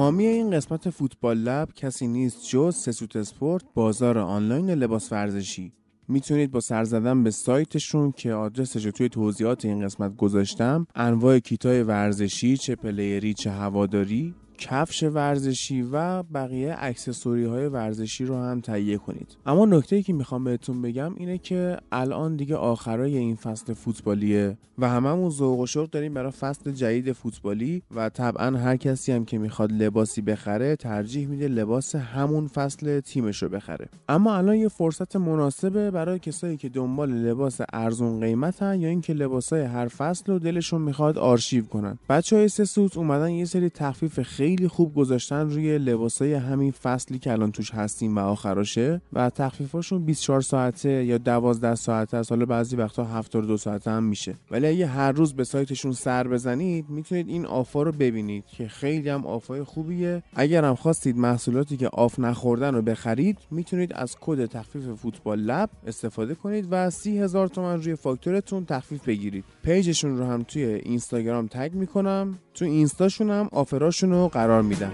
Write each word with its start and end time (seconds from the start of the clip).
حامی 0.00 0.26
این 0.26 0.50
قسمت 0.50 0.90
فوتبال 0.90 1.38
لب 1.38 1.68
کسی 1.74 2.06
نیست 2.06 2.48
جز 2.48 2.76
سوت 2.76 3.16
اسپورت 3.16 3.64
بازار 3.74 4.18
آنلاین 4.18 4.70
لباس 4.70 5.12
ورزشی. 5.12 5.72
می‌تونید 6.08 6.50
با 6.50 6.60
سر 6.60 6.84
زدن 6.84 7.24
به 7.24 7.30
سایتشون 7.30 8.12
که 8.12 8.32
آدرسش 8.32 8.84
رو 8.86 8.90
توی 8.90 9.08
توضیحات 9.08 9.64
این 9.64 9.84
قسمت 9.84 10.16
گذاشتم 10.16 10.86
انواع 10.94 11.38
کیتای 11.38 11.82
ورزشی 11.82 12.56
چه 12.56 12.76
پلیری 12.76 13.34
چه 13.34 13.50
هواداری 13.50 14.34
کفش 14.60 15.02
ورزشی 15.02 15.82
و 15.82 16.22
بقیه 16.22 16.76
اکسسوری 16.78 17.44
های 17.44 17.66
ورزشی 17.66 18.24
رو 18.24 18.36
هم 18.36 18.60
تهیه 18.60 18.98
کنید. 18.98 19.36
اما 19.46 19.66
نکته 19.66 20.02
که 20.02 20.12
می‌خوام 20.12 20.44
بهتون 20.44 20.82
بگم 20.82 21.14
اینه 21.16 21.38
که 21.38 21.76
الان 21.92 22.36
دیگه 22.36 22.56
آخرای 22.56 23.16
این 23.16 23.36
فصل 23.36 23.72
فوتبالیه 23.72 24.56
و 24.78 24.88
هممون 24.88 25.30
ذوق 25.30 25.60
و 25.60 25.66
شوق 25.66 25.90
داریم 25.90 26.14
برای 26.14 26.30
فصل 26.30 26.70
جدید 26.70 27.12
فوتبالی 27.12 27.82
و 27.94 28.08
طبعا 28.08 28.58
هر 28.58 28.76
کسی 28.76 29.12
هم 29.12 29.24
که 29.24 29.38
می‌خواد 29.38 29.72
لباسی 29.72 30.22
بخره 30.22 30.76
ترجیح 30.76 31.28
میده 31.28 31.48
لباس 31.48 31.94
همون 31.94 32.46
فصل 32.46 33.00
تیمش 33.00 33.42
رو 33.42 33.48
بخره. 33.48 33.88
اما 34.08 34.34
الان 34.34 34.56
یه 34.56 34.68
فرصت 34.68 35.16
مناسبه 35.16 35.90
برای 35.90 36.18
کسایی 36.18 36.56
که 36.56 36.68
دنبال 36.68 37.10
لباس 37.10 37.60
ارزون 37.72 38.20
قیمتن 38.20 38.80
یا 38.80 38.88
اینکه 38.88 39.12
لباسای 39.12 39.62
هر 39.62 39.88
فصل 39.88 40.32
رو 40.32 40.38
دلشون 40.38 40.82
می‌خواد 40.82 41.18
آرشیو 41.18 41.64
کنن. 41.64 41.98
بچه 42.08 42.36
های 42.36 42.48
سوت 42.48 42.96
اومدن 42.96 43.30
یه 43.30 43.44
سری 43.44 43.70
تخفیف 43.70 44.20
خیلی 44.20 44.49
خیلی 44.50 44.68
خوب 44.68 44.94
گذاشتن 44.94 45.50
روی 45.50 45.78
لباسای 45.78 46.34
همین 46.34 46.70
فصلی 46.70 47.18
که 47.18 47.32
الان 47.32 47.52
توش 47.52 47.70
هستیم 47.70 48.16
و 48.16 48.20
آخراشه 48.20 49.00
و 49.12 49.30
تخفیفاشون 49.30 50.04
24 50.04 50.40
ساعته 50.40 51.04
یا 51.04 51.18
12 51.18 51.74
ساعته 51.74 52.16
است. 52.16 52.32
حالا 52.32 52.46
بعضی 52.46 52.76
وقتا 52.76 53.04
72 53.04 53.56
ساعته 53.56 53.90
هم 53.90 54.02
میشه. 54.02 54.34
ولی 54.50 54.66
اگه 54.66 54.86
هر 54.86 55.12
روز 55.12 55.34
به 55.34 55.44
سایتشون 55.44 55.92
سر 55.92 56.28
بزنید 56.28 56.88
می‌تونید 56.88 57.28
این 57.28 57.46
آفا 57.46 57.82
رو 57.82 57.92
ببینید 57.92 58.44
که 58.46 58.68
خیلی 58.68 59.08
هم 59.08 59.26
آفای 59.26 59.62
خوبیه. 59.62 60.22
اگر 60.34 60.64
هم 60.64 60.74
خواستید 60.74 61.16
محصولاتی 61.16 61.76
که 61.76 61.88
آف 61.88 62.18
نخوردن 62.18 62.74
رو 62.74 62.82
بخرید 62.82 63.38
می‌تونید 63.50 63.92
از 63.92 64.16
کد 64.20 64.46
تخفیف 64.46 64.82
فوتبال 64.86 65.40
لب 65.40 65.70
استفاده 65.86 66.34
کنید 66.34 66.68
و 66.70 66.90
30 66.90 67.18
هزار 67.18 67.48
تومن 67.48 67.82
روی 67.82 67.94
فاکتورتون 67.94 68.64
تخفیف 68.64 69.04
بگیرید. 69.04 69.44
پیجشون 69.62 70.18
رو 70.18 70.24
هم 70.24 70.42
توی 70.42 70.64
اینستاگرام 70.64 71.46
تگ 71.46 71.74
می‌کنم. 71.74 72.38
تو 72.60 72.66
اینستاشون 72.66 73.30
هم 73.30 73.48
آفاشون 73.52 74.10
رو 74.10 74.28
قرار 74.28 74.62
میدن 74.62 74.92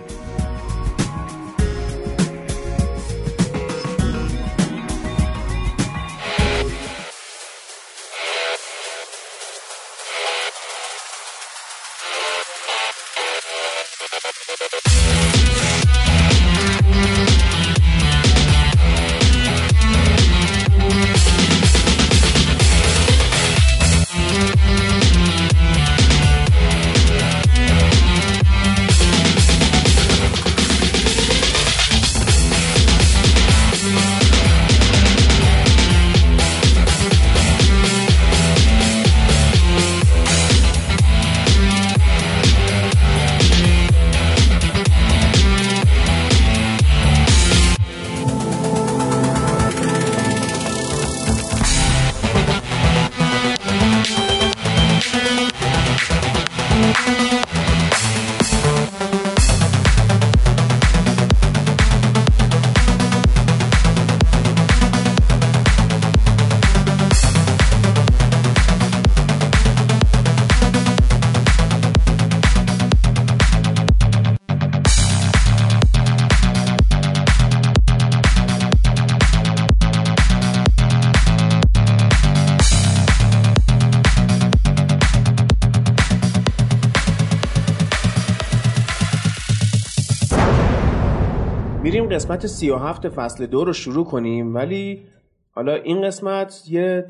قسمت 92.26 92.46
37 92.46 93.08
فصل 93.08 93.46
دو 93.46 93.64
رو 93.64 93.72
شروع 93.72 94.04
کنیم 94.04 94.54
ولی 94.54 95.08
حالا 95.50 95.74
این 95.74 96.02
قسمت 96.02 96.62
یه 96.68 97.06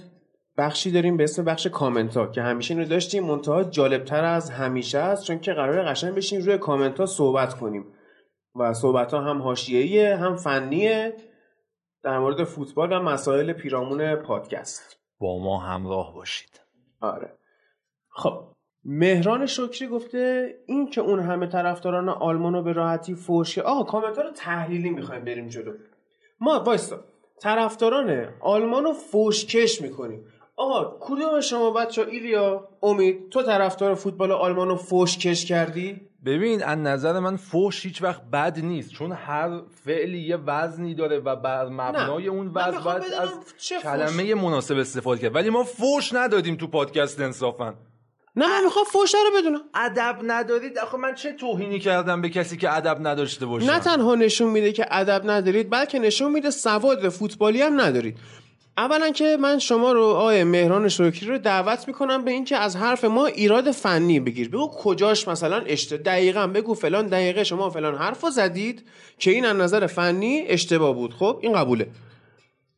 بخشی 0.58 0.90
داریم 0.90 1.16
به 1.16 1.24
اسم 1.24 1.44
بخش 1.44 1.66
کامنت 1.66 2.16
ها 2.16 2.26
که 2.26 2.42
همیشه 2.42 2.74
اینو 2.74 2.86
داشتیم. 2.88 3.24
منتها 3.26 3.64
جالبتر 3.64 4.24
از 4.24 4.50
همیشه 4.50 4.98
است 4.98 5.24
چون 5.24 5.38
که 5.38 5.52
قرار 5.52 5.84
قشنگ 5.84 6.14
بشیم 6.14 6.40
روی 6.40 6.58
کامنت 6.58 7.00
ها 7.00 7.06
صحبت 7.06 7.54
کنیم. 7.54 7.84
و 8.54 8.74
صحبت 8.74 9.14
ها 9.14 9.20
هم 9.20 9.42
حاشیه‌ایه 9.42 10.16
هم 10.16 10.36
فنیه 10.36 11.16
در 12.02 12.18
مورد 12.18 12.44
فوتبال 12.44 12.92
و 12.92 13.02
مسائل 13.02 13.52
پیرامون 13.52 14.14
پادکست. 14.14 15.00
با 15.18 15.38
ما 15.38 15.58
همراه 15.58 16.14
باشید. 16.14 16.60
آره. 17.00 17.38
خب 18.08 18.55
مهران 18.88 19.46
شکری 19.46 19.88
گفته 19.88 20.54
این 20.66 20.90
که 20.90 21.00
اون 21.00 21.20
همه 21.20 21.46
طرفداران 21.46 22.08
آلمان 22.08 22.52
رو 22.52 22.62
به 22.62 22.72
راحتی 22.72 23.14
فوش 23.14 23.58
آقا 23.58 23.82
کامنت 23.82 24.18
رو 24.18 24.30
تحلیلی 24.30 24.90
می‌خوایم 24.90 25.24
بریم 25.24 25.48
جلو. 25.48 25.72
ما 26.40 26.60
وایستا 26.60 27.00
طرفداران 27.40 28.28
آلمان 28.40 28.84
رو 28.84 28.92
فوشکش 28.92 29.82
می‌کنیم. 29.82 30.24
آقا 30.56 30.96
کدوم 31.00 31.40
شما 31.40 31.70
بچه 31.70 32.02
ایلیا 32.02 32.68
امید 32.82 33.28
تو 33.30 33.42
طرفدار 33.42 33.94
فوتبال 33.94 34.32
آلمان 34.32 34.68
رو 34.68 34.76
فوشکش 34.76 35.44
کردی؟ 35.44 36.00
ببین 36.24 36.62
از 36.62 36.78
نظر 36.78 37.18
من 37.20 37.36
فوش 37.36 37.86
هیچ 37.86 38.02
وقت 38.02 38.22
بد 38.22 38.58
نیست 38.58 38.90
چون 38.90 39.12
هر 39.12 39.60
فعلی 39.84 40.18
یه 40.18 40.36
وزنی 40.36 40.94
داره 40.94 41.18
و 41.18 41.36
بر 41.36 41.68
مبنای 41.68 42.28
اون 42.28 42.50
وزن 42.54 42.80
باید 42.84 43.02
از 43.20 43.28
کلمه 43.82 44.34
مناسب 44.34 44.76
استفاده 44.76 45.20
کرد. 45.20 45.34
ولی 45.34 45.50
ما 45.50 45.64
فوش 45.64 46.14
ندادیم 46.14 46.56
تو 46.56 46.66
پادکست 46.66 47.20
انصافا. 47.20 47.74
نه 48.36 48.46
من 48.46 48.64
می‌خوام 48.64 48.84
فوش 48.84 49.14
رو 49.14 49.38
بدونم. 49.38 49.60
ادب 49.74 50.18
ندارید؟ 50.26 50.78
آخه 50.78 50.96
من 50.96 51.14
چه 51.14 51.32
توهینی 51.32 51.78
کردم 51.78 52.22
به 52.22 52.28
کسی 52.28 52.56
که 52.56 52.76
ادب 52.76 53.06
نداشته 53.06 53.46
باشه؟ 53.46 53.66
نه 53.66 53.80
تنها 53.80 54.14
نشون 54.14 54.50
میده 54.50 54.72
که 54.72 54.86
ادب 54.90 55.30
ندارید 55.30 55.70
بلکه 55.70 55.98
نشون 55.98 56.32
میده 56.32 56.50
سواد 56.50 57.08
فوتبالی 57.08 57.62
هم 57.62 57.80
ندارید. 57.80 58.16
اولا 58.78 59.10
که 59.10 59.36
من 59.40 59.58
شما 59.58 59.92
رو 59.92 60.02
آقای 60.02 60.44
مهران 60.44 60.88
شکری 60.88 61.26
رو 61.26 61.38
دعوت 61.38 61.88
می‌کنم 61.88 62.24
به 62.24 62.30
اینکه 62.30 62.56
از 62.56 62.76
حرف 62.76 63.04
ما 63.04 63.26
ایراد 63.26 63.70
فنی 63.70 64.20
بگیر. 64.20 64.48
بگو 64.48 64.68
کجاش 64.68 65.28
مثلا 65.28 65.62
اشت 65.66 65.94
دقیقا 65.94 66.46
بگو 66.46 66.74
فلان 66.74 67.06
دقیقه 67.06 67.44
شما 67.44 67.70
فلان 67.70 67.94
حرف 67.94 68.24
رو 68.24 68.30
زدید 68.30 68.84
که 69.18 69.30
این 69.30 69.44
از 69.44 69.56
نظر 69.56 69.86
فنی 69.86 70.44
اشتباه 70.48 70.94
بود. 70.94 71.14
خب 71.14 71.38
این 71.42 71.52
قبوله. 71.52 71.86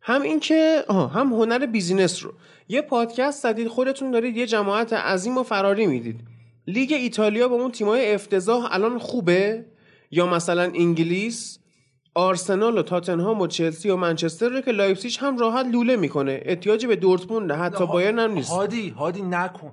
هم 0.00 0.22
اینکه 0.22 0.84
هم 0.90 1.32
هنر 1.32 1.66
بیزینس 1.66 2.24
رو. 2.24 2.32
یه 2.68 2.82
پادکست 2.82 3.42
زدید 3.42 3.68
خودتون 3.68 4.10
دارید 4.10 4.36
یه 4.36 4.46
جماعت 4.46 4.92
عظیم 4.92 5.38
و 5.38 5.42
فراری 5.42 5.86
می‌دید. 5.86 6.20
لیگ 6.66 6.92
ایتالیا 6.92 7.48
با 7.48 7.54
اون 7.54 7.70
تیمای 7.70 8.14
افتضاح 8.14 8.68
الان 8.70 8.98
خوبه؟ 8.98 9.64
یا 10.10 10.26
مثلا 10.26 10.62
انگلیس؟ 10.62 11.58
آرسنال 12.14 12.78
و 12.78 12.82
تاتنهام 12.82 13.40
و 13.40 13.46
چلسی 13.46 13.90
و 13.90 13.96
منچستر 13.96 14.48
رو 14.48 14.60
که 14.60 14.72
لایپزیگ 14.72 15.16
هم 15.20 15.38
راحت 15.38 15.66
لوله 15.66 15.96
می‌کنه. 15.96 16.40
احتیاجی 16.44 16.86
به 16.86 16.96
دورتموند 16.96 17.52
حتی 17.52 17.86
بایرن 17.86 18.18
هم 18.18 18.32
نیست. 18.32 18.50
هادی 18.50 18.88
هادی 18.88 19.22
نکن. 19.22 19.72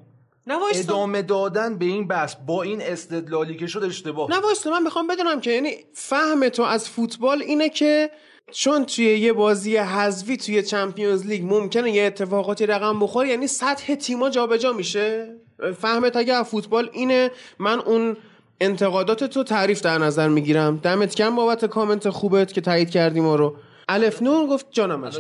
ادامه 0.76 1.22
دادن 1.22 1.78
به 1.78 1.86
این 1.86 2.08
بحث 2.08 2.36
با 2.48 2.64
این 2.64 2.82
استدلالی 2.82 3.56
که 3.56 3.68
شد 3.68 3.84
اشتباه. 3.84 4.32
نه 4.32 4.38
من 4.72 4.84
می‌خوام 4.84 5.08
بدونم 5.08 5.42
که 5.42 5.52
یعنی 5.52 5.72
فهم 5.94 6.50
تو 6.50 6.64
از 6.64 6.90
فوتبال 6.90 7.42
اینه 7.42 7.70
که 7.70 8.10
چون 8.52 8.86
توی 8.86 9.06
یه 9.06 9.34
بازی 9.34 9.78
حذفی 9.78 10.38
توی 10.38 10.64
چمپیونز 10.64 11.26
لیگ 11.26 11.44
ممکنه 11.44 11.92
یه 11.92 12.04
اتفاقاتی 12.04 12.66
رقم 12.66 13.00
بخوره 13.00 13.30
یعنی 13.30 13.48
سطح 13.48 13.96
تیما 13.96 14.30
جابجا 14.30 14.74
میشه. 14.74 15.36
فهمت 15.78 16.16
اگه 16.16 16.44
فوتبال 16.44 16.90
اینه 16.94 17.32
من 17.60 17.80
اون 17.80 18.18
انتقادات 18.62 19.24
تو 19.24 19.44
تعریف 19.44 19.82
در 19.82 19.98
نظر 19.98 20.28
می‌گیرم. 20.28 20.78
دمت 20.78 21.16
کم 21.16 21.36
بابت 21.36 21.66
کامنت 21.66 22.10
خوبت 22.10 22.54
که 22.54 22.62
تایید 22.62 22.90
کردیم 22.90 23.24
ما 23.24 23.36
رو. 23.36 23.56
الف 23.90 24.22
نور 24.22 24.48
گفت 24.48 24.68
جانم 24.72 25.00
من 25.00 25.12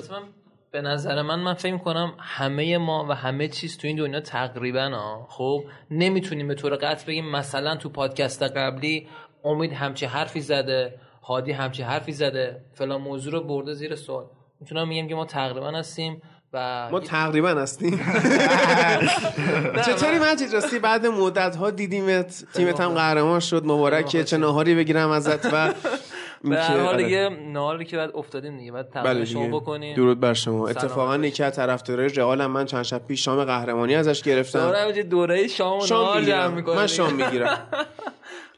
به 0.71 0.81
نظر 0.81 1.21
من 1.21 1.39
من 1.39 1.53
فکر 1.53 1.77
کنم 1.77 2.13
همه 2.19 2.77
ما 2.77 3.05
و 3.09 3.15
همه 3.15 3.47
چیز 3.47 3.77
تو 3.77 3.87
این 3.87 3.97
دنیا 3.97 4.19
تقریبا 4.19 5.25
خب 5.29 5.63
نمی‌تونیم 5.91 6.47
به 6.47 6.55
طور 6.55 6.75
قطع 6.75 7.07
بگیم 7.07 7.31
مثلا 7.31 7.75
تو 7.75 7.89
پادکست 7.89 8.43
قبلی 8.43 9.07
امید 9.43 9.73
همچی 9.73 10.05
حرفی 10.05 10.41
زده. 10.41 10.93
هادی 11.27 11.51
همچی 11.51 11.83
حرفی 11.83 12.11
زده. 12.11 12.61
فلان 12.73 13.01
موضوع 13.01 13.33
رو 13.33 13.41
برده 13.43 13.73
زیر 13.73 13.95
سوال. 13.95 14.25
می‌تونم 14.59 14.87
میگم 14.87 15.07
که 15.07 15.15
ما 15.15 15.25
تقریبا 15.25 15.71
هستیم 15.71 16.21
و 16.53 16.87
ما 16.91 16.99
تقریبا 16.99 17.49
هستیم. 17.49 17.97
چطوری 19.85 20.19
مجید 20.19 20.53
راستی؟ 20.53 20.79
بعد 20.79 21.05
مدت 21.05 21.55
ها 21.55 21.69
دیدیمت 21.69 22.43
تیمت 22.53 22.81
هم 22.81 22.89
قهرمان 22.89 23.39
شد. 23.39 23.65
مبارکه 23.65 24.23
چه 24.23 24.37
ناهاری 24.37 24.75
بگیرم 24.75 25.09
ازت 25.09 25.45
و 25.45 25.49
به 26.49 26.57
هر 26.57 26.79
حال. 26.79 27.03
دیگه 27.03 27.29
نهاری 27.29 27.85
که 27.85 27.97
بعد 27.97 28.11
افتادیم 28.15 28.57
دیگه. 28.57 28.71
بعد 28.71 28.91
بله 28.93 29.25
شما 29.25 29.59
بکنیم 29.59 29.95
درود 29.95 30.19
بر 30.19 30.33
شما. 30.33 30.67
اتفاقا 30.67 31.17
یکی 31.17 31.43
از 31.43 31.55
طرفدارای 31.55 32.09
رئال 32.09 32.41
هم 32.41 32.51
من 32.51 32.65
چند 32.65 32.83
شب 32.83 33.07
پیش 33.07 33.25
شام 33.25 33.43
قهرمانی 33.43 33.95
ازش 33.95 34.21
گرفتم. 34.21 34.59
دوره 34.59 35.03
دوره 35.03 35.47
شام 35.47 35.79
و 35.79 35.85
شام 35.85 36.21
جمع 36.21 36.75
من 36.75 36.87
شام 36.87 37.13
می‌گیرم. 37.13 37.57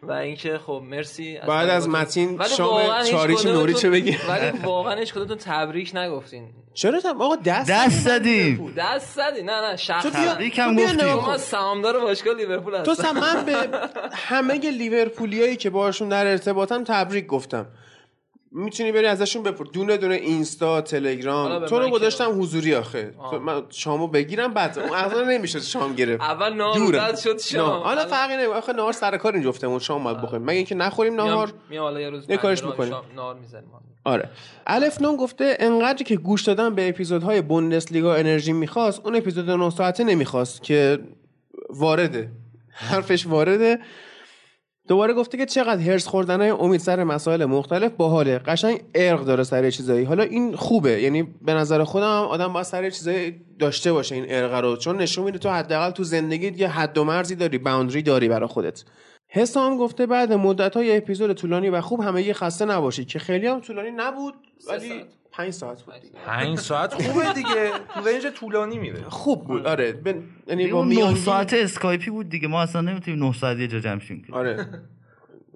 و 0.03 0.11
اینکه 0.11 0.57
خب 0.57 0.83
مرسی 0.85 1.39
بعد 1.47 1.69
از 1.69 1.89
متین 1.89 2.43
شام 2.57 3.03
چاریچ 3.03 3.45
نوری 3.45 3.73
چه 3.73 3.89
بگی. 3.89 4.17
ولی 4.29 4.59
واقعا 4.63 4.95
هیچ 4.95 5.13
کدومتون 5.13 5.37
تبریک 5.37 5.91
نگفتین. 5.95 6.49
چرا 6.73 6.99
تم 7.01 7.21
آقا 7.21 7.35
دست 7.35 7.69
دست 7.69 7.99
زدیم 7.99 8.73
دست 8.77 9.15
زدی. 9.15 9.41
نه 9.41 9.61
نه 9.61 9.75
شخص. 9.75 10.05
تبریک 10.05 10.59
هم 10.59 10.75
گفتیم. 10.75 11.13
ما 11.13 11.37
سهامدار 11.37 11.99
باشگاه 11.99 12.35
لیورپول 12.35 12.75
هستم. 12.75 12.93
تو 12.93 13.13
من 13.13 13.45
به 13.45 13.69
همه 14.13 14.57
لیورپولیایی 14.57 15.55
که 15.55 15.69
باشون 15.69 16.09
در 16.09 16.27
ارتباطم 16.27 16.83
تبریک 16.83 17.27
گفتم. 17.27 17.65
می‌تونی 18.57 18.91
بری 18.91 19.05
ازشون 19.05 19.43
بپر 19.43 19.65
دونه 19.65 19.97
دونه 19.97 20.15
اینستا 20.15 20.81
تلگرام. 20.81 21.65
تو 21.65 21.79
رو 21.79 21.89
گذاشتم 21.89 22.41
حضوری 22.41 22.75
آخه. 22.75 23.13
من 23.41 23.63
شامو 23.69 24.07
بگیرم 24.07 24.53
بعد. 24.53 24.79
اون 24.79 24.93
اصلا 24.93 25.23
نمیشه 25.23 25.59
شام 25.59 25.95
گرفت. 25.95 26.21
اول 26.21 26.53
نهار 26.53 27.15
شد 27.15 27.39
شام. 27.39 27.83
حالا 27.83 28.05
فرقی 28.05 28.33
نمی‌کنه 28.33 28.55
آخه 28.57 28.73
نهار 28.73 28.93
سر 28.93 29.17
کار 29.17 29.33
این 29.33 29.43
جفتمون 29.43 29.79
شام 29.79 30.03
باید 30.03 30.21
بخوریم. 30.21 30.45
مگه 30.45 30.57
اینکه 30.57 30.75
نخوریم 30.75 31.15
نهار؟ 31.21 31.53
می 31.69 31.77
حالا 31.77 32.01
یه 32.01 32.09
روز 32.09 32.31
کارش 32.31 32.63
می‌کنیم. 32.63 32.93
نهار 33.15 33.35
می‌زنیم. 33.35 33.69
آره. 34.03 34.29
الف 34.67 35.01
نون 35.01 35.15
گفته 35.15 35.57
انقدر 35.59 36.03
که 36.03 36.15
گوش 36.15 36.43
دادن 36.43 36.75
به 36.75 36.89
اپیزودهای 36.89 37.41
بوندسلیگا 37.41 38.15
انرژی 38.15 38.53
می‌خواست 38.53 39.01
اون 39.03 39.15
اپیزود 39.15 39.49
9 39.49 39.69
ساعته 39.69 40.03
نمی‌خواست 40.03 40.63
که 40.63 40.99
وارده. 41.69 42.31
حرفش 42.69 43.27
وارده. 43.27 43.79
دوباره 44.87 45.13
گفته 45.13 45.37
که 45.37 45.45
چقدر 45.45 45.81
هرس 45.81 46.07
خوردن 46.07 46.41
های 46.41 46.49
امید 46.49 46.79
سر 46.79 47.03
مسائل 47.03 47.45
مختلف 47.45 47.91
باحاله. 47.91 48.39
قشنگ 48.39 48.81
ارق 48.95 49.25
داره 49.25 49.43
سر 49.43 49.69
چیزایی. 49.69 50.05
حالا 50.05 50.23
این 50.23 50.55
خوبه. 50.55 51.01
یعنی 51.01 51.23
به 51.23 51.53
نظر 51.53 51.83
خودم 51.83 52.05
آدم 52.05 52.53
باید 52.53 52.65
سر 52.65 52.89
چیزایی 52.89 53.35
داشته 53.59 53.93
باشه 53.93 54.15
این 54.15 54.25
ارق 54.27 54.53
رو. 54.53 54.77
چون 54.77 54.97
نشون 54.97 55.25
میده 55.25 55.37
تو 55.37 55.49
حداقل 55.49 55.91
تو 55.91 56.03
زندگیت 56.03 56.59
یه 56.59 56.67
حد 56.67 56.97
و 56.97 57.03
مرزی 57.03 57.35
داری 57.35 57.57
باوندری 57.57 58.01
داری 58.01 58.27
برای 58.27 58.47
خودت. 58.47 58.83
حسام 59.29 59.77
گفته 59.77 60.05
بعد 60.05 60.33
مدت 60.33 60.77
های 60.77 60.97
اپیزود 60.97 61.33
طولانی 61.33 61.69
و 61.69 61.81
خوب 61.81 62.01
همه 62.01 62.23
یه 62.23 62.33
خسته 62.33 62.65
نباشی 62.65 63.05
که 63.05 63.19
خیلی 63.19 63.47
هم 63.47 63.59
طولانی 63.59 63.91
نبود 63.91 64.33
ولی 64.69 65.05
پنج 65.37 65.49
ساعت 65.51 65.81
بود 65.81 65.95
دیگه. 66.01 66.13
پنج 66.25 66.59
ساعت 66.59 66.93
خوبه 67.03 67.33
دیگه. 67.33 67.71
تو 67.93 68.07
رنج 68.09 68.27
طولانی 68.27 68.77
میره. 68.77 69.03
خوب 69.09 69.47
بود. 69.47 69.67
آره. 69.67 70.01
یعنی 70.47 70.67
با 70.67 70.85
9 70.85 71.15
ساعت 71.15 71.53
اسکایپی 71.53 72.11
بود 72.11 72.29
دیگه. 72.29 72.47
ما 72.47 72.61
اصلا 72.61 72.81
نمی‌تونیم 72.81 73.23
9 73.23 73.33
ساعت 73.33 73.57
یه 73.57 73.67
جا 73.67 73.79
جمع 73.79 73.99
شیم 73.99 74.25
آره. 74.31 74.67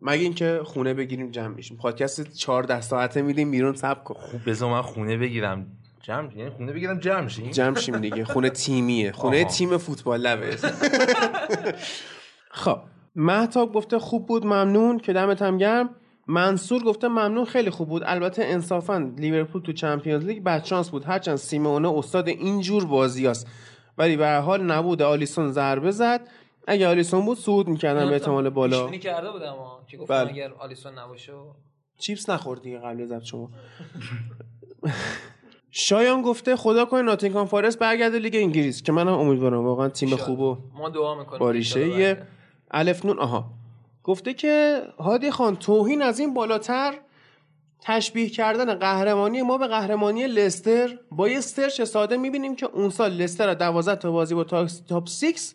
مگه 0.01 0.23
اینکه 0.23 0.59
خونه 0.63 0.93
بگیریم 0.93 1.31
جمع 1.31 1.55
بشیم 1.55 1.77
پادکست 1.77 2.33
14 2.33 2.81
ساعته 2.81 3.21
میدیم 3.21 3.51
بیرون 3.51 3.75
سب 3.75 4.03
کن. 4.03 4.13
خوب 4.13 4.41
بذار 4.49 4.71
من 4.71 4.81
خونه 4.81 5.17
بگیرم. 5.17 5.67
جمع 6.01 6.37
یعنی 6.37 6.49
خونه 6.49 6.73
بگیرم 6.73 6.99
جمع 6.99 7.27
شیم 7.27 7.49
جمع 7.51 7.79
شیم 7.79 7.97
دیگه. 7.99 8.25
خونه 8.25 8.49
تیمیه. 8.49 9.11
خونه 9.11 9.43
تیم 9.45 9.77
فوتبال 9.77 10.21
لبه. 10.21 10.57
خب. 12.51 12.79
مهتاب 13.15 13.73
گفته 13.73 13.99
خوب 13.99 14.27
بود. 14.27 14.45
ممنون. 14.45 14.99
که 14.99 15.13
دمت 15.13 15.41
هم 15.41 15.57
گرم. 15.57 15.89
منصور 16.27 16.83
گفته 16.83 17.07
ممنون 17.07 17.45
خیلی 17.45 17.69
خوب 17.69 17.89
بود. 17.89 18.03
البته 18.05 18.45
انصافا 18.45 19.13
لیورپول 19.17 19.61
تو 19.61 19.73
چمپیونز 19.73 20.25
لیگ 20.25 20.43
بعد 20.43 20.65
شانس 20.65 20.89
بود. 20.89 21.05
هرچند 21.05 21.35
سیمئونه 21.35 21.91
استاد 21.97 22.27
اینجور 22.27 22.85
بازیاست. 22.85 23.47
ولی 23.97 24.17
به 24.17 24.23
هر 24.23 24.29
حال 24.29 24.63
نبود. 24.63 25.01
آلیسون 25.01 25.51
ضربه 25.51 25.91
زد. 25.91 26.27
اگه 26.67 26.87
آلیسون 26.87 27.25
بود 27.25 27.37
صعود 27.37 27.67
می‌کردن 27.67 28.05
به 28.05 28.13
احتمال 28.13 28.49
بالا. 28.49 28.77
پیشبینی 28.77 28.99
کرده 28.99 29.31
بودم 29.31 29.55
که 29.87 29.97
گفتم 29.97 30.23
بل. 30.23 30.29
اگر 30.29 30.53
آلیسون 30.59 30.99
نباشه 30.99 31.33
چیپس 31.97 32.29
نخوردی 32.29 32.77
قبل 32.77 33.05
زد 33.05 33.23
شما. 33.23 33.49
شایان 35.71 36.21
گفته 36.21 36.55
خدا 36.55 36.85
کنه 36.85 37.01
ناتینگهام 37.01 37.45
فارست 37.45 37.79
برگرده 37.79 38.19
لیگ 38.19 38.35
انگلیس. 38.35 38.83
که 38.83 38.91
منم 38.91 39.13
امیدوارم. 39.13 39.65
واقعا 39.65 39.89
تیم 39.89 40.15
خوبو 40.15 40.57
ما 40.73 40.89
دعا 40.89 41.19
می‌کنیم 41.19 41.39
باریشه 41.39 42.27
الف 42.71 43.05
نون. 43.05 43.19
آها. 43.19 43.60
گفته 44.03 44.33
که 44.33 44.83
هادی 44.99 45.31
خان 45.31 45.55
توهین 45.55 46.01
از 46.01 46.19
این 46.19 46.33
بالاتر 46.33 46.93
تشبیه 47.81 48.29
کردن 48.29 48.73
قهرمانی 48.75 49.41
ما 49.41 49.57
به 49.57 49.67
قهرمانی 49.67 50.27
لستر. 50.27 50.97
با 51.11 51.29
یه 51.29 51.41
سرچ 51.41 51.81
ساده 51.81 52.17
می‌بینیم 52.17 52.55
که 52.55 52.65
اون 52.65 52.89
سال 52.89 53.11
لستر 53.11 53.53
12 53.53 53.95
تا 53.95 54.11
بازی 54.11 54.35
با 54.35 54.43
تاپ 54.89 55.09
6 55.09 55.51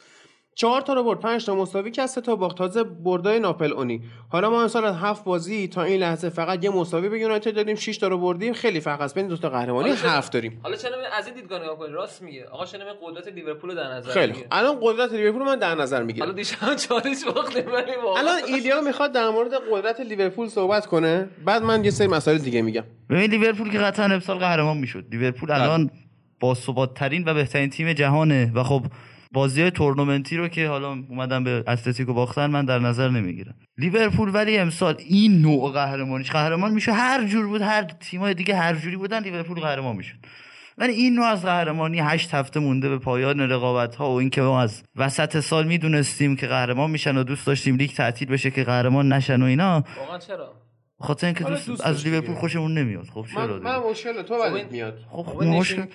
چهار 0.59 0.81
تا 0.81 0.93
رو 0.93 1.05
برد 1.05 1.21
پنج 1.21 1.47
تا 1.47 1.55
مساوی 1.55 1.91
کرد 1.91 2.07
سه 2.07 2.21
تا 2.21 2.37
باخت. 2.37 2.59
تازه 2.59 2.83
بردای 2.83 3.41
ناپل 3.41 3.73
اونی. 3.73 4.03
حالا 4.29 4.51
ما 4.51 4.63
امسال 4.63 4.85
از 4.85 4.97
هفت 4.97 5.25
بازی 5.25 5.69
تا 5.69 5.83
این 5.83 6.01
لحظه 6.01 6.29
فقط 6.29 6.65
یه 6.65 6.71
مساوی 6.71 7.09
به 7.09 7.19
یونایتد 7.19 7.55
دادیم 7.55 7.77
6 7.77 7.97
تا 7.97 8.09
رو 8.09 8.19
بردیم. 8.19 8.53
خیلی 8.53 8.81
فرق 8.81 9.01
است 9.01 9.15
بین 9.15 9.29
دو 9.29 9.37
تا 9.37 9.51
قهرمانی 9.51 9.91
هفت 9.91 10.33
داریم. 10.33 10.61
حالا 10.63 10.77
چرا 10.77 10.93
از 11.19 11.27
این 11.27 11.35
دیدگاه 11.35 11.63
نگاه 11.63 11.79
کنید 11.79 11.93
راست 11.93 12.23
میگه. 12.23 12.45
آقا 12.45 12.65
چرا 12.65 12.85
قدرت 13.03 13.29
لیورپول 13.29 13.75
در 13.75 13.93
نظر 13.93 14.11
خیلی. 14.11 14.35
الان 14.51 14.79
قدرت 14.83 15.13
لیورپول 15.13 15.43
من 15.43 15.59
در 15.59 15.75
نظر 15.75 16.03
می‌گیرم. 16.03 16.27
حالا 16.27 16.37
دیشب 16.37 16.77
چالش 16.77 17.25
باختیم 17.35 17.73
ولی 17.73 17.93
الان 18.19 18.37
ایلیا 18.49 18.81
می‌خواد 18.81 19.13
در 19.13 19.29
مورد 19.29 19.51
قدرت 19.73 20.01
لیورپول 20.01 20.49
صحبت 20.49 20.87
کنه. 20.87 21.29
بعد 21.45 21.63
من 21.63 21.85
یه 21.85 21.91
سری 21.91 22.07
مسائل 22.07 22.39
دیگه 22.39 22.63
میگم. 22.63 22.85
ببین 23.11 23.31
لیورپول 23.31 23.71
که 23.71 23.79
قطعا 23.79 24.07
امسال 24.07 24.39
قهرمان 24.39 24.77
می‌شد. 24.77 25.05
لیورپول 25.11 25.49
بله. 25.49 25.63
الان 25.63 25.91
با 26.41 26.55
ثبات 26.55 26.95
ترین 26.95 27.25
و 27.27 27.35
بهترین 27.35 27.71
تیم 27.71 27.93
جهانه. 27.93 28.53
و 28.55 28.63
خب 28.63 28.83
بازی 29.33 29.61
های 29.61 29.71
تورنمنتی 29.71 30.37
رو 30.37 30.49
که 30.49 30.69
حالا 30.69 30.89
اومدن 31.09 31.45
به 31.45 31.65
اتلتیکو 31.67 32.13
باختن 32.15 32.47
من 32.47 32.65
در 32.65 32.79
نظر 32.79 33.09
نمی‌گیرم. 33.09 33.55
لیورپول 33.79 34.35
ولی 34.35 34.59
امسال 34.59 34.95
این 34.99 35.41
نوع 35.41 35.73
قهرمانیش 35.73 36.31
قهرمان 36.31 36.73
میشه 36.73 36.93
هر 36.93 37.25
جور 37.25 37.47
بود 37.47 37.63
هر 37.63 37.83
تیمای 37.83 38.35
دیگه 38.35 38.57
هر 38.57 38.75
جوری 38.75 38.97
بودن 38.97 39.23
لیورپول 39.23 39.61
قهرمان 39.61 39.97
می‌شد. 39.97 40.17
ولی 40.79 40.93
این 40.93 41.15
نوع 41.15 41.25
از 41.25 41.43
قهرمانی 41.43 42.01
هشت 42.01 42.35
هفته 42.35 42.61
مونده 42.61 42.89
به 42.89 42.99
پایان 42.99 43.41
رقابت 43.41 43.97
ها 43.97 44.11
و 44.11 44.15
اینکه 44.15 44.43
ما 44.43 44.61
از 44.61 44.83
وسط 44.97 45.41
سال 45.41 45.67
می‌دونستیم 45.67 46.37
که 46.37 46.47
قهرمان 46.47 46.91
میشن 46.91 47.17
و 47.17 47.23
دوست 47.23 47.47
داشتیم 47.47 47.77
لیگ 47.77 47.91
تعطیل 47.91 48.29
بشه 48.29 48.51
که 48.51 48.65
قهرمان 48.65 49.13
نشن 49.13 49.43
و 49.43 49.45
اینا. 49.45 49.85
واقعا 49.99 50.19
چرا؟ 50.19 50.66
خاطر 51.01 51.27
اینکه 51.27 51.45
دوست, 51.45 51.67
دوست 51.67 51.87
از 51.87 52.07
لیورپول 52.07 52.35
خوشمون 52.35 52.75
نمیاد. 52.79 53.05
خب 53.15 53.27
چرا 53.35 53.47
من, 53.47 53.59
من 53.59 53.91
مشکل 53.91 54.23
تو 54.23 54.39
بعد 54.39 54.65
خب 54.65 54.73
میاد. 54.73 54.99
خب, 55.11 55.23
خب 55.23 55.43
مشکل 55.43 55.87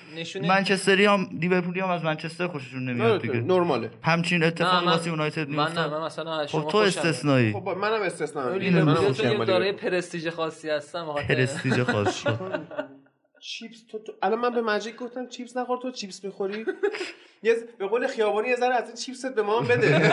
منچستری 0.48 1.05
هم 1.05 1.29
لیورپولی 1.39 1.79
هم 1.79 1.89
از 1.89 2.03
منچستر 2.03 2.48
خوششون 2.48 2.89
نمیاد 2.89 3.22
دیگه. 3.22 3.34
نرماله. 3.34 3.89
همچین 4.03 4.43
اتفاقی 4.43 4.86
واسه 4.86 5.10
یونایتد 5.10 5.50
من 5.50 5.72
نه 5.72 5.88
من 5.88 6.05
مثلا 6.05 6.39
از 6.39 6.50
خب 6.50 6.67
تو 6.72 6.77
استثنایی. 6.77 7.53
خب 7.53 7.70
منم 7.70 8.01
استثنایی. 8.01 8.70
من 8.70 9.46
داره 9.46 9.72
پرستیژ 9.72 10.27
خاصی 10.27 10.70
هستم 10.70 11.05
پرستیژ 11.27 11.79
خاصی. 11.79 12.29
چیپس 13.42 13.84
تو, 13.84 14.00
تو 14.00 14.14
الان 14.22 14.40
من 14.40 14.54
به 14.54 14.62
مجید 14.62 14.96
گفتم 14.96 15.28
چیپس 15.28 15.58
نخور 15.58 15.78
تو 15.78 15.92
چیپس 15.92 16.24
می‌خوری؟ 16.24 16.66
یه 17.44 17.56
به 17.78 17.88
قول 17.88 18.08
خیابانی 18.08 18.50
یه 18.50 18.56
ذره 18.56 18.76
از 18.76 18.88
این 18.88 18.96
چیپست 18.96 19.36
به 19.36 19.42
ما 19.42 19.62
بده. 19.62 20.12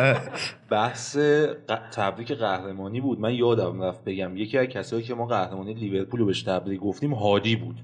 بحث 0.70 1.16
تبریک 1.96 2.32
قهرمانی 2.32 3.00
بود. 3.00 3.20
من 3.20 3.34
یادم 3.34 3.82
رفت 3.82 4.04
بگم 4.04 4.36
یکی 4.36 4.58
از 4.58 4.66
کسایی 4.66 5.02
که 5.02 5.14
ما 5.14 5.26
قهرمانی 5.26 5.74
لیورپول 5.74 6.20
رو 6.20 6.26
بهش 6.26 6.42
تبریک 6.42 6.80
گفتیم 6.80 7.14
هادی 7.14 7.56
بود. 7.56 7.76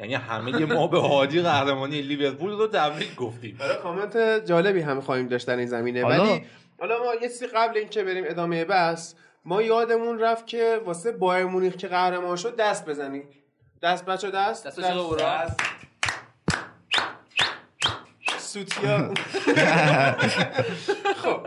یعنی 0.00 0.14
همه 0.14 0.64
ما 0.64 0.86
به 0.86 1.00
هادی 1.00 1.40
قهرمانی 1.40 2.02
لیورپول 2.02 2.50
رو 2.50 2.66
تبریک 2.66 3.16
گفتیم. 3.16 3.56
برای 3.60 3.76
کامنت 3.76 4.46
جالبی 4.46 4.80
هم 4.80 5.00
خواهیم 5.00 5.28
داشتن 5.28 5.58
این 5.58 5.68
زمینه. 5.68 6.04
ولی 6.04 6.44
حالا 6.78 6.98
ما 6.98 7.14
یه 7.14 7.28
چیزی 7.28 7.46
قبل 7.46 7.78
اینکه 7.78 8.04
بریم 8.04 8.24
ادامه 8.26 8.64
بحث 8.64 9.14
ما 9.44 9.62
یادمون 9.62 10.18
رفت 10.18 10.46
که 10.46 10.80
واسه 10.84 11.12
بایر 11.12 11.44
مونیخ 11.44 11.76
که 11.76 11.88
قهرمان 11.88 12.36
شد 12.36 12.56
دست 12.56 12.86
بزنیم 12.86 13.28
دست 13.82 14.04
بچه 14.06 14.30
دست 14.30 14.66
دست, 14.66 14.80
دست. 14.80 15.16
دست. 15.18 15.60
سوتیا. 18.38 18.98
خب 21.22 21.46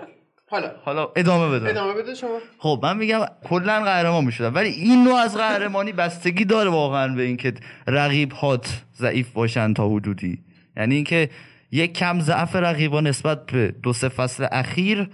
حالا. 0.49 0.71
حالا 0.85 1.11
ادامه 1.15 1.59
بده. 1.59 1.69
ادامه 1.69 1.93
بده 1.93 2.15
شما. 2.15 2.39
خب 2.59 2.79
من 2.83 2.97
میگم 2.97 3.25
کلا 3.43 3.83
قهرمان 3.83 4.25
می‌شدم 4.25 4.55
ولی 4.55 4.69
این 4.69 5.03
نوع 5.03 5.15
از 5.19 5.37
قهرمانی 5.37 5.91
بستگی 5.91 6.45
داره 6.45 6.69
واقعا 6.69 7.15
به 7.15 7.23
اینکه 7.23 7.53
رقیب 7.87 8.31
هات 8.31 8.83
ضعیف 8.97 9.31
باشن 9.31 9.73
تا 9.73 9.89
حدودی. 9.89 10.43
یعنی 10.77 10.95
اینکه 10.95 11.29
یک 11.71 11.93
کم 11.93 12.19
ضعف 12.19 12.55
رقیبا 12.55 13.01
نسبت 13.01 13.45
به 13.45 13.75
دو 13.83 13.93
سه 13.93 14.09
فصل 14.09 14.47
اخیر 14.51 15.09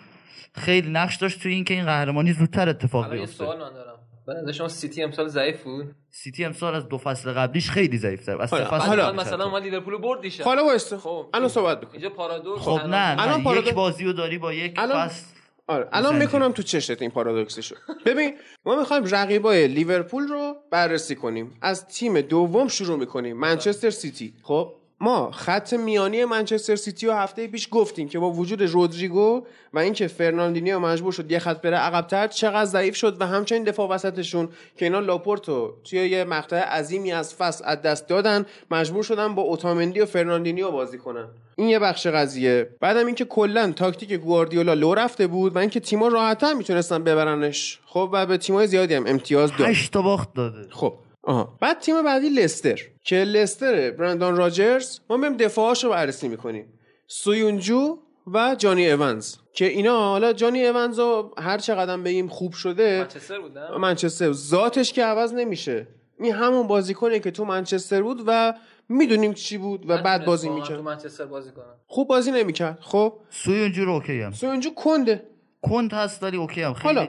خیلی 0.55 0.89
نقش 0.89 1.15
داشت 1.15 1.43
تو 1.43 1.49
اینکه 1.49 1.73
این 1.73 1.85
قهرمانی 1.85 2.33
زودتر 2.33 2.69
اتفاق 2.69 3.11
بیفته. 3.11 3.35
سوال 3.37 3.59
من 3.59 3.73
دارم. 3.73 3.99
به 4.45 4.51
شما 4.51 4.67
سیتی 4.67 5.03
امسال 5.03 5.27
ضعیف 5.27 5.63
بود؟ 5.63 5.95
سیتی 6.09 6.45
امسال 6.45 6.75
از 6.75 6.89
دو 6.89 6.97
فصل 6.97 7.31
قبلیش 7.31 7.69
خیلی 7.69 7.97
ضعیف‌تر 7.97 8.41
از 8.41 8.49
فصل 8.49 8.63
حالا 8.63 9.11
مثلا 9.11 9.49
ما 9.49 9.57
لیورپول 9.57 9.97
برد 9.97 10.21
دیشب 10.21 10.43
حالا 10.43 10.65
واسه 10.65 10.97
خب. 10.97 11.29
الان 11.33 11.49
صحبت 11.49 11.81
بکن 11.81 11.91
اینجا 11.91 12.09
پارادوکس 12.09 12.61
خب 12.61 12.79
نه, 12.87 13.15
الان 13.19 13.57
یک 13.57 13.73
بازی 13.73 14.03
رو 14.03 14.13
داری 14.13 14.37
با 14.37 14.53
یک 14.53 14.79
فصل 14.79 15.25
آره 15.67 15.89
الان 15.91 16.15
می‌کنم 16.17 16.51
تو 16.51 16.63
چشت 16.63 17.01
این 17.01 17.11
پارادوکسشو. 17.11 17.75
ببین 18.05 18.33
ما 18.65 18.79
می‌خوایم 18.79 19.03
رقیبای 19.11 19.67
لیورپول 19.67 20.27
رو 20.27 20.55
بررسی 20.71 21.15
کنیم. 21.15 21.57
از 21.61 21.87
تیم 21.87 22.21
دوم 22.21 22.67
شروع 22.67 22.99
می‌کنیم. 22.99 23.37
منچستر 23.37 23.89
سیتی. 23.89 24.33
خب؟ 24.43 24.73
ما 25.01 25.31
خط 25.31 25.73
میانی 25.73 26.25
منچستر 26.25 26.75
سیتی 26.75 27.07
رو 27.07 27.13
هفته 27.13 27.47
پیش 27.47 27.67
گفتیم 27.71 28.09
که 28.09 28.19
با 28.19 28.31
وجود 28.31 28.61
رودریگو 28.61 29.43
و 29.73 29.79
اینکه 29.79 30.07
فرناندینیو 30.07 30.79
مجبور 30.79 31.11
شد 31.11 31.31
یه 31.31 31.39
خط 31.39 31.61
بره 31.61 31.77
عقبتر 31.77 32.27
چقدر 32.27 32.65
ضعیف 32.65 32.95
شد 32.95 33.21
و 33.21 33.27
همچنین 33.27 33.63
دفاع 33.63 33.89
وسطشون 33.89 34.49
که 34.77 34.85
اینا 34.85 34.99
لاپورتو 34.99 35.73
توی 35.83 35.99
یه 35.99 36.23
مقطع 36.23 36.59
عظیمی 36.59 37.11
از 37.11 37.35
فصل 37.35 37.63
از 37.67 37.81
دست 37.81 38.07
دادن 38.07 38.45
مجبور 38.71 39.03
شدن 39.03 39.35
با 39.35 39.41
اوتامندی 39.41 39.99
و 39.99 40.05
فرناندینیو 40.05 40.71
بازی 40.71 40.97
کنن. 40.97 41.27
این 41.55 41.69
یه 41.69 41.79
بخش 41.79 42.07
قضیه. 42.07 42.69
بعدم 42.79 43.05
اینکه 43.05 43.25
کلا 43.25 43.71
تاکتیک 43.71 44.13
گواردیولا 44.13 44.73
لو 44.73 44.93
رفته 44.93 45.27
بود 45.27 45.55
و 45.55 45.59
اینکه 45.59 45.79
تیم‌ها 45.79 46.07
راحت‌تر 46.07 46.53
می‌تونستن 46.53 47.03
ببرنش. 47.03 47.79
خب 47.85 48.09
و 48.13 48.25
به 48.25 48.37
تیم‌های 48.37 48.67
زیادی 48.67 48.93
هم 48.93 49.07
امتیاز 49.07 49.51
داد. 49.57 49.67
8 49.67 49.91
تا 49.93 50.01
باخت 50.01 50.33
داده. 50.33 50.67
خب. 50.69 50.93
آها. 51.23 51.57
بعد 51.61 51.79
تیم 51.79 52.03
بعدی 52.03 52.29
لستر. 52.29 52.79
که 53.03 53.15
لستر 53.15 53.91
برندن 53.91 54.35
راجرز 54.35 54.99
ما 55.09 55.17
میایم 55.17 55.37
دفاعاشو 55.37 55.89
بررسی 55.89 56.27
می‌کنیم. 56.27 56.65
سویونجو 57.07 57.97
و 58.33 58.55
جانی 58.57 58.85
ایونز. 58.85 59.35
که 59.53 59.65
اینا 59.65 59.99
حالا 59.99 60.33
جانی 60.33 60.59
ایونز 60.59 60.99
رو 60.99 61.33
هر 61.37 61.57
چقدر 61.57 61.97
بگیم 61.97 62.27
خوب 62.27 62.53
شده 62.53 62.99
منچستر 62.99 63.39
بود 63.39 63.57
منچستر 63.57 64.31
ذاتش 64.31 64.93
که 64.93 65.03
عوض 65.03 65.33
نمیشه. 65.33 65.87
این 66.19 66.33
همون 66.33 66.67
بازیکنه 66.67 67.19
که 67.19 67.31
تو 67.31 67.45
منچستر 67.45 68.01
بود 68.01 68.23
و 68.27 68.53
می‌دونیم 68.89 69.33
چی 69.33 69.57
بود 69.57 69.89
و 69.89 69.97
بعد 69.97 70.25
بازی 70.25 70.49
می‌کرد. 70.49 70.77
تو 70.77 70.83
منچستر 70.83 71.25
بازی 71.25 71.51
کنه 71.51 71.65
خوب 71.87 72.07
بازی 72.07 72.31
نمی‌کرد. 72.31 72.77
خب؟ 72.81 73.13
سویونجو 73.29 73.85
رو 73.85 73.91
اوکی 73.91 74.21
هم. 74.21 74.31
سویونجو 74.31 74.69
کنده. 74.69 75.27
کند 75.61 75.93
هست 75.93 76.23
ولی 76.23 76.37
اوکی 76.37 76.61
هم. 76.61 76.73
خیلی 76.73 76.95
حالا. 76.95 77.07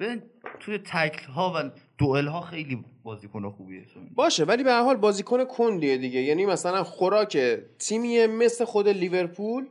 ببین 0.00 0.22
توی 0.60 0.78
تکل 0.78 1.32
ها 1.32 1.52
و 1.56 1.70
دوئل 1.98 2.26
ها 2.26 2.40
خیلی 2.40 2.84
بازیکن 3.02 3.50
خوبیه. 3.50 3.82
باشه 4.14 4.44
ولی 4.44 4.62
به 4.62 4.72
هر 4.72 4.82
حال 4.82 4.96
بازیکن 4.96 5.44
کندیه 5.44 5.96
دیگه. 5.96 6.20
یعنی 6.20 6.46
مثلا 6.46 6.84
خوراک 6.84 7.38
تیمیه 7.78 8.26
مثل 8.26 8.64
خود 8.64 8.88
لیورپول 8.88 9.66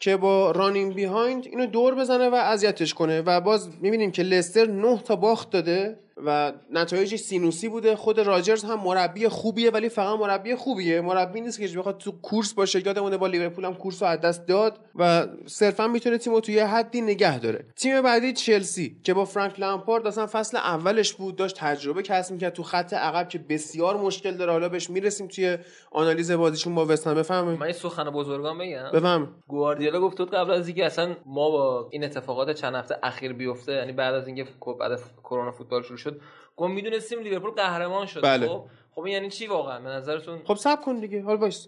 که 0.00 0.16
با 0.16 0.50
running 0.50 0.94
behind 0.94 1.46
اینو 1.46 1.66
دور 1.66 1.94
بزنه 1.94 2.28
و 2.28 2.34
اذیتش 2.34 2.94
کنه. 2.94 3.20
و 3.20 3.40
باز 3.40 3.68
می‌بینیم 3.80 4.10
که 4.10 4.22
لستر 4.22 4.66
نه 4.66 4.98
تا 4.98 5.16
باخت 5.16 5.50
داده. 5.50 5.98
و 6.26 6.52
نتایجش 6.70 7.20
سینوسی 7.20 7.68
بوده. 7.68 7.96
خود 7.96 8.18
راجرز 8.18 8.64
هم 8.64 8.80
مربی 8.80 9.28
خوبیه 9.28 9.70
ولی 9.70 9.88
فقط 9.88 10.18
مربی 10.18 10.54
خوبیه. 10.54 11.00
مربی 11.00 11.40
نیست 11.40 11.60
که 11.60 11.78
بخواد 11.78 11.98
تو 11.98 12.12
کورس 12.22 12.52
باشه. 12.52 12.86
یادمونه 12.86 13.16
با 13.16 13.26
لیورپول 13.26 13.64
هم 13.64 13.74
کورس 13.74 14.02
رو 14.02 14.08
از 14.08 14.20
دست 14.20 14.46
داد 14.46 14.80
و 14.94 15.26
صرفا 15.46 15.86
می‌تونه 15.86 16.18
تیمو 16.18 16.40
توی 16.40 16.58
حدی 16.58 17.00
نگه 17.00 17.38
داره. 17.38 17.64
تیم 17.76 18.02
بعدی 18.02 18.32
چلسی 18.32 18.96
که 19.04 19.14
با 19.14 19.24
فرانک 19.24 19.60
لامپارد 19.60 20.06
اصلا 20.06 20.26
فصل 20.26 20.56
اولش 20.56 21.12
بود 21.12 21.36
داشت 21.36 21.56
تجربه 21.56 22.02
کسب 22.02 22.32
می‌کرد 22.32 22.52
تو 22.52 22.62
خط 22.62 22.94
عقب 22.94 23.28
که 23.28 23.38
بسیار 23.38 23.96
مشکل 23.96 24.36
داره. 24.36 24.52
حالا 24.52 24.68
بهش 24.68 24.90
می‌رسیم 24.90 25.26
توی 25.26 25.58
آنالیز 25.92 26.30
بازیشون 26.30 26.74
با 26.74 26.86
وستهم 26.86 27.14
بفهمیم 27.14 27.58
من 27.58 27.72
سخن 27.72 28.10
بزرگان 28.10 28.58
بگم. 28.58 28.90
بفهم. 28.94 29.28
گواردیولا 29.48 30.00
گفت 30.00 30.20
قبل 30.20 30.50
از 30.50 30.68
اینکه 30.68 30.86
اصلا 30.86 31.16
ما 31.26 31.50
با 31.50 31.88
این 31.90 32.04
اتفاقات 32.04 32.50
چند 32.50 32.74
هفته 32.74 32.96
اخیر 33.02 33.32
بیفته 33.32 33.72
یعنی 33.72 33.92
بعد 33.92 34.14
از 34.14 34.26
اینکه 34.26 34.46
بعد 34.80 34.92
از 34.92 35.04
کرونا 35.24 35.50
فوتبال 35.50 35.82
شروع 35.82 35.98
شد. 36.10 36.20
گفت 36.56 36.70
می‌دونستیم 36.70 37.20
لیورپول 37.20 37.50
قهرمان 37.50 38.06
شد. 38.06 38.22
بله. 38.22 38.48
خب 38.48 38.64
خب 38.94 39.00
این 39.00 39.14
یعنی 39.14 39.30
چی 39.30 39.46
واقعا؟ 39.46 39.80
به 39.80 39.88
نظرتون؟ 39.88 40.40
خب 40.44 40.54
صبر 40.54 40.82
کن 40.82 41.00
دیگه. 41.00 41.22
حال 41.22 41.36
باش. 41.36 41.66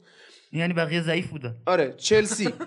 یعنی 0.53 0.73
بقیه 0.75 1.03
ضعیف 1.03 1.31
بودن. 1.31 1.55
آره 1.67 1.95
چلسی. 1.97 2.49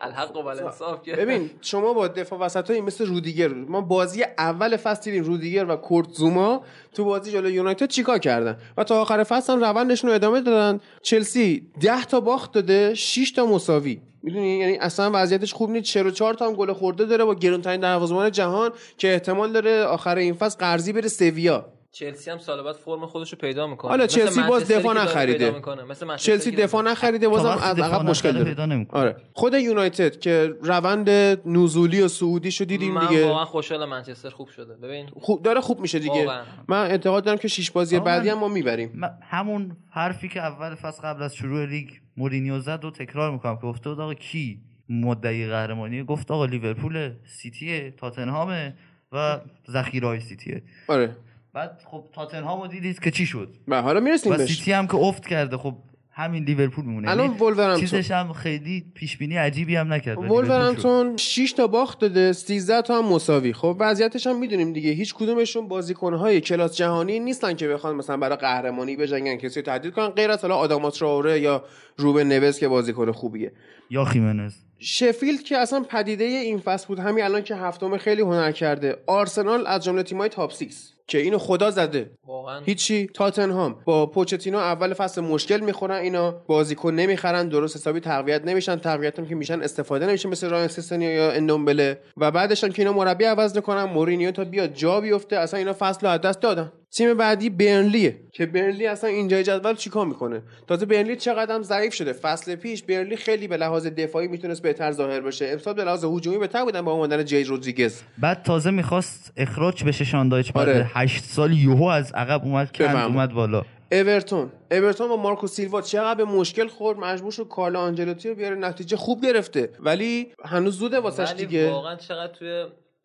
الحق 0.00 0.36
و 0.36 0.46
الانصاف 0.46 1.02
که. 1.02 1.12
ببین 1.12 1.50
شما 1.60 1.92
با 1.92 2.08
دفاع 2.08 2.38
وسط 2.38 2.70
مثل 2.70 3.06
رودیگر 3.06 3.48
ما 3.48 3.80
بازی 3.80 4.24
اول 4.38 4.76
فصل 4.76 5.04
دیدیم 5.04 5.24
رودیگر 5.24 5.64
و 5.70 5.76
کورت 5.76 6.08
زوما 6.08 6.64
تو 6.92 7.04
بازی 7.04 7.32
جلوی 7.32 7.52
یونایتد 7.52 7.88
چیکار 7.88 8.18
کردن؟ 8.18 8.58
و 8.76 8.84
تا 8.84 9.00
آخر 9.00 9.24
فصل 9.24 9.52
هم 9.52 9.60
روندشون 9.60 10.10
رو 10.10 10.16
ادامه 10.16 10.40
دادن. 10.40 10.80
چلسی 11.02 11.70
10 11.80 12.04
تا 12.04 12.20
باخت 12.20 12.52
داده 12.52 12.94
6 12.94 13.32
تا 13.32 13.46
مساوی. 13.46 14.00
می‌دونی؟ 14.22 14.58
یعنی 14.58 14.76
اصلا 14.76 15.10
وضعیتش 15.14 15.54
خوب 15.54 15.70
نیست. 15.70 15.84
44 15.84 16.34
تا 16.34 16.46
هم 16.46 16.52
گل 16.52 16.72
خورده 16.72 17.04
داره 17.04 17.24
با 17.24 17.34
گرونترین 17.34 17.80
دروازه‌بان 17.80 18.30
جهان 18.30 18.70
که 18.98 19.12
احتمال 19.12 19.52
داره 19.52 19.82
آخر 19.84 20.16
این 20.16 20.34
فصل 20.34 20.58
قرضی 20.58 20.92
بره 20.92 21.08
سویا. 21.08 21.66
چلسی 21.94 22.30
هم 22.30 22.38
سال 22.38 22.62
بعد 22.62 22.74
فرم 22.74 23.06
خودش 23.06 23.32
رو 23.32 23.38
پیدا 23.38 23.66
می‌کنه. 23.66 23.90
حالا 23.90 24.06
چلسی 24.06 24.42
باز 24.42 24.68
دفاع 24.68 24.94
نخریده. 24.94 25.54
مثل 25.90 26.16
چلسی 26.16 26.50
دفاع 26.50 26.82
نخریده 26.82 27.28
بازم 27.28 27.58
از 27.62 27.78
عقب 27.78 28.04
مشکل 28.10 28.32
داره. 28.32 28.44
پیدا 28.44 28.66
نمی‌کنه. 28.66 29.00
آره. 29.00 29.16
خود 29.32 29.54
یونایتد 29.54 30.18
که 30.20 30.54
روند 30.62 31.10
نزولی 31.46 32.00
و 32.02 32.08
صعودی 32.08 32.50
شو 32.50 32.64
دیدیم 32.64 32.92
من 32.92 33.06
دیگه. 33.08 33.26
واقعا 33.26 33.44
خوشحالم 33.44 33.88
منچستر 33.88 34.30
خوب 34.30 34.48
شده. 34.48 34.74
ببین. 34.74 35.06
خوب 35.20 35.42
داره 35.42 35.60
خوب 35.60 35.80
میشه 35.80 35.98
دیگه. 35.98 36.12
واقعا. 36.26 36.42
من 36.68 36.82
اعتقاد 36.86 37.24
دارم 37.24 37.38
که 37.38 37.48
شش 37.48 37.70
بازی 37.70 38.00
بعدی 38.00 38.28
من- 38.28 38.34
هم 38.34 38.40
ما 38.40 38.48
می‌بریم. 38.48 38.92
من 38.94 39.10
همون 39.30 39.76
حرفی 39.90 40.28
که 40.28 40.40
اول 40.40 40.74
فصل 40.74 41.02
قبل 41.02 41.22
از 41.22 41.34
شروع 41.34 41.66
لیگ 41.66 41.88
مورینیو 42.16 42.60
زد 42.60 42.84
و 42.84 42.90
تکرار 42.90 43.30
می‌کنم 43.30 43.56
که 43.56 43.62
گفته 43.62 43.90
بود 43.90 44.00
آقا 44.00 44.14
کی 44.14 44.60
مدعی 44.88 45.46
قهرمانی؟ 45.46 46.02
گفت 46.02 46.30
آقا 46.30 46.44
لیورپول 46.44 47.12
سیتی 47.24 47.90
تاتنهامه 47.90 48.74
و 49.12 49.40
ذخیره 49.70 50.20
سیتیه 50.20 50.62
آره. 50.88 51.16
بعد 51.52 51.82
خب 51.84 52.08
تاتنهامو 52.12 52.66
دیدید 52.66 53.00
که 53.00 53.10
چی 53.10 53.26
شد؟ 53.26 53.56
و 53.68 53.82
حالا 53.82 54.00
می‌رسیم 54.00 54.32
و 54.32 54.36
بهش 54.36 54.56
سیتی 54.56 54.72
هم 54.72 54.86
که 54.86 54.94
افت 54.94 55.26
کرده. 55.26 55.56
خب 55.56 55.76
همین 56.14 56.44
لیورپول 56.44 56.84
میمونه. 56.84 57.10
الان 57.10 57.26
یعنی 57.26 57.38
ولورهمپتون. 57.38 57.80
چیزش 57.80 58.10
هم 58.10 58.32
خیلی 58.32 58.84
پیش 58.94 59.16
بینی 59.16 59.36
عجیبی 59.36 59.76
هم 59.76 59.92
نکرد 59.92 60.18
و 60.18 60.22
لیورپول 60.22 60.44
شد. 60.44 60.50
ولورهمپتون 60.50 61.16
6 61.16 61.52
تا 61.52 61.66
باخت 61.66 62.00
داده 62.00 62.32
13 62.32 62.82
تا 62.82 62.98
هم 62.98 63.12
مساوی. 63.12 63.52
خب 63.52 63.76
وضعیتش 63.80 64.26
هم 64.26 64.38
می‌دونیم 64.38 64.72
دیگه. 64.72 64.90
هیچ 64.90 65.14
کدومشون 65.14 65.68
بازیکن‌های 65.68 66.40
کلاس 66.40 66.76
جهانی 66.76 67.20
نیستن 67.20 67.54
که 67.54 67.68
بخوان 67.68 67.96
مثلا 67.96 68.16
برای 68.16 68.36
قهرمانی 68.36 68.96
بجنگن 68.96 69.36
کسی 69.36 69.60
رو 69.60 69.66
تهدید 69.66 69.92
کنن 69.92 70.08
غیر 70.08 70.30
از 70.30 70.42
حالا 70.42 70.54
آداما 70.56 70.90
تراوره 70.90 71.40
یا 71.40 71.64
روبن 71.96 72.26
نوز 72.26 72.58
که 72.58 72.68
بازیکن 72.68 73.12
خوبیه. 73.12 73.52
یا 73.90 74.04
خیمنز. 74.04 74.54
شفیلد 74.84 75.42
که 75.42 75.58
اصلا 75.58 75.80
پدیده 75.80 76.24
این 76.24 76.58
فصل 76.58 76.86
بود 76.86 76.98
همین 76.98 77.24
الان 77.24 77.42
که 77.42 77.54
هفتم 77.54 77.96
خیلی 77.96 78.22
هنر 78.22 78.52
کرده. 78.52 78.96
آرسنال 79.06 79.66
از 79.66 79.84
جمله 79.84 80.02
تیم‌های 80.02 80.28
top 80.28 80.52
6 80.52 80.66
که 81.06 81.18
اینو 81.18 81.38
خدا 81.38 81.70
زده. 81.70 82.10
واقعا. 82.26 82.60
هیچی. 82.60 83.06
تاتنهام. 83.14 83.78
با 83.84 84.06
پوچتینو 84.06 84.58
اول 84.58 84.94
فصل 84.94 85.20
مشکل 85.20 85.60
می‌خورن 85.60 85.96
اینا 85.96 86.30
بازیکن 86.30 86.94
نمی‌خرن 86.94 87.48
درست 87.48 87.76
حسابی 87.76 88.00
تقویت 88.00 88.44
نمیشن. 88.44 88.76
تقویت 88.76 89.18
هم 89.18 89.26
که 89.26 89.34
میشن 89.34 89.62
استفاده 89.62 90.06
نمیشه 90.06 90.28
مثل 90.28 90.48
رایان 90.48 90.68
سسنیون 90.68 91.10
یا 91.10 91.32
اندومبله 91.32 91.98
و 92.16 92.30
بعدش 92.30 92.64
هم 92.64 92.70
که 92.70 92.82
اینا 92.82 92.92
مربی 92.92 93.24
عوض 93.24 93.56
نکنن 93.56 93.84
مورینیو 93.84 94.30
تا 94.30 94.44
بیاد 94.44 94.74
جا 94.74 95.00
بیفته. 95.00 95.36
اصلا 95.36 95.58
اینا 95.58 95.72
فصل 95.72 96.06
رو 96.06 96.12
از 96.12 96.20
دست 96.20 96.40
دادن. 96.40 96.72
تیم 96.90 97.14
بعدی 97.14 97.50
برنلیه. 97.50 98.16
که 98.32 98.46
برنلی 98.46 98.86
اصلا 98.86 99.10
اینجای 99.10 99.42
جدول 99.42 99.74
چیکار 99.74 100.06
می‌کنه؟ 100.06 100.42
تازه 100.66 100.86
برنلی 100.86 101.16
چقدر 101.16 101.54
هم 101.54 101.62
ضعیف 101.62 101.94
شده. 101.94 102.12
فصل 102.12 102.54
پیش 102.54 102.82
برنلی 102.82 103.16
خیلی 103.16 103.48
به 103.48 103.56
لحاظ 103.56 103.86
دفاعی 103.86 104.28
می‌تونست 104.28 104.62
بهتر 104.72 104.92
ظاهر 104.92 105.20
بشه. 105.20 105.48
امسال 105.48 105.74
به 105.74 105.84
لحاظ 105.84 106.04
هجومی 106.04 106.38
بهتر 106.38 106.64
بودن 106.64 106.82
با 106.82 106.92
اومدن 106.92 107.24
جی 107.24 107.44
رودریگز. 107.44 108.02
بعد 108.18 108.42
تازه 108.42 108.70
می‌خواست 108.70 109.32
اخراج 109.36 109.84
بشه 109.84 110.04
شاندایچ 110.04 110.52
بعد 110.52 110.68
آره. 110.68 110.90
هشت 110.94 111.24
سال 111.24 111.52
یوهو 111.52 111.84
از 111.84 112.12
عقب 112.12 112.44
اومد 112.44 112.72
بفهم. 112.78 113.12
اومد 113.12 113.32
بالا. 113.32 113.62
اورتون. 113.92 114.50
اورتون 114.70 115.08
با 115.08 115.16
مارکو 115.16 115.46
سیلوا 115.46 115.82
چقدر 115.82 116.24
به 116.24 116.24
مشکل 116.24 116.68
خورد؟ 116.68 116.98
مجبور 116.98 117.32
شد 117.32 117.48
کارلو 117.48 117.78
آنجلوتی 117.78 118.28
رو 118.28 118.34
بیاره. 118.34 118.56
نتیجه 118.56 118.96
خوب 118.96 119.22
گرفته. 119.22 119.70
ولی 119.80 120.32
هنوز 120.44 120.78
زوده 120.78 121.00
واسش 121.00 121.30
ولی 121.30 121.46
دیگه. 121.46 121.70
واقعا 121.70 121.96
چقدر 121.96 122.32
توی 122.32 122.64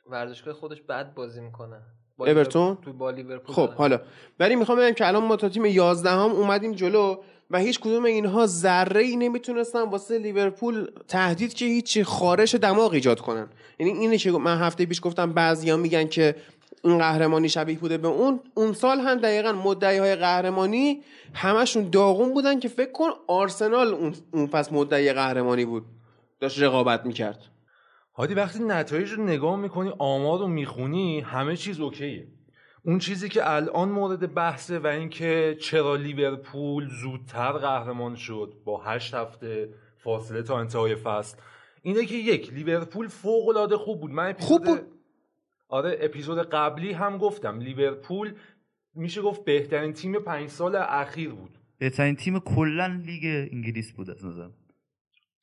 ورزشگاه 0.09 0.53
خودش 0.53 0.81
بد 0.81 1.13
بازی 1.13 1.41
می‌کنه. 1.41 1.81
اورتون؟ 2.17 2.77
تو 2.81 2.93
با 2.93 3.11
لیورپول 3.11 3.55
خب. 3.55 3.69
حالا. 3.69 3.99
ولی 4.39 4.55
می‌خوام 4.55 4.77
بگم 4.79 4.93
که 4.93 5.07
الان 5.07 5.23
ما 5.23 5.35
تا 5.35 5.49
تیم 5.49 5.65
11 5.65 6.09
هم 6.09 6.19
اومدیم 6.19 6.71
جلو. 6.71 7.15
و 7.51 7.59
هیچ 7.59 7.79
کدوم 7.79 8.05
اینها 8.05 8.45
ذره 8.45 9.01
ای 9.01 9.15
نمی‌تونستن 9.15 9.81
واسه 9.81 10.17
لیورپول 10.17 10.87
تهدید 11.07 11.53
که 11.53 11.65
هیچ 11.65 12.03
خارش 12.03 12.55
دماغ 12.55 12.91
ایجاد 12.93 13.19
کنن. 13.19 13.47
یعنی 13.79 13.91
اینه 13.91 14.17
که 14.17 14.31
من 14.31 14.57
هفته 14.57 14.85
پیش 14.85 14.99
گفتم 15.03 15.33
بعضیا 15.33 15.77
میگن 15.77 16.07
که 16.07 16.35
این 16.83 16.97
قهرمانی 16.97 17.49
شبیه 17.49 17.77
بوده 17.77 17.97
به 17.97 18.07
اون. 18.07 18.39
اون 18.53 18.73
سال 18.73 18.99
هم 18.99 19.15
دقیقا 19.15 19.51
مدعی 19.51 19.97
های 19.97 20.15
قهرمانی 20.15 21.01
همشون 21.33 21.89
داغون 21.89 22.33
بودن 22.33 22.59
که 22.59 22.67
فکر 22.67 22.91
کن 22.91 23.09
آرسنال 23.27 24.13
اون, 24.33 24.47
پس 24.47 24.71
مدعی 24.71 25.13
قهرمانی 25.13 25.65
بود. 25.65 25.85
داشت 26.39 26.61
رقابت 26.61 27.05
می‌کرد. 27.05 27.39
هادی 28.17 28.33
وقتی 28.33 28.63
نتایج 28.63 29.11
رو 29.11 29.23
نگاه 29.23 29.55
می‌کنی 29.55 29.91
آمار 29.99 30.39
رو 30.39 30.47
می‌خونی 30.47 31.19
همه 31.19 31.55
چیز 31.55 31.79
اوکیه. 31.79 32.27
اون 32.87 32.99
چیزی 32.99 33.29
که 33.29 33.51
الان 33.51 33.89
مورد 33.89 34.33
بحثه 34.33 34.79
و 34.79 34.87
اینکه 34.87 35.57
چرا 35.61 35.95
لیورپول 35.95 36.87
زودتر 37.01 37.51
قهرمان 37.51 38.15
شد 38.15 38.53
با 38.65 38.83
هشت 38.83 39.13
هفته 39.13 39.69
فاصله 39.97 40.41
تا 40.41 40.59
انتهای 40.59 40.95
فصل 40.95 41.37
اینه 41.81 42.05
که 42.05 42.15
یک 42.15 42.53
لیورپول 42.53 43.07
فوق 43.07 43.47
العاده 43.47 43.77
خوب 43.77 44.01
بود. 44.01 44.11
من 44.11 44.29
اپیزود 44.29 44.47
خوب 44.47 44.65
بود. 44.65 44.79
آره 45.67 45.97
اپیزود 46.01 46.49
قبلی 46.49 46.91
هم 46.91 47.17
گفتم 47.17 47.59
لیورپول 47.59 48.33
میشه 48.95 49.21
گفت 49.21 49.45
بهترین 49.45 49.93
تیم 49.93 50.19
پنج 50.19 50.49
سال 50.49 50.75
اخیر 50.75 51.29
بود. 51.29 51.57
بهترین 51.77 52.15
تیم 52.15 52.39
کلا 52.39 53.01
لیگ 53.05 53.49
انگلیس 53.51 53.91
بود 53.91 54.09
از 54.09 54.25
نظرم. 54.25 54.53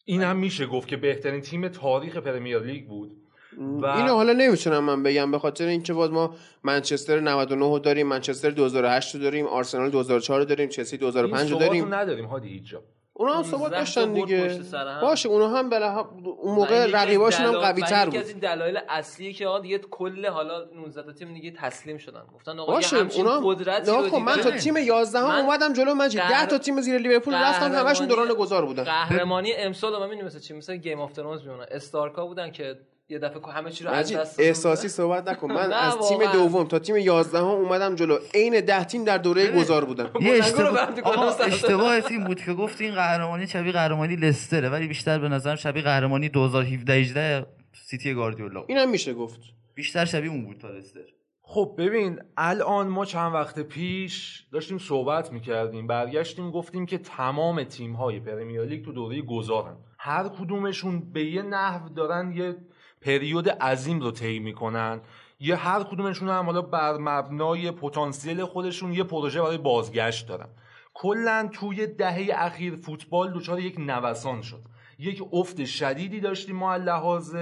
این 0.05 0.23
هم 0.23 0.37
میشه 0.37 0.67
گفت 0.67 0.89
که 0.89 0.97
بهترین 0.97 1.41
تیم 1.41 1.69
تاریخ 1.69 2.17
پرمیر 2.17 2.59
لیگ 2.59 2.89
بود. 2.89 3.24
و... 3.59 3.87
اینو 3.87 4.15
حالا 4.15 4.33
نمی‌تونم 4.33 4.85
من 4.85 5.03
بگم 5.03 5.31
به 5.31 5.39
خاطر 5.39 5.67
اینکه 5.67 5.93
باز 5.93 6.11
ما 6.11 6.35
منچستر 6.63 7.21
99 7.21 7.79
داریم 7.79 8.07
منچستر 8.07 8.51
2008 8.51 9.17
داریم 9.17 9.47
آرسنال 9.47 9.91
2004 9.91 10.45
داریم 10.45 10.69
چلسی 10.69 10.97
2005 10.97 11.53
داریم. 11.55 11.95
نداریم 11.95 12.25
هادی 12.25 12.49
هیچ 12.49 12.75
اونا 13.17 13.35
هم 13.35 13.43
ثبات 13.43 13.71
داشتن 13.71 14.13
دیگه. 14.13 14.61
باشه 15.03 15.29
اونا 15.29 15.49
هم 15.49 15.71
بله 15.71 15.97
اون 15.97 16.55
موقع 16.55 16.87
رقیباشون 16.93 17.47
هم 17.47 17.53
قوی 17.53 17.83
تر 17.83 18.05
بود 18.05 18.15
یکی 18.15 18.23
از 18.23 18.29
این 18.29 18.39
دلایل 18.39 18.79
اصلی 18.89 19.33
که 19.33 19.47
آقا 19.47 19.59
دیگه 19.59 19.79
کل 19.79 20.27
حالا 20.27 20.65
19 20.65 21.13
تیم 21.13 21.35
دیگه 21.35 21.51
تسلیم 21.51 21.99
شدن. 21.99 22.23
گفتن 22.35 22.59
آقا 22.59 22.73
باشه 22.73 22.97
اونا 22.97 23.41
قدرتی 23.41 23.93
خب 23.93 24.17
من 24.17 24.37
تا 24.37 24.51
تیم 24.51 24.77
11 24.77 25.19
هم 25.19 25.45
اومدم 25.47 25.73
جلو 25.73 25.95
من 25.95 26.09
10 26.09 26.47
تا 26.47 26.59
تیم 26.59 26.81
زیر 26.81 26.99
لیورپول 26.99 27.35
رفتن 27.35 27.75
همشون 27.75 28.07
دوران 28.07 28.29
گذار 28.29 28.67
بودن. 28.67 28.85
قهرمانی 28.85 29.53
امسال 29.53 30.01
من 30.01 30.09
می‌دونم 30.09 30.27
مثل 30.27 30.39
چی؟ 30.39 30.55
مثل 30.55 30.77
Game 30.77 31.01
of 31.01 31.13
Thrones 31.13 31.43
میمونه. 31.43 31.67
استارکا 31.71 32.27
بودن 32.27 32.51
که 32.51 32.77
یه 33.09 33.19
دفعه 33.19 33.53
همه 33.53 33.71
چی 33.71 33.85
رو 33.85 33.91
از 33.91 34.13
دست 34.13 34.41
احساسی 34.41 34.89
صحبت 34.89 35.29
نکن. 35.29 35.53
من 35.53 35.73
از 35.89 35.95
تیم 36.09 36.33
دوم 36.33 36.65
تا 36.65 36.79
تیم 36.79 36.97
11 36.97 37.39
هم 37.39 37.45
اومدم 37.45 37.95
جلو. 37.95 38.19
عین 38.35 38.61
10 38.61 38.85
تیم 38.85 39.05
در 39.05 39.19
دوره 39.19 39.53
گذار 39.53 39.85
بودن 39.85 40.11
یه 40.21 40.33
اشتباه 40.33 41.41
اشتباه 41.41 42.01
تیم 42.01 42.25
بود 42.25 42.41
که 42.41 42.53
گفت 42.53 42.81
این 42.81 42.95
قهرمانی 42.95 43.47
شبیه 43.47 43.73
قهرمانی 43.73 44.17
لستره 44.17 44.69
ولی 44.69 44.89
بیشتر 44.89 45.19
به 45.19 45.29
نظر 45.29 45.57
شبیه 45.57 45.83
قهرمانی 45.83 46.29
2017 46.29 46.93
18 46.93 47.47
سیتی 47.73 48.15
گاردیولا 48.15 48.65
اینم 48.69 48.91
میشه 48.91 49.15
گفت. 49.15 49.41
بیشتر 49.75 50.05
شبیه 50.05 50.31
اون 50.31 50.45
بود 50.45 50.59
تا 50.59 50.69
لستر. 50.69 51.01
خب 51.43 51.75
ببین 51.79 52.21
الان 52.37 52.89
ما 52.89 53.05
چند 53.05 53.35
وقت 53.35 53.61
پیش 53.61 54.47
داشتیم 54.53 54.79
صحبت 54.79 55.33
می‌کردیم 55.33 55.87
برگشتیم 55.87 56.51
گفتیم 56.51 56.87
که 56.87 56.99
تمام 56.99 57.65
تیم 57.65 57.93
های 57.93 58.21
پرمیر 58.21 58.65
لیگ 58.65 58.85
تو 58.85 58.93
دوره 58.93 59.23
گذارن. 59.23 59.77
هر 59.99 60.29
کدومشون 60.29 61.13
به 61.13 61.25
یه 61.25 61.43
نحو 61.43 61.89
دارن 61.89 62.33
یه 62.37 62.57
پریود 63.05 63.49
عظیم 63.49 64.01
رو 64.01 64.11
طی 64.11 64.39
می‌کنن. 64.39 65.01
یه 65.41 65.57
هر 65.57 65.83
کدومشون 65.83 66.29
هم 66.29 66.45
حالا 66.45 66.63
بر 66.63 66.97
مبنای 66.97 67.71
پتانسیل 67.71 68.45
خودشون 68.45 68.93
یه 68.93 69.05
پروژه 69.05 69.43
برای 69.43 69.59
بازگشت 69.59 70.29
دارن. 70.29 70.49
کلا 70.95 71.49
توی 71.53 71.87
دهه 71.87 72.29
اخیر 72.35 72.77
فوتبال 72.77 73.33
دچار 73.33 73.61
یک 73.61 73.75
نوسان 73.79 74.43
شد. 74.43 74.63
یک 74.99 75.23
افت 75.33 75.65
شدیدی 75.65 76.21
داشتیم 76.21 76.57
ما 76.57 76.77
لحاظ 76.77 77.35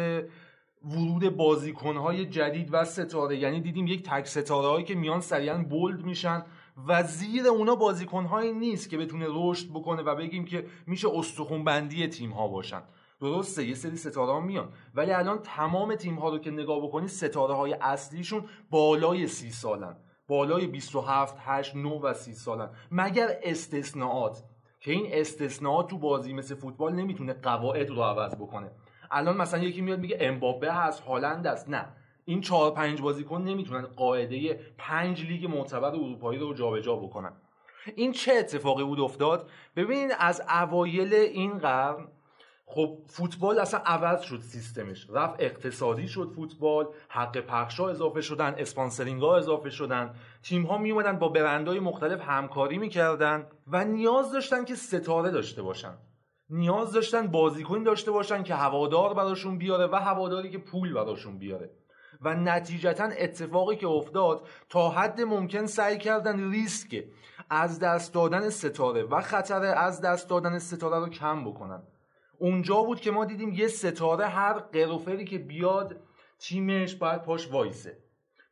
ورود 0.84 1.36
بازیکنهای 1.36 2.26
جدید 2.26 2.68
و 2.72 2.84
ستاره. 2.84 3.36
یعنی 3.36 3.60
دیدیم 3.60 3.86
یک 3.86 4.02
تک 4.02 4.26
ستاره 4.26 4.68
هایی 4.68 4.84
که 4.84 4.94
میان 4.94 5.20
سریعا 5.20 5.58
بولد 5.58 6.04
میشن 6.04 6.44
و 6.86 7.02
زیر 7.02 7.46
اونا 7.46 7.74
بازیکنهایی 7.74 8.52
نیست 8.52 8.90
که 8.90 8.98
بتونه 8.98 9.26
رشد 9.28 9.70
بکنه 9.70 10.02
و 10.02 10.14
بگیم 10.14 10.44
که 10.44 10.66
میشه 10.86 11.08
استخون 11.14 11.64
بندی 11.64 12.06
تیم 12.06 12.30
ها 12.30 12.48
باشن. 12.48 12.82
درسته 13.22 13.64
یه 13.64 13.74
سری 13.74 13.96
ستاره 13.96 14.32
ها 14.32 14.40
میان. 14.40 14.72
ولی 14.94 15.12
الان 15.12 15.38
تمام 15.38 15.94
تیم 15.94 16.14
ها 16.14 16.28
رو 16.28 16.38
که 16.38 16.50
نگاه 16.50 16.82
بکنی 16.82 17.08
ستاره 17.08 17.54
های 17.54 17.72
اصلیشون 17.72 18.44
بالای 18.70 19.26
سی 19.26 19.50
سالن. 19.50 19.96
بالای 20.28 20.66
27 20.66 21.36
8 21.38 21.76
9 21.76 21.88
و 21.88 22.14
30 22.14 22.34
سالن. 22.34 22.70
مگر 22.90 23.28
استثناءات. 23.42 24.44
که 24.80 24.92
این 24.92 25.06
استثناءات 25.12 25.90
تو 25.90 25.98
بازی 25.98 26.32
مثل 26.32 26.54
فوتبال 26.54 26.92
نمی‌تونه 26.94 27.32
قواعد 27.32 27.90
رو 27.90 28.02
عوض 28.02 28.34
بکنه. 28.34 28.70
الان 29.10 29.36
مثلا 29.36 29.62
یکی 29.62 29.80
میاد 29.80 30.00
میگه 30.00 30.16
امباپه 30.20 30.72
هست 30.72 31.00
هالند 31.00 31.46
است 31.46 31.68
نه. 31.68 31.88
این 32.24 32.40
چهار 32.40 32.70
پنج 32.70 33.00
بازیکن 33.00 33.42
نمی‌تونن 33.42 33.82
قاعده 33.82 34.60
پنج 34.78 35.26
لیگ 35.26 35.46
معتبر 35.46 35.88
اروپایی 35.88 36.38
رو 36.38 36.54
جابجا 36.54 36.96
بکنن. 36.96 37.32
این 37.96 38.12
چه 38.12 38.32
اتفاقی 38.32 38.84
بود 38.84 39.00
افتاد؟ 39.00 39.50
ببینید 39.76 40.16
از 40.18 40.42
اوایل 40.48 41.14
این 41.14 41.58
قرن 41.58 42.08
خب 42.74 42.98
فوتبال 43.06 43.58
اصلا 43.58 43.80
عوض 43.80 44.22
شد 44.22 44.40
سیستمش. 44.40 45.06
رفت 45.10 45.36
اقتصادی 45.38 46.08
شد 46.08 46.32
فوتبال 46.36 46.86
حق 47.08 47.38
پخشا 47.40 47.88
اضافه 47.88 48.20
شدن 48.20 48.54
اسپانسرینگ 48.58 49.22
ها 49.22 49.36
اضافه 49.36 49.70
شدن. 49.70 50.14
تیم 50.42 50.62
ها 50.62 50.78
می 50.78 50.92
با 50.92 51.28
برندهای 51.28 51.80
مختلف 51.80 52.20
همکاری 52.20 52.78
می‌کردن 52.78 53.46
و 53.66 53.84
نیاز 53.84 54.32
داشتن 54.32 54.64
که 54.64 54.74
ستاره 54.74 55.30
داشته 55.30 55.62
باشن. 55.62 55.94
نیاز 56.50 56.92
داشتن 56.92 57.26
بازیکن 57.26 57.82
داشته 57.82 58.10
باشن 58.10 58.42
که 58.42 58.54
هوادار 58.54 59.14
براشون 59.14 59.58
بیاره 59.58 59.86
و 59.86 59.96
هواداری 59.96 60.50
که 60.50 60.58
پول 60.58 60.92
براشون 60.92 61.38
بیاره. 61.38 61.70
و 62.20 62.34
نتیجتا 62.34 63.04
اتفاقی 63.04 63.76
که 63.76 63.86
افتاد 63.86 64.46
تا 64.68 64.88
حد 64.88 65.20
ممکن 65.20 65.66
سعی 65.66 65.98
کردن 65.98 66.50
ریسک 66.50 67.04
از 67.50 67.78
دست 67.78 68.14
دادن 68.14 68.50
ستاره 68.50 69.02
و 69.02 69.20
خطر 69.20 69.64
از 69.64 70.00
دست 70.00 70.28
دادن 70.28 70.58
ستاره 70.58 70.98
رو 70.98 71.08
کم 71.08 71.44
بکنن. 71.44 71.82
اونجا 72.42 72.82
بود 72.82 73.00
که 73.00 73.10
ما 73.10 73.24
دیدیم 73.24 73.52
یه 73.52 73.68
ستاره 73.68 74.26
هر 74.26 74.52
قروفری 74.52 75.24
که 75.24 75.38
بیاد 75.38 76.00
تیمش 76.38 76.94
باید 76.94 77.22
پاش 77.22 77.48
وایسه. 77.52 77.98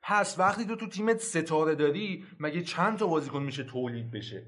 پس 0.02 0.38
وقتی 0.38 0.64
تو 0.64 0.76
تو 0.76 0.86
تیمت 0.86 1.18
ستاره 1.18 1.74
داری 1.74 2.24
مگه 2.40 2.62
چند 2.62 2.98
تا 2.98 3.06
بازیکن 3.06 3.42
میشه 3.42 3.64
تولید 3.64 4.10
بشه؟ 4.10 4.46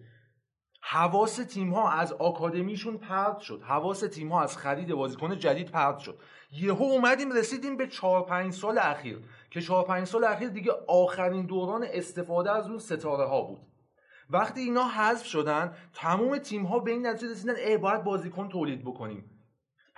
حواس 0.81 1.37
تیم 1.37 1.75
ها 1.75 1.91
از 1.91 2.13
آکادمیشون 2.13 2.97
پرد 2.97 3.39
شد. 3.39 3.63
حواس 3.63 4.01
تیم 4.01 4.33
ها 4.33 4.43
از 4.43 4.57
خرید 4.57 4.95
بازیکن 4.95 5.39
جدید 5.39 5.71
پرد 5.71 5.99
شد. 5.99 6.19
یهو 6.53 6.83
اومدیم 6.83 7.33
رسیدیم 7.33 7.77
به 7.77 7.87
4 7.87 8.27
5 8.27 8.53
سال 8.53 8.79
اخیر. 8.79 9.21
که 9.51 9.61
4 9.61 9.85
5 9.85 10.07
سال 10.07 10.25
اخیر 10.25 10.49
دیگه 10.49 10.73
آخرین 10.89 11.47
دوران 11.47 11.87
استفاده 11.93 12.53
از 12.53 12.69
اون 12.69 12.79
ستاره 12.79 13.25
ها 13.25 13.43
بود. 13.43 13.61
وقتی 14.31 14.61
اینا 14.61 14.85
حذف 14.85 15.27
شدن 15.27 15.77
تمام 15.93 16.39
تیم 16.39 16.67
ها 16.67 16.79
به 16.79 16.91
این 16.91 17.07
نتیجه 17.07 17.33
رسیدن 17.33 17.57
ای 17.57 17.79
باید 17.79 18.05
بازیکن 18.05 18.49
تولید 18.49 18.83
بکنیم. 18.83 19.32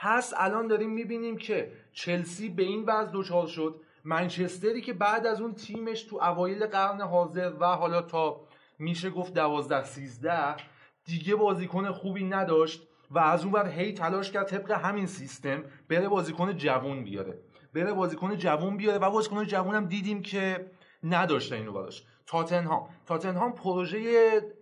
پس 0.04 0.34
الان 0.36 0.66
داریم 0.66 0.90
می‌بینیم 0.90 1.36
که 1.36 1.72
چلسی 1.92 2.48
به 2.48 2.62
این 2.62 2.84
وضع 2.84 3.10
دچار 3.12 3.46
شد. 3.46 3.80
منچستری 4.04 4.80
که 4.80 4.92
بعد 4.92 5.26
از 5.26 5.40
اون 5.40 5.54
تیمش 5.54 6.02
تو 6.02 6.16
اوایل 6.16 6.66
قرن 6.66 7.00
حاضر 7.00 7.52
و 7.60 7.66
حالا 7.66 8.02
تا 8.02 8.40
میشه 8.78 9.10
گفت 9.10 9.34
دوازده 9.34 9.84
سیزده 9.84 10.56
دیگه 11.04 11.34
بازیکن 11.34 11.92
خوبی 11.92 12.24
نداشت 12.24 12.82
و 13.10 13.18
از 13.18 13.42
اون 13.42 13.52
بر 13.52 13.68
هی 13.68 13.92
تلاش 13.92 14.32
کرد 14.32 14.46
طبق 14.46 14.70
همین 14.70 15.06
سیستم 15.06 15.64
بره 15.88 16.08
بازیکن 16.08 16.56
جوون 16.56 17.04
بیاره. 17.04 17.38
بره 17.74 17.92
بازیکن 17.92 18.36
جوون 18.36 18.76
بیاره 18.76 18.98
و 18.98 19.10
بازیکن 19.10 19.44
جوون 19.44 19.74
هم 19.74 19.86
دیدیم 19.86 20.22
که 20.22 20.70
نداشته 21.04 21.56
اینو 21.56 21.72
براش. 21.72 22.04
تاتنهام. 22.26 22.88
تاتنهام 23.06 23.52
پروژه 23.52 24.00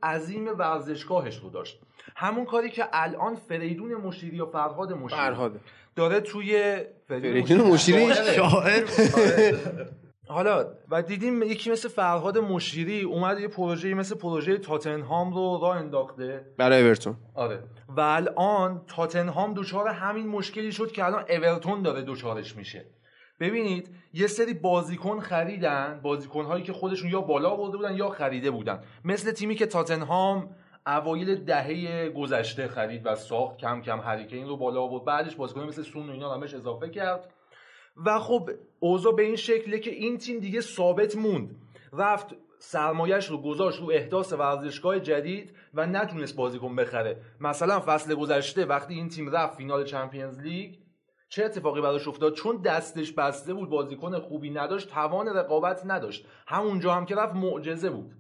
عظیم 0.02 0.48
ورزشگاهش 0.58 1.38
رو 1.38 1.50
داشت. 1.50 1.80
همون 2.16 2.44
کاری 2.44 2.70
که 2.70 2.84
الان 2.92 3.34
فریدون 3.34 3.94
مشیری 3.94 4.40
و 4.40 4.46
فرهاد 4.46 4.92
مشیری 4.92 5.20
فرهاد. 5.20 5.60
داره 5.96 6.20
توی 6.20 6.76
فریدون 7.08 7.60
مشیری. 7.60 8.14
شاعر. 8.36 8.84
حالا 10.28 10.66
و 10.90 11.02
دیدیم 11.02 11.42
یکی 11.42 11.70
مثل 11.70 11.88
فرهاد 11.88 12.38
مشیری 12.38 13.02
اومد 13.02 13.40
یه 13.40 13.48
پروژه 13.48 13.94
مثل 13.94 14.14
پروژه 14.14 14.58
تاتنهام 14.58 15.34
رو 15.34 15.58
راه 15.62 15.76
انداخته. 15.76 16.46
برای 16.58 16.82
اورتون. 16.82 17.16
آره. 17.34 17.62
و 17.88 18.00
الان 18.00 18.82
تاتنهام 18.86 19.54
دچار 19.54 19.88
همین 19.88 20.28
مشکلی 20.28 20.72
شد 20.72 20.92
که 20.92 21.04
الان 21.04 21.24
اورتون 21.28 21.82
داره 21.82 22.02
دچارش 22.06 22.56
میشه. 22.56 22.86
ببینید 23.40 23.90
یه 24.12 24.26
سری 24.26 24.54
بازیکن 24.54 25.20
خریدن 25.20 26.00
بازیکن 26.02 26.44
هایی 26.44 26.64
که 26.64 26.72
خودشون 26.72 27.10
یا 27.10 27.20
بالا 27.20 27.56
برده 27.56 27.76
بودن 27.76 27.96
یا 27.96 28.08
خریده 28.08 28.50
بودن. 28.50 28.80
مثل 29.04 29.32
تیمی 29.32 29.54
که 29.54 29.66
تاتنهام 29.66 30.50
اوایل 30.86 31.44
دهه 31.44 32.08
گذشته 32.08 32.68
خرید 32.68 33.06
و 33.06 33.14
ساخت 33.14 33.56
کم 33.56 33.82
کم 33.82 34.00
این 34.30 34.48
رو 34.48 34.56
بالا 34.56 34.82
آورد. 34.82 35.04
بعدش 35.04 35.36
بازیکن 35.36 35.60
مثل 35.60 35.82
سون 35.82 36.08
و 36.08 36.12
اینا 36.12 36.34
همش 36.34 36.54
اضافه 36.54 36.88
کرد. 36.88 37.32
و 38.06 38.18
خب 38.18 38.50
اوضاع 38.80 39.14
به 39.14 39.22
این 39.22 39.36
شکله 39.36 39.78
که 39.78 39.90
این 39.90 40.18
تیم 40.18 40.38
دیگه 40.38 40.60
ثابت 40.60 41.16
موند. 41.16 41.56
رفت 41.92 42.34
سرمایش 42.58 43.26
رو 43.26 43.38
گذاشت 43.38 43.80
رو 43.80 43.90
احداث 43.90 44.32
ورزشگاه 44.32 45.00
جدید 45.00 45.56
و 45.74 45.86
نتونست 45.86 46.36
بازیکن 46.36 46.76
بخره. 46.76 47.16
مثلا 47.40 47.80
فصل 47.80 48.14
گذشته 48.14 48.64
وقتی 48.64 48.94
این 48.94 49.08
تیم 49.08 49.30
رفت 49.30 49.56
فینال 49.56 49.84
چمپیونز 49.84 50.40
لیگ 50.40 50.74
چه 51.28 51.44
اتفاقی 51.44 51.80
براش 51.80 52.08
افتاد؟ 52.08 52.34
چون 52.34 52.56
دستش 52.56 53.12
بسته 53.12 53.54
بود 53.54 53.70
بازیکن 53.70 54.18
خوبی 54.18 54.50
نداشت 54.50 54.88
توان 54.88 55.28
رقابت 55.28 55.82
نداشت. 55.86 56.26
همونجا 56.46 56.94
هم 56.94 57.06
که 57.06 57.14
رفت 57.14 57.34
معجزه 57.34 57.90
بود. 57.90 58.14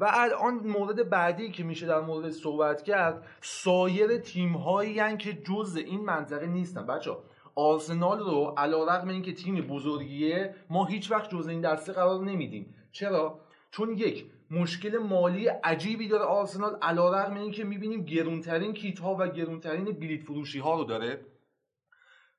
و 0.00 0.10
الان 0.14 0.54
مورد 0.54 1.10
بعدی 1.10 1.50
که 1.50 1.64
میشه 1.64 1.86
در 1.86 2.00
مورد 2.00 2.30
صحبت 2.30 2.82
کرد 2.82 3.26
سایر 3.40 4.18
تیم 4.18 4.52
هایی 4.52 5.16
که 5.16 5.32
جز 5.32 5.76
این 5.76 6.00
منطقه 6.00 6.46
نیستن. 6.46 6.86
بچه 6.86 7.10
آرسنال 7.54 8.18
رو 8.18 8.54
علا 8.56 8.84
رقم 8.84 9.08
این 9.08 9.22
که 9.22 9.32
تیم 9.32 9.60
بزرگیه 9.60 10.54
ما 10.70 10.84
هیچ 10.84 11.10
وقت 11.10 11.30
جز 11.30 11.48
این 11.48 11.60
دسته 11.60 11.92
قرار 11.92 12.24
نمیدیم. 12.24 12.74
چرا؟ 12.92 13.40
چون 13.70 13.90
یک 13.98 14.30
مشکل 14.50 14.98
مالی 14.98 15.46
عجیبی 15.46 16.08
داره 16.08 16.24
آرسنال 16.24 16.78
علا 16.82 17.12
رقم 17.12 17.34
این 17.34 17.50
که 17.50 17.64
می‌بینیم 17.64 18.04
گرونترین 18.04 18.72
کیت 18.72 18.98
ها 18.98 19.16
و 19.20 19.28
گرونترین 19.28 19.84
بلیت 19.84 20.22
فروشی 20.22 20.58
ها 20.58 20.74
رو 20.74 20.84
داره 20.84 21.20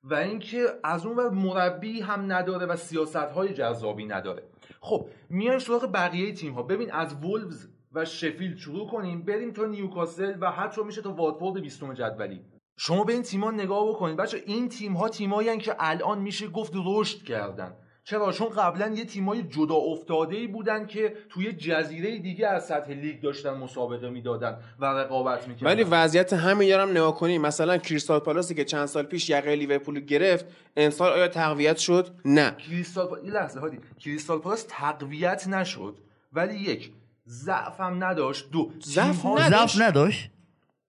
و 0.04 0.16
اینکه 0.16 0.66
از 0.84 1.06
اون 1.06 1.28
مربی 1.28 2.02
هم 2.02 2.32
نداره 2.32 2.66
و 2.66 2.76
سیاست 2.76 3.16
های 3.16 3.54
جذابی 3.54 4.06
نداره. 4.06 4.44
خب 4.80 5.10
میایم 5.30 5.60
سراغ 5.60 5.92
بقیه 5.94 6.34
تیم 6.34 6.54
ها 6.54 6.64
ببین 6.64 6.92
از 6.92 7.14
وولفز 7.14 7.68
و 7.94 8.06
شفیلد 8.06 8.58
شروع 8.58 8.90
کنیم 8.90 9.26
بریم 9.26 9.52
تا 9.52 9.66
نیوکاسل 9.66 10.38
و 10.42 10.52
حتی 10.52 10.84
میشه 10.84 11.02
تا 11.02 11.14
واتفورد 11.14 11.62
20 11.62 11.84
جدولی. 11.94 12.42
شما 12.78 13.04
به 13.04 13.14
این 13.14 13.22
تیم‌ها 13.22 13.52
نگاه 13.52 13.90
بکنید. 13.90 14.18
بچه 14.18 14.44
این 14.46 14.70
تیم‌ها 14.70 15.10
تیمایی 15.10 15.58
که 15.58 15.76
الان 15.80 16.20
میشه 16.20 16.48
گفت 16.48 16.74
رشد 16.76 17.24
کردن. 17.24 17.78
چرا؟ 18.10 18.32
چون 18.32 18.50
قبلا 18.50 18.88
یه 18.88 19.06
تیمای 19.06 19.44
جدا 19.44 19.76
افتاده 19.76 20.36
ای 20.36 20.48
بودن 20.48 20.86
که 20.86 21.14
توی 21.30 21.54
جزیره 21.54 22.18
دیگه 22.18 22.48
از 22.48 22.66
سطح 22.66 22.92
لیگ 22.92 23.22
داشتن 23.22 23.54
مسابقه 23.54 24.10
می‌دادن 24.10 24.58
و 24.80 24.86
رقابت 24.86 25.48
می‌کردن. 25.48 25.72
ولی 25.72 25.84
وضعیت 25.84 26.34
همین 26.34 26.72
هم 26.72 26.92
نگاه 26.92 27.16
کنیم 27.16 27.42
مثلا 27.42 27.78
کریستال 27.78 28.20
پالاسی 28.20 28.56
که 28.56 28.66
چند 28.66 28.86
سال 28.86 29.04
پیش 29.04 29.30
یقه 29.30 29.56
لیورپول 29.56 30.00
گرفت 30.00 30.46
امسال 30.78 31.12
آیا 31.12 31.28
تقویت 31.28 31.78
شد؟ 31.78 32.08
نه. 32.26 32.52
کریستال 32.52 33.08
پا... 33.08 33.16
لحظه 33.16 33.60
هادی. 33.60 33.80
کریستال 34.00 34.40
پالاس 34.40 34.66
تقویت 34.70 35.48
نشد. 35.48 35.98
ولی 36.34 36.56
یک 36.56 36.92
ضعف 37.28 37.80
هم 37.80 38.04
نداشت. 38.04 38.52
دو 38.52 38.72
ضعف 38.84 39.26
نداشت؟ 39.26 39.82
نداشت؟ 39.82 40.30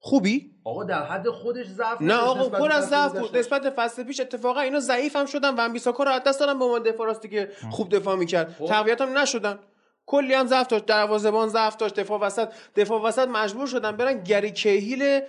خوبی؟ 0.02 0.50
آقا 0.64 0.84
در 0.84 1.04
حد 1.04 1.28
خودش 1.28 1.66
ضعف 1.66 2.02
نه 2.02 2.14
آقا 2.14 2.48
پر 2.48 2.72
از 2.72 2.88
ضعف 2.88 3.18
بود. 3.18 3.36
نسبت 3.36 3.70
فصل 3.70 4.02
پیش 4.02 4.20
اتفاقا 4.20 4.60
اینا 4.60 4.80
ضعیف 4.80 5.16
هم 5.16 5.26
شدن 5.26 5.54
و 5.58 5.68
بیساکا 5.68 6.04
رو 6.04 6.18
دست 6.26 6.40
دادن 6.40 6.58
به 6.58 6.64
عنوان 6.64 6.82
دفاع 6.82 7.06
راستی 7.06 7.28
که 7.28 7.50
خوب 7.70 7.96
دفاع 7.96 8.16
می‌کرد. 8.16 8.56
خب. 8.58 8.66
تقویت 8.66 9.00
هم 9.00 9.18
نشدن. 9.18 9.58
کلی 10.06 10.34
هم 10.34 10.46
ضعف 10.46 10.66
داشت. 10.66 10.86
دروازه‌بان 10.86 11.48
ضعف 11.48 11.76
داشت. 11.76 12.00
دفاع 12.00 12.20
وسط 12.20 12.48
دفاع 12.76 13.02
وسط 13.02 13.28
مجبور 13.28 13.66
شدن 13.66 13.92
برن 13.92 14.24
گری 14.24 14.50
کهیل 14.52 15.20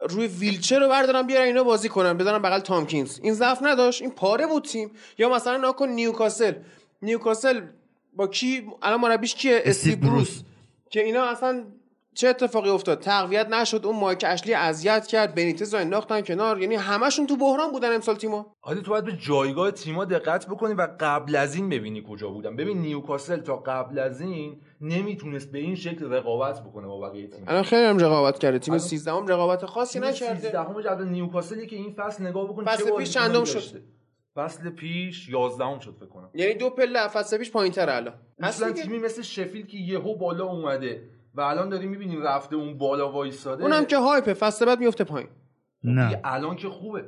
روی 0.00 0.26
ویلچر 0.26 0.78
رو 0.78 0.88
بردارن 0.88 1.26
بیارن 1.26 1.44
اینا 1.46 1.64
بازی 1.64 1.88
کنن. 1.88 2.12
بزنن 2.12 2.38
بغل 2.38 2.60
تامکینز. 2.60 3.20
این 3.22 3.34
ضعف 3.34 3.58
نداشت. 3.62 4.02
این 4.02 4.10
پاره 4.10 4.46
بود 4.46 4.64
تیم. 4.64 4.90
یا 5.18 5.28
مثلا 5.28 5.56
ناکن 5.56 5.88
نیوکاسل. 5.88 6.52
نیوکاسل 7.02 7.60
با 8.16 8.26
کی؟ 8.26 8.66
الان 8.82 9.00
مربیش 9.00 9.34
کیه؟ 9.34 9.62
استیو 9.64 9.96
بروس. 9.96 10.40
که 10.90 11.04
اینا 11.04 11.24
اصلا 11.24 11.64
چه 12.14 12.28
اتفاقی 12.28 12.70
افتاد؟ 12.70 13.00
تقویت 13.00 13.48
نشد 13.48 13.86
اون 13.86 13.96
مایک 13.96 14.24
اشلی 14.26 14.54
اذیت 14.54 15.06
کرد 15.06 15.34
بنیتز 15.34 15.74
رو 15.74 15.80
انداختن 15.80 16.20
کنار. 16.20 16.60
یعنی 16.62 16.74
همشون 16.74 17.26
تو 17.26 17.36
بحران 17.36 17.72
بودن 17.72 17.94
امسال 17.94 18.16
تیمو. 18.16 18.44
حالا 18.60 18.80
تو 18.80 18.90
باید 18.90 19.04
به 19.04 19.12
جایگاه 19.12 19.70
تیما 19.70 20.04
دقت 20.04 20.46
بکنی 20.46 20.74
و 20.74 20.88
قبل 21.00 21.36
از 21.36 21.54
این 21.54 21.68
ببینی 21.68 22.04
کجا 22.08 22.28
بودن. 22.28 22.56
ببین 22.56 22.78
نیوکاسل 22.78 23.40
تا 23.40 23.56
قبل 23.56 23.98
از 23.98 24.20
این 24.20 24.60
نمی‌تونست 24.80 25.52
به 25.52 25.58
این 25.58 25.74
شکل 25.74 26.12
رقابت 26.12 26.60
بکنه 26.60 26.86
با 26.86 27.00
بقیه 27.00 27.26
تیم. 27.26 27.44
الان 27.46 27.62
خیلی 27.62 27.86
هم 27.86 27.98
رقابت 27.98 28.38
کرده. 28.38 28.58
تیم 28.58 28.78
13 28.78 29.12
هم 29.12 29.26
رقابت 29.26 29.66
خاصی 29.66 30.00
نکرده. 30.00 30.40
13 30.40 30.60
هم 30.60 30.80
جدول 30.80 31.08
نیوکاسلی 31.08 31.66
که 31.66 31.76
این 31.76 31.94
فصل 31.96 32.26
نگاه 32.26 32.44
بکن 32.44 32.64
فصل 32.64 32.96
پیش 32.96 33.10
چندم 33.10 33.44
شد؟ 33.44 33.82
فصل 34.36 34.70
پیش 34.70 35.28
11 35.28 35.64
هم 35.64 35.78
شد 35.78 35.94
فکر 36.00 36.08
کنم. 36.08 36.30
یعنی 36.34 36.54
دو 36.54 36.70
پله 36.70 37.08
فصل 37.08 37.38
پیش 37.38 37.50
پایینتر 37.50 37.90
الان. 37.90 38.14
اصلا 38.38 38.72
تیمی 38.72 38.98
مثل 38.98 39.22
شفیل 39.22 39.66
که 39.66 39.76
یهو 39.76 40.16
بالا 40.16 40.44
اومده. 40.44 41.13
و 41.34 41.40
الان 41.40 41.68
داریم 41.68 41.90
می‌بینیم 41.90 42.22
رفته 42.22 42.56
اون 42.56 42.78
بالا 42.78 43.12
وایساده. 43.12 43.62
اونم 43.62 43.84
که 43.84 43.96
هایپه 43.96 44.34
فصل 44.34 44.66
بعد 44.66 44.80
میفته 44.80 45.04
پایین. 45.04 45.28
نه. 45.84 46.20
الان 46.24 46.56
که 46.56 46.68
خوبه. 46.68 47.04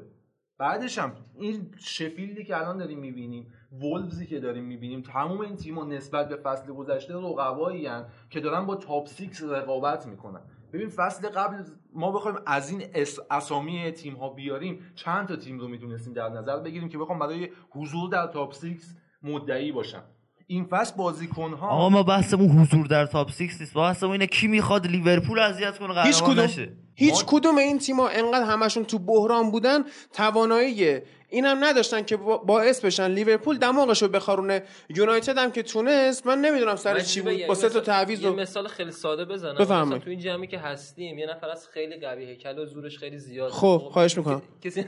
بعدش 0.58 0.98
هم 0.98 1.12
این 1.38 1.74
شفیلدی 1.78 2.44
که 2.44 2.56
الان 2.56 2.78
داریم 2.78 2.98
می‌بینیم 2.98 3.52
وولفزی 3.72 4.26
که 4.26 4.40
داریم 4.40 4.64
می‌بینیم 4.64 5.02
تمام 5.02 5.40
این 5.40 5.56
تیم‌ها 5.56 5.84
نسبت 5.84 6.28
به 6.28 6.36
فصل 6.36 6.72
گذشته 6.72 7.14
رقبایی 7.14 7.88
که 8.30 8.40
دارن 8.40 8.66
با 8.66 8.76
top 8.76 9.08
6 9.08 9.42
رقابت 9.42 10.06
می‌کنن. 10.06 10.40
ببین 10.72 10.88
فصل 10.88 11.28
قبل 11.28 11.64
ما 11.94 12.12
بخوایم 12.12 12.38
از 12.46 12.70
این 12.70 12.82
اسامی 13.30 13.90
تیم 13.90 14.14
ها 14.14 14.28
بیاریم 14.28 14.92
چند 14.94 15.28
تا 15.28 15.36
تیم 15.36 15.58
رو 15.58 15.68
می‌تونستیم 15.68 16.12
در 16.12 16.28
نظر 16.28 16.56
بگیریم 16.56 16.88
که 16.88 16.98
بخوام 16.98 17.18
برای 17.18 17.50
حضور 17.70 18.10
در 18.10 18.26
top 18.26 18.54
6 18.54 18.76
مدعی 19.22 19.72
باشن 19.72 20.02
این 20.48 20.64
فصل 20.64 20.94
بازیکن 20.96 21.52
ها 21.52 21.68
آقا 21.68 21.88
ما 21.88 22.02
بحثمون 22.02 22.48
حضور 22.48 22.86
در 22.86 23.06
top 23.06 23.30
6 23.30 23.40
نیست. 23.40 23.74
بحثمون 23.74 24.12
اینه 24.12 24.26
کی 24.26 24.46
می‌خواد 24.46 24.86
لیورپول 24.86 25.38
اذیت 25.38 25.78
کنه 25.78 26.02
هیچ 26.02 26.22
کدوم. 26.22 26.40
نشه. 26.40 26.72
هیچ 26.94 27.24
کدوم 27.26 27.58
این 27.58 27.78
تیم‌ها 27.78 28.08
انقدر 28.08 28.44
همشون 28.44 28.84
تو 28.84 28.98
بحران 28.98 29.50
بودن 29.50 29.84
توانایی 30.12 31.00
اینم 31.28 31.64
نداشتن 31.64 32.02
که 32.02 32.16
باعث 32.16 32.84
بشن 32.84 33.10
لیورپول 33.10 33.58
دماغشو 33.58 34.08
بخارونه. 34.08 34.62
یونایتد 34.88 35.38
هم 35.38 35.52
که 35.52 35.62
تونست 35.62 36.26
من 36.26 36.40
نمی‌دونم 36.40 36.76
سر 36.76 37.00
چی 37.00 37.20
بود. 37.20 37.46
با 37.46 37.54
سه 37.54 37.68
تا 37.68 37.80
تعویض 37.80 38.20
یه 38.22 38.30
مثال 38.30 38.68
خیلی 38.68 38.90
ساده 38.90 39.24
بزنم. 39.24 39.62
مثلا 39.62 39.98
تو 39.98 40.10
این 40.10 40.20
جمعی 40.20 40.46
که 40.46 40.58
هستیم 40.58 41.18
یه 41.18 41.26
نفر 41.26 41.48
از 41.48 41.68
خیلی 41.68 42.00
قوی 42.00 42.24
هیکل 42.24 42.58
و 42.58 42.66
زورش 42.66 42.98
خیلی 42.98 43.18
زیاد 43.18 43.50
خب 43.50 43.88
خواهش 43.92 44.18
می‌کنم. 44.18 44.42
کسی 44.64 44.84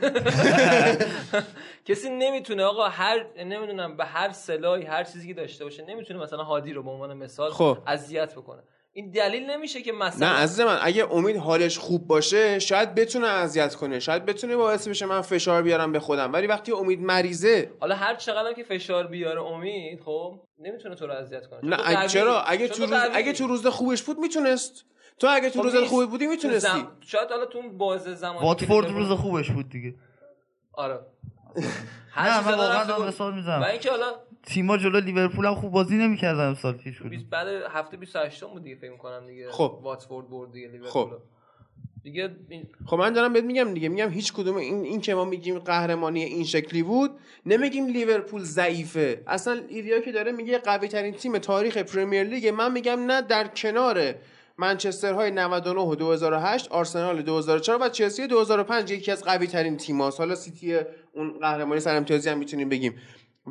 کسی 1.85 2.09
نمی‌تونه 2.11 2.65
آقا 2.65 2.89
هر 2.89 3.27
نمی‌دونم 3.45 3.97
به 3.97 4.05
هر 4.05 4.33
سلاحی 4.33 4.85
هر 4.85 5.05
چیزی 5.05 5.29
که 5.29 5.35
داشته 5.35 5.65
باشه 5.65 5.85
نمی‌تونه 5.89 6.21
مثلا 6.21 6.45
هادی 6.45 6.73
رو 6.73 6.83
به 6.83 6.91
عنوان 6.91 7.15
مثال 7.15 7.51
خب. 7.51 7.79
اذیت 7.87 8.35
بکنه. 8.35 8.63
این 8.99 9.11
دلیل 9.11 9.51
نمیشه 9.51 9.83
که 9.83 9.93
مثلا 9.93 10.29
نه 10.29 10.35
عزیز 10.35 10.61
من 10.61 10.79
اگه 10.83 11.13
امید 11.13 11.37
حالش 11.37 11.79
خوب 11.79 12.07
باشه 12.07 12.59
شاید 12.59 12.95
بتونه 12.95 13.27
اذیت 13.27 13.75
کنه. 13.75 14.01
شاید 14.01 14.25
بتونه 14.25 14.57
باعث 14.57 14.89
بشه 14.89 15.07
من 15.07 15.21
فشار 15.21 15.63
بیارم 15.63 15.93
به 15.93 16.01
خودم. 16.01 16.33
ولی 16.33 16.47
وقتی 16.47 16.73
امید 16.73 17.01
مریضه 17.01 17.71
حالا 17.81 17.95
هر 17.95 18.15
چقدر 18.15 18.53
که 18.53 18.65
فشار 18.65 19.07
بیاره 19.07 19.43
امید 19.43 20.01
خب 20.01 20.41
نمی‌تونه 20.59 20.95
تو 20.95 21.07
رو 21.07 21.13
اذیت 21.13 21.47
کنه. 21.47 21.61
نه 21.63 21.77
اگه 21.85 22.09
چرا؟ 22.09 22.43
اگه 22.43 22.69
تو 22.69 22.87
روز 22.87 23.01
اگه 23.13 23.33
تو 23.33 23.47
روز 23.47 23.67
خوبش 23.67 24.03
بود 24.03 24.19
می‌تونست. 24.19 24.85
تو 25.19 25.27
اگه 25.31 25.51
تو 25.51 25.59
خب 25.59 25.65
روز 25.65 25.89
خوبی 25.89 26.07
بودی 26.07 26.27
می‌تونستی. 26.27 26.69
زم... 26.69 26.93
شاید 27.01 27.31
حالا 27.31 27.47
تو 27.47 27.63
باز 27.63 28.03
زمان 28.03 28.43
واتفورد 28.43 28.91
روز 28.91 29.11
خوبش 29.11 29.51
بود 29.51 29.69
دیگه. 29.69 29.95
آره. 30.73 31.01
نه 32.17 32.47
من 32.47 32.55
واقعا 32.55 33.07
مثال 33.07 33.35
می‌زنم. 33.35 33.63
و 33.63 33.65
اینکه 33.65 33.91
حالا 33.91 34.07
تیما 34.49 34.77
جلو 34.77 35.01
لیورپول 35.01 35.47
هم 35.47 35.55
خوب 35.55 35.73
بازی 35.73 35.97
نمی‌کردن 35.97 36.49
امسال 36.49 36.73
پیش 36.73 36.99
بود. 36.99 37.31
بعد 37.31 37.47
هفته 37.71 37.97
28 37.97 38.45
بود 38.45 38.63
دیگه 38.63 38.77
فکر 38.77 38.91
می‌کنم 38.91 39.27
دیگه. 39.27 39.51
خب. 39.51 39.79
واتفورد 39.83 40.31
برد 40.31 40.53
دیگه 40.53 40.69
لیورپول. 40.69 40.91
خب. 40.91 41.13
دیگه 42.03 42.31
خب 42.87 42.97
من 42.97 43.13
دارم 43.13 43.33
بهت 43.33 43.45
میگم 43.45 43.75
دیگه. 43.75 43.89
میگم 43.89 44.11
هیچ 44.11 44.33
کدوم 44.33 44.57
این 44.57 44.85
این 44.85 45.01
که 45.01 45.15
ما 45.15 45.25
میگیم 45.25 45.59
قهرمانی 45.59 46.25
این 46.25 46.45
شکلی 46.45 46.83
بود 46.83 47.11
نمیگیم 47.47 47.87
لیورپول 47.87 48.43
ضعیفه. 48.43 49.23
اصلا 49.27 49.61
ایلیا 49.69 50.01
که 50.01 50.13
داره 50.13 50.33
میگه 50.33 50.59
قوی 50.59 50.89
ترین 50.89 51.15
تیم 51.15 51.39
تاریخ 51.39 51.77
پرمیر 51.77 52.23
لیگ 52.23 52.49
من 52.49 52.73
میگم 52.73 53.01
نه 53.07 53.23
در 53.23 53.47
کنار 53.47 54.15
منچستر 54.59 55.13
های 55.13 55.31
99 55.31 55.81
و 55.81 55.95
2008 55.95 56.69
آرسنال 56.69 57.23
2004 57.23 57.79
و 57.83 57.89
چلسی 57.89 58.27
2005 58.27 58.91
یکی 58.91 59.13
از 59.13 59.25
قوی 59.25 59.47
ترین 59.47 59.77
تیم 59.77 60.01
ها 60.01 60.11
حالا 60.11 60.35
سیتی 60.35 60.79
اون 61.13 61.39
قهرمانی 61.41 61.81
صد 61.81 61.97
امتیازی 61.97 62.31
هم 62.31 62.39
می‌تونیم 62.39 62.69
بگیم. 62.69 62.95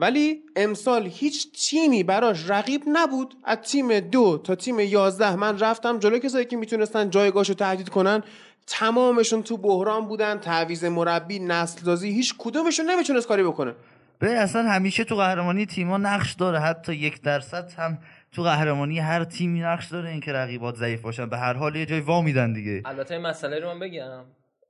ولی 0.01 0.41
امسال 0.55 1.07
هیچ 1.13 1.69
تیمی 1.69 2.03
براش 2.03 2.49
رقیب 2.49 2.81
نبود. 2.88 3.36
از 3.43 3.57
تیم 3.57 3.99
دو 3.99 4.38
تا 4.38 4.55
تیم 4.55 4.79
یازده 4.79 5.36
من 5.36 5.60
رفتم 5.60 5.99
جلو 5.99 6.19
کسایی 6.19 6.45
که 6.45 6.57
می‌تونستن 6.57 7.10
جایگاهشو 7.10 7.53
تهدید 7.53 7.89
کنن. 7.89 8.23
تمامشون 8.67 9.43
تو 9.43 9.57
بحران 9.57 10.07
بودن 10.07 10.38
تعویز 10.38 10.86
مربی 10.86 11.39
نسل 11.39 11.86
دازی 11.86 12.10
هیچ 12.10 12.36
کدومشون 12.38 12.89
نمی‌تونست 12.89 13.27
کاری 13.27 13.43
بکنه. 13.43 13.73
به 14.19 14.31
اصلا 14.31 14.63
همیشه 14.63 15.03
تو 15.03 15.15
قهرمانی 15.15 15.65
تیما 15.65 15.97
نقش 15.97 16.33
داره. 16.33 16.60
حتی 16.60 16.93
یک 16.93 17.21
درصد 17.21 17.71
هم 17.77 17.97
تو 18.31 18.43
قهرمانی 18.43 18.99
هر 18.99 19.23
تیمی 19.23 19.60
نقش 19.60 19.88
داره 19.88 20.10
اینکه 20.10 20.31
رقیبات 20.33 20.75
ضعیف 20.75 21.01
باشن. 21.01 21.29
به 21.29 21.38
هر 21.38 21.53
حال 21.53 21.75
یه 21.75 21.86
جای 21.86 21.99
وا 21.99 22.21
میدن 22.21 22.53
دیگه. 22.53 22.81
البته 22.86 23.17
مسئله 23.17 23.60
رو 23.60 23.67
من 23.67 23.79
بگم. 23.79 24.23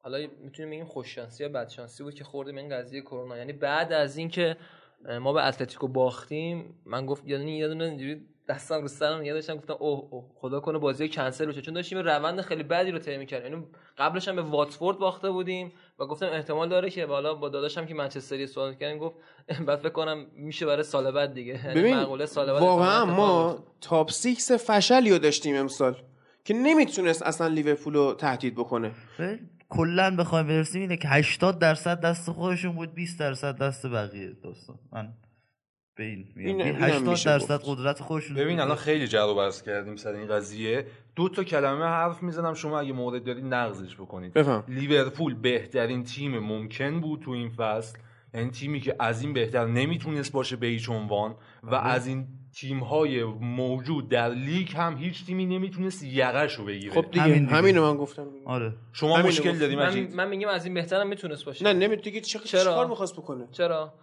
حالا 0.03 0.17
می‌تونیم 0.43 0.71
بگیم 0.71 0.85
خوش 0.85 1.15
شانسی 1.15 1.43
یا 1.43 1.49
بد 1.49 1.69
شانسی 1.69 2.03
بود 2.03 2.13
که 2.13 2.23
خوردیم 2.23 2.57
این 2.57 2.69
قضیه 2.69 3.01
کرونا. 3.01 3.37
یعنی 3.37 3.53
بعد 3.53 3.93
از 3.93 4.17
اینکه 4.17 4.57
ما 5.07 5.33
به 5.33 5.47
اتلتیکو 5.47 5.87
باختیم. 5.87 6.75
من 6.85 7.05
گفت 7.05 7.23
یعنی 7.27 7.57
یه 7.57 7.67
دونه 7.67 7.83
اینجوری 7.83 8.21
دستم 8.49 8.81
رو 8.81 8.87
سرم 8.87 9.19
نگه 9.19 9.33
داشتم 9.33 9.55
گفتم 9.55 9.75
اوه 9.79 10.07
اوه 10.11 10.25
خدا 10.35 10.59
کنه 10.59 10.77
بازی 10.77 11.09
کنسل 11.09 11.45
بشه. 11.45 11.61
چون 11.61 11.73
داشتیم 11.73 11.97
روند 11.97 12.41
خیلی 12.41 12.63
بدی 12.63 12.91
رو 12.91 12.99
طی 12.99 13.17
می‌کردیم. 13.17 13.51
یعنی 13.53 13.65
قبلش 13.97 14.27
هم 14.27 14.35
به 14.35 14.41
واتفورد 14.41 14.97
باخته 14.97 15.29
بودیم 15.31 15.73
و 15.99 16.05
گفتم 16.05 16.25
احتمال 16.25 16.69
داره 16.69 16.89
که 16.89 17.05
بالا 17.05 17.33
با 17.33 17.49
داداشم 17.49 17.85
که 17.85 17.93
منچستری 17.93 18.47
سوال 18.47 18.73
کردیم 18.73 18.97
گفت 18.97 19.15
بعد 19.67 19.79
فکر 19.79 19.89
کنم 19.89 20.25
میشه 20.35 20.65
برای 20.65 20.83
سال 20.83 21.11
بعد 21.11 21.33
دیگه. 21.33 21.65
یعنی 21.65 21.81
ببین 21.81 22.25
سال 22.25 22.53
بعد 22.53 22.61
واقعا 22.61 23.05
ما 23.05 23.63
تاپ 23.81 24.11
6 24.11 24.55
فشلی 24.57 25.11
رو 25.11 25.17
داشتیم 25.17 25.55
امسال 25.55 25.95
که 26.43 26.53
نمی‌تونست 26.53 27.23
اصلا 27.23 27.47
لیورپول 27.47 27.93
رو 27.93 28.13
تهدید 28.13 28.55
بکنه. 28.55 28.91
کلا 29.69 30.15
بخوایم 30.15 30.47
برسیم 30.47 30.81
اینه 30.81 30.97
که 30.97 31.07
80 31.07 31.59
درصد 31.59 32.01
دست 32.01 32.31
خودشون 32.31 32.75
بود 32.75 32.93
20 32.93 33.19
درصد 33.19 33.57
دست 33.57 33.85
بقیه 33.85 34.29
دوستان 34.29 34.79
من 34.91 35.13
به 35.95 36.03
این 36.03 36.61
80 36.61 37.17
درصد 37.25 37.61
قدرت 37.65 37.99
خودشون 38.01 38.35
ببین 38.35 38.59
الان 38.59 38.75
خیلی 38.75 39.07
جر 39.07 39.19
و 39.19 39.51
کردیم 39.65 39.95
سر 39.95 40.11
این 40.11 40.27
قضیه. 40.27 40.85
دو 41.15 41.29
تا 41.29 41.43
کلمه 41.43 41.85
حرف 41.85 42.23
می‌زنم. 42.23 42.53
شما 42.53 42.79
اگه 42.79 42.93
مورد 42.93 43.23
دارید 43.23 43.45
نقضش 43.45 43.95
بکنید. 43.95 44.33
بفهم. 44.33 44.63
لیورپول 44.67 45.33
بهترین 45.33 46.03
تیم 46.03 46.39
ممکن 46.39 47.01
بود 47.01 47.21
تو 47.21 47.31
این 47.31 47.49
فصل. 47.49 47.97
یعنی 48.33 48.49
تیمی 48.49 48.79
که 48.79 48.95
از 48.99 49.21
این 49.21 49.33
بهتر 49.33 49.65
نمی‌تونست 49.65 50.31
باشه 50.31 50.55
به 50.55 50.67
هیچ 50.67 50.89
عنوان 50.89 51.35
و 51.63 51.75
از 51.75 52.07
این 52.07 52.27
تیم 52.61 52.79
های 52.79 53.23
موجود 53.23 54.09
در 54.09 54.29
لیگ 54.29 54.71
هم 54.75 54.97
هیچ 54.97 55.25
تیمی 55.25 55.45
نمی‌تونست 55.45 56.03
یقش 56.03 56.55
رو 56.55 56.65
بگیره. 56.65 56.93
خب 56.93 57.11
دیگه. 57.11 57.21
همین 57.21 57.45
همینو 57.45 57.91
من 57.91 57.97
گفتم. 57.97 58.27
آره. 58.45 58.73
شما 58.93 59.17
مشکل 59.17 59.57
داریم 59.57 59.79
من, 59.79 60.07
من 60.13 60.29
میگم 60.29 60.47
از 60.47 60.65
این 60.65 60.73
بهتر 60.73 61.01
هم 61.01 61.07
می‌تونست 61.07 61.45
باشه. 61.45 61.65
نه 61.65 61.73
نمی‌تونی 61.73 62.21
چه 62.21 62.39
چرا؟ 62.39 62.75
کار 62.75 62.87
می‌خواست 62.87 63.13
بکنه؟ 63.13 63.47
چرا؟ 63.51 63.93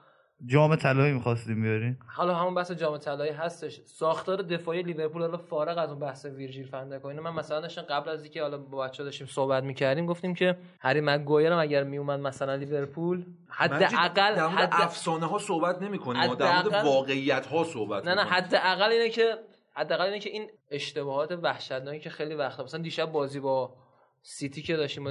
جام 0.47 0.77
طلایی 0.77 1.12
می‌خواستیم 1.12 1.62
بیارین. 1.62 1.97
حالا 2.07 2.35
همون 2.35 2.55
بحث 2.55 2.73
جام 2.73 2.99
طلایی 2.99 3.33
هستش. 3.33 3.81
ساختار 3.85 4.42
دفاعی 4.42 4.83
لیورپول 4.83 5.23
حالا 5.23 5.37
فارغ 5.37 5.79
از 5.79 5.90
اون 5.90 5.99
بحث 5.99 6.25
ویرجیل 6.25 6.66
فندک 6.66 7.05
اینا 7.05 7.23
من 7.23 7.35
مثلا 7.35 7.61
داشتم 7.61 7.83
قبل 7.83 8.11
از 8.11 8.23
اینکه 8.23 8.42
حالا 8.42 8.59
با 8.59 8.79
بچه‌ها 8.79 9.05
داشتیم 9.05 9.27
صحبت 9.27 9.62
می‌کردیم 9.62 10.07
گفتیم 10.07 10.35
که 10.35 10.57
هری 10.81 11.01
مگوایر 11.01 11.53
هم 11.53 11.59
اگر 11.59 11.85
میومد 11.85 12.20
مثلا 12.20 12.55
لیورپول 12.55 13.25
حداقل 13.49 14.38
حد 14.38 14.68
افسانه 14.73 15.27
ها 15.27 15.38
صحبت 15.38 15.83
نمی‌کنیم 15.83 16.35
در 16.35 16.62
مورد 16.62 16.85
واقعیت 16.85 17.47
ها 17.47 17.64
صحبت 17.64 18.05
نه 18.05 18.14
نه 18.14 18.23
حداقل 18.23 18.90
اینه 18.90 19.09
که 19.09 19.38
حداقل 19.77 20.05
اینه 20.05 20.18
که 20.18 20.31
این 20.31 20.51
اشتباهات 20.70 21.33
وحشتناکی 21.42 22.01
که 22.01 22.11
خیلی 22.11 22.35
وقتا 22.35 22.64
مثلا 22.64 22.81
دیشب 22.81 23.12
بازی 23.12 23.40
با 23.40 23.77
سیتی 24.23 24.62
که 24.62 24.77
داشتیم 24.77 25.05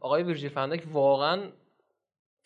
آقای 0.00 0.22
ویرجیل 0.22 0.50
فن‌دایک 0.50 0.82
واقعا 0.92 1.40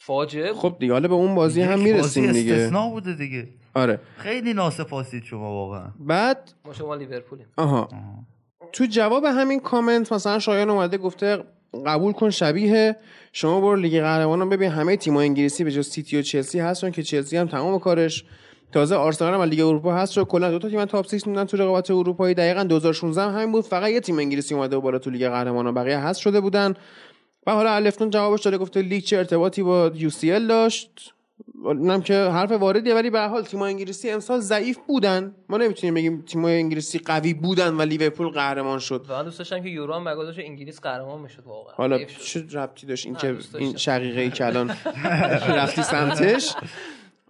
فاجعه 0.03 0.53
خب 0.53 0.77
دیگه 0.79 0.93
حالا 0.93 1.09
به 1.09 1.15
اون 1.15 1.35
بازی 1.35 1.63
هم 1.63 1.81
می‌رسیم 1.81 2.33
دیگه. 2.33 2.55
استثناء 2.55 2.91
بوده 2.91 3.13
دیگه. 3.13 3.49
آره. 3.75 4.01
خیلی 4.17 4.55
ناسپاسید 4.55 5.25
شما 5.25 5.51
واقعا. 5.51 5.87
بعد 6.01 6.51
ما 6.65 6.73
شما 6.73 6.95
لیورپولیم. 6.95 7.47
آها. 7.57 7.89
تو 8.73 8.85
جواب 8.87 9.25
همین 9.25 9.61
کامنت 9.61 10.13
مثلا 10.13 10.39
شایان 10.39 10.71
اومده 10.71 10.99
گفته 10.99 11.39
قبول 11.87 12.13
کن 12.13 12.31
شبیه 12.31 12.97
شما 13.33 13.61
برو 13.61 13.77
لیگ 13.77 14.01
قهرمانان 14.01 14.49
ببین 14.49 14.71
همه 14.71 14.97
تیم‌های 14.97 15.27
انگلیسی 15.27 15.65
به 15.65 15.71
جز 15.71 15.89
سیتی 15.89 16.19
و 16.19 16.23
چلسی 16.23 16.59
هستن 16.59 16.91
که 16.91 17.03
چلسی 17.03 17.37
هم 17.37 17.47
تمام 17.47 17.79
کارش 17.79 18.25
تازه 18.73 18.95
آرسنال 18.95 19.35
هم 19.35 19.43
لیگ 19.43 19.61
اروپا 19.61 19.95
هست. 19.95 20.13
شد 20.13 20.25
کلا 20.25 20.51
دو 20.51 20.59
تا 20.59 20.69
تیم 20.69 20.85
top 20.85 21.07
6 21.07 21.27
موندن 21.27 21.45
تو 21.45 21.57
رقابت 21.57 21.91
اروپایی. 21.91 22.35
دقیقاً 22.35 22.65
2016 22.65 23.23
هم 23.23 23.35
همین 23.35 23.53
بود. 23.53 23.65
فقط 23.65 23.91
یه 23.91 24.01
تیم 24.01 24.19
انگلیسی 24.19 24.55
اومده 24.55 24.77
و 24.77 24.81
بالا 24.81 24.99
تو 24.99 25.11
لیگ 25.11 25.29
قهرمانان 25.29 25.75
بقیه 25.75 25.99
هست 25.99 26.21
شده 26.21 26.41
بودن. 26.41 26.75
و 27.47 27.55
حالا 27.55 27.75
الفتون 27.75 28.11
جوابش 28.11 28.43
داده 28.43 28.59
گفته 28.59 28.83
لیگ 28.83 29.03
چه 29.05 29.17
ارتباطی 29.17 29.63
با 29.63 29.91
یو 29.95 30.11
سی 30.11 30.33
ال 30.33 30.47
داشت. 30.47 31.15
نم 31.65 32.03
که 32.03 32.15
حرف 32.15 32.53
واردیه 32.53 32.95
ولی 32.95 33.11
به 33.11 33.21
حال 33.21 33.43
تیم 33.43 33.63
انگلیسی 33.63 34.11
امسال 34.11 34.41
ضعیف 34.41 34.79
بودن. 34.87 35.35
ما 35.49 35.57
نمی‌تونیم 35.57 35.95
بگیم 35.95 36.23
تیم 36.23 36.45
انگلیسی 36.45 36.99
قوی 36.99 37.35
بودن 37.35 37.75
و 37.75 37.83
لیورپول 37.83 38.29
قهرمان 38.29 38.79
شد. 38.79 39.07
من 39.09 39.25
دوست 39.25 39.39
داشتم 39.39 39.63
که 39.63 39.69
یورو 39.69 39.95
هم 39.95 40.09
مگاداش 40.09 40.39
انگلیس 40.39 40.81
قهرمان 40.81 41.21
می‌شد 41.21 41.43
واقعا. 41.47 41.75
حالا 41.75 41.99
چه 42.05 42.47
ربطی 42.53 42.87
داشت؟ 42.87 43.07
این 43.07 43.15
که 43.15 43.37
این 43.59 43.77
شقیقه 43.77 44.21
ای 44.21 44.31
که 44.31 44.47
الان 44.47 44.69
رفتی 45.49 45.83
سمتش. 45.83 46.55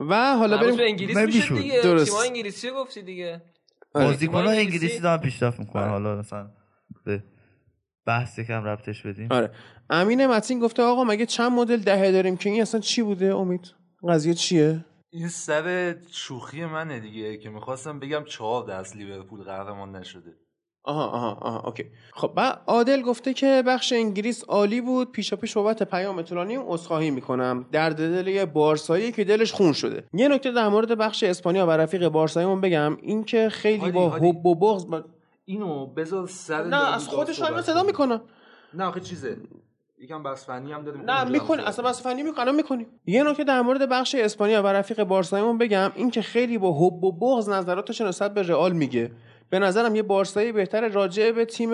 و 0.00 0.36
حالا 0.36 0.56
بریم 0.56 0.76
به 0.76 0.84
انگلیس 0.84 1.16
میشه 1.16 1.54
دیگه. 1.54 1.80
درست. 1.82 2.10
تیم 2.10 2.20
انگلیسی 2.30 2.70
گفتی 2.70 3.02
دیگه. 3.02 3.42
بازیکن 3.94 4.46
انگلیسی 4.46 5.00
دارن 5.00 5.20
پیشرفت 5.20 5.58
می‌کنن. 5.58 5.82
آره. 5.82 5.90
حالا 5.90 6.16
مثلا 6.16 6.50
به 7.04 7.22
بحث 8.06 8.38
یکم 8.38 8.64
ربطش 8.64 9.02
بدیم. 9.02 9.28
آره. 9.30 9.50
امین 9.90 10.26
متین 10.26 10.60
گفته 10.60 10.82
آقا 10.82 11.04
مگه 11.04 11.26
چند 11.26 11.52
مدل 11.52 11.76
دهه 11.76 12.12
داریم 12.12 12.36
که 12.36 12.50
این 12.50 12.62
اصلا 12.62 12.80
چی 12.80 13.02
بوده؟ 13.02 13.34
امید 13.34 13.74
قضیه 14.08 14.34
چیه؟ 14.34 14.84
این 15.12 15.28
سر 15.28 15.96
شوخی 16.10 16.64
منه 16.64 17.00
دیگه 17.00 17.36
که 17.36 17.50
می‌خواستم 17.50 18.00
بگم 18.00 18.24
چهار 18.24 18.66
دست 18.66 18.96
لیورپول 18.96 19.42
قهرمان 19.42 19.96
نشده. 19.96 20.36
آها 20.84 21.06
آها 21.06 21.34
آها 21.34 21.60
اوکی. 21.60 21.84
خب 22.12 22.32
بعد 22.36 22.62
عادل 22.66 23.02
گفته 23.02 23.34
که 23.34 23.62
بخش 23.66 23.92
انگلیس 23.92 24.44
عالی 24.44 24.80
بود. 24.80 25.12
پیشا 25.12 25.36
پیش 25.36 25.54
بابت 25.54 25.82
پیام 25.82 26.22
طولانی 26.22 26.56
عذرخواهی 26.56 27.10
می‌کنم. 27.10 27.66
در 27.72 27.90
دل 27.90 28.26
یه 28.26 28.44
بارسایی 28.44 29.12
که 29.12 29.24
دلش 29.24 29.52
خون 29.52 29.72
شده. 29.72 30.04
یه 30.12 30.28
نکته 30.28 30.52
در 30.52 30.68
مورد 30.68 30.98
بخش 30.98 31.22
اسپانیا 31.22 31.66
و 31.66 31.70
رفیق 31.70 32.08
بارساییمون 32.08 32.60
بگم. 32.60 32.96
اینکه 33.02 33.48
خیلی 33.48 33.90
با 33.92 34.10
حب 34.10 34.46
و 34.46 34.54
بغض 34.54 34.86
با... 34.86 35.04
اینو 35.44 35.86
بذار 35.86 36.26
سر 36.26 36.64
نه 36.64 36.94
از 36.94 37.08
خودش 37.08 37.42
هم 37.42 37.62
صدا 37.62 37.82
می‌کنم 37.82 38.20
نه 38.74 38.84
آخه 38.84 39.00
چیزه. 39.00 39.36
یکم 40.02 40.22
بس 40.22 40.46
فنی 40.46 40.72
هم 40.72 40.84
داریم 40.84 41.10
نه 41.10 41.24
می‌کنی 41.24 41.62
اصلا 41.62 41.88
بس 41.88 42.02
فنی 42.02 42.22
می‌کنم 42.22 42.54
می‌کنیم. 42.54 42.86
یه 43.06 43.22
نکته 43.22 43.44
در 43.44 43.60
مورد 43.60 43.88
بخش 43.88 44.14
اسپانیا 44.14 44.62
و 44.62 44.66
رفیق 44.66 45.04
بارساییمون 45.04 45.58
بگم. 45.58 45.92
اینکه 45.94 46.22
خیلی 46.22 46.58
با 46.58 46.72
حب 46.72 47.04
و 47.04 47.12
بغض 47.12 47.48
نظراتش 47.48 48.00
نسبت 48.00 48.34
به 48.34 48.42
رئال 48.42 48.72
میگه. 48.72 49.10
به 49.50 49.58
نظرم 49.58 49.96
یه 49.96 50.02
بارسایی 50.02 50.52
بهتر 50.52 50.88
راجع 50.88 51.30
به 51.30 51.44
تیم 51.44 51.70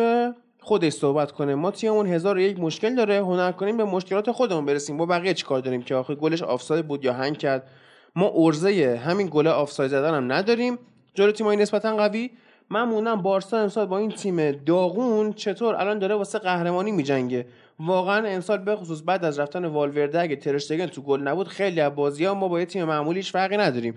خودش 0.61 0.93
صحبت 0.93 1.33
کنه. 1.33 1.55
ما 1.55 1.71
تیممون 1.71 2.07
هزار 2.07 2.37
و 2.37 2.41
یک 2.41 2.61
مشکل 2.61 2.95
داره. 2.95 3.19
هنر 3.19 3.53
کنیم 3.53 3.77
به 3.77 3.85
مشکلات 3.85 4.31
خودمون 4.31 4.65
برسیم. 4.65 4.97
با 4.97 5.07
بقیه 5.07 5.35
چیکار 5.35 5.61
داریم 5.61 5.83
که 5.83 5.95
آخه 5.95 6.15
گلش 6.15 6.43
آفساید 6.43 6.89
بود 6.89 7.05
یا 7.05 7.12
هنگ 7.12 7.39
کرد؟ 7.39 7.69
ما 8.17 8.33
ارزه 8.35 9.01
همین 9.05 9.29
گل 9.31 9.47
آفساید 9.47 9.91
زدن 9.91 10.15
هم 10.15 10.33
نداریم. 10.33 10.79
جلو 11.15 11.33
تیمای 11.33 11.57
نسبتا 11.57 11.97
قوی. 11.97 12.31
من 12.71 12.83
موندم 12.83 13.23
بارسا 13.23 13.59
امسال 13.59 13.87
با 13.87 13.99
این 13.99 14.11
تیم 14.11 14.51
داغون 14.51 15.33
چطور 15.33 15.75
الان 15.75 15.99
داره 15.99 16.15
واسه 16.15 16.39
قهرمانی 16.39 16.93
میجنگه؟ 16.93 17.47
واقعا 17.79 18.29
امسال 18.29 18.59
به 18.59 18.77
خصوص 18.77 19.03
بعد 19.07 19.25
از 19.25 19.39
رفتن 19.39 19.65
والورده 19.65 20.21
اگه 20.21 20.37
ترشتگن 20.37 20.87
تو 20.87 21.03
گل 21.03 21.21
نبود 21.21 21.49
خیلی 21.49 21.81
از 21.81 21.95
بازی 21.95 22.25
ها 22.25 22.35
ما 22.35 22.49
با 22.49 22.61
یه 22.61 22.67
تیم 22.67 22.85
معمولیش 22.85 23.33
فرقی 23.33 23.57
نداریم. 23.57 23.95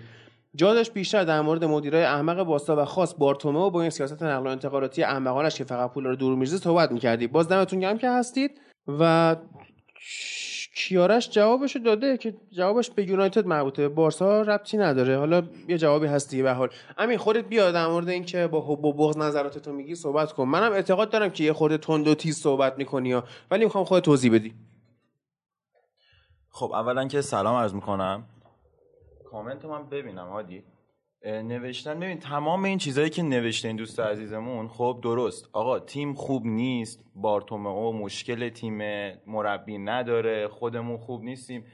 جادش 0.54 0.90
بیشتر 0.90 1.24
در 1.24 1.40
مورد 1.40 1.64
مدیرای 1.64 2.04
احمق 2.04 2.42
باستا 2.42 2.82
و 2.82 2.84
خاص 2.84 3.14
بارتومو 3.18 3.70
با 3.70 3.80
این 3.80 3.90
سیاست 3.90 4.22
نقل 4.22 4.46
و 4.46 4.50
انتقالاتی 4.50 5.02
احمقانش 5.02 5.58
که 5.58 5.64
فقط 5.64 5.90
پول 5.90 6.04
رو 6.04 6.16
دور 6.16 6.34
میرزه 6.34 6.56
صحبت 6.56 6.92
می‌کردی 6.92 7.26
باز 7.26 7.48
دمتون 7.48 7.80
گرم 7.80 7.98
که 7.98 8.10
هستید 8.10 8.60
و 8.88 9.36
کیارش 10.88 11.30
جوابشو 11.30 11.78
داده 11.78 12.16
که 12.16 12.34
جوابش 12.50 12.90
به 12.90 13.08
یونایتد 13.08 13.46
مربوطه. 13.46 13.88
بارسا 13.88 14.42
ربطی 14.42 14.76
نداره. 14.76 15.18
حالا 15.18 15.42
یه 15.68 15.78
جوابی 15.78 16.06
هست 16.06 16.30
دیگه 16.30 16.42
به 16.42 16.52
حال. 16.52 16.68
همین 16.98 17.18
خودت 17.18 17.44
بیا 17.44 17.72
در 17.72 17.86
مورد 17.86 18.08
اینکه 18.08 18.46
با 18.46 18.60
حب 18.60 18.84
و 18.84 18.92
بغض 18.92 19.16
نظراتتو 19.16 19.72
میگی 19.72 19.94
صحبت 19.94 20.32
کن. 20.32 20.44
منم 20.44 20.72
اعتقاد 20.72 21.10
دارم 21.10 21.30
که 21.30 21.44
یه 21.44 21.52
خورده 21.52 21.78
تند 21.78 22.08
و 22.08 22.14
تیز 22.14 22.38
صحبت 22.38 22.78
می‌کنی 22.78 23.22
ولی 23.50 23.64
می‌خوام 23.64 23.84
خودت 23.84 24.04
توضیح 24.04 24.34
بدی. 24.34 24.54
خب 26.48 26.72
اولا 26.72 27.08
که 27.08 27.20
سلام 27.20 27.56
عرض 27.56 27.74
می‌کنم. 27.74 28.24
کامنت 29.30 29.64
من 29.64 29.88
ببینم 29.88 30.28
هادی. 30.28 30.64
نوشتن. 31.26 32.00
ببین 32.00 32.18
تمام 32.18 32.64
این 32.64 32.78
چیزهایی 32.78 33.10
که 33.10 33.22
نوشته 33.22 33.68
این 33.68 33.76
دوست 33.76 34.00
عزیزمون 34.00 34.68
خب 34.68 35.00
درست. 35.02 35.48
آقا 35.52 35.78
تیم 35.78 36.14
خوب 36.14 36.46
نیست. 36.46 37.04
او 37.24 37.92
مشکل 37.92 38.48
تیم 38.48 38.78
مربی 39.26 39.78
نداره. 39.78 40.48
خودمون 40.48 40.98
خوب 40.98 41.22
نیستیم. 41.22 41.64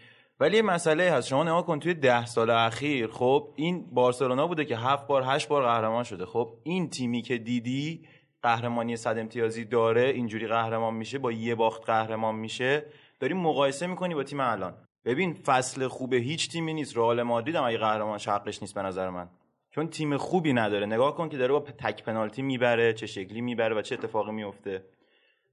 ولی 0.40 0.62
مسئله 0.62 1.10
هست. 1.10 1.28
شما 1.28 1.42
نگاه 1.42 1.66
کن 1.66 1.78
توی 1.78 1.94
ده 1.94 2.26
سال 2.26 2.50
اخیر 2.50 3.06
خب 3.06 3.52
این 3.56 3.86
بارسلونا 3.92 4.46
بوده 4.46 4.64
که 4.64 4.76
هفت 4.76 5.06
بار 5.06 5.22
هشت 5.26 5.48
بار 5.48 5.62
قهرمان 5.62 6.04
شده. 6.04 6.26
خب 6.26 6.52
این 6.62 6.90
تیمی 6.90 7.22
که 7.22 7.38
دیدی 7.38 8.08
قهرمانی 8.42 8.96
صد 8.96 9.18
امتیازی 9.18 9.64
داره 9.64 10.02
اینجوری 10.02 10.46
قهرمان 10.46 10.94
میشه 10.94 11.18
با 11.18 11.32
یه 11.32 11.54
باخت 11.54 11.84
قهرمان 11.84 12.34
میشه. 12.34 12.86
داریم 13.20 13.36
مقایسه 13.36 13.86
می‌کنی 13.86 14.14
با 14.14 14.22
تیم 14.22 14.40
الان. 14.40 14.74
ببین 15.06 15.34
فصل 15.34 15.88
خوب 15.88 16.14
هیچ 16.14 16.50
تیمی 16.50 16.74
نیست. 16.74 16.96
رئال 16.96 17.22
مادرید 17.22 17.56
هم 17.56 17.64
اگه 17.64 17.78
قهرمان 17.78 18.18
حقش 18.18 18.62
نیست 18.62 18.74
به 18.74 18.82
نظر 18.82 19.10
من. 19.10 19.28
چون 19.70 19.88
تیم 19.88 20.16
خوبی 20.16 20.52
نداره. 20.52 20.86
نگاه 20.86 21.14
کن 21.14 21.28
که 21.28 21.36
داره 21.36 21.52
با 21.52 21.60
تک 21.60 22.04
پنالتی 22.04 22.42
می‌بره 22.42 22.92
چه 22.92 23.06
شکلی 23.06 23.40
می‌بره 23.40 23.74
و 23.74 23.82
چه 23.82 23.94
اتفاقی 23.94 24.32
میفته. 24.32 24.84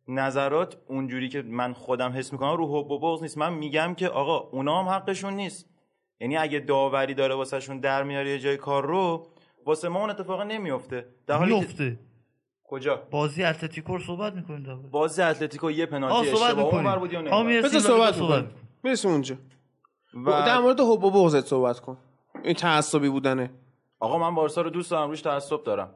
نظرات 0.07 0.77
اونجوری 0.87 1.29
که 1.29 1.41
من 1.41 1.73
خودم 1.73 2.11
حس 2.11 2.33
می‌کنم 2.33 2.57
رو 2.57 2.67
حب 2.67 2.91
و 2.91 2.99
بغض 2.99 3.21
نیست. 3.21 3.37
من 3.37 3.53
میگم 3.53 3.95
که 3.97 4.07
آقا 4.07 4.37
اونا 4.37 4.83
هم 4.83 4.89
حقشون 4.89 5.33
نیست. 5.33 5.69
یعنی 6.19 6.37
اگه 6.37 6.59
داوری 6.59 7.13
داره 7.13 7.35
واسهشون 7.35 7.79
در 7.79 8.03
میاره 8.03 8.29
یه 8.29 8.39
جای 8.39 8.57
کار 8.57 8.85
رو 8.85 9.27
واسه 9.65 9.89
ما 9.89 9.99
اون 9.99 10.09
اتفاق 10.09 10.41
نمیفته 10.41 11.05
در 11.27 11.35
حالی 11.35 11.59
میفته 11.59 11.99
کجا؟ 12.63 13.07
بازی 13.11 13.43
اتلتیکو 13.43 13.97
رو 13.97 14.03
صحبت 14.03 14.33
می‌کنید 14.33 14.91
بازی 14.91 15.21
اتلتیکو 15.21 15.71
یه 15.71 15.85
پنالتی 15.85 16.29
اشتباه 16.29 16.73
اونور 16.73 16.99
بود 16.99 17.13
یا 17.13 17.21
نه؟ 17.21 17.69
صحبت 17.69 18.13
صحبت 18.15 18.45
برسیم 18.83 19.11
اونجا. 19.11 19.35
و 20.13 20.31
در 20.31 20.59
مورد 20.59 20.79
حب 20.79 21.03
و 21.03 21.11
بغضت 21.11 21.45
صحبت 21.45 21.79
کن. 21.79 21.97
این 22.43 22.53
تعصبی 22.53 23.09
بودنه. 23.09 23.49
آقا 23.99 24.17
من 24.17 24.35
بارسا 24.35 24.61
رو 24.61 24.69
دوست 24.69 24.91
دارم 24.91 25.09
روش 25.09 25.21
تعصب 25.21 25.63
دارم. 25.63 25.95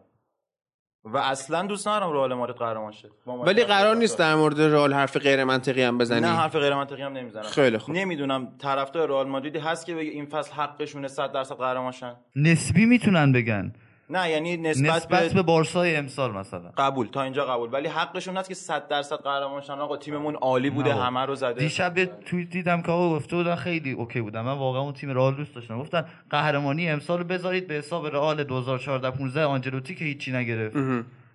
و 1.03 1.17
اصلا 1.17 1.67
دوست 1.67 1.87
ندارم 1.87 2.11
رئال 2.11 2.33
مادرید 2.33 2.57
قهرمان 2.57 2.91
شه. 2.91 3.09
ولی 3.25 3.63
قرار 3.63 3.95
نیست 3.95 4.19
در 4.19 4.35
مورد 4.35 4.61
رئال 4.61 4.93
حرف 4.93 5.17
غیر 5.17 5.43
منطقی 5.43 5.83
هم 5.83 5.97
بزنی. 5.97 6.21
نه 6.21 6.27
حرف 6.27 6.55
غیر 6.55 6.75
منطقی 6.75 7.01
هم 7.01 7.13
نمی‌زنم. 7.13 7.43
خیلی 7.43 7.77
خوب. 7.77 7.95
نمی‌دونم 7.95 8.57
طرفدار 8.57 9.09
رئال 9.09 9.27
مادریدی 9.27 9.59
هست 9.59 9.85
که 9.85 9.95
بگه 9.95 10.11
این 10.11 10.25
فصل 10.25 10.53
حقشونه 10.53 11.07
100 11.07 11.31
درصد 11.31 11.55
قهرمان 11.55 11.91
شن. 11.91 12.15
نسبی 12.35 12.85
می‌تونن 12.85 13.31
بگن. 13.31 13.73
نه 14.09 14.29
یعنی 14.29 14.57
نسبت, 14.57 14.95
نسبت 14.95 15.27
به, 15.27 15.33
به 15.33 15.41
بارسای 15.41 15.95
امسال 15.95 16.31
مثلا. 16.31 16.71
قبول 16.77 17.07
تا 17.07 17.23
اینجا 17.23 17.45
قبول. 17.45 17.69
ولی 17.73 17.87
حقشون 17.87 18.37
هست 18.37 18.49
که 18.49 18.55
100 18.55 18.87
درصد 18.87 19.15
قهرمان 19.15 19.61
شن. 19.61 19.73
آقا 19.73 19.97
تیممون 19.97 20.35
عالی 20.35 20.69
بوده 20.69 20.93
همه 20.93 21.25
رو 21.25 21.35
زده. 21.35 21.59
دیشب 21.59 22.05
توییت 22.05 22.49
دیدم 22.49 22.81
که 22.81 22.91
آقا 22.91 23.15
گفته 23.15 23.35
بودن 23.35 23.55
خیلی 23.55 23.91
اوکی 23.91 24.21
بودم 24.21 24.41
من 24.41 24.57
واقعا 24.57 24.81
اون 24.81 24.93
تیم 24.93 25.09
رئال 25.09 25.35
دوست 25.35 25.55
داشتم. 25.55 25.79
گفتن 25.79 26.05
قهرمانی 26.29 26.89
امسال 26.89 27.23
بذارید 27.23 27.67
به 27.67 27.73
حساب 27.73 28.07
رئال 28.07 28.43
2014 28.43 29.11
15 29.11 29.43
آنجلوتی 29.45 29.95
که 29.95 30.05
هیچی 30.05 30.31
نگرفت. 30.31 30.77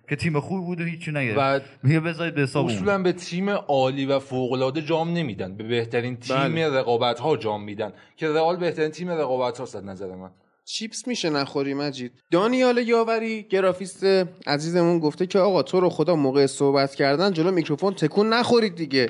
که 0.09 0.15
تیم 0.15 0.39
خوب 0.39 0.65
بود 0.65 0.81
و 0.81 0.83
هیچی 0.83 1.11
نگرفت. 1.11 1.65
میگه 1.83 1.99
بذارید 1.99 2.35
به 2.35 2.41
حساب 2.41 2.65
اصولا 2.65 3.03
به 3.03 3.13
تیم 3.13 3.49
عالی 3.49 4.05
و 4.05 4.19
فوق 4.19 4.51
العاده 4.51 4.81
جام 4.81 5.13
نمیدن. 5.13 5.57
به 5.57 5.63
بهترین 5.63 6.17
تیم 6.17 6.37
بله. 6.37 6.79
رقابت 6.79 7.19
ها 7.19 7.37
جام 7.37 7.63
میدن. 7.63 7.93
که 8.17 8.27
رئال 8.27 8.57
بهترین 8.57 8.91
تیم 8.91 9.09
رقابت 9.09 9.57
ها 9.57 9.81
نظر 9.81 10.15
من. 10.15 10.31
چیپس 10.65 11.07
میشه 11.07 11.29
نخوری 11.29 11.73
مجید؟ 11.73 12.11
دانیال 12.31 12.77
یاوری 12.77 13.43
گرافیست 13.43 14.03
عزیزمون 14.47 14.99
گفته 14.99 15.27
که 15.27 15.39
آقا 15.39 15.63
تو 15.63 15.79
رو 15.79 15.89
خدا 15.89 16.15
موقع 16.15 16.45
صحبت 16.45 16.95
کردن 16.95 17.33
جلو 17.33 17.51
میکروفون 17.51 17.93
تکون 17.93 18.33
نخورید 18.33 18.75
دیگه. 18.75 19.09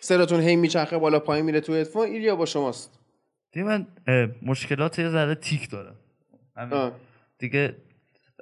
سرتون 0.00 0.40
هی 0.40 0.56
میچرخه 0.56 0.98
بالا 0.98 1.20
پایین 1.20 1.44
میره 1.44 1.60
تو 1.60 1.74
هدفون. 1.74 2.06
ایلیا 2.06 2.36
با 2.36 2.46
شماست. 2.46 2.98
دیگه 3.52 3.66
من 3.66 3.86
مشکلات 4.42 4.98
یه 4.98 5.10
ذره 5.10 5.34
تیک 5.34 5.70
دارم. 5.70 5.96
دیگه 7.38 7.76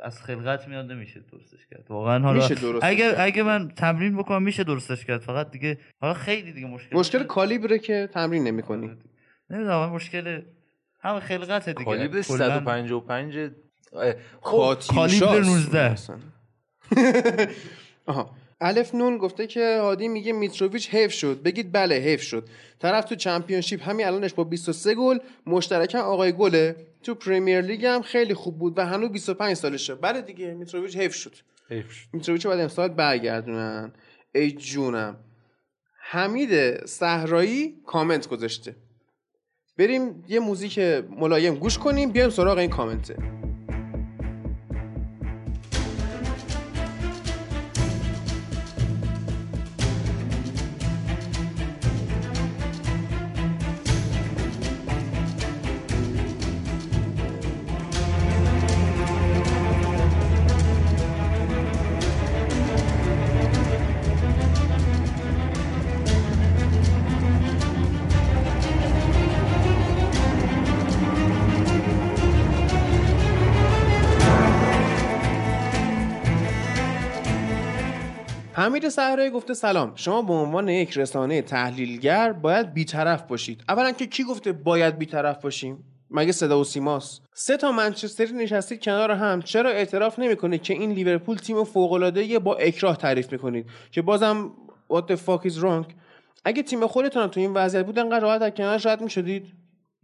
از 0.02 0.22
خلقت 0.22 0.68
میاد 0.68 0.92
نمیشه 0.92 1.24
درستش 1.32 1.66
کرد. 1.70 1.86
واقعا 1.88 2.18
حالا 2.18 2.48
اگه 2.82 3.14
اگه 3.18 3.42
من 3.42 3.68
تمرین 3.68 4.16
بکنم 4.16 4.42
میشه 4.42 4.64
درستش 4.64 5.04
کرد. 5.04 5.20
فقط 5.20 5.50
دیگه 5.50 5.78
حالا 6.00 6.14
خیلی 6.14 6.52
دیگه 6.52 6.66
مشکل 6.66 6.96
مشکل 6.96 7.22
کالیبره 7.22 7.78
که 7.78 8.08
تمرین 8.12 8.44
نمی‌کنی. 8.44 8.90
نمی‌دونم 9.50 9.90
مشکل 9.90 10.42
همه 11.02 11.20
خلقت 11.20 11.68
دیگه. 11.68 11.84
کالیبر 11.84 12.22
155 12.22 13.50
خب 14.40 14.78
کالیبر 14.94 15.40
19 15.40 15.96
آها. 18.06 18.30
الف 18.60 18.94
نون 18.94 19.18
گفته 19.18 19.46
که 19.46 19.78
هادی 19.82 20.08
میگه 20.08 20.32
میتروویچ 20.32 20.90
حیف 20.90 21.12
شد. 21.12 21.42
بگید 21.42 21.72
بله 21.72 21.94
حیف 21.94 22.22
شد. 22.22 22.48
طرف 22.78 23.04
تو 23.04 23.14
چمپیونشیپ 23.14 23.88
همین 23.88 24.06
الانش 24.06 24.34
با 24.34 24.44
23 24.44 24.94
گل 24.94 25.18
مشترکا 25.46 26.00
آقای 26.00 26.32
گله. 26.32 26.76
تو 27.02 27.14
پریمیر 27.14 27.60
لیگ 27.60 27.86
هم 27.86 28.02
خیلی 28.02 28.34
خوب 28.34 28.58
بود 28.58 28.78
و 28.78 28.86
هنوز 28.86 29.10
25 29.10 29.56
سالشه. 29.56 29.94
بله 29.94 30.22
دیگه 30.22 30.54
میتروویچ 30.54 30.96
حیف 30.96 31.14
شد. 31.14 31.32
حیف 31.68 31.92
شد. 31.92 32.06
میتروویچ 32.12 32.46
بعد 32.46 32.60
امسال 32.60 32.88
برگردونن. 32.88 33.92
ای 34.34 34.52
جونم. 34.52 35.16
حمید 36.00 36.84
صحرایی 36.86 37.74
کامنت 37.86 38.28
گذاشته. 38.28 38.76
بریم 39.78 40.24
یه 40.28 40.40
موزیک 40.40 40.78
ملایم 41.18 41.54
گوش 41.54 41.78
کنیم 41.78 42.10
بیایم 42.10 42.30
سراغ 42.30 42.58
این 42.58 42.70
کامنته 42.70 43.16
حمید 78.62 78.88
صحرایی 78.88 79.30
گفته 79.30 79.54
سلام. 79.54 79.92
شما 79.94 80.22
به 80.22 80.32
عنوان 80.32 80.68
یک 80.68 80.98
رسانه 80.98 81.42
تحلیلگر 81.42 82.32
باید 82.32 82.74
بیطرف 82.74 83.22
باشید. 83.22 83.64
اولا 83.68 83.92
که 83.92 84.06
کی 84.06 84.24
گفته 84.24 84.52
باید 84.52 84.98
بیطرف 84.98 85.42
باشیم؟ 85.42 85.84
مگه 86.10 86.32
صدا 86.32 86.60
و 86.60 86.64
سیماست. 86.64 87.22
سه 87.34 87.56
تا 87.56 87.72
منچستری 87.72 88.32
نشستید 88.32 88.82
کنار 88.82 89.10
هم. 89.10 89.42
چرا 89.42 89.70
اعتراف 89.70 90.18
نمی‌کنید 90.18 90.62
که 90.62 90.74
این 90.74 90.92
لیورپول 90.92 91.36
تیم 91.36 91.64
فوق 91.64 91.92
العاده 91.92 92.38
با 92.38 92.54
اکراه 92.54 92.96
تعریف 92.96 93.32
می‌کنید؟ 93.32 93.66
که 93.90 94.02
بازم 94.02 94.52
what 94.92 95.02
the 95.02 95.16
fuck 95.16 95.50
is 95.50 95.62
wrong? 95.62 95.92
اگه 96.44 96.62
تیم 96.62 96.86
خودتون 96.86 97.26
تو 97.26 97.40
این 97.40 97.54
وضعیت 97.54 97.86
بود 97.86 97.98
انقدر 97.98 98.20
راحت 98.20 98.42
از 98.42 98.50
کنارش 98.50 98.86
رد 98.86 99.00
می‌شدید؟ 99.00 99.52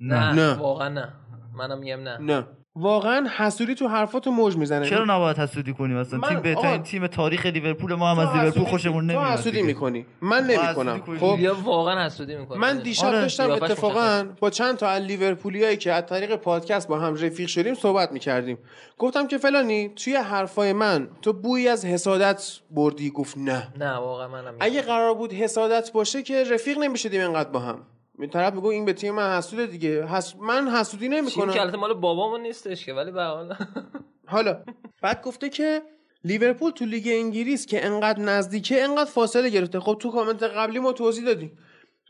نه, 0.00 0.32
نه. 0.32 0.54
واقعا 0.54 0.88
نه. 0.88 1.12
منم 1.54 1.78
میگم 1.78 2.00
نه. 2.00 2.18
نه. 2.18 2.46
واقعا 2.80 3.28
حسودی 3.36 3.74
تو 3.74 3.88
حرفاتو 3.88 4.30
موج 4.30 4.56
می‌زنه. 4.56 4.88
چرا 4.88 5.04
نباید 5.04 5.38
حسودی 5.38 5.72
کنیم 5.72 5.96
اصلا 5.96 6.28
تیم 6.28 6.40
بهترین 6.40 6.82
تیم 6.82 7.06
تاریخ 7.06 7.46
لیورپول 7.46 7.94
ما 7.94 8.10
هم 8.10 8.18
از 8.18 8.36
لیورپول 8.36 8.64
خوشمون 8.64 9.04
نمیاد 9.04 9.26
تو 9.26 9.32
حسودی 9.32 9.62
می‌کنی. 9.62 10.06
من 10.20 10.44
نمی‌کنم. 10.44 11.02
خب؟ 11.20 11.36
یا 11.38 11.54
واقعا 11.54 12.06
حسودی 12.06 12.36
می‌کنم 12.36 12.60
من 12.60 12.78
دیشب 12.78 13.06
آره. 13.06 13.20
داشتم 13.20 13.50
اتفاقا 13.50 14.24
با 14.40 14.50
چند 14.50 14.76
تا 14.76 14.88
از 14.88 15.02
لیورپولیایی 15.02 15.76
که 15.76 15.92
از 15.92 16.06
طریق 16.06 16.36
پادکست 16.36 16.88
با 16.88 16.98
هم 16.98 17.14
رفیق 17.14 17.48
شدیم 17.48 17.74
صحبت 17.74 18.12
می‌کردیم. 18.12 18.58
گفتم 18.98 19.26
که 19.26 19.38
فلانی 19.38 19.88
توی 19.88 20.16
حرفای 20.16 20.72
من 20.72 21.08
تو 21.22 21.32
بوی 21.32 21.68
از 21.68 21.84
حسادت 21.84 22.58
بردی؟ 22.70 23.10
گفت 23.10 23.38
نه. 23.38 23.68
نه 23.78 23.92
واقعا 23.92 24.28
منم 24.28 24.54
اگه 24.60 24.82
قرار 24.82 25.14
بود 25.14 25.32
حسادت 25.32 25.92
باشه 25.92 26.22
که 26.22 26.44
رفیق 26.44 26.78
نمی‌شدیم 26.78 27.20
اینقدر 27.20 27.50
با 27.50 27.60
هم. 27.60 27.78
این 28.20 28.30
طرف 28.30 28.54
میگه 28.54 28.66
این 28.66 28.84
به 28.84 28.92
تیم 28.92 29.14
من 29.14 29.36
حسوده 29.36 29.66
دیگه. 29.66 30.06
حس... 30.06 30.34
من 30.36 30.68
حسودی 30.68 31.08
نمی‌کنم. 31.08 31.70
که 31.70 31.76
مال 31.76 31.94
بابامون 31.94 32.40
نیستش 32.40 32.86
که 32.86 32.94
ولی 32.94 33.10
به 33.10 33.22
حال. 33.22 33.54
حالا 34.26 34.62
بعد 35.02 35.22
گفته 35.22 35.48
که 35.48 35.82
لیورپول 36.24 36.70
تو 36.70 36.84
لیگ 36.84 37.08
انگلیس 37.08 37.66
که 37.66 37.86
انقدر 37.86 38.20
نزدیکه 38.20 38.84
انقدر 38.84 39.10
فاصله 39.10 39.50
گرفته. 39.50 39.80
خب 39.80 39.96
تو 40.00 40.10
کامنت 40.10 40.42
قبلی 40.42 40.78
ما 40.78 40.92
توضیح 40.92 41.24
دادیم. 41.24 41.58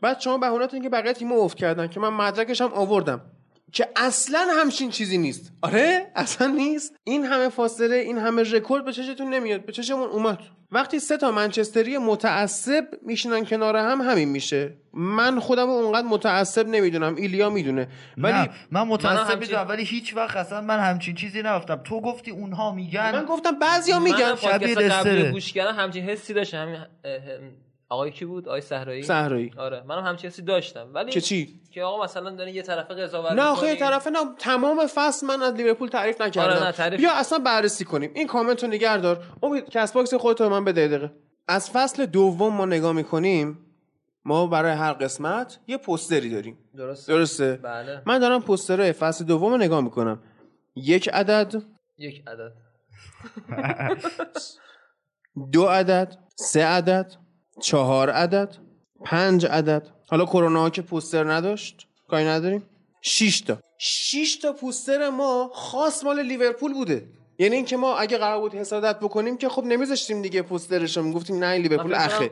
بعد 0.01 0.19
شما 0.19 0.37
بهونه‌تون 0.37 0.81
که 0.81 0.89
بقیه 0.89 1.13
تیم 1.13 1.31
افت 1.31 1.57
کردن 1.57 1.87
که 1.87 1.99
من 1.99 2.09
مدرکش 2.09 2.61
هم 2.61 2.73
آوردم. 2.73 3.21
که 3.73 3.87
اصلا 3.95 4.47
همچین 4.59 4.89
چیزی 4.89 5.17
نیست. 5.17 5.51
آره؟ 5.61 6.11
اصلا 6.15 6.47
نیست. 6.47 6.95
این 7.03 7.25
همه 7.25 7.49
فاصله 7.49 7.95
این 7.95 8.17
همه 8.17 8.43
رکورد 8.43 8.85
به 8.85 8.93
چشتون 8.93 9.29
نمیاد. 9.29 9.65
به 9.65 9.71
چشمون 9.71 10.09
اومد. 10.09 10.39
وقتی 10.71 10.99
سه 10.99 11.17
تا 11.17 11.31
منچستری 11.31 11.97
متعصب 11.97 12.83
میشینن 13.05 13.45
کنار 13.45 13.77
هم 13.77 14.01
همین 14.01 14.29
میشه. 14.29 14.73
من 14.93 15.39
خودم 15.39 15.69
اونقدر 15.69 16.07
متعصب 16.07 16.67
نمی‌دونم. 16.67 17.15
ایلیا 17.15 17.49
می‌دونه. 17.49 17.87
ولی 18.17 18.49
من 18.71 18.81
متعصب 18.81 19.39
می‌دونم 19.39 19.65
ولی 19.69 19.83
هیچ 19.83 20.15
وقت 20.15 20.37
اصلا 20.37 20.61
من 20.61 20.79
همچین 20.79 21.15
چیزی 21.15 21.41
نگفتم. 21.41 21.81
تو 21.83 22.01
گفتی 22.01 22.31
اونها 22.31 22.71
میگن. 22.71 23.11
من 23.11 23.25
گفتم 23.25 23.59
بعضیا 23.59 23.99
میگن. 23.99 24.35
شبیه 24.35 24.75
قبلی 24.75 25.31
گوش 25.31 25.53
کردم 25.53 25.75
همچین 25.75 26.03
حسی 26.03 26.33
داشتم. 26.33 26.57
همین 26.57 26.77
آقای 27.89 28.11
کی 28.11 28.25
بود؟ 28.25 28.47
آقای 28.47 28.61
صحرایی؟ 28.61 29.03
صحرایی. 29.03 29.51
آره. 29.57 29.83
منم 29.87 30.05
همچین 30.05 30.29
چیزی 30.29 30.41
داشتم. 30.41 30.89
ولی 30.93 31.11
که 31.11 31.21
چی؟ 31.21 31.59
که 31.71 31.83
آقا 31.83 32.03
مثلا 32.03 32.29
داره 32.29 32.51
یه 32.51 32.61
طرفه 32.61 32.93
قضاوت 32.93 33.31
نه 33.31 33.41
آخه 33.41 33.75
طرفه 33.75 34.09
نه 34.09 34.19
تمام 34.39 34.87
فصل 34.87 35.27
من 35.27 35.41
از 35.41 35.53
لیورپول 35.53 35.89
تعریف 35.89 36.21
نکردم. 36.21 36.53
آره 36.53 36.63
نه 36.63 36.71
تعریف... 36.71 36.99
بیا 36.99 37.13
اصلا 37.13 37.39
بررسی 37.39 37.85
کنیم. 37.85 38.11
این 38.13 38.27
کامنت 38.27 38.63
رو 38.63 38.69
نگهدار 38.69 39.23
امید 39.43 39.69
کست 39.69 39.91
باکس 39.91 40.13
خودت 40.13 40.41
من 40.41 40.65
بده 40.65 40.87
دقیقه. 40.87 41.11
از 41.47 41.69
فصل 41.69 42.05
دوم 42.05 42.55
ما 42.55 42.65
نگاه 42.65 42.93
می‌کنیم 42.93 43.65
ما 44.25 44.47
برای 44.47 44.71
هر 44.71 44.93
قسمت 44.93 45.59
یه 45.67 45.77
پوستری 45.77 46.29
داریم. 46.29 46.57
درسته. 46.77 47.13
درسته؟ 47.13 47.59
بله. 47.63 48.01
من 48.05 48.19
دارم 48.19 48.41
پوستره 48.41 48.91
فصل 48.91 49.25
دوم 49.25 49.51
رو 49.51 49.57
نگاه 49.57 49.81
می‌کنم. 49.81 50.19
یک 50.75 51.09
عدد. 51.13 51.53
یک 51.97 52.23
عدد. 52.27 52.51
دو 55.51 55.65
عدد. 55.65 56.17
سه 56.35 56.65
عدد. 56.65 57.13
چهار 57.59 58.09
عدد 58.09 58.55
پنج 59.05 59.45
عدد. 59.45 59.87
حالا 60.09 60.25
کرونا 60.25 60.69
که 60.69 60.81
پوستر 60.81 61.31
نداشت 61.31 61.87
کاری 62.07 62.25
نداریم؟ 62.25 62.63
6 63.01 63.41
تا. 63.41 63.57
6 63.77 64.35
تا 64.41 64.53
پوستر 64.53 65.09
ما 65.09 65.51
خاص 65.53 66.03
مال 66.03 66.21
لیورپول 66.21 66.73
بوده. 66.73 67.07
یعنی 67.39 67.55
اینکه 67.55 67.77
ما 67.77 67.97
اگه 67.97 68.17
قرار 68.17 68.39
بود 68.39 68.53
حسادت 68.53 68.99
بکنیم 68.99 69.37
که 69.37 69.49
خب 69.49 69.63
نمیذاشتیم 69.63 70.21
دیگه 70.21 70.41
پوسترش 70.41 70.97
رو 70.97 71.03
می‌گفتیم 71.03 71.43
نه 71.43 71.57
لیورپول 71.57 71.93
اخه. 71.93 72.31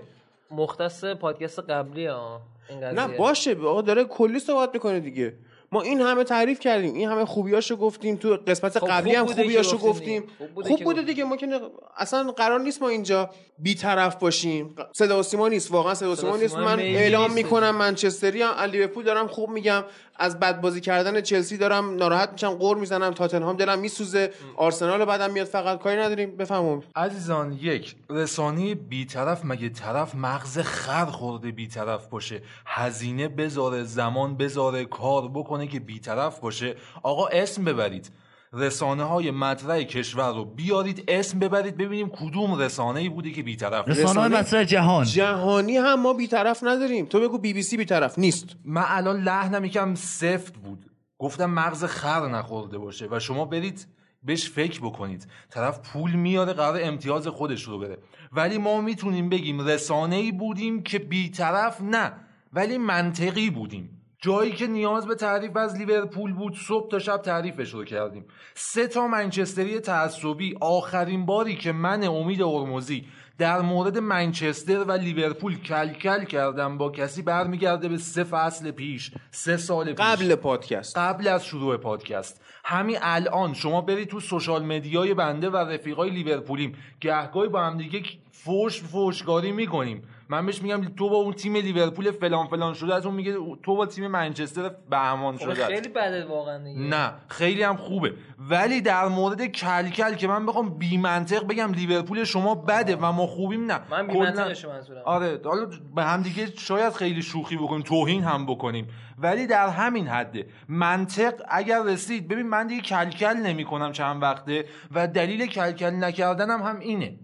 مختص 0.51 1.05
پادکست 1.05 1.59
قبلی 1.59 2.05
ها 2.05 2.41
این 2.69 2.83
نه 2.83 3.07
باشه 3.17 3.55
آقا 3.55 3.81
داره 3.81 4.03
کلی 4.03 4.39
صحبت 4.39 4.69
می‌کنه 4.73 4.99
دیگه. 4.99 5.33
ما 5.71 5.81
این 5.81 6.01
همه 6.01 6.23
تعریف 6.23 6.59
کردیم 6.59 6.93
این 6.93 7.09
همه 7.09 7.25
خوبیاشو 7.25 7.75
گفتیم 7.75 8.15
تو 8.15 8.37
قسمت 8.47 8.79
خب 8.79 8.87
قبلی 8.87 9.15
هم 9.15 9.25
خوبیاشو 9.25 9.77
گفتیم 9.77 10.23
خوب 10.37 10.49
بوده, 10.49 10.69
خوب 10.69 10.83
بوده 10.83 11.01
دیگه 11.01 11.23
ما 11.23 11.37
که 11.37 11.61
اصلا 11.97 12.31
قرار 12.31 12.59
نیست 12.59 12.81
ما 12.81 12.89
اینجا 12.89 13.29
بیطرف 13.59 14.15
باشیم. 14.15 14.75
صدا 14.93 15.19
و 15.19 15.23
سیما 15.23 15.47
نیست 15.47 15.71
واقعا 15.71 15.93
صدا 15.93 16.11
و 16.11 16.15
سیما 16.15 16.37
نیست. 16.37 16.55
من 16.55 16.79
اعلام 16.79 17.33
می‌کنم 17.33 17.75
منچستری 17.75 18.43
ام 18.43 18.59
لیورپول 18.71 19.03
دارم 19.03 19.27
خوب 19.27 19.49
میگم. 19.49 19.83
از 20.19 20.39
بد 20.39 20.61
بازی 20.61 20.81
کردن 20.81 21.21
چلسی 21.21 21.57
دارم 21.57 21.95
ناراحت 21.95 22.31
میشم 22.31 22.49
قور 22.49 22.77
می‌زنم 22.77 23.11
تاتنهام 23.11 23.57
دلم 23.57 23.79
میسوزه 23.79 24.31
آرسنال 24.55 25.05
بعدم 25.05 25.31
میاد 25.31 25.47
فقط 25.47 25.79
کاری 25.79 26.01
نداریم. 26.01 26.37
بفهمم 26.37 26.83
عزیزان 26.95 27.53
یک 27.53 27.95
رسانه 28.09 28.75
بیطرف 28.75 29.41
مگه 29.45 29.69
طرف 29.69 30.15
مغز 30.15 30.59
خر 30.59 31.05
خورده 31.05 31.51
بیطرف 31.51 32.07
باشه؟ 32.07 32.41
هزینه 32.65 33.27
بذاره 33.27 33.83
زمان 33.83 34.37
بذاره 34.37 34.85
کار 34.85 35.27
بکنه 35.27 35.67
که 35.67 35.79
بیطرف 35.79 36.39
باشه. 36.39 36.75
آقا 37.03 37.27
اسم 37.27 37.65
ببرید. 37.65 38.11
رسانه 38.53 39.03
های 39.03 39.31
مطرح 39.31 39.83
کشور 39.83 40.33
رو 40.33 40.45
بیارید 40.45 41.03
اسم 41.07 41.39
ببرید 41.39 41.77
ببینیم 41.77 42.09
کدوم 42.09 42.59
رسانه 42.59 42.99
ای 42.99 43.09
بوده 43.09 43.31
که 43.31 43.43
بیطرف 43.43 43.87
رسانه 43.87 44.19
های 44.19 44.29
مطرح 44.29 44.63
جهان. 44.63 45.05
جهانی 45.05 45.77
هم 45.77 46.01
ما 46.01 46.13
بیطرف 46.13 46.63
نداریم. 46.63 47.05
تو 47.05 47.19
بگو 47.19 47.37
بی 47.37 47.53
بی 47.53 47.61
سی 47.61 47.77
بیطرف 47.77 48.19
نیست. 48.19 48.55
من 48.65 48.83
الان 48.87 49.21
لحنم 49.21 49.65
یکم 49.65 49.95
سفت 49.95 50.57
بود. 50.57 50.85
گفتم 51.17 51.45
مغز 51.45 51.83
خر 51.83 52.27
نخورده 52.27 52.77
باشه 52.77 53.07
و 53.11 53.19
شما 53.19 53.45
برید 53.45 53.87
بهش 54.23 54.49
فکر 54.49 54.79
بکنید. 54.79 55.27
طرف 55.49 55.79
پول 55.79 56.11
میاره 56.11 56.53
قرار 56.53 56.79
امتیاز 56.83 57.27
خودش 57.27 57.63
رو 57.63 57.79
بره 57.79 57.97
ولی 58.31 58.57
ما 58.57 58.81
می‌تونیم 58.81 59.29
بگیم 59.29 59.61
رسانه 59.61 60.15
ای 60.15 60.31
بودیم 60.31 60.83
که 60.83 60.99
بیطرف 60.99 61.81
نه 61.81 62.13
ولی 62.53 62.77
منطقی 62.77 63.49
بودیم. 63.49 63.96
جایی 64.21 64.51
که 64.51 64.67
نیاز 64.67 65.07
به 65.07 65.15
تعریف 65.15 65.57
از 65.57 65.77
لیورپول 65.77 66.33
بود 66.33 66.55
صبح 66.55 66.91
تا 66.91 66.99
شب 66.99 67.17
تعریفش 67.17 67.73
رو 67.73 67.83
کردیم. 67.83 68.25
سه 68.53 68.87
تا 68.87 69.07
منچستری 69.07 69.79
تعصبی. 69.79 70.55
آخرین 70.61 71.25
باری 71.25 71.55
که 71.55 71.71
من 71.71 72.03
امید 72.03 72.41
ارموزی 72.41 73.07
در 73.37 73.61
مورد 73.61 73.97
منچستر 73.97 74.83
و 74.83 74.91
لیورپول 74.91 75.61
کل 75.61 75.93
کل 75.93 76.23
کردم 76.23 76.77
با 76.77 76.91
کسی 76.91 77.21
برمیگرده 77.21 77.87
به 77.87 77.97
سه 77.97 78.23
فصل 78.23 78.71
پیش 78.71 79.11
سه 79.31 79.57
سال 79.57 79.85
پیش. 79.93 80.05
قبل 80.05 80.35
پادکست. 80.35 80.97
قبل 80.97 81.27
از 81.27 81.45
شروع 81.45 81.77
پادکست. 81.77 82.41
همین 82.65 82.97
الان 83.01 83.53
شما 83.53 83.81
برید 83.81 84.07
تو 84.07 84.19
social 84.19 84.65
media 84.65 85.05
ی 85.05 85.13
بنده 85.13 85.49
و 85.49 85.55
رفیقای 85.57 86.09
لیورپولیم 86.09 86.75
گهگاهی 87.01 87.49
با 87.49 87.61
هم 87.61 87.77
دیگه 87.77 88.03
فوش 88.31 88.81
فوشگاری 88.81 89.51
می‌کنیم. 89.51 90.03
من 90.29 90.45
بهش 90.45 90.61
میگم 90.61 90.81
تو 90.97 91.09
با 91.09 91.15
اون 91.15 91.33
تیم 91.33 91.55
لیورپول 91.55 92.11
فلان 92.11 92.47
فلان 92.47 92.73
شده 92.73 92.95
از 92.95 93.05
اون 93.05 93.15
میگه 93.15 93.37
تو 93.63 93.75
با 93.75 93.85
تیم 93.85 94.07
منچستر 94.07 94.71
بهمان 94.89 95.37
شده. 95.37 95.65
خیلی 95.65 95.89
بده 95.89 96.25
واقعا 96.25 96.57
نه 96.77 97.13
خیلی 97.27 97.63
هم 97.63 97.75
خوبه. 97.75 98.13
ولی 98.49 98.81
در 98.81 99.07
مورد 99.07 99.45
کلکل 99.45 100.13
که 100.13 100.27
من 100.27 100.45
بخوام 100.45 100.69
بی 100.69 100.97
منطق 100.97 101.47
بگم 101.47 101.73
لیورپول 101.73 102.23
شما 102.23 102.55
بده 102.55 102.95
و 102.95 103.11
ما 103.11 103.27
خوبیم 103.27 103.71
نه. 103.71 103.79
من 103.91 104.07
بی 104.07 104.19
منطقش 104.19 104.65
منظورم. 104.65 105.01
آره 105.05 105.41
حالا 105.45 105.67
به 105.95 106.03
هم 106.03 106.21
دیگه 106.21 106.45
شاید 106.45 106.93
خیلی 106.93 107.21
شوخی 107.21 107.57
بکنیم 107.57 107.81
توهین 107.81 108.23
هم 108.23 108.45
بکنیم. 108.45 108.87
ولی 109.17 109.47
در 109.47 109.67
همین 109.67 110.07
حده 110.07 110.47
منطق 110.67 111.33
اگر 111.49 111.83
رسید 111.83 112.27
ببین 112.27 112.47
من 112.47 112.67
دیگه 112.67 112.81
کلکل 112.81 113.33
نمی‌کنم 113.33 113.91
چند 113.91 114.23
وقته 114.23 114.65
و 114.91 115.07
دلیل 115.07 115.45
کلکل 115.45 115.89
نکردنم 115.89 116.63
هم 116.63 116.79
اینه. 116.79 117.19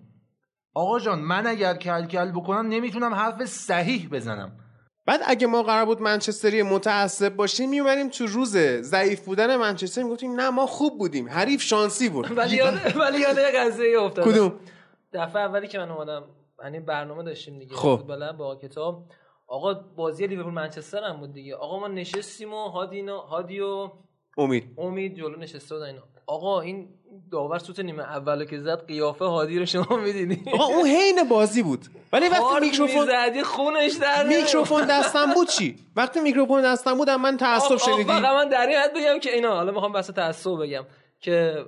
آقا 0.74 1.00
جان 1.00 1.20
من 1.20 1.48
اگر 1.48 1.74
کل 1.78 2.06
کل 2.06 2.32
بکنم 2.32 2.68
نمی‌تونم 2.68 3.14
حرف 3.14 3.46
صحیح 3.46 4.10
بزنم. 4.10 4.60
بعد 5.06 5.20
اگه 5.26 5.48
ما 5.48 5.64
قرار 5.64 5.86
بود 5.86 6.02
منچستری 6.02 6.64
متعصب 6.64 7.36
باشیم 7.36 7.70
می‌بریم 7.70 8.10
تو 8.10 8.26
روز 8.26 8.58
ضعیف 8.82 9.26
بودن 9.26 9.56
منچستر 9.56 10.04
می‌گفتیم 10.04 10.32
نه 10.36 10.50
ما 10.50 10.66
خوب 10.66 10.98
بودیم 10.98 11.30
حریف 11.30 11.62
شانسی 11.62 12.10
بود. 12.10 12.32
ولی 12.38 12.56
یاد 12.56 12.96
ولی 12.96 13.20
یاد 13.20 13.40
قضیه 13.40 14.02
افتاد 14.02 14.26
کدوم؟ 14.26 14.60
دفعه 15.14 15.42
اولی 15.42 15.68
که 15.68 15.78
من 15.78 15.92
اومدم 15.92 16.24
یعنی 16.64 16.80
برنامه 16.80 17.24
داشتیم 17.24 17.60
دیگه 17.60 17.76
خب. 17.76 18.34
با 18.38 18.56
کتاب. 18.56 19.06
آقا 19.48 19.74
بازی 19.74 20.28
لیورپول 20.28 20.54
منچستر 20.54 21.04
هم 21.04 21.18
بود 21.20 21.34
دیگه. 21.34 21.56
آقا 21.56 21.80
ما 21.80 21.88
نشستیم 21.88 22.54
و 22.54 22.68
هادینا 22.68 23.18
هادی 23.20 23.60
و 23.60 23.90
امید. 24.38 24.74
امید 24.78 25.16
جلو 25.16 25.40
نشسته 25.40 25.76
بودن 25.76 25.88
اینا. 25.88 26.02
آقا 26.28 26.62
این 26.62 26.90
داور 27.32 27.60
سوت 27.60 27.80
نیمه 27.80 28.04
اولو 28.04 28.46
که 28.46 28.60
زد 28.60 28.88
قیافه 28.88 29.26
هادی 29.26 29.60
رو 29.60 29.66
شما 29.66 29.98
می‌دیدی؟ 29.98 30.52
آقا 30.54 30.66
اون 30.66 30.86
حین 30.86 31.24
بازی 31.30 31.64
بود. 31.64 31.86
ولی 32.14 32.28
وقتی 32.30 32.60
میکروفون 32.62 33.06
زدی 33.06 33.44
خونش 33.44 33.94
در 33.94 34.28
میکروفون 34.28 34.86
دستم 34.86 35.34
بود 35.34 35.48
چی؟ 35.48 35.76
وقتی 35.96 36.20
میکروفون 36.20 36.62
دستم 36.62 36.98
بود 36.98 37.10
من 37.10 37.38
تعصب 37.38 37.78
شنیدی. 37.78 38.04
فقط 38.04 38.24
من 38.24 38.50
در 38.50 38.68
این 38.68 38.78
حد 38.78 38.94
بگم 38.94 39.20
که 39.20 39.34
اینا 39.34 39.56
حالا 39.56 39.72
می‌خوام 39.72 39.94
بس 39.94 40.08
تعصب 40.08 40.62
بگم 40.62 40.84
که 41.20 41.66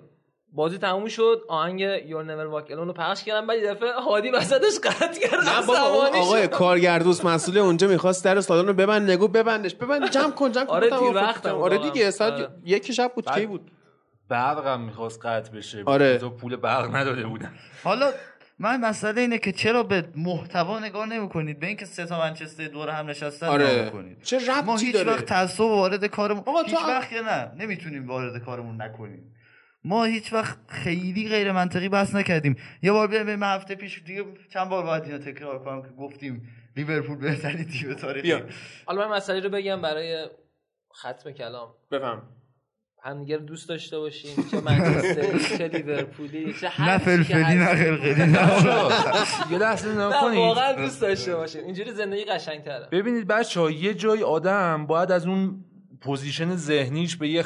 بازی 0.53 0.77
تموم 0.77 1.07
شد 1.07 1.41
آهنگ 1.49 1.79
You'll 1.79 2.23
Never 2.23 2.45
Walk 2.45 2.71
رو 2.71 2.93
پخش 2.93 3.23
کردن 3.23 3.47
بعد 3.47 3.65
دفعه 3.65 3.91
هادی 3.93 4.29
وسطش 4.29 4.79
قطع 4.83 5.19
کرد 5.19 5.49
نه 5.49 5.65
بابا 5.67 6.07
آقای 6.19 6.47
کارگردوس 6.47 7.25
مسئول 7.25 7.57
اونجا 7.57 7.87
می‌خواست 7.87 8.25
در 8.25 8.41
سالن 8.41 8.67
رو 8.67 8.73
ببند 8.73 9.11
نگو 9.11 9.27
ببندش. 9.27 9.75
ببند 9.75 10.11
جمع 10.11 10.31
کن 10.31 10.51
جمع 10.51 10.65
کن. 10.65 10.73
آره 10.73 10.89
دیر 10.89 11.15
وقت 11.15 11.45
آره 11.45 11.77
دیگه 11.77 12.11
ساعت 12.11 12.33
آره. 12.33 12.49
یک 12.65 12.91
شب 12.91 13.11
بود 13.15 13.31
کی 13.31 13.45
بود؟ 13.45 13.71
برقم 14.29 14.81
می‌خواست 14.81 15.25
قطع 15.25 15.51
بشه. 15.51 15.83
آره. 15.85 16.17
تو 16.17 16.29
پول 16.29 16.55
برق 16.55 16.95
نداده 16.95 17.27
بودن. 17.27 17.53
حالا 17.83 18.11
من 18.59 18.81
مسئله 18.81 19.21
اینه 19.21 19.37
که 19.37 19.51
چرا 19.51 19.83
به 19.83 20.07
محتوا 20.15 20.79
نگاه 20.79 21.05
نمی‌کنید؟ 21.05 21.59
به 21.59 21.67
اینکه 21.67 21.85
سه 21.85 22.05
تا 22.05 22.19
منچستر 22.19 22.67
دور 22.67 22.89
هم 22.89 23.09
نشستن 23.09 23.47
آره. 23.47 23.89
کنید. 23.89 24.21
چه 24.21 24.37
ربطی 24.37 24.65
ما 24.65 24.77
هیچ 24.77 24.93
داره؟ 24.93 25.11
وقت 25.11 25.25
تعصب 25.25 25.61
وارد 25.61 26.05
کارمون 26.05 26.43
آقا 26.45 26.61
هیچ 26.61 26.75
وقت 26.75 27.09
که 27.09 27.21
نه. 27.21 27.51
نمی‌تونیم 27.57 28.07
وارد 28.07 28.43
کارمون 28.43 28.81
نکنیم. 28.81 29.31
ما 29.83 30.03
هیچ 30.03 30.33
وقت 30.33 30.57
خیلی 30.67 31.29
غیر 31.29 31.51
منطقی 31.51 31.89
بحث 31.89 32.15
نکردیم. 32.15 32.55
یه 32.81 32.91
بار 32.91 33.07
بیایم 33.07 33.35
من 33.35 33.55
هفته 33.55 33.75
پیش 33.75 34.03
دیگه 34.03 34.23
چند 34.53 34.69
بار 34.69 34.83
باید 34.83 35.03
اینو 35.03 35.17
تکرار 35.17 35.63
کنم 35.63 35.81
که 35.81 35.89
گفتیم 35.89 36.49
لیورپول 36.75 37.17
بهترین 37.17 37.63
تیم 37.63 37.93
تاریخ 37.93 38.41
حالا 38.85 39.07
من 39.07 39.15
مسئله 39.15 39.39
رو 39.39 39.49
بگم 39.49 39.81
برای 39.81 40.27
ختم 40.95 41.31
کلام. 41.31 41.73
بفهم. 41.91 42.21
همدیگه 43.05 43.37
رو 43.37 43.45
دوست 43.45 43.69
داشته 43.69 43.99
باشیم. 43.99 44.31
چه 44.51 44.61
منچستر 44.61 45.39
چه 45.57 45.67
لیورپولی 45.67 46.53
چه 46.61 46.69
هر 46.69 46.91
نه 46.91 46.97
فلفلی 46.97 47.55
نه 47.55 47.65
قلقلی 47.65 48.25
نه. 48.31 49.51
یه 49.51 49.57
لحظه 49.57 49.87
نه 49.87 50.07
نکنید 50.07 50.37
واقعا 50.39 50.73
دوست 50.73 51.01
داشته 51.01 51.35
باشیم. 51.35 51.63
اینجوری 51.63 51.91
زندگی 51.91 52.25
قشنگ‌تره. 52.25 52.87
ببینید 52.91 53.27
بچه 53.27 53.59
ها 53.59 53.71
یه 53.71 53.93
جای 53.93 54.23
آدم 54.23 54.85
باید 54.85 55.11
از 55.11 55.27
اون 55.27 55.65
position 56.01 56.55
ذهنیش 56.55 57.15
به 57.15 57.27
یه. 57.29 57.43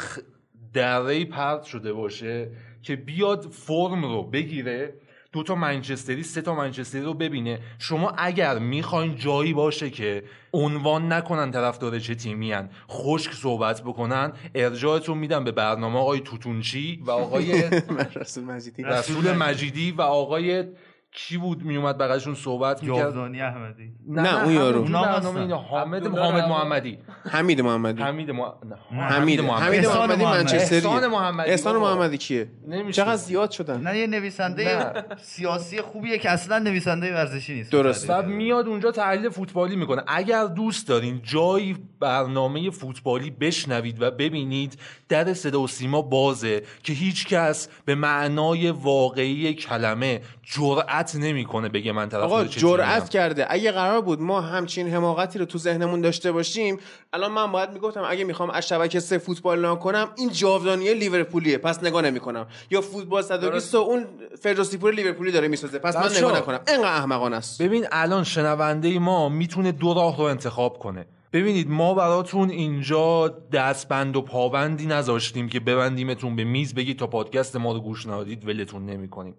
دره 0.73 1.25
پرت 1.25 1.63
شده 1.63 1.93
باشه 1.93 2.51
که 2.81 2.95
بیاد 2.95 3.51
فرم 3.51 4.01
رو 4.05 4.23
بگیره 4.23 4.93
دو 5.31 5.43
تا 5.43 5.55
منچستری 5.55 6.23
سه 6.23 6.41
تا 6.41 6.55
منچستری 6.55 7.01
رو 7.01 7.13
ببینه. 7.13 7.59
شما 7.79 8.09
اگر 8.17 8.59
می‌خواین 8.59 9.15
جایی 9.15 9.53
باشه 9.53 9.89
که 9.89 10.23
عنوان 10.53 11.13
نکنن 11.13 11.51
طرفدار 11.51 11.99
چه 11.99 12.15
تیمی 12.15 12.51
هن 12.51 12.69
خشک 12.89 13.33
صحبت 13.33 13.81
بکنن 13.81 14.31
ارجاعتون 14.55 15.17
میدم 15.17 15.43
به 15.43 15.51
برنامه 15.51 15.99
آقای 15.99 16.19
توتونچی 16.19 17.03
و 17.05 17.11
آقای 17.11 17.61
رسول 18.15 18.43
مجیدی. 18.43 18.83
رسول 18.83 19.31
مجیدی 19.33 19.91
و 19.91 20.01
آقای 20.01 20.65
کی 21.11 21.37
بود 21.37 21.63
میومد 21.63 21.97
بغلشون 21.97 22.35
صحبت 22.35 22.83
می‌کرد 22.83 22.99
جاودانی 22.99 23.41
احمدی 23.41 23.93
نه، 24.07 24.43
اون 24.43 24.53
یارو. 24.53 24.79
اونا 24.79 24.99
اونا 24.99 25.11
برنامه 25.11 25.29
هستن. 25.29 25.41
اینه 25.41 25.55
حامد 25.55 26.07
حامد. 26.07 26.43
محمدی 26.45 26.97
حمید 27.29 27.61
محمدی 27.61 28.01
حمید. 28.01 28.31
نه، 28.31 28.75
حمید 28.91 29.41
محمدی 29.41 29.87
محمدی. 29.87 30.23
منچستری 30.23 30.77
احسان 30.77 31.07
محمدی 31.07 31.49
احسان. 31.49 31.77
محمدی 31.77 32.17
کیه 32.17 32.51
نمیشه 32.67 33.01
چقدر 33.01 33.15
زیاد 33.15 33.51
شدن 33.51 33.81
نه 33.81 33.97
یه 33.97 34.07
نویسنده 34.07 34.63
نه. 34.63 35.03
سیاسی 35.21 35.81
خوبیه 35.81 36.17
که 36.17 36.29
اصلا 36.29 36.59
نویسنده 36.59 37.13
ورزشی 37.13 37.53
نیست 37.53 37.71
درست. 37.71 38.09
و 38.09 38.21
میاد 38.21 38.67
اونجا 38.67 38.91
تحلیل 38.91 39.29
فوتبالی 39.29 39.75
می‌کنه 39.75 40.03
اگر 40.07 40.45
دوست 40.45 40.87
دارین 40.87 41.21
جایی 41.23 41.77
برنامه 41.99 42.69
فوتبالی 42.69 43.31
بشنوید 43.31 44.01
و 44.01 44.11
ببینید 44.11 44.79
در 45.09 45.33
صدا 45.33 45.61
و 45.61 45.67
سیما 45.67 46.01
بازه 46.01 46.63
که 46.83 46.93
هیچ 46.93 47.27
کس 47.27 47.69
به 47.85 47.95
معنای 47.95 48.71
واقعی 48.71 49.53
کلمه 49.53 50.21
جرأت 50.43 50.98
نمی‌کنه 51.15 51.69
بگه 51.69 51.91
من 51.91 52.09
طرفدار 52.09 52.23
آقا. 52.23 52.43
جرأت 52.43 53.09
کرده. 53.09 53.45
اگه 53.49 53.71
قرار 53.71 54.01
بود 54.01 54.21
ما 54.21 54.41
همچین 54.41 54.87
حماقتی 54.87 55.39
رو 55.39 55.45
تو 55.45 55.57
ذهنمون 55.57 56.01
داشته 56.01 56.31
باشیم 56.31 56.79
الان 57.13 57.31
من 57.31 57.51
باید 57.51 57.71
می‌گفتم 57.71 58.03
اگه 58.07 58.23
می‌خوام 58.23 58.49
از 58.49 58.67
شبکه 58.67 58.99
سه 58.99 59.17
فوتبال 59.17 59.65
نکنم 59.65 60.09
این 60.17 60.29
جاودانی 60.31 60.93
لیورپولیه. 60.93 61.57
پس 61.57 61.83
نگاه 61.83 62.01
نمی‌کنم. 62.01 62.47
یا 62.71 62.81
فوتبال 62.81 63.21
120 63.21 63.75
اون 63.75 64.05
فردوسی 64.41 64.77
پور 64.77 64.93
لیورپولی 64.93 65.31
داره 65.31 65.47
می‌سازه. 65.47 65.79
پس 65.79 65.95
من. 65.95 66.17
نگاه 66.17 66.37
نکنم. 66.37 66.59
اینقدر 66.67 66.87
احمقانه 66.87 67.35
است. 67.35 67.61
ببین 67.61 67.85
الان 67.91 68.23
شنونده 68.23 68.99
ما 68.99 69.29
می‌تونه 69.29 69.71
دو 69.71 69.93
راه 69.93 70.17
رو 70.17 70.23
انتخاب 70.23 70.79
کنه. 70.79 71.05
ببینید 71.33 71.69
ما 71.69 71.93
براتون 71.93 72.49
اینجا 72.49 73.27
دستبند 73.53 74.15
و 74.15 74.21
پابندی 74.21 74.85
نذاشتیم 74.85 75.49
که 75.49 75.59
ببندیمتون 75.59 76.35
به 76.35 76.43
میز 76.43 76.75
بگید 76.75 76.99
تا 76.99 77.07
پادکست 77.07 77.55
ما 77.55 77.73
رو 77.73 77.79
گوش 77.79 78.05
ندادید 78.05 78.47
ولتون 78.47 78.85
نمی‌کنیم. 78.85 79.35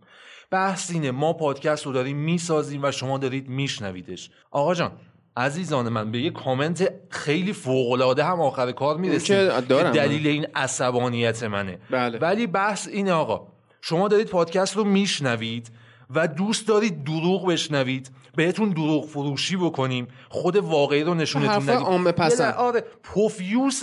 بحث 0.51 0.91
اینه 0.91 1.11
ما 1.11 1.33
پادکست 1.33 1.87
رو 1.87 1.93
داریم 1.93 2.17
می‌سازیم 2.17 2.81
و 2.85 2.91
شما 2.91 3.19
دارید 3.19 3.49
میشنویدش. 3.49 4.31
آقا 4.51 4.75
جان 4.75 4.93
عزیزان 5.37 5.89
من 5.89 6.11
به 6.11 6.21
یه 6.21 6.31
کامنت 6.31 6.93
خیلی 7.09 7.53
فوق‌العاده 7.53 8.25
هم 8.25 8.41
آخر 8.41 8.73
کار 8.73 8.97
می‌رسیم 8.97 9.37
که 9.37 9.61
دارم. 9.69 9.93
دلیل 9.93 10.27
این 10.27 10.47
عصبانیت 10.55 11.43
منه. 11.43 11.79
بله. 11.91 12.19
ولی 12.19 12.47
بحث 12.47 12.89
اینه 12.89 13.13
آقا 13.13 13.47
شما 13.81 14.09
دارید 14.09 14.27
پادکست 14.27 14.77
رو 14.77 14.85
میشنوید 14.85 15.71
و 16.15 16.29
دوست 16.29 16.69
دارید 16.69 17.05
دروغ 17.05 17.47
بشنوید 17.47 18.11
بهتون 18.37 18.69
دروغ 18.69 19.07
فروشی 19.07 19.57
بکنیم 19.57 20.09
خود 20.29 20.57
واقعی 20.57 21.03
رو 21.03 21.15
نشونتون 21.15 21.71
ندیم. 21.71 21.87
عامه 21.87 22.13
پسند. 22.13 22.55
آره 22.55 22.85
پوفیوس 23.03 23.83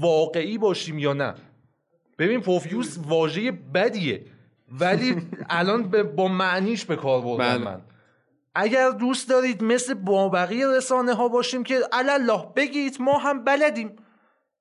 واقعی 0.00 0.58
باشیم 0.58 0.98
یا 0.98 1.12
نه؟ 1.12 1.34
ببین 2.18 2.40
پوفیوس 2.40 2.98
واژه 3.08 3.52
بدیه. 3.52 4.24
ولی 4.80 5.16
الان 5.50 5.82
به- 5.82 6.02
با 6.02 6.28
معنیش 6.28 6.84
به 6.84 6.96
کار 6.96 7.20
بردم 7.20 7.44
بله. 7.44 7.58
من. 7.64 7.80
اگر 8.54 8.90
دوست 8.90 9.28
دارید 9.30 9.64
مثل 9.64 9.94
با 9.94 10.28
بقیه 10.28 10.66
رسانه 10.66 11.14
ها 11.14 11.28
باشیم 11.28 11.62
که 11.62 11.80
الله 11.92 12.46
بگید 12.56 12.96
ما 13.00 13.18
هم 13.18 13.44
بلدیم. 13.44 13.96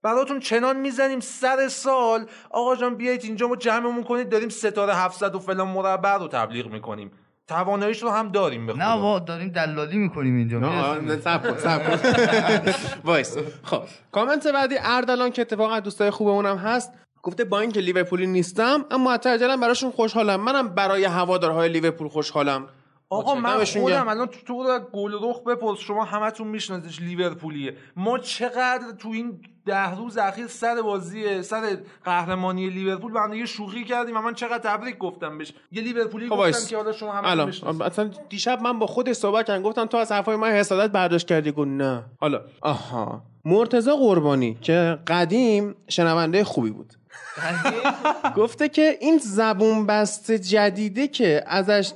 براتون 0.03 0.39
چنان 0.39 0.77
می‌زنیم 0.79 1.19
سر 1.19 1.67
سال. 1.67 2.25
آقا 2.49 2.75
جان 2.75 2.95
بیایید 2.95 3.23
اینجا 3.23 3.47
ما 3.47 3.55
جمعمون 3.55 4.03
کنید 4.03 4.29
داریم 4.29 4.49
ستاره 4.49 4.93
700 4.95 5.35
و 5.35 5.39
فلان 5.39 5.67
مربع 5.67 6.17
رو 6.17 6.27
تبلیغ 6.27 6.67
می‌کنیم. 6.71 7.11
تواناییش 7.47 8.03
رو 8.03 8.09
هم 8.09 8.29
داریم 8.31 8.67
به 8.67 8.73
نه. 8.73 8.95
ما 8.95 9.19
داریم 9.19 9.49
دلالی 9.49 9.97
می‌کنیم 9.97 10.35
اینجا. 10.37 10.59
نه، 10.59 11.17
کن 11.17 11.99
وایس. 13.05 13.37
خب. 13.63 13.83
کامنت 14.11 14.47
بعدی 14.47 14.75
اردلان 14.81 15.31
که 15.31 15.41
اتفاقا 15.41 15.79
دوستای 15.79 16.09
خوبمونم 16.09 16.57
هست. 16.57 16.93
گفته 17.27 17.43
با 17.43 17.59
اینکه 17.59 17.79
لیورپولی 17.79 18.27
نیستم 18.27 18.85
اما 18.91 19.03
معترجلم 19.03 19.59
براشون 19.59 19.91
خوشحالم. 19.91 20.41
منم 20.41 20.67
برای 20.67 21.05
هوادارهای 21.05 21.69
لیورپول 21.69 22.07
خوشحالم. 22.07 22.67
آقا 23.09 23.35
من 23.35 23.63
خودم. 23.63 24.07
الان 24.07 24.27
تو 24.27 24.39
تو 24.47 24.79
گل 24.79 25.11
رخ 25.21 25.43
بپرس. 25.43 25.79
شما 25.79 26.03
همتون 26.03 26.47
میشناسیش 26.47 27.01
لیورپولیه. 27.01 27.75
ما 27.95 28.17
چقدر 28.17 28.91
تو 28.99 29.09
این 29.09 29.41
ده 29.65 29.95
روز 29.95 30.17
اخیر 30.17 30.47
سر 30.47 30.81
بازی 30.81 31.43
سر 31.43 31.77
قهرمانی 32.05 32.69
لیورپول 32.69 33.11
با 33.11 33.35
یه 33.35 33.45
شوخی 33.45 33.83
کردیم 33.83 34.17
و 34.17 34.21
من 34.21 34.33
چقدر 34.33 34.57
تبریک 34.57 34.97
گفتم 34.97 35.37
بهش. 35.37 35.53
یه 35.71 35.81
لیورپولی 35.81 36.29
خب 36.29 36.35
گفتم 36.35 36.67
که 36.69 36.77
حالا 36.77 36.91
شما 36.91 37.11
همه 37.13 37.83
اصلا 37.85 38.09
دیشب 38.29 38.61
من 38.61 38.79
با 38.79 38.87
خودش 38.87 39.15
صحبت 39.15 39.45
کردم. 39.45 39.63
گفتم 39.63 39.85
تو 39.85 39.97
از 39.97 40.11
حرفای 40.11 40.35
من 40.35 40.49
حسادت 40.49 40.91
برداشت 40.91 41.27
کردی. 41.27 41.51
گفت 41.51 41.67
نه. 41.67 42.03
حالا. 42.19 42.41
آها. 42.61 43.21
مرتضی 43.45 43.91
قربانی 43.91 44.57
که 44.61 44.99
قدیم 45.07 45.75
شنونده 45.87 46.43
خوبی 46.43 46.69
بود. 46.69 46.93
گفته 48.37 48.69
که 48.69 48.97
این 49.01 49.17
زبون 49.17 49.85
بست 49.85 50.31
جدیده 50.31 51.07
که 51.07 51.43
ازش 51.47 51.91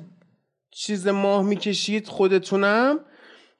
چیز 0.72 1.08
ماه 1.08 1.44
می‌کشید 1.44 2.08
خودتونم 2.08 3.00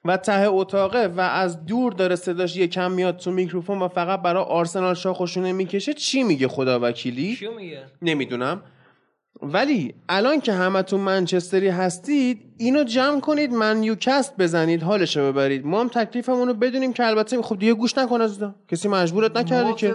و 0.04 0.16
ته 0.16 0.48
اتاقه 0.48 1.06
و 1.06 1.20
از 1.20 1.64
دور 1.66 1.92
داره 1.92 2.16
صداش 2.16 2.56
یکم 2.56 2.92
میاد 2.92 3.16
تو 3.16 3.30
میکروفون 3.30 3.78
و 3.78 3.88
فقط 3.88 4.22
برای 4.22 4.44
آرسنال 4.44 4.94
شاخشونه 4.94 5.52
می‌کشه 5.52 5.94
چی 5.94 6.22
میگه 6.22 6.48
خدا 6.48 6.78
وکیلی؟ 6.82 7.38
میگه؟ 7.56 7.82
نمی‌دونم. 8.02 8.62
ولی 9.42 9.94
الان 10.08 10.40
که 10.40 10.52
همتون 10.52 11.00
منچستری 11.00 11.68
هستید 11.68 12.54
اینو 12.58 12.84
جمع 12.84 13.20
کنید 13.20 13.52
من 13.52 13.82
یوکست 13.82 14.36
بزنید 14.36 14.82
حالشو 14.82 15.32
ببرید. 15.32 15.66
ما 15.66 15.80
هم 15.80 15.88
تکلیفمون 15.88 16.48
رو 16.48 16.54
بدونیم 16.54 16.92
که 16.92 17.06
البته 17.06 17.42
خب 17.42 17.58
دیگه 17.58 17.74
گوش 17.74 17.98
نکن 17.98 18.20
از 18.20 18.44
کسی 18.68 18.88
مجبورت 18.88 19.36
نکرده 19.36 19.72
که. 19.72 19.94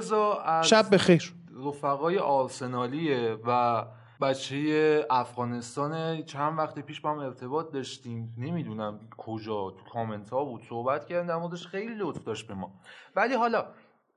شب 0.63 0.85
بخیر. 0.91 1.33
رفقای 1.65 2.17
آرسنالیه 2.17 3.37
و 3.47 3.83
بچه 4.21 5.05
افغانستان 5.09 6.23
چند 6.23 6.57
وقت 6.57 6.79
پیش 6.79 7.01
با 7.01 7.11
هم 7.11 7.19
ارتباط 7.19 7.71
داشتیم. 7.71 8.35
نمی‌دونم 8.37 8.99
کجا 9.17 9.71
تو 9.71 9.91
کامنت 9.93 10.29
ها 10.29 10.45
بود 10.45 10.61
صحبت 10.69 11.05
کردن 11.05 11.27
در 11.27 11.35
موردش 11.35 11.67
خیلی 11.67 11.95
لطف 11.95 12.23
داشت 12.23 12.47
به 12.47 12.53
ما. 12.53 12.71
ولی 13.15 13.33
حالا 13.33 13.65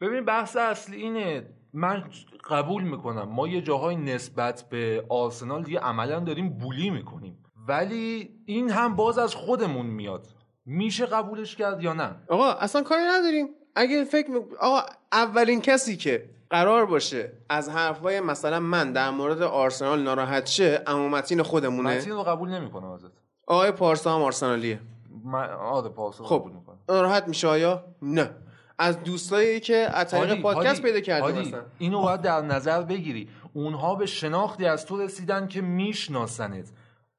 ببین 0.01 0.25
بحث 0.25 0.57
اصلی 0.57 0.97
اینه 0.97 1.47
من 1.73 2.05
قبول 2.51 2.83
می‌کنم. 2.83 3.29
ما 3.29 3.49
یه 3.49 3.61
جاهای 3.61 3.97
نسبت 3.97 4.65
به 4.71 5.05
آرسنال 5.09 5.63
دیگه 5.63 5.79
عملا 5.79 6.21
داریم 6.21 6.59
بولی 6.59 6.91
می‌کنیم. 6.91 7.45
ولی 7.69 8.31
این 8.47 8.71
هم 8.71 8.97
باز 8.97 9.19
از 9.19 9.35
خودمون 9.35 9.87
میاد. 9.87 10.27
میشه 10.67 11.07
قبولش 11.07 11.57
کرد 11.57 11.83
یا 11.83 11.93
نه؟ 11.93 12.17
آقا 12.29 12.53
اصلا 12.53 12.83
کاری 12.83 13.03
نداریم. 13.03 13.49
اگه 13.75 14.05
فکر 14.05 14.31
می... 14.31 14.41
آقا 14.61 14.81
اولین 15.13 15.61
کسی 15.61 15.97
که 15.97 16.31
قرار 16.51 16.87
باشه 16.87 17.33
از 17.49 17.69
حرفای 17.69 18.21
مثلا 18.21 18.61
من 18.61 18.93
در 18.93 19.11
مورد 19.11 19.43
آرسنال 19.43 20.03
ناراحت 20.03 20.47
شه 20.47 20.83
امومتین 20.87 21.43
خودمونه. 21.43 21.97
متین 21.97 22.13
رو 22.13 22.23
قبول 22.23 22.49
نمی‌کنه 22.49 22.87
ازت. 22.87 23.13
آقای 23.47 23.73
پارسا 23.73 24.15
هم 24.15 24.23
آرسنالیه. 24.23 24.81
من 25.25 25.51
آره 25.51 25.89
پارسا 25.89 26.25
خب 26.25 26.51
ناراحت 26.89 27.29
میشه 27.29 27.49
آیا؟ 27.49 27.85
نه. 28.03 28.31
از 28.79 29.03
دوستایی 29.03 29.61
که 29.61 29.77
از 29.93 30.11
طریق 30.11 30.43
پادکست 30.43 30.83
پیدا 30.83 31.01
کردی 31.01 31.41
مثلا 31.41 31.63
اینو 31.79 32.01
باید 32.03 32.21
در 32.21 32.41
نظر 32.41 32.83
بگیری. 32.83 33.29
اونها 33.53 33.95
به 33.95 34.07
شناختی 34.07 34.67
از 34.67 34.87
تو 34.87 35.03
رسیدن 35.03 35.49
که 35.49 35.61
میشناسنت. 35.61 36.69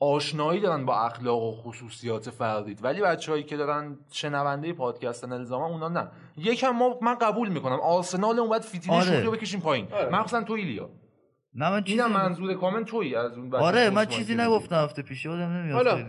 آشنایی 0.01 0.59
دارن 0.59 0.85
با 0.85 0.99
اخلاق 1.05 1.43
و 1.43 1.51
خصوصیات 1.51 2.29
فردیت 2.29 2.83
ولی 2.83 3.01
بچههایی 3.01 3.43
که 3.43 3.57
دارن 3.57 3.97
شنونده 4.11 4.73
پادکستن 4.73 5.31
الزاما 5.31 5.67
اونا 5.67 5.89
نه. 5.89 6.07
یکم 6.37 6.69
ما 6.69 6.99
من 7.01 7.15
قبول 7.15 7.49
می‌کنم. 7.49 7.79
آرسنال 7.79 8.39
اون 8.39 8.49
باید 8.49 8.61
فیتیله 8.61 8.93
آره. 8.93 9.23
رو 9.23 9.31
بکشیم 9.31 9.59
پایین. 9.59 9.87
آره. 9.91 10.09
مخصوصا 10.09 10.43
تو 10.43 10.53
ایلیا. 10.53 10.89
نه 11.55 11.69
من 11.69 11.83
چیزی 11.83 12.01
منظور 12.01 12.53
کامنت 12.53 12.85
تویی 12.85 13.15
از 13.15 13.37
اون 13.37 13.55
آره 13.55 13.89
من 13.89 14.05
چیزی 14.05 14.35
نگفتم 14.35 14.75
هفته 14.75 15.01
پیش. 15.01 15.25
یادم 15.25 15.51
نمیاد 15.51 15.87
حالا 15.87 16.05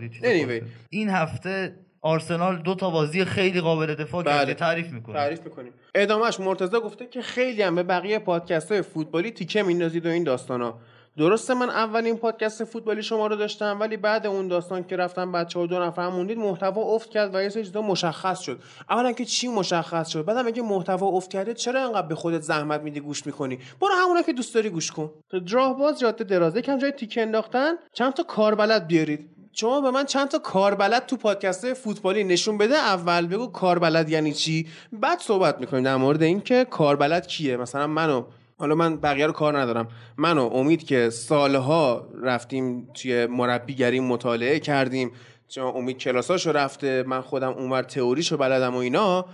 این 0.89 1.09
هفته 1.09 1.75
آرسنال 2.01 2.57
دو 2.61 2.75
تا 2.75 2.89
بازی 2.89 3.25
خیلی 3.25 3.61
قابل 3.61 3.95
دفاع 3.95 4.23
بله. 4.23 4.33
کرده 4.33 4.53
تعریف 4.53 4.91
می‌کنه. 4.91 5.15
تعریف 5.15 5.43
می‌کنیم. 5.43 5.73
ادامهش 5.95 6.39
مرتضی 6.39 6.79
گفته 6.79 7.07
که 7.07 7.21
خیلی 7.21 7.61
هم 7.61 7.75
به 7.75 7.83
بقیه 7.83 8.19
پادکست 8.19 8.71
های 8.71 8.81
فوتبالی 8.81 9.31
تیکه 9.31 9.63
میندازید 9.63 10.05
و 10.05 10.09
این 10.09 10.23
داستانا. 10.23 10.79
درسته 11.17 11.53
من 11.53 11.69
اولین 11.69 12.17
پادکست 12.17 12.63
فوتبالی 12.63 13.03
شما 13.03 13.27
رو 13.27 13.35
داشتم 13.35 13.77
ولی 13.79 13.97
بعد 13.97 14.27
اون 14.27 14.47
داستان 14.47 14.83
که 14.83 14.95
رفتم 14.95 15.31
بچه 15.31 15.59
ها 15.59 15.65
دو 15.65 15.79
نفر 15.79 16.09
موندید 16.09 16.37
محتوا 16.37 16.81
افت 16.81 17.09
کرد 17.09 17.35
و 17.35 17.41
یه 17.41 17.49
سری 17.49 17.79
مشخص 17.79 18.39
شد. 18.39 18.59
اولا 18.89 19.11
که 19.11 19.25
چی 19.25 19.47
مشخص 19.47 20.09
شد؟ 20.09 20.25
بعدم 20.25 20.47
اگه 20.47 20.61
محتوا 20.61 21.07
افت 21.07 21.29
کرده 21.29 21.53
چرا 21.53 21.85
انقدر 21.85 22.07
به 22.07 22.15
خودت 22.15 22.41
زحمت 22.41 22.81
میدی 22.81 22.99
گوش 22.99 23.25
می‌کنی؟ 23.25 23.59
برو 23.81 23.93
همونا 24.03 24.21
که 24.21 24.33
دوست 24.33 24.55
داری 24.55 24.69
گوش 24.69 24.91
کن. 24.91 25.11
تو 25.29 25.73
باز 25.73 25.99
جاده 25.99 26.23
درازه 26.23 26.61
کم 26.61 26.77
جای 26.77 26.91
تیکه 26.91 27.21
انداختن 27.21 27.73
چند 27.93 28.13
تا 28.13 28.23
کاربلد 28.23 28.87
بیارید. 28.87 29.29
شما 29.51 29.81
به 29.81 29.91
من 29.91 30.05
چند 30.05 30.27
تا 30.27 30.39
کاربلد 30.39 31.05
تو 31.05 31.17
پادکست 31.17 31.73
فوتبالی 31.73 32.23
نشون 32.23 32.57
بده. 32.57 32.75
اول 32.75 33.27
بگو 33.27 33.47
کاربلد 33.47 34.09
یعنی 34.09 34.33
چی؟ 34.33 34.67
بعد 34.93 35.19
صحبت 35.19 35.59
می‌کنیم 35.59 35.83
در 35.83 35.95
مورد 35.95 36.23
اینکه 36.23 36.65
کاربلد 36.65 37.27
کیه؟ 37.27 37.57
مثلا 37.57 37.87
منو 37.87 38.23
حالا 38.63 38.75
من 38.75 38.97
بقیه 38.97 39.25
رو 39.25 39.31
کار 39.31 39.59
ندارم. 39.59 39.87
من 40.17 40.37
و 40.37 40.49
امید 40.53 40.83
که 40.83 41.09
سالها 41.09 42.07
رفتیم 42.21 42.87
توی 42.93 43.25
مربیگری 43.25 43.99
مطالعه 43.99 44.59
کردیم. 44.59 45.11
چون 45.47 45.63
امید 45.63 45.97
کلاساشو 45.97 46.51
رفته 46.51 47.03
من 47.07 47.21
خودم 47.21 47.49
اونور 47.49 47.83
تئوریشو 47.83 48.37
بلدم 48.37 48.75
و 48.75 48.77
اینا. 48.77 49.25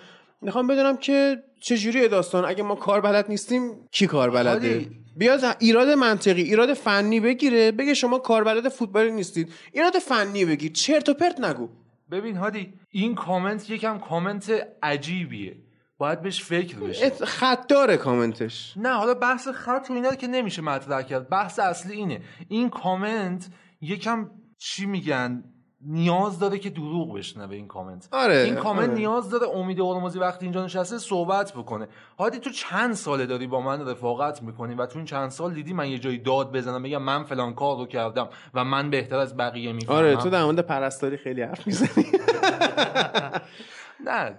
می‌خوام 0.42 0.68
بدونم 0.68 0.98
که 0.98 1.44
چجوری 1.60 2.08
داستان؟ 2.08 2.46
اگه 2.46 2.64
ما 2.64 2.76
کار 2.76 3.02
بلد 3.02 3.26
نیستیم 3.30 3.72
کی 3.92 4.08
کار 4.08 4.30
بلده؟ 4.30 4.88
بیاد 5.18 5.56
ایراد 5.60 5.90
منطقی 5.90 6.42
ایراد 6.42 6.74
فنی 6.74 7.20
بگیره. 7.20 7.72
بگه 7.72 7.94
شما 7.94 8.20
کار 8.20 8.44
بلد 8.44 8.70
فوتبالی 8.70 9.12
نیستید. 9.12 9.54
ایراد 9.74 9.94
فنی 9.94 10.46
بگیر. 10.46 10.72
چرت 10.72 11.10
و 11.10 11.14
پرت 11.14 11.40
نگو. 11.40 11.70
ببین 12.12 12.36
هادی 12.36 12.74
این 12.92 13.16
کامنت 13.16 13.70
یکم 13.70 14.00
کامنت 14.00 14.68
عجیبیه. 14.84 15.56
باید 16.00 16.22
بهش 16.22 16.44
فکر 16.44 16.78
بشه. 16.78 17.10
خط 17.10 17.68
داره 17.68 17.98
کامنتش. 17.98 18.74
نه 18.78 18.90
حالا 18.90 19.14
بحث 19.14 19.48
خط 19.48 19.88
و 19.90 19.94
اینا 19.94 20.16
که 20.16 20.28
نمیشه 20.28 20.62
مطرح 20.62 21.02
کرد. 21.02 21.30
بحث 21.30 21.60
اصلی 21.60 21.94
اینه. 21.94 22.22
این 22.48 22.70
کامنت 22.70 23.48
یکم 23.82 24.30
چی 24.58 24.86
میگن؟ 24.86 25.44
نیاز 25.82 26.40
داره 26.40 26.60
که 26.60 26.70
دروغ 26.70 27.16
بشنوه 27.16 27.56
این 27.56 27.68
کامنت. 27.68 28.08
آره 28.12 28.36
این 28.36 28.56
کامنت 28.56 28.90
آره. 28.90 28.98
نیاز 28.98 29.30
داره 29.30 29.48
امید 29.48 29.80
هرمزی 29.80 30.20
وقتی 30.20 30.46
اینجا 30.46 30.66
نشسته 30.66 30.98
صحبت 30.98 31.54
بکنه. 31.54 31.88
هادی 32.20 32.40
تو 32.40 32.50
چند 32.50 32.94
ساله 32.94 33.26
داری 33.26 33.48
با 33.48 33.62
من 33.62 33.88
رفاقت 33.88 34.44
می‌کنی؟ 34.44 34.76
و 34.76 34.86
تو 34.86 34.98
این 34.98 35.06
چند 35.06 35.30
سال 35.30 35.54
دیدی 35.54 35.74
من 35.74 35.90
یه 35.90 36.00
جایی 36.00 36.18
داد 36.18 36.52
بزنم 36.52 36.84
بگم 36.84 37.02
من 37.02 37.24
فلان 37.24 37.54
کار 37.54 37.78
رو 37.78 37.86
کردم 37.86 38.30
و 38.54 38.64
من 38.64 38.90
بهتر 38.90 39.18
از 39.18 39.38
بقیه 39.38 39.74
می‌فهمم؟ 39.74 39.98
آره 39.98 40.16
تو 40.16 40.30
در 40.30 40.44
مورد 40.44 40.60
پرستاری 40.60 41.18
خیلی 41.18 41.42
حرف 41.42 41.68
می‌زنی. 41.68 42.06
نه. 44.06 44.36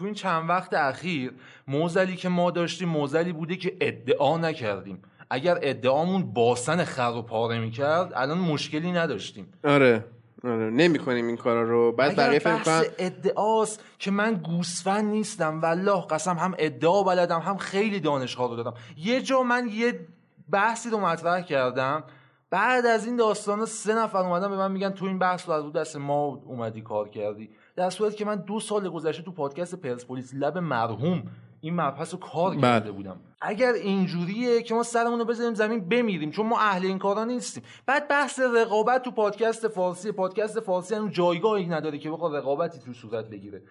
تو 0.00 0.06
این 0.06 0.14
چند 0.14 0.48
وقت 0.48 0.74
اخیر 0.74 1.32
موزلی 1.68 2.16
که 2.16 2.28
ما 2.28 2.50
داشتیم 2.50 2.88
موزلی 2.88 3.32
بوده 3.32 3.56
که 3.56 3.76
ادعا 3.80 4.38
نکردیم. 4.38 5.02
اگر 5.30 5.58
ادعامون 5.62 6.32
باسن 6.32 6.84
خر 6.84 7.12
و 7.16 7.22
پاره 7.22 7.58
می‌کرد 7.58 8.12
الان 8.14 8.38
مشکلی 8.38 8.92
نداشتیم. 8.92 9.52
آره 9.64 10.04
آره. 10.44 10.70
نمی 10.70 10.98
کنیم 10.98 11.26
این 11.26 11.36
کارا 11.36 11.62
رو. 11.62 11.92
بعد 11.92 12.16
بقیه 12.16 12.38
فکر 12.38 12.90
ادعاست 12.98 13.84
که 13.98 14.10
من 14.10 14.34
گوسفند 14.34 15.04
نیستم 15.04 15.60
والله 15.60 16.06
قسم 16.06 16.36
هم 16.36 16.54
ادعا 16.58 17.02
بلدم 17.02 17.40
هم 17.40 17.56
خیلی 17.56 18.00
دانش 18.00 18.36
رو 18.36 18.56
دادم. 18.56 18.74
یه 18.96 19.22
جا 19.22 19.42
من 19.42 19.68
یه 19.72 20.06
بحثی 20.50 20.90
رو 20.90 21.00
مطرح 21.00 21.40
کردم. 21.40 22.04
بعد 22.50 22.86
از 22.86 23.06
این 23.06 23.16
داستان 23.16 23.66
سه 23.66 23.94
نفر 23.94 24.18
اومدن 24.18 24.50
به 24.50 24.56
من 24.56 24.72
میگن 24.72 24.90
تو 24.90 25.04
این 25.04 25.18
بحث 25.18 25.48
رو 25.48 25.54
از 25.54 25.72
دست 25.72 25.96
ما 25.96 26.42
اومدی 26.46 26.82
کار 26.82 27.08
کردی. 27.08 27.50
در 27.80 27.90
صورتی 27.90 28.16
که 28.16 28.24
من 28.24 28.36
دو 28.36 28.60
سال 28.60 28.88
گذشته 28.88 29.22
تو 29.22 29.32
پادکست 29.32 29.74
پرسپولیس 29.74 30.34
لب 30.34 30.58
مرحوم 30.58 31.22
این 31.60 31.80
مبحث 31.80 32.14
رو 32.14 32.20
کار 32.20 32.50
بله. 32.50 32.60
کرده 32.60 32.92
بودم. 32.92 33.20
اگر 33.40 33.72
اینجوریه 33.72 34.62
که 34.62 34.74
ما 34.74 34.82
سرمون 34.82 35.18
رو 35.18 35.24
بذاریم 35.24 35.54
زمین 35.54 35.88
بمیریم 35.88 36.30
چون 36.30 36.46
ما 36.46 36.58
اهل 36.58 36.86
این 36.86 36.98
کارا 36.98 37.24
نیستیم. 37.24 37.62
بعد 37.86 38.08
بحث 38.08 38.40
رقابت 38.40 39.02
تو 39.02 39.10
پادکست 39.10 39.68
فارسی. 39.68 40.12
پادکست 40.12 40.60
فارسی 40.60 40.94
هم 40.94 41.08
جایگاهی 41.08 41.66
نداره 41.66 41.98
که 41.98 42.10
بخواد 42.10 42.36
رقابتی 42.36 42.78
تو 42.78 42.92
صورت 42.92 43.30
بگیره. 43.30 43.62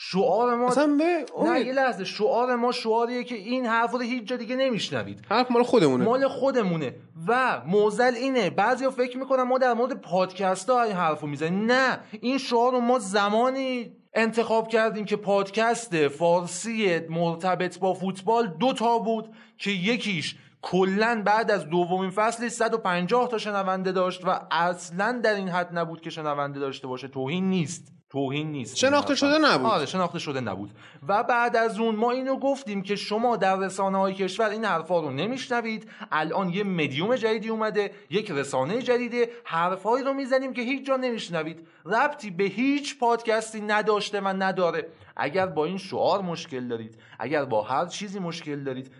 شعار 0.00 0.56
ما 0.56 0.74
به 0.74 1.26
نه 1.44 1.60
یه 1.60 1.72
لحظه 1.72 2.04
شعار 2.04 2.56
ما 2.56 2.72
شعاریه 2.72 3.24
که 3.24 3.34
این 3.34 3.66
حرف 3.66 3.92
رو 3.92 3.98
هیچ 3.98 4.24
جا 4.24 4.36
دیگه 4.36 4.56
نمیشنوید. 4.56 5.20
حرف 5.30 5.50
مال 5.50 5.62
خودمونه. 5.62 6.04
مال 6.04 6.28
خودمونه. 6.28 6.94
و 7.28 7.62
موزل 7.66 8.14
اینه 8.14 8.50
بعضیا 8.50 8.90
فکر 8.90 9.18
می‌کنن 9.18 9.42
ما 9.42 9.58
در 9.58 9.74
مورد 9.74 10.00
پادکست 10.00 10.70
ها 10.70 10.82
این 10.82 10.92
حرف 10.92 11.20
رو 11.20 11.28
می‌زنیم. 11.28 11.72
نه 11.72 12.00
این 12.20 12.38
شعار 12.38 12.72
رو 12.72 12.80
ما 12.80 12.98
زمانی 12.98 13.92
انتخاب 14.14 14.68
کردیم 14.68 15.04
که 15.04 15.16
پادکست 15.16 16.08
فارسی 16.08 17.00
مرتبط 17.10 17.78
با 17.78 17.94
فوتبال 17.94 18.46
دو 18.46 18.72
تا 18.72 18.98
بود 18.98 19.34
که 19.58 19.70
یکیش 19.70 20.36
کلا 20.62 21.22
بعد 21.26 21.50
از 21.50 21.68
دومین 21.68 22.10
فصل 22.10 22.48
150 22.48 23.28
تا 23.28 23.38
شنونده 23.38 23.92
داشت 23.92 24.24
و 24.24 24.40
اصلا 24.50 25.20
در 25.24 25.34
این 25.34 25.48
حد 25.48 25.78
نبود 25.78 26.00
که 26.00 26.10
شنونده 26.10 26.60
داشته 26.60 26.86
باشه. 26.86 27.08
توهین 27.08 27.50
نیست. 27.50 27.97
توهین 28.10 28.52
نیست. 28.52 28.76
شناخته 28.76 29.14
شده 29.14 29.38
نبود. 29.38 29.70
آره 29.70 29.86
شناخته 29.86 30.18
شده 30.18 30.40
نبود. 30.40 30.70
و 31.08 31.22
بعد 31.22 31.56
از 31.56 31.78
اون 31.78 31.96
ما 31.96 32.10
اینو 32.10 32.36
گفتیم 32.36 32.82
که 32.82 32.96
شما 32.96 33.36
در 33.36 33.56
رسانه 33.56 33.98
های 33.98 34.14
کشور 34.14 34.48
این 34.48 34.64
حرفا 34.64 35.00
رو 35.00 35.10
نمیشنوید. 35.10 35.90
الان 36.12 36.48
یه 36.50 36.64
مدیوم 36.64 37.16
جدیدی 37.16 37.48
اومده 37.48 37.90
یک 38.10 38.30
رسانه 38.30 38.82
جدیده. 38.82 39.28
حرفایی 39.44 40.04
رو 40.04 40.12
می‌زنیم 40.12 40.52
که 40.52 40.62
هیچ 40.62 40.86
جا 40.86 40.96
نمیشنوید. 40.96 41.66
ربطی 41.86 42.30
به 42.30 42.44
هیچ 42.44 42.98
پادکستی 42.98 43.60
نداشته 43.60 44.20
و 44.20 44.28
نداره. 44.28 44.88
اگر 45.16 45.46
با 45.46 45.64
این 45.64 45.78
شعار 45.78 46.22
مشکل 46.22 46.68
دارید 46.68 46.98
اگر 47.18 47.44
با 47.44 47.62
هر 47.62 47.86
چیزی 47.86 48.18
مشکل 48.18 48.64
دارید 48.64 48.90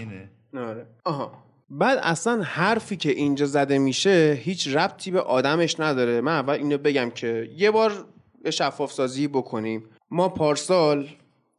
اینه. 0.00 0.30
آره. 0.56 0.86
آها. 1.04 1.45
بعد 1.70 1.98
اصلا 2.02 2.42
حرفی 2.42 2.96
که 2.96 3.10
اینجا 3.10 3.46
زده 3.46 3.78
میشه 3.78 4.38
هیچ 4.42 4.68
ربطی 4.68 5.10
به 5.10 5.20
آدمش 5.20 5.80
نداره. 5.80 6.20
من 6.20 6.32
اول 6.32 6.54
اینو 6.54 6.78
بگم 6.78 7.10
که 7.10 7.50
یه 7.56 7.70
بار 7.70 8.04
شفاف 8.50 8.92
سازی 8.92 9.28
بکنیم. 9.28 9.84
ما 10.10 10.28
پارسال 10.28 11.08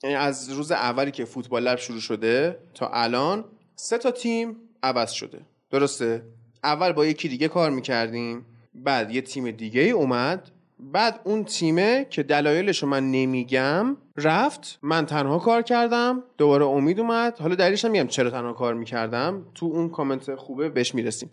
یعنی 0.03 0.15
از 0.15 0.49
روز 0.49 0.71
اولی 0.71 1.11
که 1.11 1.25
فوتبال 1.25 1.63
لب 1.63 1.77
شروع 1.77 1.99
شده 1.99 2.57
تا 2.73 2.89
الان 2.93 3.45
سه 3.75 3.97
تا 3.97 4.11
تیم 4.11 4.55
عوض 4.83 5.11
شده. 5.11 5.39
درسته؟ 5.71 6.23
اول 6.63 6.91
با 6.91 7.05
یکی 7.05 7.27
دیگه 7.27 7.47
کار 7.47 7.71
می‌کردیم 7.71 8.45
بعد 8.73 9.11
یه 9.11 9.21
تیم 9.21 9.51
دیگه 9.51 9.81
ای 9.81 9.91
اومد. 9.91 10.51
بعد 10.79 11.19
اون 11.23 11.43
تیمه 11.43 12.07
که 12.09 12.23
دلایلش 12.23 12.83
رو 12.83 12.89
من 12.89 13.11
نمیگم 13.11 13.97
رفت. 14.17 14.79
من 14.81 15.05
تنها 15.05 15.39
کار 15.39 15.61
کردم. 15.61 16.23
دوباره 16.37 16.65
امید 16.65 16.99
اومد. 16.99 17.39
حالا 17.39 17.55
دلیلش 17.55 17.85
میگم 17.85 18.07
چرا 18.07 18.29
تنها 18.29 18.53
کار 18.53 18.73
می‌کردم. 18.73 19.45
تو 19.55 19.65
اون 19.65 19.89
کامنت 19.89 20.35
خوبه 20.35 20.69
بهش 20.69 20.95
می‌رسیم. 20.95 21.31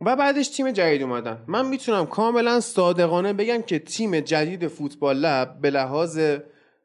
و 0.00 0.16
بعدش 0.16 0.48
تیم 0.48 0.70
جدید 0.70 1.02
اومدن. 1.02 1.38
من 1.46 1.66
می‌تونم 1.66 2.06
کاملا 2.06 2.60
صادقانه 2.60 3.32
بگم 3.32 3.62
که 3.62 3.78
تیم 3.78 4.20
جدید 4.20 4.68
فوتبال 4.68 5.16
لب 5.16 5.60
به 5.60 5.70
لحاظ 5.70 6.20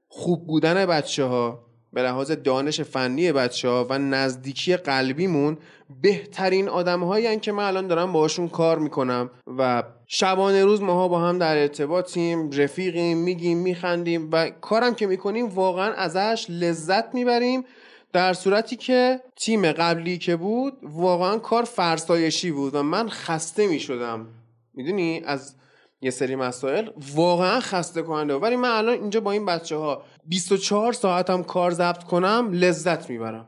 خوب 0.08 0.48
بودن 0.48 0.86
بچه 0.86 1.24
ها 1.24 1.65
به 1.96 2.02
لحاظ 2.02 2.32
دانش 2.32 2.82
فنی 2.82 3.32
بچه 3.32 3.70
ها 3.70 3.88
و 3.90 3.98
نزدیکی 3.98 4.76
قلبیمون 4.78 5.58
بهترین 6.02 6.70
آدم 6.70 7.04
هایی 7.04 7.40
که 7.40 7.52
من 7.52 7.64
الان 7.64 7.88
دارم 7.88 8.12
باشون 8.12 8.48
کار 8.48 8.80
می‌کنم 8.80 9.30
و 9.58 9.84
شبانه 10.08 10.66
روز 10.66 10.82
ماها 10.82 11.08
با 11.08 11.20
هم 11.20 11.38
در 11.38 11.58
ارتباطیم 11.58 12.52
رفیقیم 12.52 13.18
میگیم 13.18 13.58
میخندیم 13.58 14.30
و 14.32 14.50
کارم 14.50 14.96
که 14.96 15.08
می‌کنیم 15.08 15.46
واقعا 15.46 15.94
ازش 15.94 16.46
لذت 16.50 17.14
می‌بریم 17.14 17.66
در 18.14 18.34
صورتی 18.34 18.76
که 18.76 19.22
تیم 19.36 19.72
قبلی 19.72 20.18
که 20.18 20.36
بود 20.36 20.74
واقعا 20.84 21.38
کار 21.38 21.64
فرسایشی 21.64 22.52
بود 22.52 22.76
و 22.76 22.84
من 22.84 23.10
خسته 23.10 23.68
می‌شدم. 23.68 24.28
می‌دونی؟ 24.74 25.22
از 25.26 25.56
یه 26.02 26.12
سری 26.12 26.36
مسائل 26.36 26.90
واقعا 27.16 27.60
خسته 27.60 28.02
کننده 28.02 28.34
ولی 28.34 28.56
من 28.56 28.70
الان 28.70 28.94
اینجا 28.94 29.20
با 29.20 29.32
این 29.32 29.46
بچه 29.46 29.76
ها 29.76 30.04
24 30.26 30.94
ساعتم 30.94 31.44
کار 31.44 31.72
ضبط 31.72 32.04
کنم 32.04 32.50
لذت 32.54 33.10
می‌برم. 33.10 33.48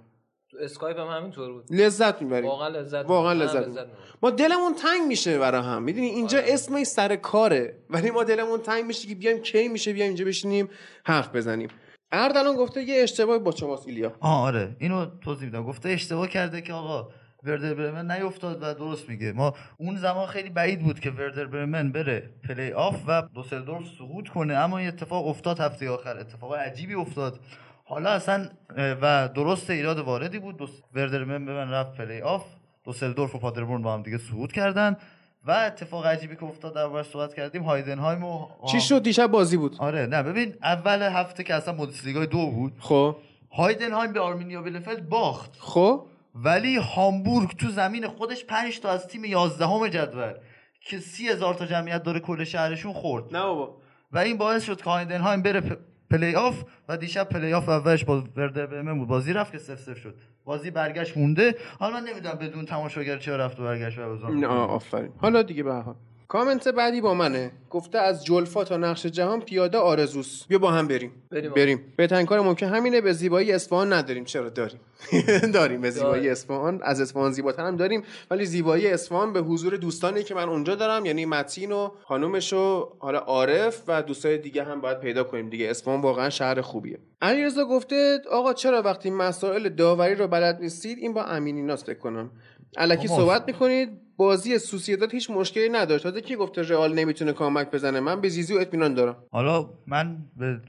تو 0.51 0.57
اسکایپ 0.61 0.99
هم 0.99 1.07
همینطور 1.07 1.51
بود. 1.51 1.65
لذت 1.69 2.21
می‌بریم. 2.21 2.49
واقعا 2.49 2.67
لذت 2.67 3.05
واقعا 3.05 3.33
لذت, 3.33 3.67
لذت 3.67 3.85
ما 4.21 4.29
دلمون 4.29 4.73
تنگ 4.73 5.07
میشه 5.07 5.39
برای 5.39 5.61
هم. 5.61 5.83
می‌دونی 5.83 6.07
اینجا 6.07 6.37
آره. 6.37 6.53
اسمش 6.53 6.87
سر 6.87 7.15
کاره. 7.15 7.83
ولی 7.89 8.11
ما 8.11 8.23
دلمون 8.23 8.59
تنگ 8.59 8.85
میشه 8.85 9.07
که 9.07 9.15
بیایم 9.15 9.41
کی 9.41 9.67
میشه 9.67 9.93
بیایم 9.93 10.09
اینجا 10.09 10.25
بشینیم 10.25 10.69
حرف 11.05 11.35
بزنیم. 11.35 11.69
اردلان 12.11 12.55
گفته 12.55 12.83
یه 12.83 13.03
اشتباهی 13.03 13.39
با 13.39 13.51
شماست 13.51 13.87
ایلیا. 13.87 14.15
آره. 14.19 14.75
اینو 14.79 15.05
توضیح 15.23 15.45
میدم. 15.45 15.63
گفته 15.63 15.89
اشتباه 15.89 16.27
کرده 16.27 16.61
که 16.61 16.73
آقا 16.73 17.09
وردر 17.47 17.73
برمن 17.73 18.11
نیفتاد 18.11 18.63
و 18.63 18.73
درست 18.73 19.09
میگه. 19.09 19.31
ما 19.31 19.53
اون 19.77 19.95
زمان 19.95 20.27
خیلی 20.27 20.49
بعید 20.49 20.83
بود 20.83 20.99
که 20.99 21.11
وردر 21.11 21.45
برمن 21.45 21.91
بره 21.91 22.29
پلی 22.47 22.71
آف 22.71 23.03
و 23.07 23.21
دوسلدورف 23.21 23.83
سقوط 23.97 24.27
کنه 24.29 24.53
اما 24.53 24.77
این 24.77 24.87
اتفاق 24.87 25.27
افتاد 25.27 25.59
هفته 25.59 25.89
آخر. 25.89 26.17
اتفاق 26.17 26.53
عجیبی 26.53 26.93
افتاد. 26.93 27.39
حالا 27.85 28.09
اصلا 28.09 28.49
و 28.77 29.29
درست 29.35 29.69
ایراد 29.69 29.99
واردی 29.99 30.39
بود. 30.39 30.69
وردر 30.93 31.23
برمن 31.23 31.71
رفت 31.71 31.97
پلی 31.97 32.21
آف 32.21 32.45
دوسلدورف 32.83 33.35
و 33.35 33.39
پادربورن 33.39 33.81
با 33.81 33.93
هم 33.93 34.01
دیگه 34.01 34.17
سقوط 34.17 34.51
کردن. 34.51 34.97
و 35.45 35.51
اتفاق 35.51 36.05
عجیبی 36.05 36.35
که 36.35 36.43
افتاد 36.43 36.75
در 36.75 37.03
صحبت 37.03 37.33
کردیم. 37.33 37.63
هایدنهایم 37.63 38.23
و 38.23 38.47
چی 38.71 38.81
شد؟ 38.81 39.03
دیشب 39.03 39.27
بازی 39.27 39.57
بود. 39.57 39.75
آره 39.79 40.05
نه 40.05 40.23
ببین 40.23 40.55
اول 40.63 41.01
هفته 41.01 41.43
که 41.43 41.53
اصلا 41.53 41.73
بوندسلیگا 41.73 42.25
دو 42.25 42.51
بود. 42.51 42.73
خب. 42.79 43.15
هایدنهایم 43.51 44.13
به 44.13 44.19
آرمینیا 44.19 44.61
بلفلد 44.61 45.09
باخت. 45.09 45.55
خب. 45.59 46.05
ولی 46.43 46.77
هامبورگ 46.77 47.49
تو 47.49 47.69
زمین 47.69 48.07
خودش 48.07 48.45
5 48.45 48.79
تا 48.79 48.89
از 48.89 49.07
تیم 49.07 49.25
11 49.25 49.89
جدول 49.89 50.33
که 50.81 50.99
سی 50.99 51.27
هزار 51.27 51.53
تا 51.53 51.65
جمعیت 51.65 52.03
داره 52.03 52.19
کل 52.19 52.43
شهرشون 52.43 52.93
خورد. 52.93 53.35
نه 53.35 53.41
بابا. 53.41 53.77
و 54.11 54.17
این 54.17 54.37
باعث 54.37 54.63
شد 54.63 54.81
که 54.81 54.89
هایدنهایم 54.89 55.41
بره 55.41 55.77
پلی 56.11 56.35
آف 56.35 56.63
و 56.89 56.97
دیشب 56.97 57.29
پلی 57.29 57.53
آف 57.53 57.69
اولش 57.69 58.05
با 58.05 58.23
وردر 58.35 58.65
برمن 58.65 58.97
بود. 58.97 59.07
بازی 59.07 59.33
رفت 59.33 59.51
که 59.51 59.57
صفر 59.57 59.79
صفر 59.79 59.97
شد. 59.97 60.15
بازی 60.45 60.71
برگشت 60.71 61.17
مونده. 61.17 61.55
حالا 61.79 61.93
من 61.93 62.03
نمی‌دونم 62.03 62.35
بدون 62.35 62.65
تماشاگر 62.65 63.17
چرا 63.17 63.35
رفت 63.35 63.59
و 63.59 63.63
برگشت 63.63 63.99
و 63.99 64.45
آفرین. 64.47 65.11
حالا 65.17 65.41
دیگه 65.41 65.63
به 65.63 65.68
هر 65.68 65.73
حال. 65.73 65.95
کامنت 66.27 66.67
بعدی 66.67 67.01
با 67.01 67.13
منه. 67.13 67.51
گفته 67.69 67.97
از 67.97 68.25
جلفا 68.25 68.63
تا 68.63 68.77
نقش 68.77 69.05
جهان 69.05 69.41
پیاده 69.41 69.77
آرزوس 69.77 70.45
بیا 70.47 70.59
با 70.59 70.71
هم 70.71 70.87
بریم. 70.87 71.11
بریم, 71.31 71.53
بریم. 71.53 71.93
بهترین 71.97 72.25
کار 72.25 72.41
ممکن 72.41 72.67
همینه 72.67 73.01
به 73.01 73.13
زیبایی 73.13 73.51
اصفهان 73.51 73.93
نداریم. 73.93 74.25
چرا 74.25 74.49
داریم؟ 74.49 74.79
داریم. 75.53 75.81
به 75.81 75.89
زیبایی 75.89 76.29
اصفهان. 76.29 76.79
از 76.83 77.01
اصفهان 77.01 77.31
زیباتر 77.31 77.63
هم 77.63 77.75
داریم. 77.77 78.03
ولی 78.31 78.45
زیبایی 78.45 78.87
اصفهان 78.87 79.33
به 79.33 79.39
حضور 79.39 79.77
دوستانی 79.77 80.23
که 80.23 80.35
من 80.35 80.49
اونجا 80.49 80.75
دارم 80.75 81.05
یعنی 81.05 81.25
متین 81.25 81.71
و 81.71 81.89
خانومش 82.03 82.53
و 82.53 82.89
حالا 82.99 83.19
عارف 83.19 83.83
و 83.87 84.03
دوستای 84.03 84.37
دیگه 84.37 84.63
هم 84.63 84.81
باید 84.81 84.99
پیدا 84.99 85.23
کنیم 85.23 85.49
دیگه. 85.49 85.65
اصفهان 85.65 86.01
واقعا 86.01 86.29
شهر 86.29 86.61
خوبیه. 86.61 86.99
علیرضا 87.21 87.65
گفته 87.65 88.21
آقا 88.31 88.53
چرا 88.53 88.81
وقتی 88.81 89.09
مسائل 89.09 89.69
داوری 89.69 90.15
رو 90.15 90.27
بلد 90.27 90.61
نیستید؟ 90.61 90.97
این 90.97 91.13
با 91.13 91.23
امینیناس 91.23 91.83
فکر 91.83 91.99
کنم. 91.99 92.31
الکی 92.77 93.07
صحبت 93.07 93.43
می‌کنید؟ 93.47 94.06
بازی 94.17 94.59
سوسیداد 94.59 95.11
هیچ 95.11 95.29
مشکلی 95.29 95.69
نداشت. 95.69 96.03
تازه 96.03 96.21
کی 96.21 96.35
گفته 96.35 96.61
رئال 96.61 96.93
نمی‌تونه 96.93 97.33
کامک 97.33 97.71
بزنه؟ 97.71 97.99
من 97.99 98.21
به 98.21 98.29
زیزی 98.29 98.53
و 98.53 98.59
اطمینان 98.59 98.93
دارم. 98.93 99.15
حالا 99.31 99.69
من 99.87 100.17
به 100.37 100.59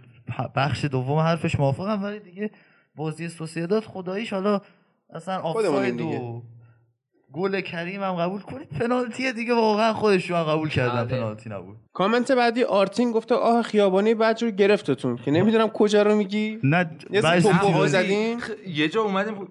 بخش 0.57 0.85
دوم 0.85 1.19
حرفش 1.19 1.61
موافقم 1.61 2.03
ولی 2.03 2.19
دیگه 2.21 2.51
بازی 2.97 3.29
سوسیداد 3.29 3.85
خداییش 3.85 4.33
حالا 4.33 4.61
اصلا 5.11 5.39
آفساید 5.39 6.01
و 6.01 6.43
گل 7.33 7.61
کریم 7.61 8.03
هم 8.03 8.15
قبول 8.15 8.41
کنید. 8.41 8.69
پنالتی 8.69 9.33
دیگه 9.33 9.55
واقعا 9.55 9.93
خودشون 9.93 10.45
قبول 10.45 10.69
کردن 10.69 11.05
بله. 11.05 11.19
پنالتی 11.19 11.51
نبود. 11.51 11.77
کامنت 11.93 12.33
بعدی 12.33 12.65
آرتین 12.65 13.13
گفته 13.13 13.35
آه 13.35 13.63
خیابانی 13.63 14.15
بعد 14.15 14.43
رو 14.43 14.51
گرفتتون. 14.51 15.17
که 15.17 15.31
نمی‌دونم 15.31 15.69
کجا 15.69 16.03
رو 16.03 16.15
میگی. 16.15 16.59
نه 16.63 16.91
یه 18.67 18.89
جا 18.89 19.03
اومدیم 19.03 19.49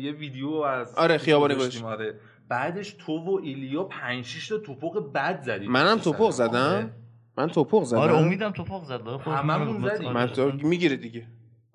یه 0.00 0.12
ویدیو 0.12 0.50
از 0.50 0.94
آره 0.94 1.18
خیابانی 1.18 1.54
گذاشتیم. 1.54 1.86
آره. 1.86 2.14
بعدش 2.50 2.96
تو 2.98 3.12
و 3.12 3.40
ایلیا 3.42 3.84
5 3.84 4.24
6 4.24 4.48
تا 4.48 4.58
توپق 4.58 5.12
بد 5.12 5.42
زدیم 5.42 5.70
منم 5.70 5.98
توپق 5.98 6.30
زدم. 6.30 6.90
من 7.38 7.48
توپق 7.48 7.82
زدم. 7.82 8.00
آره 8.00 8.16
امیدم 8.16 8.50
توپق 8.50 8.84
زد. 8.84 9.00
هممون 9.26 9.88
زدیم. 9.88 10.12
من 10.12 10.26
تو 10.26 10.52
می‌گیره 10.62 10.96
دیگه. 10.96 11.26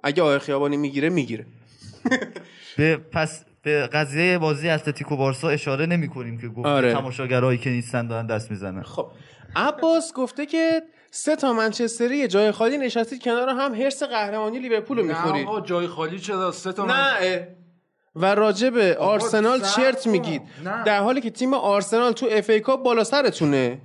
اگه 0.04 0.22
آقای 0.22 0.40
خیابانی 0.40 0.78
می‌گیره 0.78 1.10
می‌گیره. 1.10 1.46
به 2.78 2.98
پس 2.98 3.46
به 3.62 3.88
قضیه 3.88 4.38
بازی 4.38 4.70
اتلتیکو 4.70 5.18
بارسا 5.18 5.50
اشاره 5.50 5.86
نمی 5.86 6.08
کنیم 6.08 6.38
که 6.38 6.48
گفت 6.48 6.68
آره. 6.68 6.94
تماشاگرایی 6.94 7.58
که 7.58 7.70
نیستن 7.70 8.08
دارن 8.08 8.28
دست 8.28 8.52
می‌زنن. 8.52 8.84
خب. 8.84 9.12
عباس 9.56 10.14
گفته 10.14 10.46
که 10.46 10.82
سه 11.12 11.36
تا 11.36 11.54
منچستری 11.54 12.28
جای 12.28 12.52
خالی 12.52 12.78
نشستید 12.78 13.24
کنار 13.24 13.50
هم 13.50 13.76
هرس 13.76 14.04
قهرمانی 14.04 14.60
لیورپول 14.60 14.98
رو 14.98 15.04
می‌خورید. 15.04 15.48
نه 15.48 15.62
جای 15.62 15.88
خالی 15.88 16.20
چرا؟ 16.20 16.52
سه 16.52 16.74
تا 16.74 16.86
نه 16.86 17.48
و 18.16 18.36
راجع 18.36 18.70
به 18.70 18.98
آرسنال 18.98 19.62
چرت 19.62 20.08
میگید. 20.08 20.42
در 20.86 21.00
حالی 21.00 21.22
که 21.22 21.30
تیم 21.30 21.54
آرسنال 21.54 22.12
تو 22.12 22.28
FA 22.32 22.50
Cup 22.50 22.84
بالا 22.84 23.04
سرتونه. 23.04 23.82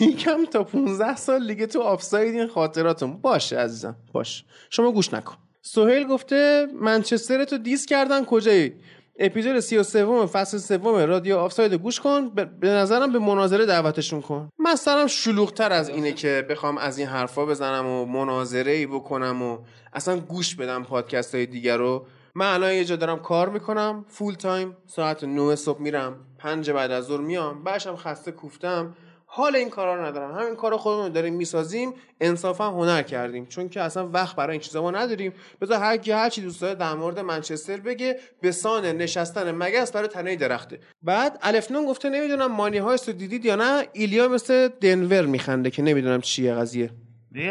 لیگم 0.00 0.44
تا 0.52 0.64
15 0.64 1.16
سال 1.16 1.42
لیگ 1.42 1.64
تو 1.64 1.80
آفساید 1.80 2.34
این 2.34 2.46
خاطراتون 2.46 3.16
باشه 3.16 3.58
عزیزم 3.58 3.96
باش. 4.12 4.44
شما 4.70 4.92
گوش 4.92 5.14
نکن. 5.14 5.36
سهیل 5.62 6.06
گفته 6.06 6.66
منچستر 6.80 7.44
تو 7.44 7.58
diss 7.58 7.86
کردن 7.86 8.24
کجایی؟ 8.24 8.74
اپیزود 9.18 9.60
33 9.60 10.26
فصل 10.26 10.58
سوم 10.58 10.94
رادیو 10.94 11.36
آفساید 11.36 11.74
گوش 11.74 12.00
کن. 12.00 12.28
به 12.60 12.68
نظرم 12.68 13.12
به 13.12 13.18
مناظره 13.18 13.66
دعوتشون 13.66 14.20
کن. 14.20 14.48
من 14.58 14.76
سرم 14.76 15.06
شلوغتر 15.06 15.72
از 15.72 15.88
اینه 15.88 16.12
که 16.12 16.46
بخوام 16.50 16.78
از 16.78 16.98
این 16.98 17.06
حرفا 17.06 17.46
بزنم 17.46 17.86
و 17.86 18.04
مناظره 18.04 18.72
ای 18.72 18.86
بکنم 18.86 19.42
و 19.42 19.58
اصلا 19.92 20.16
گوش 20.16 20.54
بدم 20.54 20.82
پادکست 20.82 21.34
های 21.34 21.46
دیگر 21.46 21.76
رو. 21.76 22.06
من 22.36 22.54
الان 22.54 22.72
یه 22.72 22.84
جا 22.84 22.96
دارم 22.96 23.18
کار 23.18 23.48
می‌کنم 23.48 24.04
فول 24.08 24.34
تایم 24.34 24.76
ساعت 24.86 25.24
9 25.24 25.54
صبح 25.56 25.80
میرم 25.80 26.26
پنج 26.38 26.70
بعد 26.70 26.90
از 26.90 27.04
ظهر 27.04 27.20
میام 27.20 27.64
بعدشم 27.64 27.96
خسته 27.96 28.32
کوفتم. 28.32 28.94
حال 29.26 29.56
این 29.56 29.70
کارا 29.70 29.94
رو 29.94 30.04
ندارم. 30.04 30.38
همین 30.38 30.56
کارا 30.56 30.78
خودمون 30.78 31.12
داریم 31.12 31.34
می‌سازیم 31.34 31.94
انصافا 32.20 32.70
هنر 32.70 33.02
کردیم. 33.02 33.46
چون 33.46 33.68
که 33.68 33.80
اصلا 33.80 34.08
وقت 34.08 34.36
برای 34.36 34.52
این 34.52 34.60
چیزا 34.60 34.82
ما 34.82 34.90
نداریم. 34.90 35.32
بذار 35.60 35.78
هر 35.78 35.96
کی 35.96 36.12
هر 36.12 36.28
چی 36.28 36.42
دوست 36.42 36.60
داره 36.60 36.74
در 36.74 36.94
مورد 36.94 37.18
منچستر 37.18 37.76
بگه 37.76 38.18
به 38.40 38.52
سان 38.52 38.84
نشستن 38.84 39.50
مگس 39.50 39.92
برای 39.92 40.08
تنه 40.08 40.36
درخته. 40.36 40.80
بعد 41.02 41.38
الفنون 41.42 41.86
گفته 41.86 42.08
نمی‌دونم 42.08 42.52
مانی 42.52 42.78
هایست 42.78 43.08
رو 43.08 43.14
دیدید 43.14 43.44
یا 43.44 43.56
نه؟ 43.56 43.86
ایلیا 43.92 44.28
مثل 44.28 44.68
دنور 44.68 45.26
میخنده 45.26 45.70
که 45.70 45.82
نمی‌دونم 45.82 46.20
چیه 46.20 46.54
قضیه. 46.54 46.90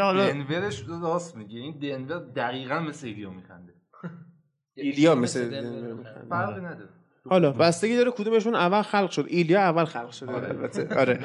حالا 0.01 0.31
دنورش 0.31 0.83
راست 1.01 1.35
میگه 1.35 1.59
این 1.59 1.79
دنور 1.79 2.19
دقیقا 2.35 2.79
مثل 2.79 3.07
ایلیا 3.07 3.29
میخنده. 3.29 3.73
ایلیا 4.75 5.15
مثل 5.15 5.49
دنور 5.49 5.93
میخنده 5.93 6.27
فرقی 6.29 6.61
نداره. 6.61 6.89
حالا 7.29 7.51
بستگی 7.51 7.97
داره 7.97 8.11
کدومشون 8.11 8.55
اول 8.55 8.81
خلق 8.81 9.11
شد. 9.11 9.25
ایلیا 9.27 9.59
اول 9.59 9.85
خلق 9.85 10.11
شده. 10.11 10.31
آره. 10.31 10.49
البته. 10.49 10.95
آره. 10.99 11.19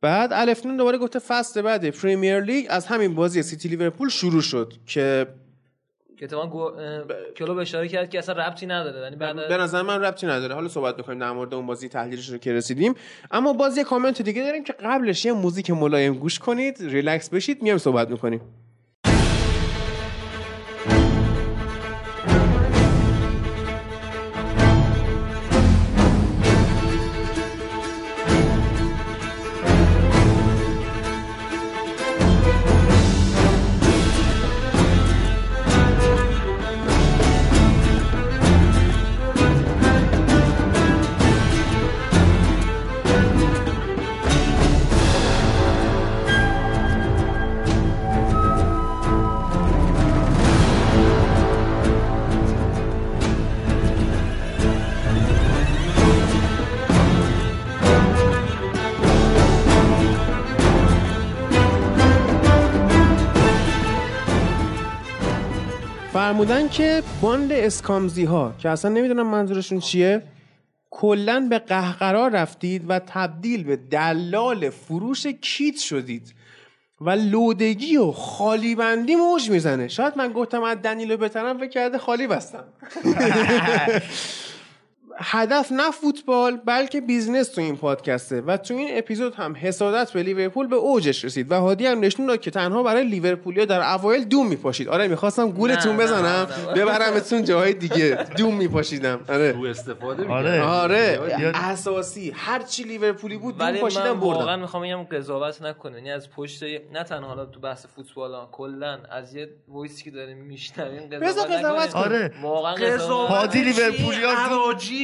بعد 0.00 0.32
الفنون 0.32 0.76
دوباره 0.76 0.98
گفته 0.98 1.18
فصل 1.18 1.62
بعد 1.62 1.90
پریمیر 1.90 2.40
لیگ 2.40 2.66
از 2.68 2.86
همین 2.86 3.14
بازی 3.14 3.42
سیتی 3.42 3.68
لیورپول 3.68 4.08
شروع 4.08 4.40
شد 4.40 4.72
که 4.86 5.26
که 6.16 6.26
تو 6.26 6.46
گو... 6.46 6.70
کلوب 7.36 7.58
اشاره 7.58 7.88
کرد 7.88 8.10
که 8.10 8.18
اصلا 8.18 8.46
ربطی 8.46 8.66
نداره. 8.66 9.00
یعنی 9.00 9.16
بعد 9.16 9.48
به 9.48 9.56
نظر 9.56 9.82
من 9.82 10.00
ربطی 10.00 10.26
نداره. 10.26 10.54
حالا 10.54 10.68
صحبت 10.68 10.96
می‌کنیم 10.96 11.18
در 11.18 11.32
مورد 11.32 11.54
اون 11.54 11.66
بازی 11.66 11.88
تحلیلش 11.88 12.28
رو 12.28 12.38
که 12.38 12.52
رسیدیم. 12.52 12.94
اما 13.30 13.52
باز 13.52 13.78
یه 13.78 13.84
کامنت 13.84 14.22
دیگه 14.22 14.42
داریم 14.42 14.64
که 14.64 14.72
قبلش 14.72 15.24
یه 15.24 15.32
موزیک 15.32 15.70
ملایم 15.70 16.14
گوش 16.14 16.38
کنید. 16.38 16.76
ریلکس 16.80 17.28
بشید. 17.28 17.62
میام 17.62 17.78
صحبت 17.78 18.10
می‌کنیم. 18.10 18.40
فرمودن 66.24 66.68
که 66.68 67.02
باند 67.20 67.52
Scums 67.52 68.12
ی 68.12 68.24
ها 68.24 68.54
که 68.58 68.68
اصلا 68.68 68.90
نمی‌دونم 68.90 69.26
منظورشون 69.26 69.80
چیه 69.80 70.22
کلا 70.90 71.46
به 71.50 71.58
قهقرا 71.58 72.28
رفتید 72.28 72.84
و 72.88 72.98
تبدیل 72.98 73.64
به 73.64 73.76
دلال 73.76 74.70
فروش 74.70 75.26
کیت 75.26 75.76
شدید 75.76 76.34
و 77.00 77.10
لودگی 77.10 77.96
و 77.96 78.12
خالی 78.12 78.74
بندی 78.74 79.16
موج 79.16 79.50
می‌زنه. 79.50 79.88
شاید 79.88 80.12
من 80.16 80.32
گفتم 80.32 80.62
از 80.62 80.82
دنیلو 80.82 81.16
بترم 81.16 81.58
فکر 81.58 81.68
کرده 81.68 81.98
خالی 81.98 82.26
بستم. 82.26 82.64
هدف 85.18 85.72
نه 85.72 85.90
فوتبال 85.90 86.56
بلکه 86.56 87.00
business 87.00 87.48
تو 87.48 87.60
این 87.60 87.76
پادکسته. 87.76 88.40
و 88.40 88.56
تو 88.56 88.74
این 88.74 88.98
اپیزود 88.98 89.34
هم 89.34 89.56
حسادت 89.60 90.12
به 90.12 90.22
لیورپول 90.22 90.66
به 90.66 90.76
اوجش 90.76 91.24
رسید 91.24 91.52
و 91.52 91.54
هادی 91.60 91.86
هم 91.86 92.00
نشون 92.00 92.26
داد 92.26 92.40
که 92.40 92.50
تنها 92.50 92.82
برای 92.82 93.04
لیورپولیا 93.04 93.64
در 93.64 93.94
اوایل 93.94 94.24
دون 94.24 94.46
میپاشید. 94.46 94.88
آره 94.88 95.08
می‌خواستم 95.08 95.50
گولتون 95.50 95.96
بزنم 95.96 96.46
ببرمتون 96.76 97.44
جاهای 97.44 97.72
دیگه. 97.72 98.26
دون 98.36 98.56
میپاشیدم. 98.56 99.20
آره. 99.28 99.52
سوء 99.52 99.62
استفاده 99.62 100.28
آره. 100.28 100.62
آره. 100.62 101.20
اساسی 101.54 102.32
هر 102.34 102.62
چی 102.62 102.82
لیورپولی 102.82 103.36
بود 103.36 103.58
دون 103.58 103.72
پاشیدم 103.72 104.02
بردم. 104.02 104.20
واقعا 104.20 104.56
می‌خوام 104.56 104.82
بگم 104.82 105.02
قضاوت 105.02 105.62
نکنه 105.62 105.96
یعنی 105.96 106.10
از 106.10 106.30
پشت 106.30 106.62
نه 106.62 107.04
تنها 107.08 107.28
حالا 107.28 107.46
تو 107.46 107.60
بحث 107.60 107.86
فوتبال 107.96 108.46
کلا 108.52 108.98
از 109.10 109.34
یه 109.34 109.48
voice 109.68 109.98
ی 109.98 110.04
که 110.04 110.10
داریم 110.10 110.38
میشنویم 110.38 111.08
قضاوت 111.22 111.94
آره. 111.96 112.32
واقعا 112.42 112.74
قضاوت 112.74 113.30
هادی 113.30 113.62
لیورپولیا 113.62 114.34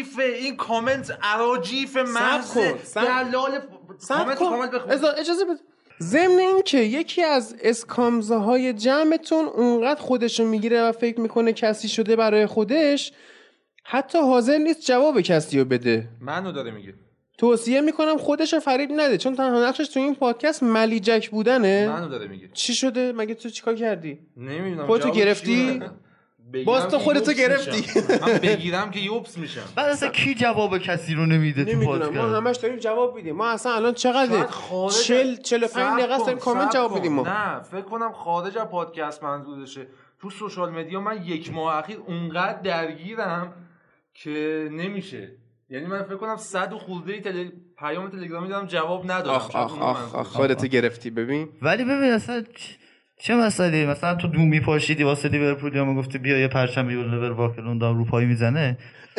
اراجیف 0.00 0.18
این 0.18 0.56
کامنت 0.56 1.18
عراجیف 1.22 1.96
محض 1.96 2.58
دلال 2.94 3.60
comment 4.08 4.38
comment 4.38 5.04
اجازه 5.18 5.44
بده. 5.44 5.60
ضمن 6.02 6.38
این 6.38 6.62
که 6.62 6.78
یکی 6.78 7.22
از 7.22 7.56
Scums 7.62 8.36
های 8.36 8.72
جمعتون 8.72 9.44
اونقدر 9.44 10.00
خودشو 10.00 10.44
می‌گیره 10.44 10.82
و 10.82 10.92
فکر 10.92 11.20
می‌کنه 11.20 11.52
کسی 11.52 11.88
شده 11.88 12.16
برای 12.16 12.46
خودش 12.46 13.12
حتی 13.84 14.18
حاضر 14.18 14.58
نیست 14.58 14.86
جواب 14.86 15.20
کسی 15.20 15.58
رو 15.58 15.64
بده. 15.64 16.08
منو 16.20 16.52
داره 16.52 16.70
میگه. 16.70 16.94
توصیه 17.38 17.80
می‌کنم 17.80 18.16
خودش 18.16 18.54
فریب 18.54 18.90
نده 18.92 19.18
چون 19.18 19.34
تنها 19.34 19.68
نقشش 19.68 19.88
تو 19.88 20.00
این 20.00 20.14
پادکست 20.14 20.62
ملیجک 20.62 21.30
بودنه. 21.30 21.88
منو 21.88 22.08
داره 22.08 22.28
میگه. 22.28 22.50
چی 22.52 22.74
شده؟ 22.74 23.12
مگه 23.12 23.34
تو 23.34 23.48
چیکار 23.48 23.74
کردی؟ 23.74 24.18
نمی‌دونم 24.36 24.86
خودتو 24.86 25.10
گرفتی؟ 25.10 25.82
باز 26.66 26.88
تو 26.88 26.98
خودتو 26.98 27.32
گرفتی. 27.32 28.00
من 28.20 28.38
بگیرم 28.38 28.90
که 28.90 29.00
یوبس 29.00 29.38
میشم. 29.38 29.60
بعد 29.76 29.88
اصلا 29.90 30.08
کی 30.08 30.34
جواب 30.34 30.78
کسی 30.78 31.14
رو 31.14 31.26
نمیده 31.26 31.64
تو 31.64 31.84
پادکست 31.84 32.12
ما 32.12 32.22
همش 32.22 32.56
داریم 32.56 32.78
جواب 32.78 33.14
میدیم. 33.16 33.36
ما 33.36 33.50
اصلا 33.50 33.72
الان 33.74 33.94
چقدر 33.94 34.46
40 35.04 35.36
45 35.36 36.00
دقیقه 36.00 36.14
است 36.14 36.30
کامنت 36.30 36.72
جواب 36.72 36.94
میدیم 36.94 37.12
ما. 37.12 37.22
نه 37.22 37.62
فکر 37.62 37.80
کنم 37.80 38.12
خارج 38.12 38.58
از 38.58 38.66
پادکست 38.66 39.22
منظورشه. 39.22 39.86
تو 40.20 40.30
social 40.30 40.70
media 40.70 41.00
من 41.00 41.24
یک 41.24 41.52
ماه 41.52 41.76
اخیر 41.76 41.98
اونقدر 42.06 42.60
درگیرم 42.60 43.52
که 44.14 44.68
نمیشه. 44.72 45.32
یعنی 45.70 45.86
من 45.86 46.02
فکر 46.02 46.16
کنم 46.16 46.36
صد 46.36 46.72
و 46.72 46.78
خورده 46.78 47.20
تل... 47.20 47.48
پیام 47.78 48.10
تلگرامی 48.10 48.48
دارم 48.48 48.66
جواب 48.66 49.10
ندارم. 49.10 49.36
آخ 49.36 49.56
آخ 49.56 49.78
آخ, 49.78 50.14
آخ 50.14 50.26
خودت 50.26 50.66
گرفتی. 50.66 51.10
ببین. 51.10 51.48
ولی 51.62 51.84
ببین 51.84 52.12
اصلا 52.12 52.44
چه 53.22 53.34
مسئله 53.34 53.86
مثلا 53.86 54.14
تو 54.14 54.28
دون 54.28 54.38
میپاشیدی 54.38 55.02
واسه 55.02 55.28
لیورپول 55.28 55.74
یا 55.76 55.94
گفتی 55.94 56.18
بیا 56.18 56.38
یه 56.38 56.48
پرچم 56.48 56.90
You'll 56.90 57.12
Never 57.12 57.30
Walk 57.30 57.51
Alone 57.51 57.78
دام 57.78 57.98
رو 57.98 58.04
پای 58.04 58.26
می‌زنه. 58.26 58.78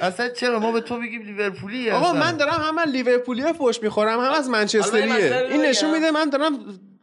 اصلا 0.00 0.28
چرا؟ 0.28 0.58
ما 0.58 0.72
به 0.72 0.80
تو 0.80 1.00
بگیم 1.00 1.22
لیورپولی 1.22 1.90
آقا 1.90 2.12
من 2.12 2.36
دارم 2.36 2.60
هم 2.60 2.74
من 2.74 2.88
لیورپولی 2.88 3.52
فوش 3.52 3.82
می‌خورم 3.82 4.20
هم 4.20 4.32
از 4.32 4.48
منچستریه. 4.48 5.48
این 5.50 5.62
نشون 5.62 5.90
میده 5.90 6.10
من 6.10 6.30
دارم 6.30 6.52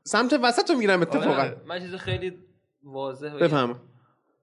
سمت 0.03 0.39
وسط 0.43 0.69
رو 0.69 0.77
میرم 0.77 1.01
اتفاقا. 1.01 1.49
من 1.67 1.79
چیز 1.79 1.95
خیلی 1.95 2.33
واضح 2.83 3.29
بفهم. 3.41 3.79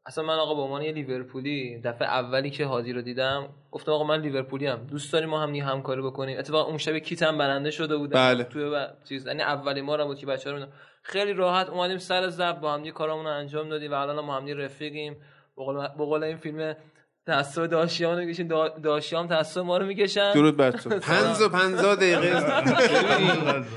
اصلا 0.07 0.25
من 0.25 0.35
آقا 0.35 0.55
به 0.55 0.61
عنوان 0.61 0.83
یه 0.83 0.93
لیورپولی 0.93 1.81
دفعه 1.85 2.09
اولی 2.09 2.51
که 2.51 2.67
هادی 2.67 2.93
رو 2.93 3.03
دیدم 3.03 3.49
گفتم 3.73 3.93
آقا 3.93 4.05
من 4.05 4.21
لیورپولی 4.21 4.67
هم 4.67 4.77
دوست 4.77 5.13
داریم 5.13 5.29
ما 5.29 5.41
هم 5.43 5.55
یه 5.55 5.65
همکاری 5.65 6.03
بکنیم. 6.03 6.39
اتفاقا 6.39 6.69
اون 6.69 6.79
شب 6.79 6.99
کیتم 6.99 7.39
برنده 7.39 7.71
شده 7.71 7.97
بودم. 7.97 8.15
بله. 8.15 8.45
توی 8.45 8.71
ب... 8.71 8.89
چیز 9.05 9.27
یعنی 9.27 9.43
اولین 9.43 9.85
ما 9.85 10.07
بود 10.07 10.19
که 10.19 10.27
بچه‌ها 10.27 10.57
رو 10.57 10.67
خیلی 11.03 11.33
راحت 11.33 11.69
اومدیم 11.69 11.99
سر 11.99 12.29
زب 12.29 12.61
با 12.61 12.73
هم 12.73 12.85
یه 12.85 12.93
کارامون 12.93 13.27
رو 13.27 13.33
انجام 13.33 13.69
دادیم 13.69 13.93
و 13.93 13.95
الان 13.95 14.25
ما 14.25 14.37
هم 14.37 14.47
رفیقیم. 14.47 15.17
به 15.99 16.05
قول 16.05 16.25
این 16.25 16.37
فیلم 16.37 16.77
تعصب 17.27 17.67
داشیان 17.67 18.19
رو 18.19 18.25
می‌کشین 18.25 18.53
داشیان 18.83 19.29
تعصب 19.29 19.61
ما 19.61 19.79
رو 19.79 19.87
می‌کشن. 19.87 20.33
درود 20.33 20.57
بر 20.57 20.71
تو. 20.71 20.91
پنز 20.91 21.43
و 21.43 21.49
پنزا 21.49 21.95
دقیقه. 21.95 22.45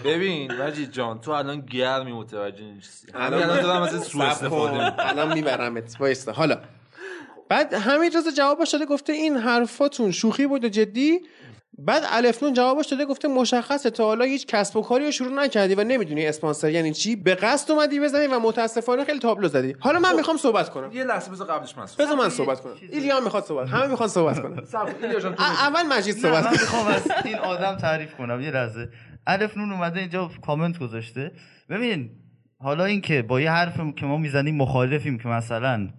ببین 0.04 0.52
وجید 0.60 0.91
جان 0.91 1.22
تو 1.22 1.32
الان 1.32 1.62
گرمی 1.62 2.12
متوجه 2.12 2.64
نیستی. 2.64 3.08
الان 3.16 3.62
دارم 3.62 3.82
از 3.82 4.04
سوء 4.04 4.26
استفاده 4.26 5.10
الان 5.10 5.34
میبرمت. 5.34 5.95
وایستا. 6.00 6.32
حالا. 6.32 6.58
بعد 7.50 7.74
همین 7.74 8.12
روز 8.12 8.36
جوابش 8.38 8.70
داده 8.70 8.86
گفته 8.86 9.14
این 9.14 9.38
حرفاتون 9.38 10.12
شوخی 10.12 10.47
بود 10.47 10.66
و 10.66 10.70
جدی. 10.70 11.22
بعد 11.86 12.03
الفنون 12.09 12.53
جوابش 12.53 12.88
داده 12.88 13.05
گفته 13.05 13.27
مشخصه 13.27 13.89
تا 13.89 14.03
حالا 14.03 14.25
هیچ 14.25 14.45
کسب 14.47 14.77
و 14.77 14.82
کاری 14.82 15.05
رو 15.05 15.11
شروع 15.11 15.43
نکردی 15.43 15.75
و 15.75 15.84
نمی‌دونی 15.84 16.27
اسپانسر 16.27 16.69
یعنی 16.69 16.93
چی؟ 16.93 17.15
به 17.15 17.36
قصد 17.36 17.71
اومدی 17.71 17.99
بزنی 17.99 18.27
و 18.27 18.39
متاسفانه 18.39 19.05
خیلی 19.05 19.19
تابلو 19.19 19.47
زدی. 19.47 19.75
حالا 19.80 19.99
من 19.99 20.09
خب، 20.09 20.15
می‌خوام 20.15 20.38
صحبت 20.38 20.69
کنم. 20.69 20.91
یه 20.91 21.03
لحظه 21.03 21.32
بذار 21.32 21.47
قبلش 21.47 21.77
من 21.77 21.86
بذار 21.99 22.15
من 22.15 22.30
صحبت 22.30 22.59
کنم. 22.59 22.73
ایلیا 22.91 23.19
می‌خواد 23.19 23.43
صحبت 23.43 23.69
همه 23.69 23.88
می‌خوان 23.88 24.09
صحبت 24.09 24.41
کنن. 24.41 24.59
اول 25.39 25.84
مجید 25.88 26.15
صحبت 26.15 26.43
من 26.43 26.51
می‌خوام 26.51 26.88
از 26.88 27.01
این 27.25 27.36
آدم 27.36 27.75
تعریف 27.75 28.15
کنم 28.15 28.41
یه 28.41 28.51
لحظه. 28.51 28.89
الفنون 29.27 29.71
اومده 29.71 29.99
اینجا 29.99 30.32
کامنت 30.45 30.80
گذاشته. 30.80 31.32
ببین 31.69 32.09
حالا 32.61 32.86
اینکه 32.86 33.21
با 33.21 33.41
یه 33.41 33.51
حرف 33.51 33.80
که 33.95 34.05
ما 34.05 34.17
می‌زنیم 34.17 34.55
مخالفیم 34.55 35.17
که 35.17 35.27
مثلا 35.27 35.89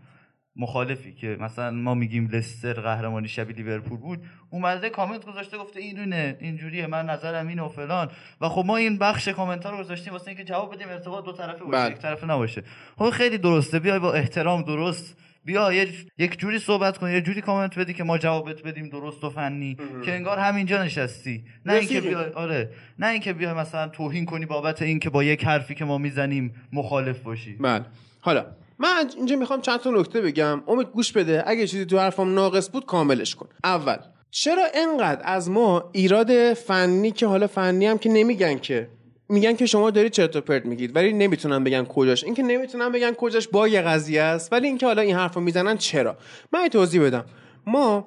مخالفی 0.56 1.12
که 1.12 1.36
مثلا 1.40 1.70
ما 1.70 1.94
میگیم 1.94 2.28
لستر 2.32 2.72
قهرمانی 2.72 3.28
شبیه 3.28 3.56
لیورپول 3.56 3.98
بود 3.98 4.24
اومده 4.50 4.90
کامنت 4.90 5.24
گذاشته 5.24 5.58
گفته 5.58 5.80
اینونه 5.80 6.36
اینجوریه 6.40 6.86
من 6.86 7.06
نظرم 7.06 7.48
اینه 7.48 7.62
و 7.62 7.68
فلان. 7.68 8.10
و 8.40 8.48
خب 8.48 8.64
ما 8.66 8.76
این 8.76 8.98
بخش 8.98 9.28
کامنت 9.28 9.66
ها 9.66 9.70
رو 9.70 9.78
گذاشتیم 9.78 10.12
واسه 10.12 10.28
اینکه 10.28 10.44
جواب 10.44 10.74
بدیم 10.74 10.88
ارتباط 10.88 11.24
دو 11.24 11.32
طرفه 11.32 11.64
باشه 11.64 11.82
بله. 11.82 11.90
یک 11.90 11.98
طرفه 11.98 12.26
نباشه. 12.26 12.62
خب 12.98 13.10
خیلی 13.10 13.38
درسته 13.38 13.78
بیای 13.78 13.98
با 13.98 14.12
احترام 14.12 14.62
درست 14.62 15.16
بیا 15.44 15.72
یک 16.18 16.38
جوری 16.38 16.58
صحبت 16.58 16.98
کن 16.98 17.10
یه 17.10 17.20
جوری 17.20 17.40
کامنت 17.40 17.78
بدی 17.78 17.94
که 17.94 18.04
ما 18.04 18.18
جوابت 18.18 18.62
بدیم 18.62 18.88
درست 18.88 19.24
و 19.24 19.30
فنی 19.30 19.76
که 20.04 20.14
انگار 20.14 20.38
همینجا 20.38 20.84
نشستی. 20.84 21.44
نه 21.66 21.72
اینکه 21.72 22.00
بیا 22.00 22.32
آره. 22.34 22.70
نه 22.98 23.06
اینکه 23.06 23.32
بیا 23.32 23.54
مثلا 23.54 23.88
توهین 23.88 24.24
کنی 24.26 24.46
بابت 24.46 24.82
اینکه 24.82 25.10
با 25.10 25.24
یک 25.24 25.44
حرفی 25.44 25.74
که 25.74 25.84
ما 25.84 25.98
می‌زنیم 25.98 26.54
مخالف 26.72 27.18
باشی. 27.18 27.52
بله. 27.52 27.84
حالا 28.20 28.46
من 28.80 29.10
اینجا 29.16 29.36
می‌خوام 29.36 29.60
چند 29.60 29.80
تا 29.80 29.90
نکته 29.90 30.20
بگم. 30.20 30.62
امید 30.68 30.86
گوش 30.86 31.12
بده. 31.12 31.42
اگه 31.46 31.66
چیزی 31.66 31.86
تو 31.86 31.98
حرفم 31.98 32.34
ناقص 32.34 32.70
بود 32.70 32.86
کاملش 32.86 33.34
کن. 33.34 33.48
اول 33.64 33.96
چرا 34.30 34.66
انقدر 34.74 35.22
از 35.24 35.50
ما 35.50 35.90
ایراد 35.92 36.54
فنی 36.54 37.10
که 37.10 37.26
حالا 37.26 37.46
فنی 37.46 37.86
هم 37.86 37.98
که 37.98 38.08
نمیگن 38.08 38.58
که 38.58 38.88
میگن 39.28 39.56
که 39.56 39.66
شما 39.66 39.90
دارید 39.90 40.12
چرت 40.12 40.36
و 40.36 40.40
پرت 40.40 40.66
میگید 40.66 40.96
ولی 40.96 41.12
نمی‌تونن 41.12 41.64
بگن 41.64 41.84
کجاش. 41.84 42.24
اینکه 42.24 42.42
نمی‌تونن 42.42 42.92
بگن 42.92 43.12
کجاش 43.12 43.48
با 43.48 43.68
یه 43.68 43.82
قضیه 43.82 44.22
است 44.22 44.52
ولی 44.52 44.66
اینکه 44.66 44.86
حالا 44.86 45.02
این 45.02 45.16
حرفو 45.16 45.40
می‌زنن 45.40 45.76
چرا؟ 45.76 46.16
من 46.52 46.68
توضیح 46.68 47.02
بدم. 47.02 47.24
ما 47.66 48.06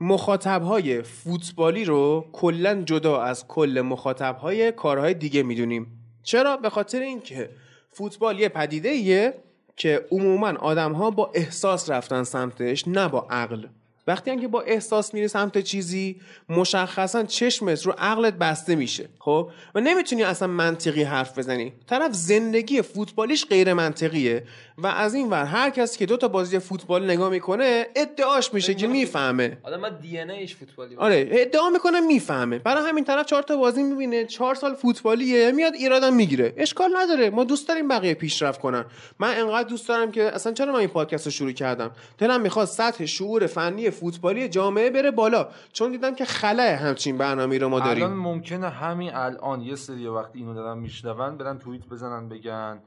مخاطبهای 0.00 1.02
فوتبالی 1.02 1.84
رو 1.84 2.24
کلا 2.32 2.82
جدا 2.82 3.22
از 3.22 3.46
کل 3.46 3.80
مخاطبهای 3.80 4.72
کارهای 4.72 5.14
دیگه 5.14 5.42
می‌دونیم. 5.42 5.86
چرا؟ 6.22 6.56
به 6.56 6.70
خاطر 6.70 7.00
اینکه 7.00 7.50
فوتبال 7.90 8.40
یه 8.40 8.48
پدیده 8.48 8.88
ایه 8.88 9.34
که 9.82 10.06
عموما 10.10 10.48
آدم 10.48 10.92
ها 10.92 11.10
با 11.10 11.30
احساس 11.34 11.90
رفتن 11.90 12.22
سمتش 12.22 12.88
نه 12.88 13.08
با 13.08 13.26
عقل. 13.30 13.66
وقتی 14.06 14.30
هم 14.30 14.40
که 14.40 14.48
با 14.48 14.60
احساس 14.60 15.14
میری 15.14 15.28
سمت 15.28 15.58
چیزی 15.58 16.20
مشخصا 16.48 17.22
چشمت 17.22 17.86
رو 17.86 17.94
عقلت 17.98 18.34
بسته 18.34 18.74
میشه 18.74 19.08
خب؟ 19.18 19.50
و 19.74 19.80
نمی‌تونی 19.80 20.22
اصلا 20.22 20.48
منطقی 20.48 21.02
حرف 21.02 21.38
بزنی. 21.38 21.72
طرف 21.86 22.12
زندگی 22.12 22.82
فوتبالیش 22.82 23.46
غیر 23.46 23.72
منطقیه 23.74 24.44
و 24.78 24.86
از 24.86 25.14
این 25.14 25.30
ور 25.30 25.44
هر 25.44 25.70
کسی 25.70 25.98
که 25.98 26.06
دو 26.06 26.16
تا 26.16 26.28
بازی 26.28 26.58
فوتبال 26.58 27.04
نگاه 27.04 27.30
می‌کنه 27.30 27.86
ادعاش 27.96 28.54
میشه 28.54 28.74
که 28.74 28.86
می‌فهمه. 28.86 29.58
آدم 29.62 29.88
دی 29.88 30.18
ان 30.18 30.30
ایش 30.30 30.56
فوتبالی 30.56 30.96
آره 30.96 31.28
ادعا 31.30 31.70
می‌کنه 31.70 32.00
می‌فهمه. 32.00 32.58
برای 32.58 32.88
همین 32.88 33.04
طرف 33.04 33.26
چهار 33.26 33.42
تا 33.42 33.56
بازی 33.56 33.82
می‌بینه 33.82 34.24
چهار 34.24 34.54
سال 34.54 34.74
فوتبالیه 34.74 35.52
میاد 35.52 35.74
ایرادم 35.74 36.14
می‌گیره. 36.14 36.54
اشکال 36.56 36.96
نداره. 36.96 37.30
ما 37.30 37.44
دوست 37.44 37.68
داریم 37.68 37.88
بقیه 37.88 38.14
پیشرفت 38.14 38.60
کنن. 38.60 38.84
من 39.18 39.36
انقدر 39.38 39.68
دوست 39.68 39.88
دارم 39.88 40.12
که 40.12 40.22
اصلا 40.22 40.52
چرا 40.52 40.72
من 40.72 40.78
این 40.78 40.88
پادکست 40.88 41.26
رو 41.26 41.30
شروع 41.30 41.52
کردم؟ 41.52 41.90
دلم 42.18 42.40
می‌خواد 42.40 42.68
سطح 42.68 43.06
شعور 43.06 43.46
فنی 43.46 43.91
فوتبالی 43.92 44.48
جامعه 44.48 44.90
بره 44.90 45.10
بالا. 45.10 45.48
چون 45.72 45.90
دیدم 45.90 46.14
که 46.14 46.24
خلاه 46.24 46.74
همچین 46.74 47.18
برنامه‌ای 47.18 47.58
رو 47.58 47.68
ما 47.68 47.80
داریم. 47.80 48.04
الان 48.04 48.16
ممکنه 48.16 48.68
همین 48.68 49.14
الان 49.14 49.60
یه 49.60 49.76
سری 49.76 50.06
وقتی 50.06 50.38
اینو 50.38 50.54
دارن 50.54 50.78
میشنون 50.78 51.36
برن 51.36 51.58
توییت 51.58 51.86
بزنن 51.86 52.28
بگن. 52.28 52.78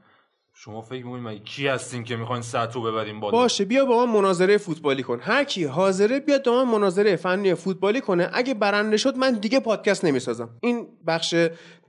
شما 0.58 0.80
فکر 0.80 1.06
می‌کنید 1.06 1.44
کی 1.44 1.68
هستین 1.68 2.04
که 2.04 2.16
می‌خواین 2.16 2.42
سطح 2.42 2.80
ببریم 2.80 3.20
بالا؟ 3.20 3.32
باشه 3.32 3.64
بیا 3.64 3.84
با 3.84 4.06
من 4.06 4.12
مناظره 4.12 4.58
فوتبالی 4.58 5.02
کن. 5.02 5.20
هر 5.22 5.44
کی 5.44 5.64
حاضره 5.64 6.20
بیاد 6.20 6.44
با 6.44 6.64
من 6.64 6.72
مناظره 6.72 7.16
فنی 7.16 7.54
فوتبالی 7.54 8.00
کنه. 8.00 8.30
اگه 8.32 8.54
برنده 8.54 8.96
شد 8.96 9.16
من 9.16 9.32
دیگه 9.32 9.60
پادکست 9.60 10.04
نمی‌سازم. 10.04 10.50
این 10.60 10.88
بخش 11.06 11.34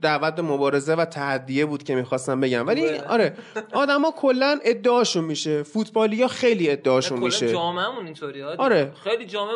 دعوت 0.02 0.40
مبارزه 0.40 0.96
و 0.96 1.06
تحدیه 1.06 1.66
بود 1.66 1.84
که 1.84 1.96
می‌خواستم 1.96 2.40
بگم. 2.40 2.68
ولی 2.68 2.82
بله. 2.82 3.02
آره 3.02 3.38
آدما 3.74 4.12
کلا 4.12 4.60
ادعاشون 4.64 5.24
میشه. 5.24 5.64
فوتبالیا 5.64 6.28
خیلی 6.28 6.70
ادعاشون 6.72 7.20
میشه. 7.20 7.52
جامعهمون 7.52 8.06
اینطوری 8.06 8.44
آره. 8.44 8.94
خیلی 9.04 9.26
جامعه 9.26 9.56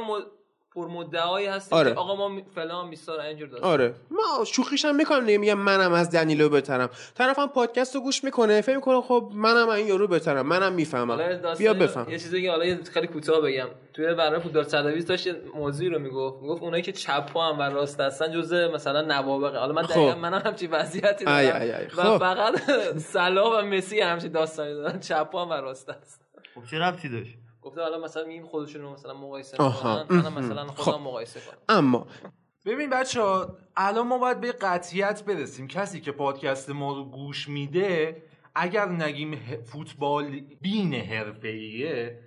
پر 0.76 0.88
مدعایی 0.88 1.48
هست 1.48 1.74
آره. 1.74 1.92
که 1.94 2.00
آقا 2.00 2.16
ما 2.16 2.42
فلان 2.56 2.88
میستار 2.88 3.20
اینجور 3.20 3.50
داشت 3.50 3.64
آره. 3.64 3.94
ما 4.12 4.46
شوخیش 4.46 4.86
هم 4.86 4.96
می‌کنم 4.96 5.24
میگم 5.24 5.54
منم 5.54 5.94
از 5.94 6.12
دنیلو 6.12 6.50
بترم 6.50 6.90
طرفم 7.16 7.48
پادکست 7.48 7.96
رو 7.96 8.02
گوش 8.02 8.24
می‌کنه. 8.24 8.62
فکر 8.62 8.76
می‌کنه 8.76 9.02
خب 9.02 9.30
منم 9.34 9.70
این 9.70 9.88
یارو 9.88 10.08
بترم 10.08 10.48
منم 10.48 10.74
می‌فهمم. 10.74 11.18
بیا 11.58 11.74
بفهم. 11.74 12.10
یه 12.10 12.20
چیزی 12.20 12.42
که 12.42 12.52
حالا 12.52 12.78
خیلی 12.94 13.08
کوتاه 13.08 13.42
بگم. 13.42 13.68
توی 13.94 14.14
برنامه 14.14 14.44
فوتبال 14.44 14.64
120 14.64 15.08
داشت 15.08 15.28
موضوعی 15.56 15.90
رو 15.90 16.00
می‌گفت. 16.00 16.42
می‌گفت 16.42 16.64
اونایی 16.64 16.84
که 16.84 16.92
چپ 16.92 17.38
هم 17.38 17.60
و 17.60 17.62
راست 17.62 18.00
هستن 18.00 18.32
جزء 18.32 18.72
مثلا 18.72 19.02
نوابغه 19.02 19.58
حالا 19.58 19.74
من 19.74 19.82
دقیقاً 19.82 20.12
خب. 20.12 20.18
منم 20.18 20.42
همچین 20.46 20.72
وضعیتی 20.72 21.26
دارم. 21.26 21.38
ای 21.38 21.52
ای 21.52 21.72
ای. 21.72 21.88
خب. 21.88 22.00
و 22.16 22.20
فقط 22.20 22.60
صلاح 23.14 23.60
و 23.60 23.66
مسی 23.66 24.00
همچین 24.00 24.32
داستانی 24.32 24.74
دارن. 24.74 25.00
چپ 25.00 25.36
هم 25.36 25.50
و 25.50 25.54
راست 25.54 25.90
هست 25.90 26.22
خب 26.56 26.62
چه 26.72 26.80
ربطی 26.80 27.10
داشت؟ 27.10 27.38
گفته 27.62 27.82
حالا 27.82 28.00
مثلا 28.00 28.24
این 28.24 28.44
خودشون 28.44 28.82
رو 28.82 28.94
مثلا 28.94 29.14
مقایسه 29.14 29.64
می‌کنن 29.64 30.06
منم 30.10 30.34
مثلا 30.34 30.68
خودم 30.68 30.98
خب. 30.98 31.04
مقایسه 31.04 31.40
کنم. 31.40 31.60
اما 31.70 32.08
ببین 32.66 32.90
بچه 32.90 33.22
ها 33.22 33.58
الان 33.78 34.08
ما 34.08 34.18
باید 34.18 34.42
به 34.42 34.52
قطعیت 34.52 35.24
برسیم. 35.24 35.68
کسی 35.68 36.02
که 36.02 36.12
پادکست 36.12 36.70
ما 36.70 36.94
رو 36.94 37.06
گوش 37.06 37.50
میده 37.50 38.24
اگر 38.56 38.90
نگیم 38.90 39.36
فوتبال 39.66 40.40
بین 40.62 40.94
حرفه‌ایه 40.94 42.20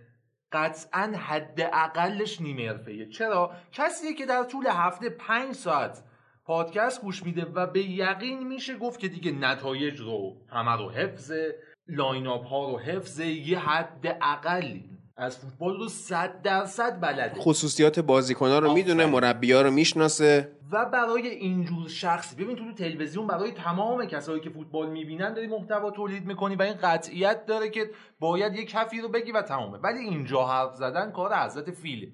قطعا 0.52 1.12
حد 1.16 1.70
اقلش 1.72 2.40
نیمه 2.40 2.68
حرفه‌ایه. 2.68 3.08
چرا؟ 3.08 3.50
کسی 3.72 4.14
که 4.14 4.26
در 4.26 4.42
طول 4.42 4.66
هفته 4.66 5.10
پنج 5.10 5.54
ساعت 5.54 6.02
پادکست 6.44 7.02
گوش 7.02 7.22
میده 7.22 7.44
و 7.44 7.66
به 7.66 7.80
یقین 7.90 8.48
میشه 8.48 8.78
گفت 8.78 9.00
که 9.00 9.08
دیگه 9.08 9.32
نتایج 9.32 10.00
رو 10.00 10.36
همه 10.48 10.76
رو 10.76 10.90
حفظه 10.90 11.54
lineup 11.88 12.46
ها 12.46 12.70
رو 12.70 12.78
حفظه 12.78 13.26
یه 13.26 13.58
حد 13.58 14.18
اقلی. 14.22 14.93
از 15.16 15.38
فوتبال 15.38 15.76
رو 15.76 15.88
صد 15.88 16.42
درصد 16.42 17.00
بلده. 17.00 17.40
خصوصیات 17.40 18.00
بازیکنها 18.00 18.58
رو 18.58 18.72
می‌دونه 18.72 19.06
مربیا 19.06 19.62
رو 19.62 19.70
می‌شناسه. 19.70 20.52
و 20.72 20.84
برای 20.84 21.28
اینجور 21.28 21.88
شخصی 21.88 22.36
ببین 22.36 22.56
تو, 22.56 22.64
تو 22.64 22.72
تلویزیون 22.72 23.26
برای 23.26 23.52
تمام 23.52 24.06
کسایی 24.06 24.40
که 24.40 24.50
فوتبال 24.50 24.90
می‌بینن 24.90 25.34
داری 25.34 25.46
محتوا 25.46 25.90
تولید 25.90 26.26
می‌کنی 26.26 26.56
و 26.56 26.62
این 26.62 26.74
قطعیت 26.82 27.46
داره 27.46 27.70
که 27.70 27.90
باید 28.20 28.54
یک 28.54 28.70
کفی 28.70 29.00
رو 29.00 29.08
بگی 29.08 29.32
و 29.32 29.42
تمامه. 29.42 29.78
ولی 29.78 29.98
اینجا 29.98 30.44
حرف 30.44 30.74
زدن 30.74 31.10
کار 31.10 31.34
حضرت 31.34 31.70
فیله. 31.70 32.08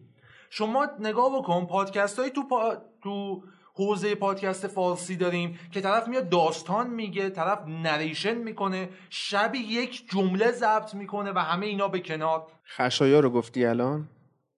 شما 0.50 0.88
نگاه 0.98 1.38
بکن 1.38 1.66
پادکست 1.66 2.18
های 2.18 2.30
تو, 2.30 2.42
پا... 2.48 2.76
تو 3.02 3.42
حوزه 3.74 4.14
پادکست 4.14 4.66
فارسی 4.66 5.16
داریم 5.16 5.58
که 5.72 5.80
طرف 5.80 6.08
میاد 6.08 6.28
داستان 6.28 6.90
میگه 6.90 7.30
طرف 7.30 7.58
نریشن 7.66 8.34
می‌کنه 8.34 8.88
شبی 9.10 9.58
یک 9.58 10.10
جمله 10.10 10.52
ضبط 10.52 10.94
می‌کنه 10.94 11.32
و 11.32 11.38
همه 11.38 11.66
اینا 11.66 11.88
به 11.88 12.00
کنار. 12.00 12.46
خشایا 12.76 13.20
رو 13.20 13.30
گفتی 13.30 13.64
الان؟ 13.64 14.08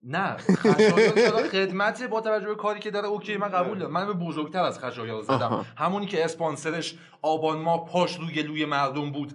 نه 0.05 0.37
خشایا 0.37 1.49
خدمت 1.49 2.03
با 2.03 2.21
توجه 2.21 2.47
به 2.47 2.55
کاری 2.55 2.81
که 2.81 2.91
داره 2.91 3.07
اوکی 3.07 3.37
من 3.37 3.49
قبول 3.49 3.79
دارم. 3.79 3.93
من 3.93 4.07
به 4.07 4.13
بزرگتر 4.13 4.63
از 4.63 4.79
خشایا 4.79 5.17
رو 5.17 5.23
زدم. 5.23 5.67
همونی 5.77 6.07
که 6.07 6.25
اسپانسرش 6.25 6.95
آبان 7.23 7.59
ما 7.59 7.79
پاش 7.79 8.17
روی 8.17 8.33
گلوی 8.33 8.65
مردم 8.65 9.13
بود. 9.13 9.33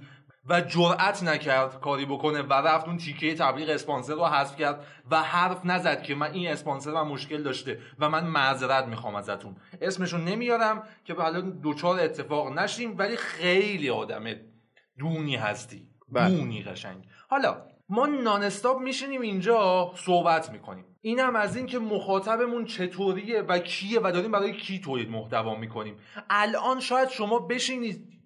و 0.50 0.62
جرأت 0.62 1.24
نکرد 1.24 1.80
کاری 1.80 2.06
بکنه 2.06 2.42
و 2.42 2.54
رفت 2.54 2.88
اون 2.88 2.98
تیکه 2.98 3.36
تبلیغ 3.36 3.70
اسپانسر 3.70 4.14
رو 4.14 4.26
حذف 4.26 4.56
کرد 4.56 4.86
و 5.12 5.24
حرف 5.24 5.66
نزد 5.66 6.04
که 6.04 6.16
من 6.16 6.32
این 6.32 6.48
اسپانسر 6.48 6.92
من 6.92 7.08
مشکل 7.08 7.44
داشته 7.44 7.80
و 8.00 8.10
من 8.10 8.28
معذرت 8.28 8.86
می‌خوام 8.86 9.16
ازتون. 9.16 9.56
اسمشون 9.82 10.24
نمیارم 10.24 10.84
که 11.06 11.14
حالا 11.14 11.42
دوچار 11.42 12.00
اتفاق 12.00 12.60
نشیم 12.60 12.98
ولی 12.98 13.18
خیلی 13.18 13.90
آدم 13.90 14.24
دونی 15.00 15.36
هستی. 15.36 15.88
بله. 16.12 16.36
دونی 16.36 16.64
قشنگ. 16.64 17.04
حالا 17.30 17.62
ما 17.90 18.06
نانستاپ 18.06 18.82
میشینیم 18.82 19.22
اینجا 19.22 19.92
صحبت 19.96 20.52
می‌کنیم. 20.52 20.86
اینم 21.02 21.36
از 21.36 21.56
این 21.56 21.66
که 21.66 21.80
مخاطبمون 21.80 22.66
چطوریه 22.66 23.42
و 23.42 23.60
کیه 23.60 24.00
و 24.04 24.12
داریم 24.12 24.32
برای 24.32 24.54
کی 24.54 24.80
تولید 24.80 25.10
محتوا 25.10 25.56
می‌کنیم. 25.56 25.98
الان 26.30 26.80
شاید 26.80 27.10
شما 27.10 27.40
بشینید 27.40 28.17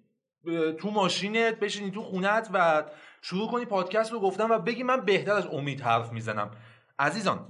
تو 0.78 0.90
ماشینت 0.90 1.60
بشینی 1.60 1.90
تو 1.90 2.02
خونت 2.02 2.50
و 2.52 2.84
شروع 3.22 3.50
کنی 3.50 3.64
پادکست 3.64 4.12
رو 4.12 4.20
گفتم 4.20 4.50
و 4.50 4.58
بگی 4.58 4.82
من 4.82 5.00
بهتر 5.00 5.32
از 5.32 5.46
امید 5.46 5.80
حرف 5.80 6.12
می‌زنم. 6.12 6.50
عزیزان 6.98 7.46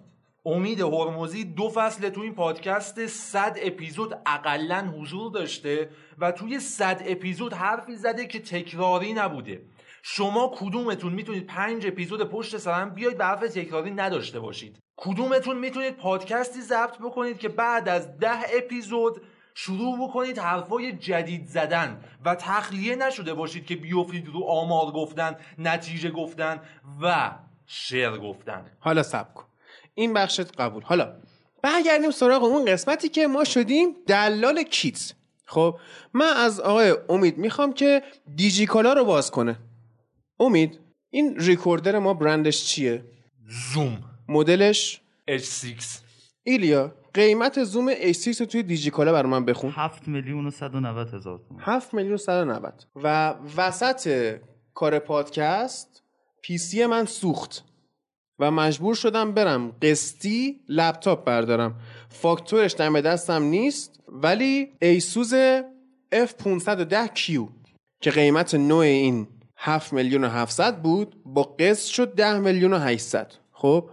امید 0.46 0.80
هرمزی 0.80 1.44
دو 1.44 1.68
فصل 1.68 2.08
تو 2.08 2.20
این 2.20 2.34
پادکست 2.34 3.06
صد 3.06 3.56
اپیزود 3.62 4.20
اقلا 4.26 4.92
حضور 4.98 5.32
داشته 5.32 5.90
و 6.18 6.32
توی 6.32 6.60
صد 6.60 7.02
اپیزود 7.06 7.52
حرفی 7.52 7.96
زده 7.96 8.26
که 8.26 8.40
تکراری 8.40 9.12
نبوده. 9.12 9.62
شما 10.02 10.52
کدومتون 10.56 11.12
می‌تونید 11.12 11.46
پنج 11.46 11.86
اپیزود 11.86 12.30
پشت 12.30 12.56
سرم 12.56 12.90
بیاید 12.90 13.18
به 13.18 13.24
حرف 13.24 13.40
تکراری 13.40 13.90
نداشته 13.90 14.40
باشید. 14.40 14.78
کدومتون 14.96 15.58
می‌تونید 15.58 15.96
پادکستی 15.96 16.60
ضبط 16.60 16.98
بکنید 16.98 17.38
که 17.38 17.48
بعد 17.48 17.88
از 17.88 18.18
ده 18.18 18.56
اپیزود 18.56 19.22
شروع 19.54 20.08
بکنید 20.08 20.38
حرفای 20.38 20.92
جدید 20.92 21.46
زدن 21.46 22.00
و 22.24 22.34
تخلیه 22.34 22.96
نشده 22.96 23.34
باشید 23.34 23.66
که 23.66 23.76
بیفتید 23.76 24.26
رو 24.26 24.44
آمار 24.44 24.92
گفتن 24.92 25.36
نتیجه 25.58 26.10
گفتن 26.10 26.60
و 27.02 27.30
شعر 27.66 28.18
گفتن. 28.18 28.70
حالا 28.80 29.02
سب 29.02 29.34
کن. 29.34 29.44
این 29.94 30.14
بخشت 30.14 30.60
قبول. 30.60 30.82
حالا 30.82 31.16
برگردیم 31.62 32.10
سراغ 32.10 32.44
اون 32.44 32.64
قسمتی 32.64 33.08
که 33.08 33.26
ما 33.26 33.44
شدیم 33.44 33.96
دلال 34.06 34.62
کیت 34.62 35.14
خب 35.46 35.78
من 36.12 36.32
از 36.36 36.60
آقای 36.60 36.94
امید 37.08 37.38
می‌خوام 37.38 37.72
که 37.72 38.02
دیجیکالا 38.36 38.92
رو 38.92 39.04
باز 39.04 39.30
کنه. 39.30 39.58
امید 40.40 40.80
این 41.10 41.36
ریکوردر 41.38 41.98
ما 41.98 42.14
برندش 42.14 42.64
چیه؟ 42.64 43.04
زوم. 43.74 44.04
مدلش؟ 44.28 45.00
H6 45.30 45.84
ایلیا. 46.42 46.94
قیمت 47.14 47.64
زوم 47.64 47.94
A6 47.94 48.40
رو 48.40 48.46
توی 48.46 48.62
دیجیکالا 48.62 49.12
برای 49.12 49.30
من 49.30 49.44
بخون. 49.44 49.70
7 49.70 50.08
میلیون 50.08 50.46
و 50.46 50.50
190 50.50 51.14
هزار 51.14 51.40
تومان. 51.48 51.62
7 51.64 51.94
میلیون 51.94 52.14
و 52.14 52.18
190 52.18 52.84
و 52.96 53.34
وسط 53.56 54.34
کار 54.74 54.98
پادکست 54.98 56.02
پی 56.42 56.58
سی 56.58 56.86
من 56.86 57.04
سوخت. 57.04 57.64
و 58.38 58.50
مجبور 58.50 58.94
شدم 58.94 59.32
برم. 59.32 59.70
قسطی 59.82 60.60
لپتاپ 60.68 61.24
بردارم. 61.24 61.74
فاکتورش 62.08 62.74
دم 62.74 63.00
دستم 63.00 63.42
نیست 63.42 64.00
ولی 64.08 64.72
ایسوز 64.82 65.34
F510Q 66.12 67.48
که 68.00 68.10
قیمت 68.10 68.54
نوع 68.54 68.78
این 68.78 69.28
7 69.56 69.92
میلیون 69.92 70.24
و 70.24 70.28
700 70.28 70.82
بود 70.82 71.16
با 71.24 71.42
قسط 71.42 71.86
شد 71.86 72.14
10 72.14 72.38
میلیون 72.38 72.72
و 72.72 72.78
800 72.78 73.32
خب؟ 73.52 73.90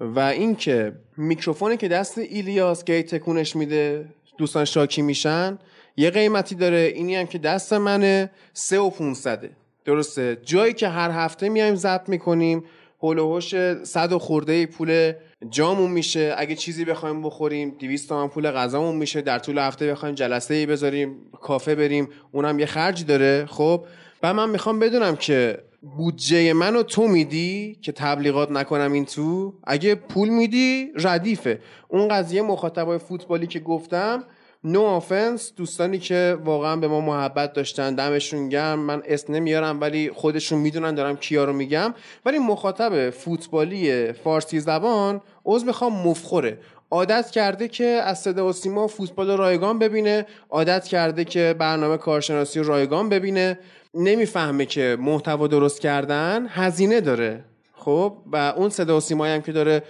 و 0.00 0.20
اینکه 0.20 1.03
میکروفونی 1.16 1.76
که 1.76 1.88
دست 1.88 2.18
ایلیاس 2.18 2.84
که 2.84 3.02
تکونش 3.02 3.56
میده 3.56 4.04
دوستان 4.38 4.64
شاکی 4.64 5.02
میشن 5.02 5.58
یه 5.96 6.10
قیمتی 6.10 6.54
داره. 6.54 6.92
اینی 6.94 7.16
هم 7.16 7.26
که 7.26 7.38
دست 7.38 7.72
منه 7.72 8.30
3 8.52 8.78
و 8.78 8.90
500 8.90 9.50
درسته. 9.84 10.38
جایی 10.44 10.72
که 10.72 10.88
هر 10.88 11.10
هفته 11.10 11.48
میایم 11.48 11.74
ضبط 11.74 12.08
می‌کنیم 12.08 12.64
هول 13.02 13.18
و 13.18 13.40
صد 13.84 14.12
و 14.12 14.18
خورده 14.18 14.66
پول 14.66 15.12
جامون 15.50 15.90
میشه. 15.90 16.34
اگه 16.36 16.54
چیزی 16.54 16.84
بخوایم 16.84 17.22
بخوریم 17.22 17.70
200 17.78 18.08
تومن 18.08 18.28
پول 18.28 18.50
غذامون 18.50 18.96
میشه. 18.96 19.20
در 19.20 19.38
طول 19.38 19.58
هفته 19.58 19.90
بخوایم 19.90 20.14
جلسه 20.14 20.54
ای 20.54 20.66
بذاریم 20.66 21.16
کافه 21.40 21.74
بریم. 21.74 22.08
اونم 22.32 22.58
یه 22.58 22.66
خرجی 22.66 23.04
داره. 23.04 23.46
خب 23.46 23.84
و 24.22 24.34
من 24.34 24.50
می‌خوام 24.50 24.78
بدونم 24.78 25.16
که 25.16 25.58
بودجه 25.96 26.52
منو 26.52 26.82
تو 26.82 27.08
میدی 27.08 27.78
که 27.82 27.92
تبلیغات 27.92 28.50
نکنم 28.50 28.92
این 28.92 29.04
تو؟ 29.04 29.54
اگه 29.64 29.94
پول 29.94 30.28
میدی 30.28 30.90
ردیفه. 30.96 31.60
اون 31.88 32.08
قضیه 32.08 32.42
مخاطبای 32.42 32.98
فوتبالی 32.98 33.46
که 33.46 33.60
گفتم 33.60 34.24
نو 34.64 34.82
آفنس 34.82 35.52
دوستانی 35.56 35.98
که 35.98 36.38
واقعا 36.44 36.76
به 36.76 36.88
ما 36.88 37.00
محبت 37.00 37.52
داشتن 37.52 37.94
دمشون 37.94 38.48
گرم. 38.48 38.78
من 38.78 39.02
اسم 39.06 39.34
نمیارم 39.34 39.80
ولی 39.80 40.10
خودشون 40.14 40.58
می‌دونن 40.58 40.94
دارم 40.94 41.16
کیا 41.16 41.44
رو 41.44 41.52
میگم. 41.52 41.94
ولی 42.26 42.38
مخاطب 42.38 43.10
فوتبالی 43.10 44.12
فارسی 44.12 44.60
زبان 44.60 45.20
عضو 45.44 45.66
می‌خوام 45.66 46.08
مفخوره. 46.08 46.58
عادت 46.90 47.30
کرده 47.30 47.68
که 47.68 47.84
از 47.84 48.22
صدا 48.22 48.48
و 48.48 48.52
سیما 48.52 48.86
فوتبال 48.86 49.30
رایگان 49.36 49.78
ببینه. 49.78 50.26
عادت 50.50 50.84
کرده 50.84 51.24
که 51.24 51.54
برنامه 51.58 51.96
کارشناسی 51.96 52.60
رایگان 52.60 53.08
ببینه. 53.08 53.58
نمی‌فهمه 53.94 54.66
که 54.66 54.96
محتوا 55.00 55.46
درست 55.46 55.80
کردن 55.80 56.46
هزینه 56.48 57.00
داره. 57.00 57.44
خب؟ 57.74 58.16
و 58.32 58.36
اون 58.56 58.68
صدا 58.68 58.96
و 58.96 59.00
سیمایی 59.00 59.34
هم 59.34 59.42
که 59.42 59.52
داره 59.52 59.82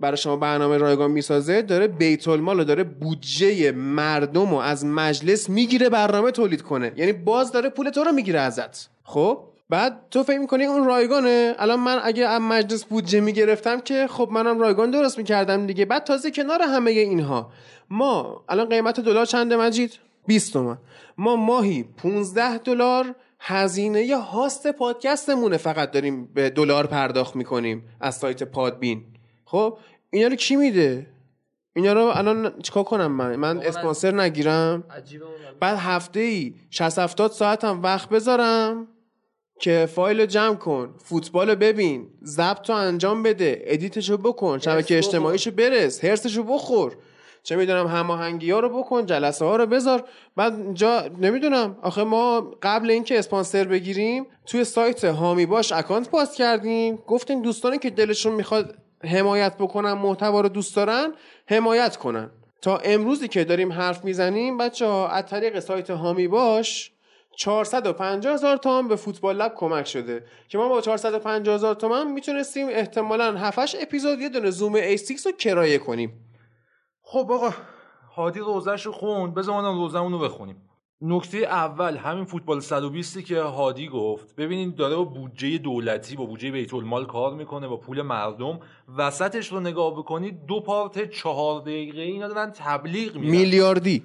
برای 0.00 0.16
شما 0.16 0.36
برنامه 0.36 0.76
رایگان 0.76 1.10
می‌سازه 1.10 1.62
داره 1.62 1.86
بیت 1.88 2.28
المال 2.28 2.60
و 2.60 2.64
داره 2.64 2.84
بودجه 2.84 3.72
مردم 3.72 4.50
رو 4.50 4.56
از 4.56 4.84
مجلس 4.84 5.50
می‌گیره 5.50 5.88
برنامه 5.88 6.30
تولید 6.30 6.62
کنه. 6.62 6.92
یعنی 6.96 7.12
باز 7.12 7.52
داره 7.52 7.68
پول 7.68 7.90
تو 7.90 8.04
رو 8.04 8.12
می‌گیره 8.12 8.40
ازت. 8.40 8.90
خب؟ 9.04 9.38
بعد 9.70 10.00
تو 10.10 10.22
فکر 10.22 10.38
می‌کنی 10.38 10.64
اون 10.64 10.84
رایگانه. 10.84 11.54
الان 11.58 11.80
من 11.80 12.00
اگه 12.02 12.26
از 12.26 12.40
مجلس 12.40 12.84
بودجه 12.84 13.20
می‌گرفتم 13.20 13.80
که 13.80 14.06
خب 14.06 14.28
منم 14.32 14.60
رایگان 14.60 14.90
درست 14.90 15.18
می‌کردم 15.18 15.66
دیگه. 15.66 15.84
بعد 15.84 16.04
تازه 16.04 16.30
کنار 16.30 16.62
همه 16.62 16.90
اینها. 16.90 17.52
ما 17.90 18.44
الان 18.48 18.68
قیمت 18.68 19.00
دلار 19.00 19.26
چنده 19.26 19.56
مجید؟ 19.56 19.92
20 20.26 20.52
تومن. 20.52 20.78
ما 21.18 21.36
ماهی 21.36 21.84
15 21.96 22.58
دلار 22.58 23.14
هزینه 23.46 24.16
هاست 24.16 24.72
پادکستمونه. 24.72 25.56
فقط 25.56 25.90
داریم 25.90 26.26
به 26.26 26.50
دلار 26.50 26.86
پرداخت 26.86 27.36
می‌کنیم 27.36 27.84
از 28.00 28.16
سایت 28.16 28.42
پادبین. 28.42 29.04
خب 29.44 29.78
اینا 30.10 30.28
رو 30.28 30.34
کی 30.34 30.56
میده؟ 30.56 31.06
اینا 31.76 31.92
رو 31.92 32.00
الان 32.00 32.60
چیکار 32.62 32.84
کنم 32.84 33.12
من؟ 33.12 33.36
من 33.36 33.58
اسپانسر 33.58 34.20
نگیرم. 34.20 34.84
بعد 35.60 35.78
هفته 35.78 36.20
ای 36.20 36.54
60 36.70 36.98
70 36.98 37.30
ساعت 37.30 37.64
هم 37.64 37.82
وقت 37.82 38.08
بذارم 38.08 38.88
که 39.60 39.88
فایل 39.94 40.26
جمع 40.26 40.54
کن. 40.54 40.94
فوتبال 40.98 41.54
ببین. 41.54 42.08
ضبط 42.24 42.70
رو 42.70 42.76
انجام 42.76 43.22
بده. 43.22 43.62
edit 43.64 43.94
شو 43.94 44.16
بکن. 44.16 44.58
شبکه 44.58 44.98
اجتماعیشو 44.98 45.50
برس. 45.50 46.04
حرصشو 46.04 46.42
بخور. 46.42 46.96
چه 47.44 47.56
می‌دونم 47.56 47.86
هماهنگی 47.86 48.50
ها 48.50 48.60
رو 48.60 48.68
بکن 48.68 49.06
جلسه 49.06 49.44
ها 49.44 49.56
رو 49.56 49.66
بذار. 49.66 50.04
بعد 50.36 50.74
جا 50.74 51.04
نمی‌دونم. 51.20 51.76
آخه 51.82 52.04
ما 52.04 52.40
قبل 52.62 52.90
اینکه 52.90 53.18
اسپانسر 53.18 53.64
بگیریم 53.64 54.26
توی 54.46 54.64
سایت 54.64 55.04
حامی 55.04 55.46
باش 55.46 55.72
account 55.72 56.10
باز 56.10 56.34
کردیم. 56.34 56.96
گفتیم 56.96 57.42
دوستانی 57.42 57.78
که 57.78 57.90
دلشون 57.90 58.32
می‌خواد 58.32 58.74
حمایت 59.04 59.56
بکنن 59.56 59.92
محتوا 59.92 60.40
رو 60.40 60.48
دوست 60.48 60.76
دارن 60.76 61.12
حمایت 61.46 61.96
کنن. 61.96 62.30
تا 62.62 62.76
امروزی 62.76 63.28
که 63.28 63.44
داریم 63.44 63.72
حرف 63.72 64.04
می‌زنیم 64.04 64.58
بچه 64.58 64.86
ها 64.86 65.08
از 65.08 65.26
طریق 65.26 65.60
سایت 65.60 65.90
هامی 65.90 66.28
باش 66.28 66.90
450 67.36 68.34
هزار 68.34 68.56
تومن 68.56 68.88
به 68.88 68.96
فوتبال 68.96 69.36
لب 69.36 69.52
کمک 69.56 69.86
شده. 69.86 70.24
که 70.48 70.58
ما 70.58 70.68
با 70.68 70.80
450 70.80 71.54
هزار 71.54 71.74
تومن 71.74 72.12
می‌تونستیم 72.12 72.68
احتمالا 72.70 73.36
7 73.36 73.58
اپیزود 73.80 74.20
یه 74.20 74.28
دونه 74.28 74.50
زوم 74.50 74.96
A6 74.96 75.26
رو 75.26 75.32
کرایه 75.32 75.78
کنیم. 75.78 76.12
خب 77.06 77.32
آقا 77.32 77.50
هادی 78.16 78.40
روزش 78.40 78.86
رو 78.86 78.92
خوند. 78.92 79.34
بذار 79.34 79.62
ما 79.62 79.72
روزمون 79.72 80.12
رو 80.12 80.18
بخونیم. 80.18 80.56
نکته 81.00 81.38
اول 81.38 81.96
همین 81.96 82.24
فوتبال 82.24 82.60
120 82.60 83.24
که 83.24 83.40
هادی 83.40 83.88
گفت. 83.88 84.36
ببینید 84.36 84.74
داره 84.74 84.96
با 84.96 85.04
بودجه 85.04 85.58
دولتی 85.58 86.16
با 86.16 86.24
بودجه 86.24 86.50
بیت 86.50 86.74
المال 86.74 87.06
کار 87.06 87.34
می‌کنه 87.34 87.68
با 87.68 87.76
پول 87.76 88.02
مردم. 88.02 88.60
وسطش 88.96 89.52
رو 89.52 89.60
نگاه 89.60 89.92
بکنید 89.92 90.46
دو 90.46 90.60
پارت 90.60 91.10
چهار 91.10 91.60
دقیقه 91.60 92.00
اینا 92.00 92.28
دارن 92.28 92.50
تبلیغ 92.50 93.16
میرن 93.16 93.30
میلیاردی. 93.30 94.02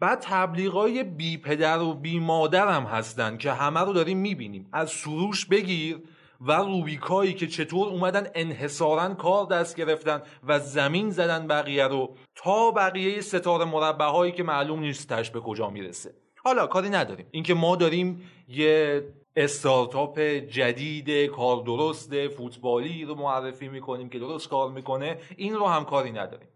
بعد 0.00 0.18
تبلیغای 0.20 1.04
بی 1.04 1.38
پدر 1.38 1.78
و 1.78 1.94
بی 1.94 2.18
مادر 2.18 2.68
هم 2.68 2.82
هستن 2.82 3.36
که 3.36 3.52
همه 3.52 3.80
رو 3.80 3.92
داریم 3.92 4.18
می‌بینیم. 4.18 4.68
از 4.72 4.90
سروش 4.90 5.46
بگیر. 5.46 6.02
و 6.46 6.52
روبیکایی 6.52 7.34
که 7.34 7.46
چطور 7.46 7.88
اومدن 7.88 8.26
انحصارا 8.34 9.14
کار 9.14 9.46
دست 9.46 9.76
گرفتن 9.76 10.22
و 10.44 10.58
زمین 10.58 11.10
زدن 11.10 11.46
بقیه 11.46 11.86
رو 11.86 12.16
تا 12.34 12.70
بقیه 12.70 13.20
ستاره 13.20 13.64
مربع 13.64 14.04
هایی 14.04 14.32
که 14.32 14.42
معلوم 14.42 14.80
نیستش 14.80 15.30
به 15.30 15.40
کجا 15.40 15.70
می‌رسه. 15.70 16.14
حالا 16.44 16.66
کاری 16.66 16.88
نداریم. 16.88 17.26
اینکه 17.30 17.54
ما 17.54 17.76
داریم 17.76 18.22
یه 18.48 19.02
استارتاپ 19.36 20.20
جدید 20.20 21.10
کار 21.26 21.62
درست 21.62 22.28
فوتبالی 22.28 23.04
رو 23.04 23.14
معرفی 23.14 23.68
می‌کنیم 23.68 24.08
که 24.08 24.18
درست 24.18 24.48
کار 24.48 24.70
می‌کنه 24.70 25.18
این 25.36 25.54
رو 25.54 25.66
هم 25.66 25.84
کاری 25.84 26.12
نداریم. 26.12 26.48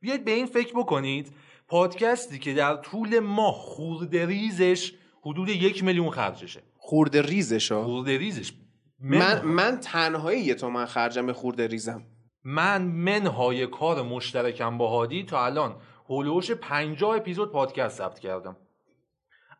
بیاید 0.00 0.24
به 0.24 0.30
این 0.30 0.46
فکر 0.46 0.72
بکنید 0.76 1.32
پادکستی 1.68 2.38
که 2.38 2.54
در 2.54 2.76
طول 2.76 3.18
ماه 3.18 3.54
خورده 3.54 4.26
ریزش 4.26 4.92
حدود 5.22 5.48
یک 5.48 5.84
میلیون 5.84 6.10
خرجشه. 6.10 6.62
خورده 6.78 7.22
ریزش 7.22 7.72
ها 7.72 7.84
خورده 7.84 8.18
ریزش. 8.18 8.52
من 9.00 9.42
من 9.42 9.80
تنهایی 9.80 10.40
یه 10.40 10.54
تومن 10.54 10.86
خرجم 10.86 11.26
به 11.26 11.32
خورده 11.32 11.66
ریزم. 11.66 12.02
من 12.44 12.82
منهای 12.82 13.66
کار 13.66 14.02
مشترکم 14.02 14.78
با 14.78 14.90
هادی 14.90 15.24
تا 15.24 15.44
الان 15.44 15.76
هلوش 16.08 16.50
50 16.50 17.16
اپیزود 17.16 17.52
پادکست 17.52 17.98
ثبت 17.98 18.18
کردم. 18.18 18.56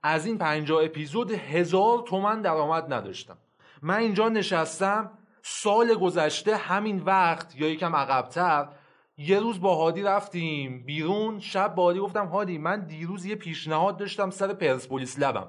از 0.02 0.26
این 0.26 0.38
50 0.38 0.84
اپیزود 0.84 1.30
هزار 1.30 2.02
تومن 2.06 2.42
درآمد 2.42 2.92
نداشتم. 2.92 3.38
من 3.82 3.96
اینجا 3.96 4.28
نشستم 4.28 5.10
سال 5.42 5.94
گذشته 5.94 6.56
همین 6.56 7.02
وقت 7.02 7.56
یا 7.56 7.68
یکم 7.68 7.96
عقبتر 7.96 8.68
یه 9.16 9.40
روز 9.40 9.60
با 9.60 9.74
هادی 9.76 10.02
رفتیم 10.02 10.84
بیرون 10.84 11.40
شب 11.40 11.74
با 11.74 11.84
هادی 11.84 11.98
گفتم 11.98 12.26
هادی 12.26 12.58
من 12.58 12.86
دیروز 12.86 13.24
یه 13.24 13.34
پیشنهاد 13.34 13.96
داشتم 13.96 14.30
سر 14.30 14.52
پرسپولیس 14.52 15.18
لبم. 15.18 15.48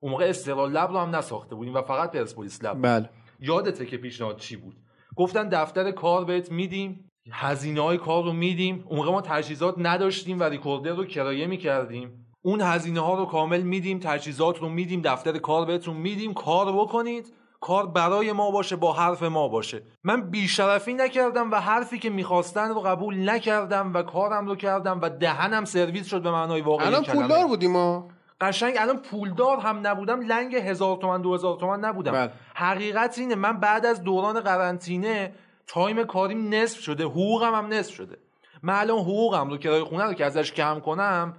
اون 0.00 0.12
موقع 0.12 0.24
استقلال 0.24 0.72
لب 0.72 0.90
رو 0.90 0.98
هم 0.98 1.16
نساخته 1.16 1.54
بودیم 1.54 1.74
و 1.74 1.82
فقط 1.82 2.10
پرسپولیس 2.10 2.64
لب 2.64 2.82
بله. 2.82 3.10
یادته 3.40 3.86
که 3.86 3.96
پیشنهاد 3.96 4.36
چی 4.36 4.56
بود؟ 4.56 4.76
گفتن 5.16 5.48
دفتر 5.48 5.90
کار 5.90 6.24
بهت 6.24 6.52
میدیم 6.52 7.08
هزینه 7.32 7.80
های 7.80 7.98
کار 7.98 8.24
رو 8.24 8.32
میدیم. 8.32 8.84
اون 8.88 8.98
موقع 8.98 9.10
ما 9.10 9.20
تجهیزات 9.20 9.74
نداشتیم 9.78 10.40
و 10.40 10.42
ریکوردر 10.42 10.92
رو 10.92 11.04
کرایه 11.04 11.46
می‌کردیم. 11.46 12.26
اون 12.42 12.60
هزینه 12.60 13.00
ها 13.00 13.14
رو 13.14 13.24
کامل 13.24 13.62
میدیم 13.62 13.98
تجهیزات 13.98 14.58
رو 14.58 14.68
میدیم 14.68 15.00
دفتر 15.04 15.38
کار 15.38 15.66
بهتون 15.66 15.96
میدیم. 15.96 16.34
کار 16.34 16.72
بکنید. 16.72 17.32
کار 17.60 17.86
برای 17.86 18.32
ما 18.32 18.50
باشه 18.50 18.76
با 18.76 18.92
حرف 18.92 19.22
ما 19.22 19.48
باشه. 19.48 19.82
من 20.04 20.30
بیشرفی 20.30 20.94
نکردم 20.94 21.50
و 21.50 21.60
حرفی 21.60 21.98
که 21.98 22.10
می‌خواستن 22.10 22.68
رو 22.68 22.80
قبول 22.80 23.30
نکردم 23.30 23.94
و 23.94 24.02
کارم 24.02 24.46
رو 24.46 24.56
کردم 24.56 25.00
و 25.02 25.08
دهنم 25.08 25.64
سرویس 25.64 26.06
شد 26.06 26.22
به 26.22 26.30
معنای 26.30 26.60
واقعی 26.60 26.86
الان 26.86 27.04
پولدار 27.04 27.46
بودیم 27.46 27.72
ما. 27.72 28.08
قشنگ 28.40 28.74
الان 28.78 28.98
پولدار 28.98 29.58
هم 29.58 29.86
نبودم 29.86 30.20
لنگ 30.20 30.56
هزار 30.56 30.96
تومن 30.96 31.22
دو 31.22 31.34
هزار 31.34 31.56
تومن 31.56 31.80
نبودم. 31.80 32.12
بله. 32.12 32.32
حقیقت 32.54 33.18
اینه 33.18 33.34
من 33.34 33.60
بعد 33.60 33.86
از 33.86 34.02
دوران 34.02 34.40
قرنطینه 34.40 35.34
time 35.66 36.04
کاریم 36.04 36.54
نصف 36.54 36.80
شده 36.80 37.04
حقوقم 37.04 37.54
هم 37.54 37.66
نصف 37.66 37.94
شده. 37.94 38.18
من 38.62 38.74
الان 38.74 38.98
حقوقم 38.98 39.50
رو 39.50 39.56
کرایه 39.56 39.84
خونه 39.84 40.04
رو 40.04 40.12
که 40.12 40.24
ازش 40.24 40.52
کم 40.52 40.80
کنم 40.80 41.36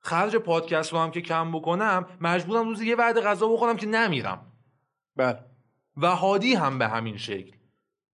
خرج 0.00 0.36
پادکست 0.36 0.92
رو 0.92 0.98
هم 0.98 1.10
که 1.10 1.20
کم 1.20 1.52
بکنم 1.52 2.06
مجبورم 2.20 2.68
روزی 2.68 2.86
یه 2.86 2.96
وعده 2.96 3.20
غذا 3.20 3.48
بخورم 3.48 3.76
که 3.76 3.86
نمیرم. 3.86 4.52
بله. 5.16 5.38
و 5.96 6.06
هادی 6.06 6.54
هم 6.54 6.78
به 6.78 6.88
همین 6.88 7.16
شکل. 7.16 7.52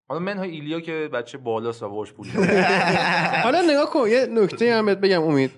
حالا 0.07 0.19
منهای 0.19 0.49
ایلیا 0.49 0.79
که 0.79 1.09
بچه 1.13 1.37
بالاست 1.37 1.83
و 1.83 1.89
باش 1.89 2.13
پول 2.13 2.27
حالا 3.43 3.61
نگاه 3.61 3.89
کن 3.89 4.07
یه 4.09 4.25
نکته 4.25 4.75
هم 4.75 4.85
بهت 4.85 4.97
بگم 4.97 5.23
امید. 5.23 5.51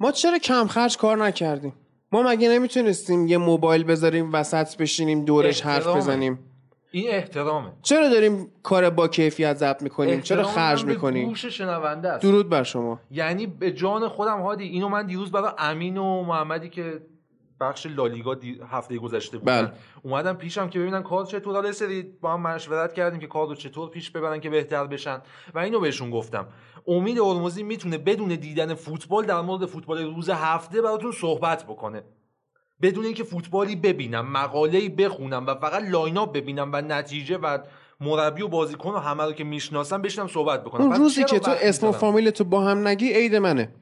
ما 0.00 0.12
چرا 0.12 0.38
کم 0.38 0.66
خرج 0.66 0.96
کار 0.96 1.16
نکردیم؟ 1.16 1.72
ما 2.12 2.22
مگه 2.22 2.48
نمی‌تونستیم 2.48 3.26
یه 3.26 3.38
موبایل 3.38 3.84
بذاریم 3.84 4.32
وسط 4.32 4.76
بشینیم 4.76 5.24
دورش 5.24 5.60
حرف 5.60 5.76
احترامه. 5.76 6.00
بزنیم؟ 6.00 6.38
این 6.92 7.10
احترامه. 7.10 7.68
چرا 7.82 8.08
داریم 8.08 8.48
کار 8.62 8.90
با 8.90 9.08
کیفیت 9.08 9.56
ضبط 9.56 9.82
می‌کنیم؟ 9.82 10.20
چرا 10.20 10.42
خرج 10.42 10.84
می‌کنیم؟ 10.84 11.28
گوش 11.28 11.46
شنونده 11.46 12.08
است. 12.08 12.22
درود 12.22 12.48
بر 12.48 12.62
شما. 12.62 13.00
یعنی 13.10 13.46
به 13.46 13.72
جان 13.72 14.08
خودم 14.08 14.40
هادی 14.40 14.64
اینو 14.64 14.88
من 14.88 15.06
دیروز 15.06 15.32
برای 15.32 15.50
امین 15.58 15.96
و 15.96 16.22
محمدی 16.22 16.68
که 16.68 17.00
بخش 17.60 17.86
لالیگا 17.86 18.36
هفته 18.70 18.98
گذشته 18.98 19.38
بودن 19.38 19.62
بله. 19.62 19.72
اومدم 20.02 20.34
پیشم 20.34 20.68
که 20.68 20.78
ببینن 20.78 21.02
کار 21.02 21.26
چطور 21.26 21.54
حالا 21.54 21.72
سری 21.72 22.02
با 22.02 22.32
هم 22.32 22.40
مشورت 22.40 22.92
کردیم 22.92 23.20
که 23.20 23.26
کار 23.26 23.48
رو 23.48 23.54
چطور 23.54 23.90
پیش 23.90 24.10
ببرن 24.10 24.40
که 24.40 24.50
بهتر 24.50 24.86
بشن. 24.86 25.22
و 25.54 25.58
اینو 25.58 25.80
بهشون 25.80 26.10
گفتم. 26.10 26.46
امید 26.86 27.18
اورموزی 27.18 27.62
می‌تونه 27.62 27.98
بدون 27.98 28.28
دیدن 28.28 28.74
فوتبال 28.74 29.24
در 29.24 29.40
مورد 29.40 29.66
فوتبال 29.66 30.14
روز 30.14 30.30
هفته 30.30 30.82
براتون 30.82 31.12
صحبت 31.12 31.64
بکنه. 31.64 32.02
بدون 32.82 33.04
اینکه 33.04 33.24
فوتبالی 33.24 33.76
ببینم 33.76 34.32
مقاله‌ای 34.32 34.88
بخونم 34.88 35.46
و 35.46 35.54
فقط 35.54 35.82
لاین 35.82 36.26
ببینم 36.26 36.70
و 36.72 36.80
نتیجه 36.80 37.38
و 37.38 37.58
مربی 38.00 38.42
و 38.42 38.48
بازیکن 38.48 38.90
و 38.90 38.98
همه 38.98 39.24
رو 39.24 39.32
که 39.32 39.44
می‌شناسم 39.44 40.02
بشینم 40.02 40.26
صحبت 40.26 40.64
بکنم. 40.64 40.82
اون 40.82 40.94
روزی 40.94 41.24
که 41.24 41.38
تو 41.38 41.50
اسم 41.50 41.86
و 41.86 41.92
فامیل 41.92 42.30
تو 42.30 42.44
با 42.44 42.60
هم 42.60 42.88
نگی 42.88 43.12
عید 43.12 43.36
منه. 43.36 43.74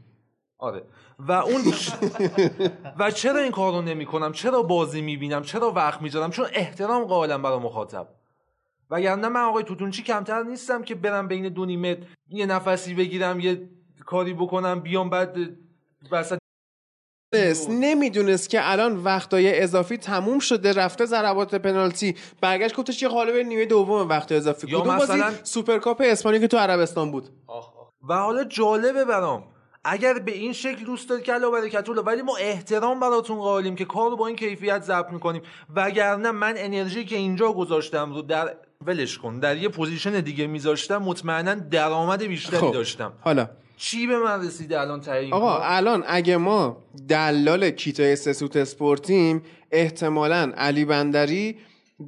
آره. 0.59 0.83
و 1.19 1.33
اون 1.33 1.61
و 2.99 3.11
چرا 3.11 3.41
این 3.41 3.53
کار 3.53 3.73
رو 3.73 3.83
نمی 3.83 4.07
کنم 4.07 4.33
چرا 4.33 4.63
بازی 4.63 5.01
می‌بینم؟ 5.01 5.43
چرا 5.43 5.71
وقت 5.71 6.03
می‌ذارم؟ 6.03 6.31
چون 6.31 6.47
احترام 6.53 7.05
قائلم 7.05 7.43
برای 7.43 7.59
مخاطب. 7.59 8.09
وگرنه 8.91 9.29
من 9.29 9.41
آقای 9.41 9.65
توتونچی 9.65 10.03
کمتر 10.03 10.43
نیستم 10.43 10.83
که 10.83 10.95
برم 10.95 11.29
بین 11.29 11.49
دو 11.49 11.65
نیمت 11.65 11.99
یه 12.29 12.47
نفسی 12.47 12.95
بگیرم 12.95 13.41
یه 13.41 13.69
کاری 14.07 14.35
بکنم 14.35 14.81
بیام 14.81 15.11
بعد 15.11 15.37
وسط 16.11 16.39
نمی‌دونست 17.69 18.51
که 18.51 18.71
الان 18.71 18.97
وقتای 18.97 19.61
اضافی 19.63 19.97
تموم 19.97 20.39
شده 20.39 20.73
رفته 20.73 21.05
ضربات 21.05 21.55
پنالتی. 21.55 22.17
برگشت 22.41 22.77
گفتش 22.77 23.03
یه 23.03 23.09
قالب 23.09 23.35
نیمه 23.37 23.65
دوم 23.67 24.09
وقت 24.09 24.33
اضافی. 24.33 24.71
یا 24.71 24.85
مثلا 24.85 25.33
سوپرکاپ 25.43 26.03
اسپانیا 26.05 26.41
که 26.41 26.49
تو 26.49 26.57
عربستان 26.57 27.11
بود؟ 27.11 27.29
و 28.09 28.15
حالا 28.15 28.45
جالبه 28.45 29.05
برام 29.05 29.45
اگر 29.91 30.19
به 30.19 30.33
این 30.33 30.53
شکل 30.53 30.85
دوست 30.85 31.09
دارید 31.09 31.25
که 31.25 31.35
الله 31.35 31.51
برکت 31.51 31.89
ولی 31.89 32.23
ما 32.23 32.37
احترام 32.37 33.01
براتون 33.01 33.39
قائلیم 33.39 33.77
که 33.77 33.85
کار 33.85 34.11
رو 34.11 34.17
با 34.17 34.27
این 34.27 34.37
کیفیت 34.37 34.83
ضبط 34.83 35.13
می‌کنیم. 35.13 35.43
وگرنه 35.77 36.31
من 36.31 36.55
انرژی 36.57 37.05
که 37.05 37.17
اینجا 37.17 37.53
گذاشتم 37.53 38.15
رو 38.15 38.23
در 38.23 38.55
ولش 38.87 39.19
کن. 39.19 39.39
در 39.39 39.57
یه 39.57 39.69
position 39.69 40.21
دیگه 40.21 40.47
میذاشتم 40.47 40.97
مطمئنا 40.97 41.55
درآمد 41.55 42.23
بیشتری 42.23 42.61
خب. 42.61 42.73
داشتم. 42.73 43.13
حالا. 43.21 43.49
چی 43.77 44.07
به 44.07 44.19
من 44.19 44.47
رسیده 44.47 44.81
الان 44.81 45.01
تعیین 45.01 45.33
آقا 45.33 45.59
الان 45.63 46.05
اگه 46.07 46.37
ما 46.37 46.77
دلال 47.09 47.71
کیتای 47.71 48.17
سسوت 48.17 48.57
اسپورتیم 48.57 49.43
احتمالا 49.73 50.53
علی 50.57 50.85
بندری 50.85 51.57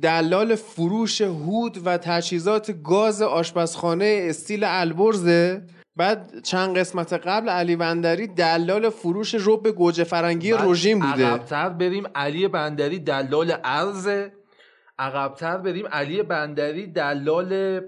دلال 0.03 0.55
فروش 0.55 1.21
هود 1.21 1.87
و 1.87 1.99
تجهیزات 1.99 2.83
گاز 2.85 3.23
آشپزخانه 3.23 4.27
استیل 4.29 4.65
البرزه. 4.65 5.63
بعد 6.01 6.43
چند 6.43 6.79
قسمت 6.79 7.13
قبل 7.13 7.49
علی 7.49 7.77
بندری 7.77 8.27
دلال 8.27 8.91
فروش 8.91 9.35
رب 9.35 9.69
گوجه 9.69 10.05
فرنگی 10.05 10.53
رژیم 10.53 10.99
بوده. 10.99 11.27
عقبتر 11.27 11.69
بریم 11.69 12.05
علی 12.15 12.49
بندری 12.49 12.99
دلال 12.99 13.55
ارز 13.65 14.09
عقبتر 14.99 15.57
بریم 15.57 15.87
علی 15.87 16.23
بندری 16.23 16.87
دلال 16.87 17.81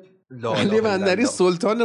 علی 0.44 0.80
بندری 0.80 1.26
سلطان 1.26 1.84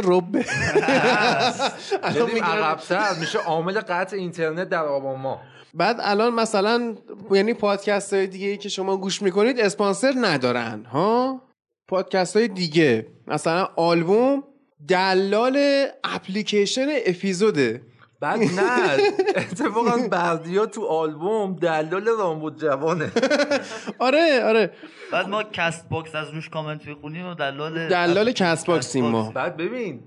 بریم 2.02 2.44
عقبتر 2.44 3.14
میشه 3.20 3.38
عامل 3.38 3.80
قطع 3.80 4.16
اینترنت 4.16 4.68
در 4.68 4.84
آباما 4.84 5.40
بعد 5.74 5.96
الان 6.00 6.34
مثلا 6.34 6.94
یعنی 7.30 7.54
پادکست 7.54 8.14
های 8.14 8.26
دیگه 8.26 8.46
ای 8.46 8.56
که 8.56 8.68
شما 8.68 8.96
گوش 8.96 9.22
می‌کنید 9.22 9.60
اسپانسر 9.60 10.12
ندارن 10.20 10.84
ها؟ 10.84 11.42
پادکست 11.88 12.36
های 12.36 12.48
دیگه 12.48 13.06
مثلا 13.26 13.68
آلبوم 13.76 14.42
دلال 14.88 15.86
اپلیکیشن 16.04 16.86
اپیزوده. 17.06 17.82
بعد 18.20 18.38
نه 18.38 18.98
اتفاقا 19.36 20.08
بردیا 20.10 20.66
تو 20.66 20.86
آلبوم 20.86 21.56
دلال 21.56 22.08
رامبود 22.08 22.60
جوانه. 22.60 23.12
آره 23.98 24.44
آره. 24.44 24.70
بعد 25.12 25.28
ما 25.28 25.42
کست 25.42 25.88
باکس 25.88 26.14
از 26.14 26.30
روش 26.30 26.48
کامنت 26.48 26.86
می‌خونیم 26.86 27.26
و 27.26 27.34
دلال 27.34 27.88
دلال 27.88 28.32
کست 28.32 28.66
باکسیم 28.66 29.04
ما. 29.04 29.30
بعد 29.30 29.56
ببین 29.56 30.02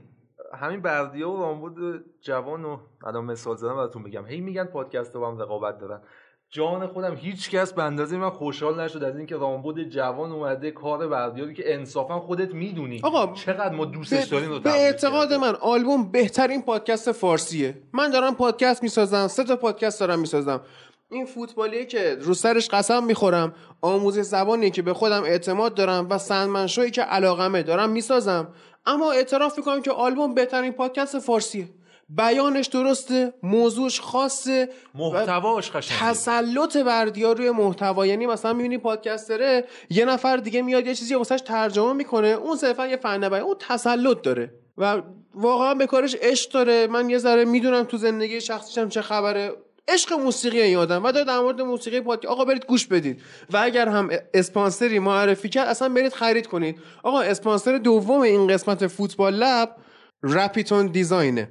همین 0.60 0.82
بردیا 0.82 1.30
و 1.30 1.38
رامبود 1.38 1.76
جوان 2.22 2.66
و 2.66 2.78
الان 3.06 3.26
مثال 3.26 3.56
زدم 3.58 3.76
براتون 3.76 4.04
بگم. 4.04 4.26
هی 4.26 4.42
میگن 4.42 4.66
پادکست 4.66 5.16
رو 5.16 5.28
هم 5.28 5.40
رقابت 5.40 5.80
دارن. 5.80 6.02
جان 6.54 6.88
خودم 6.88 7.16
هیچ 7.16 7.50
کس 7.50 7.74
به 7.74 7.84
اندازه 7.84 8.18
من 8.18 8.30
خوشحال 8.30 8.82
نشد 8.82 9.04
از 9.04 9.18
اینکه 9.18 9.36
رامبود 9.36 9.84
جوان 9.90 10.32
اومده 10.32 10.72
کار 10.72 11.08
بردیا 11.08 11.39
رو 11.39 11.54
که 11.54 11.74
انصافا 11.74 12.20
خودت 12.20 12.54
می‌دونی. 12.54 13.00
آقا 13.04 13.34
چقدر 13.34 13.76
ما 13.76 13.86
دوستش 13.86 14.28
داریم 14.28 14.50
رو 14.50 14.60
به 14.60 14.70
اعتقاد 14.70 15.34
من 15.34 15.56
آلبوم 15.56 16.12
بهترین 16.12 16.62
پادکست 16.62 17.12
فارسیه. 17.12 17.82
من 17.94 18.10
دارم 18.10 18.36
پادکست 18.36 18.84
می‌سازم 18.84 19.28
سه 19.28 19.44
تا 19.44 19.56
پادکست 19.56 20.00
دارم 20.00 20.20
می‌سازم. 20.20 20.62
این 21.10 21.26
فوتبالیه 21.26 21.86
که 21.86 22.18
رو 22.22 22.34
سرش 22.34 22.70
قسم 22.70 23.04
می‌خورم 23.04 23.54
آموزش 23.82 24.22
زبانی 24.22 24.72
که 24.72 24.82
به 24.82 24.94
خودم 24.94 25.24
اعتماد 25.24 25.76
دارم 25.76 26.08
و 26.10 26.18
سندمنشویی 26.18 26.92
که 26.92 27.02
علاقمه 27.02 27.64
دارم 27.64 27.90
می‌سازم. 27.90 28.48
اما 28.86 29.12
اعتراف 29.12 29.58
می‌کنم 29.58 29.82
که 29.82 29.92
آلبوم 29.92 30.34
بهترین 30.34 30.72
پادکست 30.72 31.20
فارسیه. 31.20 31.70
بیانش 32.18 32.68
درسته 32.68 33.34
موضوعش 33.44 34.00
خاصه 34.00 34.70
محتواش 34.96 35.72
قشنگه. 35.72 36.00
تسلط 36.00 36.78
بردیا 36.78 37.32
روی 37.32 37.52
محتوا. 37.52 38.06
یعنی 38.06 38.26
مثلا 38.26 38.54
می‌بینی 38.54 38.78
پادکستره 38.78 39.66
یه 39.90 40.06
نفر 40.06 40.38
دیگه 40.38 40.62
میاد 40.62 40.88
یه 40.88 40.96
چیزی 40.96 41.16
واسش 41.16 41.42
ترجمه 41.46 41.94
می‌کنه 41.94 42.28
اون 42.28 42.58
صرفا 42.58 42.88
یه 42.88 42.98
فن 42.98 43.30
بیان 43.30 43.42
اون 43.42 43.56
تسلط 43.60 44.22
داره 44.22 44.54
و 44.78 45.02
واقعا 45.34 45.74
به 45.74 45.88
کارش 45.88 46.16
عشق 46.22 46.52
داره. 46.52 46.88
من 46.88 47.10
یه 47.10 47.18
ذره 47.18 47.46
می‌دونم 47.46 47.84
تو 47.84 47.98
زندگی 47.98 48.42
شخصیشم 48.42 48.90
چه 48.90 49.02
خبره. 49.02 49.52
عشق 49.88 50.14
موسیقی 50.14 50.62
این 50.62 50.78
آدم. 50.78 51.04
و 51.06 51.12
داره 51.12 51.26
در 51.26 51.40
مورد 51.40 51.62
موسیقی 51.62 52.02
پادکست 52.02 52.26
آقا 52.26 52.46
برید 52.46 52.66
گوش 52.66 52.88
بدید. 52.88 53.22
و 53.54 53.58
اگر 53.58 53.88
هم 53.88 54.10
اسپانسری 54.34 55.00
معرفی 55.00 55.50
کرد 55.50 55.68
اصلا 55.68 55.90
برید 55.90 56.14
خرید 56.14 56.48
کنید. 56.48 56.80
آقا 57.04 57.22
اسپانسر 57.22 57.78
دوم 57.78 58.22
این 58.22 58.48
قسمت 58.48 58.88
فوتبال 58.88 59.34
لب 59.34 59.76
رپیتون 60.24 60.88
دیزاینه. 60.88 61.50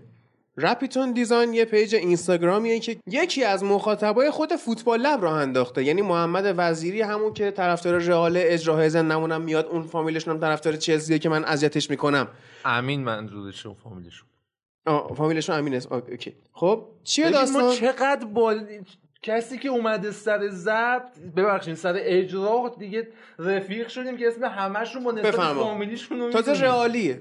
رپیتون 0.56 1.12
دیزاین 1.12 1.54
یه 1.54 1.64
page 1.64 1.94
اینستاگرامیه 1.94 2.80
که 2.80 2.96
یکی 3.06 3.44
از 3.44 3.64
مخاطبای 3.64 4.30
خود 4.30 4.56
فوتبال 4.56 5.00
لب 5.00 5.22
راه 5.22 5.34
انداخته. 5.34 5.84
یعنی 5.84 6.02
محمد 6.02 6.54
وزیری 6.56 7.00
همون 7.02 7.32
که 7.32 7.50
طرفدار 7.50 7.98
رئاله 7.98 8.36
اجراهای 8.36 8.88
زنده‌مونم 8.88 9.42
میاد 9.42 9.66
اون 9.66 9.82
فامیلشون 9.82 10.34
هم 10.34 10.40
طرفدار 10.40 10.76
چلسیه 10.76 11.18
که 11.18 11.28
من 11.28 11.44
اذیتش 11.44 11.90
می‌کنم. 11.90 12.28
امین 12.64 13.04
منظورشون 13.04 13.74
فامیلشون 13.74 14.28
آه 14.86 15.14
فامیلشون 15.14 15.56
امین 15.56 15.74
است 15.74 15.92
okay. 15.92 16.34
خب 16.52 16.86
چیه 17.04 17.30
داستان 17.30 17.62
ما 17.62 17.74
چقدر 17.74 18.24
با 18.24 18.66
کسی 19.22 19.58
که 19.58 19.68
اومده 19.68 20.10
سر 20.10 20.48
ضبط 20.48 21.18
ببخشید 21.36 21.74
سر 21.74 21.94
اجرا 21.96 22.74
دیگه 22.78 23.08
رفیق 23.38 23.88
شدیم 23.88 24.16
که 24.16 24.28
اسم 24.28 24.44
همشون 24.44 25.04
با 25.04 25.12
نسبت 25.12 25.34
فامیلیشون 25.34 26.30
تازه 26.30 26.52
رئالیه. 26.52 27.20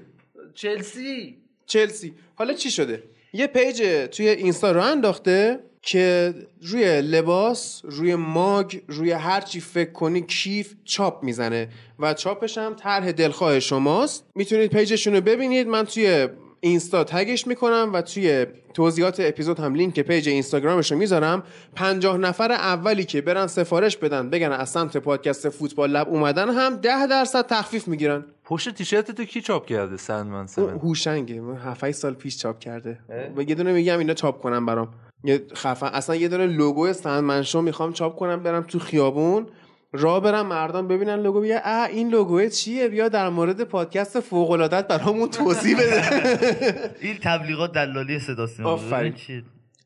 چلسی. 0.54 1.38
چلسی. 1.66 2.14
حالا 2.34 2.54
چی 2.54 2.70
شده؟ 2.70 3.02
یه 3.32 3.46
page 3.46 3.82
توی 4.12 4.28
اینستا 4.28 4.72
راه 4.72 4.82
انداخته 4.82 5.60
که 5.82 6.34
روی 6.62 7.00
لباس 7.00 7.80
روی 7.84 8.14
ماگ 8.14 8.78
روی 8.88 9.12
هر 9.12 9.40
چی 9.40 9.60
فکر 9.60 9.92
کنی 9.92 10.22
کیف 10.22 10.74
چاپ 10.84 11.22
می‌زنه. 11.22 11.68
و 11.98 12.14
چاپش 12.14 12.58
هم 12.58 12.74
طرح 12.74 13.12
دلخواه 13.12 13.60
شماست. 13.60 14.24
می‌تونید 14.34 14.70
page 14.70 14.92
شون 14.92 15.14
رو 15.14 15.20
ببینید. 15.20 15.66
من 15.66 15.84
توی 15.84 16.28
اینستا 16.60 17.04
tag 17.04 17.29
ش 17.29 17.46
می‌کنم 17.46 17.90
و 17.92 18.02
توی 18.02 18.46
توضیحات 18.74 19.20
اپیزود 19.20 19.60
هم 19.60 19.74
link 19.74 20.00
page 20.00 20.28
اینستاگرامش 20.28 20.92
رو 20.92 20.98
می‌ذارم. 20.98 21.42
پنجاه 21.74 22.18
نفر 22.18 22.52
اولی 22.52 23.04
که 23.04 23.20
برن 23.20 23.46
سفارش 23.46 23.96
بدن 23.96 24.30
بگن 24.30 24.52
از 24.52 24.70
سمت 24.70 24.96
پادکست 24.96 25.48
فوتبال 25.48 25.90
لب 25.90 26.08
اومدن 26.08 26.48
هم 26.48 26.76
ده 26.76 27.06
درصد 27.06 27.46
تخفیف 27.46 27.88
می‌گیرن. 27.88 28.24
پشت 28.44 28.74
تیشرت 28.74 29.10
تو 29.10 29.24
کی 29.24 29.40
چاپ 29.40 29.66
کرده 29.66 29.96
سندمن 29.96 30.46
سمن 30.46 30.78
هوشنگه 30.78 31.42
7 31.64 31.90
سال 31.90 32.14
پیش 32.14 32.38
چاپ 32.38 32.58
کرده. 32.58 32.98
و 33.36 33.42
یه 33.42 33.54
دونه 33.54 33.72
میگم 33.72 33.98
اینا 33.98 34.14
چاپ 34.14 34.42
کنم 34.42 34.66
برام. 34.66 34.88
یه 35.24 35.42
خفن 35.54 35.86
اصلا 35.86 36.16
یه 36.16 36.28
دونه 36.28 36.46
لوگو 36.46 36.92
سندمن 36.92 37.42
شو 37.42 37.60
می‌خوام 37.60 37.92
چاپ 37.92 38.16
کنم 38.16 38.42
برم 38.42 38.62
تو 38.62 38.78
خیابون. 38.78 39.46
را 39.92 40.20
برم 40.20 40.46
مردم 40.46 40.88
ببینن 40.88 41.20
لوگو 41.22 41.40
بیا 41.40 41.60
اه 41.64 41.88
این 41.88 42.08
لوگو 42.08 42.48
چیه؟ 42.48 42.88
بیا 42.88 43.08
در 43.08 43.28
مورد 43.28 43.64
پادکست 43.64 44.20
فوق 44.20 44.50
العاده 44.50 44.82
برامون 44.82 45.30
توضیح 45.30 45.76
بده. 45.76 46.94
این 47.00 47.18
تبلیغات 47.22 47.72
دلالی 47.72 48.18
صدا 48.18 48.46
سیما 48.46 48.70
آفرین. 48.70 49.14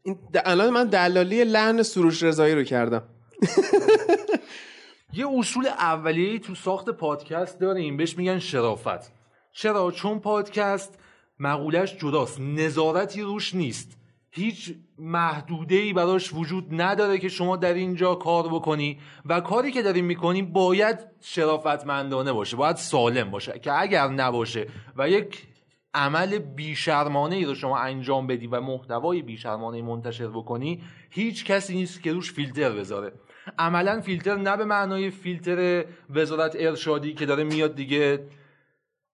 این 0.03 0.19
الان 0.45 0.71
من 0.71 0.85
دلالی 0.85 1.45
لحن 1.45 1.83
سروش 1.83 2.23
رضایی 2.23 2.55
رو 2.55 2.65
کردم. 2.65 3.03
یه 5.13 5.27
اصول 5.39 5.67
اولیه‌ای 5.67 6.39
تو 6.39 6.55
ساخت 6.55 6.91
پادکست 6.91 7.61
داریم. 7.61 7.97
بهش 7.97 8.19
میگن 8.19 8.39
شرافت. 8.39 9.13
چرا؟ 9.53 9.91
چون 9.91 10.19
پادکست 10.21 10.99
مقولش 11.39 11.97
جداست. 11.97 12.41
نظارتی 12.41 13.23
روش 13.23 13.55
نیست. 13.55 13.97
هیچ 14.37 14.75
محدوده 14.99 15.75
ای 15.75 15.93
براش 15.93 16.35
وجود 16.35 16.67
نداره 16.71 17.19
که 17.19 17.29
شما 17.29 17.57
در 17.57 17.75
اینجا 17.75 18.15
کار 18.15 18.49
بکنی 18.49 18.99
و 19.27 19.41
کاری 19.41 19.73
که 19.73 19.83
داریم 19.83 20.05
می‌کنیم 20.05 20.53
باید 20.53 20.99
شرافتمندانه 21.21 22.33
باشه 22.33 22.57
باید 22.57 22.77
سالم 22.77 23.31
باشه. 23.31 23.59
که 23.59 23.81
اگر 23.81 24.09
نباشه 24.09 24.67
و 24.97 25.09
یک 25.09 25.47
عمل 25.95 26.39
بیشرمانه 26.39 27.37
ای 27.37 27.45
رو 27.45 27.55
شما 27.55 27.79
انجام 27.79 28.27
بدی 28.27 28.47
و 28.47 28.61
محتوای 28.61 29.23
بیشرمانه 29.23 29.83
منتشر 29.83 30.29
بکنی 30.29 30.83
هیچ 31.11 31.45
کسی 31.45 31.75
نیست 31.75 32.03
که 32.03 32.13
روش 32.13 32.33
فیلتر 32.33 32.73
بذاره. 32.73 33.13
عملا 33.59 34.01
فیلتر 34.01 34.37
نه 34.37 34.57
به 34.57 34.65
معنای 34.65 35.11
فیلتر 35.11 35.85
وزارت 36.11 36.57
ارشادی 36.59 37.15
که 37.15 37.27
داره 37.27 37.45
میاد 37.45 37.75
دیگه 37.75 38.27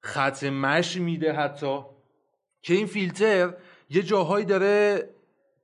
خط 0.01 0.45
مش 0.45 0.97
میده 0.97 1.33
حتی. 1.33 1.79
که 2.63 2.75
این 2.75 2.87
فیلتر 2.87 3.55
یه 3.91 4.03
جاهایی 4.03 4.45
داره 4.45 5.05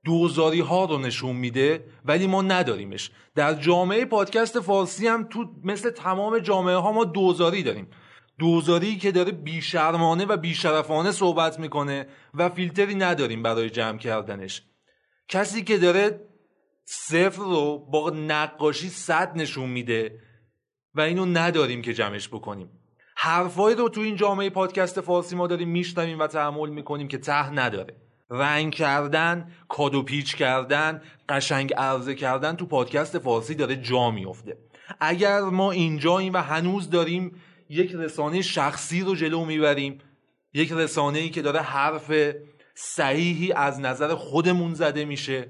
دوزاری 0.05 0.59
ها 0.59 0.85
رو 0.85 0.97
نشون 0.97 1.35
میده 1.35 1.85
ولی 2.05 2.27
ما 2.27 2.41
نداریمش. 2.41 3.11
در 3.35 3.53
جامعه 3.53 4.05
پادکست 4.05 4.59
فارسی 4.59 5.07
هم 5.07 5.23
تو 5.23 5.45
مثل 5.63 5.89
تمام 5.89 6.39
جامعه 6.39 6.75
ها 6.75 6.91
ما 6.91 7.05
دوزاری 7.05 7.63
داریم. 7.63 7.87
دوزاری 8.39 8.95
که 8.95 9.11
داره 9.11 9.31
بیشرمانه 9.31 10.25
و 10.25 10.37
بیشرفانه 10.37 11.11
صحبت 11.11 11.59
می‌کنه 11.59 12.07
و 12.33 12.49
فیلتری 12.49 12.95
نداریم 12.95 13.43
برای 13.43 13.69
جمع 13.69 13.97
کردنش. 13.97 14.61
کسی 15.27 15.63
که 15.63 15.77
داره 15.77 16.27
صفر 16.85 17.41
رو 17.41 17.87
با 17.91 18.09
نقاشی 18.09 18.89
صد 18.89 19.31
نشون 19.35 19.69
میده 19.69 20.19
و 20.95 21.01
اینو 21.01 21.25
نداریم 21.25 21.81
که 21.81 21.93
جمعش 21.93 22.27
بکنیم. 22.27 22.69
حرفایی 23.15 23.75
رو 23.75 23.89
تو 23.89 24.01
این 24.01 24.15
جامعه 24.15 24.49
پادکست 24.49 25.01
فارسی 25.01 25.35
ما 25.35 25.47
داریم 25.47 25.69
میشنویم 25.69 26.19
و 26.19 26.27
تحمل 26.27 26.69
می‌کنیم 26.69 27.07
که 27.07 27.17
ته 27.17 27.49
نداره. 27.49 28.06
رنگ 28.29 28.73
کردن 28.73 29.51
کادو 29.69 30.03
پیچ 30.03 30.35
کردن 30.35 31.01
قشنگ 31.29 31.73
عرضه 31.77 32.15
کردن 32.15 32.55
تو 32.55 32.65
پادکست 32.65 33.19
فارسی 33.19 33.55
داره 33.55 33.75
جا 33.75 34.11
میفته 34.11 34.57
اگر 34.99 35.41
ما 35.41 35.71
اینجاییم 35.71 36.33
و 36.33 36.37
هنوز 36.37 36.89
داریم 36.89 37.41
یک 37.69 37.91
رسانه 37.91 38.41
شخصی 38.41 39.01
رو 39.01 39.15
جلو 39.15 39.45
می‌بریم 39.45 39.97
یک 40.53 40.71
رسانه 40.71 41.19
ای 41.19 41.29
که 41.29 41.41
داره 41.41 41.59
حرف 41.59 42.11
صحیحی 42.75 43.51
از 43.51 43.79
نظر 43.79 44.15
خودمون 44.15 44.73
زده 44.73 45.05
میشه 45.05 45.47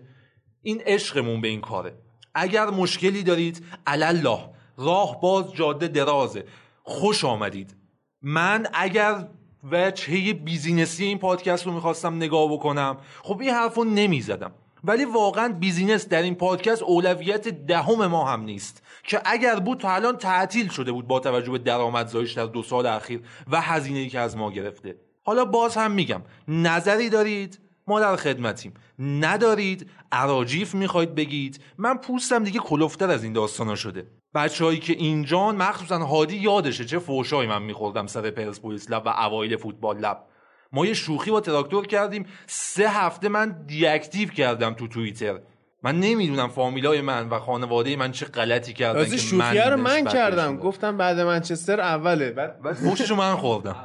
این 0.61 0.81
عشقمون 0.85 1.41
به 1.41 1.47
این 1.47 1.61
کاره. 1.61 1.97
اگر 2.35 2.65
مشکلی 2.65 3.23
دارید 3.23 3.65
الله 3.87 4.49
راه 4.77 5.21
باز 5.21 5.53
جاده 5.53 5.87
درازه. 5.87 6.45
خوش 6.83 7.25
آمدید. 7.25 7.75
من 8.21 8.67
اگر 8.73 9.27
وجهه 9.71 10.33
بیزینسی 10.33 11.05
این 11.05 11.17
پادکست 11.17 11.65
رو 11.65 11.71
می‌خواستم 11.71 12.15
نگاه 12.15 12.53
بکنم. 12.53 12.97
خب 13.21 13.41
این 13.41 13.49
حرف 13.49 13.75
رو 13.75 13.83
نمی‌زدم. 13.83 14.51
ولی 14.83 15.05
واقعا 15.05 15.53
بیزینس 15.53 16.07
در 16.07 16.21
این 16.21 16.35
پادکست 16.35 16.83
اولویت 16.83 17.47
دهم 17.47 18.05
ما 18.07 18.25
هم 18.25 18.41
نیست. 18.41 18.83
که 19.03 19.21
اگر 19.25 19.55
بود 19.55 19.77
تا 19.77 19.91
الان 19.91 20.17
تعطیل 20.17 20.69
شده 20.69 20.91
بود 20.91 21.07
با 21.07 21.19
توجه 21.19 21.51
به 21.51 21.57
درآمدزاییش 21.57 22.33
در 22.33 22.45
دو 22.45 22.63
سال 22.63 22.85
اخیر 22.85 23.21
و 23.51 23.61
هزینه 23.61 24.09
که 24.09 24.19
از 24.19 24.37
ما 24.37 24.51
گرفته. 24.51 24.95
حالا 25.23 25.45
باز 25.45 25.77
هم 25.77 25.91
میگم 25.91 26.21
نظری 26.47 27.09
دارید 27.09 27.59
ما 27.87 27.99
در 27.99 28.15
خدمتیم. 28.15 28.73
ندارید 28.99 29.89
عراجیف 30.11 30.75
می‌خواید 30.75 31.15
بگید. 31.15 31.59
من 31.77 31.97
پوستم 31.97 32.43
دیگه 32.43 32.59
کلفتر 32.59 33.09
از 33.09 33.23
این 33.23 33.33
داستانا 33.33 33.75
شده. 33.75 34.07
بچههایی 34.37 34.79
که 34.79 34.93
اینجان 34.93 35.55
مخصوصا 35.55 35.99
هادی 35.99 36.35
یادشه 36.35 36.85
چه 36.85 36.99
فوشایی 36.99 37.49
من 37.49 37.63
میخوردم 37.63 38.07
سر 38.07 38.31
پرسپولیس 38.31 38.91
لب 38.91 39.03
و 39.05 39.09
اوایل 39.09 39.57
فوتبال 39.57 39.97
لب. 39.97 40.23
ما 40.71 40.85
یه 40.85 40.93
شوخی 40.93 41.31
با 41.31 41.41
تراکتور 41.41 41.87
کردیم 41.87 42.25
سه 42.47 42.89
هفته 42.89 43.29
من 43.29 43.63
دیاکتیو 43.67 44.29
کردم 44.29 44.73
تو 44.73 44.87
توییتر. 44.87 45.39
من 45.83 45.99
نمی‌دونم 45.99 46.47
فامیلای 46.47 47.01
من 47.01 47.29
و 47.29 47.39
خانواده 47.39 47.95
من 47.95 48.11
چه 48.11 48.25
غلطی 48.25 48.73
کردن 48.73 49.09
که 49.09 49.17
شوخی 49.17 49.57
رو 49.57 49.77
من 49.77 50.05
کردم. 50.05 50.57
گفتم 50.57 50.97
بعد 50.97 51.19
منچستر 51.19 51.79
اوله. 51.79 52.31
بعد 52.31 52.73
فوششو 52.73 53.15
من 53.15 53.35
خوردم. 53.35 53.75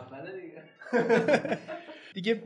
دیگه 2.15 2.43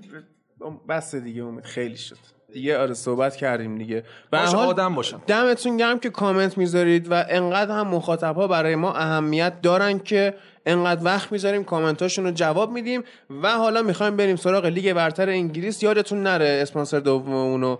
بس 0.88 1.14
دیگه 1.14 1.44
امید. 1.44 1.64
خیلی 1.64 1.96
شد. 1.96 2.35
دیگه 2.52 2.78
آره 2.78 2.94
صحبت 2.94 3.36
کردیم 3.36 3.78
دیگه. 3.78 4.04
به 4.30 4.38
آدم 4.38 4.94
باشم. 4.94 5.22
دمتون 5.26 5.76
گرم 5.76 5.98
که 5.98 6.10
کامنت 6.10 6.58
می‌ذارید 6.58 7.06
و 7.10 7.24
انقدر 7.28 7.70
هم 7.70 7.88
مخاطب 7.88 8.36
ها 8.36 8.46
برای 8.46 8.74
ما 8.74 8.94
اهمیت 8.94 9.60
دارن 9.60 9.98
که 9.98 10.34
انقدر 10.66 11.04
وقت 11.04 11.32
می‌ذاریم 11.32 11.64
کامنتاشون 11.64 12.24
رو 12.24 12.30
جواب 12.30 12.70
میدیم 12.70 13.04
و 13.42 13.50
حالا 13.50 13.82
می‌خوایم 13.82 14.16
بریم 14.16 14.36
سراغ 14.36 14.66
لیگ 14.66 14.92
برتر 14.92 15.28
انگلیس. 15.28 15.82
یادتون 15.82 16.22
نره 16.22 16.58
اسپانسر 16.62 16.98
دوممونو 17.00 17.76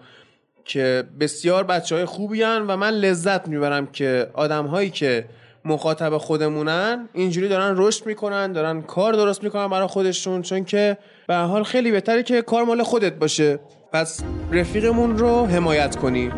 که 0.65 1.05
بسیار 1.21 1.65
بچه 1.65 1.95
های 1.95 2.05
خوبی 2.05 2.43
هن 2.43 2.63
و 2.67 2.77
من 2.77 2.91
لذت 2.91 3.49
می‌برم 3.49 3.87
که 3.87 4.31
آدم 4.35 4.67
هایی 4.67 4.91
که 4.91 5.25
مخاطب 5.65 6.19
خودمونن 6.19 7.09
اینجوری 7.13 7.49
دارن 7.49 7.75
رشد 7.77 8.07
می‌کنن 8.07 8.53
دارن 8.53 8.83
کار 8.83 9.13
درست 9.13 9.43
می‌کنن 9.43 9.69
برای 9.69 9.87
خودشون 9.87 10.43
چون 10.43 10.65
که 10.65 10.99
به 11.27 11.37
حال 11.37 11.63
خیلی 11.63 11.91
بهتره 11.91 12.23
که 12.23 12.43
کار 12.43 12.65
مال 12.65 12.83
خودت 12.83 13.13
باشه. 13.13 13.59
پس 13.97 14.21
رفیقمون 14.53 15.19
رو 15.19 15.47
حمایت 15.47 15.97
کنی. 15.97 16.31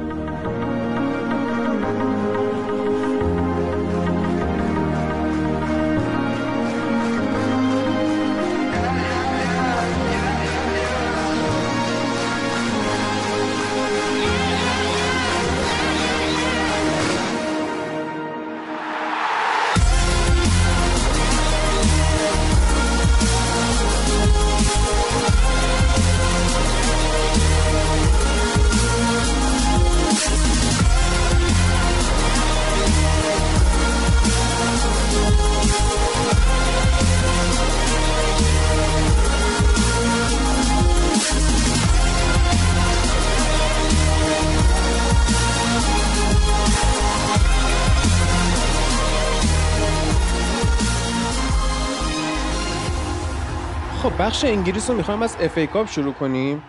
بخش 54.28 54.44
انگلیس 54.44 54.90
رو 54.90 54.96
می‌خوایم 54.96 55.22
از 55.22 55.36
FA 55.40 55.58
Cup 55.58 55.90
شروع 55.90 56.12
کنیم 56.12 56.62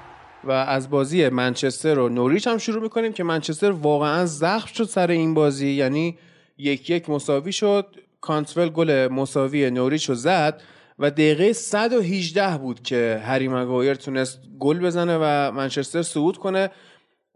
و 0.43 0.51
از 0.51 0.89
بازی 0.89 1.29
منچستر 1.29 1.99
و 1.99 2.09
نوریچ 2.09 2.47
هم 2.47 2.57
شروع 2.57 2.83
می‌کنیم 2.83 3.13
که 3.13 3.23
منچستر 3.23 3.71
واقعا 3.71 4.25
زخم 4.25 4.73
شد 4.73 4.83
سر 4.83 5.11
این 5.11 5.33
بازی. 5.33 5.69
یعنی 5.69 6.17
یک 6.57 6.89
یک 6.89 7.09
مساوی 7.09 7.51
شد 7.51 7.85
کانتول 8.21 8.69
گل 8.69 9.07
مساوی 9.07 9.71
نوریچ 9.71 10.09
رو 10.09 10.15
زد 10.15 10.61
و 10.99 11.11
دقیقه 11.11 11.53
118 11.53 12.57
بود 12.57 12.83
که 12.83 13.21
هری 13.25 13.47
مگایر 13.47 13.93
تونست 13.93 14.39
گل 14.59 14.79
بزنه 14.79 15.17
و 15.21 15.51
منچستر 15.51 16.01
صعود 16.01 16.37
کنه. 16.37 16.69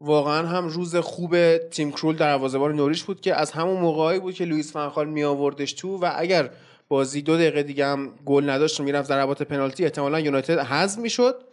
واقعا 0.02 0.48
هم 0.48 0.68
روز 0.68 0.96
خوب 0.96 1.58
تیم 1.58 1.92
کرول 1.92 2.16
در 2.16 2.38
دروازه‌بان 2.38 2.76
نوریچ 2.76 3.04
بود 3.04 3.22
که 3.22 3.36
از 3.36 3.52
همون 3.52 3.82
موقعی 3.82 4.20
بود 4.20 4.34
که 4.34 4.46
لوئیس 4.46 4.74
فن‌خال 4.74 5.10
می 5.10 5.24
آوردش 5.24 5.74
تو 5.74 5.98
و 5.98 6.12
اگر 6.16 6.50
بازی 6.88 7.22
دو 7.22 7.36
دقیقه 7.36 7.64
دیگه 7.64 7.86
هم 7.86 8.14
گل 8.26 8.50
نداشت 8.50 8.82
می‌رفت 8.82 9.08
ضربات 9.08 9.44
پنالتی. 9.44 9.84
احتمالا 9.84 10.20
یونایتد 10.20 10.60
حذف 10.60 11.00
می‌شد. 11.00 11.44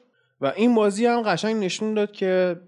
و 0.40 0.52
این 0.56 0.74
بازی 0.74 1.06
هم 1.06 1.22
قشنگ 1.22 1.64
نشون 1.64 1.94
داد 1.94 2.12
که 2.12 2.60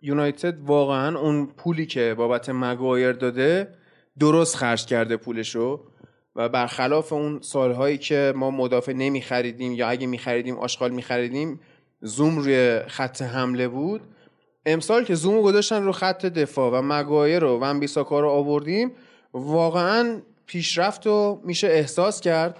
یونایتد 0.00 0.60
واقعا 0.60 1.18
اون 1.18 1.46
پولی 1.46 1.86
که 1.86 2.14
بابت 2.18 2.48
مگایر 2.48 3.12
داده 3.12 3.74
درست 4.18 4.56
خرج 4.56 4.86
کرده 4.86 5.16
پولشو. 5.16 5.84
و 6.36 6.48
برخلاف 6.48 7.12
اون 7.12 7.40
سالهایی 7.40 7.98
که 7.98 8.32
ما 8.36 8.50
مدافع 8.50 8.92
نمی 8.92 9.22
خریدیم 9.22 9.72
یا 9.72 9.88
اگه 9.88 10.06
می 10.06 10.18
خریدیم 10.18 10.58
آشغال 10.58 10.90
می 10.90 11.02
خریدیم 11.02 11.60
زوم 12.00 12.38
روی 12.38 12.80
خط 12.86 13.22
حمله 13.22 13.68
بود. 13.68 14.00
امسال 14.66 15.04
که 15.04 15.14
زوم 15.14 15.42
گذاشتن 15.42 15.82
رو 15.82 15.92
خط 15.92 16.26
دفاع 16.26 16.72
و 16.72 16.82
مگایر 16.82 17.38
رو 17.38 17.60
و 17.60 17.78
بیساکا 17.78 18.20
رو 18.20 18.28
آوردیم 18.28 18.92
واقعا 19.32 20.20
پیشرفت 20.48 21.06
رو 21.06 21.40
میشه 21.44 21.66
احساس 21.66 22.20
کرد 22.20 22.56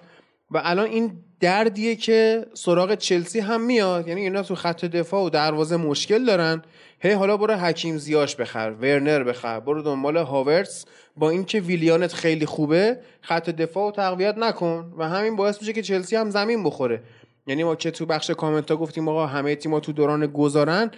و 0.50 0.60
الان 0.64 0.86
این 0.86 1.12
دردیه 1.40 1.96
که 1.96 2.46
سراغ 2.54 2.94
چلسی 2.94 3.40
هم 3.40 3.60
میاد. 3.60 4.08
یعنی 4.08 4.20
اینا 4.20 4.42
تو 4.42 4.54
خط 4.54 4.84
دفاع 4.84 5.24
و 5.24 5.30
دروازه 5.30 5.76
مشکل 5.76 6.24
دارن. 6.24 6.62
هی 7.00 7.12
حالا 7.12 7.36
برو 7.36 7.54
حکیم 7.54 7.96
زیاش 7.96 8.36
بخر 8.36 8.74
ورنر 8.80 9.24
بخر 9.24 9.60
برو 9.60 9.82
دنبال 9.82 10.16
هاورتس 10.16 10.84
با 11.16 11.30
اینکه 11.30 11.60
ویلیانت 11.60 12.12
خیلی 12.12 12.46
خوبه 12.46 12.98
خط 13.20 13.50
دفاع 13.50 13.88
و 13.88 13.90
تقویت 13.90 14.38
نکن 14.38 14.94
و 14.98 15.08
همین 15.08 15.36
باعث 15.36 15.60
میشه 15.60 15.72
که 15.72 15.82
چلسی 15.82 16.16
هم 16.16 16.30
زمین 16.30 16.64
بخوره. 16.64 17.02
یعنی 17.46 17.64
ما 17.64 17.74
که 17.74 17.90
تو 17.90 18.06
بخش 18.06 18.30
کامنت 18.30 18.70
ها 18.70 18.76
گفتیم 18.76 19.08
آقا 19.08 19.26
همه 19.26 19.56
تیم‌ها 19.56 19.80
تو 19.80 19.92
دوران 19.92 20.26
گذارن 20.26 20.90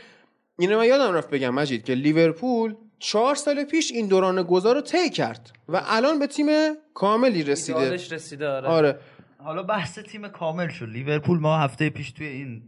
اینو 0.59 0.79
من 0.79 0.87
یادم 0.87 1.13
رفت 1.13 1.31
بگم 1.31 1.55
مجید 1.55 1.85
که 1.85 1.95
لیورپول 1.95 2.75
چهار 3.01 3.35
سال 3.35 3.65
پیش 3.65 3.93
این 3.93 4.09
دوران 4.09 4.43
گذار 4.43 4.75
رو 4.75 4.81
طی 4.81 5.11
کرد 5.11 5.53
و 5.69 5.83
الان 5.85 6.19
به 6.19 6.27
تیم 6.27 6.47
کاملی 6.95 7.43
رسیده. 7.43 7.91
رسیده 7.91 8.49
آره. 8.49 8.69
آره. 8.69 8.99
حالا 9.39 9.63
بحث 9.63 9.99
تیم 9.99 10.29
کامل 10.29 10.69
شد. 10.69 10.89
لیورپول 10.89 11.39
ما 11.39 11.59
هفته 11.59 11.91
پیش 11.91 12.11
توی 12.11 12.27
این 12.27 12.63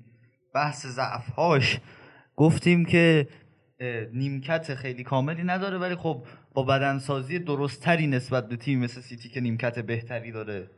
بحث 0.54 0.86
ضعفهاش 0.86 1.78
گفتیم 2.36 2.84
که 2.84 3.28
نیمکت 4.12 4.74
خیلی 4.74 5.04
کاملی 5.04 5.42
نداره 5.42 5.78
ولی 5.78 5.94
خب 5.94 6.24
با 6.54 6.62
بدنسازی 6.62 7.38
درستتری 7.38 8.06
نسبت 8.06 8.48
به 8.48 8.56
تیم 8.56 8.78
مثل 8.78 9.00
سیتی 9.00 9.28
که 9.28 9.40
نیمکت 9.40 9.78
بهتری 9.78 10.32
داره 10.32 10.70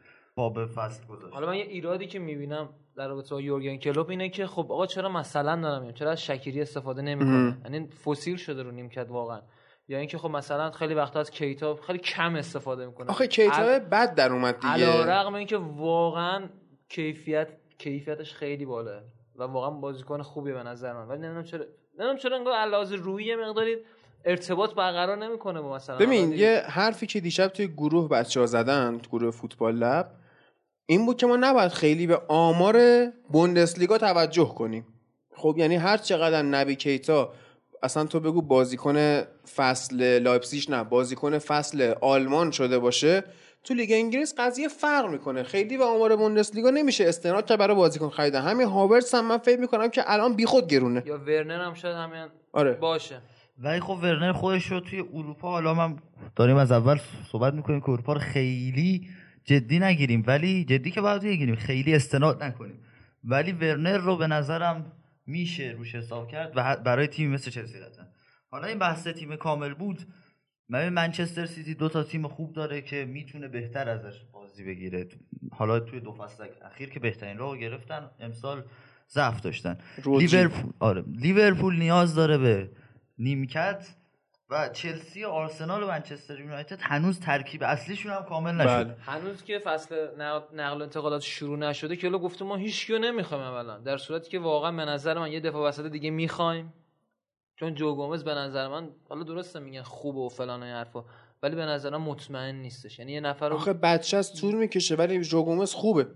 به 0.55 0.67
فصل 0.67 1.07
گذاشت. 1.07 1.35
حالا 1.35 1.47
من 1.47 1.57
یه 1.57 1.65
ایرادی 1.65 2.07
که 2.07 2.19
می‌بینم 2.19 2.69
در 2.97 3.09
رابطه 3.09 3.35
با 3.35 3.41
یورگن 3.41 3.77
کلوپ 3.77 4.11
اینه 4.11 4.29
که 4.29 4.47
خب 4.47 4.73
آقا 4.73 4.87
چرا 4.87 5.09
مثلا 5.09 5.61
دارم 5.61 5.93
چرا 5.93 6.11
از 6.11 6.23
شکیری 6.25 6.63
استفاده 6.63 7.03
نمی‌کنه 7.03 7.57
یعنی 7.65 7.89
فسیل 8.05 8.37
شده 8.37 8.63
رو 8.63 8.71
نیمکت 8.71 9.07
واقعا. 9.09 9.41
یا 9.89 9.99
اینکه 9.99 10.19
خب 10.19 10.31
مثلا 10.31 10.71
خیلی 10.71 10.95
وقتا 10.95 11.21
از 11.21 11.31
کیتا 11.31 11.77
خیلی 11.77 11.99
کم 11.99 12.37
استفاده 12.37 12.87
می‌کنه 12.87 13.11
آخه 13.11 13.27
کیتا 13.27 13.63
ال... 13.63 13.79
بد 13.79 14.15
در 14.15 14.33
اومد 14.33 14.61
دیگه. 14.61 14.73
علیرغم 14.73 15.35
اینکه 15.35 15.57
واقعا 15.57 16.49
کیفیت 16.89 17.49
کیفیتش 17.79 18.35
خیلی 18.35 18.65
بالا 18.65 19.01
و 19.37 19.43
واقعا 19.43 19.71
بازیکن 19.71 20.23
خوبی 20.23 20.53
به 20.53 20.63
نظر 20.63 20.93
من. 20.93 21.09
ولی 21.09 21.19
نمی‌دونم 21.19 21.45
چرا 21.45 21.65
نمی‌دونم 21.99 22.17
چرا 22.17 22.37
انگار 22.37 22.55
علاوه 22.55 22.97
روی 22.97 23.37
مقداری 23.37 23.77
ارتباط 24.25 24.75
برقرار 24.75 25.17
نمی‌کنه 25.17 25.61
با 25.61 25.75
مثلا 25.75 25.99
ببین 25.99 26.33
یه 26.33 26.63
حرفی 26.67 27.07
که 27.07 27.21
دیشب 27.21 27.49
توی 27.49 27.67
گروه 27.67 28.09
بچه‌ها 28.09 28.47
زدن 28.47 28.99
تو 28.99 29.11
گروه 29.11 29.31
فوتبال 29.31 29.75
لب 29.75 30.11
این 30.87 31.07
بود 31.07 31.17
که 31.17 31.27
ما 31.27 31.37
نباید 31.37 31.73
خیلی 31.73 32.07
به 32.07 32.21
آمار 32.29 33.07
بوندسلیگا 33.33 33.99
توجه 33.99 34.55
کنیم. 34.55 34.87
خب 35.37 35.55
یعنی 35.59 35.77
هر 35.77 35.97
چقدر 35.97 36.43
نبی 36.43 36.77
کیتا 36.77 37.33
اصلا 37.83 38.05
تو 38.05 38.21
بگو 38.21 38.43
بازیکن 38.43 39.23
فصل 39.57 40.19
لایپسیش 40.19 40.71
نه 40.71 40.85
بازیکن 40.85 41.39
فصل 41.39 41.95
آلمان 42.01 42.51
شده 42.51 42.79
باشه 42.79 43.25
تو 43.65 43.75
لیگ 43.75 43.93
انگلیس 43.93 44.35
قضیه 44.39 44.69
فرق 44.69 45.11
می‌کنه. 45.11 45.43
خیلی 45.43 45.77
به 45.77 45.85
آمار 45.85 46.17
بوندسلیگا 46.17 46.71
نمیشه 46.71 47.09
استناد 47.09 47.47
که 47.47 47.57
برای 47.57 47.77
بازیکن 47.77 48.09
خریدن. 48.09 48.43
همین 48.43 48.67
هاورتس 48.67 49.15
هم 49.15 49.27
من 49.27 49.39
فکر 49.39 49.61
می‌کنم 49.61 49.89
که 49.89 50.03
الان 50.07 50.37
بیخود 50.37 50.67
گرونه. 50.67 51.03
یا 51.07 51.19
ورنر 51.19 51.61
هم 51.61 51.75
شاید 51.75 51.97
همین 51.97 52.27
آره. 52.53 52.73
باشه. 52.73 53.21
ولی 53.59 53.81
خب 53.81 53.91
ورنر 54.03 54.33
خودش 54.33 54.67
رو 54.67 54.81
توی 54.81 55.05
اروپا 55.15 55.51
حالا 55.51 55.75
من 55.75 55.97
داریم 56.37 56.57
از 56.57 56.73
اول 56.73 56.99
صحبت 57.33 57.55
می‌کنیم 57.55 57.81
که 57.81 57.91
اروپا 57.91 58.13
رو 58.13 58.21
خیلی 58.21 59.09
جدی 59.45 59.79
نگیریم 59.79 60.25
ولی 60.27 60.65
جدی 60.65 60.91
که 60.91 61.01
باید 61.01 61.23
بگیریم. 61.23 61.57
خیلی 61.57 61.95
استناد 61.95 62.43
نکنیم. 62.43 62.79
ولی 63.25 63.53
ورنر 63.53 63.99
رو 63.99 64.17
به 64.17 64.27
نظرم 64.27 64.93
میشه 65.27 65.75
روش 65.77 65.95
حساب 65.95 66.29
کرد 66.29 66.53
و 66.55 66.77
برای 66.77 67.07
تیم 67.07 67.31
مثل 67.31 67.51
چلسی 67.51 67.79
قطعا. 67.79 68.05
حالا 68.51 68.67
این 68.67 68.79
بحث 68.79 69.07
تیم 69.07 69.37
کامل 69.37 69.75
بود. 69.75 70.07
من 70.69 70.89
منچستر 70.89 71.47
سیتی 71.47 71.75
دو 71.75 71.89
تا 71.89 72.03
تیم 72.03 72.29
خوب 72.29 72.53
داره 72.53 72.81
که 72.81 73.05
می‌تونه 73.05 73.49
بهتر 73.49 73.89
ازش 73.89 74.21
بازی 74.33 74.65
بگیره. 74.65 75.09
حالا 75.53 75.81
توی 75.81 76.01
دو 76.01 76.13
فصل 76.13 76.45
اخیر 76.63 76.91
که 76.91 77.01
بهترین 77.01 77.39
رو 77.39 77.57
گرفتن 77.57 78.11
امسال 78.21 78.65
ضعف 79.11 79.41
داشتن. 79.41 79.79
لیورپول 80.07 80.73
آره. 80.79 81.05
لیورپول 81.13 81.79
نیاز 81.79 82.15
داره 82.15 82.39
به 82.39 82.71
نیمکت. 83.19 83.89
و 84.51 84.69
چلسی 84.69 85.25
و 85.25 85.29
آرسنال 85.29 85.83
و 85.83 85.87
منچستر 85.87 86.41
یونایتد 86.41 86.79
هنوز 86.81 87.21
ترکیب 87.21 87.63
اصلیشون 87.63 88.13
هم 88.13 88.25
کامل 88.25 88.55
نشد 88.55 88.85
بله. 88.85 88.97
هنوز 89.01 89.43
که 89.43 89.59
فصل 89.59 89.95
نقل 90.55 90.81
و 90.81 90.83
انتقالات 90.83 91.23
شروع 91.23 91.59
نشده 91.59 91.97
که 91.97 92.11
گفته 92.11 92.45
ما 92.45 92.57
هیچ 92.57 92.87
کیو 92.87 92.99
نمی‌خوایم 92.99 93.45
اولا. 93.45 93.79
در 93.79 93.97
صورتی 93.97 94.31
که 94.31 94.39
واقعا 94.39 94.73
به 94.73 94.85
نظر 94.85 95.19
من 95.19 95.33
یه 95.33 95.41
دفعه 95.41 95.61
وسط 95.61 95.87
دیگه 95.87 96.11
می‌خوایم. 96.11 96.73
چون 97.57 97.75
جو 97.75 97.95
گومز 97.95 98.25
به 98.25 98.35
نظر 98.35 98.69
من 98.69 98.89
حالا 99.09 99.23
درسته 99.23 99.61
میگن 99.61 99.83
خوبه 99.83 100.21
و 100.21 100.29
فلان 100.29 100.63
و 100.63 100.67
حرفا 100.67 101.05
ولی 101.43 101.57
به 101.57 101.67
نظر 101.67 101.91
من 101.91 102.05
مطمئن 102.05 102.55
نیستش. 102.55 102.99
یعنی 102.99 103.13
یه 103.13 103.21
نفر 103.21 103.49
رو... 103.49 103.57
آخه 103.57 103.73
بچه‌ست 103.73 104.41
طول 104.41 104.55
می‌کشه 104.55 104.95
ولی 104.95 105.25
جو 105.25 105.43
گومز 105.43 105.73
خوبه. 105.73 106.07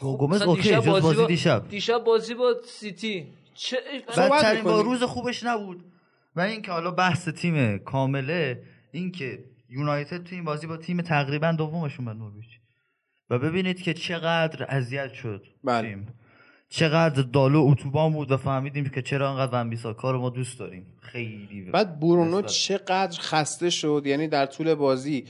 جو 0.00 0.16
گومز 0.16 0.42
okay 0.42 0.70
جز 0.70 0.86
بازی 0.86 1.26
دیشب. 1.26 1.68
دیشب 1.68 2.04
بازی 2.04 2.34
با 2.34 2.54
سیتی. 2.64 3.32
چه 3.54 3.76
بدترین 4.16 4.64
با 4.64 4.80
روز 4.80 5.02
خوبش 5.02 5.44
نبود. 5.44 5.84
و 6.36 6.40
اینکه 6.40 6.72
حالا 6.72 6.90
بحث 6.90 7.28
تیم 7.28 7.78
کامله 7.78 8.62
اینکه 8.92 9.44
یونایتد 9.68 10.24
تو 10.24 10.34
این 10.34 10.44
بازی 10.44 10.66
با 10.66 10.76
تیم 10.76 11.02
تقریبا 11.02 11.52
دومشون 11.52 12.04
به 12.04 12.12
نورویچ. 12.12 12.58
و 13.30 13.38
ببینید 13.38 13.82
که 13.82 13.94
چقدر 13.94 14.66
اذیت 14.68 15.12
شد 15.12 15.44
بله. 15.64 15.88
تیم. 15.88 16.06
چقدر 16.68 17.22
دالو 17.22 17.66
اتوبان 17.66 18.12
بود 18.12 18.32
و 18.32 18.36
فهمیدیم 18.36 18.88
که 18.88 19.02
چرا 19.02 19.30
انقدر 19.30 19.52
ونبیسا 19.52 19.92
کار 19.92 20.18
ما 20.18 20.30
دوست 20.30 20.58
داریم. 20.58 20.86
خیلی 21.00 21.70
بعد 21.72 22.00
برونو 22.00 22.42
چقدر 22.42 23.20
خسته 23.20 23.70
شد. 23.70 24.02
یعنی 24.06 24.28
در 24.28 24.46
طول 24.46 24.74
بازی 24.74 25.24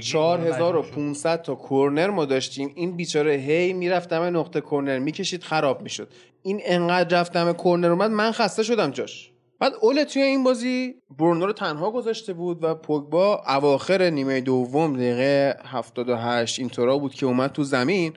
4500 0.00 1.42
تا 1.42 1.54
کورنر 1.54 2.10
ما 2.10 2.24
داشتیم. 2.24 2.72
این 2.74 2.96
بیچاره 2.96 3.32
هی 3.32 3.72
می‌رفت 3.72 4.12
نقطه 4.12 4.60
کورنر 4.60 4.98
می‌کشید 4.98 5.42
خراب 5.42 5.82
می‌شد. 5.82 6.08
این 6.42 6.60
انقدر 6.64 7.20
رفتم 7.20 7.52
کورنر 7.52 7.90
اومد 7.90 8.10
من 8.10 8.32
خسته 8.32 8.62
شدم 8.62 8.90
جاش. 8.90 9.29
بعد 9.60 9.72
اوله 9.80 10.04
توی 10.04 10.22
این 10.22 10.44
بازی 10.44 10.94
برونو 11.18 11.46
رو 11.46 11.52
تنها 11.52 11.90
گذاشته 11.90 12.32
بود 12.32 12.64
و 12.64 12.74
پوگبا 12.74 13.42
اواخر 13.46 14.10
نیمه 14.10 14.40
دوم 14.40 14.96
دقیقه 14.96 15.56
78 15.64 16.58
اینطورا 16.58 16.98
بود 16.98 17.14
که 17.14 17.26
اومد 17.26 17.52
تو 17.52 17.64
زمین 17.64 18.12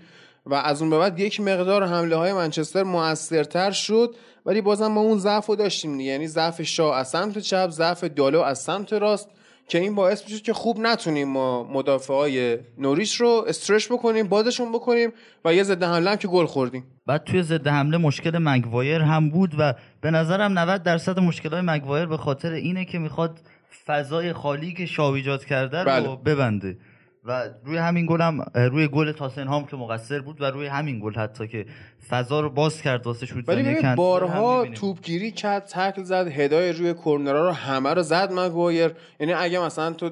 و 0.45 0.53
از 0.53 0.81
اون 0.81 0.89
به 0.89 0.97
بعد 0.99 1.19
یک 1.19 1.41
مقدار 1.41 1.83
حمله 1.83 2.15
های 2.15 2.33
منچستر 2.33 2.83
موثرتر 2.83 3.71
شد 3.71 4.15
ولی 4.45 4.61
بازم 4.61 4.87
ما 4.87 5.01
اون 5.01 5.17
ضعف 5.17 5.45
رو 5.45 5.55
داشتیم 5.55 5.99
یعنی 5.99 6.27
ضعف 6.27 6.61
شاه 6.61 6.97
از 6.97 7.09
سمت 7.09 7.37
چپ 7.37 7.69
ضعف 7.69 8.03
دالو 8.03 8.41
از 8.41 8.59
سمت 8.59 8.93
راست. 8.93 9.29
که 9.67 9.79
این 9.79 9.95
باعث 9.95 10.23
میشه 10.23 10.39
که 10.39 10.53
خوب 10.53 10.79
نتونیم 10.79 11.27
ما 11.27 11.63
مدافع 11.63 12.13
های 12.13 12.57
نوریش 12.77 13.15
رو 13.15 13.45
استرش 13.47 13.91
بکنیم 13.91 14.27
بازشون 14.27 14.71
بکنیم 14.71 15.13
و 15.45 15.53
یه 15.53 15.63
ضد 15.63 15.83
حمله 15.83 16.09
هم 16.09 16.15
که 16.15 16.27
گل 16.27 16.45
خوردیم 16.45 16.83
بعد 17.05 17.23
توی 17.23 17.43
ضد 17.43 17.67
حمله 17.67 17.97
مشکل 17.97 18.37
مگوایر 18.37 19.01
هم 19.01 19.29
بود 19.29 19.55
و 19.57 19.73
به 20.01 20.11
نظرم 20.11 20.59
90 20.59 20.83
درصد 20.83 21.19
مشکل 21.19 21.49
های 21.49 21.61
مگوایر 21.61 22.05
به 22.05 22.17
خاطر 22.17 22.51
اینه 22.51 22.85
که 22.85 22.99
می‌خواد 22.99 23.39
فضای 23.85 24.33
خالی 24.33 24.73
که 24.73 24.85
شاو 24.85 25.13
ایجاد 25.13 25.45
کرده 25.45 25.79
رو 25.79 25.85
بله. 25.85 26.15
ببنده 26.15 26.77
و 27.25 27.49
روی 27.63 27.77
همین 27.77 28.05
گل 28.05 28.21
هم 28.21 28.41
روی 28.55 28.87
گل 28.87 29.11
تاسنهام 29.11 29.65
که 29.65 29.75
مقصر 29.75 30.19
بود 30.19 30.41
و 30.41 30.45
روی 30.45 30.67
همین 30.67 30.99
گل 30.99 31.13
حتی 31.13 31.47
که 31.47 31.65
فضا 32.09 32.39
رو 32.39 32.49
باز 32.49 32.81
کرد 32.81 33.05
واسه 33.05 33.25
شوت 33.25 33.49
ولی 33.49 33.95
بارها 33.95 34.65
توپگیری 34.65 35.31
کرد 35.31 35.65
تکل 35.65 36.03
زد 36.03 36.27
هدای 36.27 36.73
روی 36.73 36.93
کرنرها 36.93 37.45
رو 37.45 37.51
همه 37.51 37.93
رو 37.93 38.01
زد 38.01 38.33
مگوایر. 38.33 38.91
یعنی 39.19 39.33
اگه 39.33 39.59
مثلا 39.59 39.93
تو 39.93 40.11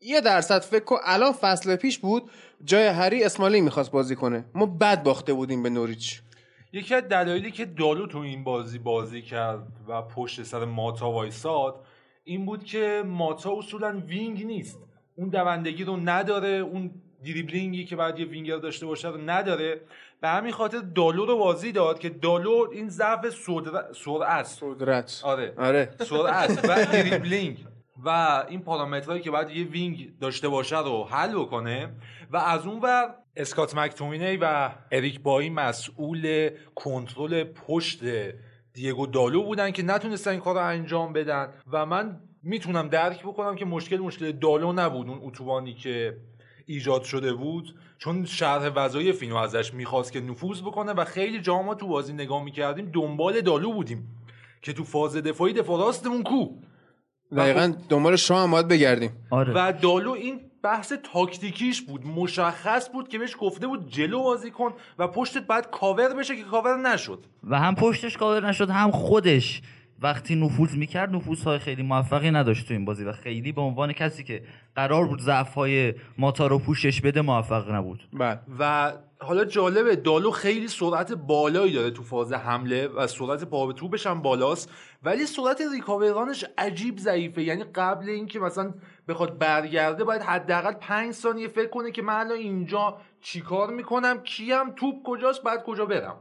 یه 0.00 0.20
درصد 0.20 0.60
فکر 0.60 0.84
کن 0.84 0.96
الان 1.04 1.32
فصل 1.32 1.76
پیش 1.76 1.98
بود 1.98 2.30
جای 2.64 2.86
هری 2.86 3.24
اسمالی 3.24 3.60
می‌خواست 3.60 3.90
بازی 3.90 4.16
کنه. 4.16 4.44
ما 4.54 4.66
بد 4.66 5.02
باخته 5.02 5.32
بودیم 5.32 5.62
به 5.62 5.70
نوریچ. 5.70 6.22
یکی 6.72 6.94
از 6.94 7.02
دلایلی 7.02 7.50
که 7.50 7.64
دالو 7.64 8.06
تو 8.06 8.18
این 8.18 8.44
بازی 8.44 8.78
بازی 8.78 9.22
کرد 9.22 9.68
و 9.88 10.02
پشت 10.02 10.42
سر 10.42 10.64
ماتا 10.64 11.10
وایساد 11.10 11.84
این 12.24 12.46
بود 12.46 12.64
که 12.64 13.02
ماتا 13.06 13.58
اصولا 13.58 14.02
wing 14.06 14.46
نیست. 14.46 14.78
اون 15.16 15.28
دوندگی 15.28 15.84
رو 15.84 15.96
نداره 15.96 16.48
اون 16.48 16.90
دریبلینگی 17.24 17.84
که 17.84 17.96
باید 17.96 18.18
یه 18.18 18.26
وینگر 18.26 18.56
داشته 18.56 18.86
باشه 18.86 19.08
رو 19.08 19.30
نداره. 19.30 19.80
به 20.20 20.28
همین 20.28 20.52
خاطر 20.52 20.78
دالو 20.78 21.26
رو 21.26 21.36
بازی 21.36 21.72
داد 21.72 21.98
که 21.98 22.08
دالو 22.08 22.68
این 22.72 22.88
ضعف 22.88 23.28
سرعت. 23.94 24.46
سرعت. 24.46 25.20
آره. 25.24 25.54
آره. 25.58 25.94
سرعت 26.10 26.64
و 26.64 26.84
دریبلینگ. 26.92 27.66
و 28.04 28.08
این 28.48 28.60
پارامترهایی 28.60 29.22
که 29.22 29.30
باید 29.30 29.50
یه 29.50 29.64
wing 29.64 30.18
داشته 30.20 30.48
باشه 30.48 30.78
رو 30.78 31.04
حل 31.04 31.34
بکنه. 31.34 31.88
و 32.30 32.36
از 32.36 32.66
اون 32.66 32.80
ور 32.80 33.14
اسکات 33.36 33.76
مکتومینی 33.76 34.36
و 34.36 34.70
اریک 34.90 35.20
بایی 35.20 35.50
مسئول 35.50 36.50
کنترل 36.74 37.44
پشت 37.44 38.00
دیگو 38.72 39.06
دالو 39.06 39.42
بودن 39.42 39.70
که 39.70 39.82
نتونستن 39.82 40.30
این 40.30 40.40
کار 40.40 40.54
رو 40.54 40.66
انجام 40.66 41.12
بدن. 41.12 41.52
و 41.72 41.86
من 41.86 42.20
می‌تونم 42.42 42.88
درک 42.88 43.22
بکنم 43.22 43.56
که 43.56 43.64
مشکل 43.64 43.96
مشکل 43.96 44.32
دالو 44.32 44.72
نبود 44.72 45.08
اون 45.08 45.20
اتوبانی 45.22 45.74
که 45.74 46.16
ایجاد 46.66 47.02
شده 47.02 47.32
بود 47.32 47.74
چون 47.98 48.24
شرح 48.24 48.68
وظایف 48.74 49.22
اینو 49.22 49.36
ازش 49.36 49.74
می‌خواست 49.74 50.12
که 50.12 50.20
نفوذ 50.20 50.62
بکنه 50.62 50.92
و 50.92 51.04
خیلی 51.04 51.40
جا 51.40 51.62
ما 51.62 51.74
تو 51.74 51.86
بازی 51.86 52.12
نگاه 52.12 52.44
می‌کردیم 52.44 52.90
دنبال 52.92 53.40
دالو 53.40 53.72
بودیم 53.72 54.08
که 54.62 54.72
تو 54.72 54.84
فاز 54.84 55.16
دفاعی 55.16 55.52
دفاع 55.52 55.80
راستمون 55.80 56.22
کو. 56.22 56.48
دقیقا 57.36 57.72
خب 57.72 57.88
دنبال 57.88 58.16
شما 58.16 58.42
هم 58.42 58.50
باید 58.50 58.68
بگردیم. 58.68 59.10
آره. 59.30 59.52
و 59.56 59.72
دالو 59.72 60.10
این 60.10 60.40
بحث 60.62 60.92
تاکتیکیش 61.12 61.82
بود 61.82 62.06
مشخص 62.06 62.90
بود 62.92 63.08
که 63.08 63.18
بهش 63.18 63.36
گفته 63.40 63.66
بود 63.66 63.88
جلو 63.88 64.22
بازی 64.22 64.50
کن 64.50 64.72
و 64.98 65.08
پشتت 65.08 65.46
بعد 65.46 65.70
کاور 65.70 66.14
بشه 66.14 66.36
که 66.36 66.42
کاور 66.42 66.76
نشد. 66.76 67.24
و 67.44 67.58
هم 67.58 67.74
پشتش 67.74 68.16
کاور 68.16 68.48
نشد 68.48 68.70
هم 68.70 68.90
خودش 68.90 69.62
وقتی 70.02 70.36
نفوذ 70.36 70.74
می‌کرد 70.76 71.14
های 71.44 71.58
خیلی 71.58 71.82
موفقی 71.82 72.30
نداشت 72.30 72.68
تو 72.68 72.74
این 72.74 72.84
بازی 72.84 73.04
و 73.04 73.12
خیلی 73.12 73.52
به 73.52 73.60
عنوان 73.60 73.92
کسی 73.92 74.24
که 74.24 74.42
قرار 74.76 75.06
بود 75.06 75.20
ضعف 75.20 75.54
های 75.54 75.94
ماتا 76.18 76.46
رو 76.46 76.58
پوشش 76.58 77.00
بده 77.00 77.22
موفق 77.22 77.70
نبود. 77.70 78.08
بله. 78.12 78.38
و 78.58 78.92
حالا 79.18 79.44
جالبه 79.44 79.96
دالو 79.96 80.30
خیلی 80.30 80.68
سرعت 80.68 81.12
بالایی 81.12 81.72
داره 81.72 81.90
تو 81.90 82.02
فاز 82.02 82.32
حمله 82.32 82.88
و 82.88 83.06
سرعت 83.06 83.44
پا 83.44 83.66
به 83.66 83.72
توپش 83.72 84.06
هم 84.06 84.22
بالاست 84.22 84.70
ولی 85.02 85.26
سرعت 85.26 85.62
recovery 85.72 86.16
run 86.16 86.33
ش 86.33 86.44
عجیب 86.58 86.98
ضعیفه. 86.98 87.42
یعنی 87.42 87.64
قبل 87.74 88.08
اینکه 88.08 88.40
مثلا 88.40 88.74
بخواد 89.08 89.38
برگرده 89.38 90.04
باید 90.04 90.22
حداقل 90.22 90.72
5 90.72 91.12
ثانیه 91.12 91.48
فکر 91.48 91.68
کنه 91.68 91.90
که 91.90 92.02
من 92.02 92.14
الان 92.14 92.38
اینجا 92.38 92.96
چیکار 93.20 93.70
می‌کنم 93.70 94.22
کیم 94.22 94.70
توپ 94.76 94.94
کجاست 95.04 95.42
بعد 95.42 95.62
کجا 95.62 95.86
برم. 95.86 96.16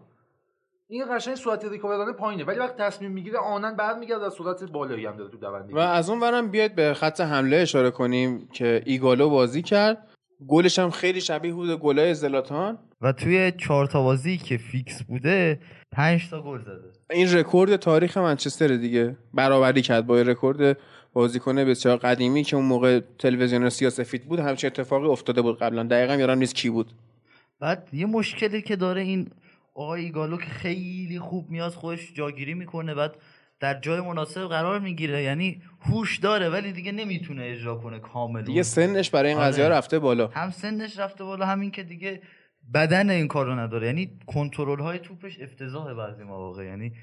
این 0.92 1.16
قشنگ 1.16 1.36
سرعت 1.36 1.66
recovery 1.66 1.96
run 1.96 2.08
ه 2.08 2.12
پایینه. 2.12 2.44
ولی 2.44 2.60
وقت 2.60 2.78
تصمیم 2.78 3.12
می‌گیره 3.12 3.40
آناً 3.40 3.76
برمیگرده 3.76 4.26
از 4.26 4.34
سرعت 4.34 4.64
بالایی 4.64 5.06
هم 5.06 5.18
داره 5.18 5.32
تو 5.32 5.38
دوندگی. 5.38 5.74
و 5.74 5.78
از 5.78 6.10
اون 6.10 6.20
ورم 6.20 6.48
بیاید 6.48 6.76
به 6.76 6.94
خط 6.94 7.22
حمله 7.22 7.58
اشاره 7.58 7.92
کنیم 7.92 8.48
که 8.54 8.82
ایگالو 8.86 9.30
بازی 9.30 9.62
کرد. 9.62 10.08
گلش 10.48 10.80
هم 10.80 10.90
خیلی 10.90 11.22
شبیه 11.22 11.54
بود 11.54 11.80
گلای 11.80 12.14
زلاتان. 12.14 12.78
و 13.02 13.12
توی 13.12 13.52
چهار 13.52 13.86
تا 13.86 14.04
بازی 14.04 14.38
که 14.38 14.58
فیکس 14.58 15.04
بوده 15.04 15.60
پنج 15.92 16.30
تا 16.30 16.42
گل 16.42 16.62
زده. 16.62 16.92
این 17.12 17.34
رکورد 17.34 17.76
تاریخ 17.76 18.18
منچستر 18.18 18.68
دیگه. 18.68 19.18
برابری 19.34 19.82
کرد 19.82 20.08
با 20.08 20.22
رکورد 20.22 20.78
بازیکن 21.14 21.56
بسیار 21.56 21.98
قدیمی 21.98 22.44
که 22.44 22.56
اون 22.56 22.66
موقع 22.66 23.00
تلویزیون 23.20 23.70
سیاسفید 23.70 24.26
بود. 24.26 24.40
همچین 24.40 24.68
اتفاقی 24.68 25.08
افتاده 25.08 25.42
بود 25.42 25.60
قبلا. 25.60 25.84
دقیقا 25.84 26.16
یادم 26.16 26.38
نیست 26.38 26.56
کی 26.56 26.70
بود. 26.70 26.92
بعد 27.60 27.90
یه 27.94 28.06
مشکلی 28.06 28.62
که 28.62 28.76
داره 28.76 29.02
این 29.02 29.28
آقای 29.74 30.04
ایگالو 30.04 30.38
که 30.38 30.46
خیلی 30.46 31.20
خوب 31.20 31.50
میاد 31.50 31.72
خودش 31.72 32.14
جاگیری 32.14 32.54
می‌کنه 32.54 32.94
بعد 32.94 33.16
در 33.60 33.80
جای 33.80 34.02
مناسب 34.02 34.48
قرار 34.48 34.80
می‌گیره. 34.80 35.24
یعنی 35.24 35.62
هوش 35.82 36.18
داره 36.18 36.50
ولی 36.50 36.72
دیگه 36.72 36.92
نمی‌تونه 36.92 37.44
اجرا 37.46 37.76
کنه 37.76 38.00
کامل 38.00 38.42
دیگه 38.42 38.64
سنش 38.64 39.10
برای 39.10 39.30
این 39.30 39.40
قضیه 39.42 39.66
آره. 39.66 39.76
رفته 39.76 40.00
بالا. 40.00 40.28
هم 40.28 40.50
سنش 40.52 41.00
رفته 41.00 41.24
بالا 41.24 41.46
همین 41.46 41.72
که 41.72 41.84
دیگه 41.84 42.22
بدن 42.74 43.10
این 43.10 43.28
کارو 43.28 43.56
نداره. 43.56 43.88
یعنی 43.88 44.20
کنترل 44.28 44.80
های 44.80 45.00
توپش 45.00 45.40
افتضاح 45.40 45.94
بعضی 45.94 46.24
مواقع. 46.24 46.66
یعنی 46.66 46.94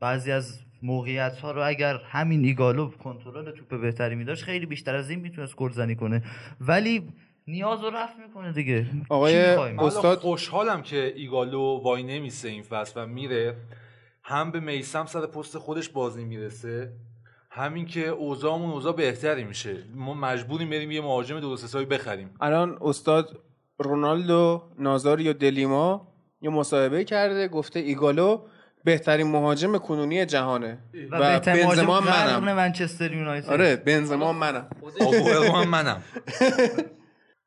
بعضی 0.00 0.32
از 0.32 0.60
موقعیت 0.82 1.38
ها 1.38 1.52
رو 1.52 1.66
اگر 1.66 1.96
همین 1.96 2.44
ایگالو 2.44 2.90
کنترل 2.90 3.50
توپ 3.50 3.80
بهتری 3.80 4.14
میداشت 4.14 4.44
خیلی 4.44 4.66
بیشتر 4.66 4.94
از 4.94 5.10
این 5.10 5.20
می‌تونست 5.20 5.56
گلزنی 5.56 5.96
کنه. 5.96 6.22
ولی 6.60 7.08
نیاز 7.46 7.84
رو 7.84 7.90
رفت 7.90 8.18
می‌کنه 8.18 8.52
دیگه. 8.52 8.86
آقای 9.08 9.36
استاد 9.36 10.18
خوشحالم 10.18 10.82
که 10.82 11.12
ایگالو 11.16 11.80
وای 11.82 12.02
نمیسه 12.02 12.48
این 12.48 12.62
فصل 12.62 13.02
و 13.02 13.06
میره. 13.06 13.56
هم 14.22 14.50
به 14.50 14.60
میسم 14.60 15.06
سر 15.06 15.26
پست 15.26 15.58
خودش 15.58 15.88
بازی 15.88 16.24
می‌رسه. 16.24 16.92
همین 17.50 17.86
که 17.86 18.08
اوضاعمون 18.08 18.70
اوضاع 18.70 18.92
بهتری 18.92 19.44
میشه. 19.44 19.76
ما 19.94 20.14
مجبوریم 20.14 20.70
بریم 20.70 20.90
یه 20.90 21.00
مهاجم 21.00 21.40
درست 21.40 21.64
حسابی 21.64 21.84
بخریم. 21.84 22.30
الان 22.40 22.78
استاد 22.80 23.38
رونالدو 23.78 24.62
نازاریو 24.78 25.32
دلیما 25.32 26.08
یه 26.42 26.50
مصاحبه 26.50 27.04
کرده 27.04 27.48
گفته 27.48 27.80
ایگالو 27.80 28.46
بهترین 28.84 29.26
مهاجم 29.26 29.78
کنونی 29.78 30.26
جهانه. 30.26 30.78
و, 31.10 31.16
و 31.16 31.40
بنزما 31.40 32.00
منم. 32.00 32.54
منچستر 32.54 33.12
یونایتد. 33.12 33.50
آره 33.50 33.76
بنزما 33.76 34.32
منم. 34.32 34.68
منم. 35.68 36.02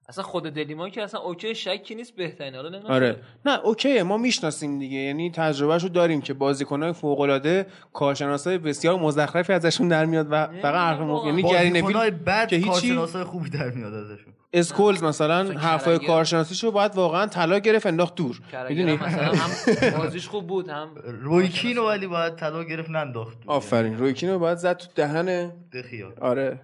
اصلا 0.10 0.24
خود 0.24 0.44
دلیما 0.44 0.90
که 0.90 1.04
اصلا 1.04 1.20
اوکی 1.20 1.56
شکی 1.56 1.96
نیست 1.96 2.16
بهترین. 2.16 2.56
حالا 2.56 2.70
نمی‌دونم. 2.70 2.94
آره. 2.94 3.16
نه 3.46 3.60
اوکیه. 3.60 4.04
ما 4.04 4.18
می‌شناسیم 4.18 4.80
دیگه. 4.80 4.98
یعنی 4.98 5.32
تجربهشو 5.32 5.88
داریم 5.88 6.22
که 6.22 6.34
بازیکنای 6.34 6.94
فوق 6.94 7.20
العاده 7.20 7.66
کارشناسای 7.94 8.58
بسیار 8.58 9.00
مزخرفی 9.00 9.54
ازشون 9.54 9.88
در 9.88 10.06
میاد 10.06 10.28
و 10.32 10.48
فقط 10.48 11.00
حرف 11.00 11.26
یعنی 11.26 11.44
گری 11.44 11.70
نویل 11.70 12.10
بعد 12.10 12.48
که 12.48 12.62
کارشناسای 12.62 13.24
خوبی 13.24 13.50
در 13.50 13.70
میاد 13.70 13.94
ازشون. 13.94 14.34
اسکولز 14.54 15.04
مثلا 15.04 15.52
حرفای 15.52 16.00
کارشناسیشو 16.00 16.72
باید 16.72 16.96
واقعا 16.96 17.26
طلا 17.28 17.60
گرفت 17.60 17.86
انداخت 17.86 18.16
دور. 18.16 18.40
می‌دونی؟ 18.70 18.94
مثلا 18.94 19.34
هم 19.34 19.98
بازیش 19.98 20.28
خوب 20.28 20.48
بود 20.48 20.70
هم 20.70 20.90
رویکینو 21.22 21.88
ولی 21.88 22.08
باید 22.08 22.36
طلا 22.36 22.64
گرفت 22.64 22.90
ننداخت 22.90 23.38
آفرین. 23.48 23.98
رویکینو 23.98 24.40
باید 24.40 24.58
زد 24.58 24.78
تو 24.78 24.88
دهن 24.96 25.52
دخیا 25.74 26.14
آره. 26.22 26.60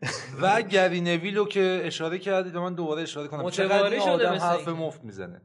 و 0.42 0.62
گری 0.62 1.00
نویلو 1.00 1.44
که 1.44 1.82
اشاره 1.84 2.18
کردید 2.18 2.56
من 2.56 2.74
دوباره 2.74 3.02
اشاره 3.02 3.28
کنم. 3.28 3.40
متواری 3.44 4.00
شده 4.00 4.10
آدم 4.10 4.32
حرف 4.32 4.68
مفت 4.68 5.04
می‌زنه. 5.04 5.42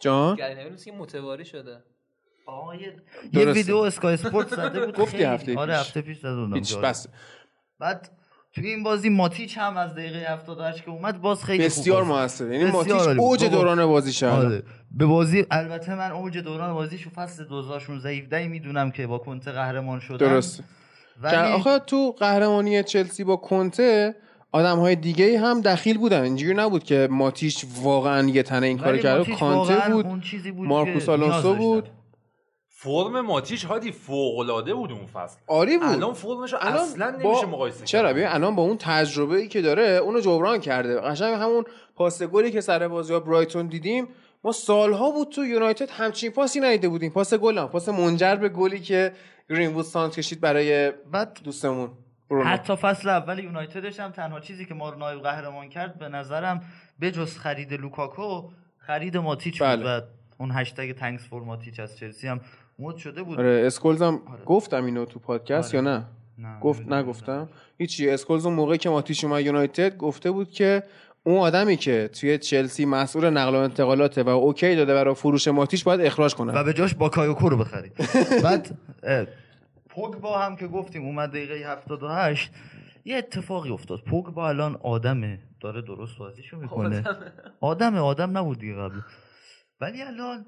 جان؟ 0.00 0.36
گری 0.36 0.54
نویل 0.54 0.72
مثل 0.72 0.90
متواری 0.90 1.44
شده. 1.44 1.84
یه 3.32 3.44
ویدیو 3.44 3.76
اسکای 3.76 4.14
اسپورت 4.14 4.48
زده 4.48 4.86
بود 4.86 4.96
گفتی 4.98 5.22
هفته 5.22 5.58
آره 5.58 5.76
هفته 5.76 6.00
پیش 6.00 6.18
زده 6.18 6.54
هیچ 6.54 6.76
بس. 6.76 7.06
بعد 7.78 8.10
توی 8.54 8.68
این 8.68 8.82
بازی 8.82 9.08
ماتیچ 9.08 9.58
هم 9.58 9.76
از 9.76 9.94
دقیقه 9.94 10.18
78 10.18 10.84
که 10.84 10.90
اومد 10.90 11.20
باز 11.20 11.44
خیلی 11.44 11.64
بسیار 11.64 12.02
موثر 12.02 12.52
یعنی 12.52 12.70
ماتیچ 12.70 12.92
اوج 13.18 13.44
دوران 13.44 13.86
بازی 13.86 14.12
شد 14.12 14.26
آره. 14.26 14.62
به 14.90 15.06
بازی 15.06 15.46
البته 15.50 15.94
من 15.94 16.10
اوج 16.10 16.38
دوران 16.38 16.74
بازیشو 16.74 17.10
فصل 17.10 17.44
2016 17.44 18.10
17 18.10 18.48
می‌دونم 18.48 18.90
که 18.90 19.06
با 19.06 19.18
کنته 19.18 19.52
قهرمان 19.52 20.00
شدن. 20.00 20.16
درست 20.16 20.62
ولی... 21.22 21.36
آخه 21.36 21.78
تو 21.78 22.14
قهرمانی 22.18 22.82
چلسی 22.82 23.24
با 23.24 23.36
کنته 23.36 24.14
آدم 24.52 24.78
های 24.78 24.96
دیگه 24.96 25.38
هم 25.38 25.60
دخیل 25.60 25.98
بودن. 25.98 26.22
اینجوری 26.22 26.54
نبود 26.54 26.84
که 26.84 27.08
ماتیش 27.10 27.64
واقعا 27.82 28.28
یه 28.28 28.42
تنه 28.42 28.66
این 28.66 28.78
کار 28.78 28.98
کرد. 28.98 29.30
کانته 29.30 29.90
بود, 29.92 30.06
بود 30.06 30.66
مارکوس 30.66 31.08
آلونسو 31.08 31.54
بود. 31.54 31.88
فرم 32.68 33.20
ماتیش 33.20 33.64
هادی 33.64 33.92
فوق 33.92 34.38
العاده 34.38 34.74
بود 34.74 34.92
اون 34.92 35.06
فصل. 35.06 35.38
عالی 35.48 35.78
بود. 35.78 35.88
الان 35.88 36.12
فرمش 36.12 36.54
اصلا 36.54 37.10
نمیشه 37.10 37.46
مقایسه 37.46 37.84
چرا 37.84 38.12
ببین 38.12 38.26
الان 38.26 38.56
با 38.56 38.62
اون 38.62 38.76
تجربه 38.76 39.36
ای 39.36 39.48
که 39.48 39.62
داره 39.62 39.82
اونو 39.82 40.20
جبران 40.20 40.60
کرده. 40.60 41.00
قشنگ 41.00 41.34
همون 41.34 41.64
پاس 41.96 42.22
گلی 42.22 42.50
که 42.50 42.60
سر 42.60 42.88
بازی 42.88 43.12
ها 43.12 43.20
برایتون 43.20 43.66
دیدیم 43.66 44.08
ما 44.44 44.52
سالها 44.52 45.10
بود 45.10 45.28
تو 45.28 45.44
یونایتد 45.44 45.90
همچین 45.90 46.30
پاسی 46.30 46.60
ندیده 46.60 46.88
بودیم. 46.88 47.10
پاس 47.10 47.34
گل 47.34 47.66
پاس 47.66 47.88
منجر 47.88 48.36
به 48.36 48.48
گلی 48.48 48.80
که 48.80 49.12
گرین 49.50 49.74
وود 49.74 49.84
سانت 49.84 50.12
کشید 50.12 50.40
برای 50.40 50.90
بعد 51.12 51.40
دوستمون 51.44 51.90
حتی 52.44 52.76
فصل 52.76 53.08
اول 53.08 53.38
یونایتدش 53.38 54.00
هم 54.00 54.10
تنها 54.10 54.40
چیزی 54.40 54.64
که 54.64 54.74
ما 54.74 54.90
رو 54.90 54.98
نایب 54.98 55.20
قهرمان 55.22 55.68
کرد 55.68 55.98
به 55.98 56.08
نظرم 56.08 56.62
به 56.98 57.10
جز 57.10 57.38
خرید 57.38 57.74
لوکاکو 57.74 58.48
خرید 58.78 59.16
ماتیچ 59.16 59.62
بله. 59.62 59.76
بود 59.76 59.86
و 59.86 60.00
اون 60.38 60.50
هشتگ 60.52 60.92
thanks 60.92 61.28
for 61.28 61.42
ماتیچ 61.42 61.80
از 61.80 61.98
چلسی 61.98 62.28
هم 62.28 62.40
مد 62.78 62.96
شده 62.96 63.22
بود. 63.22 63.38
آره 63.38 63.62
اسکولز 63.66 64.02
هم 64.02 64.22
آره. 64.32 64.44
گفتم 64.44 64.84
اینو 64.84 65.04
تو 65.04 65.18
پادکست 65.18 65.74
آره. 65.74 65.84
یا 65.84 65.90
نه, 65.90 66.04
نه 66.38 66.60
گفت 66.60 66.92
نگفتم. 66.92 67.48
هیچی 67.78 68.10
اسکولز 68.10 68.46
اون 68.46 68.54
موقعی 68.54 68.78
که 68.78 68.90
ماتیچ 68.90 69.24
اومد 69.24 69.40
یونایتد 69.40 69.96
گفته 69.96 70.30
بود 70.30 70.50
که 70.50 70.82
اون 71.24 71.38
آدمی 71.38 71.76
که 71.76 72.10
توی 72.20 72.38
چلسی 72.38 72.84
مسئول 72.84 73.30
نقل 73.30 73.54
و 73.54 73.58
انتقالاته 73.58 74.22
و 74.22 74.28
OK 74.28 74.76
داده 74.76 74.94
برای 74.94 75.14
فروش 75.14 75.48
ماتیچ 75.48 75.74
رو 75.74 75.84
باید 75.84 76.00
اخراج 76.00 76.34
کنه. 76.34 76.52
و 76.52 76.64
به 76.64 76.72
جاش 76.72 76.94
باکایوکو 76.94 77.48
رو 77.48 77.56
بخرید. 77.56 77.92
بعد 78.44 78.78
پوگبا 79.94 80.38
هم 80.38 80.56
که 80.56 80.66
گفتیم 80.66 81.04
اومد 81.04 81.28
دقیقه 81.28 81.54
78 81.54 82.50
یه 83.04 83.16
اتفاقی 83.16 83.70
افتاد. 83.70 84.00
پوگبا 84.00 84.48
الان 84.48 84.76
آدمه. 84.82 85.38
داره 85.60 85.82
درست 85.82 86.18
بازیشو 86.18 86.56
می‌کنه. 86.56 87.04
آدمه. 87.60 87.98
آدم 87.98 88.38
نبود 88.38 88.58
دیگه 88.58 88.74
قبل. 88.74 89.00
ولی 89.80 90.02
الان 90.02 90.46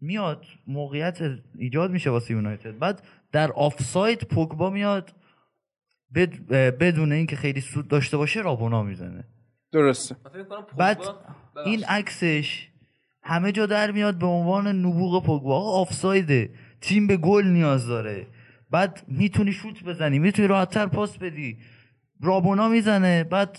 میاد 0.00 0.44
موقعیت 0.66 1.18
ایجاد 1.58 1.90
میشه 1.90 2.10
واسه 2.10 2.30
یونایتد. 2.34 2.78
بعد 2.78 3.02
در 3.32 3.52
آفساید 3.52 4.18
پوگبا 4.18 4.70
میاد 4.70 5.12
بدون 6.80 7.12
اینکه 7.12 7.36
خیلی 7.36 7.60
سود 7.60 7.88
داشته 7.88 8.16
باشه 8.16 8.40
رابونا 8.40 8.82
می‌زنه. 8.82 9.24
درسته. 9.72 10.16
بعد 10.76 10.98
این 11.66 11.84
عکسش 11.84 12.68
همه 13.22 13.52
جا 13.52 13.66
در 13.66 13.90
میاد 13.90 14.18
به 14.18 14.26
عنوان 14.26 14.66
نبوغ 14.66 15.26
پوگبا. 15.26 15.80
آفسایده. 15.80 16.50
تیم 16.82 17.06
به 17.06 17.16
گل 17.16 17.46
نیاز 17.46 17.86
داره. 17.86 18.26
بعد 18.70 19.02
می‌تونی 19.08 19.52
شوت 19.52 19.84
بزنی 19.84 20.18
می‌تونی 20.18 20.48
راحتتر 20.48 20.86
پاس 20.86 21.18
بدی. 21.18 21.58
رابونا 22.22 22.68
می‌زنه 22.68 23.24
بعد 23.24 23.58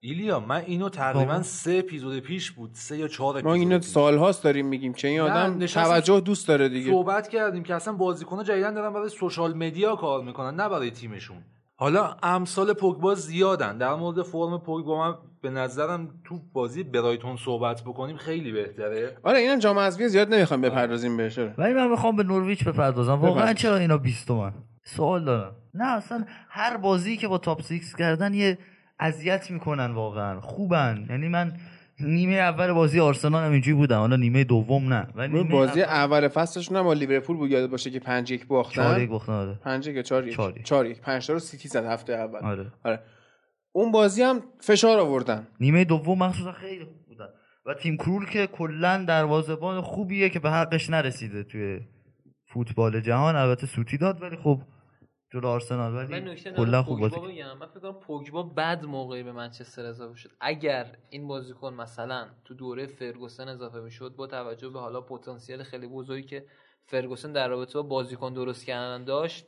ایلیا 0.00 0.40
من 0.40 0.62
اینو 0.66 0.88
تقریبا 0.88 1.42
سه 1.42 1.72
اپیزود 1.84 2.18
پیش 2.18 2.50
بود 2.50 2.70
سه 2.72 2.98
یا 2.98 3.08
چهار 3.08 3.42
ما 3.42 3.54
اینو 3.54 3.80
سالهاست 3.80 4.44
داریم 4.44 4.66
میگیم 4.66 4.92
که 4.92 5.08
این 5.08 5.20
آدم 5.20 5.66
توجه 5.66 6.20
دوست 6.20 6.48
داره 6.48 6.68
دیگه. 6.68 6.90
صحبت 6.90 7.28
کردیم 7.28 7.62
که 7.62 7.74
اصلا 7.74 7.94
بازیکن‌ها 7.94 8.44
جدیدن 8.44 8.74
دارن 8.74 8.92
برای 8.92 9.08
سوشال 9.08 9.54
مدیا 9.54 9.96
کار 9.96 10.24
می‌کنن 10.24 10.60
نه 10.60 10.68
برای 10.68 10.90
تیمشون. 10.90 11.36
حالا 11.76 12.16
امثال 12.22 12.72
پوگبا 12.72 13.14
زیادن. 13.14 13.78
در 13.78 13.94
مورد 13.94 14.22
فرم 14.22 14.58
پوگبا 14.58 14.98
من 14.98 15.18
به 15.42 15.50
نظرم 15.50 16.08
تو 16.24 16.40
بازی 16.52 16.82
برایتون 16.82 17.36
صحبت 17.36 17.82
بکنیم 17.82 18.16
خیلی 18.16 18.52
بهتره. 18.52 19.16
آره 19.22 19.38
اینم 19.38 19.58
جام 19.58 19.78
حذفی 19.78 20.08
زیاد 20.08 20.34
نمی‌خوام 20.34 20.60
بپردازیم 20.60 21.16
بهش 21.16 21.38
ولی 21.38 21.74
من 21.74 21.90
می‌خوام 21.90 22.16
به 22.16 22.22
نورویچ 22.22 22.64
بپردازم. 22.64 23.12
واقعا 23.12 23.52
چرا 23.52 23.76
اینا 23.76 23.98
20 23.98 24.26
تومن؟ 24.26 24.52
سوال 24.82 25.24
دارم. 25.24 25.56
نه 25.74 25.84
اصلا 25.84 26.24
هر 26.48 26.76
بازی 26.76 27.16
که 27.16 27.28
با 27.28 27.38
تاپ 27.38 27.62
6 27.62 27.94
کردن 27.98 28.34
یه 28.34 28.58
اذیت 28.98 29.50
می‌کنن 29.50 29.90
واقعا. 29.90 30.40
خوبن. 30.40 31.06
یعنی 31.10 31.28
من 31.28 31.52
نیمه 32.00 32.34
اول 32.34 32.72
بازی 32.72 33.00
آرسنال 33.00 33.44
هم 33.44 33.52
اینجوری 33.52 33.74
بودن. 33.76 33.96
حالا 33.96 34.16
نیمه 34.16 34.44
دوم 34.44 34.92
نه. 34.92 35.06
ولی 35.14 35.44
بازی 35.44 35.82
اول 35.82 36.28
فصلشون 36.28 36.76
هم 36.76 36.82
با 36.82 36.92
لیورپول 36.92 37.36
بود 37.36 37.50
یاد 37.50 37.70
باشه 37.70 37.90
که 37.90 38.00
5 38.00 38.32
1 38.32 38.46
باختن. 38.46 38.82
4 38.82 39.00
1 39.00 39.10
باختن 39.10 39.32
آره. 39.32 39.54
5 39.54 39.88
1 39.88 40.06
4 40.06 40.28
1 40.28 40.64
4 40.64 40.86
1 40.86 41.00
5 41.00 41.26
تا 41.26 41.32
رو 41.32 41.38
سیتی 41.38 41.68
زد 41.68 41.84
هفته 41.84 42.12
اول. 42.12 42.38
آره. 42.38 42.72
آره. 42.84 43.00
اون 43.72 43.92
بازی 43.92 44.22
هم 44.22 44.42
فشار 44.60 44.98
آوردن. 44.98 45.46
نیمه 45.60 45.84
دوم 45.84 46.18
مخصوصا 46.18 46.52
خیلی 46.52 46.84
خوب 46.84 47.06
بودن. 47.06 47.28
و 47.66 47.74
تیم 47.74 47.96
کرول 47.96 48.26
که 48.26 48.46
کلا 48.46 49.04
دروازه‌بان 49.08 49.80
خوبیه 49.80 50.28
که 50.28 50.38
به 50.38 50.50
حقش 50.50 50.90
نرسیده 50.90 51.42
توی 51.42 51.80
فوتبال 52.46 53.00
جهان. 53.00 53.36
البته 53.36 53.66
سوتی 53.66 53.98
داد 53.98 54.22
ولی 54.22 54.36
خب 54.36 54.60
جلو 55.34 55.48
آرسنال 55.48 55.94
ولی 55.94 56.34
کلا 56.56 56.82
خوب 56.82 57.00
بازی 57.00 57.16
بگم. 57.16 57.58
من 57.58 57.66
فکر 57.66 57.80
کنم 57.80 57.92
پوگبا 57.92 58.42
بد 58.42 58.84
موقعی 58.84 59.22
به 59.22 59.32
منچستر 59.32 59.86
اضافه 59.86 60.16
شد. 60.16 60.30
اگر 60.40 60.96
این 61.10 61.28
بازیکن 61.28 61.74
مثلا 61.74 62.28
تو 62.44 62.54
دوره 62.54 62.86
فرگوسن 62.86 63.48
اضافه 63.48 63.80
می‌شد 63.80 64.14
با 64.16 64.26
توجه 64.26 64.68
به 64.68 64.80
حالا 64.80 65.00
پتانسیل 65.00 65.62
خیلی 65.62 65.86
بزرگی 65.86 66.26
که 66.26 66.46
فرگوسن 66.86 67.32
در 67.32 67.48
رابطه 67.48 67.72
با 67.74 67.82
بازیکن 67.82 68.32
درست 68.32 68.64
کردن 68.64 69.04
داشت 69.04 69.46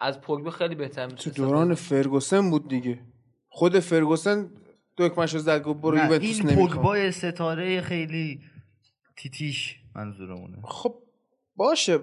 از 0.00 0.20
پوگبا 0.20 0.50
خیلی 0.50 0.74
بهتر 0.74 1.08
تو 1.08 1.30
دوران 1.30 1.74
فرگوسن 1.74 2.50
بود 2.50 2.68
دیگه. 2.68 2.98
خود 3.48 3.78
فرگوسن 3.78 4.50
دکمه‌شو 4.98 5.38
زد 5.38 5.62
گفت 5.62 5.80
برو 5.80 5.96
یوونتوس 5.96 6.40
این 6.40 6.54
پوگبا 6.54 7.10
ستاره 7.10 7.80
خیلی 7.80 8.40
تیتیش 9.16 9.76
منظورمونه. 9.94 10.58
خب 10.64 10.94
باشه. 11.56 11.98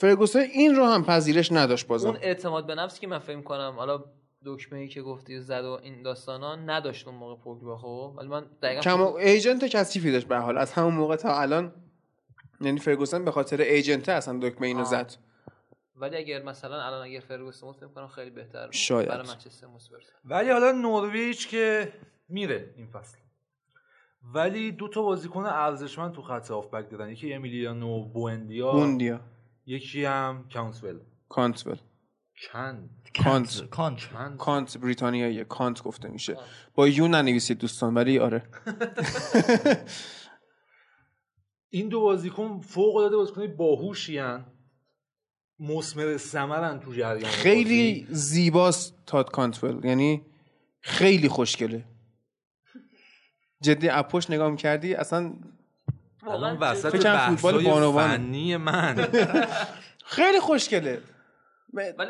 فرگوسن 0.00 0.38
این 0.38 0.76
رو 0.76 0.84
هم 0.84 1.04
پذیرش 1.04 1.52
نداشت 1.52 1.86
بازم. 1.86 2.08
اون 2.08 2.18
اعتماد 2.22 2.66
به 2.66 2.74
نفسی 2.74 3.00
که 3.00 3.06
من 3.06 3.18
فکر 3.18 3.40
کنم 3.40 3.74
حالا 3.76 4.04
دکمه 4.44 4.78
ای 4.78 4.88
که 4.88 5.02
گفتی 5.02 5.40
زد 5.40 5.64
و 5.64 5.78
این 5.82 6.02
داستانا 6.02 6.56
نداشت 6.56 7.08
اون 7.08 7.16
موقع 7.16 7.42
پوگبا 7.42 7.78
خب؟ 7.78 8.14
ولی 8.16 8.28
من 8.28 8.46
دقیقاً 8.62 8.80
کم 8.80 9.02
ایجنت 9.02 9.64
کثیفی 9.64 10.12
داشت 10.12 10.26
به 10.26 10.36
حال. 10.36 10.58
از 10.58 10.72
همون 10.72 10.94
موقع 10.94 11.16
تا 11.16 11.40
الان 11.40 11.72
یعنی 12.60 12.78
فرگوسن 12.78 13.24
به 13.24 13.30
خاطر 13.30 13.60
ایجنت 13.60 14.08
اصلا 14.08 14.38
دکمه 14.42 14.66
اینو 14.66 14.84
زد. 14.84 15.12
ولی 15.96 16.16
اگر 16.16 16.42
مثلا 16.42 16.82
الان 16.82 17.06
اگر 17.06 17.20
فرگوسن 17.20 17.66
بود 17.66 17.76
فکر 17.76 17.88
کنم 17.88 18.08
خیلی 18.08 18.30
بهتر 18.30 18.70
شاید. 18.70 19.08
برای 19.08 19.28
منچستر 19.28 19.66
ولی 20.24 20.50
حالا 20.50 20.72
نورویچ 20.72 21.48
که 21.48 21.92
میره 22.28 22.74
این 22.76 22.86
فصل. 22.86 23.18
ولی 24.34 24.72
دو 24.72 24.88
تا 24.88 25.02
بازیکن 25.02 25.46
ارزشمند 25.46 26.12
تو 26.12 26.22
خط 26.22 26.50
هافبک 26.50 26.90
دادن 26.90 27.08
یکی 27.10 27.34
امیلیانو 27.34 28.04
بوئندیا 28.04 28.72
بوئندیا. 28.72 29.20
یکی 29.70 30.04
هم 30.04 30.48
کانتول 30.54 31.00
کانتول 31.28 31.76
کانت 32.52 32.90
کانت. 33.24 33.70
کانت 33.70 34.00
کانت. 34.38 34.78
بریتانیایی. 34.78 35.44
کانت 35.44 35.82
گفته 35.82 36.08
میشه. 36.08 36.36
با 36.74 36.88
U 36.88 37.08
ننویسید 37.08 37.58
دوستان. 37.58 37.94
ولی 37.94 38.18
آره. 38.18 38.42
این 41.70 41.88
دو 41.88 42.00
بازیکن 42.00 42.60
فوق 42.60 42.96
العاده 42.96 43.16
بازیکن 43.16 43.56
باهوشی 43.56 44.18
ان 44.18 44.46
مسمر 45.58 46.16
ثمرن 46.16 46.80
تو 46.80 46.92
جریان 46.92 47.30
خیلی 47.30 48.06
زیباست 48.10 48.94
تاد 49.06 49.30
کانتول. 49.30 49.84
یعنی 49.84 50.22
خیلی 50.80 51.28
خوشگله. 51.28 51.84
جدی 53.60 53.88
اپوش 53.88 54.30
نگاه 54.30 54.56
کردی 54.56 54.94
اصلا 54.94 55.34
الان 56.28 56.58
وسط 56.58 56.96
فوتبال 56.96 57.64
بانوان. 57.64 58.16
فنی 58.16 58.56
من. 58.56 59.08
خیلی 60.16 60.40
خوشگله. 60.40 61.00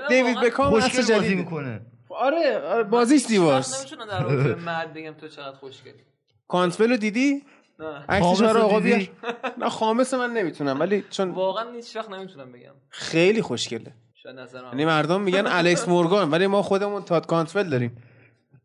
دیوید 0.08 0.40
بکام 0.40 0.74
اصلا 0.74 1.16
بازی 1.16 1.34
می‌کنه. 1.34 1.80
آره, 2.10 2.58
آره 2.58 2.82
بازیش 2.82 3.26
دیواست 3.26 3.80
نمی‌تونم 3.80 4.10
در 4.10 4.22
رابطه 4.22 4.54
مرد 4.54 4.94
بگم 4.94 5.12
تو 5.12 5.28
چقدر 5.28 5.56
خوشگلی. 5.56 6.04
کانتولو 6.48 6.96
دیدی؟ 6.96 7.42
نه. 7.78 8.04
عکسش 8.08 8.40
رو 8.40 8.60
آقا 8.60 8.80
بیار. 8.80 9.08
نه 9.58 9.68
خامس 9.68 10.14
من 10.14 10.30
نمی‌تونم 10.32 10.80
ولی 10.80 11.04
چون 11.10 11.30
واقعا 11.30 11.72
هیچ 11.72 11.96
وقت 11.96 12.10
نمی‌تونم 12.10 12.52
بگم. 12.52 12.72
خیلی 12.88 13.42
خوشگله. 13.42 13.94
یعنی 14.72 14.84
مردم 14.84 15.20
میگن 15.20 15.46
الکس 15.58 15.88
مورگان 15.88 16.30
ولی 16.30 16.46
ما 16.46 16.62
خودمون 16.62 17.02
تاد 17.02 17.26
کانتول 17.26 17.70
داریم. 17.70 18.02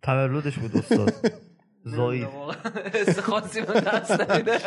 تولدش 0.01 0.57
بود 0.59 0.77
استاد. 0.77 1.13
زایی 1.85 2.27
خاصی 3.27 3.61
من 3.61 3.73
دست 3.73 4.31
نمیده. 4.31 4.59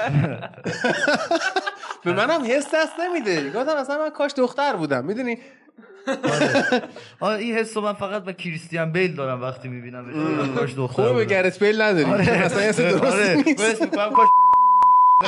به 2.05 2.13
منم 2.13 2.45
حس 2.45 2.75
دست 2.75 3.01
نمیده. 3.01 3.51
گفتم 3.51 3.77
اصلا 3.77 3.99
من 3.99 4.11
کاش 4.11 4.33
دختر 4.37 4.77
بودم. 4.77 5.05
می‌دونی؟ 5.05 5.39
آره. 7.21 7.39
این 7.39 7.55
حس 7.55 7.77
من 7.77 7.93
فقط 7.93 8.25
به 8.25 8.33
کریستیان 8.33 8.93
بیل 8.93 9.17
دارم 9.17 9.43
وقتی 9.43 9.69
می‌بینم. 9.69 10.55
کاش 10.55 10.75
دختر 10.75 11.03
خوبه 11.03 11.13
به 11.13 11.25
گرت 11.25 11.63
بیل 11.63 11.83
نداری. 11.83 12.31
اصلا 12.31 12.61
حس 12.61 12.81
درست 12.81 13.47
نیست. 13.47 13.85
کاش 13.85 14.29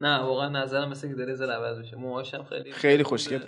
نه 0.00 0.18
واقعا 0.18 0.48
نظرم 0.48 0.88
مثل 0.88 1.08
که 1.08 1.14
داره 1.14 1.34
زل 1.34 1.50
عوض 1.50 1.78
بشه 1.78 1.96
موهاشم 1.96 2.44
خیلی 2.48 2.72
خیلی 2.72 3.02
خوشگله. 3.02 3.46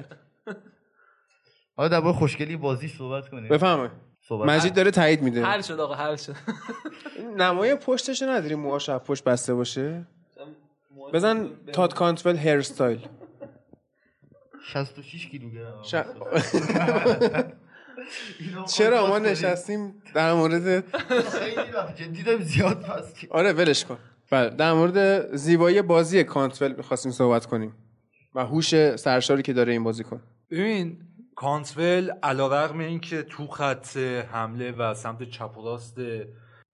حالا 1.77 1.89
در 1.89 2.13
خوشگلی 2.13 2.57
بازی 2.57 2.89
صحبت 2.89 3.29
کنیم. 3.29 3.49
بفهمه 3.49 3.91
مجید 4.31 4.75
داره 4.75 4.91
تایید 4.91 5.23
میده. 5.23 5.45
حل 5.45 5.61
شد 5.61 5.81
آقا 5.81 5.95
حل 5.95 6.17
شد. 6.17 6.37
نمای 7.37 7.75
پشتش 7.75 8.23
نداری 8.23 8.55
موهاش 8.55 8.91
پشت 8.91 9.25
بسته 9.25 9.55
باشه. 9.55 10.07
بزن 11.13 11.51
تاد 11.73 11.95
کانتول 11.95 12.37
هیر 12.37 12.59
استایل. 12.59 13.09
66 14.65 15.29
کیلوگرم. 15.29 15.83
ش... 15.83 15.95
چرا؟ 18.77 19.07
ما 19.07 19.19
نشستیم 19.19 20.03
در 20.15 20.33
مورد 20.33 20.85
جدی 21.95 22.45
زیاد 22.45 22.83
پس 22.83 23.15
آره 23.31 23.53
ولش 23.53 23.85
کن. 23.85 23.99
بله 24.31 24.51
در 24.51 24.73
مورد 24.73 25.37
زیبایی 25.37 25.83
بازی 25.83 26.25
کانتول 26.25 26.73
می‌خواستیم 26.73 27.13
صحبت 27.13 27.47
کنیم 27.47 27.75
و 28.35 28.47
هوش 28.47 28.97
سرشاری 28.97 29.43
که 29.43 29.53
داره 29.53 29.73
این 29.73 29.85
بازی 29.85 30.05
کن 30.05 30.21
ببین 30.51 30.99
کانتول 31.35 32.11
علیرغم 32.23 32.79
اینکه 32.79 33.23
تو 33.23 33.47
خط 33.47 33.97
حمله 34.33 34.73
و 34.73 34.95
سمت 34.95 35.23
چپ 35.23 35.59
و 35.59 35.63
راست 35.63 35.99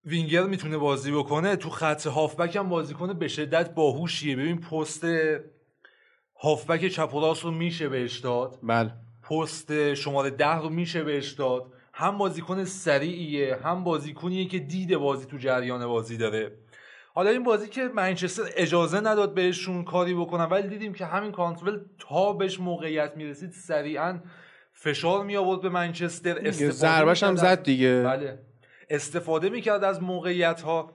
وینگر 0.05 0.43
می‌تونه 0.43 0.78
بازی 0.78 1.12
بکنه 1.12 1.56
تو 1.56 1.70
خط 1.70 2.06
هافبک 2.06 2.56
هم 2.56 2.68
بازی 2.68 2.94
کنه 2.94 3.14
به 3.14 3.28
شدت 3.28 3.74
باهوشیه. 3.74 4.36
ببین 4.36 4.60
پست 4.60 5.06
هافبک 6.40 6.89
چپ 6.89 7.14
و 7.14 7.20
راست 7.20 7.44
رو 7.44 7.51
میشه 7.51 7.89
بهش 7.89 8.18
داد. 8.18 8.59
بله. 8.62 8.93
پست 9.22 9.94
شماره 9.94 10.30
ده 10.30 10.55
رو 10.55 10.68
میشه 10.68 11.05
بهش 11.05 11.32
داد. 11.32 11.72
هم 11.93 12.18
بازیکن 12.18 12.64
سریعیه 12.64 13.59
هم 13.64 13.85
بازیکنیه 13.85 14.44
که 14.44 14.59
دید 14.59 14.97
بازی 14.97 15.26
تو 15.26 15.36
جریان 15.36 15.86
بازی 15.86 16.16
داره. 16.16 16.52
حالا 17.14 17.30
این 17.30 17.43
بازی 17.43 17.68
که 17.68 17.89
منچستر 17.94 18.43
اجازه 18.56 19.01
نداد 19.01 19.35
بهشون 19.35 19.85
کاری 19.85 20.14
بکنن 20.14 20.44
ولی 20.44 20.68
دیدیم 20.68 20.93
که 20.93 21.06
همین 21.06 21.32
کانترول 21.32 21.80
تا 21.98 22.32
بهش 22.32 22.60
موقعیت 22.60 23.12
می‌رسید 23.16 23.52
سریعا 23.52 24.20
فشار 24.80 25.24
می 25.24 25.36
آورد 25.36 25.60
به 25.60 25.68
منچستر 25.68 26.38
استفاده 26.44 27.26
هم 27.26 27.36
زد 27.36 27.62
دیگه. 27.62 28.02
بله. 28.02 28.38
استفاده 28.90 29.48
می‌کرد 29.48 29.84
از 29.84 30.02
موقعیت 30.02 30.60
ها 30.60 30.92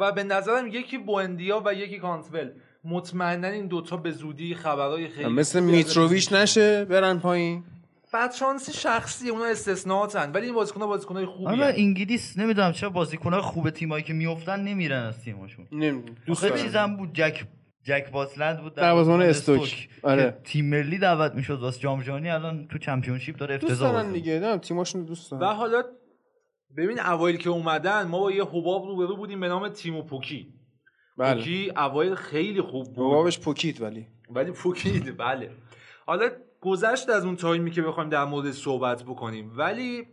و 0.00 0.12
به 0.12 0.22
نظرم 0.22 0.66
یکی 0.66 0.98
بوندیا 0.98 1.62
و 1.66 1.74
یکی 1.74 1.98
کانتول 1.98 2.50
مطمئنا 2.84 3.48
این 3.48 3.66
دوتا 3.66 3.96
به 3.96 4.10
زودی 4.10 4.54
خبرهای 4.54 5.08
خیلی 5.08 5.28
مثل 5.28 5.60
میتروویچ 5.60 6.32
نشه 6.32 6.84
برن 6.84 7.18
پایین. 7.18 7.64
بعد 8.12 8.32
شانسی 8.32 8.72
شخصی 8.72 9.28
اونا 9.28 9.44
استثناءاتن. 9.44 10.32
ولی 10.32 10.46
این 10.46 10.54
بازیکن‌ها 10.54 10.86
بازیکن‌های 10.86 11.26
خوبیه. 11.26 11.48
اما 11.48 11.64
انگلیس 11.64 12.38
نمی‌دونم 12.38 12.72
چرا 12.72 12.90
بازیکن‌های 12.90 13.42
خوب 13.42 13.70
تیمایی 13.70 14.04
که 14.04 14.12
میافتن 14.12 14.60
نمیرن 14.60 15.02
از 15.02 15.20
تیمشون 15.24 15.66
نمی‌دونم. 15.72 16.16
دوست 16.26 16.56
چیزم 16.56 16.96
بود. 16.96 17.10
جک 17.14 17.44
جک 17.88 18.10
باسلند 18.10 18.60
بود 18.62 18.74
در 18.74 18.94
بازمان 18.94 19.22
استوک. 19.22 19.88
آره. 20.02 20.40
تیم 20.44 20.64
ملی 20.64 20.98
دعوت 20.98 21.34
می‌شد 21.34 21.58
واسه 21.60 21.80
جام 21.80 22.02
جهانی 22.02 22.30
الان 22.30 22.68
تو 22.68 22.78
چمپیونشیپ 22.78 23.36
داره 23.36 23.54
افتضاح 23.54 24.02
دوست 24.02 24.14
دیگه 24.14 24.38
نه 24.40 24.58
تیمشون 24.58 25.04
دوست 25.04 25.30
دارن. 25.30 25.42
و 25.42 25.46
حالا 25.46 25.82
ببین 26.76 27.00
اوایل 27.00 27.36
که 27.36 27.50
اومدن 27.50 28.02
ما 28.02 28.20
با 28.20 28.32
یه 28.32 28.44
حباب 28.44 28.84
روبرو 28.86 29.16
بودیم 29.16 29.40
به 29.40 29.48
نام 29.48 29.68
تیمو 29.68 30.02
پوکی. 30.02 30.54
بله. 31.18 31.34
پوکی 31.34 31.72
اوایل 31.76 32.14
خیلی 32.14 32.60
خوب 32.60 32.86
بود. 32.86 33.06
حبابش 33.06 33.38
پوکید 33.38 33.80
ولی. 33.80 34.06
ولی 34.30 34.50
پوکید 34.50 35.16
بله. 35.16 35.50
حالا 36.06 36.28
گذشت 36.60 37.10
از 37.10 37.24
اون 37.24 37.36
تایمی 37.36 37.70
که 37.70 37.82
بخوایم 37.82 38.10
در 38.10 38.24
مورد 38.24 38.50
صحبت 38.50 39.02
بکنیم 39.02 39.52
ولی 39.56 40.06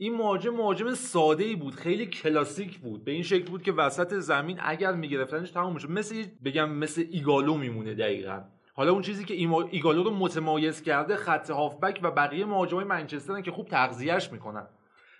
این 0.00 0.16
مهاجم 0.16 0.50
مهاجم 0.50 0.94
ساده 0.94 1.44
ای 1.44 1.56
بود 1.56 1.74
خیلی 1.74 2.06
کلاسیک 2.06 2.78
بود. 2.78 3.04
به 3.04 3.12
این 3.12 3.22
شکل 3.22 3.44
بود 3.44 3.62
که 3.62 3.72
وسط 3.72 4.14
زمین 4.14 4.58
اگر 4.62 4.92
میگرفتنش 4.92 5.50
تمام 5.50 5.74
میشه 5.74 5.90
مثل 5.90 6.24
بگم 6.44 6.70
مثل 6.70 7.04
ایگالو 7.10 7.56
میمونه 7.56 7.94
دقیقا. 7.94 8.40
حالا 8.74 8.92
اون 8.92 9.02
چیزی 9.02 9.24
که 9.24 9.34
ایگالو 9.70 10.02
رو 10.02 10.10
متمایز 10.10 10.82
کرده 10.82 11.16
خط 11.16 11.50
هافبک 11.50 12.00
و 12.02 12.10
بقیه 12.10 12.44
مهاجمای 12.44 12.84
منچسترن 12.84 13.42
که 13.42 13.50
خوب 13.50 13.68
تغذیهش 13.68 14.32
می‌کنن. 14.32 14.66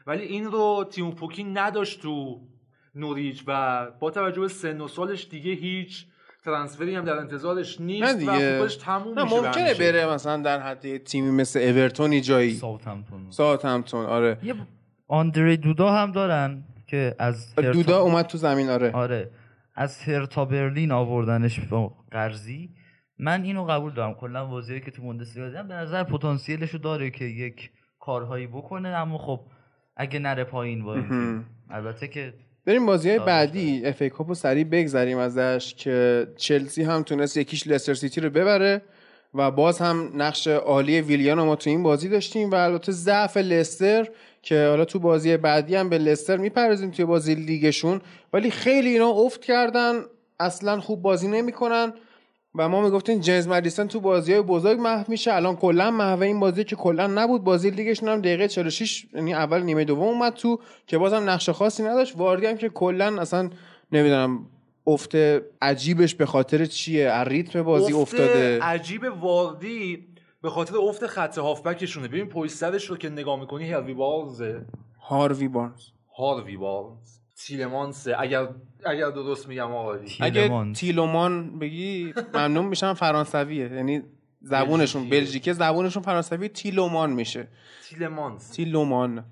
ولی 0.07 0.25
این 0.25 0.45
رو 0.45 0.85
تیم 0.91 1.11
پوکی 1.11 1.45
نداشت 1.45 2.03
تو 2.03 2.41
نوریچ 2.95 3.45
و 3.47 3.87
با 3.91 4.11
توجه 4.11 4.41
به 4.41 4.49
سن 4.49 4.81
و 4.81 4.89
سالش 4.89 5.29
دیگه 5.29 5.53
هیچ 5.53 6.07
ترانسفری 6.49 6.95
هم 6.95 7.05
در 7.05 7.19
انتظارش 7.19 7.81
نیست 7.81 8.19
دیگه. 8.19 8.31
و 8.31 8.35
فوتبالش 8.35 8.77
تموم 8.77 9.23
میشه 9.23 9.37
ممکنه 9.37 9.75
بره 9.75 10.07
مثلا 10.07 10.43
در 10.43 10.61
حد 10.61 10.97
تیمی 10.97 11.31
مثل 11.31 11.61
اورتونی 11.61 12.21
جایی. 12.21 12.55
ساوثهمپتون. 12.55 13.31
ساوثهمپتون 13.31 14.07
آره. 14.07 14.39
یه 14.43 14.55
آندری 15.09 15.57
دودا 15.57 15.93
هم 15.93 16.13
دارن 16.13 16.65
که 16.87 17.15
از 17.19 17.55
دودا 17.55 18.01
اومد 18.01 18.27
تو 18.27 18.39
زمین 18.39 18.69
آره. 18.69 18.93
آره. 18.93 19.31
از 19.75 19.99
هرتا 19.99 20.45
برلین 20.45 20.93
آوردنش 20.93 21.61
با 21.61 21.93
قرضی. 22.11 22.71
من 23.19 23.43
اینو 23.43 23.65
قبول 23.65 23.93
دارم. 23.93 24.15
کلا 24.15 24.47
بازیایی 24.47 24.81
که 24.81 24.91
تو 24.91 25.03
بوندسلیگا 25.03 25.49
دیدم. 25.49 25.69
به 25.69 25.75
نظر 25.75 26.05
پتانسیلشو 26.05 26.79
داره 26.79 27.11
که 27.11 27.25
یک 27.25 27.71
کارهایی 28.01 28.47
بکنه 28.47 28.89
اما 28.89 29.19
خب 29.19 29.41
اگه 29.97 30.19
نره 30.19 30.45
پایین 30.45 30.85
با 30.85 30.97
البته 31.71 32.09
که 32.09 32.35
بریم 32.69 32.87
بازی 32.87 33.11
های 33.11 33.19
بعدی. 33.19 33.83
FA 33.85 34.03
Cup 34.03 34.11
و 34.11 34.35
سریع 34.35 34.65
بگذریم 34.65 35.19
ازش 35.19 35.75
که 35.75 36.27
چلسی 36.37 36.83
هم 36.83 37.03
تونست 37.03 37.37
یک 37.37 37.49
هیچ 37.49 37.67
لستر 37.67 37.95
سیتی 37.95 38.21
رو 38.21 38.31
ببره 38.31 38.83
و 39.35 39.51
باز 39.51 39.79
هم 39.79 40.13
نقش 40.15 40.49
عالی 40.49 41.01
ویلیان 41.01 41.43
ما 41.43 41.57
تو 41.57 41.71
این 41.71 41.83
بازی 41.83 42.09
داشتیم 42.09 42.51
و 42.51 42.55
البته 42.55 42.93
ضعف 42.93 43.37
لستر 43.37 44.09
که 44.43 44.67
حالا 44.67 44.85
تو 44.85 44.99
بازی 44.99 45.37
بعدی 45.37 45.75
هم 45.75 45.89
به 45.89 45.99
لستر 45.99 46.37
میپرزیم 46.37 46.91
توی 46.91 47.05
بازی 47.05 47.35
لیگشون. 47.35 48.01
ولی 48.33 48.51
خیلی 48.51 48.89
اینا 48.89 49.09
افت 49.09 49.45
کردن 49.45 50.03
اصلا 50.41 50.81
خوب 50.81 51.03
بازی 51.03 51.29
نمی‌کنن. 51.29 51.93
و 52.55 52.69
ما 52.69 52.81
می‌گفتیم 52.83 53.21
جیمز 53.21 53.49
مدیسن 53.49 53.87
تو 53.87 54.01
بازی 54.01 54.33
های 54.33 54.43
بزرگ 54.43 54.79
محو 54.81 55.05
میشه. 55.09 55.33
الان 55.33 55.57
کلا 55.57 55.91
محو 55.91 56.23
این 56.23 56.41
بازی 56.41 56.65
که 56.65 56.77
کلا 56.77 57.07
نبود. 57.07 57.45
بازی 57.45 57.71
لیگشون 57.71 58.09
هم 58.09 58.21
دقیقه 58.21 58.49
46 58.49 59.07
یعنی 59.15 59.35
اول 59.35 59.63
نیمه 59.63 59.85
دوم 59.85 60.09
اومد 60.09 60.33
تو 60.33 60.61
که 60.87 60.99
بازم 60.99 61.31
نقش 61.31 61.51
خاصی 61.51 61.83
نداشت. 61.83 62.17
واردی 62.17 62.47
هم 62.47 62.57
که 62.57 62.69
کلا 62.69 63.21
اصلا 63.21 63.51
نمی‌دونم 63.93 64.47
افت 64.87 65.15
عجیبش 65.63 66.15
به 66.15 66.27
خاطر 66.27 66.65
چیه؟ 66.65 67.25
ریتم 67.25 67.63
بازی 67.63 67.93
افتاده. 67.93 68.61
عجیب 68.63 69.03
واردی 69.21 70.07
به 70.43 70.51
خاطر 70.51 70.77
افت 70.77 71.07
خط 71.07 71.39
هافبکشونه. 71.39 72.09
ببین 72.09 72.29
پشت 72.29 72.53
سرش 72.53 72.85
رو 72.85 72.97
که 72.97 73.09
نگاه 73.09 73.41
می‌کنی 73.41 73.73
هاروی 73.73 73.95
بارزه 73.95 74.67
هاروی 75.01 75.49
بارز 75.49 75.83
هاروی 76.17 76.57
بارز 76.57 77.19
تیلمانسه. 77.37 78.15
اگر 78.19 78.49
اگر 78.85 79.11
درست 79.11 79.49
میگم 79.49 79.73
آقای 79.73 79.99
اگه 80.21 80.73
تیلومان 80.73 81.59
بگی 81.59 82.15
ممنون 82.35 82.65
میشم 82.65 82.95
فرانسویه 82.95 83.73
یعنی 83.73 84.03
زبونشون 84.41 85.09
بلژیکه 85.09 85.53
زبونشون 85.53 86.03
فرانسوی 86.03 86.49
تیلومان 86.49 87.11
میشه. 87.11 87.49
تیلمانس 87.89 88.51
تیلومان. 88.51 89.25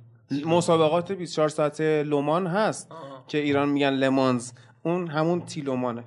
مسابقات 0.46 1.12
24 1.12 1.48
ساعته 1.48 2.02
لومان 2.02 2.46
هست 2.46 2.92
که 3.28 3.38
ایران 3.38 3.68
میگن 3.68 3.90
لمانز. 3.90 4.52
اون 4.82 5.08
همون 5.08 5.40
تیلومانه. 5.40 6.04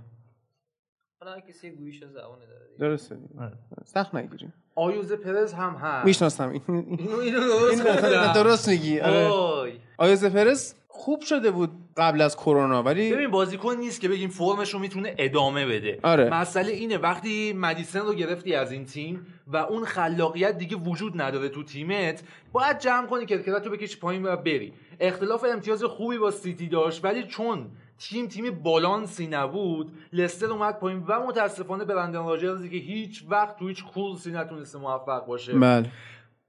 حالا 1.21 1.39
کسی 1.39 1.71
گویش 1.71 2.03
زبونه 2.03 2.45
داره 2.45 2.65
درسته 2.79 3.17
آره. 3.39 3.53
سخت 3.85 4.15
نگیریم. 4.15 4.53
آیوز 4.75 5.11
پرز 5.11 5.53
هم 5.53 5.75
هست. 5.75 6.05
می‌شناسم. 6.05 6.49
اینو 6.49 7.17
اینو 7.17 8.33
درست 8.33 8.69
میگی. 8.69 8.99
آره. 8.99 9.73
آیوز 9.97 10.25
پرز 10.25 10.73
خوب 10.87 11.21
شده 11.21 11.51
بود. 11.51 11.71
قبل 11.99 12.21
از 12.21 12.37
کرونا 12.37 12.83
ولی 12.83 13.13
ببین 13.13 13.31
بازیکن 13.31 13.75
نیست 13.75 14.01
که 14.01 14.09
بگیم 14.09 14.29
فرمش 14.29 14.73
رو 14.73 14.79
می‌تونه 14.79 15.15
ادامه 15.17 15.65
بده. 15.65 15.99
آره. 16.03 16.29
مسئله 16.29 16.71
اینه 16.71 16.97
وقتی 16.97 17.53
مدیسن 17.53 17.99
رو 17.99 18.13
گرفتی 18.13 18.55
از 18.55 18.71
این 18.71 18.85
تیم 18.85 19.27
و 19.47 19.57
اون 19.57 19.85
خلاقیت 19.85 20.57
دیگه 20.57 20.75
وجود 20.75 21.21
نداره 21.21 21.49
تو 21.49 21.63
تیمت 21.63 22.23
باید 22.51 22.79
جمع 22.79 23.07
کنی 23.07 23.25
کرکرت 23.25 23.65
رو 23.65 23.71
بکشی 23.71 23.99
پایین 23.99 24.25
و 24.25 24.35
بری. 24.35 24.73
اختلاف 24.99 25.45
امتیاز 25.53 25.83
خوبی 25.83 26.17
با 26.17 26.31
سیتی 26.31 26.67
داشت 26.67 27.05
ولی 27.05 27.23
چون 27.23 27.71
تیم 27.97 28.27
تیم 28.27 28.51
بالانسی 28.51 29.27
نبود 29.27 29.91
لستر 30.13 30.45
اومد 30.45 30.79
پایین 30.79 31.03
و 31.07 31.27
متاسفانه 31.27 31.85
برندن 31.85 32.25
راجرزی 32.25 32.69
که 32.69 32.77
هیچ 32.77 33.25
وقت 33.29 33.59
تو 33.59 33.67
هیچ 33.67 33.85
کورسی 33.85 34.31
نتونسته 34.31 34.79
موفق 34.79 35.25
باشه. 35.25 35.53
بله. 35.53 35.91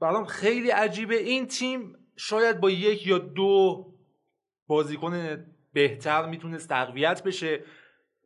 برام 0.00 0.24
خیلی 0.24 0.70
عجیبه. 0.70 1.16
این 1.16 1.46
تیم 1.46 1.96
شاید 2.16 2.60
با 2.60 2.70
یک 2.70 3.06
یا 3.06 3.18
دو 3.18 3.86
بازیکن 4.70 5.44
بهتر 5.72 6.26
می‌تونست 6.26 6.68
تقویت 6.68 7.22
بشه 7.22 7.60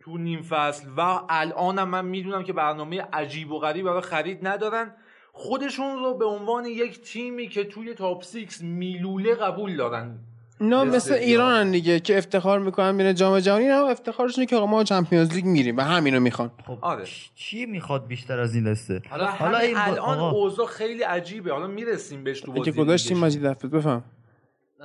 تو 0.01 0.19
نیم 0.19 0.43
فصل. 0.43 0.89
و 0.97 1.21
الانم 1.29 1.89
من 1.89 2.05
می‌دونم 2.05 2.43
که 2.43 2.53
برنامه 2.53 3.03
عجیب 3.13 3.53
و 3.53 3.59
غریب 3.59 3.87
برای 3.87 4.01
خرید 4.01 4.47
ندارن. 4.47 4.95
خودشون 5.33 5.99
رو 5.99 6.15
به 6.15 6.25
عنوان 6.25 6.65
یک 6.65 7.01
تیمی 7.01 7.49
که 7.49 7.65
توی 7.65 7.95
top 7.95 8.23
six 8.23 8.63
میلوله 8.63 9.35
قبول 9.35 9.77
دارن. 9.77 10.19
نه 10.61 10.85
مثل 10.85 11.15
ایران 11.15 11.71
دیگه 11.71 12.01
که 12.01 12.19
افتخار 12.19 12.59
می‌کنن 12.59 12.97
برن 12.97 13.15
جام 13.15 13.41
جهانی. 13.41 13.65
نه 13.65 13.75
افتخارشون 13.75 14.47
که 14.47 14.57
ما 14.57 14.85
Champions 14.85 15.33
League 15.35 15.45
میریم 15.45 15.77
و 15.77 15.81
همینو 15.81 16.21
می‌خوان. 16.21 16.51
خب 16.67 16.79
آره. 16.81 17.05
چی 17.35 17.67
می‌خواد 17.67 18.07
بیشتر 18.07 18.41
از 18.41 18.55
این 18.55 18.67
لستر 18.67 19.03
حالا, 19.11 19.27
حالا 19.27 19.59
این 19.59 19.77
الان 19.77 20.19
اوضاع 20.19 20.67
خیلی 20.67 21.03
عجیبه. 21.03 21.53
حالا 21.53 21.67
می‌رسیم 21.67 22.25
بهش 22.25 22.41
تو 22.41 22.53
بازی 22.53 22.73
که 22.73 22.79
گذاشتیم 22.79 23.19
مجید 23.19 23.43
بفهم. 23.43 24.05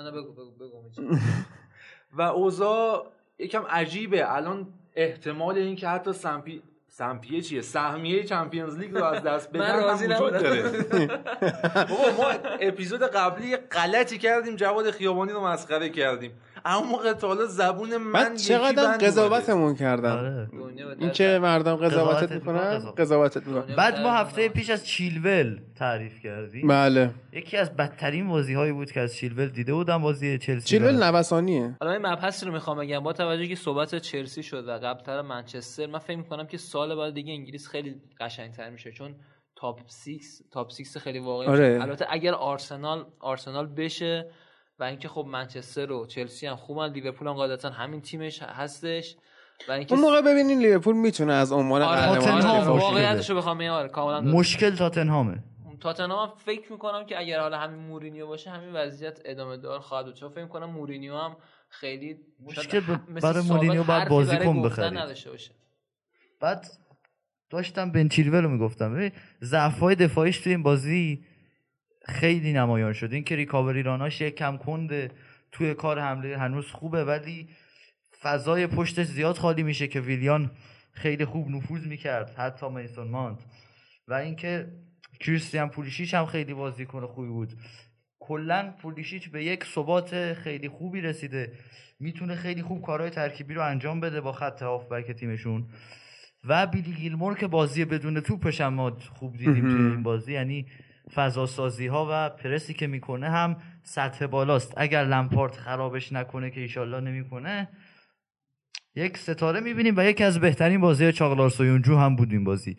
نه 0.04 0.12
بگو 0.12 0.32
بگو 0.32 0.52
بگو 0.52 1.18
و 2.18 2.22
اوضاع 2.22 3.12
یکم 3.40 3.64
عجیبه. 3.70 4.36
الان 4.36 4.68
احتمال 4.96 5.58
این 5.58 5.76
که 5.76 5.88
حتی 5.88 6.14
سمپی 6.14 6.62
سمپیه 6.88 7.42
چیه؟ 7.42 7.62
سهمیه 7.62 8.24
چمپیونز 8.24 8.78
لیگ 8.78 8.92
رو 8.92 9.04
از 9.04 9.24
دست 9.24 9.52
بدن 9.52 9.90
هم 9.90 9.96
وجود 9.96 10.32
داره. 10.32 10.62
بابا 11.90 12.12
ما 12.18 12.30
اپیزود 12.60 13.04
قبلی 13.04 13.58
غلطی 13.58 14.18
کردیم 14.18 14.56
جواد 14.56 14.92
خیابانی 14.92 15.32
رو 15.32 15.48
مسخره 15.48 15.90
کردیم. 15.90 16.32
اما 16.66 16.82
موقع 16.82 17.14
تا 17.14 17.28
حالا 17.28 17.46
زبون 17.46 17.98
من 17.98 18.36
چقدر 18.36 18.98
قضاوتمون 18.98 19.76
کردن 19.76 20.12
آره. 20.12 20.50
این 21.00 21.12
که 21.12 21.40
مردم 21.42 21.76
قضاوتت 21.76 22.32
می‌کنن؟ 22.32 22.80
قضاوتت 22.98 23.48
می‌کنن. 23.48 23.76
بعد 23.76 24.00
ما 24.00 24.12
هفته 24.12 24.50
پیش 24.50 24.70
از 24.70 24.88
چیلول 24.88 25.60
تعریف 25.76 26.20
کردیم. 26.20 26.68
بله. 26.68 27.10
یکی 27.34 27.58
از 27.58 27.76
بدترین 27.76 28.28
بازی 28.28 28.54
هایی 28.54 28.72
بود 28.72 28.92
که 28.92 29.00
از 29.00 29.16
چیلول 29.16 29.48
دیده 29.50 29.74
بودم 29.74 30.02
بازی 30.02 30.38
چلسی 30.38 30.68
چیلول 30.68 31.04
نوسانیه. 31.04 31.76
حالا 31.82 31.94
این 31.94 32.08
مبحث 32.08 32.44
رو 32.44 32.52
می‌خوام 32.52 32.78
بگم. 32.78 33.00
با 33.00 33.14
توجه 33.14 33.48
که 33.48 33.56
صحبت 33.56 33.96
چلسی 33.96 34.44
شد 34.44 34.68
و 34.68 34.72
قبلتر 34.72 35.22
منچستر 35.22 35.88
من 35.88 36.00
فکر 36.00 36.18
می‌کنم 36.18 36.48
که 36.48 36.58
سال 36.58 36.96
بعد 36.96 37.14
دیگه 37.14 37.34
انگلیس 37.34 37.68
خیلی 37.68 37.96
قشنگتر 38.20 38.70
میشه 38.70 38.92
چون 38.92 39.16
top 39.56 39.80
6 40.06 40.22
top 40.52 40.72
6 40.72 40.98
خیلی 40.98 41.20
واقعی 41.20 41.48
آره. 41.48 41.80
البته 41.82 42.06
اگر 42.10 42.34
آرسنال 42.34 43.06
آرسنال 43.20 43.68
بشه 43.68 44.32
و 44.80 44.84
اینکه 44.84 45.08
خب 45.08 45.26
منچستر 45.30 45.92
و 45.92 46.06
چلسی 46.06 46.48
هم 46.48 46.56
خوبن 46.56 46.92
لیورپول 46.92 47.28
هم 47.28 47.34
قاعدتا 47.34 47.70
همین 47.70 48.02
تیمش 48.02 48.42
هستش. 48.42 49.16
و 49.70 49.72
اینکه 49.72 49.94
اون 49.94 50.02
موقع 50.02 50.22
ببینین 50.22 50.60
لیورپول 50.60 50.96
می‌تونه 50.96 51.34
از 51.34 51.52
عنوان 51.52 51.82
آره 51.82 52.20
قهرمان 52.20 52.68
واقعیتشو 52.68 53.36
بخوام 53.36 53.62
آره 53.62 53.90
کاملا 53.90 54.22
مشکل 54.22 54.76
تاتنهامه. 54.76 55.44
تاتنهام 55.82 56.34
فکر 56.46 56.72
می‌کنم 56.72 57.06
که 57.06 57.20
اگر 57.20 57.40
حالا 57.40 57.58
همین 57.58 57.80
مورینیو 57.80 58.28
باشه 58.28 58.50
همین 58.50 58.74
وضعیت 58.74 59.20
ادامه 59.26 59.58
دار 59.58 59.80
خواهد 59.80 60.06
بود. 60.06 60.16
چون 60.16 60.30
فکر 60.30 60.44
می‌کنم 60.44 60.70
مورینیو 60.70 61.18
هم 61.18 61.38
خیلی 61.70 62.18
مشکل 62.40 62.80
برای 63.22 63.44
مورینیو 63.44 63.84
بعد 63.84 64.10
بازیکن 64.10 64.62
بخرید 64.62 65.00
بعد 66.42 66.68
داشتم 67.50 67.92
بن 67.92 68.08
چیلول 68.08 68.44
رو 68.44 68.50
می‌گفتم. 68.50 69.12
ضعف 69.42 69.80
های 69.80 69.96
دفاعیش 69.96 70.40
تو 70.40 70.50
این 70.50 70.64
بازی 70.64 71.26
خیلی 72.10 72.54
نمایان 72.54 72.94
شد. 72.94 73.14
این 73.14 73.24
که 73.24 73.36
ریکاوری 73.36 73.84
راناش 73.84 74.22
یک 74.22 74.36
کم 74.36 74.58
کنده 74.58 75.12
توی 75.52 75.74
کار 75.74 76.00
حمله 76.00 76.38
هنوز 76.38 76.72
خوبه 76.72 77.06
ولی 77.06 77.50
فضای 78.22 78.68
پشتش 78.68 79.06
زیاد 79.06 79.38
خالی 79.38 79.64
میشه 79.64 79.88
که 79.88 80.00
ویلیان 80.00 80.52
خیلی 80.92 81.26
خوب 81.26 81.50
نفوذ 81.50 81.88
می‌کرد 81.88 82.30
حتی 82.38 82.70
میسون 82.70 83.08
مانت 83.08 83.40
و 84.08 84.14
اینکه 84.14 84.68
کریستیان 85.20 85.70
پولیشیچ 85.70 86.14
هم 86.14 86.26
خیلی 86.26 86.54
بازیکن 86.54 87.06
خوبی 87.06 87.28
بود. 87.28 87.54
کلا 88.20 88.74
پولیشیچ 88.82 89.30
به 89.30 89.44
یک 89.44 89.64
ثبات 89.64 90.34
خیلی 90.34 90.70
خوبی 90.70 91.02
رسیده. 91.02 91.52
می‌تونه 92.00 92.36
خیلی 92.36 92.62
خوب 92.62 92.82
کارهای 92.82 93.10
ترکیبی 93.10 93.54
رو 93.54 93.62
انجام 93.62 94.00
بده 94.00 94.22
با 94.22 94.32
خط 94.32 94.62
هافبک 94.62 95.12
تیمشون. 95.12 95.68
و 96.46 96.68
بیلی 96.68 96.92
گیلمور 96.92 97.38
که 97.38 97.48
بازی 97.48 97.86
بدون 97.86 98.20
توپش 98.20 98.62
هم 98.62 98.74
ما 98.74 98.98
خوب 99.00 99.38
دیدیم 99.38 99.62
توی 99.62 99.86
این 99.86 100.04
بازی 100.04 100.34
یعنی 100.34 100.66
فضا 101.16 101.46
سازی 101.46 101.88
ها 101.88 102.08
و 102.12 102.30
پرسی 102.30 102.74
که 102.74 102.88
می‌کنه 102.88 103.30
هم 103.30 103.58
سطح 103.84 104.26
بالاست. 104.26 104.74
اگر 104.78 105.04
لمپارت 105.04 105.56
خرابش 105.56 106.14
نکنه 106.14 106.52
که 106.52 106.62
ایشالله 106.62 107.00
نمی‌کنه 107.00 107.70
یک 108.96 109.18
ستاره 109.18 109.60
می‌بینیم 109.60 109.98
و 109.98 110.04
یکی 110.04 110.24
از 110.24 110.40
بهترین 110.40 110.82
بازی 110.82 111.12
چاغلار 111.12 111.50
سویونجو 111.50 111.98
هم 111.98 112.16
بود 112.16 112.32
این 112.32 112.44
بازی. 112.44 112.78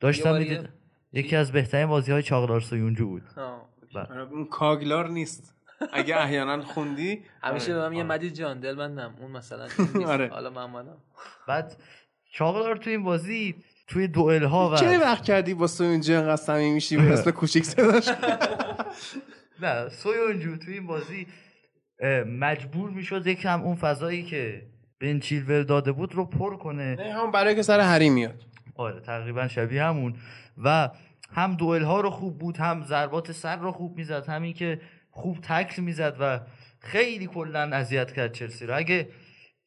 داشتم 0.00 0.36
می‌دید 0.36 0.68
یکی 1.12 1.36
از 1.36 1.52
بهترین 1.52 1.86
بازی 1.86 2.12
های 2.12 2.22
چاغلار 2.22 2.60
سویونجو 2.60 3.06
بود. 3.06 3.22
بله. 3.94 4.18
اون 4.18 4.44
کاگلار 4.44 5.08
نیست. 5.08 5.54
اگه 5.92 6.16
احیانا 6.16 6.62
خوندی. 6.62 7.22
همیشه 7.42 7.74
به 7.74 7.88
من 7.88 7.92
یه 7.92 8.02
مدید 8.02 8.34
جان 8.34 8.60
دل 8.60 8.74
بندم 8.74 9.14
اون 9.20 9.30
مثلا 9.30 9.68
آره. 10.12 10.28
حالا 10.28 10.50
من 10.50 10.84
بعد 11.48 11.76
چاغلار 12.32 12.76
تو 12.76 12.90
این 12.90 13.02
بازی 13.04 13.54
توی 13.92 14.08
دوئل 14.08 14.44
ها 14.44 14.70
و 14.70 14.76
چه 14.76 14.98
وقت 14.98 15.24
کردی 15.24 15.54
با 15.54 15.66
سویونجو 15.66 16.14
انقدر 16.14 16.36
صمیمی 16.36 16.72
میشی؟ 16.72 16.96
به 16.96 17.12
اسم 17.12 17.30
کوچیک 17.30 17.64
صداش 17.64 18.08
نه 19.62 19.88
سویونجو 19.88 20.56
توی 20.56 20.74
این 20.74 20.86
بازی 20.86 21.26
مجبور 22.26 22.90
می‌شد 22.90 23.26
یکم 23.26 23.62
اون 23.62 23.74
فضایی 23.74 24.22
که 24.22 24.66
بن 25.00 25.20
چیلول 25.20 25.62
داده 25.62 25.92
بود 25.92 26.14
رو 26.14 26.24
پر 26.24 26.56
کنه. 26.56 26.94
نه 26.94 27.12
هم 27.12 27.30
برای 27.30 27.54
که 27.54 27.62
سر 27.62 27.80
هری 27.80 28.10
میاد. 28.10 28.42
آره 28.76 29.00
تقریبا 29.00 29.48
شبیه 29.48 29.84
همون. 29.84 30.16
و 30.64 30.90
هم 31.32 31.54
دوئل 31.54 31.82
ها 31.82 32.00
رو 32.00 32.10
خوب 32.10 32.38
بود 32.38 32.56
هم 32.56 32.84
ضربات 32.84 33.32
سر 33.32 33.56
رو 33.56 33.72
خوب 33.72 33.96
می‌زد 33.96 34.28
همین 34.28 34.52
که 34.52 34.80
خوب 35.10 35.38
تکل 35.42 35.82
می‌زد 35.82 36.16
و 36.20 36.40
خیلی 36.80 37.26
کلا 37.26 37.60
اذیت 37.60 38.12
کرد 38.12 38.32
چلسی 38.32 38.66
رو. 38.66 38.76
اگه 38.76 39.08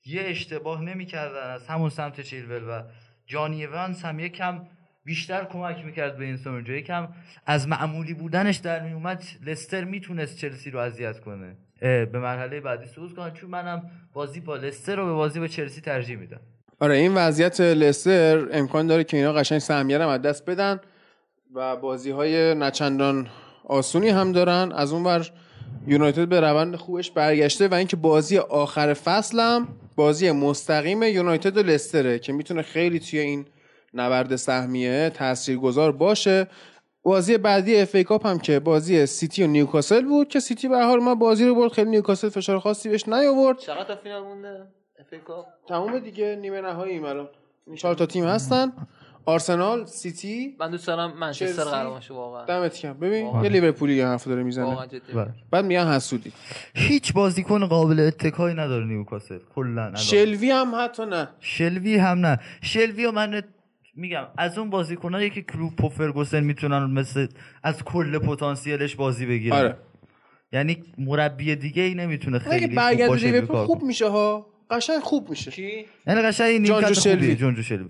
یه 0.06 0.22
اشتباه 0.22 0.82
نمی‌کردن 0.82 1.50
از 1.50 1.68
همون 1.68 1.90
سمت 1.90 2.22
چیلول 2.22 2.64
و 2.64 2.84
جانی 3.26 3.66
ایونز 3.66 4.02
هم 4.02 4.20
یکم 4.20 4.62
بیشتر 5.06 5.44
کمک 5.44 5.86
می‌کرد 5.86 6.18
به 6.18 6.26
این 6.26 6.40
اونجا 6.46 6.74
یکم 6.74 7.08
از 7.46 7.68
معمولی 7.68 8.14
بودنش 8.14 8.58
در 8.58 8.84
میومد 8.84 9.24
لستر 9.46 9.84
می‌تونست 9.84 10.38
چلسی 10.38 10.72
رو 10.72 10.80
اذیت 10.80 11.20
کنه. 11.20 11.56
به 11.82 12.20
مرحله 12.20 12.60
بعدی 12.60 12.86
صعود 12.86 13.16
کنه. 13.16 13.32
چون 13.32 13.50
منم 13.50 13.92
بازی 14.14 14.40
با 14.40 14.56
لستر 14.56 14.96
رو 14.96 15.06
به 15.06 15.14
بازی 15.14 15.40
با 15.40 15.48
چلسی 15.48 15.82
ترجیح 15.82 16.18
میدم. 16.18 16.40
آره 16.80 16.96
این 16.96 17.14
وضعیت 17.14 17.62
لستر 17.62 18.48
امکان 18.52 18.88
داره 18.88 19.04
که 19.04 19.18
اینا 19.18 19.34
قشنگ 19.34 19.60
سهمیه 19.60 20.02
از 20.02 20.22
دست 20.22 20.50
بدن 20.50 20.80
و 21.56 21.76
بازی 21.76 22.12
های 22.12 22.56
نچندان 22.56 23.28
آسونی 23.66 24.10
هم 24.10 24.32
دارن. 24.32 24.72
از 24.72 24.94
اون 24.94 25.04
بر 25.04 25.28
یونایتد 25.88 26.28
به 26.28 26.40
روند 26.40 26.76
خوبش 26.76 27.12
برگشته 27.12 27.68
و 27.68 27.74
اینکه 27.74 27.96
بازی 27.96 28.38
آخر 28.38 28.94
فصلم 28.94 29.68
بازی 29.96 30.32
مستقیم 30.32 31.04
یونایتد 31.04 31.58
و 31.58 31.64
لستره 31.64 32.20
که 32.20 32.34
می‌تونه 32.34 32.62
خیلی 32.62 33.00
توی 33.00 33.20
این 33.20 33.46
نبرد 33.94 34.36
سهمیه 34.36 35.12
تاثیرگذار 35.14 35.92
باشه. 35.92 36.48
بازی 37.04 37.38
بعدی 37.38 37.82
FA 37.82 37.96
Cup 37.96 38.26
هم 38.26 38.40
که 38.40 38.60
بازی 38.60 39.06
سیتی 39.06 39.44
و 39.44 39.48
نیوکاسل 39.48 40.06
بود 40.06 40.28
که 40.28 40.40
سیتی 40.40 40.68
به 40.68 40.86
حال 40.86 41.00
ما 41.00 41.16
بازی 41.16 41.46
رو 41.46 41.56
برد. 41.56 41.72
خیلی 41.72 41.90
نیوکاسل 41.90 42.30
فشار 42.30 42.60
خاصی 42.60 42.90
بهش 42.90 43.08
نیاورد. 43.08 43.58
چقدر 43.58 43.96
فینال 43.96 44.24
مونده 44.24 44.68
FA 45.00 45.14
Cup؟ 45.14 45.46
تمام 45.68 46.00
دیگه 46.00 46.38
نیمه 46.42 46.62
نهایی 46.62 47.00
الان. 47.00 47.30
چهار 47.78 47.96
تا 47.96 48.06
تیم 48.06 48.26
هستن. 48.26 48.74
آرسنال 49.26 49.86
سیتی؟ 49.86 50.56
من 50.60 50.72
دوست 50.72 50.88
دارم 50.88 51.18
منچستر 51.18 51.64
قرار 51.64 51.90
باشه 51.90 52.14
واقعا. 52.14 52.46
دمت 52.46 52.82
گرم. 52.82 53.00
ببین 53.00 53.44
یه 53.44 53.50
لیورپولی 53.50 53.96
یه 53.96 54.08
حرف 54.08 54.28
داره 54.28 54.44
می‌زنه. 54.44 54.78
بله. 55.14 55.34
بعد 55.52 55.66
میگن 55.66 55.88
حسودی. 55.88 56.32
هیچ 56.76 57.14
بازیکن 57.14 57.66
قابل 57.66 58.00
اتکایی 58.00 58.56
نداره 58.56 58.86
نیوکاسل 58.86 59.40
کلا 59.56 59.96
شلوی 59.96 60.52
هم 60.52 60.72
حتی 60.76 61.06
نه. 61.06 61.28
شلوی 61.40 61.96
هم 61.96 62.26
نه. 62.26 62.40
شلوی 62.62 63.06
و 63.06 63.12
من 63.12 63.44
میگم 63.96 64.24
از 64.38 64.58
اون 64.58 64.70
بازیکنایی 64.70 65.30
که 65.30 65.42
کلوب 65.42 65.84
و 65.84 65.90
فرگوسن 65.90 66.44
می‌تونن 66.44 66.84
مثل 66.86 67.28
از 67.64 67.84
کل 67.84 68.18
پتانسیلش 68.18 68.96
بازی 68.96 69.26
بگیرن. 69.26 69.58
آره. 69.58 69.78
یعنی 70.52 70.84
مربی 70.98 71.56
دیگه 71.56 71.84
ای 71.84 71.96
نمی‌تونه 71.96 72.40
خیلی 72.40 72.80
خوب 72.80 73.08
باشه 73.08 73.46
خوب 73.46 73.84
میشه 73.84 74.10
ها. 74.10 74.48
قشنگ 74.70 75.00
خوب 75.00 75.30
میشه. 75.30 75.52
کی؟ 75.52 75.86
یعنی 76.08 76.22
قشنگ 76.22 76.66
جونجو 76.66 76.94
شلوی. 76.94 77.36
جونجو 77.36 77.62
شلوی. 77.62 77.90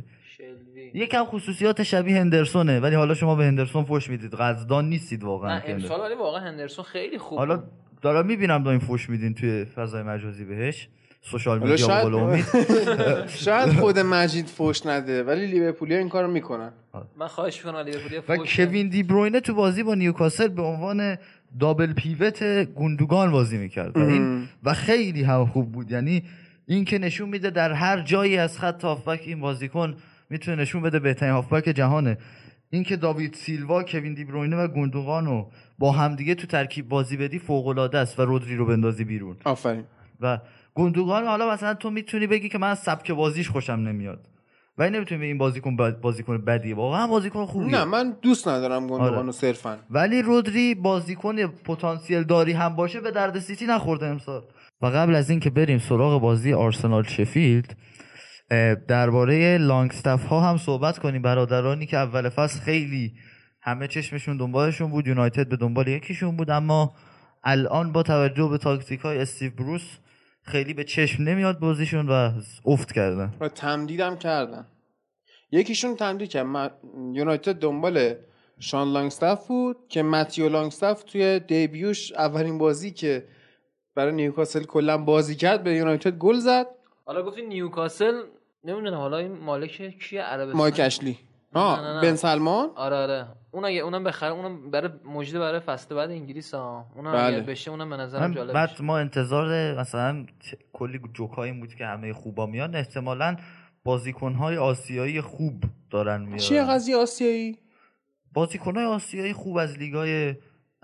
یکم 0.95 1.25
خصوصیات 1.25 1.83
شبیه 1.83 2.17
هندرسونه 2.17 2.79
ولی 2.79 2.95
حالا 2.95 3.13
شما 3.13 3.35
به 3.35 3.45
هندرسون 3.45 3.83
فوش 3.83 4.09
می‌دید. 4.09 4.33
قدردان 4.33 4.89
نیستید 4.89 5.23
واقعا. 5.23 5.57
نه 5.57 5.63
امسال 5.67 5.99
ولی 5.99 6.15
واقعا 6.15 6.41
هندرسون 6.41 6.85
خیلی 6.85 7.17
خوب 7.17 7.37
حالا 7.37 7.63
دارم 8.01 8.25
می‌بینم 8.25 8.63
دارین 8.63 8.79
فوش 8.79 9.09
میدین 9.09 9.33
توی 9.33 9.65
فضای 9.65 10.03
مجازی 10.03 10.45
بهش. 10.45 10.87
سوشال 11.21 11.59
میدیا 11.59 11.77
شاید, 11.77 12.13
امید. 12.13 12.45
شاید 13.45 13.73
خود 13.73 13.99
مجید 13.99 14.47
فوش 14.47 14.85
نده 14.85 15.23
ولی 15.23 15.47
لیورپولیا 15.47 15.97
این 15.97 16.09
کارو 16.09 16.31
می‌کنن. 16.31 16.71
من 17.17 17.27
خواهش 17.27 17.65
می‌کنم 17.65 17.79
لیورپولیا 17.79 18.23
و 18.29 18.37
کوین 18.37 18.89
دی 18.89 19.03
بروینه 19.03 19.39
تو 19.39 19.53
بازی 19.53 19.83
با 19.83 19.95
نیوکاسل 19.95 20.47
به 20.47 20.61
عنوان 20.61 21.17
دابل 21.59 21.93
پیوت 21.93 22.43
گوندوگان 22.75 23.31
بازی 23.31 23.57
می‌کرد. 23.57 23.97
این 23.97 24.47
و 24.63 24.73
خیلی 24.73 25.23
هم 25.23 25.45
خوب 25.45 25.71
بود. 25.71 25.91
یعنی 25.91 26.23
این 26.67 26.85
که 26.85 26.97
نشون 26.97 27.29
میده 27.29 27.49
در 27.49 27.71
هر 27.73 28.01
جایی 28.01 28.37
از 28.37 28.59
خط 28.59 28.83
هافبک 28.83 29.21
این 29.25 29.39
بازیکن 29.39 29.95
می‌تونه 30.29 30.61
نشون 30.61 30.81
بده 30.81 30.99
بهترین 30.99 31.31
هافبک 31.31 31.63
جهانه. 31.63 32.17
اینکه 32.69 32.95
داوید 32.95 33.33
سیلوا 33.33 33.83
کوین 33.83 34.13
دی 34.13 34.25
بروینه 34.25 34.57
و 34.57 34.67
گوندوگان 34.67 35.25
رو 35.25 35.51
با 35.79 35.91
همدیگه 35.91 36.35
تو 36.35 36.47
ترکیب 36.47 36.89
بازی 36.89 37.17
بدی 37.17 37.39
فوق 37.39 37.67
العاده 37.67 37.97
است 37.97 38.19
و 38.19 38.25
رودری 38.25 38.55
رو 38.55 38.65
بندازی 38.65 39.03
بیرون. 39.03 39.37
آفرین. 39.43 39.83
و 40.21 40.39
گوندوگان 40.73 41.25
حالا 41.25 41.53
مثلا 41.53 41.73
تو 41.73 41.89
می‌تونی 41.89 42.27
بگی 42.27 42.49
که 42.49 42.57
من 42.57 42.69
از 42.69 42.79
سبک 42.79 43.11
بازیش 43.11 43.49
خوشم 43.49 43.73
نمیاد. 43.73 44.27
و 44.77 44.89
نمی‌تونی 44.89 45.19
به 45.19 45.25
این 45.25 45.37
بازیکن 45.37 45.75
بازیکن 46.01 46.37
بدیه. 46.37 46.75
واقعا 46.75 47.07
بازیکن 47.07 47.45
خوبیه. 47.45 47.71
نه 47.71 47.83
من 47.83 48.15
دوست 48.21 48.47
ندارم 48.47 48.87
گوندوگانو 48.87 49.21
آره. 49.21 49.31
صرفا. 49.31 49.77
ولی 49.89 50.21
رودری 50.21 50.75
بازیکن 50.75 51.47
پتانسیل 51.47 52.23
داری 52.23 52.51
هم 52.51 52.75
باشه 52.75 53.01
به 53.01 53.11
درد 53.11 53.39
سیتی 53.39 53.65
نخورده 53.65 54.05
امسال. 54.05 54.43
و 54.81 54.85
قبل 54.87 55.15
از 55.15 55.29
اینکه 55.29 55.49
بریم 55.49 55.77
سراغ 55.77 56.21
بازی 56.21 56.53
آرسنال 56.53 57.03
شفیلد 57.03 57.75
درباره 58.87 59.57
لانگستف 59.57 60.25
ها 60.25 60.39
هم 60.39 60.57
صحبت 60.57 60.99
کنیم. 60.99 61.21
برادرانی 61.21 61.85
که 61.85 61.97
اول 61.97 62.29
فصل 62.29 62.59
خیلی 62.59 63.13
همه 63.61 63.87
چشمشون 63.87 64.37
دنبالشون 64.37 64.91
بود. 64.91 65.07
یونایتد 65.07 65.49
به 65.49 65.55
دنبال 65.55 65.87
یکیشون 65.87 66.37
بود. 66.37 66.49
اما 66.49 66.95
الان 67.43 67.91
با 67.91 68.03
توجه 68.03 68.47
به 68.47 68.57
تاکتیک 68.57 68.99
های 68.99 69.17
استیو 69.17 69.51
بروس 69.51 69.97
خیلی 70.41 70.73
به 70.73 70.83
چشم 70.83 71.23
نمیاد 71.23 71.59
بازیشون 71.59 72.09
و 72.09 72.31
افت 72.65 72.91
کردن. 72.91 73.33
و 73.39 73.49
تمدیدم 73.49 74.15
کردن. 74.15 74.67
یکیشون 75.51 75.95
تمدید 75.95 76.29
کرد. 76.29 76.71
یونایتد 77.13 77.59
دنبال 77.59 78.15
شان 78.59 78.87
لانگستاف 78.87 79.47
بود 79.47 79.77
که 79.89 80.03
متیو 80.03 80.49
لانگستاف 80.49 81.03
توی 81.03 81.39
دیبیوش 81.39 82.11
اولین 82.11 82.57
بازی 82.57 82.91
که 82.91 83.27
برای 83.95 84.13
نیوکاسل 84.13 84.63
کلا 84.63 84.97
بازی 84.97 85.35
کرد 85.35 85.63
به 85.63 85.73
یونایتد 85.73 86.17
گل 86.17 86.35
زد. 86.35 86.67
حالا 87.05 87.23
گفتی 87.23 87.41
نیوکاسل 87.41 88.13
نمی‌دونم 88.63 88.97
حالا 88.97 89.17
این 89.17 89.31
مالک 89.31 89.99
کیه؟ 89.99 90.21
عربستان. 90.21 90.57
مایک 90.57 90.79
اشلی. 90.79 91.17
ها 91.55 92.01
بن 92.01 92.15
سلمان؟ 92.15 92.69
آره 92.75 92.95
آره. 92.95 93.27
اون 93.51 93.65
اگه 93.65 93.79
اونم 93.79 94.03
بخره 94.03 94.31
اونم 94.31 94.71
برای 94.71 94.89
مجده 95.05 95.39
برای 95.39 95.59
فصل 95.59 95.95
بعد 95.95 96.09
انگلیس 96.11 96.53
ها. 96.53 96.85
اونم 96.95 97.11
بله. 97.11 97.23
اگه 97.23 97.41
بشه 97.41 97.71
اونم 97.71 97.89
به 97.89 97.97
نظرم 97.97 98.33
جالب 98.33 98.53
بعد 98.53 98.81
ما 98.81 98.97
انتظار 98.97 99.79
مثلا 99.79 100.25
کلی 100.73 101.01
جوکایی 101.13 101.51
بود 101.53 101.75
که 101.75 101.85
همه 101.85 102.13
خوبا 102.13 102.45
میان. 102.45 102.75
احتمالاً 102.75 103.35
بازیکن‌های 103.83 104.57
آسیایی 104.57 105.21
خوب 105.21 105.63
دارن 105.89 106.21
میارن. 106.21 106.37
چیه 106.37 106.63
قضیه 106.63 106.95
آسیایی؟ 106.97 107.57
بازیکن‌های 108.33 108.85
آسیایی 108.85 109.33
خوب 109.33 109.57
از 109.57 109.77
لیگای 109.77 110.35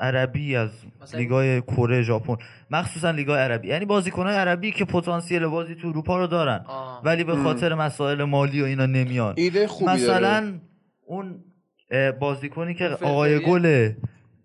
عربی 0.01 0.55
از 0.55 0.69
لیگای 1.13 1.61
کره 1.61 2.01
ژاپن. 2.01 2.35
مخصوصا 2.71 3.11
لیگای 3.11 3.39
عربی. 3.39 3.67
یعنی 3.67 3.85
بازیکن‌های 3.85 4.35
عربی 4.35 4.71
که 4.71 4.85
پتانسیل 4.85 5.47
بازی 5.47 5.75
تو 5.75 5.87
اروپا 5.87 6.17
رو 6.17 6.27
دارن 6.27 6.65
ولی 7.03 7.23
به 7.23 7.35
خاطر 7.35 7.73
مسائل 7.73 8.23
مالی 8.23 8.61
و 8.61 8.65
اینا 8.65 8.85
نمیان. 8.85 9.33
ایده 9.37 9.67
خوبی 9.67 9.91
مثلا 9.91 10.53
اون 11.05 11.35
بازیکنی 12.19 12.73
که 12.73 12.87
آقای 12.87 13.39
گل 13.39 13.91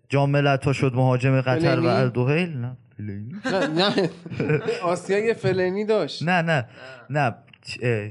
جام 0.09 0.35
ها 0.35 0.73
شد 0.73 0.93
مهاجم 0.95 1.41
قطر 1.41 1.79
و 1.79 1.85
اردوهیل 1.85 2.57
نه. 2.57 2.77
نه 2.99 3.67
نه. 3.67 4.09
آسیای 4.83 5.33
فلینی 5.33 5.85
داشت. 5.85 6.23
نه 6.23 6.41
نه. 6.41 6.65
نه. 7.09 7.35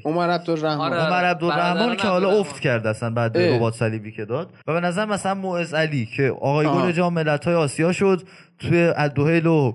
عمر 0.04 0.30
عبدالرحمن. 0.30 0.80
آره 0.80 0.96
عمر 0.96 1.24
عبدالرحمن 1.24 1.96
که 1.96 2.08
حالا 2.08 2.30
افت 2.30 2.60
کرد 2.60 2.86
اصلا 2.86 3.10
بعد 3.10 3.38
رباط 3.38 3.74
صلیبی 3.74 4.12
که 4.12 4.24
داد. 4.24 4.52
و 4.66 4.72
به 4.72 4.80
نظر 4.80 5.04
مثلا 5.04 5.34
موعظ 5.34 5.74
علی 5.74 6.06
که 6.16 6.30
آقای 6.30 6.66
گل 6.66 6.92
جام 6.92 7.14
ملت‌های 7.14 7.54
آسیا 7.54 7.92
شد 7.92 8.22
توی 8.58 8.92
الدوهیل 8.96 9.46
و 9.46 9.72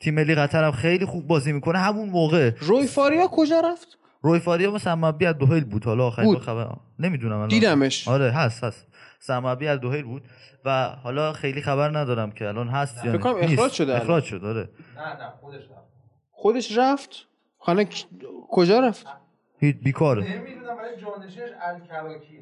تیم 0.00 0.14
ملی 0.14 0.34
قطر 0.34 0.64
هم 0.64 0.72
خیلی 0.72 1.06
خوب 1.06 1.26
بازی 1.26 1.52
می‌کنه. 1.52 1.78
همون 1.78 2.08
موقع 2.08 2.50
روی 2.60 2.86
فاریا 2.86 3.26
کجا 3.26 3.60
رفت؟ 3.60 3.98
روی 4.22 4.38
فاریا 4.38 4.70
مثلا 4.70 4.96
مبی 4.96 5.26
از 5.26 5.38
دوهیل 5.38 5.64
بود. 5.64 5.84
حالا 5.84 6.06
آخرین 6.06 6.38
خبر 6.38 6.68
نمی‌دونم 6.98 7.48
دیدمش. 7.48 8.08
آره 8.08 8.30
هست 8.30 8.64
هست. 8.64 8.86
سمابی 9.20 9.68
از 9.68 9.80
دوهیل 9.80 10.04
بود. 10.04 10.22
و 10.64 10.88
حالا 11.02 11.32
خیلی 11.32 11.62
خبر 11.62 11.98
ندارم 11.98 12.30
که 12.30 12.48
الان 12.48 12.68
هست 12.68 13.04
یا 13.04 13.12
نه 13.12 13.26
اخراج 13.26 13.72
شده 13.72 13.96
اخراج 13.96 14.24
شد 14.24 14.44
آره. 14.44 14.68
نه 14.96 15.02
نه 15.02 15.32
خودش 15.40 15.62
رفت. 15.62 15.88
خودش 16.30 16.78
رفت؟ 16.78 17.26
خانه 17.58 17.88
کجا 18.50 18.80
رفت؟ 18.80 19.06
هیچ 19.62 19.76
بیکاره 19.76 20.22
نمی‌دونم 20.22 20.76
ولی 20.78 21.02
جانشینش 21.02 21.50
الکراکی. 21.62 22.38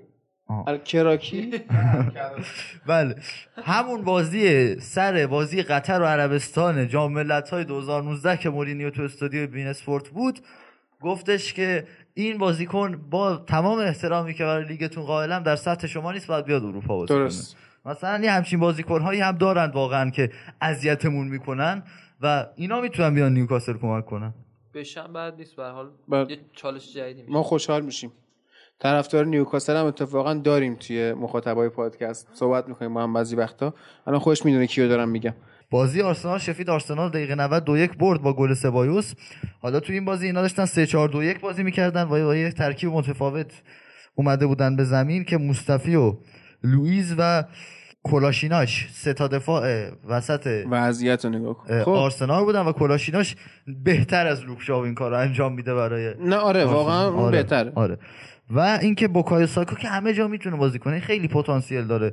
الکراکی؟ 0.66 1.60
بله. 2.86 3.14
همون 3.64 4.02
بازی 4.02 4.80
سر 4.80 5.26
بازی 5.26 5.62
قطر 5.62 6.02
و 6.02 6.04
عربستان 6.04 6.88
جام 6.88 7.18
های 7.52 7.64
2019 7.64 8.36
که 8.36 8.50
مورینیو 8.50 8.90
تو 8.90 9.02
استودیو 9.02 9.46
بین 9.46 9.66
اسپورت 9.66 10.08
بود 10.08 10.38
گفتش 11.00 11.52
که 11.52 11.86
این 12.14 12.38
بازیکن 12.38 12.96
با 13.10 13.36
تمام 13.36 13.78
احترامی 13.78 14.34
که 14.34 14.44
برای 14.44 14.64
لیگتون 14.64 15.04
قائلم 15.04 15.42
در 15.42 15.56
سطح 15.56 15.86
شما 15.86 16.12
نیست 16.12 16.26
باید 16.26 16.44
بیاد 16.44 16.64
اروپا 16.64 16.96
بازی 16.96 17.14
درست. 17.14 17.56
مثلا 17.84 18.24
یه 18.24 18.32
همچین 18.32 18.60
بازیکن 18.60 19.00
هایی 19.00 19.20
هم 19.20 19.36
دارند 19.36 19.74
واقعا 19.74 20.10
که 20.10 20.30
اذیتمون 20.60 21.28
می‌کنن 21.28 21.82
و 22.20 22.46
اینا 22.56 22.80
می‌تونن 22.80 23.14
بیان 23.14 23.34
نیوکاسل 23.34 23.72
کمک 23.72 24.06
کنن. 24.06 24.34
بشن 24.74 25.12
بعد 25.12 25.34
نیست 25.34 25.56
به 25.56 25.64
حال 25.64 25.90
بله. 26.08 26.30
یه 26.30 26.38
چالش 26.52 26.94
جدیدی 26.94 27.32
ما 27.32 27.42
خوشحال 27.42 27.84
میشیم. 27.84 28.12
طرفدار 28.78 29.26
نیوکاسل 29.26 29.76
هم 29.76 29.86
اتفاقا 29.86 30.34
داریم 30.34 30.74
توی 30.74 31.12
مخاطبای 31.12 31.68
پادکست. 31.68 32.28
صحبت 32.34 32.68
می‌کنیم 32.68 32.92
ما 32.92 33.02
هم 33.02 33.12
بعضی 33.12 33.36
وقتا. 33.36 33.74
الان 34.06 34.20
خوش 34.20 34.44
می‌دونه 34.44 34.66
کیو 34.66 34.88
دارم 34.88 35.08
میگم. 35.08 35.34
بازی 35.70 36.02
آرسنال 36.02 36.38
شفید 36.38 36.70
آرسنال 36.70 37.10
دقیقه 37.10 37.34
90 37.34 37.64
دو 37.64 37.78
یک 37.78 37.98
برد 37.98 38.22
با 38.22 38.32
گل 38.32 38.54
سبایوس. 38.54 39.14
حالا 39.60 39.80
تو 39.80 39.92
این 39.92 40.04
بازی 40.04 40.26
اینا 40.26 40.42
داشتن 40.42 40.64
3 40.64 40.86
4 40.86 41.08
2 41.08 41.22
1 41.22 41.40
بازی 41.40 41.62
می‌کردن. 41.62 42.02
و 42.02 42.08
با 42.08 42.36
یک 42.36 42.54
ترکیب 42.54 42.90
متفاوت 42.90 43.62
اومده 44.14 44.46
بودن 44.46 44.76
به 44.76 44.84
زمین 44.84 45.24
که 45.24 45.38
مصطفی 45.38 45.94
و 45.94 46.16
لوئیز 46.64 47.14
و 47.18 47.44
کلاشیناش 48.02 48.88
سه 48.92 49.12
تا 49.12 49.28
دفاع 49.28 49.90
وسط 50.08 50.64
وضعیت 50.70 51.24
رو 51.24 51.30
نگاه 51.30 51.54
کن. 51.54 51.82
خب. 51.82 51.90
آرسنال 51.90 52.44
بودن 52.44 52.60
و 52.60 52.72
کلاشیناش 52.72 53.36
بهتر 53.84 54.26
از 54.26 54.44
لوکشاو 54.44 54.84
این 54.84 54.94
کار 54.94 55.10
رو 55.10 55.18
انجام 55.18 55.52
میده 55.52 55.74
برای 55.74 56.14
نه 56.20 56.36
آره 56.36 56.64
واقعا 56.64 57.10
آره. 57.10 57.42
بهتر 57.42 57.72
آره. 57.74 57.98
و 58.50 58.78
اینکه 58.82 59.08
بوکایو 59.08 59.46
ساکو 59.46 59.76
که 59.76 59.88
همه 59.88 60.12
جا 60.14 60.28
می‌تونه 60.28 60.56
بازی 60.56 60.78
کنه 60.78 61.00
خیلی 61.00 61.28
پتانسیل 61.28 61.84
داره. 61.84 62.12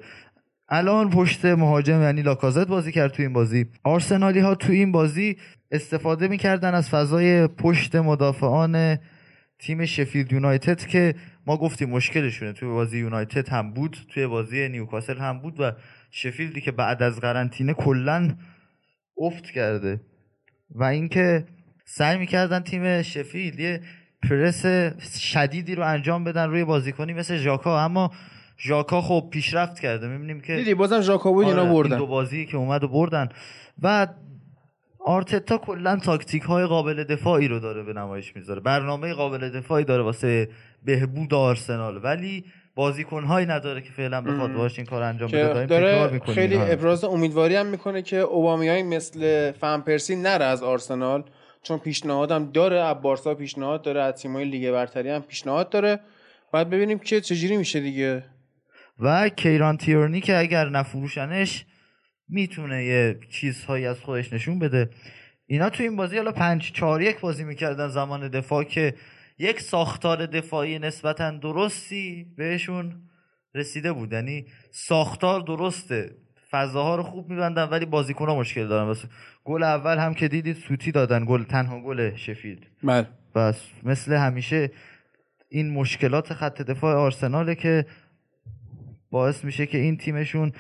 الان 0.69 1.09
پشت 1.09 1.45
مهاجم 1.45 2.01
یعنی 2.01 2.22
لاکازت 2.22 2.68
بازی 2.68 2.91
کرد 2.91 3.11
تو 3.11 3.23
این 3.23 3.34
بازی. 3.34 3.65
آرسنالی 3.84 4.39
ها 4.39 4.55
تو 4.55 4.72
این 4.72 4.91
بازی 4.91 5.38
استفاده 5.72 6.27
می‌کردن 6.27 6.73
از 6.73 6.89
فضای 6.89 7.47
پشت 7.47 7.95
مدافعان 7.95 8.97
تیم 9.59 9.85
شفیلد 9.85 10.34
یونایتد 10.34 10.80
که 10.80 11.15
ما 11.48 11.57
گفتیم 11.57 11.90
مشکلشونه. 11.90 12.53
توی 12.53 12.69
بازی 12.69 12.99
یونایتد 12.99 13.49
هم 13.49 13.74
بود 13.74 13.98
توی 14.14 14.28
بازی 14.28 14.69
نیوکاسل 14.69 15.18
هم 15.18 15.40
بود 15.40 15.60
و 15.60 15.72
شفیلدی 16.11 16.61
که 16.61 16.72
بعد 16.72 17.03
از 17.03 17.19
قرنطینه 17.19 17.74
کلا 17.74 18.36
افت 19.18 19.45
کرده. 19.45 20.02
و 20.72 20.84
اینکه 20.84 21.45
سعی 21.86 22.18
می‌کردن 22.18 22.60
تیم 22.60 23.02
شفیلد 23.02 23.60
یه 23.60 23.82
پرس 24.30 24.65
شدیدی 25.18 25.76
رو 25.76 25.84
انجام 25.84 26.24
بدن 26.24 26.49
روی 26.49 26.64
بازیکنی 26.64 27.14
مثل 27.14 27.38
ژاکا. 27.38 27.84
اما 27.86 28.11
ژاکا 28.60 29.02
خب 29.02 29.28
پیشرفت 29.32 29.80
کرده. 29.80 30.07
می‌بینیم 30.07 30.41
که 30.41 30.56
دیدی 30.56 30.74
بازم 30.74 31.02
ژاکا 31.02 31.32
بود 31.32 31.45
اینا 31.45 31.61
آره، 31.61 31.72
بردن. 31.72 31.98
دو 31.98 32.07
بازی 32.07 32.45
که 32.45 32.57
اومد 32.57 32.84
و 32.84 32.88
بردن. 32.88 33.30
و 33.82 34.07
آرتتا 35.08 35.58
کلا 35.58 35.96
تاکتیک 35.96 36.44
های 36.44 36.66
قابل 36.66 37.04
دفاعی 37.04 37.48
رو 37.48 37.60
داره 37.60 37.84
به 37.84 37.94
نمایش 37.94 38.36
می‌ذاره. 38.36 38.60
برنامه 38.60 39.14
قابل 39.14 39.50
دفاعی 39.50 39.86
داره 39.86 40.04
واسه 40.04 40.50
بهبود 40.86 41.34
آرسنال 41.34 42.00
ولی 42.04 42.46
بازیکن 42.76 43.24
هایی 43.24 43.46
نداره 43.46 43.82
که 43.82 43.92
فعلا 43.92 44.22
بخواد 44.22 44.54
باش 44.54 44.78
این 44.80 44.86
کار 44.86 45.04
انجام 45.04 45.32
بده. 45.32 45.66
داره 45.66 46.20
خیلی 46.20 46.58
ابراز 46.58 47.04
امیدواری 47.04 47.56
هم 47.56 47.66
می‌کنه 47.66 48.02
که 48.02 48.18
اوبامیای 48.18 48.84
مثل 48.84 49.52
فن 49.52 49.82
پرسی 49.82 50.16
نره 50.16 50.46
از 50.46 50.64
آرسنال 50.64 51.24
چون 51.64 51.78
پیشنهادم 51.78 52.52
داره 52.52 52.80
از 52.80 53.02
بارسا 53.02 53.36
پیشنهاد 53.36 53.82
داره 53.82 54.02
از 54.02 54.14
تیمای 54.22 54.46
لیگ 54.46 54.72
برتری 54.72 55.10
هم 55.10 55.22
پیشنهاد 55.22 55.70
داره. 55.70 56.00
بعد 56.54 56.70
ببینیم 56.70 57.00
که 57.00 57.22
چجوری 57.22 57.58
میشه 57.58 57.80
دیگه. 57.80 58.24
و 59.00 59.30
کیران 59.30 59.78
تیورنی 59.78 60.22
که 60.22 60.38
اگر 60.38 60.70
نفروشنش 60.70 61.66
می‌تونه 62.30 62.84
یه 62.84 63.20
چیزهایی 63.30 63.86
از 63.86 63.99
خودش 63.99 64.34
نشون 64.34 64.60
بده. 64.60 64.90
اینا 65.48 65.70
تو 65.70 65.84
این 65.84 65.95
بازی 65.95 66.18
حالا 66.18 66.32
پنج 66.32 66.72
چهار 66.72 67.02
یک 67.02 67.20
بازی 67.20 67.44
می‌کردن 67.44 67.88
زمان 67.88 68.28
دفاع 68.28 68.64
که 68.64 68.94
یک 69.40 69.62
ساختار 69.62 70.26
دفاعی 70.26 70.80
نسبتا 70.80 71.32
درستی 71.32 72.26
بهشون 72.38 72.94
رسیده 73.56 73.94
بود. 73.94 74.14
یعنی 74.14 74.45
ساختار 74.72 75.41
درسته. 75.41 76.12
فضاها 76.52 76.95
رو 76.95 77.04
خوب 77.04 77.30
میبندن 77.30 77.64
ولی 77.64 77.86
بازیکنها 77.86 78.36
مشکل 78.36 78.68
دارن. 78.68 78.90
بس 78.90 79.04
گل 79.44 79.64
اول 79.64 79.98
هم 79.98 80.14
که 80.14 80.28
دیدید 80.28 80.56
سوتی 80.56 80.91
دادن. 80.91 81.26
گل 81.26 81.44
تنها 81.44 81.80
گل 81.82 82.16
شفیلد. 82.16 82.66
بله. 82.84 83.08
بس 83.36 83.62
مثل 83.84 84.14
همیشه 84.14 84.72
این 85.49 85.74
مشکلات 85.74 86.34
خط 86.34 86.62
دفاع 86.62 86.95
آرسناله 86.95 87.56
که 87.56 87.86
باعث 89.12 89.44
میشه 89.44 89.66
که 89.66 89.78
این 89.78 89.98
تیمشون 89.98 90.52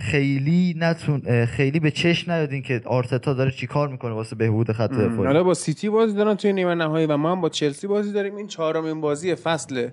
خیلی 0.00 0.74
نتون 0.78 1.44
خیلی 1.44 1.80
به 1.80 1.90
چش 1.90 2.28
نیادین 2.28 2.62
که 2.62 2.80
آرتتا 2.84 3.34
داره 3.34 3.50
چیکار 3.50 3.88
می‌کنه 3.88 4.12
واسه 4.12 4.36
بهبود 4.36 4.72
خط 4.72 4.90
دفاعی 4.90 5.26
حالا 5.26 5.44
با 5.44 5.54
سیتی 5.54 5.88
بازی 5.88 6.16
دارن 6.16 6.34
توی 6.34 6.52
نیمه 6.52 6.74
نهایی 6.74 7.06
و 7.06 7.16
ما 7.16 7.32
هم 7.32 7.40
با 7.40 7.48
چلسی 7.48 7.86
بازی 7.86 8.12
داریم. 8.12 8.36
این 8.36 8.46
چهارمین 8.46 9.00
بازی 9.00 9.34
فصل 9.34 9.88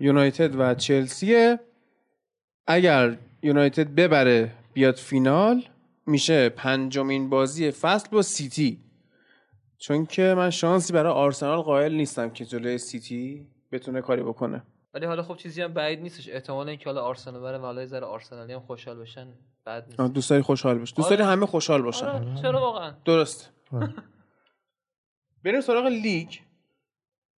یونایتد 0.00 0.60
و 0.60 0.74
چلسیه. 0.74 1.60
اگر 2.66 3.16
یونایتد 3.42 3.94
ببره 3.94 4.50
بیاد 4.72 4.94
فینال 4.94 5.62
میشه 6.06 6.48
پنجمین 6.48 7.30
بازی 7.30 7.70
فصل 7.70 8.08
با 8.12 8.22
سیتی. 8.22 8.78
چون 9.78 10.06
که 10.06 10.34
من 10.36 10.50
شانسی 10.50 10.92
برای 10.92 11.12
آرسنال 11.12 11.58
قائل 11.58 11.94
نیستم 11.94 12.30
که 12.30 12.44
جلوی 12.44 12.78
سیتی 12.78 13.46
بتونه 13.72 14.00
کاری 14.00 14.22
بکنه. 14.22 14.62
ولی 14.94 15.06
حالا 15.06 15.22
خب 15.22 15.36
چیزی 15.36 15.62
هم 15.62 15.72
بعید 15.74 16.00
نیستش. 16.00 16.28
احتمال 16.28 16.68
اینکه 16.68 16.84
حالا 16.84 17.02
آرسنال 17.02 17.40
بره 17.40 17.58
ولی 17.58 17.86
ذره 17.86 18.06
آرسنالی 18.06 18.52
هم 18.52 18.60
خوشحال 18.60 18.98
بشن 18.98 19.26
بعد 19.64 19.84
نیست. 19.86 20.14
دوست 20.14 20.30
داری 20.30 20.42
خوشحال 20.42 20.78
بشی 20.78 20.94
دوست 20.94 21.10
داری 21.10 21.22
آره. 21.22 21.32
همه 21.32 21.46
خوشحال 21.46 21.82
باشن. 21.82 22.06
آره. 22.06 22.34
چرا 22.42 22.60
واقعا؟ 22.60 22.94
درست 23.04 23.50
بریم 25.44 25.60
سراغ 25.60 25.86
لیگ. 25.86 26.28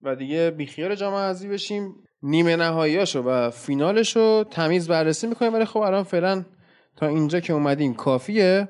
و 0.02 0.16
دیگه 0.16 0.50
بیخیال 0.50 0.94
جام 0.94 1.14
حذفی 1.14 1.48
بشیم. 1.48 1.94
نیمه 2.22 2.56
نهاییاشو 2.56 3.22
و 3.22 3.50
فینالشو 3.50 4.44
تمیز 4.44 4.88
بررسی 4.88 5.26
می‌کنیم. 5.26 5.54
ولی 5.54 5.64
خب 5.64 5.78
الان 5.78 6.02
فعلا 6.02 6.44
تا 6.96 7.06
اینجا 7.06 7.40
که 7.40 7.52
اومدیم 7.52 7.94
کافیه. 7.94 8.68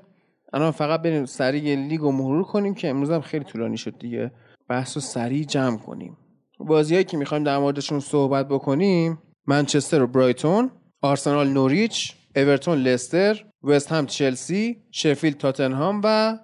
الان 0.52 0.70
فقط 0.70 1.02
بریم 1.02 1.24
سریع 1.24 1.76
لیگ 1.76 2.00
رو 2.00 2.12
مرور 2.12 2.44
کنیم 2.44 2.74
که 2.74 2.88
امروز 2.88 3.10
هم 3.10 3.20
خیلی 3.20 3.44
طولانی 3.44 3.76
شد 3.76 3.98
دیگه. 3.98 4.32
بحث 4.68 4.96
رو 4.96 5.00
سریع 5.00 5.44
جمع 5.44 5.78
کنیم. 5.78 6.16
بازیهایی 6.58 7.04
که 7.04 7.16
می‌خوایم 7.16 7.44
در 7.44 7.58
موردشون 7.58 8.00
صحبت 8.00 8.48
بکنیم 8.48 9.18
منچستر 9.46 10.02
و 10.02 10.06
برایتون 10.06 10.70
آرسنال 11.02 11.48
نوریچ 11.48 12.12
اورتون 12.36 12.78
لستر 12.78 13.44
وست 13.64 13.92
هم 13.92 14.06
چلسی 14.06 14.82
شفیلد 14.90 15.36
تاتنهام 15.36 16.00
و 16.04 16.38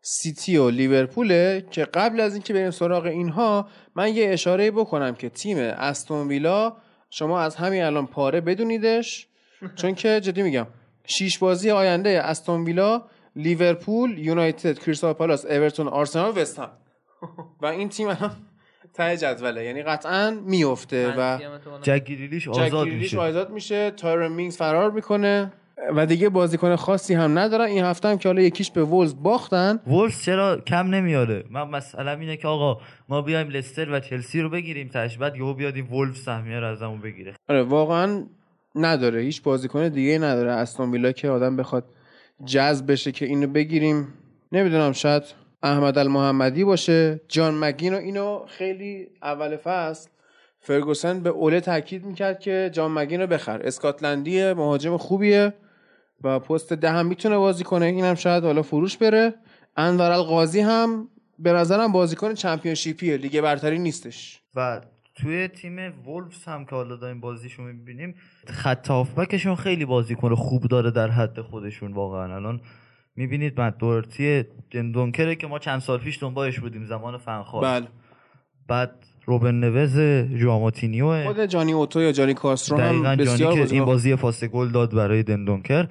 سیتی 0.00 0.56
و 0.56 0.70
لیورپوله 0.70 1.66
که 1.70 1.84
قبل 1.84 2.20
از 2.20 2.34
اینکه 2.34 2.54
بریم 2.54 2.70
سراغ 2.70 3.04
اینها 3.04 3.68
من 3.94 4.14
یه 4.14 4.30
اشاره 4.30 4.70
بکنم 4.70 5.14
که 5.14 5.28
تیم 5.28 5.58
استون 5.58 6.28
ویلا 6.28 6.76
شما 7.10 7.40
از 7.40 7.56
همین 7.56 7.82
الان 7.82 8.06
پاره 8.06 8.40
بدونیدش؟ 8.40 9.28
چون 9.78 9.94
که 9.94 10.20
جدی 10.20 10.42
میگم 10.42 10.66
شیش 11.06 11.38
بازی 11.38 11.70
آینده 11.70 12.22
استون 12.24 12.64
ویلا 12.64 13.02
لیورپول 13.36 14.18
یونایتد 14.18 14.78
کریستال 14.78 15.12
پالاس 15.12 15.44
اورتون 15.44 15.88
آرسنال 15.88 16.38
وست 16.38 16.58
هم. 16.58 16.70
و 17.62 17.66
این 17.66 17.88
تیم 17.88 18.08
الان 18.08 18.36
ته 18.94 19.16
جدوله. 19.16 19.64
یعنی 19.64 19.82
قطعا 19.82 20.38
میفته 20.46 21.14
و 21.18 21.38
جک 21.82 22.02
گریلیش 22.02 22.48
آزاد 22.48 22.88
میشه. 22.88 23.18
آزاد 23.18 23.50
میشه. 23.50 23.90
تایرن 23.90 24.32
مینگز 24.32 24.56
فرار 24.56 24.90
می‌کنه 24.90 25.52
و 25.96 26.06
دیگه 26.06 26.28
بازیکن 26.28 26.76
خاصی 26.76 27.14
هم 27.14 27.38
ندارن. 27.38 27.64
این 27.64 27.84
هفته 27.84 28.08
هم 28.08 28.18
که 28.18 28.28
حالا 28.28 28.42
یک 28.42 28.54
هیچ 28.54 28.70
به 28.70 28.84
وولز 28.84 29.14
باختن. 29.22 29.80
وولز 29.86 30.22
چرا 30.22 30.56
کم 30.56 30.86
نمیاره؟ 30.86 31.44
من 31.50 31.68
مثلا 31.68 32.12
اینه 32.12 32.36
که 32.36 32.48
آقا 32.48 32.80
ما 33.08 33.22
بیایم 33.22 33.48
لستر 33.48 33.90
و 33.90 34.00
چلسی 34.00 34.40
رو 34.40 34.50
بگیریم 34.50 34.88
تاش. 34.88 35.18
بعد 35.18 35.36
یهو 35.36 35.54
بیاد 35.54 35.74
این 35.76 35.86
وولز 35.86 36.18
سهمیه 36.18 36.60
رو 36.60 36.66
ازمون 36.66 37.00
بگیره. 37.00 37.34
آره 37.48 37.62
واقعا 37.62 38.26
نداره. 38.74 39.20
هیچ 39.20 39.42
بازیکن 39.42 39.88
دیگه 39.88 40.18
نداره. 40.18 40.52
استون 40.52 40.90
ویلا 40.90 41.12
که 41.12 41.28
آدم 41.28 41.56
بخواد 41.56 41.84
جذب 42.44 42.92
بشه 42.92 43.12
که 43.12 43.26
اینو 43.26 43.46
بگیریم. 43.46 44.08
نمی‌دونم 44.52 44.92
شاید 44.92 45.22
احمد 45.64 45.98
المحمدی 45.98 46.64
باشه. 46.64 47.20
جان 47.28 47.54
مگین 47.54 47.94
و 47.94 47.96
اینو 47.96 48.44
خیلی 48.46 49.08
اول 49.22 49.56
فصل 49.56 50.10
فرگوسن 50.60 51.20
به 51.20 51.30
اوله 51.30 51.60
تاکید 51.60 52.04
می‌کرد 52.04 52.40
که 52.40 52.70
جان 52.72 52.90
مگین 52.90 53.20
رو 53.20 53.26
بخر. 53.26 53.60
اسکاتلندی 53.62 54.52
مهاجم 54.52 54.96
خوبیه 54.96 55.54
و 56.24 56.38
پست 56.38 56.72
ده 56.72 56.90
هم 56.90 57.06
می‌تونه 57.06 57.36
بازی 57.36 57.64
کنه. 57.64 57.86
اینم 57.86 58.14
شاید 58.14 58.44
حالا 58.44 58.62
فروش 58.62 58.96
بره. 58.96 59.34
انور 59.76 60.10
القاضی 60.10 60.60
هم 60.60 61.08
به 61.38 61.52
نظرم 61.52 61.92
بازیکن 61.92 62.34
چمپیونشیپیه. 62.34 63.16
لیگ 63.16 63.40
برتری 63.40 63.78
نیستش. 63.78 64.40
و 64.54 64.80
توی 65.14 65.48
تیم 65.48 65.76
وولفز 66.06 66.44
هم 66.44 66.64
که 66.64 66.74
حالا 66.76 66.96
داریم 66.96 67.20
بازیشو 67.20 67.62
می‌بینیم 67.62 68.14
خط 68.46 68.88
هافبکشون 68.88 69.54
خیلی 69.54 69.84
بازیکن 69.84 70.34
خوب 70.34 70.62
داره 70.62 70.90
در 70.90 71.08
حد 71.08 71.40
خودشون 71.40 71.92
واقعا. 71.92 72.34
الان 72.34 72.60
می‌بینید 73.16 73.54
بعد 73.54 73.76
دورتی 73.76 74.44
دندونکره 74.70 75.34
که 75.34 75.46
ما 75.46 75.58
چند 75.58 75.80
سال 75.80 75.98
پیش 75.98 76.22
دنبالش 76.22 76.60
بودیم 76.60 76.84
زمان 76.84 77.18
فنخواه. 77.18 77.62
بله. 77.62 77.88
بعد 78.68 79.06
روبن 79.26 79.54
نوز 79.54 79.98
جواماتینیو 80.40 81.24
خود 81.24 81.40
جانی 81.40 81.72
اوتو 81.72 82.00
یا 82.00 82.12
جانی 82.12 82.34
کاسترو 82.34 82.78
هم 82.78 83.16
بسیار 83.16 83.54
که 83.66 83.74
این 83.74 83.84
بازی 83.84 84.16
پاس 84.16 84.44
گل 84.44 84.68
داد 84.68 84.94
برای 84.94 85.22
دندونکر 85.22 85.88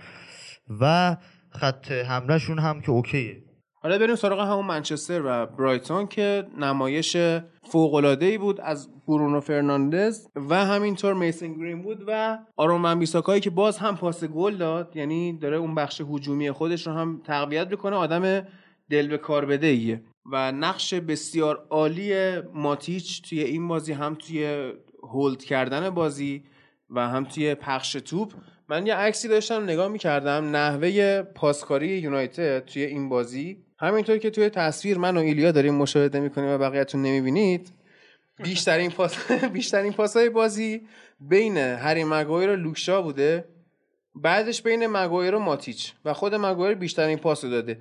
و 0.79 1.15
خط 1.49 1.91
حملهشون 1.91 2.59
هم 2.59 2.81
که 2.81 2.91
اوکیه. 2.91 3.43
حالا 3.83 3.97
بریم 3.97 4.15
سراغ 4.15 4.39
همون 4.39 4.65
منچستر 4.65 5.21
و 5.25 5.45
برایتون 5.45 6.07
که 6.07 6.47
نمایش 6.57 7.17
فوق 7.63 7.93
العاده 7.93 8.25
ای 8.25 8.37
بود 8.37 8.61
از 8.61 8.89
برونو 9.07 9.39
فرناندز 9.39 10.27
و 10.49 10.65
همینطور 10.65 11.13
میسن 11.13 11.53
گرین 11.53 11.81
بود 11.81 12.03
و 12.07 12.37
آرون 12.57 12.99
بیساکایی 12.99 13.41
که 13.41 13.49
باز 13.49 13.77
هم 13.77 13.97
پاس 13.97 14.23
گل 14.23 14.55
داد. 14.55 14.95
یعنی 14.95 15.37
داره 15.37 15.57
اون 15.57 15.75
بخش 15.75 16.01
هجومی 16.01 16.51
خودش 16.51 16.87
رو 16.87 16.93
هم 16.93 17.21
تقویت 17.25 17.67
می‌کنه 17.71 17.95
آدم 17.95 18.47
دل 18.89 19.07
به 19.07 19.17
کار 19.17 19.45
بده 19.45 19.67
ایه 19.67 20.01
و 20.31 20.51
نقش 20.51 20.93
بسیار 20.93 21.65
عالی 21.69 22.41
ماتیچ 22.53 23.29
توی 23.29 23.43
این 23.43 23.67
بازی 23.67 23.93
هم 23.93 24.15
توی 24.15 24.71
هولد 25.03 25.43
کردن 25.43 25.89
بازی 25.89 26.43
و 26.89 27.07
هم 27.09 27.23
توی 27.23 27.55
پخش 27.55 27.91
توپ. 27.91 28.33
من 28.69 28.87
یه 28.87 28.95
عکسی 28.95 29.27
داشتم 29.27 29.63
نگاه 29.63 29.87
می‌کردم 29.87 30.55
نحوه 30.55 31.21
پاسکاری 31.21 31.87
یونایتد 31.87 32.65
توی 32.65 32.83
این 32.83 33.09
بازی. 33.09 33.57
همینطور 33.83 34.17
که 34.17 34.29
توی 34.29 34.49
تصویر 34.49 34.97
من 34.97 35.17
و 35.17 35.19
ایلیا 35.19 35.51
داریم 35.51 35.73
مشاهده 35.75 36.19
می‌کنیم 36.19 36.49
و 36.49 36.57
بقیهتون 36.57 37.01
نمی‌بینید 37.01 37.69
بیشترین 38.43 38.91
پاس 38.91 39.31
بیشترین 39.53 39.93
پاسای 39.93 40.29
بازی 40.29 40.87
بین 41.19 41.57
هری 41.57 42.03
مگایر 42.03 42.49
و 42.49 42.55
لوکشا 42.55 43.01
بوده. 43.01 43.45
بعدش 44.15 44.61
بین 44.61 44.87
مگایر 44.87 45.35
و 45.35 45.39
ماتیچ 45.39 45.93
و 46.05 46.13
خود 46.13 46.35
مگایر 46.35 46.77
بیشترین 46.77 47.17
پاس 47.17 47.41
داده. 47.41 47.79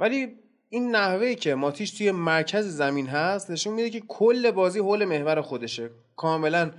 ولی 0.00 0.28
این 0.68 0.90
نحوه 0.90 1.34
که 1.34 1.54
ماتیچ 1.54 1.98
توی 1.98 2.10
مرکز 2.10 2.66
زمین 2.66 3.06
هست 3.06 3.50
نشون 3.50 3.74
میده 3.74 3.90
که 3.90 4.00
کل 4.08 4.50
بازی 4.50 4.78
حول 4.78 5.04
محور 5.04 5.40
خودشه. 5.40 5.90
کاملا 6.16 6.70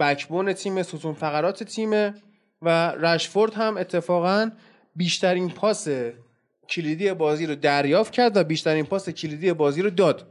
بکبون 0.00 0.52
تیم 0.52 0.82
ستون 0.82 1.14
فقرات 1.14 1.62
تیمه 1.62 2.14
و 2.62 2.90
رشفورد 2.90 3.54
هم 3.54 3.76
اتفاقا 3.76 4.50
بیشترین 4.96 5.50
پاس 5.50 5.88
کلیدی 6.72 7.12
بازی 7.12 7.46
رو 7.46 7.54
دریافت 7.54 8.12
کرد 8.12 8.36
و 8.36 8.44
بیشترین 8.44 8.84
پاس 8.84 9.10
کلیدی 9.10 9.52
بازی 9.52 9.82
رو 9.82 9.90
داد. 9.90 10.26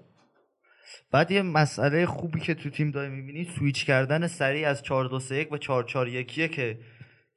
بعد 1.11 1.31
یه 1.31 1.41
مسئله 1.41 2.05
خوبی 2.05 2.39
که 2.39 2.53
تو 2.53 2.69
تیم 2.69 2.91
داری 2.91 3.09
می‌بینی 3.09 3.43
سویچ 3.43 3.85
کردن 3.85 4.27
سریع 4.27 4.69
از 4.69 4.83
4 4.83 5.05
2 5.05 5.19
3 5.19 5.35
1 5.35 5.49
به 5.49 5.57
4 5.57 5.83
4 5.83 6.07
1 6.07 6.51
که 6.51 6.79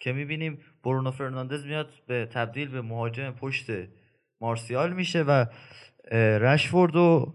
که 0.01 0.13
می‌بینیم 0.13 0.59
برونو 0.85 1.11
فرناندز 1.11 1.67
میاد 1.67 1.91
به 2.07 2.27
تبدیل 2.27 2.69
به 2.69 2.83
مهاجم 2.83 3.31
پشت 3.31 3.67
مارسیال 4.41 4.93
میشه 4.93 5.23
و 5.23 5.47
رشفورد 6.41 6.97
و 6.97 7.35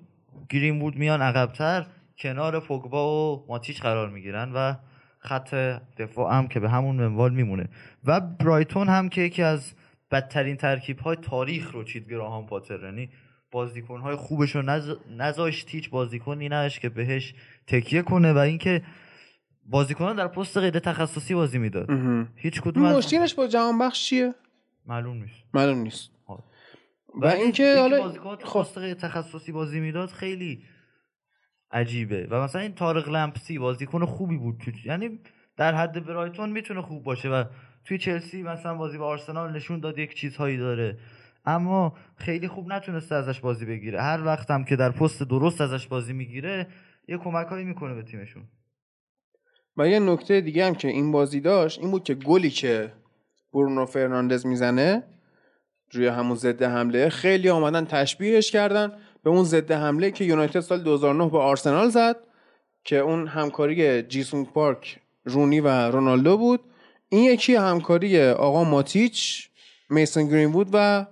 گرینوود 0.49 0.95
میان 0.95 1.21
عقبتر 1.21 1.85
کنار 2.17 2.59
پوگبا 2.59 3.35
و 3.35 3.45
ماتیچ 3.49 3.81
قرار 3.81 4.09
می‌گیرن 4.09 4.51
و 4.55 4.73
خط 5.19 5.55
دفاع 5.97 6.33
هم 6.33 6.47
که 6.47 6.59
به 6.59 6.69
همون 6.69 6.95
منوال 6.95 7.33
میمونه. 7.33 7.69
و 8.05 8.19
برایتون 8.19 8.87
هم 8.87 9.09
که 9.09 9.21
یکی 9.21 9.43
از 9.43 9.73
بدترین 10.11 10.55
ترکیب 10.55 10.99
های 10.99 11.15
تاریخ 11.15 11.71
رو 11.71 11.83
چید 11.83 12.09
گراهام 12.09 12.45
پاتر. 12.45 12.83
یعنی 12.83 13.09
بازیکن 13.51 13.99
های 13.99 14.15
خوبش 14.15 14.55
رو 14.55 14.61
نز... 14.61 14.95
نذاشت 15.17 15.69
هیچ 15.69 15.89
بازیکنی 15.89 16.49
نداشت 16.49 16.79
که 16.79 16.89
بهش 16.89 17.33
تکیه 17.67 18.01
کنه 18.01 18.33
و 18.33 18.37
اینکه 18.37 18.81
بازیکنان 19.65 20.15
در 20.15 20.27
پست 20.27 20.57
غیر 20.57 20.79
تخصصی 20.79 21.33
بازی 21.33 21.57
می‌داد. 21.57 21.89
هیچ 22.35 22.61
کدوم 22.61 22.93
مشکلش 22.93 23.33
با 23.33 23.47
جهان 23.47 23.79
بخش 23.79 24.05
چیه؟ 24.05 24.35
معلوم 24.85 25.17
نیست. 25.17 25.43
معلوم 25.53 25.77
نیست. 25.77 26.11
و 27.21 27.27
اینکه 27.27 27.75
حالا 27.79 28.01
بازیکن 28.01 28.35
پست 28.35 28.77
غیر 28.77 28.93
تخصصی 28.93 29.51
بازی 29.51 29.79
می‌داد 29.79 30.09
خیلی 30.09 30.63
عجیبه. 31.71 32.27
و 32.29 32.43
مثلا 32.43 32.61
این 32.61 32.75
تارق 32.75 33.09
لمپسی 33.09 33.59
بازیکن 33.59 34.05
خوبی 34.05 34.37
بود 34.37 34.61
یعنی 34.85 35.19
در 35.57 35.75
حد 35.75 36.05
برایتون 36.05 36.49
می‌تونه 36.49 36.81
خوب 36.81 37.03
باشه 37.03 37.29
و 37.29 37.43
توی 37.89 37.97
چلسی 37.97 38.43
مثلا 38.43 38.75
بازی 38.75 38.97
با 38.97 39.05
آرسنال 39.05 39.55
نشون 39.55 39.79
داد 39.79 39.97
یک 39.97 40.15
چیزهایی 40.15 40.57
داره. 40.57 40.97
اما 41.45 41.93
خیلی 42.15 42.47
خوب 42.47 42.73
نتونسته 42.73 43.15
ازش 43.15 43.39
بازی 43.39 43.65
بگیره. 43.65 44.01
هر 44.01 44.25
وقت 44.25 44.51
هم 44.51 44.63
که 44.63 44.75
در 44.75 44.91
پست 44.91 45.23
درست 45.23 45.61
ازش 45.61 45.87
بازی 45.87 46.13
می‌گیره 46.13 46.67
یه 47.07 47.17
کمکهایی 47.17 47.65
می‌کنه 47.65 47.93
به 47.93 48.03
تیمشون. 48.03 48.43
و 49.77 49.87
یه 49.87 49.99
نکته 49.99 50.41
دیگه 50.41 50.65
هم 50.65 50.75
که 50.75 50.87
این 50.87 51.11
بازی 51.11 51.39
داشت 51.39 51.79
این 51.79 51.91
بود 51.91 52.03
که 52.03 52.13
گلی 52.13 52.49
که 52.49 52.93
برونو 53.53 53.85
فرناندز 53.85 54.45
می‌زنه 54.45 55.03
روی 55.91 56.07
همون 56.07 56.35
ضد 56.35 56.63
حمله 56.63 57.09
خیلی 57.09 57.49
آمدن 57.49 57.85
تشبیهش 57.85 58.51
کردن 58.51 58.91
به 59.23 59.29
اون 59.29 59.43
ضد 59.43 59.71
حمله 59.71 60.11
که 60.11 60.23
یونایتد 60.23 60.59
سال 60.59 60.83
2009 60.83 61.29
با 61.29 61.43
آرسنال 61.43 61.89
زد 61.89 62.15
که 62.83 62.97
اون 62.97 63.27
همکاری 63.27 64.03
جیسون 64.03 64.45
پارک 64.45 64.99
رونی 65.25 65.59
و 65.59 65.67
رونالدو 65.67 66.37
بود. 66.37 66.59
این 67.09 67.23
یکی 67.23 67.55
همکاری 67.55 68.21
آقا 68.21 68.63
ماتیچ 68.63 69.49
میسن 69.89 70.27
گرینوود 70.27 70.67
و 70.73 71.05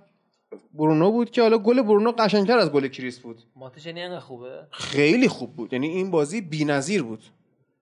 برونو 0.74 1.10
بود 1.10 1.30
که 1.30 1.42
حالا 1.42 1.58
گل 1.58 1.82
برونو 1.82 2.12
قشنگتر 2.18 2.58
از 2.58 2.72
گل 2.72 2.88
کریس 2.88 3.18
بود. 3.18 3.42
ماتیچ 3.56 3.86
یعنی 3.86 4.18
خوبه؟ 4.18 4.66
خیلی 4.70 5.28
خوب 5.28 5.56
بود. 5.56 5.72
یعنی 5.72 5.88
این 5.88 6.10
بازی 6.10 6.40
بی‌نظیر 6.40 7.02
بود. 7.02 7.24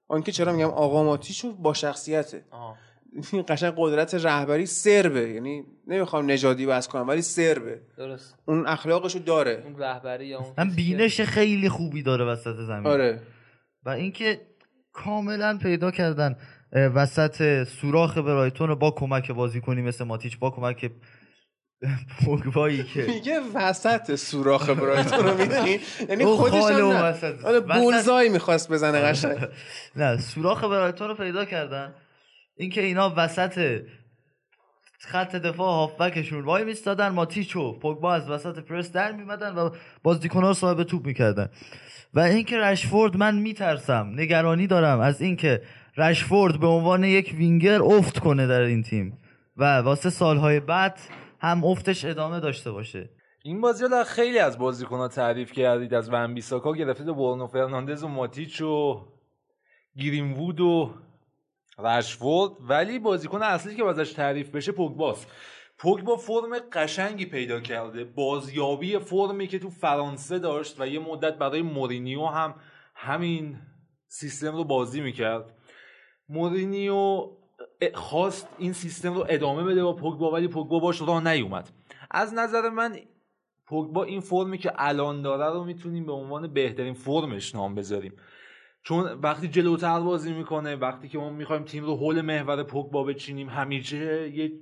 آنکه 0.09 0.33
چرا 0.33 0.53
میگم 0.53 0.69
آقا 0.69 1.05
ماتیچ 1.05 1.47
با 1.47 1.75
شخصیته. 1.75 2.45
این 3.33 3.45
قشنگ 3.49 3.75
قدرت 3.77 4.15
رهبری 4.15 4.67
سربه. 4.67 5.31
یعنی 5.31 5.65
نمی‌خوام 5.87 6.31
نژادی 6.31 6.67
بس 6.67 6.89
کنم 6.89 7.09
ولی 7.09 7.23
سربه. 7.23 7.81
درست. 7.99 8.35
اون 8.49 8.67
اخلاقشو 8.67 9.19
داره. 9.19 9.63
اون 9.65 9.79
رهبری 9.79 10.27
یا 10.27 10.39
اون 10.39 10.55
هم 10.59 10.75
بینش 10.77 11.21
خیلی 11.21 11.69
خوبی 11.69 12.03
داره 12.03 12.25
وسط 12.25 12.57
زمین. 12.67 12.87
آره. 12.87 13.21
و 13.85 13.91
اینکه 13.91 14.41
کاملا 14.93 15.59
پیدا 15.63 15.91
کردن 15.91 16.37
وسط 16.73 17.65
سوراخ 17.65 18.19
برایتون 18.19 18.69
رو 18.69 18.77
با 18.77 18.91
کمک 18.91 19.31
بازی 19.31 19.61
کنی 19.61 19.83
مثل 19.83 20.05
ماتیچ 20.05 20.39
با 20.39 20.51
کمک 20.51 20.91
پوگبایی 22.25 22.85
که 22.85 23.03
میگه 23.15 23.41
وسط 23.55 24.15
سوراخ 24.15 24.71
برایتون 24.71 25.27
رو 25.27 25.39
می‌دونی؟ 25.39 25.81
یعنی 26.09 26.25
خودش 26.25 26.65
هم 26.65 26.93
نه. 27.47 27.61
بولزای 27.61 28.29
می‌خواست 28.29 28.73
بزنه 28.73 29.01
قشنگ. 29.01 29.39
نه 29.97 30.17
سوراخ 30.17 30.65
برایتون 30.65 31.09
رو 31.09 31.15
پیدا 31.15 31.45
کردن. 31.45 31.95
اینکه 32.57 32.83
اینا 32.83 33.15
وسط 33.17 33.83
خط 34.99 35.37
دفاع 35.37 35.69
هافبکشون 35.69 36.45
وای 36.45 36.65
میستادن 36.65 37.09
ماتیچ 37.09 37.57
و 37.57 37.79
پوگبا 37.79 38.15
از 38.15 38.31
وسط 38.31 38.59
پرس 38.59 38.93
در 38.93 39.13
میمدن 39.13 39.55
و 39.55 39.71
بازیکن‌ها 40.03 40.53
صاحب 40.53 40.83
توپ 40.83 41.07
می‌کردن. 41.07 41.49
و 42.15 42.21
اینکه 42.21 42.59
رشفورد 42.59 43.17
من 43.17 43.39
میترسم 43.39 44.13
نگرانی 44.17 44.67
دارم 44.67 45.01
از 45.01 45.21
اینکه 45.21 45.63
رشفورد 45.99 46.61
به 46.61 46.67
عنوان 46.67 47.05
یک 47.05 47.35
وینگر 47.37 47.83
افت 47.83 48.19
کنه 48.19 48.47
در 48.47 48.61
این 48.61 48.83
تیم 48.83 49.19
و 49.57 49.65
واسه 49.79 50.11
سالهای 50.11 50.61
بعد 50.61 50.99
هم 51.41 51.65
افتش 51.65 52.05
ادامه 52.05 52.41
داشته 52.41 52.73
باشه. 52.73 53.11
این 53.45 53.61
بازی 53.61 53.85
رو 53.85 54.05
خیلی 54.05 54.39
از 54.39 54.59
بازیکن‌ها 54.59 55.09
تعریف 55.09 55.53
کردید 55.53 55.95
از 55.95 56.09
ون 56.13 56.35
بیساکا 56.35 56.73
گرفته 56.73 57.05
تا 57.05 57.13
برونو 57.13 57.47
فرناندز 57.47 58.05
و 58.05 58.09
ماتیچ 58.09 58.61
و 58.61 59.07
گرینوود 59.97 60.61
و 60.61 60.95
رشفورد. 61.79 62.53
ولی 62.61 62.99
بازیکن 62.99 63.43
اصلی 63.43 63.75
که 63.75 63.85
ازش 63.85 64.13
تعریف 64.13 64.51
بشه 64.51 64.73
پوگباست. 64.73 65.27
پوگبا 65.79 66.17
فرم 66.17 66.59
قشنگی 66.73 67.27
پیدا 67.27 67.61
کرده. 67.61 68.05
بازیابی 68.05 68.99
فرمی 68.99 69.47
که 69.47 69.59
تو 69.59 69.71
فرانسه 69.71 70.39
داشت 70.39 70.81
و 70.81 70.87
یه 70.87 70.99
مدت 70.99 71.39
برای 71.39 71.63
مورینیو 71.63 72.27
هم 72.27 72.55
همین 72.95 73.59
سیستم 74.09 74.57
رو 74.57 74.65
بازی 74.65 75.01
می‌کرد. 75.01 75.56
مورینیو 76.29 77.31
خواست 77.95 78.49
این 78.59 78.73
سیستم 78.73 79.15
رو 79.15 79.27
ادامه 79.29 79.65
بده 79.65 79.85
با 79.85 79.93
پوگبا 79.93 80.31
ولی 80.31 80.49
پوگبا 80.49 80.79
باش 80.79 81.01
راه 81.03 81.33
نیومد. 81.33 81.71
از 82.11 82.35
نظر 82.35 82.69
من 82.69 82.97
پوگبا 83.67 84.05
این 84.05 84.21
فرمی 84.21 84.59
که 84.59 84.73
الان 84.77 85.23
داره 85.23 85.55
رو 85.55 85.65
می‌تونیم 85.65 86.07
به 86.07 86.13
عنوان 86.13 86.53
بهترین 86.53 86.95
فرمش 86.95 87.55
نام 87.55 87.75
بذاریم. 87.75 88.13
چون 88.83 89.13
وقتی 89.13 89.49
جلوتر 89.49 90.01
بازی 90.01 90.33
می‌کنه 90.33 90.77
وقتی 90.77 91.09
که 91.09 91.19
ما 91.19 91.31
می‌خوایم 91.31 91.63
تیم 91.65 91.85
رو 91.85 91.97
حول 91.97 92.21
محور 92.21 92.63
پوگبا 92.63 93.05
بچینیم 93.05 93.49
همیشه 93.49 94.31
یه 94.31 94.53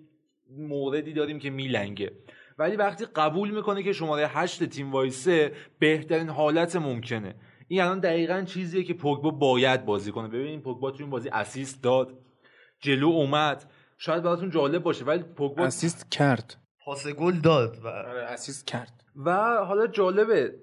موردی 0.58 1.12
داریم 1.12 1.38
که 1.38 1.50
میلنگه. 1.50 2.12
ولی 2.58 2.76
وقتی 2.76 3.04
قبول 3.04 3.50
می‌کنه 3.50 3.82
که 3.82 3.92
شماره 3.92 4.26
هشت 4.28 4.64
تیم 4.64 4.92
وایسه 4.92 5.52
بهترین 5.78 6.28
حالت 6.28 6.76
ممکنه. 6.76 7.34
این 7.68 7.80
الان 7.80 8.00
دقیقا 8.00 8.42
چیزیه 8.42 8.84
که 8.84 8.94
پوگبا 8.94 9.30
باید 9.30 9.84
بازی 9.84 10.12
کنه. 10.12 10.28
ببینید 10.28 10.62
پوگبا 10.62 10.90
تو 10.90 11.02
این 11.02 11.10
بازی 11.10 11.28
اسیست 11.28 11.82
داد. 11.82 12.18
جلو 12.80 13.06
اومد. 13.06 13.70
شاید 13.98 14.22
براتون 14.22 14.50
جالب 14.50 14.82
باشه 14.82 15.04
ولی 15.04 15.22
پوگبا 15.22 15.64
اسیست 15.64 16.10
کرد. 16.10 16.56
پاس 16.84 17.06
گل 17.06 17.32
داد 17.32 17.78
و 17.84 17.88
آره 17.88 18.22
اسیست 18.22 18.66
کرد. 18.66 19.04
و 19.16 19.32
حالا 19.64 19.86
جالبه. 19.86 20.54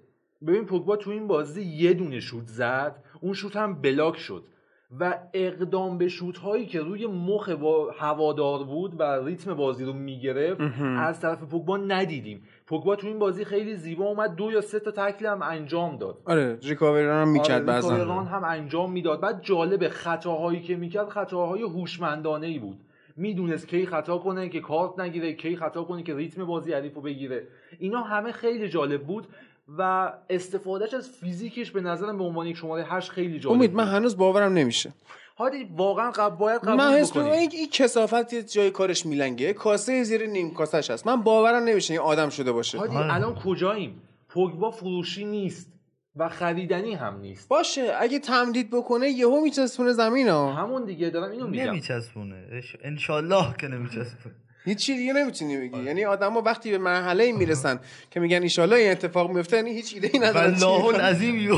ببین 0.48 0.65
پوگبا 0.65 0.95
تو 0.95 1.10
این 1.11 1.28
بازی 1.28 1.61
یه 1.61 1.94
دونه 1.94 2.19
شوت 2.19 2.48
زد. 2.48 3.03
اون 3.22 3.34
شوت 3.34 3.56
هم 3.56 3.82
بلاک 3.82 4.18
شد. 4.18 4.45
و 5.00 5.20
اقدام 5.34 5.98
به 5.98 6.08
شوت 6.08 6.38
هایی 6.38 6.66
که 6.66 6.80
روی 6.80 7.08
مخ 7.08 7.50
هوادار 7.98 8.64
بود 8.64 9.00
و 9.00 9.04
ریتم 9.26 9.54
بازی 9.54 9.86
رو 9.86 9.94
می‌گرفت 9.94 10.62
از 10.98 11.20
طرف 11.20 11.44
پوگبا 11.44 11.78
ندیدیم. 11.78 12.44
پوگبا 12.68 12.96
تو 12.96 13.08
این 13.08 13.20
بازی 13.20 13.46
خیلی 13.46 13.76
زیبا 13.76 14.06
اومد 14.06 14.36
دو 14.36 14.52
یا 14.52 14.62
سه 14.62 14.80
تا 14.80 14.92
تکل 14.92 15.26
هم 15.26 15.42
انجام 15.42 15.98
داد. 15.98 16.18
آره 16.26 16.60
ریکاوران 16.64 17.22
هم 17.22 17.28
می‌کرد 17.28 17.70
آره 17.70 17.76
ریکاوران 17.76 18.26
هم 18.26 18.44
انجام 18.44 18.92
می‌داد. 18.92 19.22
بعد 19.22 19.42
جالب 19.42 19.88
خطاهایی 19.88 20.62
که 20.62 20.76
می‌کرد 20.76 21.10
خطاهای 21.10 21.62
هوشمندانه 21.62 22.48
ای 22.48 22.60
بود. 22.60 22.78
می‌دونست 23.16 23.68
کی 23.68 23.86
خطا 23.86 24.18
کنه 24.18 24.50
که 24.50 24.60
کارت 24.60 25.00
نگیره 25.00 25.34
کی 25.34 25.56
خطا 25.56 25.84
کنه 25.84 26.04
که 26.04 26.16
ریتم 26.16 26.46
بازی 26.46 26.74
حریف 26.74 26.96
رو 26.96 27.02
بگیره. 27.02 27.48
اینا 27.80 28.02
همه 28.02 28.32
خیلی 28.32 28.70
جالب 28.70 29.04
بود. 29.04 29.28
و 29.77 30.11
استفادهش 30.30 30.93
از 30.93 31.10
فیزیکش 31.10 31.72
به 31.72 31.81
نظرم 31.81 32.18
به 32.18 32.23
عنوان 32.23 32.48
یک 32.48 32.57
شماره 32.57 32.84
هشت 32.84 33.11
خیلی 33.11 33.39
جالب 33.39 33.56
امید 33.56 33.73
من 33.73 33.88
هنوز 33.88 34.18
باورم 34.18 34.53
نمیشه. 34.53 34.93
هادی 35.38 35.69
واقعا 35.76 36.11
قب 36.11 36.38
باید 36.38 36.61
قبول 36.61 36.76
من 36.76 36.93
حس 36.93 37.18
این, 37.18 37.49
این 37.52 37.69
کسافت 37.69 38.35
جای 38.35 38.72
کارش 38.72 39.06
میلنگه. 39.06 39.53
کاسه 39.53 40.03
زیر 40.03 40.27
نیم 40.27 40.53
کاسش 40.53 40.91
هست. 40.91 41.07
من 41.07 41.22
باورم 41.22 41.64
نمیشه 41.64 41.93
این 41.93 42.02
آدم 42.02 42.30
شده 42.30 42.52
باشه. 42.52 42.77
هادی 42.77 42.95
الان 42.95 43.35
کجاییم؟ 43.35 44.02
پوگبا 44.30 44.72
فروشی 44.72 45.26
نیست 45.26 45.72
و 46.15 46.30
خریدنی 46.30 46.95
هم 46.95 47.19
نیست. 47.19 47.49
باشه 47.49 47.93
اگه 47.99 48.19
تمدید 48.19 48.69
بکنه 48.69 49.10
یهو 49.10 49.41
میچسبونه 49.41 49.93
زمین 49.93 50.27
ها. 50.30 50.53
همون 50.53 50.85
دیگه 50.85 51.10
دارم 51.10 51.31
اینو 51.31 51.48
میگم. 51.48 51.64
نمیچسبونه. 51.64 52.61
انشالله 52.84 53.56
که 53.60 53.68
نمیچسبونه. 53.68 54.35
هیچ 54.66 54.92
دیگه 54.92 55.14
نمی‌تونی 55.14 55.58
بگی. 55.58 55.76
آره. 55.76 55.84
یعنی 55.84 56.06
آدما 56.06 56.42
وقتی 56.42 56.72
به 56.72 56.78
مرحله 56.78 57.32
می‌رسن 57.32 57.80
که 58.12 58.20
میگن 58.20 58.44
ان 58.58 58.74
این 58.74 58.92
اتفاق 58.92 59.32
میفته 59.32 59.58
یعنی 59.58 59.72
هیچ 59.72 59.94
ایده 59.94 60.10
ای 60.14 60.20
ندارن 60.20 60.54
والله 60.54 60.86
العظیم 60.86 61.58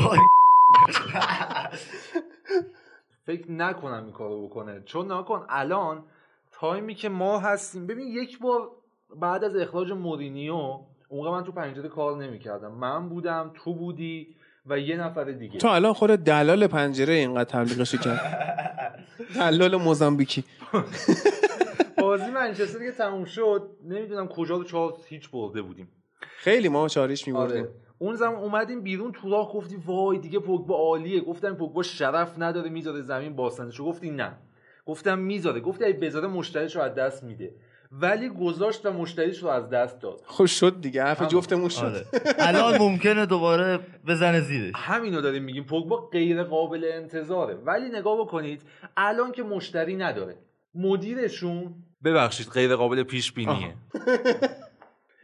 فکر 3.26 3.50
نکنم 3.50 4.04
این 4.04 4.12
کارو 4.12 4.46
بکنه. 4.46 4.82
چون 4.86 5.12
نکن 5.12 5.46
الان 5.48 6.04
تایمی 6.52 6.94
که 6.94 7.08
ما 7.08 7.38
هستیم 7.38 7.86
ببین 7.86 8.08
یک 8.08 8.38
بار 8.38 8.70
بعد 9.20 9.44
از 9.44 9.56
اخراج 9.56 9.92
مورینیو 9.92 10.54
اون 11.08 11.30
من 11.30 11.44
تو 11.44 11.52
پنجره 11.52 11.88
کار 11.88 12.24
نمی‌کردم. 12.24 12.72
من 12.72 13.08
بودم 13.08 13.52
تو 13.64 13.74
بودی 13.74 14.26
و 14.66 14.78
یه 14.78 14.96
نفر 14.96 15.24
دیگه. 15.24 15.58
تو 15.58 15.68
الان 15.68 15.92
خود 15.92 16.10
دلال 16.10 16.66
پنجره 16.66 17.14
اینقدر 17.14 17.44
تبلیغش 17.64 17.94
کرد. 17.94 18.20
دلال 19.40 19.76
موزامبیکی. 19.76 20.44
بازی 22.06 22.30
منچستر 22.30 22.78
که 22.78 22.92
تموم 22.92 23.24
شد. 23.24 23.70
نمی‌دونم 23.84 24.28
کجا 24.28 24.56
رو 24.56 24.64
چهار 24.64 24.94
هیچ 25.08 25.30
برده 25.30 25.62
بودیم. 25.62 25.88
خیلی 26.20 26.68
ما 26.68 26.88
چهارش 26.88 27.26
میبردیم. 27.26 27.62
آره. 27.62 27.70
اون 27.98 28.14
زمان 28.14 28.42
اومدیم 28.42 28.80
بیرون 28.82 29.12
تو 29.12 29.30
راه 29.30 29.52
گفتی 29.52 29.76
وای 29.86 30.18
دیگه 30.18 30.38
پوگبا 30.38 30.76
عالیه. 30.76 31.20
گفتم 31.20 31.54
پوگبا 31.54 31.82
شرف 31.82 32.34
نداره 32.38 32.70
می‌ذاره 32.70 33.00
زمین 33.00 33.36
باسنشو 33.36 33.84
گفتی 33.84 34.10
نه. 34.10 34.32
گفتم 34.86 35.18
می‌ذاره. 35.18 35.60
گفتی 35.60 35.84
اگه 35.84 35.98
بذاره 35.98 36.28
مشتریشو 36.28 36.80
از 36.80 36.94
دست 36.94 37.24
میده. 37.24 37.54
ولی 37.92 38.28
گذاشت 38.28 38.86
و 38.86 38.92
مشتریش 38.92 39.38
رو 39.38 39.48
از 39.48 39.70
دست 39.70 40.00
داد. 40.00 40.20
خوش 40.24 40.60
شد 40.60 40.80
دیگه. 40.80 41.02
حرف 41.02 41.28
جفتمون 41.28 41.68
شد. 41.68 41.84
آره. 41.84 42.06
الان 42.38 42.78
ممکنه 42.78 43.26
دوباره 43.26 43.80
بزنه 44.08 44.40
زیرش. 44.40 44.72
همینو 44.76 45.20
داریم 45.20 45.42
میگیم. 45.42 45.64
پوگبا 45.64 45.96
غیر 45.96 46.42
قابل 46.42 46.90
انتظاره. 46.92 47.54
ولی 47.54 47.88
نگاه 47.88 48.18
بکنید 48.18 48.62
الان 48.96 49.32
که 49.32 49.42
مشتری 49.42 49.96
نداره. 49.96 50.36
مدیرشون 50.74 51.74
ببخشید 52.04 52.48
غیر 52.48 52.76
قابل 52.76 53.02
پیش 53.02 53.32
بینیه 53.32 53.74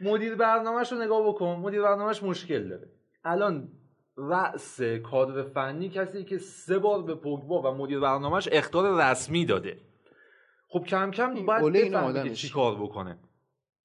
مدیر 0.01 0.35
برنامهش 0.35 0.91
رو 0.91 1.01
نگاه 1.01 1.27
بکن. 1.27 1.55
مدیر 1.55 1.81
برنامهش 1.81 2.23
مشکل 2.23 2.69
داره. 2.69 2.89
الان 3.23 3.69
رأس 4.17 4.81
کادر 4.81 5.43
فنی 5.43 5.89
کسی 5.89 6.23
که 6.23 6.37
سه 6.37 6.79
بار 6.79 7.03
به 7.03 7.15
پوگبا 7.15 7.61
و 7.61 7.77
مدیر 7.77 7.99
برنامهش 7.99 8.49
اختار 8.51 9.01
رسمی 9.01 9.45
داده. 9.45 9.77
خب 10.67 10.83
کم 10.83 11.11
کم 11.11 11.45
باید 11.45 11.73
بفهمه 11.73 12.29
چی 12.29 12.49
کار 12.49 12.75
بکنه. 12.75 13.17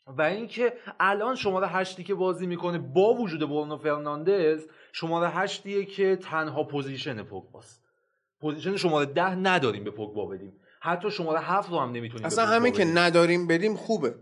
و 0.07 0.23
اینکه 0.23 0.73
الان 1.01 1.35
شماره 1.35 1.67
هشتی 1.67 2.05
که 2.05 2.15
بازی 2.15 2.47
می‌کنه 2.47 2.79
با 2.79 3.15
وجود 3.15 3.49
برونو 3.49 3.77
فرناندز 3.77 4.67
شماره 4.93 5.29
هشتیه 5.29 5.85
که 5.85 6.17
تنها 6.17 6.65
position 6.65 7.23
پوگباست. 7.23 7.85
position 8.41 8.77
شماره 8.77 9.07
ده 9.07 9.35
نداریم 9.35 9.85
به 9.85 9.91
پوگبا 9.91 10.27
بدیم. 10.27 10.53
حتی 10.81 11.11
شماره 11.11 11.41
هفت 11.41 11.71
رو 11.71 11.79
هم 11.79 11.93
نمی‌تونیم 11.93 12.27
اصلا 12.27 12.47
همین 12.47 12.73
که 12.73 12.85
نداریم 12.85 13.47
بدیم 13.47 13.77
خوبه. 13.77 14.15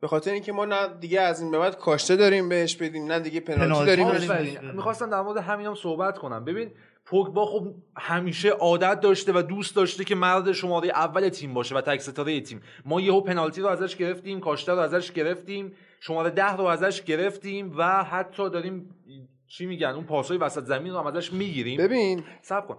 به 0.00 0.08
خاطر 0.08 0.30
اینکه 0.30 0.52
ما 0.52 0.64
نه 0.64 0.88
دیگه 1.00 1.20
از 1.20 1.40
این 1.40 1.50
به 1.50 1.58
بعد 1.58 1.78
کاشته 1.78 2.16
داریم 2.16 2.48
بهش 2.48 2.76
بدیم 2.76 3.04
نه 3.04 3.20
دیگه 3.20 3.40
پنالتی 3.40 3.86
داریم 3.86 4.72
می‌خواستم 4.74 5.10
در 5.10 5.20
مورد 5.20 5.36
همینم 5.36 5.74
صحبت 5.74 6.18
کنم. 6.18 6.44
ببین 6.44 6.70
پوگبا 7.04 7.46
خب 7.46 7.74
همیشه 7.96 8.48
عادت 8.48 9.00
داشته 9.00 9.32
و 9.32 9.42
دوست 9.42 9.76
داشته 9.76 10.04
که 10.04 10.14
مرد 10.14 10.52
شماره 10.52 10.88
اول 10.88 11.28
تیم 11.28 11.54
باشه 11.54 11.74
و 11.74 11.80
تک 11.80 12.00
ستاره 12.00 12.40
تیم. 12.40 12.62
ما 12.84 13.00
یهو 13.00 13.20
پنالتی 13.20 13.60
رو 13.60 13.66
ازش 13.66 13.96
گرفتیم 13.96 14.40
کاشته 14.40 14.72
رو 14.72 14.78
ازش 14.78 15.12
گرفتیم 15.12 15.72
شماره 16.00 16.30
ده 16.30 16.52
رو 16.52 16.64
ازش 16.64 17.02
گرفتیم 17.02 17.74
و 17.76 18.04
حتی 18.04 18.50
داریم 18.50 18.94
چی 19.52 19.66
میگن؟ 19.66 19.88
اون 19.88 20.04
پاسای 20.04 20.38
وسط 20.38 20.64
زمین 20.64 20.92
رو 20.92 20.98
هم 20.98 21.06
ازش 21.06 21.32
می‌گیریم. 21.32 21.76
ببین. 21.76 22.24
سب 22.42 22.66
کن. 22.66 22.76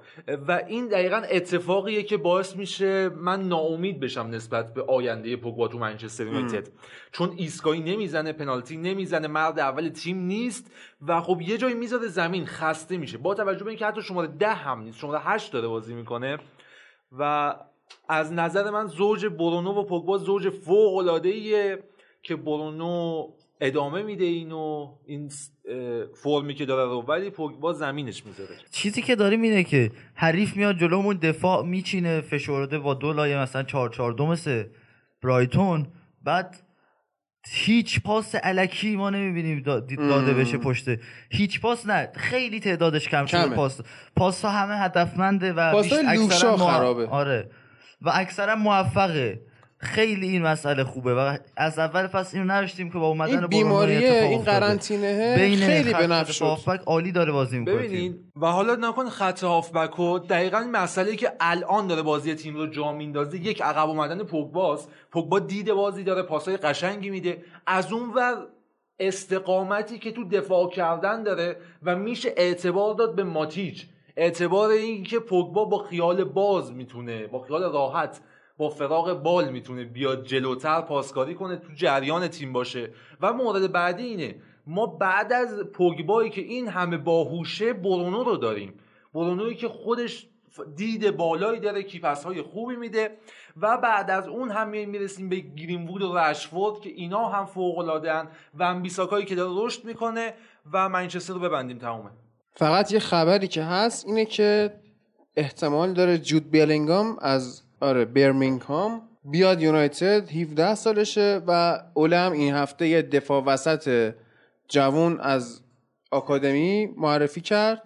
و 0.48 0.62
این 0.68 0.88
دقیقا 0.88 1.22
اتفاقیه 1.32 2.04
که 2.04 2.18
باعث 2.18 2.56
میشه 2.56 3.10
من 3.10 3.48
ناامید 3.48 4.00
بشم 4.00 4.22
نسبت 4.22 4.74
به 4.74 4.84
آینده 4.84 5.36
پوگبا 5.36 5.68
تو 5.68 5.78
منچستر 5.78 6.26
یونایتد. 6.26 6.70
چون 7.12 7.34
ایسکایی 7.38 7.82
نمی‌زنه 7.82 8.34
پنالتی 8.34 8.78
نمی‌زنه 8.78 9.28
مرد 9.28 9.60
اول 9.60 9.90
تیم 9.90 10.18
نیست 10.18 10.72
و 11.08 11.22
خب 11.22 11.42
یه 11.42 11.58
جایی 11.58 11.76
می‌ذاره 11.76 12.08
زمین 12.08 12.46
خسته 12.46 12.98
میشه. 12.98 13.18
با 13.18 13.34
توجه 13.34 13.64
به 13.64 13.70
اینکه 13.70 13.86
حتی 13.86 14.02
شماره 14.02 14.28
ده 14.28 14.54
هم 14.54 14.82
نیست 14.82 15.00
شماره 15.00 15.20
هشت 15.20 15.54
داره 15.54 15.68
بازی 15.68 15.94
می‌کنه 15.94 16.38
و 17.12 17.56
از 18.10 18.34
نظر 18.34 18.70
من 18.70 18.88
زوج 18.88 19.26
برونو 19.26 19.72
و 19.72 19.84
پوگبا 19.84 20.18
زوج 20.18 20.50
فوق 20.50 20.96
العاده 20.96 21.84
که 22.24 22.36
برونو 22.36 23.28
ادامه 23.66 24.02
میده 24.02 24.24
اینو 24.24 24.96
این 25.06 25.32
فرمی 26.24 26.56
که 26.56 26.66
داره 26.66 26.92
رو 26.92 27.02
ولی 27.02 27.30
پوگبا 27.30 27.74
زمینش 27.74 28.26
می‌ذاره. 28.26 28.56
چیزی 28.72 29.02
که 29.02 29.16
داریم 29.16 29.42
اینه 29.42 29.64
که 29.64 29.92
حریف 30.16 30.56
میاد 30.56 30.78
جلومون 30.78 31.18
دفاع 31.18 31.66
میچینه 31.66 32.22
فشرده 32.22 32.80
با 32.80 32.94
دو 32.94 33.14
لایه 33.14 33.38
مثلا 33.38 33.64
4 33.64 33.90
4 33.90 34.14
2 34.14 34.26
مثل 34.26 34.64
برایتون. 35.24 35.88
بعد 36.24 36.58
هیچ 37.52 38.02
پاس 38.02 38.36
علکی 38.36 38.96
ما 38.96 39.10
نمی‌بینیم 39.10 39.62
داده 39.98 40.34
بشه 40.34 40.58
پشته 40.58 41.00
هیچ 41.30 41.62
پاس 41.62 41.86
نه 41.86 42.10
خیلی 42.16 42.60
تعدادش 42.60 43.10
کم 43.10 43.26
شده 43.26 43.56
پاس 43.56 43.82
پاس. 44.16 44.46
ها 44.46 44.52
همه 44.52 44.78
هدفمنده 44.78 45.54
و 45.54 45.72
پاس 45.72 45.94
لوشا 45.94 46.58
خرابه. 46.58 47.08
آره. 47.08 47.50
و 48.02 48.12
اکثرا 48.14 48.56
موفقه. 48.56 49.53
خیلی 49.84 50.28
این 50.28 50.42
مسئله 50.42 50.84
خوبه 50.84 51.16
و 51.16 51.38
از 51.58 51.80
اول 51.80 52.08
فصل 52.08 52.38
اینو 52.38 52.54
نوشتیم 52.54 52.90
که 52.90 52.98
با 52.98 53.08
اومدن 53.08 53.38
این 53.38 53.48
بیماریه 53.48 54.24
این 54.24 54.42
قرنطینه 54.42 55.36
خیلی 55.58 55.94
به 55.94 56.08
نفع 56.08 56.32
شد. 56.32 56.58
عالی 56.86 57.12
داره 57.12 57.32
بازی 57.32 57.60
می‌کنه 57.60 57.76
ببینید 57.76 58.20
و 58.36 58.46
حالا 58.46 58.76
نکن 58.76 59.10
خط 59.10 59.44
هافبک 59.44 60.00
و 60.00 60.20
دقیقا 60.20 60.58
این 60.58 60.72
مسئله 60.72 61.16
که 61.16 61.32
الان 61.40 61.88
داره 61.88 62.02
بازی 62.02 62.36
تیم 62.36 62.56
رو 62.56 62.68
جا 62.68 62.92
میندازه. 62.92 63.38
یک 63.38 63.62
عقب 63.62 63.90
اومدن 63.90 64.24
پوگباست. 64.24 64.90
پوگبا 65.12 65.40
دید 65.40 65.74
بازی 65.74 66.04
داره 66.04 66.24
پاسای 66.24 66.58
قشنگی 66.58 67.10
میده. 67.10 67.44
از 67.68 67.94
اون 67.94 68.14
ور 68.14 68.36
استقامتی 69.00 70.00
که 70.00 70.12
تو 70.12 70.30
دفاع 70.30 70.70
کردن 70.70 71.24
داره 71.24 71.58
و 71.84 71.96
میشه 71.96 72.34
اعتبار 72.38 72.96
داد 72.96 73.16
به 73.16 73.24
ماتیچ. 73.24 73.86
اعتبار 74.18 74.70
این 74.70 75.04
که 75.04 75.20
پوگبا 75.20 75.66
با 75.66 75.78
خیال 75.78 76.24
باز 76.24 76.72
می‌تونه 76.72 77.28
با 77.28 77.40
خیال 77.40 77.64
راحت 77.64 78.22
با 78.58 78.70
فراغ 78.70 79.14
بال 79.14 79.50
می‌تونه 79.50 79.84
بیاد 79.84 80.26
جلوتر 80.26 80.82
پاسکاری 80.82 81.36
کنه 81.36 81.56
تو 81.56 81.74
جریان 81.76 82.28
تیم 82.28 82.54
باشه. 82.54 82.90
و 83.22 83.34
مورد 83.34 83.72
بعدی 83.72 84.04
اینه 84.04 84.36
ما 84.68 84.86
بعد 84.86 85.34
از 85.34 85.60
پوگبایی 85.60 86.30
که 86.30 86.42
این 86.42 86.68
همه 86.68 86.98
باهوشه 86.98 87.74
برونو 87.74 88.24
رو 88.24 88.38
داریم. 88.38 88.74
برونوی 89.14 89.56
که 89.56 89.68
خودش 89.68 90.28
دید 90.76 91.12
بالایی 91.18 91.60
داره 91.60 91.84
کیپس 91.84 92.24
های 92.24 92.42
خوبی 92.42 92.76
میده. 92.76 93.18
و 93.62 93.78
بعد 93.78 94.12
از 94.12 94.28
اون 94.28 94.52
هم 94.52 94.70
می‌رسیم 94.70 95.30
به 95.30 95.36
گرینوود 95.36 96.02
و 96.02 96.18
رشفورد 96.18 96.80
که 96.80 96.90
اینا 96.90 97.26
هم 97.26 97.46
فوق 97.46 97.78
العاده 97.78 98.14
و 98.54 98.64
امبیساکایی 98.64 99.26
که 99.26 99.36
داره 99.36 99.66
رشد 99.66 99.86
می‌کنه 99.86 100.34
و 100.74 100.90
منچستر 100.90 101.34
رو 101.34 101.40
ببندیم 101.40 101.78
تمومه. 101.78 102.10
فقط 102.56 102.92
یه 102.92 103.00
خبری 103.00 103.48
که 103.48 103.64
هست 103.64 104.06
اینه 104.08 104.26
که 104.26 104.74
احتمال 105.36 105.94
داره 105.94 106.18
جود 106.18 106.52
بیلینگام 106.52 107.18
از 107.22 107.63
آره 107.84 108.06
برمینگهام 108.06 109.02
بیاد 109.26 109.62
یونایتد 109.62 110.30
17 110.30 110.76
سالشه 110.76 111.42
و 111.48 111.80
اولم 111.94 112.32
این 112.32 112.54
هفته 112.54 112.88
یه 112.88 113.02
دفاع 113.02 113.44
وسط 113.44 114.14
جوون 114.68 115.20
از 115.20 115.62
آکادمی 116.12 116.86
معرفی 116.98 117.42
کرد 117.42 117.82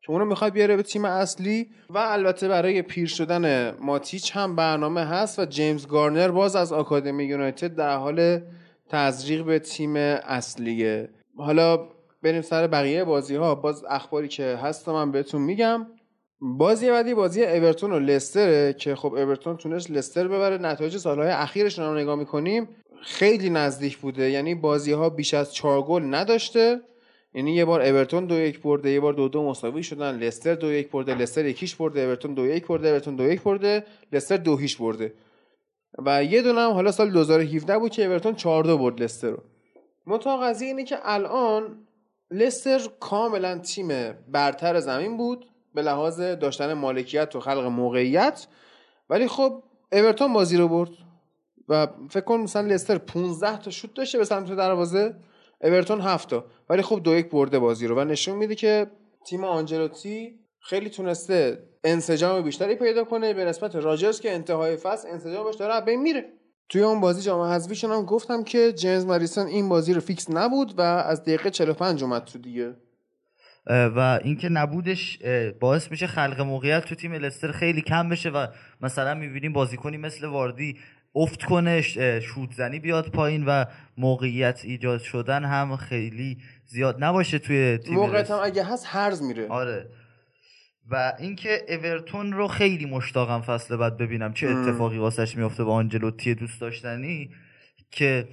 که 0.00 0.10
اونو 0.10 0.24
می‌خواد 0.24 0.52
بیاره 0.52 0.76
به 0.76 0.82
تیم 0.82 1.04
اصلی 1.04 1.70
و 1.90 1.98
البته 1.98 2.48
برای 2.48 2.82
پیر 2.82 3.08
شدن 3.08 3.70
ماتیچ 3.70 4.36
هم 4.36 4.56
برنامه 4.56 5.04
هست 5.04 5.38
و 5.38 5.44
جیمز 5.44 5.86
گارنر 5.86 6.28
باز 6.30 6.56
از 6.56 6.72
آکادمی 6.72 7.24
یونایتد 7.24 7.74
در 7.74 7.96
حال 7.96 8.40
تزریق 8.88 9.44
به 9.44 9.58
تیم 9.58 9.96
اصلیه. 9.96 11.08
حالا 11.36 11.88
بریم 12.22 12.42
سر 12.42 12.66
بقیه 12.66 13.04
بازی 13.04 13.36
ها 13.36 13.54
باز 13.54 13.84
اخباری 13.84 14.28
که 14.28 14.58
هست 14.62 14.88
من 14.88 15.12
بهتون 15.12 15.42
میگم. 15.42 15.86
بازی 16.40 16.90
بعدی 16.90 17.14
بازی 17.14 17.44
اورتون 17.44 17.92
و 17.92 17.98
لستره 17.98 18.72
که 18.72 18.94
خب 18.94 19.14
اورتون 19.14 19.56
تونست 19.56 19.90
لستر 19.90 20.28
ببره. 20.28 20.58
نتایج 20.58 20.96
سالهای 20.96 21.30
اخیرش 21.30 21.78
رو 21.78 21.94
نگاه 21.94 22.16
می‌کنیم 22.16 22.68
خیلی 23.02 23.50
نزدیک 23.50 23.98
بوده. 23.98 24.30
یعنی 24.30 24.54
بازی 24.54 24.92
ها 24.92 25.10
بیش 25.10 25.34
از 25.34 25.54
چهار 25.54 25.82
گل 25.82 26.02
نداشته. 26.14 26.80
یعنی 27.34 27.54
یه 27.54 27.64
بار 27.64 27.82
اورتون 27.82 28.26
دو 28.26 28.34
یک 28.34 28.62
برده 28.62 28.90
یه 28.90 29.00
بار 29.00 29.12
دو 29.12 29.28
دو 29.28 29.42
مساوی 29.42 29.82
شدن. 29.82 30.18
لستر 30.18 30.54
دو 30.54 30.72
یک 30.72 30.90
برده 30.90 31.14
لستر 31.14 31.44
یکیش 31.44 31.74
برده 31.74 32.00
اورتون 32.00 32.34
دو 32.34 32.46
یک 32.46 32.66
برده 32.66 32.88
اورتون 32.88 33.16
دو 33.16 33.24
یک 33.24 33.42
برده 33.42 33.84
لستر 34.12 34.36
دو 34.36 34.56
هیچ 34.56 34.78
برده. 34.78 35.12
و 36.06 36.24
یه 36.24 36.42
دونه 36.42 36.60
هم 36.60 36.70
حالا 36.70 36.92
سال 36.92 37.10
2017 37.10 37.78
بود 37.78 37.90
که 37.90 38.04
اورتون 38.04 38.34
4 38.34 38.64
دو 38.64 38.78
برد 38.78 39.02
لستر 39.02 39.30
رو. 39.30 39.42
منتها 40.06 40.36
قضیه 40.36 40.68
اینه 40.68 40.84
که 40.84 40.96
الان 41.02 41.86
لستر 42.30 42.80
کاملا 43.00 43.58
تیم 43.58 44.12
برتر 44.28 44.80
زمین 44.80 45.16
بود. 45.16 45.46
به 45.76 45.82
لحاظ 45.82 46.20
داشتن 46.20 46.72
مالکیت 46.72 47.36
و 47.36 47.40
خلق 47.40 47.64
موقعیت. 47.64 48.46
ولی 49.10 49.28
خب 49.28 49.62
اورتون 49.92 50.32
بازی 50.32 50.56
رو 50.56 50.68
برد 50.68 50.90
و 51.68 51.86
فکر 52.10 52.24
کن 52.24 52.36
مثلا 52.36 52.68
لستر 52.68 52.98
15 52.98 53.58
تا 53.58 53.70
شوت 53.70 53.94
داشته 53.94 54.18
به 54.18 54.24
سمت 54.24 54.52
دروازه 54.52 55.14
اورتون 55.60 56.00
7 56.00 56.30
تا. 56.30 56.44
ولی 56.70 56.82
خب 56.82 57.00
دو 57.02 57.16
یک 57.16 57.30
برده 57.30 57.58
بازی 57.58 57.86
رو 57.86 57.96
و 57.96 58.04
نشون 58.04 58.36
میده 58.36 58.54
که 58.54 58.90
تیم 59.26 59.44
آنجلوتی 59.44 60.40
خیلی 60.60 60.90
تونسته 60.90 61.68
انسجام 61.84 62.42
بیشتری 62.42 62.74
پیدا 62.74 63.04
کنه. 63.04 63.34
به 63.34 63.44
نسبت 63.44 63.74
راجرز 63.74 64.20
که 64.20 64.34
انتهای 64.34 64.76
فصل 64.76 65.08
انسجامش 65.08 65.54
داره 65.54 65.84
بین 65.84 66.02
میره. 66.02 66.24
توی 66.68 66.82
اون 66.82 67.00
بازی 67.00 67.22
جام 67.22 67.40
حذفیشون 67.40 67.90
هم 67.90 68.04
گفتم 68.04 68.42
که 68.42 68.72
جیمز 68.72 69.06
ماریسون 69.06 69.46
این 69.46 69.68
بازی 69.68 69.94
رو 69.94 70.00
فیکس 70.00 70.30
نبود 70.30 70.78
و 70.78 70.82
از 70.82 71.22
دقیقه 71.22 71.50
45 71.50 72.02
اومد 72.02 72.24
تو 72.24 72.38
دیگه. 72.38 72.76
و 73.66 74.20
اینکه 74.24 74.48
نبودش 74.48 75.18
باعث 75.60 75.90
میشه 75.90 76.06
خلق 76.06 76.40
موقعیت 76.40 76.84
تو 76.84 76.94
تیم 76.94 77.12
لستر 77.12 77.52
خیلی 77.52 77.80
کم 77.80 78.08
بشه 78.08 78.30
و 78.30 78.46
مثلا 78.80 79.14
می‌بینیم 79.14 79.52
بازیکنی 79.52 79.96
مثل 79.96 80.26
واردی 80.26 80.78
افت 81.14 81.42
کنه 81.42 81.80
شوت 82.20 82.52
زنی 82.52 82.78
بیاد 82.78 83.10
پایین 83.10 83.44
و 83.46 83.64
موقعیت 83.96 84.60
ایجاد 84.64 85.00
شدن 85.00 85.44
هم 85.44 85.76
خیلی 85.76 86.38
زیاد 86.66 87.04
نباشه 87.04 87.38
توی 87.38 87.78
تیم 87.78 87.94
موقعیت 87.94 88.30
هم 88.30 88.38
اگه 88.42 88.64
هست 88.64 88.84
هرز 88.88 89.22
میره. 89.22 89.48
آره. 89.48 89.88
و 90.90 91.12
اینکه 91.18 91.64
اورتون 91.68 92.32
رو 92.32 92.48
خیلی 92.48 92.86
مشتاقم 92.86 93.40
فصل 93.40 93.76
بعد 93.76 93.96
ببینم 93.96 94.32
چه 94.32 94.48
اتفاقی 94.48 94.98
واسش 94.98 95.36
میفته 95.36 95.64
با 95.64 95.74
آنجلوتی 95.74 96.34
دوست 96.34 96.60
داشتنی 96.60 97.30
که 97.90 98.28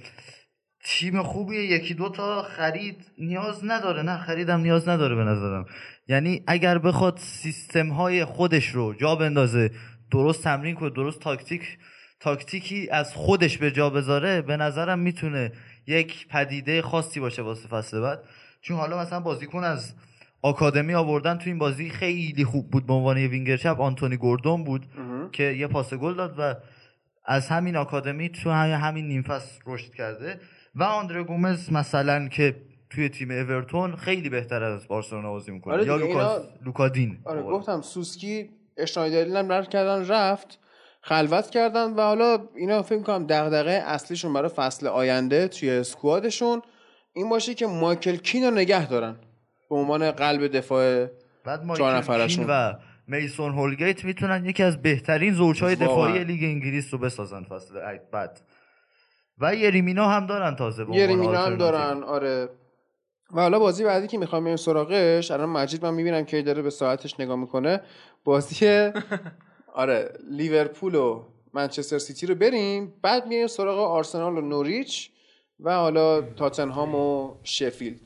تیم 0.84 1.22
خوبیه 1.22 1.64
یکی 1.64 1.94
دو 1.94 2.08
تا 2.08 2.42
خرید 2.42 3.04
نیاز 3.18 3.64
نداره. 3.64 4.02
نه 4.02 4.18
خریدم 4.18 4.60
نیاز 4.60 4.88
نداره 4.88 5.14
به 5.14 5.24
نظرم. 5.24 5.66
یعنی 6.08 6.42
اگر 6.46 6.78
بخواد 6.78 7.18
سیستم 7.18 7.88
های 7.88 8.24
خودش 8.24 8.68
رو 8.68 8.94
جا 8.94 9.14
بندازه 9.14 9.70
درست 10.10 10.44
تمرین 10.44 10.74
کنه 10.74 10.90
درست 10.90 11.20
تاکتیک 11.20 11.78
تاکتیکی 12.20 12.88
از 12.90 13.14
خودش 13.14 13.58
به 13.58 13.70
جا 13.70 13.90
بذاره 13.90 14.42
به 14.42 14.56
نظرم 14.56 14.98
می‌تونه 14.98 15.52
یک 15.86 16.28
پدیده 16.28 16.82
خاصی 16.82 17.20
باشه 17.20 17.42
واسه 17.42 17.68
فصل 17.68 18.00
بعد. 18.00 18.24
چون 18.60 18.76
حالا 18.76 18.98
مثلا 18.98 19.20
بازیکن 19.20 19.64
از 19.64 19.94
آکادمی 20.42 20.94
آوردن 20.94 21.38
تو 21.38 21.44
این 21.46 21.58
بازی 21.58 21.90
خیلی 21.90 22.44
خوب 22.44 22.70
بود 22.70 22.86
به 22.86 22.92
عنوان 22.92 23.16
وینگر 23.16 23.56
چپ. 23.56 23.80
آنتونی 23.80 24.16
گوردون 24.16 24.64
بود 24.64 24.86
که 25.32 25.42
یه 25.42 25.66
پاس 25.66 25.94
گل 25.94 26.14
داد 26.14 26.34
و 26.38 26.54
از 27.24 27.48
همین 27.48 27.76
آکادمی 27.76 28.28
تو 28.28 28.50
همین 28.50 29.08
نیم 29.08 29.22
فصل 29.22 29.60
رشد 29.66 29.94
کرده. 29.94 30.40
و 30.76 30.82
آندره 30.82 31.22
گومز 31.22 31.72
مثلا 31.72 32.28
که 32.28 32.56
توی 32.90 33.08
تیم 33.08 33.30
اورتون 33.30 33.96
خیلی 33.96 34.28
بهتر 34.28 34.62
از 34.62 34.88
بارسلونا 34.88 35.30
بازی 35.30 35.52
می‌کنه. 35.52 35.74
آره 35.74 35.86
یا 35.86 35.96
لوکا... 35.96 36.42
لوکادین 36.64 37.18
آره 37.24 37.42
گفتم 37.42 37.80
سوسکی 37.80 38.50
اشنایدرین 38.76 39.36
هم 39.36 39.62
کردن 39.62 40.08
رفت 40.08 40.58
خلوت 41.00 41.50
کردن 41.50 41.92
و 41.94 42.00
حالا 42.00 42.38
اینا 42.56 42.82
فکر 42.82 43.02
کنم 43.02 43.26
دغدغه 43.26 43.70
اصلیشون 43.70 44.32
برای 44.32 44.48
فصل 44.48 44.86
آینده 44.86 45.48
توی 45.48 45.70
اسکوادشون 45.70 46.62
این 47.12 47.28
باشه 47.28 47.54
که 47.54 47.66
مایکل 47.66 48.16
کین 48.16 48.44
رو 48.44 48.50
نگه 48.50 48.88
دارن 48.88 49.16
به 49.70 49.76
عنوان 49.76 50.10
قلب 50.10 50.46
دفاع 50.46 51.06
بعد 51.44 51.64
مایکل 51.64 52.26
کین 52.26 52.46
و 52.48 52.74
میسون 53.06 53.52
هولگیت 53.52 54.04
می‌تونن 54.04 54.44
یکی 54.44 54.62
از 54.62 54.82
بهترین 54.82 55.34
زوجهای 55.34 55.76
دفاعی 55.76 56.24
لیگ 56.24 56.44
انگلیس 56.44 56.94
رو 56.94 56.98
بسازن 56.98 57.42
فصل 57.42 57.98
بعد. 58.12 58.40
و 59.38 59.54
یریمینا 59.54 60.08
هم 60.08 60.26
دارن 60.26 60.56
تازه 60.56 60.86
یریمینا 60.90 61.38
هم 61.38 61.56
دارن 61.56 62.02
آره. 62.02 62.48
و 63.34 63.40
حالا 63.40 63.58
بازی 63.58 63.84
بعدی 63.84 64.06
که 64.06 64.18
می‌خوام 64.18 64.44
بریم 64.44 64.56
سراغش 64.56 65.30
الان 65.30 65.48
مجید 65.48 65.84
من 65.84 65.94
می‌بینم 65.94 66.24
که 66.24 66.42
داره 66.42 66.62
به 66.62 66.70
ساعتش 66.70 67.20
نگاه 67.20 67.36
می‌کنه. 67.36 67.80
بازی 68.24 68.66
آره 69.74 70.12
لیورپول 70.30 70.94
و 70.94 71.24
منچستر 71.52 71.98
سیتی 71.98 72.26
رو 72.26 72.34
بریم. 72.34 72.94
بعد 73.02 73.26
میریم 73.26 73.46
سراغ 73.46 73.78
آرسنال 73.78 74.38
و 74.38 74.40
نوریچ 74.40 75.10
و 75.60 75.74
حالا 75.74 76.20
تاتنهام 76.20 76.94
و 76.94 77.34
شفیلد. 77.42 78.00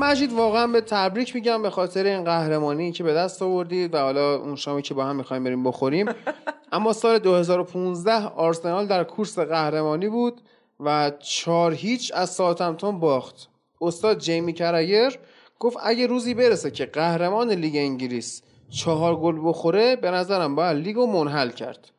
مجید 0.00 0.32
واقعا 0.32 0.66
به 0.66 0.80
تبریک 0.80 1.34
میگم 1.34 1.62
به 1.62 1.70
خاطر 1.70 2.06
این 2.06 2.24
قهرمانی 2.24 2.92
که 2.92 3.04
به 3.04 3.14
دست 3.14 3.42
آوردید 3.42 3.94
و 3.94 3.98
حالا 3.98 4.36
اون 4.36 4.56
شامی 4.56 4.82
که 4.82 4.94
با 4.94 5.04
هم 5.04 5.16
می‌خوایم 5.16 5.44
بریم 5.44 5.62
بخوریم. 5.62 6.06
اما 6.72 6.92
سال 6.92 7.18
2015 7.18 8.26
آرسنال 8.26 8.86
در 8.86 9.04
کورس 9.04 9.38
قهرمانی 9.38 10.08
بود 10.08 10.40
و 10.80 11.10
چهار 11.10 11.74
هیچ 11.74 12.12
از 12.14 12.30
ساوثهمپتون 12.30 13.00
باخت. 13.00 13.48
استاد 13.80 14.18
جیمی 14.18 14.52
کرگر 14.52 15.18
گفت 15.58 15.76
اگه 15.82 16.06
روزی 16.06 16.34
برسه 16.34 16.70
که 16.70 16.86
قهرمان 16.86 17.50
لیگ 17.50 17.76
انگلیس 17.76 18.42
چهار 18.70 19.16
گل 19.16 19.38
بخوره 19.44 19.96
به 19.96 20.10
نظرم 20.10 20.54
باید 20.54 20.76
لیگو 20.76 21.06
منحل 21.06 21.50
کرد. 21.50 21.90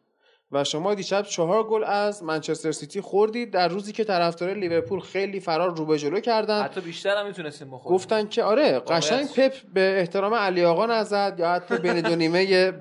و 0.52 0.64
شما 0.64 0.96
دیشب 0.96 1.22
چهار 1.22 1.64
گل 1.64 1.84
از 1.84 2.24
منچستر 2.24 2.72
سیتی 2.72 3.02
خوردید. 3.02 3.52
در 3.52 3.68
روزی 3.68 3.92
که 3.92 4.04
طرفدار 4.04 4.54
لیورپول 4.54 5.00
خیلی 5.00 5.40
فرار 5.40 5.78
رو 5.78 5.86
به 5.86 5.98
جلو 5.98 6.20
کردن. 6.20 6.62
حتی 6.64 6.82
بیشتر 6.82 7.18
هم 7.18 7.28
می‌تونستیم 7.28 7.72
بخوریم. 7.72 7.96
گفتن 7.96 8.28
که 8.28 8.44
آره 8.44 8.80
قشنگ 8.80 9.28
پپ 9.28 9.54
به 9.74 9.96
احترام 10.00 10.34
علی 10.34 10.66
آقا 10.66 10.86
نزد 10.86 11.36
یا 11.40 11.52
حتی 11.52 11.78
بین 11.78 12.02
دو 12.02 12.16
نیمه 12.16 12.74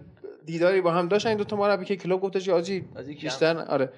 دیداری 0.44 0.80
با 0.80 0.90
هم 0.90 1.08
داشتن. 1.08 1.28
این 1.28 1.38
دو 1.38 1.44
تا 1.44 1.56
مربی 1.56 1.84
که 1.84 1.96
کلوب 1.96 2.20
گفتش 2.20 2.48
آجی 2.48 2.80
بیشتر 3.20 3.58
آره. 3.58 3.92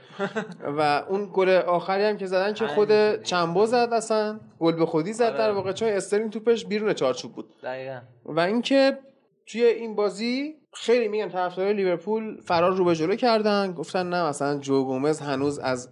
و 0.78 1.02
اون 1.08 1.30
گل 1.32 1.48
آخری 1.48 2.02
هم 2.04 2.16
که 2.16 2.26
زدن 2.26 2.54
که 2.54 2.66
خود 2.66 3.22
چمبو 3.22 3.66
زد 3.66 3.88
اصلا. 3.92 4.40
گل 4.60 4.72
به 4.72 4.86
خودی 4.86 5.12
زد 5.12 5.36
در 5.36 5.44
آره. 5.44 5.52
واقع. 5.52 5.72
چون 5.72 5.88
استرینگ 5.88 6.30
توپش 6.30 6.64
بیرون 6.64 6.92
چارچوب 6.94 7.32
بود. 7.32 7.46
دقیقاً. 7.62 8.00
و 8.24 8.40
اینکه 8.40 8.98
توی 9.46 9.64
این 9.64 9.94
بازی 9.94 10.54
خیلی 10.74 11.08
میگن 11.08 11.28
طرفدارای 11.28 11.72
لیورپول 11.72 12.40
فرار 12.40 12.76
رو 12.76 12.84
به 12.84 12.94
جلو 12.94 13.16
کردن. 13.16 13.72
گفتن 13.72 14.08
نه 14.08 14.28
مثلا 14.28 14.58
جو 14.58 14.84
گومز 14.84 15.20
هنوز 15.20 15.58
از 15.58 15.88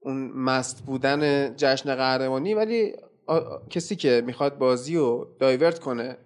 اون 0.00 0.32
مست 0.34 0.82
بودن 0.86 1.54
جشن 1.56 1.94
قهرمانی 1.94 2.54
ولی 2.54 2.92
کسی 3.70 3.96
که 3.96 4.22
می‌خواد 4.26 4.58
بازی 4.58 4.96
رو 4.96 5.28
divert 5.40 5.78
کنه 5.78 6.16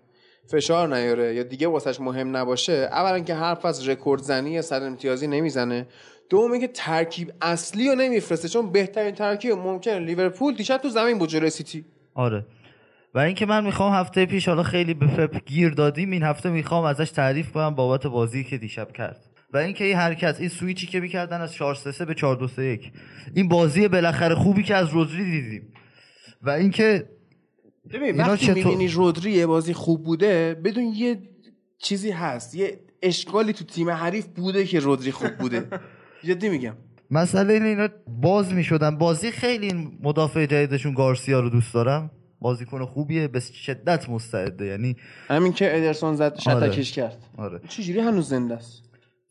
فشار 0.47 0.97
نیاره 0.97 1.35
یا 1.35 1.43
دیگه 1.43 1.69
واسش 1.69 2.01
مهم 2.01 2.37
نباشه 2.37 2.73
اولا 2.73 3.21
که 3.21 3.35
حرف 3.35 3.65
از 3.65 3.89
رکورد 3.89 4.23
زنی 4.23 4.63
صد 4.63 4.83
امتیازی 4.83 5.27
نمی‌زنه. 5.27 5.87
دوم 6.31 6.61
که 6.61 6.69
ترکیب 6.69 7.33
اصلی 7.43 7.89
رو 7.89 7.95
نمیفرسته 7.95 8.49
چون 8.49 8.73
بهترین 8.73 9.15
ترکیب 9.15 9.53
ممکنه 9.53 9.99
لیورپول 9.99 10.55
دیشب 10.55 10.77
تو 10.77 10.89
زمین 10.89 11.19
بود 11.19 11.29
جلوی 11.29 11.51
سیتی. 11.51 11.85
آره. 12.15 12.45
و 13.15 13.19
اینکه 13.19 13.47
من 13.47 13.65
می‌خوام 13.65 13.93
هفته 13.93 14.27
پیش 14.27 14.49
حالا 14.49 14.63
خیلی 14.63 14.95
به 14.95 15.07
پپ 15.07 15.45
گیر 15.47 15.71
دادیم 15.71 16.11
این 16.11 16.23
هفته 16.23 16.51
می‌خوام 16.51 16.85
ازش 16.85 17.11
تعریف 17.11 17.53
کنم 17.53 17.75
بابت 17.75 18.07
بازی 18.07 18.45
که 18.45 18.59
دیشب 18.59 18.93
کرد. 18.93 19.21
و 19.53 19.57
اینکه 19.57 19.85
این 19.85 19.97
حرکت 19.97 20.37
این 20.41 20.49
سویچی 20.49 20.87
که 20.87 21.01
می‌کردن 21.01 21.41
از 21.41 21.55
4 21.55 21.75
3 21.75 22.05
به 22.05 22.15
4 22.15 22.37
2 22.37 22.49
3 22.49 22.63
1 22.63 22.93
این 23.35 23.49
بازی 23.49 23.89
بالاخره 23.89 24.35
خوبی 24.35 24.63
که 24.63 24.75
از 24.75 24.89
رودری 24.89 25.25
دیدیم. 25.31 25.73
و 26.43 26.51
اینکه 26.51 27.09
ببین 27.93 28.17
وقتی 28.17 28.47
چطور... 28.47 28.55
می‌بینی 28.55 28.89
رودری 28.89 29.31
یه 29.31 29.47
بازی 29.47 29.73
خوب 29.75 30.05
بوده 30.05 30.55
بدون 30.65 30.85
یه 30.85 31.23
چیزی 31.79 32.11
هست 32.11 32.55
یه 32.55 32.81
اشکالی 33.03 33.53
تو 33.53 33.65
تیم 33.65 33.91
حریف 33.91 34.27
بوده 34.27 34.65
که 34.65 34.81
رودری 34.81 35.13
خوب 35.13 35.31
بوده. 35.31 35.69
جدی 36.25 36.49
میگم. 36.49 36.77
مسئله 37.11 37.55
اینا 37.55 37.89
باز 38.07 38.53
می‌شدن. 38.53 38.99
بازی 38.99 39.31
خیلی 39.31 39.89
مدافع 40.03 40.47
جدیدشون 40.47 40.95
گارسیا 40.95 41.41
رو 41.41 41.51
دوست 41.51 41.75
دارم. 41.75 42.11
بازیکن 42.41 42.85
خوبیه 42.85 43.29
به 43.29 43.41
شدت 43.41 44.09
مستعده. 44.09 44.67
یعنی 44.67 44.97
همین 45.29 45.53
که 45.53 45.77
ادرسون 45.77 46.15
زد 46.15 46.39
شتکش 46.39 46.49
آره. 46.53 46.83
کرد. 46.83 47.27
آره. 47.37 47.61
چجوری 47.69 48.01
هنوز 48.01 48.29
زنده 48.29 48.55
است؟ 48.55 48.83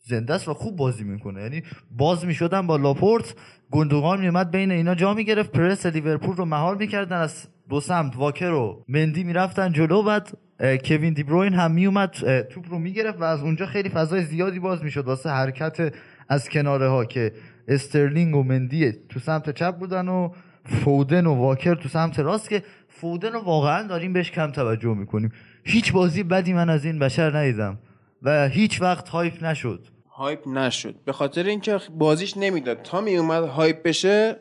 زنده 0.06 0.34
است 0.34 0.48
و 0.48 0.54
خوب 0.54 0.76
بازی 0.76 1.04
می‌کنه. 1.04 1.42
یعنی 1.42 1.62
باز 1.90 2.26
می‌شدن 2.26 2.66
با 2.66 2.76
لاپورت 2.76 3.34
گندوغان 3.70 4.20
میومد 4.20 4.50
بین 4.50 4.70
اینا 4.70 4.94
جا 4.94 5.14
می‌گرفت 5.14 5.52
پرس 5.52 5.86
لیورپول 5.86 6.36
رو 6.36 6.44
مهار 6.44 6.76
می‌کردن 6.76 7.16
از 7.16 7.46
دو 7.68 7.80
سمت 7.80 8.16
واکر 8.16 8.50
و 8.50 8.84
مندی 8.88 9.24
می‌رفتن 9.24 9.72
جلو 9.72 10.02
بعد 10.02 10.28
کوین 10.60 11.12
دیبروین 11.14 11.54
هم 11.54 11.70
میومد 11.70 12.10
توپ 12.42 12.70
رو 12.70 12.78
می‌گرفت 12.78 13.20
و 13.20 13.24
از 13.24 13.42
اونجا 13.42 13.66
خیلی 13.66 13.88
فضای 13.88 14.24
زیادی 14.24 14.58
باز 14.58 14.84
می‌شد. 14.84 15.04
واسه 15.04 15.30
حرکت 15.30 15.94
از 16.28 16.48
کناره 16.48 16.88
ها 16.88 17.04
که 17.04 17.32
استرلینگ 17.68 18.36
و 18.36 18.42
مندی 18.42 18.92
تو 18.92 19.20
سمت 19.20 19.50
چپ 19.50 19.78
بودن 19.78 20.08
و 20.08 20.32
فودن 20.64 21.26
و 21.26 21.34
واکر 21.34 21.74
تو 21.74 21.88
سمت 21.88 22.18
راست 22.18 22.48
که 22.48 22.62
فودن 23.00 23.32
رو 23.32 23.40
واقعا 23.40 23.86
داریم 23.86 24.12
بهش 24.12 24.30
کم 24.30 24.50
توجه 24.50 24.94
می‌کنیم. 24.94 25.32
هیچ 25.64 25.92
بازی 25.92 26.22
بدی 26.22 26.52
من 26.52 26.70
از 26.70 26.84
این 26.84 26.98
بشر 26.98 27.36
ندیدم 27.36 27.78
و 28.22 28.48
هیچ 28.48 28.82
وقت 28.82 29.08
hype 29.08 29.44
نشد. 29.44 29.86
hype 30.10 30.48
نشد. 30.48 30.94
به 31.04 31.12
خاطر 31.12 31.42
اینکه 31.42 31.78
بازیش 31.98 32.36
نمی‌داد. 32.36 32.82
تا 32.82 33.00
می 33.00 33.16
اومد 33.16 33.44
hype 33.44 33.82
بشه 33.82 34.36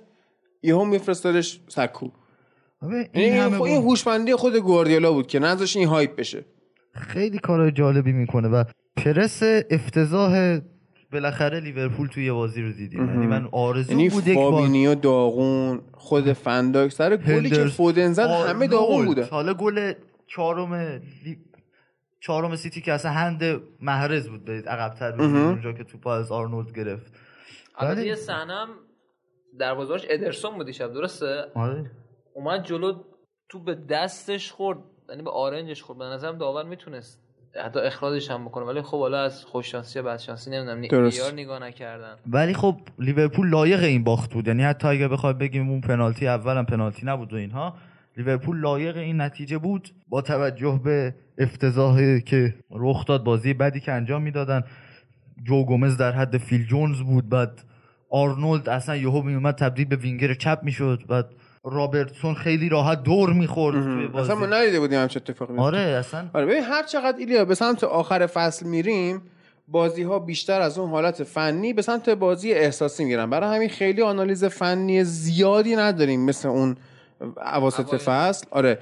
یهو 0.63 0.85
میفرستادش 0.85 1.59
سکو. 1.67 2.09
این, 2.81 3.07
این, 3.13 3.53
این 3.53 3.81
هوشمندی 3.81 4.35
خود 4.35 4.55
گواردیولا 4.55 5.11
بود 5.11 5.27
که 5.27 5.39
نذاش 5.39 5.75
این 5.77 5.87
hype 5.87 6.15
بشه. 6.15 6.45
خیلی 6.93 7.39
کار 7.39 7.71
جالبی 7.71 8.11
می‌کنه 8.11 8.47
و 8.47 8.63
پرس 8.97 9.39
افتضاح 9.69 10.59
بالاخره 11.11 11.59
لیورپول 11.59 12.07
توی 12.07 12.31
بازی 12.31 12.61
رو 12.61 12.71
دیدیم. 12.71 13.05
یعنی 13.05 13.27
من 13.27 13.49
آرزو 13.51 13.91
یعنی 13.91 14.09
بود 14.09 14.23
فابینیو 14.23 14.95
داغون. 14.95 15.81
خود 15.99 16.33
فنداک 16.33 16.91
سر 16.91 17.17
گلی 17.17 17.49
که 17.49 17.65
فودن 17.65 18.13
زد 18.13 18.29
همه 18.29 18.67
داغون 18.67 19.05
بوده. 19.05 19.25
حالا 19.25 19.53
گل 19.53 19.93
چهارم 20.27 21.01
چهارم 22.19 22.55
سیتی 22.55 22.81
که 22.81 22.93
اصلا 22.93 23.11
هند 23.11 23.61
محرز 23.81 24.29
بود 24.29 24.45
برید 24.45 24.69
عقبتر 24.69 25.21
اونجا 25.21 25.73
که 25.73 25.83
توپ 25.83 26.07
از 26.07 26.31
آرنولد 26.31 26.75
گرفت. 26.75 27.13
البته 27.75 28.05
یه 28.05 28.15
صحنه 28.15 28.67
دروازه‌اش 29.59 30.05
ادرسون 30.09 30.55
بود 30.55 30.71
شب 30.71 30.93
درسته؟ 30.93 31.45
آره. 31.55 31.91
اومد 32.33 32.63
جلو 32.63 33.03
تو 33.49 33.63
به 33.63 33.75
دستش 33.75 34.51
خورد 34.51 34.79
یعنی 35.09 35.21
به 35.21 35.31
آرنجش 35.31 35.83
خورد. 35.83 35.99
به 35.99 36.05
نظرم 36.05 36.37
داور 36.37 36.63
می‌تونست 36.63 37.28
حتی 37.65 37.79
اخراجش 37.79 38.31
هم 38.31 38.45
بکنه. 38.45 38.65
ولی 38.65 38.81
خب 38.81 38.99
حالا 38.99 39.23
از 39.23 39.45
خوششانسی 39.45 39.99
یا 39.99 40.03
بدشانسی 40.05 40.51
نمی‌دونم 40.51 40.79
نیار 40.79 41.33
نگاه 41.33 41.59
نکردن. 41.59 42.15
ولی 42.27 42.53
خب 42.53 42.75
لیورپول 42.99 43.49
لایق 43.49 43.83
این 43.83 44.03
باخت 44.03 44.33
بود. 44.33 44.47
یعنی 44.47 44.63
حتی 44.63 44.87
اگه 44.87 45.07
بخوای 45.07 45.33
بگیم 45.33 45.69
اون 45.69 45.81
پنالتی 45.81 46.27
اولم 46.27 46.65
پنالتی 46.65 47.05
نبود 47.05 47.33
و 47.33 47.35
اینها 47.35 47.73
لیورپول 48.17 48.59
لایق 48.59 48.97
این 48.97 49.21
نتیجه 49.21 49.57
بود 49.57 49.89
با 50.09 50.21
توجه 50.21 50.81
به 50.83 51.15
افتضاحی 51.37 52.21
که 52.21 52.55
رخ 52.71 53.05
داد 53.05 53.23
بازی 53.23 53.53
بعدی 53.53 53.79
که 53.79 53.91
انجام 53.91 54.21
می‌دادن. 54.21 54.63
جو 55.43 55.65
گومز 55.65 55.97
در 55.97 56.11
حد 56.11 56.37
فیل 56.37 56.65
جونز 56.65 57.01
بود 57.01 57.29
بعد 57.29 57.61
آرنولد 58.09 58.69
اصلا 58.69 58.95
یهو 58.95 59.21
میومد 59.21 59.55
تبدیل 59.55 59.85
به 59.85 59.95
وینگر 59.95 60.33
چپ 60.33 60.59
می‌شد 60.63 61.03
بعد 61.07 61.25
رابرتسون 61.63 62.33
خیلی 62.35 62.69
راحت 62.69 63.03
دور 63.03 63.33
می‌خورد 63.33 63.75
اصلا 64.15 64.35
ما 64.35 64.45
ندیده 64.45 64.79
بودیم 64.79 64.99
همچه 64.99 65.17
اتفاقی 65.17 65.57
آره 65.57 65.79
اصلا. 65.79 66.25
آره 66.33 66.45
ببین 66.45 66.63
هر 66.63 66.83
چقدر 66.83 67.17
ایلیا 67.17 67.45
به 67.45 67.55
سمت 67.55 67.83
آخر 67.83 68.27
فصل 68.27 68.65
میریم 68.65 69.21
بازی 69.67 70.03
ها 70.03 70.19
بیشتر 70.19 70.61
از 70.61 70.77
اون 70.77 70.89
حالت 70.89 71.23
فنی 71.23 71.73
به 71.73 71.81
سمت 71.81 72.09
بازی 72.09 72.53
احساسی 72.53 73.05
میرن 73.05 73.29
برای 73.29 73.55
همین 73.55 73.69
خیلی 73.69 74.01
آنالیز 74.01 74.45
فنی 74.45 75.03
زیادی 75.03 75.75
نداریم 75.75 76.25
مثل 76.25 76.47
اون 76.49 76.77
اواسط 77.37 77.95
فصل. 77.95 78.45
آره. 78.51 78.79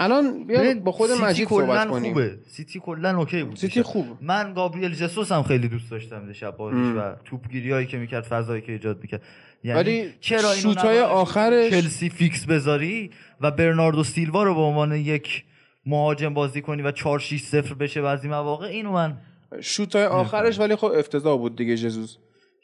الان 0.00 0.44
بیا 0.44 0.74
با 0.74 0.92
خود 0.92 1.10
مجید 1.10 1.48
صحبت 1.48 1.88
کنیم. 1.88 2.12
خوبه. 2.12 2.38
سیتی 2.48 2.80
کلا 2.80 3.18
okay 3.18 3.42
بود 3.42 3.56
سیتی 3.56 3.82
خوب. 3.82 4.06
من 4.20 4.54
گابریل 4.54 4.94
جسوس 4.94 5.32
هم 5.32 5.42
خیلی 5.42 5.68
دوست 5.68 5.90
داشتم 5.90 6.32
شب 6.32 6.56
بازیش 6.56 6.96
و 6.96 7.14
توپگیری 7.24 7.70
هایی 7.70 7.86
که 7.86 7.98
می‌کرد 7.98 8.24
فضایی 8.24 8.62
که 8.62 8.72
ایجاد 8.72 8.98
می‌کرد. 9.02 9.22
یعنی 9.64 9.80
ولی 9.80 10.14
چرا 10.20 10.54
شوتای 10.54 11.00
آخرش 11.00 11.70
چلسی 11.70 12.08
فیکس 12.08 12.46
بذاری 12.46 13.10
و 13.40 13.50
برناردو 13.50 14.04
سیلوا 14.04 14.42
رو 14.42 14.54
به 14.54 14.60
عنوان 14.60 14.92
یک 14.92 15.44
مهاجم 15.86 16.34
بازی 16.34 16.62
کنی 16.62 16.82
و 16.82 16.92
4 16.92 17.18
6 17.18 17.42
0 17.42 17.74
بشه 17.74 18.02
بعضی 18.02 18.28
مواقع؟ 18.28 18.66
اینو 18.66 18.92
من 18.92 19.16
شوتای 19.60 20.04
آخرش 20.04 20.60
ولی 20.60 20.76
خب 20.76 20.92
افتضاح 20.98 21.38
بود 21.38 21.56
دیگه 21.56 21.76
جزوس 21.76 22.16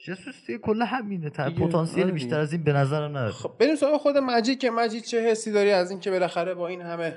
جسوس 0.07 0.47
دیگه 0.47 0.59
کلا 0.59 0.85
همینه 0.85 1.31
تا 1.31 1.51
پتانسیل 1.51 2.03
آره 2.03 2.13
بیشتر 2.13 2.39
از 2.39 2.53
این 2.53 2.63
به 2.63 2.73
نظرم 2.73 3.11
نداره. 3.11 3.33
خب 3.33 3.53
بریم 3.59 3.77
سراغ 3.77 4.01
خود 4.01 4.17
مجید 4.19 4.59
که 4.59 4.71
مجید 4.71 5.05
چه 5.05 5.21
حسی 5.21 5.53
داری 5.53 5.71
از 5.71 5.91
این 5.91 6.01
که 6.01 6.11
بالاخره 6.11 6.55
با 6.55 6.69
این 6.69 6.83
همه 6.83 7.17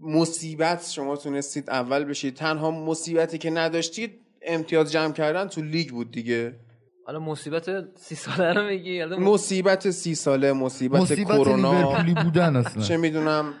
مصیبت 0.00 0.90
شما 0.90 1.16
تونستید 1.16 1.70
اول 1.70 2.04
بشید؟ 2.04 2.34
تنها 2.34 2.70
مصیبتی 2.70 3.38
که 3.38 3.50
نداشتید 3.50 4.20
امتیاز 4.42 4.92
جمع 4.92 5.12
کردن 5.12 5.48
تو 5.48 5.62
لیگ 5.62 5.90
بود 5.90 6.10
دیگه. 6.10 6.54
حالا 7.06 7.18
مصیبت 7.18 7.96
سی 7.96 8.14
ساله 8.14 8.52
رو 8.52 8.66
میگی؟ 8.66 9.04
مصیبت 9.04 9.90
سی 9.90 10.14
ساله 10.14 10.52
مصیبت, 10.52 11.00
مصیبت 11.00 11.38
کرونا. 11.38 12.04
بودن 12.24 12.56
اصلا. 12.56 12.82
چه 12.82 12.96
می‌دونم؟ 12.96 13.54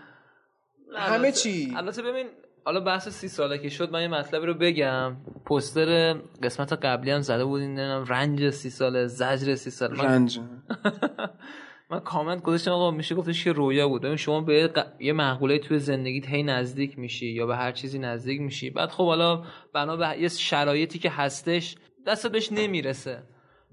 همه 0.96 1.32
چی. 1.32 1.72
البته 1.76 2.02
ببین 2.02 2.26
حالا 2.64 2.80
بحث 2.80 3.08
سی 3.08 3.28
ساله 3.28 3.58
که 3.58 3.68
شد 3.68 3.92
من 3.92 4.02
یه 4.02 4.08
مطلبی 4.08 4.46
رو 4.46 4.54
بگم. 4.54 5.16
پستر 5.46 6.12
قسمت 6.42 6.72
قبلی 6.72 7.10
هم 7.10 7.20
زده 7.20 7.44
بودین 7.44 7.78
رنج 7.78 8.50
سی 8.50 8.70
ساله 8.70 9.06
زجر 9.06 9.54
سی 9.54 9.70
ساله. 9.70 10.02
رنج. 10.02 10.38
من 11.90 12.00
کامنت 12.00 12.42
گذاشتم 12.42 12.70
آقا 12.70 12.90
میشه 12.90 13.14
گفتش 13.14 13.44
که 13.44 13.52
رویا 13.52 13.88
بود. 13.88 14.02
ببین 14.02 14.16
شما 14.16 14.40
به 14.40 14.70
یه 15.00 15.12
معقوله 15.12 15.58
توی 15.58 15.78
زندگیت 15.78 16.28
هی 16.28 16.42
نزدیک 16.42 16.98
میشی 16.98 17.26
یا 17.26 17.46
به 17.46 17.56
هر 17.56 17.72
چیزی 17.72 17.98
نزدیک 17.98 18.40
میشی. 18.40 18.70
بعد 18.70 18.88
خب 18.90 19.06
حالا 19.06 19.44
بنا 19.74 19.96
به 19.96 20.20
یه 20.20 20.28
شرایطی 20.28 20.98
که 20.98 21.10
هستش 21.10 21.76
دست 22.06 22.26
بهش 22.26 22.52
نمی‌رسه. 22.52 23.22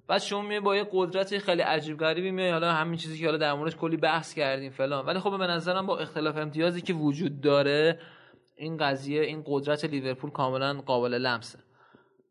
بعد 0.08 0.22
شما 0.22 0.42
میای 0.42 0.60
با 0.60 0.76
یه 0.76 0.88
قدرتی 0.92 1.40
خیلی 1.40 1.62
عجیب 1.62 1.98
غریبی 1.98 2.32
میای 2.32 2.52
حالا 2.52 2.72
همین 2.72 2.98
چیزی 2.98 3.20
که 3.20 3.26
حالا 3.26 3.38
در 3.38 3.54
موردش 3.54 3.76
کلی 3.76 3.98
بحث 3.98 4.34
کردیم 4.34 4.72
فلان. 4.72 5.06
ولی 5.06 5.20
خب 5.20 5.38
به 5.38 5.48
نظرم 5.48 5.86
با 5.86 5.98
اختلاف 5.98 6.38
امتیازی 6.38 6.82
که 6.82 6.94
وجود 6.94 7.42
داره 7.42 8.00
این 8.60 8.78
قضیه 8.78 9.22
این 9.22 9.44
قدرت 9.46 9.86
لیورپول 9.86 10.32
کاملا 10.32 10.74
قابل 10.74 11.14
لمسه. 11.14 11.60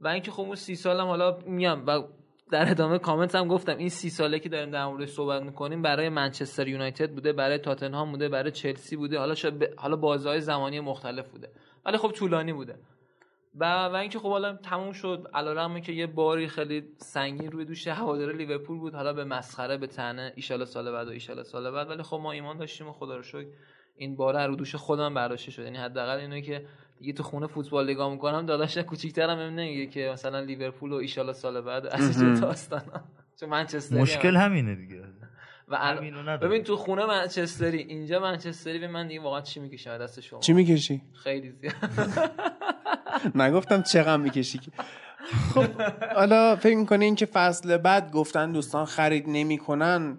و 0.01 0.09
اینکه 0.09 0.31
خب 0.31 0.43
اون 0.43 0.55
سی 0.55 0.75
سالم 0.75 1.07
حالا 1.07 1.39
میام 1.47 1.87
و 1.87 2.03
در 2.51 2.71
ادامه 2.71 2.99
کامنت 2.99 3.35
هم 3.35 3.49
گفتم 3.49 3.77
این 3.77 3.89
سی 3.89 4.11
ساله 4.11 4.39
که 4.39 4.49
داریم 4.49 4.71
در 4.71 4.87
موردش 4.87 5.09
صحبت 5.09 5.43
می‌کنیم 5.43 5.83
برای 5.83 6.09
منچستر 6.09 6.69
یونایتد 6.69 7.11
بوده 7.11 7.33
برای 7.33 7.59
تاتنهام 7.59 8.11
بوده 8.11 8.29
برای 8.29 8.51
چلسی 8.51 8.97
بوده 8.97 9.19
حالا 9.19 9.35
شاید 9.35 9.59
ب... 9.59 9.65
حالا 9.77 9.97
بازهای 9.97 10.41
زمانی 10.41 10.81
مختلف 10.81 11.31
بوده. 11.31 11.51
ولی 11.87 11.97
خب 11.97 12.09
طولانی 12.09 12.53
بوده. 12.53 12.79
و 13.55 13.85
و 13.87 13.95
اینکه 13.95 14.19
خب 14.19 14.29
حالا 14.29 14.57
تموم 14.57 14.93
شد. 14.93 15.31
علیرغم 15.35 15.81
که 15.81 15.93
یه 15.93 16.07
باری 16.07 16.49
خیلی 16.49 16.85
سنگین 16.97 17.51
روی 17.51 17.65
دوش 17.65 17.87
هوادار 17.87 18.33
لیورپول 18.33 18.79
بود. 18.79 18.95
حالا 18.95 19.13
به 19.13 19.25
مسخره 19.25 19.77
به 19.77 19.87
تنه 19.87 20.33
ایشالا 20.37 20.65
سال 20.65 20.93
بعد 20.93 21.09
و 21.09 21.11
ایشالا 21.11 21.43
سال 21.43 21.71
بعد. 21.71 21.91
ولی 21.91 22.03
خب 22.03 22.17
ما 22.17 22.33
ایمان 22.33 22.57
داشتیم 22.57 22.89
و 22.89 22.93
خدا 22.93 23.17
رو 23.17 23.23
شکر 23.23 23.49
این 23.99 24.17
بار 24.17 24.47
رو 24.47 24.57
دوش 24.57 24.75
خودم 24.75 25.15
برداشته 25.15 25.51
شد. 25.51 25.63
یعنی 25.63 25.79
حداقل 25.79 26.19
اینو 26.19 26.41
که 26.41 26.65
دیگه 26.99 27.13
تو 27.13 27.23
خونه 27.23 27.47
فوتبال 27.47 27.91
نگاه 27.91 28.13
می‌کنم 28.13 28.47
داداش 28.47 28.79
کوچیک‌ترم 28.79 29.39
نمیگه 29.39 29.87
که 29.87 30.11
مثلا 30.13 30.41
لیورپول 30.41 30.93
و 30.93 30.95
ایشالا 30.95 31.33
سال 31.33 31.61
بعد 31.61 31.87
از 31.87 32.41
داستان 32.41 32.83
چون 33.41 33.49
منچستر 33.49 33.97
مشکل 33.97 34.37
همینه 34.37 34.75
دیگه. 34.75 35.03
و 35.69 35.99
ببین 36.39 36.63
تو 36.63 36.77
خونه 36.77 37.07
منچستری 37.07 37.79
اینجا 37.79 38.21
منچستری 38.21 38.79
به 38.79 38.89
من 38.89 39.09
دیگه 39.09 39.21
واقعا 39.21 39.41
چی 39.41 39.61
می‌کشه 39.61 39.99
دست 39.99 40.21
شما. 40.21 40.41
چی 40.41 40.53
می‌کشی؟ 40.53 41.03
خیلی 41.13 41.51
زیاد. 41.51 41.75
نگفتم 43.43 43.83
چقدر 43.83 44.17
می‌کشی 44.17 44.61
خب 45.55 45.67
حالا 46.15 46.57
فکر 46.57 46.77
می‌کنین 46.77 47.15
که 47.15 47.27
فصل 47.27 47.77
بعد 47.77 48.13
گفتن 48.13 48.53
دوستان 48.53 48.85
خرید 48.85 49.25
نمی‌کنن 49.29 50.19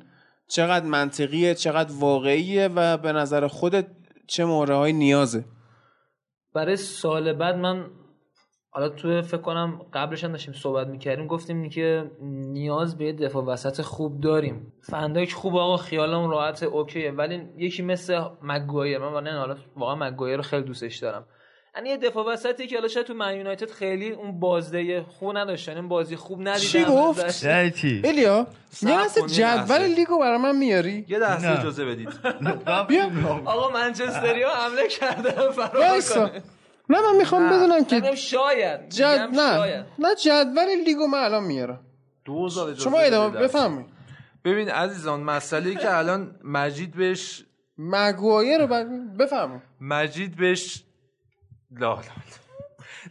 چقدر 0.50 0.86
منطقیه 0.86 1.56
چقدر 1.56 1.94
واقعیه 2.00 2.68
و 2.68 2.98
به 2.98 3.12
نظر 3.12 3.48
خودت 3.48 3.88
چه 4.28 4.46
موره 4.46 4.92
نیازه؟ 4.92 5.46
برای 6.54 6.76
سال 6.76 7.34
بعد 7.34 7.56
من 7.56 7.86
حالا 8.72 8.90
تو 8.90 9.22
فکر 9.22 9.42
کنم 9.42 9.82
قبلش 9.94 10.24
هم 10.24 10.32
داشتیم 10.32 10.54
صحبت 10.54 10.88
می‌کردیم 10.88 11.28
گفتیم 11.28 11.70
که 11.70 12.12
نیاز 12.52 12.98
به 12.98 13.14
دفاع 13.14 13.46
وسط 13.46 13.82
خوب 13.82 14.22
داریم. 14.22 14.74
فندایک 14.82 15.34
خوب 15.34 15.56
آقا 15.56 15.78
خیالم 15.78 16.30
راحت 16.30 16.64
اوکیه. 16.64 17.12
ولی 17.12 17.48
یکی 17.58 17.84
مثل 17.84 18.22
مگوایر 18.42 19.00
من 19.00 19.28
حالا 19.28 19.58
واقعا 19.76 19.96
مگوایر 19.96 20.38
رو 20.38 20.44
خیلی 20.44 20.64
دوستش 20.64 20.98
دارم. 20.98 21.26
یعنی 21.80 21.90
یه 21.90 21.98
دفاع 21.98 22.26
وسطی 22.26 22.68
که 22.68 22.76
حالا 22.76 22.88
شاید 22.88 23.06
تو 23.06 23.14
من 23.14 23.36
یونایتد 23.38 23.72
خیلی 23.72 24.10
اون 24.10 24.40
بازده 24.40 25.02
خوب 25.02 25.38
نداشتن 25.38 25.76
این 25.76 25.88
بازی 25.88 26.16
خوب 26.16 26.40
ندیدن. 26.42 26.58
چی 26.58 26.86
گفت؟ 26.86 27.30
چی 27.72 28.02
الیا 28.06 28.48
یه 28.82 29.06
مثل 29.06 29.28
جدول 29.28 29.82
لیگو 29.82 30.20
برای 30.20 30.38
من 30.38 30.56
میاری؟ 30.56 31.06
یه 31.08 31.20
دسته 31.20 31.60
اجازه 31.60 31.86
بدید. 31.86 32.10
بیا. 32.88 33.12
آقا 33.46 33.70
منچستری 33.70 34.44
ها 34.44 34.52
حمله 34.52 34.88
کرده 34.88 35.32
فرار 35.32 36.32
نه 36.90 37.02
من 37.02 37.18
می‌خوام 37.18 37.50
بدونم 37.50 37.86
که 37.86 38.16
شاید. 38.16 38.90
جد... 38.90 39.30
نه. 39.34 39.86
نه 40.00 40.16
جدول 40.16 40.84
لیگو 40.86 41.08
من 41.08 41.20
الان 41.20 41.44
میارم. 41.44 41.80
شما 42.78 43.00
ادامه 43.00 43.40
بفهمید 43.40 43.86
ببین 44.46 44.70
عزیزان 44.70 45.20
مسئله 45.20 45.76
که 45.76 45.98
الان 45.98 46.36
مجید 46.44 46.96
بهش 46.96 47.46
مگوایر 47.78 48.58
رو 48.58 48.68
بفهم 49.20 49.62
مجید 49.82 50.36
بهش 50.36 50.84
لا 51.72 51.94
لا 51.94 52.02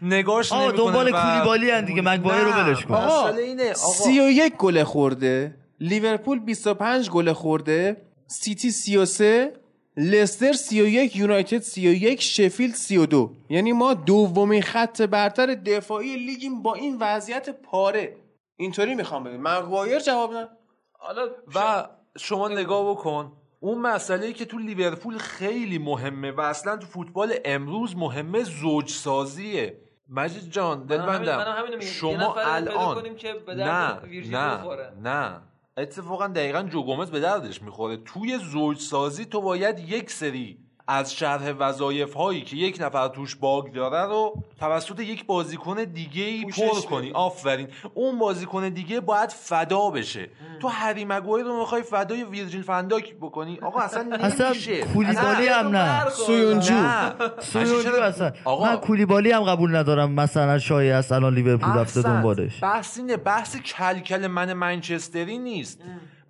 نگاش 0.02 0.52
نمی‌کنه 0.52 0.76
دنبال 0.76 1.10
کولیبالی 1.12 1.70
هن 1.70 1.84
دیگه. 1.84 2.02
مگوایر 2.02 2.44
رو 2.44 2.50
ولش 2.52 2.84
کن. 2.84 2.94
آقا 2.94 3.28
اینه 3.28 3.72
آقا. 3.72 4.10
یک 4.10 4.56
گل 4.56 4.84
خورده 4.84 5.54
لیورپول 5.80 6.38
25 6.38 7.10
گل 7.10 7.32
خورده 7.32 7.96
سیتی 8.26 8.70
33 8.70 9.52
لستر 9.96 10.52
31 10.52 11.16
یونایتد 11.16 11.62
31 11.62 12.22
شفیلد 12.22 12.74
32 12.74 13.30
یعنی 13.50 13.72
ما 13.72 13.94
دومین 13.94 14.62
خط 14.62 15.02
برتر 15.02 15.46
دفاعی 15.54 16.16
لیگیم 16.16 16.62
با 16.62 16.74
این 16.74 16.96
وضعیت 17.00 17.50
پاره. 17.50 18.16
اینطوری 18.56 18.94
می‌خوام 18.94 19.24
بگم. 19.24 19.40
مگوایر 19.40 19.98
جواب 19.98 20.32
نه 20.32 20.48
حالا 20.92 21.28
و 21.54 21.88
شما 22.18 22.48
نگاه 22.48 22.90
بکن. 22.90 23.32
اون 23.60 23.78
مسئله 23.78 24.32
که 24.32 24.44
تو 24.44 24.58
لیورپول 24.58 25.18
خیلی 25.18 25.78
مهمه 25.78 26.32
و 26.32 26.40
اصلا 26.40 26.76
تو 26.76 26.86
فوتبال 26.86 27.34
امروز 27.44 27.96
مهمه 27.96 28.42
زوج 28.42 28.90
سازیه 28.90 29.80
مجید 30.08 30.50
جان 30.50 30.86
دلبندم. 30.86 31.80
شما 31.80 32.34
الان 32.34 33.06
نه 33.46 34.00
نه 34.30 34.90
نه. 35.02 35.42
اتفاقا 35.76 36.26
دقیقا 36.26 36.62
جو 36.62 36.82
گومز 36.82 37.10
به 37.10 37.20
دردش 37.20 37.62
می‌خوره. 37.62 37.96
توی 37.96 38.38
زوج 38.38 38.78
سازی 38.78 39.24
تو 39.24 39.40
باید 39.40 39.78
یک 39.78 40.10
سری 40.10 40.67
از 40.88 41.14
شرح 41.14 41.52
وظایف 41.58 42.14
هایی 42.14 42.42
که 42.42 42.56
یک 42.56 42.78
نفر 42.80 43.08
توش 43.08 43.36
باگ 43.36 43.72
داره 43.72 44.02
رو 44.02 44.42
توسط 44.60 45.00
یک 45.00 45.26
بازیکن 45.26 45.84
دیگه 45.84 46.22
ای 46.22 46.44
پر 46.44 46.80
کنی. 46.80 47.10
آفرین. 47.12 47.68
اون 47.94 48.18
بازیکن 48.18 48.68
دیگه 48.68 49.00
باید 49.00 49.30
فدا 49.30 49.90
بشه. 49.90 50.28
تو 50.60 50.68
هری 50.68 51.04
مگویر 51.04 51.44
رو 51.44 51.60
می‌خوای 51.60 51.82
فدای 51.82 52.24
ویرجین 52.24 52.62
فنداک 52.62 53.14
بکنی؟ 53.14 53.58
آقا 53.62 53.80
اصلا 53.80 54.02
نمیشه. 54.02 54.82
کولیبالی 54.82 55.48
هم 55.48 55.68
نه. 55.68 56.10
سویونجو 56.10 56.74
سویونجو 57.40 58.02
اصلا. 58.02 58.32
من 58.62 58.76
کولیبالی 58.76 59.32
هم 59.32 59.42
قبول 59.42 59.76
ندارم. 59.76 60.10
مثلا 60.10 60.58
شایع 60.58 60.96
است 60.96 61.12
الان 61.12 61.34
لیورپول 61.34 61.74
رفته 61.74 62.02
دنبالش. 62.02 62.62
بحث 62.62 62.98
اینه. 62.98 63.16
بحث 63.16 63.56
کلکل 63.56 64.26
من 64.26 64.52
منچستری 64.52 65.38
نیست. 65.38 65.80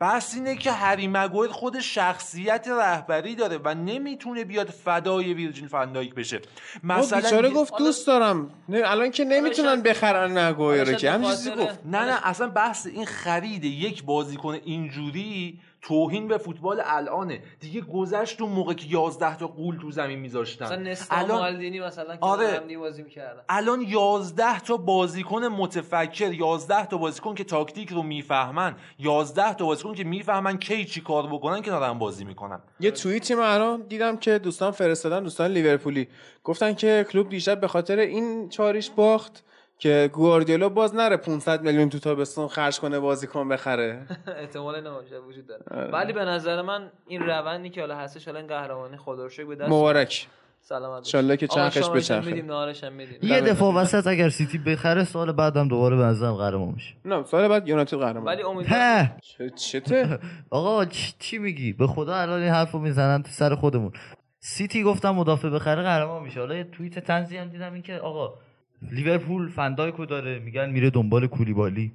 بحث 0.00 0.34
اینه 0.34 0.56
که 0.56 0.72
هری 0.72 1.08
مگوید 1.08 1.50
خود 1.50 1.80
شخصیت 1.80 2.68
رهبری 2.68 3.34
داره 3.34 3.58
و 3.64 3.74
نمی‌تونه 3.74 4.44
بیاد 4.44 4.70
فدای 4.70 5.34
ویرجین 5.34 5.68
فندایک 5.68 6.14
بشه. 6.14 6.40
مثلا 6.82 7.20
بیچاره 7.20 7.50
گفت 7.50 7.78
دوست 7.78 8.06
دارم. 8.06 8.50
الان 8.68 9.10
که 9.10 9.24
نمی‌تونن 9.24 9.82
بخرن 9.82 10.48
مگوید 10.48 10.96
که. 10.96 11.10
همین 11.10 11.30
گفت. 11.30 11.78
نه 11.84 12.04
نه 12.04 12.26
اصلا 12.26 12.48
بحث 12.48 12.86
این 12.86 13.06
خرید 13.06 13.64
یک 13.64 14.04
بازیکن 14.04 14.54
اینجوری 14.64 15.60
توهین 15.88 16.28
به 16.28 16.38
فوتبال 16.38 16.82
الانه. 16.84 17.42
دیگه 17.60 17.80
گذشت 17.80 18.40
اون 18.40 18.52
موقع 18.52 18.74
که 18.74 18.86
11 18.86 19.36
تا 19.36 19.46
قول 19.46 19.76
تو 19.76 19.90
زمین 19.90 20.18
میذاشتن. 20.18 20.94
الان 21.10 21.38
مالدینی 21.38 21.80
مثلا 21.80 22.18
آره. 22.20 22.60
بازی 22.78 23.02
می‌کردن. 23.02 23.40
الان 23.48 23.80
11 23.80 24.60
تا 24.60 24.76
بازیکن 24.76 25.44
متفکر 25.44 26.32
11 26.32 26.86
تا 26.86 26.96
بازیکن 26.96 27.34
که 27.34 27.44
تاکتیک 27.44 27.90
رو 27.90 28.02
می‌فهمن 28.02 28.76
11 28.98 29.54
تا 29.54 29.64
بازیکن 29.64 29.94
که 29.94 30.04
می‌فهمن 30.04 30.58
کی 30.58 30.84
چی 30.84 31.00
کار 31.00 31.26
بکنن 31.26 31.62
که 31.62 31.70
دارن 31.70 31.98
بازی 31.98 32.24
می‌کنن. 32.24 32.60
یه 32.80 32.90
توییتی 32.90 33.34
من 33.34 33.54
الان 33.54 33.82
دیدم 33.88 34.16
که 34.16 34.38
دوستان 34.38 34.70
فرستادن 34.70 35.22
دوستان 35.22 35.50
لیورپولی. 35.50 36.08
گفتن 36.44 36.74
که 36.74 37.06
کلوب 37.10 37.28
دیشب 37.28 37.60
به 37.60 37.68
خاطر 37.68 37.98
این 37.98 38.48
چاریش 38.48 38.90
باخت. 38.90 39.44
که 39.78 40.10
گواردیولا 40.12 40.68
باز 40.68 40.94
نره 40.94 41.16
500 41.16 41.62
میلیون 41.62 41.88
تو 41.88 41.98
تابستون 41.98 42.48
خرج 42.48 42.80
کنه 42.80 42.98
بازیکن 42.98 43.48
بخره. 43.48 44.06
احتمال 44.40 44.86
نباشه 44.86 45.18
وجود 45.18 45.46
داره. 45.46 45.62
آره. 45.70 45.90
ولی 45.90 46.12
به 46.12 46.24
نظر 46.24 46.62
من 46.62 46.90
این 47.06 47.22
روندی 47.22 47.70
که 47.70 47.80
حالا 47.80 47.96
هستش 47.96 48.24
حالا 48.24 48.38
این 48.38 48.48
قهرمانی 48.48 48.96
خدا 48.96 49.26
رو 49.26 49.48
به 49.48 49.54
دست 49.54 49.70
مبارک. 49.70 50.26
سلامت 50.60 51.14
ان 51.14 51.36
که 51.36 51.46
چرخش 51.46 51.88
بچرخه. 51.88 52.26
میدیم 52.26 52.46
نهارش 52.46 52.84
میدیم. 52.84 53.18
یه 53.22 53.40
دفعه 53.40 53.68
وسط 53.68 54.06
اگر 54.06 54.28
سیتی 54.28 54.58
بخره 54.58 55.04
سال 55.04 55.32
بعدم 55.32 55.68
دوباره 55.68 55.96
به 55.96 56.02
نظرم 56.02 56.34
قهرمان 56.34 56.68
میشه. 56.68 56.94
نه 57.04 57.24
سال 57.24 57.48
بعد 57.48 57.68
یونایتد 57.68 57.96
قهرمان. 57.96 58.24
ولی 58.24 58.42
امیدوارم 58.42 59.16
چته؟ 59.56 60.18
آقا 60.50 60.84
چی 61.18 61.38
میگی؟ 61.38 61.72
به 61.72 61.86
خدا 61.86 62.16
الان 62.16 62.42
این 62.42 62.52
حرفو 62.52 62.78
می‌زنن 62.78 63.22
تو 63.22 63.28
سر 63.30 63.54
خودمون. 63.54 63.92
سیتی 64.40 64.82
گفتم 64.82 65.10
مدافع 65.10 65.48
بخره 65.48 65.82
قهرمان 65.82 66.22
میشه. 66.22 66.40
حالا 66.40 66.54
یه 66.54 66.64
توییت 66.64 66.98
طنزی 66.98 67.36
هم 67.36 67.48
دیدم 67.48 67.72
اینکه 67.72 67.96
آقا 67.96 68.34
لیورپول 68.82 69.48
فندایکو 69.48 70.06
داره 70.06 70.38
میگن 70.38 70.70
میره 70.70 70.90
دنبال 70.90 71.26
کولیبالی. 71.26 71.92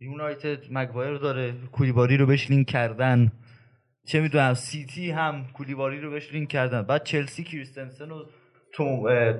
یونایتد 0.00 0.58
مگوایر 0.70 1.14
داره 1.14 1.52
کولیبالی 1.72 2.16
رو 2.16 2.26
بهش 2.26 2.50
لینک 2.50 2.66
کردن. 2.66 3.32
چه 4.06 4.20
می‌دونم 4.20 4.54
سیتی 4.54 5.10
هم 5.10 5.44
کولیبالی 5.52 6.00
رو 6.00 6.10
بهش 6.10 6.32
لینک 6.32 6.48
کردن. 6.48 6.82
بعد 6.82 7.04
چلسی 7.04 7.44
کریستنسن 7.44 8.10
و 8.10 8.24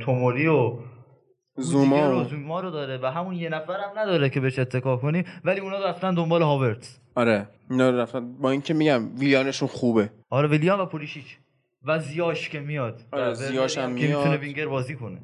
توموری 0.01 0.47
و 0.47 0.79
زوما 1.57 2.25
زوما 2.25 2.61
رو 2.61 2.71
داره. 2.71 2.99
و 3.03 3.07
همون 3.07 3.35
یه 3.35 3.49
نفر 3.49 3.81
هم 3.81 3.99
نداره 3.99 4.31
که 4.31 4.41
بهش 4.41 4.59
اتکا 4.59 4.97
کنی. 4.97 5.25
ولی 5.45 5.61
اونا 5.61 5.89
رفتن 5.89 6.15
دنبال 6.15 6.43
هاورتس 6.43 7.01
آره 7.15 7.49
اینا 7.71 7.91
رفتن. 7.91 8.33
با 8.33 8.51
اینکه 8.51 8.75
میگم 8.75 9.19
ویلیانشون 9.19 9.69
خوبه. 9.69 10.11
آره 10.31 10.49
ویلیان 10.49 10.81
و 10.81 10.87
پولیشیچ. 10.87 11.39
و 11.85 11.99
زیاش 11.99 12.49
که 12.49 12.61
میاد. 12.61 13.03
آره 13.13 13.35
زیاش 13.35 13.79
هم 13.79 13.91
میاد 13.91 14.11
که 14.11 14.17
می‌تونه 14.17 14.37
وینگر 14.37 14.67
بازی 14.67 14.95
کنه. 14.95 15.19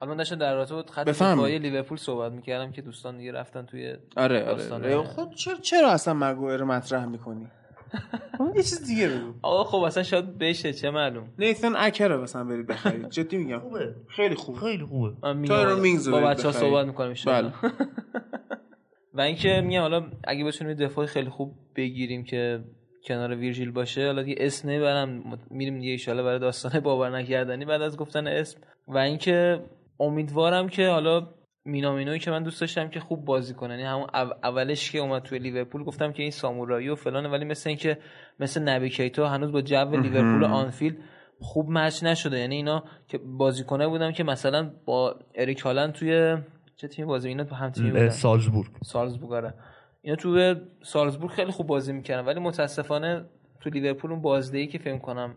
حالا 0.00 0.10
من 0.12 0.16
داشتم 0.18 0.36
در 0.36 0.54
رابطه 0.54 0.74
با 0.74 0.84
خط 0.90 1.06
دفاعی 1.06 1.58
لیورپول 1.58 1.98
صحبت 1.98 2.32
می‌کردم 2.32 2.72
که 2.72 2.82
دوستان 2.82 3.18
دیگه 3.18 3.32
رفتن 3.32 3.66
توی 3.66 3.96
آره 4.16 4.44
آره. 4.72 5.02
خود 5.02 5.34
چرا 5.34 5.56
چرا 5.56 5.90
اصلا 5.90 6.14
مگوئر 6.14 6.64
مطرح 6.64 7.04
می‌کنی؟ 7.04 7.46
یه 8.56 8.62
چیز 8.62 8.86
دیگه 8.86 9.08
بگو. 9.08 9.34
آقا 9.42 9.64
خب 9.64 9.82
اصلا 9.82 10.02
شاید 10.02 10.38
بشه 10.38 10.72
چه 10.72 10.90
معلوم. 10.90 11.28
نیتن 11.38 11.76
اکر 11.76 12.08
رو 12.08 12.22
مثلا 12.22 12.44
برید 12.44 12.66
بخرید. 12.66 13.08
جدی 13.10 13.36
میگم. 13.36 13.58
خوبه. 13.58 13.94
خیلی 14.08 14.34
خوبه 14.34 14.60
خیلی 14.60 14.84
خوبه. 14.84 15.12
تو 15.46 15.54
رو 15.54 15.80
مینگز 15.80 16.08
با 16.08 16.20
بچه‌ها 16.20 16.52
صحبت 16.52 16.86
می‌کنیم 16.86 17.14
بله. 17.26 17.52
و 19.14 19.20
اینکه 19.20 19.60
میگم 19.60 19.80
حالا 19.80 20.06
اگه 20.24 20.44
بتونیم 20.44 20.74
دفاع 20.74 21.06
خیلی 21.06 21.30
خوب 21.30 21.54
بگیریم 21.76 22.24
که 22.24 22.64
کنار 23.04 23.34
ویرژیل 23.34 23.70
باشه 23.70 24.06
حالا 24.06 24.22
دیگه 24.22 24.36
اسم 24.38 24.68
نمی‌برم. 24.68 25.38
میریم 25.50 25.80
دیگه 25.80 26.10
ان 26.10 26.16
برای 26.16 26.38
داستان 26.38 26.80
باور 26.80 27.10
نکردنی 27.10 27.64
بعد 27.64 27.82
از 27.82 27.96
گفتن 27.96 28.26
اسم. 28.26 28.60
و 28.88 28.98
اینکه 28.98 29.60
امیدوارم 30.00 30.68
که 30.68 30.88
حالا 30.88 31.28
مینامینوی 31.64 32.18
که 32.18 32.30
من 32.30 32.42
دوست 32.42 32.60
داشتم 32.60 32.88
که 32.88 33.00
خوب 33.00 33.24
بازی 33.24 33.54
کنه. 33.54 33.74
یعنی 33.74 33.86
همون 33.86 34.06
اولش 34.42 34.92
که 34.92 34.98
اومد 34.98 35.22
توی 35.22 35.38
لیورپول 35.38 35.84
گفتم 35.84 36.12
که 36.12 36.22
این 36.22 36.30
سامورایی 36.30 36.88
و 36.88 36.94
فلانه 36.94 37.28
ولی 37.28 37.44
مثل 37.44 37.70
اینکه 37.70 37.98
مثل 38.40 38.62
نبی 38.62 38.90
کیتا 38.90 39.28
هنوز 39.28 39.52
با 39.52 39.60
جو 39.60 39.96
لیورپول 39.96 40.44
آنفیلد 40.44 40.96
خوب 41.40 41.70
match 41.70 42.02
نشده. 42.02 42.38
یعنی 42.38 42.56
اینا 42.56 42.84
که 43.08 43.18
بازیکنه 43.18 43.88
بودم 43.88 44.12
که 44.12 44.24
مثلا 44.24 44.70
با 44.84 45.16
اریک 45.34 45.58
هالند 45.58 45.92
توی 45.92 46.36
چه 46.76 46.88
تیمی 46.88 47.08
بازی 47.08 47.28
اینا 47.28 47.44
تو 47.44 47.54
هم 47.54 47.70
بودن؟ 47.70 48.08
سالزبورگ. 48.08 48.70
سالزبورگ 48.84 49.32
آره. 49.32 49.54
اینا 50.02 50.16
تو 50.16 50.54
سالزبورگ 50.82 51.30
خیلی 51.30 51.50
خوب 51.50 51.66
بازی 51.66 51.92
می‌کردن. 51.92 52.26
ولی 52.26 52.40
متاسفانه 52.40 53.24
تو 53.60 53.70
لیورپول 53.70 54.10
اون 54.10 54.22
بازدهی 54.22 54.66
که 54.66 54.78
فکر 54.78 54.98
کنم 54.98 55.34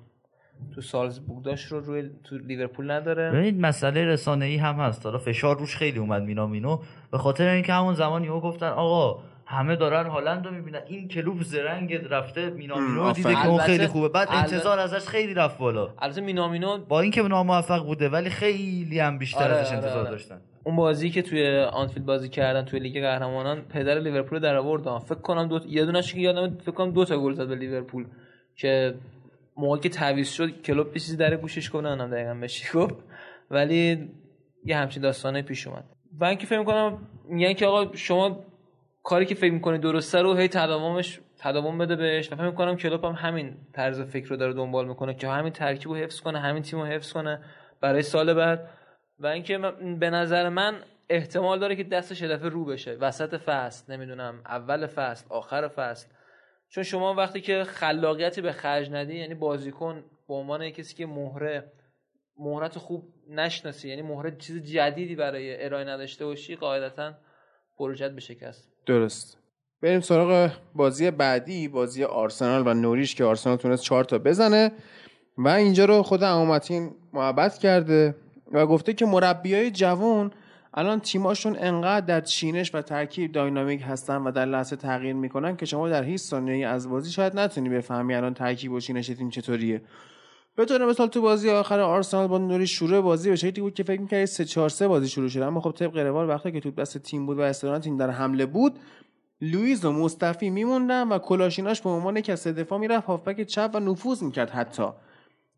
تو 0.75 0.81
سالزبورگ 0.81 1.43
داشت 1.43 1.67
رو 1.67 1.79
روی 1.79 2.09
تو 2.23 2.37
لیورپول 2.37 2.91
نداره. 2.91 3.39
این 3.39 3.61
مسئله 3.61 4.05
رسانه 4.05 4.45
ای 4.45 4.57
هم 4.57 4.75
هست. 4.75 5.05
حالا 5.05 5.17
فشار 5.17 5.57
روش 5.57 5.75
خیلی 5.75 5.99
اومد 5.99 6.21
مینامینو. 6.21 6.79
به 7.11 7.17
خاطر 7.17 7.47
اینکه 7.47 7.73
همون 7.73 7.93
زمان 7.93 8.23
یهو 8.23 8.39
گفتن 8.39 8.67
آقا 8.67 9.23
همه 9.45 9.75
دارن 9.75 10.05
هالند 10.05 10.45
رو 10.45 10.51
می‌بینن. 10.51 10.81
این 10.87 11.07
کلوب 11.07 11.43
زرنگ 11.43 11.93
رفته 11.93 12.49
مینامینو. 12.49 13.11
دیده 13.11 13.33
که 13.33 13.47
اون 13.47 13.57
خیلی 13.57 13.87
خوبه. 13.87 14.09
بعد 14.09 14.27
انتظار 14.31 14.79
ازش 14.79 15.07
خیلی 15.07 15.33
رفت 15.33 15.57
بالا. 15.57 15.89
البته 15.99 16.21
مینامینو 16.21 16.77
با 16.77 17.01
اینکه 17.01 17.21
ناموفق 17.21 17.85
بوده 17.85 18.09
ولی 18.09 18.29
خیلی 18.29 18.99
هم 18.99 19.17
بیشتر 19.17 19.43
آره 19.43 19.53
ازش 19.53 19.67
آره، 19.67 19.77
انتظار 19.77 19.99
آره. 19.99 20.09
داشتن. 20.09 20.41
اون 20.63 20.75
بازی 20.75 21.09
که 21.09 21.21
توی 21.21 21.59
آنفیلد 21.59 22.05
بازی 22.05 22.29
کردن 22.29 22.65
توی 22.65 22.79
لیگ 22.79 23.01
قهرمانان 23.01 23.61
پدر 23.61 23.99
لیورپول 23.99 24.39
در 24.39 24.55
آورد 24.55 24.97
فکر 24.97 25.15
کنم 25.15 25.47
دو 25.47 25.59
یه 25.67 25.85
دونش 25.85 26.13
که 26.13 26.19
یادم 26.19 26.57
فکر 26.57 26.71
کنم 26.71 26.91
دو 26.91 27.05
تا 27.05 27.19
گل 27.19 27.33
زد 27.33 27.47
به 27.47 27.55
لیورپول 27.55 28.05
که 28.55 28.93
موقعی 29.61 29.81
که 29.81 29.89
تعویض 29.89 30.29
شد 30.29 30.61
کلوب 30.61 30.93
چیزی 30.93 31.17
در 31.17 31.35
گوشش 31.35 31.69
کنه 31.69 31.89
اونم 31.89 32.09
دقیقا 32.09 32.33
بشی 32.33 32.77
گفت 32.77 32.95
ولی 33.51 34.09
یه 34.65 34.77
همچین 34.77 35.03
داستانه 35.03 35.41
پیش 35.41 35.67
اومد. 35.67 35.83
و 36.19 36.25
اینکه 36.25 36.47
فکر 36.47 36.59
می‌کنم 36.59 37.07
میگن 37.29 37.53
که 37.53 37.65
آقا 37.65 37.95
شما 37.95 38.45
کاری 39.03 39.25
که 39.25 39.35
فکر 39.35 39.53
می‌کنی 39.53 39.77
درسته 39.77 40.21
رو 40.21 40.35
هی 40.35 40.47
تداومش 40.47 41.19
تداوم 41.39 41.77
بده 41.77 41.95
بهش. 41.95 42.31
و 42.31 42.35
فکر 42.35 42.45
می‌کنم 42.45 42.75
کلوب 42.75 43.05
هم 43.05 43.11
همین 43.11 43.57
طرز 43.73 44.01
فکر 44.01 44.27
رو 44.29 44.37
داره 44.37 44.53
دنبال 44.53 44.87
می‌کنه 44.87 45.13
که 45.13 45.27
همین 45.27 45.53
ترکیب 45.53 45.91
رو 45.91 45.95
حفظ 45.95 46.19
کنه 46.19 46.39
همین 46.39 46.63
تیم 46.63 46.79
رو 46.79 46.85
حفظ 46.85 47.13
کنه 47.13 47.39
برای 47.81 48.01
سال 48.01 48.33
بعد. 48.33 48.69
و 49.19 49.27
اینکه 49.27 49.57
به 49.99 50.09
نظر 50.09 50.49
من 50.49 50.75
احتمال 51.09 51.59
داره 51.59 51.75
که 51.75 51.83
دستش 51.83 52.23
دفعه 52.23 52.49
رو 52.49 52.65
بشه. 52.65 52.91
وسط 52.91 53.37
فصل 53.37 53.93
نمی‌دونم 53.93 54.41
اول 54.45 54.87
فصل 54.87 55.25
آخر 55.29 55.67
فصل. 55.67 56.07
چون 56.71 56.83
شما 56.83 57.13
وقتی 57.13 57.41
که 57.41 57.63
خلاقیتی 57.63 58.41
به 58.41 58.51
خرج 58.51 58.91
ندی 58.91 59.15
یعنی 59.15 59.33
بازیکن 59.33 60.03
به 60.27 60.33
عنوان 60.33 60.69
کسی 60.69 60.95
که 60.95 61.05
مهره 61.05 61.71
مهرت 62.39 62.77
خوب 62.77 63.13
نشناسی 63.29 63.89
یعنی 63.89 64.01
مهره 64.01 64.35
چیز 64.39 64.63
جدیدی 64.63 65.15
برای 65.15 65.65
ارائه 65.65 65.85
نداشته 65.85 66.25
باشی 66.25 66.55
قاعدتا 66.55 67.13
پروژت 67.77 68.11
به 68.11 68.21
شکست. 68.21 68.69
درست. 68.85 69.37
بریم 69.81 70.01
سراغ 70.01 70.51
بازی 70.75 71.11
بعدی 71.11 71.67
بازی 71.67 72.03
آرسنال 72.03 72.67
و 72.67 72.73
نوریش 72.73 73.15
که 73.15 73.23
آرسنال 73.23 73.57
تونست 73.57 73.83
چهار 73.83 74.03
تا 74.03 74.17
بزنه 74.17 74.71
و 75.37 75.47
اینجا 75.47 75.85
رو 75.85 76.03
خود 76.03 76.23
امامتین 76.23 76.95
محبت 77.13 77.57
کرده 77.57 78.15
و 78.51 78.65
گفته 78.67 78.93
که 78.93 79.05
مربیای 79.05 79.71
جوان 79.71 80.33
الان 80.73 80.99
تیماشون 80.99 81.55
انقدر 81.59 82.05
در 82.05 82.21
چینش 82.21 82.75
و 82.75 82.81
ترکیب 82.81 83.31
داینامیک 83.31 83.81
هستن 83.87 84.17
و 84.17 84.31
در 84.31 84.45
لحظه 84.45 84.75
تغییر 84.75 85.13
می‌کنن 85.13 85.55
که 85.55 85.65
شما 85.65 85.89
در 85.89 86.03
هیچ 86.03 86.21
ثانیه 86.21 86.67
از 86.67 86.89
بازی 86.89 87.11
شاید 87.11 87.39
نتونی 87.39 87.69
بفهمی 87.69 88.15
الان 88.15 88.33
ترکیب 88.33 88.71
و 88.71 88.79
چینش 88.79 89.07
تیم 89.07 89.29
چطوریه. 89.29 89.81
به 90.55 90.65
طور 90.65 90.85
مثال 90.85 91.07
تو 91.07 91.21
بازی 91.21 91.49
آخر 91.49 91.79
آرسنال 91.79 92.27
با 92.27 92.37
نوری 92.37 92.67
شروع 92.67 93.01
بازی 93.01 93.29
به 93.29 93.35
شکلی 93.35 93.61
بود 93.61 93.73
که 93.73 93.83
فکر 93.83 94.01
می‌کردی 94.01 94.25
3 94.25 94.45
4 94.45 94.69
3 94.69 94.87
بازی 94.87 95.07
شروع 95.09 95.29
شده 95.29 95.45
اما 95.45 95.61
خب 95.61 95.71
طبق 95.71 95.97
روال 95.97 96.29
وقتی 96.29 96.51
که 96.51 96.59
تو 96.59 96.71
دست 96.71 96.97
تیم 96.97 97.25
بود 97.25 97.37
و 97.37 97.41
استران 97.41 97.81
تیم 97.81 97.97
در 97.97 98.09
حمله 98.09 98.45
بود 98.45 98.79
لوئیز 99.41 99.85
و 99.85 99.91
مصطفی 99.91 100.49
میموندن 100.49 101.07
و 101.07 101.19
کلاشیناش 101.19 101.81
به 101.81 101.89
عنوان 101.89 102.17
یک 102.17 102.29
از 102.29 102.47
دفاع 102.47 102.79
می‌رفت 102.79 103.05
هافبک 103.05 103.41
چپ 103.41 103.71
و 103.73 103.79
نفوذ 103.79 104.23
می‌کرد 104.23 104.49
حتی. 104.49 104.87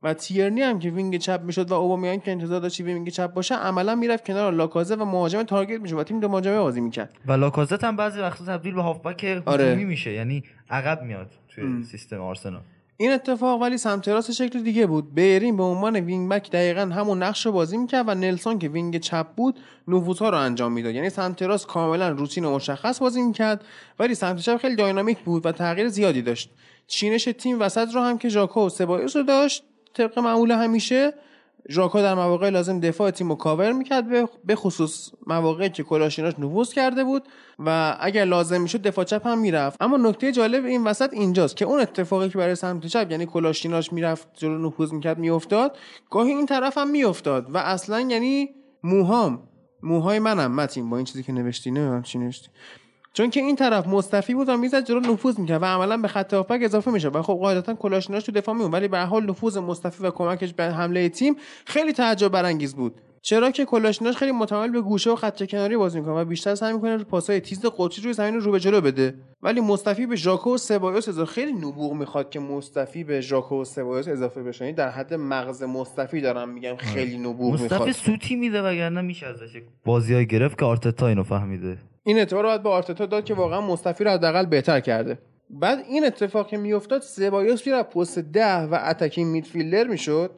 و 0.03 0.13
تیرنی 0.13 0.61
هم 0.61 0.79
که 0.79 0.89
وینگ 0.89 1.17
چپ 1.17 1.41
می‌شد 1.43 1.71
و 1.71 1.73
اوبامیان 1.73 2.19
که 2.19 2.31
انتظار 2.31 2.59
داشت 2.59 2.79
وینگ 2.79 3.09
چپ 3.09 3.33
باشه 3.33 3.55
عملا 3.55 3.95
می‌رفت 3.95 4.25
کنار 4.25 4.53
لاکازه 4.53 4.95
و 4.95 5.05
مهاجم 5.05 5.43
تارگت 5.43 5.81
میشه 5.81 5.95
و 5.95 6.03
تیم 6.03 6.19
دو 6.19 6.27
مهاجمه 6.27 6.59
بازی 6.59 6.81
می‌کرد. 6.81 7.13
و 7.25 7.31
لاکازت 7.31 7.83
هم 7.83 7.95
بعضی 7.95 8.19
وقتا 8.19 8.45
تبدیل 8.45 8.73
به 8.73 8.81
هافبک 8.81 9.43
آره. 9.45 9.75
میشه 9.75 10.11
یعنی 10.11 10.43
عقب 10.69 11.03
میاد 11.03 11.31
توی 11.49 11.63
ام. 11.63 11.83
سیستم 11.83 12.21
آرسنال. 12.21 12.61
این 12.97 13.11
اتفاق 13.11 13.61
ولی 13.61 13.77
سمت 13.77 14.07
راست 14.07 14.31
شکل 14.31 14.63
دیگه 14.63 14.87
بود. 14.87 15.13
بیرین 15.13 15.57
به 15.57 15.63
عنوان 15.63 15.95
wing 15.95 16.31
back 16.31 16.51
دقیقا 16.51 16.81
همون 16.81 17.23
نقش 17.23 17.45
رو 17.45 17.51
بازی 17.51 17.77
می‌کرد 17.77 18.09
و 18.09 18.15
نلسون 18.15 18.59
که 18.59 18.69
wing 18.69 18.97
چپ 18.97 19.27
بود 19.27 19.59
نفوذها 19.87 20.29
رو 20.29 20.37
انجام 20.37 20.71
می‌داد. 20.71 20.95
یعنی 20.95 21.09
سمت 21.09 21.41
راست 21.41 21.67
کاملا 21.67 22.09
روتین 22.09 22.45
و 22.45 22.55
مشخص 22.55 22.99
بازی 22.99 23.21
می‌کرد 23.21 23.65
ولی 23.99 24.15
سمت 24.15 24.39
چپ 24.39 24.57
خیلی 24.57 24.75
dynamic 24.75 25.19
بود 25.19 25.45
و 25.45 25.51
تغییر 25.51 25.87
زیادی 25.87 26.21
داشت. 26.21 26.49
چینش 26.87 27.23
تیم 27.23 27.61
وسط 27.61 27.87
رو 27.93 28.01
هم 28.01 28.17
که 28.17 28.29
ژاکا 28.29 28.65
و 28.65 28.69
سبایوس 28.69 29.15
رو 29.15 29.23
داشت 29.23 29.63
طبق 29.93 30.19
معمول 30.19 30.51
همیشه 30.51 31.13
ژاکا 31.69 32.01
در 32.01 32.15
مواقع 32.15 32.49
لازم 32.49 32.79
دفاع 32.79 33.11
تیم 33.11 33.29
رو 33.29 33.35
کاور 33.35 33.71
می‌کرد 33.71 34.05
به 34.45 34.55
خصوص 34.55 35.09
مواقعی 35.27 35.69
که 35.69 35.83
کولاشیناچ 35.83 36.33
نفوذ 36.39 36.73
کرده 36.73 37.03
بود 37.03 37.23
و 37.59 37.97
اگر 37.99 38.25
لازم 38.25 38.61
می‌شد 38.61 38.81
دفاع 38.81 39.05
چپ 39.05 39.27
هم 39.27 39.39
می‌رفت. 39.39 39.81
اما 39.81 39.97
نکته 39.97 40.31
جالب 40.31 40.65
این 40.65 40.83
وسط 40.83 41.13
اینجاست 41.13 41.57
که 41.57 41.65
اون 41.65 41.79
اتفاقی 41.79 42.29
که 42.29 42.37
برای 42.37 42.55
سمت 42.55 42.85
چپ 42.85 43.11
یعنی 43.11 43.25
کلاشیناش 43.25 43.93
می‌رفت 43.93 44.27
جلو 44.33 44.67
نفوذ 44.67 44.93
می‌کرد 44.93 45.17
میافتاد. 45.17 45.77
گاهی 46.09 46.31
این 46.31 46.45
طرف 46.45 46.77
هم 46.77 46.89
میافتاد 46.89 47.55
و 47.55 47.57
اصلا 47.57 47.99
یعنی 47.99 48.49
موهام. 48.83 49.43
موهای 49.83 50.19
منم 50.19 50.55
متین 50.55 50.89
با 50.89 50.97
این 50.97 51.05
چیزی 51.05 51.23
که 51.23 51.31
نوشتی 51.31 51.71
نه 51.71 52.01
چی 52.01 52.19
نوشتی. 52.19 52.49
چون 53.13 53.29
که 53.29 53.39
این 53.39 53.55
طرف 53.55 53.87
مصطفی 53.87 54.33
بود 54.33 54.49
و 54.49 54.57
می‌زد 54.57 54.85
جلو 54.85 54.99
نفوذ 54.99 55.39
می‌کرد 55.39 55.61
و 55.61 55.65
عملا 55.65 55.97
به 55.97 56.07
خط 56.07 56.33
هافبک 56.33 56.59
اضافه 56.63 56.91
میشه 56.91 57.09
و 57.09 57.21
خب 57.21 57.33
قاعدتا 57.33 57.73
کلاشیناش 57.73 58.23
تو 58.23 58.31
دفاع 58.31 58.55
میون 58.55 58.71
ولی 58.71 58.87
به 58.87 58.99
حال 58.99 59.29
نفوذ 59.29 59.57
مصطفی 59.57 60.03
و 60.03 60.11
کمکش 60.11 60.53
به 60.53 60.63
حمله 60.63 61.09
تیم 61.09 61.35
خیلی 61.65 61.93
تعجب 61.93 62.27
برانگیز 62.27 62.75
بود. 62.75 63.01
چرا 63.21 63.51
که 63.51 63.65
کلاشیناش 63.65 64.15
خیلی 64.15 64.31
متمایل 64.31 64.71
به 64.71 64.81
گوشه 64.81 65.09
و 65.09 65.15
خط 65.15 65.43
کناری 65.43 65.77
بازی 65.77 65.99
می‌کنه 65.99 66.13
و 66.13 66.25
بیشتر 66.25 66.55
سعی 66.55 66.73
می‌کنه 66.73 66.97
پاسای 66.97 67.39
تیز 67.39 67.65
قطری 67.77 68.03
روی 68.03 68.13
زمین 68.13 68.35
رو 68.35 68.51
به 68.51 68.59
جلو 68.59 68.81
بده. 68.81 69.15
ولی 69.41 69.61
موستافی 69.61 70.05
به 70.05 70.15
ژاکا 70.15 70.53
و 70.53 70.57
سبایوس 70.57 71.09
اضافه 71.09 71.31
خیلی 71.31 71.53
نبوغ 71.53 71.93
می‌خواد 71.93 72.29
که 72.29 72.39
موستافی 72.39 73.03
به 73.03 73.21
ژاکا 73.21 73.61
و 73.61 73.65
سبایوس 73.65 74.07
اضافه 74.07 74.43
بشه. 74.43 74.65
یعنی 74.65 74.75
در 74.75 74.89
حد 74.89 75.13
مغز 75.13 75.63
موستافی 75.63 76.21
دارم 76.21 76.49
میگم 76.49 76.75
خیلی 76.75 77.17
نبوغ 77.17 77.51
می‌خواد. 77.51 77.81
موستافی 77.81 77.93
سوتی 77.93 78.35
میده 78.35 78.61
وگرنه 78.61 79.01
میشه 79.01 79.25
ازش 79.25 79.61
بازیای 79.85 80.27
گرفت 80.27 80.59
که 80.59 80.65
آرتتا 80.65 81.07
اینو 81.07 81.23
فهمیده. 81.23 81.77
این 82.03 82.17
اعتبار 82.17 82.43
رو 82.43 82.49
باید 82.49 82.63
به 82.63 82.69
آرتتا 82.69 83.05
داد 83.05 83.25
که 83.25 83.33
واقعا 83.33 83.61
موستافی 83.61 84.03
رو 84.03 84.11
حداقل 84.11 84.45
بهتر 84.45 84.79
کرده. 84.79 85.17
بعد 85.49 85.79
این 85.87 86.05
اتفاق 86.05 86.47
که 86.47 86.57
میافتاد 86.57 87.01
سبایوس 87.01 87.67
میره 87.67 87.83
پست 87.83 88.19
ده 88.19 88.57
و 88.57 88.79
attacking 88.85 89.31
midfielder 89.31 89.87
می‌شد 89.87 90.31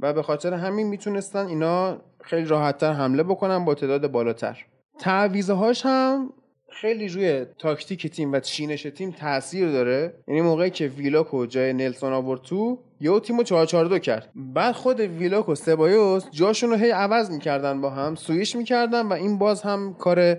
و 0.00 0.12
به 0.12 0.22
خاطر 0.22 0.54
همین 0.54 0.86
می‌تونستن 0.86 1.46
اینا 1.46 1.98
خیلی 2.22 2.44
راحتتر 2.44 2.92
حمله 2.92 3.22
بکنن 3.22 3.64
با 3.64 3.74
تعداد 3.74 4.10
بالاتر. 4.10 4.64
تعویزه 4.98 5.52
هاش 5.52 5.86
هم 5.86 6.32
خیلی 6.80 7.08
روی 7.08 7.44
تاکتیک 7.58 8.06
تیم 8.06 8.32
و 8.32 8.40
چینش 8.40 8.82
تیم 8.82 9.10
تاثیر 9.10 9.70
داره. 9.70 10.14
یعنی 10.28 10.40
موقعی 10.40 10.70
که 10.70 10.86
ویلاکو 10.86 11.46
جای 11.46 11.72
نلسون 11.72 12.12
آورد 12.12 12.42
تو 12.42 12.78
یه 13.00 13.20
تیمو 13.20 13.42
4 13.42 13.66
4 13.66 13.84
2 13.84 13.98
کرد. 13.98 14.30
بعد 14.34 14.74
خود 14.74 15.00
ویلاک 15.00 15.48
و 15.48 15.54
سبایوس 15.54 16.30
جاشون 16.30 16.70
رو 16.70 16.76
هی 16.76 16.90
عوض 16.90 17.30
می‌کردن 17.30 17.80
با 17.80 17.90
هم 17.90 18.14
سویش 18.14 18.56
می‌کردن 18.56 19.06
و 19.06 19.12
این 19.12 19.38
باز 19.38 19.62
هم 19.62 19.94
کار 19.94 20.36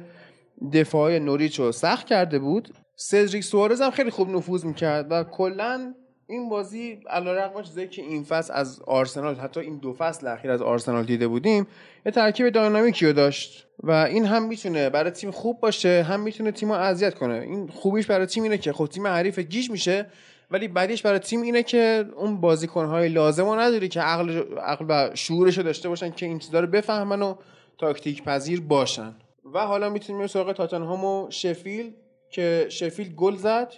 دفاع 0.73 1.19
نوریچ 1.19 1.59
رو 1.59 1.71
سخت 1.71 2.07
کرده 2.07 2.39
بود. 2.39 2.69
سدریک 2.95 3.43
سوارز 3.43 3.81
هم 3.81 3.91
خیلی 3.91 4.09
خوب 4.09 4.29
نفوذ 4.29 4.65
می‌کرد 4.65 5.11
و 5.11 5.23
کلا 5.23 5.93
این 6.29 6.49
بازی 6.49 6.99
علیرغم 7.09 7.61
چیزایی 7.61 7.87
که 7.87 8.01
این 8.01 8.23
فصل 8.23 8.53
از 8.53 8.81
آرسنال 8.87 9.35
حتی 9.35 9.59
این 9.59 9.77
دو 9.77 9.93
فصل 9.93 10.27
اخیر 10.27 10.51
از 10.51 10.61
آرسنال 10.61 11.05
دیده 11.05 11.27
بودیم. 11.27 11.67
یه 12.05 12.11
ترکیب 12.11 12.49
داینامیکی 12.49 13.05
رو 13.05 13.13
داشت 13.13 13.67
و 13.83 13.91
این 13.91 14.25
هم 14.25 14.47
می‌تونه 14.47 14.89
برای 14.89 15.11
تیم 15.11 15.31
خوب 15.31 15.59
باشه 15.59 16.03
هم 16.03 16.19
می‌تونه 16.19 16.51
تیم 16.51 16.71
رو 16.71 16.75
اذیت 16.75 17.15
کنه. 17.15 17.33
این 17.33 17.67
خوبیش 17.67 18.05
برای 18.05 18.25
تیم 18.25 18.43
اینه 18.43 18.57
که 18.57 18.73
خب 18.73 18.85
تیم 18.85 19.07
حریف 19.07 19.39
گیج 19.39 19.71
میشه 19.71 20.05
ولی 20.51 20.67
بعدیش 20.67 21.01
برای 21.01 21.19
تیم 21.19 21.41
اینه 21.41 21.63
که 21.63 22.05
اون 22.15 22.41
بازیکنهای 22.41 23.09
لازم 23.09 23.45
رو 23.45 23.59
نداری 23.59 23.87
که 23.87 24.01
عقل, 24.01 24.43
عقل 24.57 24.85
و 24.89 25.15
شعورش 25.15 25.57
رو 25.57 25.63
داشته 25.63 25.89
باشن 25.89 26.11
که 26.11 26.25
این 26.25 26.39
چیزا 26.39 26.59
رو 26.59 26.67
بفهمن 26.67 27.21
و 27.21 27.35
تاکتیک 27.77 28.23
پذیر 28.23 28.61
باشن. 28.61 29.15
و 29.53 29.59
حالا 29.59 29.89
می‌تونیم 29.89 30.17
بریم 30.17 30.27
سراغ 30.27 30.51
تاتنهام 30.51 31.05
و 31.05 31.27
شفیل 31.29 31.93
که 32.29 32.65
شفیل 32.69 33.15
گل 33.15 33.35
زد 33.35 33.73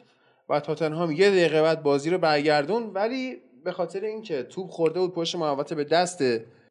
و 0.50 0.60
تاتنهام 0.60 1.12
یه 1.12 1.30
دقیقه 1.30 1.62
بعد 1.62 1.84
بازی 1.84 2.10
رو 2.10 2.18
برگردون 2.18 2.92
ولی 2.94 3.38
به 3.64 3.72
خاطر 3.72 4.00
اینکه 4.00 4.44
توپ 4.44 4.70
خورده 4.70 5.00
بود 5.00 5.14
پشت 5.14 5.36
محوطه 5.36 5.76
به 5.76 5.84
دست 5.84 6.24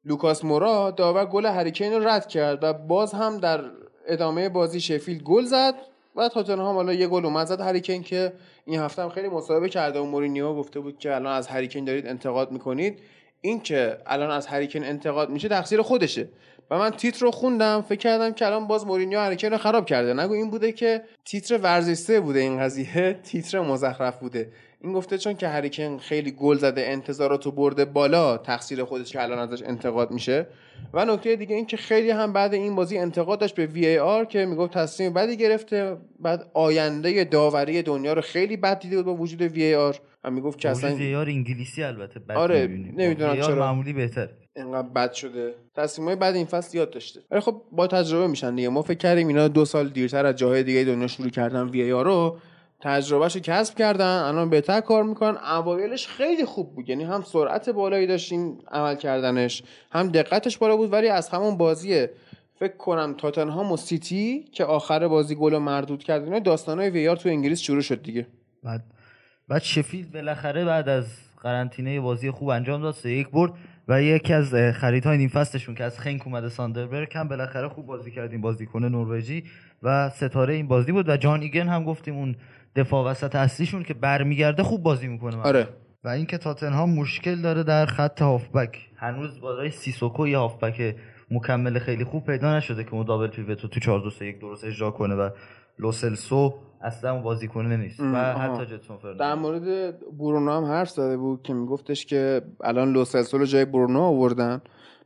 لوکاس 0.04 0.44
مورا 0.44 0.90
داور 0.90 1.26
گل 1.26 1.46
هری 1.46 1.66
کین 1.66 1.92
رو 1.92 2.08
رد 2.08 2.28
کرد 2.28 2.58
و 2.64 2.72
باز 2.72 3.12
هم 3.12 3.38
در 3.38 3.64
ادامه 4.06 4.48
بازی 4.48 4.80
شفیلد 4.80 5.22
گل 5.22 5.44
زد 5.44 5.74
و 6.16 6.28
تاتنهام 6.28 6.76
حالا 6.76 6.92
یه 6.92 7.06
گل 7.06 7.24
اومد 7.24 7.46
زد. 7.46 7.60
هری 7.60 7.78
کین 7.78 8.02
که 8.02 8.32
این 8.64 8.80
هفته 8.80 9.02
هم 9.02 9.08
خیلی 9.08 9.28
مصاحبه 9.28 9.68
کرده 9.68 9.98
و 9.98 10.04
مورینیو 10.04 10.54
گفته 10.54 10.80
بود 10.80 10.98
که 10.98 11.14
الان 11.14 11.32
از 11.32 11.48
هری 11.48 11.63
کین 11.63 11.84
دارید 11.84 12.06
انتقاد 12.06 12.52
می‌کنید. 12.52 12.98
این 13.40 13.60
که 13.60 13.98
الان 14.06 14.30
از 14.30 14.46
هری 14.46 14.62
کین 14.62 14.84
انتقاد 14.84 15.30
میشه 15.30 15.48
تقصیر 15.48 15.82
خودشه. 15.82 16.28
و 16.70 16.78
من 16.78 16.90
تیتر 16.90 17.20
رو 17.20 17.30
خوندم 17.30 17.84
فکر 17.88 17.98
کردم 17.98 18.32
که 18.32 18.46
الان 18.46 18.66
باز 18.66 18.86
مورینیو 18.86 19.18
هری 19.18 19.32
کین 19.32 19.50
رو 19.50 19.58
خراب 19.58 19.86
کرده. 19.86 20.14
نگو 20.14 20.32
این 20.32 20.50
بوده 20.50 20.72
که 20.72 21.02
تیتر 21.24 21.58
ورزش 21.58 22.02
سه 22.02 22.20
بوده 22.20 22.40
این 22.40 22.60
قضیه 22.60 23.20
تیتر 23.22 23.60
مزخرف 23.60 24.18
بوده. 24.18 24.52
این 24.80 24.92
گفته 24.92 25.18
چون 25.18 25.34
که 25.34 25.48
هریکن 25.48 25.98
خیلی 25.98 26.30
گل 26.30 26.56
زده 26.56 26.86
انتظارات 26.86 27.46
رو 27.46 27.52
برده 27.52 27.84
بالا 27.84 28.38
تقصیر 28.38 28.84
خودش 28.84 29.12
که 29.12 29.22
الان 29.22 29.38
ازش 29.38 29.62
انتقاد 29.62 30.10
میشه. 30.10 30.46
و 30.94 31.04
نکته 31.04 31.36
دیگه 31.36 31.56
این 31.56 31.66
که 31.66 31.76
خیلی 31.76 32.10
هم 32.10 32.32
بعد 32.32 32.54
این 32.54 32.74
بازی 32.74 32.98
انتقاد 32.98 33.38
داشت 33.38 33.54
به 33.54 33.66
وی 33.66 33.98
آر 33.98 34.24
که 34.24 34.46
می‌گفت 34.46 34.72
تصمیم 34.72 35.12
بدی 35.12 35.36
گرفته. 35.36 35.96
بعد 36.20 36.50
آینده 36.54 37.24
داوری 37.24 37.82
دنیا 37.82 38.12
رو 38.12 38.20
خیلی 38.20 38.56
بد 38.56 38.78
دیده 38.78 38.96
بود 38.96 39.06
با 39.06 39.14
وجود 39.14 39.42
وی 39.42 39.74
آر. 39.74 39.96
هم 40.24 40.32
می‌گفت 40.32 40.58
که 40.58 40.68
اصلا 40.68 40.94
وی 40.94 41.14
آر 41.14 41.28
انگلیسی 41.28 41.82
البته 41.82 42.20
بد 42.20 42.36
آره 42.36 42.66
نمی‌دونم 42.96 43.40
چرا. 43.40 43.54
معمولی 43.54 43.92
بهتر 43.92 44.28
اینقدر 44.58 44.88
بد 44.88 45.12
شده. 45.12 45.54
تصمیمای 45.74 46.16
بعد 46.16 46.34
این 46.34 46.46
فصل 46.46 46.76
یاد 46.76 46.90
داشته. 46.90 47.20
ولی 47.30 47.40
خب 47.40 47.62
با 47.72 47.86
تجربه 47.86 48.26
میشن 48.26 48.54
دیگه. 48.54 48.68
ما 48.68 48.82
فکر 48.82 48.98
کردیم 48.98 49.28
اینا 49.28 49.48
دو 49.48 49.64
سال 49.64 49.88
دیرتر 49.88 50.26
از 50.26 50.36
جاهای 50.36 50.62
دیگه 50.62 50.84
دنیا 50.84 51.06
شروع 51.06 51.30
کردن 51.30 51.68
وی 51.68 51.92
آر 51.92 52.04
رو. 52.04 52.38
تجربهش 52.80 53.34
رو 53.34 53.40
کسب 53.40 53.74
کردن. 53.74 54.22
الان 54.22 54.50
بهتر 54.50 54.80
کار 54.80 55.02
می‌کنن. 55.02 55.36
اوایلش 55.36 56.06
خیلی 56.06 56.44
خوب 56.44 56.74
بود. 56.74 56.88
یعنی 56.88 57.04
هم 57.04 57.22
سرعت 57.22 57.70
بالایی 57.70 58.06
داشتین 58.06 58.60
عمل 58.70 58.94
کردنش 58.94 59.62
هم 59.92 60.08
دقتش 60.08 60.58
بالا 60.58 60.76
بود. 60.76 60.92
ولی 60.92 61.08
از 61.08 61.28
همون 61.28 61.56
بازی 61.56 62.06
فکر 62.58 62.76
کنم 62.76 63.14
تاتنهام 63.14 63.72
و 63.72 63.76
سیتی 63.76 64.44
که 64.52 64.64
آخر 64.64 65.08
بازی 65.08 65.34
گل 65.34 65.58
مردود 65.58 66.04
کرد 66.04 66.42
داستانای 66.42 66.90
ویار 66.90 67.16
تو 67.16 67.28
انگلیس 67.28 67.60
شروع 67.60 67.80
شد 67.80 68.02
دیگه. 68.02 68.26
بعد 68.62 68.84
بعد 69.48 69.62
شفیلد 69.62 70.12
بالاخره 70.12 70.64
بعد 70.64 70.88
از 70.88 71.04
قرنطینه 71.42 72.00
بازی 72.00 72.30
خوب 72.30 72.48
انجام 72.48 72.82
داد. 72.82 73.06
یک 73.06 73.28
برد. 73.28 73.52
و 73.88 74.02
یکی 74.02 74.32
از 74.32 74.54
خریدهای 74.54 75.18
نیم 75.18 75.28
فصلشون 75.28 75.74
که 75.74 75.84
از 75.84 75.98
خنک 75.98 76.26
اومده 76.26 76.48
ساندربرگ 76.48 77.16
هم 77.16 77.28
بالاخره 77.28 77.68
خوب 77.68 77.86
بازی 77.86 78.10
کردیم 78.10 78.40
بازیکن 78.40 78.84
نروژی 78.84 79.44
و 79.82 80.10
ستاره 80.10 80.54
این 80.54 80.68
بازی 80.68 80.92
بود 80.92 81.08
و 81.08 81.16
جان 81.16 81.40
ایگن 81.40 81.68
هم 81.68 81.84
گفتیم 81.84 82.16
اون 82.16 82.36
دفاع 82.76 83.10
وسط 83.10 83.36
اصلیشون 83.36 83.82
که 83.82 83.94
برمیگرده 83.94 84.62
خوب 84.62 84.82
بازی 84.82 85.08
می‌کنه 85.08 85.36
آره. 85.36 85.68
و 86.04 86.08
اینکه 86.08 86.38
تاتنهام 86.38 86.90
مشکل 86.90 87.42
داره 87.42 87.62
در 87.62 87.86
خط 87.86 88.22
هافبک. 88.22 88.90
هنوز 88.96 89.40
بالای 89.40 89.70
سیسوکو 89.70 90.28
یه 90.28 90.38
هافبک 90.38 90.96
مکمل 91.30 91.78
خیلی 91.78 92.04
خوب 92.04 92.26
پیدا 92.26 92.56
نشده 92.56 92.84
که 92.84 92.96
double 92.96 93.26
pivot 93.26 93.61
و 93.61 93.68
تو 93.68 93.80
4 93.80 94.00
2 94.00 94.10
3 94.10 94.26
1 94.26 94.40
درست 94.40 94.64
اجرا 94.64 94.90
کنه 94.90 95.14
و 95.14 95.30
لوسلسو 95.78 96.54
اصلا 96.80 97.12
اون 97.12 97.22
بازیکن 97.22 97.66
نیست 97.66 98.00
و 98.00 98.16
حتی 98.16 98.66
جدسون 98.66 98.96
فرناندز 98.96 99.20
در 99.20 99.34
مورد 99.34 99.98
برونو 100.18 100.52
هم 100.52 100.64
حرف 100.64 100.90
زده 100.90 101.16
بود 101.16 101.42
که 101.42 101.54
میگفتش 101.54 102.06
که 102.06 102.42
الان 102.64 102.92
لوسلسو 102.92 103.38
رو 103.38 103.44
جای 103.44 103.64
برونو 103.64 104.00
آوردن. 104.00 104.62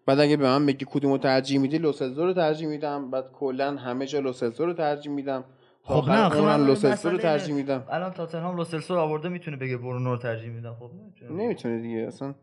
بعد 0.06 0.20
اگه 0.20 0.36
به 0.36 0.44
من 0.44 0.66
بگی 0.66 0.86
کدومو 0.88 1.18
ترجیح 1.18 1.60
میدی 1.60 1.78
لوسلسو 1.78 2.24
رو 2.24 2.32
ترجیح 2.32 2.68
میدم. 2.68 3.10
بعد 3.10 3.32
کلا 3.32 3.76
همه 3.76 4.06
جا 4.06 4.20
لوسلسو 4.20 4.66
رو 4.66 4.72
ترجیح 4.72 5.12
میدم. 5.12 5.44
خب 5.82 6.10
نه 6.10 6.28
خب 6.28 6.40
من 6.40 6.66
لوسلسو 6.66 7.10
رو 7.10 7.18
ترجیح 7.18 7.54
میدم. 7.54 7.84
الان 7.90 8.12
تاتنهام 8.12 8.56
لوسلسو 8.56 8.94
رو 8.94 9.00
آورده 9.00 9.28
می‌تونه 9.28 9.56
بگه 9.56 9.76
برونو 9.76 10.10
رو 10.10 10.16
ترجیح 10.16 10.50
میدم؟ 10.50 10.74
خب 10.80 10.90
نمی‌تونه. 11.00 11.42
نمی‌تونه 11.42 11.78
دیگه 11.78 11.98
اصلا 11.98 12.34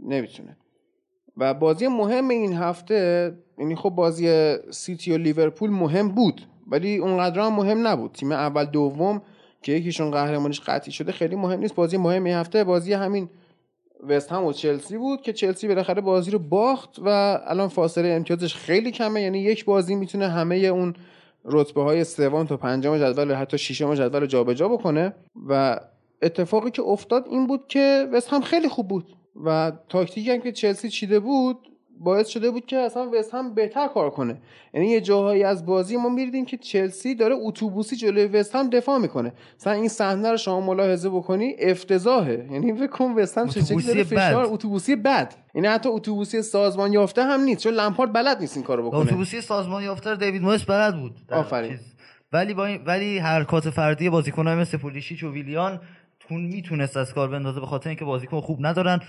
نمی‌تونه. 0.00 0.56
و 1.36 1.54
بازی 1.54 1.88
مهم 1.88 2.28
این 2.28 2.52
هفته 2.52 3.32
یعنی 3.58 3.74
خب 3.74 3.90
بازی 3.90 4.56
سیتی 4.70 5.12
و 5.12 5.16
لیورپول 5.16 5.70
مهم 5.70 6.08
بود. 6.08 6.40
ولی 6.70 6.96
اونقدر 6.96 7.40
هم 7.40 7.54
مهم 7.54 7.86
نبود. 7.86 8.12
تیم 8.12 8.32
اول 8.32 8.64
دوم 8.64 9.22
که 9.62 9.72
یکیشون 9.72 10.10
قهرمانیش 10.10 10.60
قطعی 10.60 10.92
شده 10.92 11.12
خیلی 11.12 11.36
مهم 11.36 11.60
نیست. 11.60 11.74
بازی 11.74 11.96
مهم 11.96 12.24
این 12.24 12.34
هفته 12.34 12.64
بازی 12.64 12.92
همین 12.92 13.28
وست 14.08 14.32
هم 14.32 14.44
و 14.44 14.52
چلسی 14.52 14.98
بود 14.98 15.22
که 15.22 15.32
چلسی 15.32 15.68
بالاخره 15.68 16.00
بازی 16.00 16.30
رو 16.30 16.38
باخت 16.38 16.98
و 16.98 17.38
الان 17.46 17.68
فاصله 17.68 18.08
امتیازش 18.08 18.54
خیلی 18.54 18.90
کمه. 18.90 19.22
یعنی 19.22 19.38
یک 19.38 19.64
بازی 19.64 19.94
می‌تونه 19.94 20.28
همه 20.28 20.56
اون 20.56 20.94
رتبه 21.44 21.82
های 21.82 22.04
سوم 22.04 22.46
تا 22.46 22.56
پنجم 22.56 22.98
جدول 22.98 23.32
حتی 23.32 23.58
ششم 23.58 23.94
جدول 23.94 24.26
جابجا 24.26 24.68
بکنه. 24.68 25.14
و 25.48 25.80
اتفاقی 26.22 26.70
که 26.70 26.82
افتاد 26.82 27.26
این 27.30 27.46
بود 27.46 27.60
که 27.68 28.08
وست 28.12 28.28
هم 28.28 28.40
خیلی 28.40 28.68
خوب 28.68 28.88
بود. 28.88 29.16
و 29.44 29.72
تاکتیکی 29.88 30.30
هم 30.30 30.40
که 30.40 30.52
چلسی 30.52 30.88
چیده 30.88 31.20
بود 31.20 31.69
باعث 32.00 32.28
شده 32.28 32.50
بود 32.50 32.66
که 32.66 32.76
اصلا 32.76 33.10
وست 33.10 33.34
هم 33.34 33.54
بهتر 33.54 33.88
کار 33.88 34.10
کنه. 34.10 34.36
یعنی 34.74 34.88
یه 34.88 35.00
جاهایی 35.00 35.42
از 35.42 35.66
بازی 35.66 35.96
ما 35.96 36.08
میریدیم 36.08 36.44
که 36.44 36.56
چلسی 36.56 37.14
داره 37.14 37.34
اتوبوسی 37.38 37.96
جلوی 37.96 38.24
وست 38.24 38.56
هم 38.56 38.70
دفاع 38.70 38.98
می‌کنه. 38.98 39.32
مثلا 39.56 39.72
این 39.72 39.88
صحنه 39.88 40.30
رو 40.30 40.36
شما 40.36 40.60
ملاحظه 40.60 41.08
بکنی 41.08 41.54
افتضاحه. 41.58 42.48
یعنی 42.52 42.74
فکر 42.74 42.86
کن 42.86 43.12
وست 43.12 43.38
هم 43.38 43.48
چه 43.48 43.60
داره 43.86 44.04
فشار 44.04 44.44
اتوبوسی 44.44 44.96
بد. 44.96 45.34
یعنی 45.54 45.66
حتی 45.66 45.88
اتوبوسی 45.88 46.42
سازمان 46.42 46.92
یافته 46.92 47.22
هم 47.22 47.40
نیست 47.40 47.62
چون 47.62 47.72
لمپارد 47.72 48.12
بلد 48.12 48.40
نیست 48.40 48.56
این 48.56 48.66
کارو 48.66 48.86
بکنه. 48.86 49.00
اتوبوسی 49.00 49.40
سازمان 49.40 49.82
یافته 49.82 50.16
دیوید 50.16 50.42
مویس 50.42 50.64
بلد 50.64 51.00
بود. 51.00 51.12
آفرین. 51.30 51.78
ولی 52.32 52.54
با 52.54 52.66
این... 52.66 52.82
ولی 52.86 53.18
حرکات 53.18 53.70
فردی 53.70 54.10
بازیکن‌های 54.10 54.56
مثل 54.56 54.78
پولیشیچ 54.78 55.24
و 55.24 55.32
ویلیان 55.32 55.80
تون 56.20 56.40
می‌تونست 56.40 56.96
از 56.96 57.14
کار 57.14 57.28
بندازه 57.28 57.60
به 57.60 57.66
خاطر 57.66 57.88
اینکه 57.88 58.04
بازیکن 58.04 58.40
خوب 58.40 58.66
ندارن. 58.66 59.00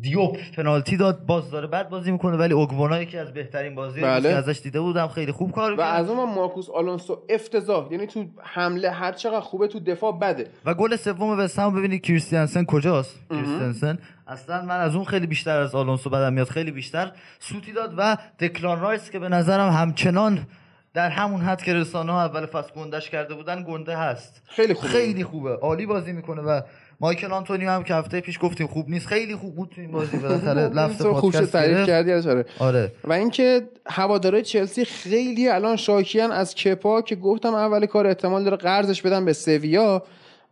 دیوپ 0.00 0.36
پنالتی 0.56 0.96
داد 0.96 1.26
باز 1.26 1.50
داره 1.50 1.66
بعد 1.66 1.88
بازی 1.88 2.12
می‌کنه 2.12 2.36
ولی 2.36 2.54
اوگبونا 2.54 3.02
یکی 3.02 3.18
از 3.18 3.32
بهترین 3.32 3.74
بازی 3.74 4.00
بله. 4.00 4.28
که 4.28 4.34
ازش 4.34 4.60
دیده 4.62 4.80
بودم. 4.80 5.08
خیلی 5.08 5.32
خوب 5.32 5.52
کار 5.52 5.74
و 5.74 5.80
از 5.80 6.10
اون 6.10 6.34
مارکوس 6.34 6.70
آلونسو 6.70 7.22
افتضاح. 7.28 7.92
یعنی 7.92 8.06
تو 8.06 8.24
حمله 8.42 8.90
هر 8.90 9.12
چقدر 9.12 9.40
خوبه 9.40 9.68
تو 9.68 9.80
دفاع 9.80 10.18
بده. 10.18 10.46
و 10.64 10.74
گل 10.74 10.96
سوم 10.96 11.38
وستهم 11.38 11.74
ببینید 11.74 12.02
کریستیانسن 12.02 12.64
کجاست؟ 12.64 13.20
کریستیانسن 13.30 13.98
اصلا 14.26 14.62
من 14.62 14.80
از 14.80 14.94
اون 14.94 15.04
خیلی 15.04 15.26
بیشتر 15.26 15.60
از 15.60 15.74
آلونسو 15.74 16.10
بدم 16.10 16.32
میاد 16.32 16.48
خیلی 16.48 16.70
بیشتر 16.70 17.12
سوتی 17.38 17.72
داد 17.72 17.94
و 17.96 18.16
دکلان 18.40 18.80
رایس 18.80 19.10
که 19.10 19.18
به 19.18 19.28
نظرم 19.28 19.72
همچنان 19.72 20.46
در 20.94 21.10
همون 21.10 21.40
حد 21.40 21.62
که 21.62 21.74
رسانه 21.74 22.12
ها 22.12 22.24
اول 22.24 22.46
فصل 22.46 22.70
گندش 22.76 23.10
کرده 23.10 23.34
بودن 23.34 23.64
گنده 23.68 23.96
هست. 23.96 24.42
خیلی 24.46 24.74
خوبه. 24.74 24.88
خیلی 24.88 25.24
خوبه. 25.24 25.54
عالی 25.54 25.86
بازی 25.86 26.12
می‌کنه 26.12 26.42
و 26.42 26.60
مایکل 27.00 27.32
آنتونیو 27.32 27.70
هم 27.70 27.84
که 27.84 27.94
هفته 27.94 28.20
پیش 28.20 28.38
گفتیم 28.42 28.66
خوب 28.66 28.88
نیست 28.88 29.06
خیلی 29.06 29.36
خوب 29.36 29.54
بود 29.54 29.70
تو 29.74 29.80
این 29.80 29.90
بازی 29.90 30.16
بالاخره 30.22 30.68
لفظ 30.68 31.02
پادکست 31.02 31.52
تعریف 31.52 31.86
کردی 31.86 32.12
آره. 32.12 32.44
آره. 32.58 32.92
و 33.04 33.12
اینکه 33.12 33.68
هوادارهای 33.86 34.42
چلسی 34.42 34.84
خیلی 34.84 35.48
الان 35.48 35.76
شاکیان 35.76 36.32
از 36.32 36.54
کپا 36.54 37.02
که 37.02 37.16
گفتم 37.16 37.54
اول 37.54 37.86
کار 37.86 38.06
احتمال 38.06 38.44
داره 38.44 38.56
قرضش 38.56 39.02
بدن 39.02 39.24
به 39.24 39.32
سویا 39.32 40.02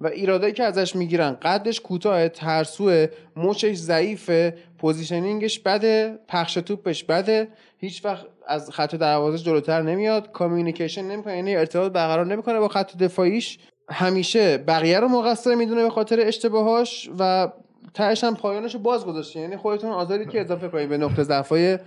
و 0.01 0.07
ایرادایی 0.07 0.53
که 0.53 0.65
ازش 0.65 0.97
می‌گیرن. 0.97 1.37
قدش 1.43 1.81
کوتاه 1.81 2.29
ترسوه 2.29 3.07
مچش 3.37 3.77
ضعیفه 3.77 4.57
positioning 4.79 5.46
ش 5.46 5.59
بده 5.59 6.19
پخش 6.29 6.55
توپش 6.55 7.05
بده. 7.05 7.49
هیچ 7.79 8.05
وقت 8.05 8.27
از 8.47 8.71
خط 8.71 8.95
دروازه 8.95 9.39
جلوتر 9.39 9.83
نمیاد 9.83 10.33
communication 10.33 11.03
نمی‌کنه 11.03 11.37
یعنی 11.37 11.57
ارتباط 11.57 11.93
برقرار 11.93 12.27
نمی‌کنه 12.27 12.59
با 12.59 12.69
خط 12.69 12.97
دفاعیش. 12.97 13.59
همیشه 13.93 14.59
بقیه 14.59 15.01
رو 15.01 15.09
مقصر 15.09 15.55
می‌دونه 15.55 15.83
به 15.83 15.91
خاطر 15.91 16.21
اشتباهاش 16.21 17.11
و 17.19 17.49
تهش 17.95 18.25
هم 18.25 18.35
پایانش 18.35 18.77
باز 18.77 19.07
گذاشته. 19.07 19.41
یعنی 19.41 19.57
خودتون 19.57 19.91
آزادید 19.91 20.31
که 20.31 20.41
اضافه 20.41 20.69
کنید 20.69 20.89
به 20.89 20.99
نقطه 20.99 21.23
ضعفای 21.23 21.79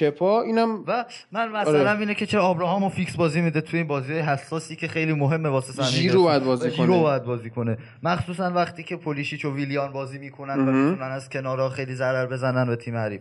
کپا 0.00 0.42
اینم 0.42 0.84
و 0.86 1.04
من 1.32 1.48
مثلا 1.48 1.90
آره. 1.90 1.98
اینه 2.00 2.14
که 2.14 2.26
چرا 2.26 2.48
ابراهامو 2.48 2.88
فیکس 2.88 3.16
بازی 3.16 3.40
میده 3.40 3.60
توی 3.60 3.78
این 3.78 3.88
بازی 3.88 4.18
حساسی 4.18 4.76
که 4.76 4.88
خیلی 4.88 5.12
مهمه 5.12 5.48
واسه 5.48 5.72
سنی 5.72 5.86
ژیرو 5.86 6.22
باید 6.22 6.44
بازی 6.44 6.70
کنه. 6.70 6.76
ژیرو 6.76 7.00
باید 7.00 7.24
بازی 7.24 7.50
کنه. 7.50 7.78
مخصوصا 8.02 8.50
وقتی 8.50 8.82
که 8.82 8.96
پولیشیچ 8.96 9.44
و 9.44 9.54
ویلیان 9.54 9.92
بازی 9.92 10.18
می‌کنن 10.18 10.68
و 10.68 10.72
می‌تونن 10.72 11.10
از 11.10 11.28
کنارا 11.28 11.68
خیلی 11.68 11.94
ضرر 11.94 12.26
بزنن 12.26 12.66
به 12.66 12.76
تیم 12.76 12.96
حریف. 12.96 13.20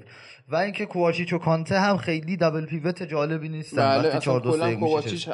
و 0.50 0.56
اینکه 0.56 0.86
کوواچیچ 0.86 1.34
و 1.34 1.38
کانته 1.38 1.80
هم 1.80 1.98
خیلی 1.98 2.38
دابل 2.38 2.66
پیوت 2.66 3.04
جالبی 3.04 3.50
نیستن. 3.50 3.98
بله 3.98 4.10
وقتی 4.10 4.20
4 4.20 4.40
2 4.40 4.52
3 4.52 4.76
کوواچیچ 4.76 5.30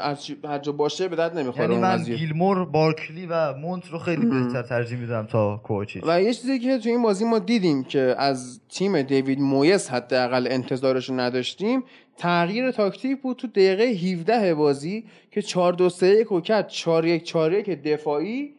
هر 0.46 0.60
جا 0.60 0.72
باشه 0.72 1.08
به 1.08 1.16
درد 1.16 1.38
نمی‌خوره 1.38 1.64
یعنی 1.64 1.78
من 1.78 2.04
گیلمور 2.04 2.66
بارکلی 2.66 3.26
و 3.26 3.54
مونت 3.54 3.88
رو 3.88 4.00
خیلی 4.00 4.26
بهتر 4.26 4.62
ترجیح 4.62 4.98
میدم 4.98 5.26
تا 5.26 5.62
کوواچیچ. 5.64 6.04
و 6.08 6.22
یه 6.22 6.34
چیزی 6.34 6.60
که 6.60 6.78
تو 6.78 6.90
این 6.90 7.02
بازی 7.02 7.26
ما 7.26 7.40
دیدیم 7.40 7.84
که 7.84 8.16
از 8.18 8.62
تیم 8.70 9.02
دیوید 9.02 9.40
مویس 9.40 9.90
حداقل 9.90 10.48
انتظارش 10.52 11.10
رو 11.10 11.20
نداشتیم 11.20 11.84
تغییر 12.18 12.72
تاکتیک 12.72 13.22
بود 13.22 13.38
تو 13.38 13.48
دقیقه 13.48 13.84
17 13.84 14.56
بازی 14.56 15.06
که 15.32 15.42
4 15.42 15.74
2 15.74 15.90
3 15.90 16.08
1 16.08 16.32
و 16.32 16.42
کرد. 16.42 16.68
4 16.68 17.06
1 17.06 17.24
4 17.24 17.54
1 17.54 17.70
دفاعی 17.70 18.54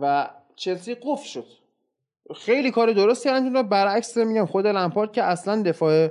و 0.00 0.30
چلسی 0.56 0.94
قفل 1.02 1.28
شد. 1.28 1.46
خیلی 2.36 2.70
کار 2.70 2.92
درستی 2.92 3.28
انجام 3.28 3.52
داد. 3.52 3.68
برعکس 3.68 4.16
میگم 4.16 4.46
خود 4.46 4.66
لمپارد 4.66 5.12
که 5.12 5.22
اصلا 5.22 5.62
دفاع 5.62 6.08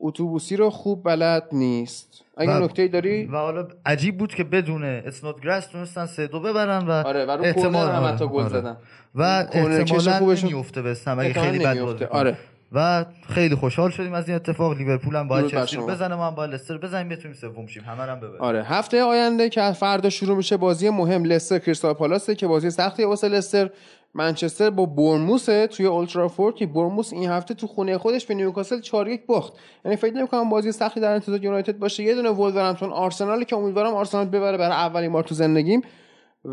اتوبوسی 0.00 0.56
رو 0.56 0.70
خوب 0.70 1.04
بلد 1.04 1.48
نیست. 1.52 2.24
اگه 2.36 2.58
نکته 2.58 2.88
داری؟ 2.88 3.24
و 3.24 3.36
حالا 3.36 3.68
عجیب 3.86 4.18
بود 4.18 4.34
که 4.34 4.44
بدون 4.44 4.84
اسنوت 4.84 5.40
گراس 5.40 5.66
تونستن 5.66 6.06
سه 6.06 6.26
دو 6.26 6.40
ببرن 6.40 6.86
و 6.86 6.90
آره 6.90 7.24
و 7.24 7.30
رو 7.30 7.44
احتمال 7.44 7.88
هم 7.88 8.14
حتی 8.14 8.26
گل 8.26 8.42
آره. 8.42 8.48
زدن. 8.48 8.76
و 9.14 9.22
احتمالاً 9.52 10.20
نمیفته 10.42 10.82
بستم 10.82 11.18
اگه 11.18 11.32
خیلی 11.32 11.58
بد 11.58 12.02
آره. 12.02 12.36
و 12.72 13.04
خیلی 13.28 13.54
خوشحال 13.54 13.90
شدیم 13.90 14.12
از 14.12 14.28
این 14.28 14.36
اتفاق. 14.36 14.76
لیورپول 14.76 15.16
هم 15.16 15.28
باید 15.28 15.46
چلسی 15.46 15.76
بزنه 15.76 16.14
ما 16.14 16.26
هم 16.26 16.34
باید 16.34 16.50
لستر 16.50 16.78
بزنیم 16.78 17.08
بتونیم 17.08 17.36
سوم 17.36 17.66
شیم. 17.66 17.82
همه 17.82 18.02
هم 18.02 18.20
ببریم. 18.20 18.40
آره. 18.40 18.64
هفته 18.64 19.02
آینده 19.02 19.48
که 19.48 19.72
فردا 19.72 20.10
شروع 20.10 20.36
میشه 20.36 20.56
بازی 20.56 20.90
مهم 20.90 21.24
لستر 21.24 21.58
کریستال 21.58 21.94
پالاسه 21.94 22.34
که 22.34 22.46
بازی 22.46 22.70
سختی 22.70 23.04
واسه 23.04 23.28
لستر. 23.28 23.70
منچستر 24.14 24.70
با 24.70 24.86
بورنموث 24.86 25.44
توی 25.44 25.86
اولدترافورد 25.86 26.54
که 26.54 26.66
بورنموث 26.66 27.12
این 27.12 27.30
هفته 27.30 27.54
تو 27.54 27.66
خونه 27.66 27.98
خودش 27.98 28.26
به 28.26 28.34
نیوکاسل 28.34 28.80
4 28.80 29.08
1 29.08 29.26
باخت. 29.26 29.52
یعنی 29.84 29.96
فکر 29.96 30.14
نمی‌کنم 30.14 30.50
بازی 30.50 30.72
سختی 30.72 31.00
در 31.00 31.14
انتظار 31.14 31.44
یونایتد 31.44 31.78
باشه. 31.78 32.02
یه 32.02 32.14
دونه 32.14 32.30
ولورهمپتون 32.30 32.92
آرسنال 32.92 33.44
که 33.44 33.56
امیدوارم 33.56 33.94
آرسنال 33.94 34.26
ببره 34.26 34.56
برای 34.56 34.76
اولین 34.76 35.12
بار 35.12 35.22
تو 35.22 35.34
زندگیم. 35.34 35.82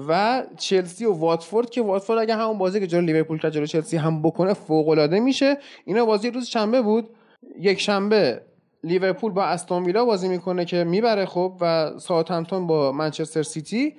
و 0.07 0.43
چلسی 0.57 1.05
و 1.05 1.13
واتفورد 1.13 1.69
که 1.69 1.81
واتفورد 1.81 2.19
اگه 2.19 2.35
همون 2.35 2.57
بازی 2.57 2.79
که 2.79 2.87
جلوی 2.87 3.05
لیورپول 3.05 3.39
کرد 3.39 3.51
جلوی 3.51 3.67
چلسی 3.67 3.97
هم 3.97 4.21
بکنه 4.21 4.53
فوق 4.53 4.89
العاده 4.89 5.19
میشه. 5.19 5.57
اینا 5.85 6.05
بازی 6.05 6.31
روز 6.31 6.45
شنبه 6.45 6.81
بود. 6.81 7.09
یک 7.59 7.79
شنبه 7.79 8.41
لیورپول 8.83 9.31
با 9.31 9.43
استون 9.43 9.83
ویلا 9.83 10.05
بازی 10.05 10.27
می‌کنه 10.27 10.65
که 10.65 10.83
می‌بره 10.83 11.25
خب 11.25 11.57
و 11.61 11.91
ساوثهمپتون 11.99 12.67
با 12.67 12.91
منچستر 12.91 13.43
سیتی. 13.43 13.95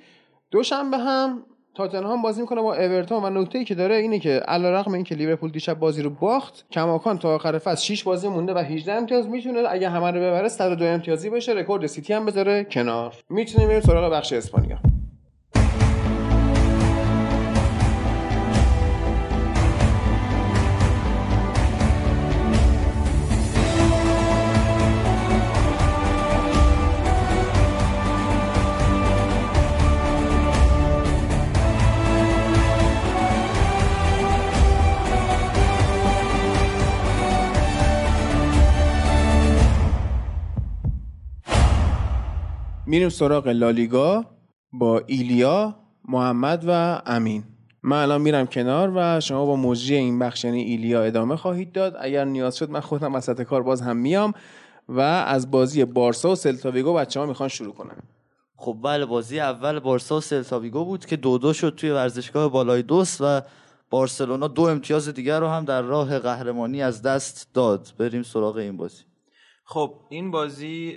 دوشنبه 0.51 0.97
هم 0.97 1.45
تاتنهام 1.75 2.21
بازی 2.21 2.41
می‌کنه 2.41 2.61
با 2.61 2.75
اورتون 2.75 3.23
و 3.23 3.41
نکته 3.41 3.59
ای 3.59 3.65
که 3.65 3.75
داره 3.75 3.95
اینه 3.95 4.19
که 4.19 4.29
علیرغم 4.29 4.93
اینکه 4.93 5.15
لیورپول 5.15 5.51
دیشب 5.51 5.79
بازی 5.79 6.01
رو 6.01 6.09
باخت 6.09 6.65
کماکان 6.71 7.17
تا 7.17 7.35
آخر 7.35 7.57
فصل 7.57 7.83
6 7.83 8.03
بازی 8.03 8.27
مونده 8.27 8.53
و 8.53 8.57
18 8.57 8.93
امتیاز 8.93 9.27
می‌تونه 9.27 9.59
اگه 9.69 9.89
همه 9.89 10.11
رو 10.11 10.19
ببره 10.19 10.47
102 10.47 10.85
امتیازی 10.85 11.29
بشه 11.29 11.51
رکورد 11.51 11.85
سیتی 11.85 12.13
هم 12.13 12.25
بذاره 12.25 12.63
کنار. 12.63 13.13
می‌تونیم 13.29 13.67
بریم 13.67 13.81
سراغ 13.81 14.13
بخش 14.13 14.33
اسپانیا. 14.33 14.92
میریم 42.93 43.09
سراغ 43.09 43.47
لالیگا 43.47 44.25
با 44.73 45.01
ایلیا 45.07 45.75
محمد 46.07 46.63
و 46.67 47.01
امین. 47.05 47.43
من 47.83 48.01
الان 48.01 48.21
میرم 48.21 48.45
کنار 48.45 48.91
و 48.95 49.19
شما 49.19 49.45
با 49.45 49.55
مجری 49.55 49.95
این 49.95 50.19
بخش 50.19 50.43
یعنی 50.43 50.61
ایلیا 50.61 51.03
ادامه 51.03 51.35
خواهید 51.35 51.71
داد. 51.71 51.95
اگر 51.99 52.25
نیاز 52.25 52.57
شد 52.57 52.69
من 52.69 52.79
خودم 52.79 53.15
وسط 53.15 53.41
کار 53.41 53.63
باز 53.63 53.81
هم 53.81 53.97
میام 53.97 54.33
و 54.89 54.99
از 54.99 55.51
بازی 55.51 55.85
بارسا 55.85 56.31
و 56.31 56.35
سلتاویگو 56.35 56.93
بچه 56.93 57.19
ها 57.19 57.25
می‌خوان 57.25 57.49
شروع 57.49 57.73
کنن. 57.73 57.97
خب 58.55 58.77
بله 58.83 59.05
بازی 59.05 59.39
اول 59.39 59.79
بارسا 59.79 60.17
و 60.17 60.21
سلتاویگو 60.21 60.85
بود 60.85 61.05
که 61.05 61.15
دو 61.15 61.37
دو 61.37 61.53
شد 61.53 61.75
توی 61.77 61.91
ورزشگاه 61.91 62.51
بالای 62.51 62.81
دوست 62.81 63.21
و 63.21 63.41
بارسلونا 63.89 64.47
دو 64.47 64.61
امتیاز 64.61 65.09
دیگر 65.09 65.39
رو 65.39 65.47
هم 65.47 65.65
در 65.65 65.81
راه 65.81 66.19
قهرمانی 66.19 66.81
از 66.81 67.01
دست 67.01 67.49
داد. 67.53 67.87
بریم 67.97 68.23
سراغ 68.23 68.55
این 68.55 68.77
بازی. 68.77 69.03
خب 69.65 69.93
این 70.09 70.31
بازی 70.31 70.95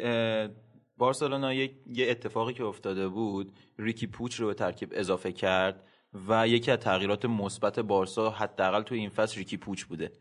بارسلونا 0.98 1.54
یه 1.54 1.70
اتفاقی 1.98 2.52
که 2.52 2.64
افتاده 2.64 3.08
بود 3.08 3.52
ریکی 3.78 4.06
پوچ 4.06 4.34
رو 4.34 4.46
به 4.46 4.54
ترکیب 4.54 4.88
اضافه 4.92 5.32
کرد 5.32 5.82
و 6.28 6.48
یکی 6.48 6.70
از 6.70 6.78
تغییرات 6.78 7.24
مثبت 7.24 7.80
بارسا 7.80 8.30
حداقل 8.30 8.82
تو 8.82 8.94
این 8.94 9.10
فصل 9.10 9.38
ریکی 9.38 9.56
پوچ 9.56 9.84
بوده. 9.84 10.12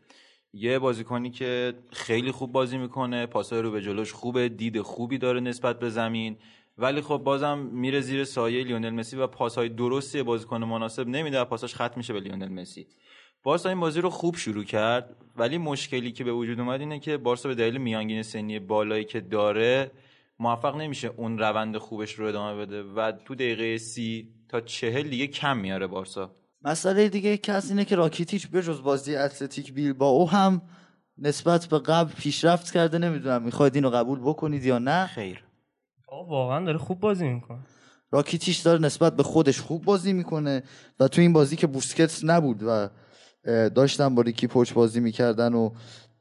یه 0.52 0.78
بازیکنی 0.78 1.30
که 1.30 1.74
خیلی 1.92 2.30
خوب 2.30 2.52
بازی 2.52 2.78
می‌کنه 2.78 3.26
پاسای 3.26 3.62
رو 3.62 3.70
به 3.70 3.82
جلوش 3.82 4.12
خوبه 4.12 4.48
دید 4.48 4.80
خوبی 4.80 5.18
داره 5.18 5.40
نسبت 5.40 5.78
به 5.78 5.90
زمین. 5.90 6.36
ولی 6.78 7.00
خب 7.00 7.16
بازم 7.16 7.58
میره 7.58 8.00
زیر 8.00 8.24
سایه 8.24 8.64
لیونل 8.64 8.90
مسی 8.90 9.16
و 9.16 9.26
پاسهای 9.26 9.68
درستی 9.68 10.22
بازیکن 10.22 10.64
مناسب 10.64 11.08
نمیده 11.08 11.40
و 11.40 11.44
پاساش 11.44 11.74
ختم 11.74 11.94
میشه 11.96 12.12
به 12.12 12.20
لیونل 12.20 12.48
مسی. 12.48 12.86
بارسا 13.42 13.68
این 13.68 13.80
بازی 13.80 14.00
رو 14.00 14.10
خوب 14.10 14.36
شروع 14.36 14.64
کرد 14.64 15.16
ولی 15.36 15.58
مشکلی 15.58 16.12
که 16.12 16.24
به 16.24 16.32
وجود 16.32 16.60
اومد 16.60 16.80
اینه 16.80 16.98
که 16.98 17.16
بارسا 17.16 17.48
به 17.48 17.54
دلیل 17.54 17.78
میانگین 17.78 18.22
سنی 18.22 18.58
بالایی 18.58 19.04
که 19.04 19.20
داره 19.20 19.90
موفق 20.38 20.76
نمیشه 20.76 21.10
اون 21.16 21.38
روند 21.38 21.78
خوبش 21.78 22.12
رو 22.12 22.26
ادامه 22.26 22.66
بده 22.66 22.82
و 22.82 23.12
تو 23.24 23.34
دقیقه 23.34 23.78
سی 23.78 24.28
تا 24.48 24.60
چهل 24.60 25.08
دیگه 25.08 25.26
کم 25.26 25.56
میاره 25.56 25.86
بارسا. 25.86 26.36
مسئله 26.62 27.08
دیگه 27.08 27.40
از 27.48 27.70
اینه 27.70 27.84
که 27.84 27.96
راکیتیچ 27.96 28.46
به 28.46 28.62
جز 28.62 28.82
بازی 28.82 29.16
اتلتیک 29.16 29.72
بیل 29.72 29.92
با 29.92 30.08
او 30.08 30.30
هم 30.30 30.62
نسبت 31.18 31.66
به 31.66 31.78
قبل 31.78 32.12
پیشرفت 32.12 32.72
کرده. 32.72 32.98
نمی‌دونم 32.98 33.42
می‌خواید 33.42 33.74
اینو 33.74 33.90
قبول 33.90 34.20
بکنید 34.20 34.64
یا 34.64 34.78
نه. 34.78 35.06
خیر. 35.06 35.44
واقعا 36.28 36.64
داره 36.64 36.78
خوب 36.78 37.00
بازی 37.00 37.28
می‌کنه. 37.28 37.58
راکیتیش 38.10 38.58
داره 38.58 38.78
نسبت 38.82 39.16
به 39.16 39.22
خودش 39.22 39.60
خوب 39.60 39.84
بازی 39.84 40.12
می‌کنه 40.12 40.62
و 41.00 41.08
تو 41.08 41.20
این 41.20 41.32
بازی 41.32 41.56
که 41.56 41.66
بوسکتس 41.66 42.24
نبود 42.24 42.62
و 42.62 42.88
داشتن 43.68 44.14
با 44.14 44.22
ریکی 44.22 44.46
پوچ 44.46 44.72
بازی 44.72 45.00
می‌کردن 45.00 45.54
و 45.54 45.70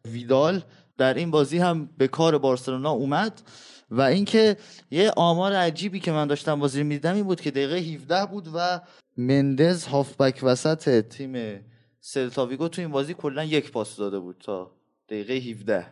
ویدال 0.05 0.63
در 0.97 1.13
این 1.13 1.31
بازی 1.31 1.57
هم 1.57 1.89
به 1.97 2.07
کار 2.07 2.37
بارسلونا 2.37 2.91
اومد. 2.91 3.41
و 3.89 4.01
اینکه 4.01 4.57
یه 4.91 5.11
آمار 5.17 5.53
عجیبی 5.53 5.99
که 5.99 6.11
من 6.11 6.27
داشتم 6.27 6.59
بازی 6.59 6.83
می‌دیدم 6.83 7.15
این 7.15 7.23
بود 7.23 7.41
که 7.41 7.51
دقیقه 7.51 7.75
17 7.75 8.25
بود 8.25 8.49
و 8.55 8.81
مندز 9.17 9.85
هافبک 9.85 10.39
وسط 10.43 11.07
تیم 11.07 11.65
سلتاویگو 11.99 12.67
تو 12.67 12.81
این 12.81 12.91
بازی 12.91 13.14
کلا 13.14 13.43
یک 13.43 13.72
پاس 13.72 13.95
داده 13.95 14.19
بود 14.19 14.35
تا 14.45 14.72
دقیقه 15.09 15.33
17 15.33 15.85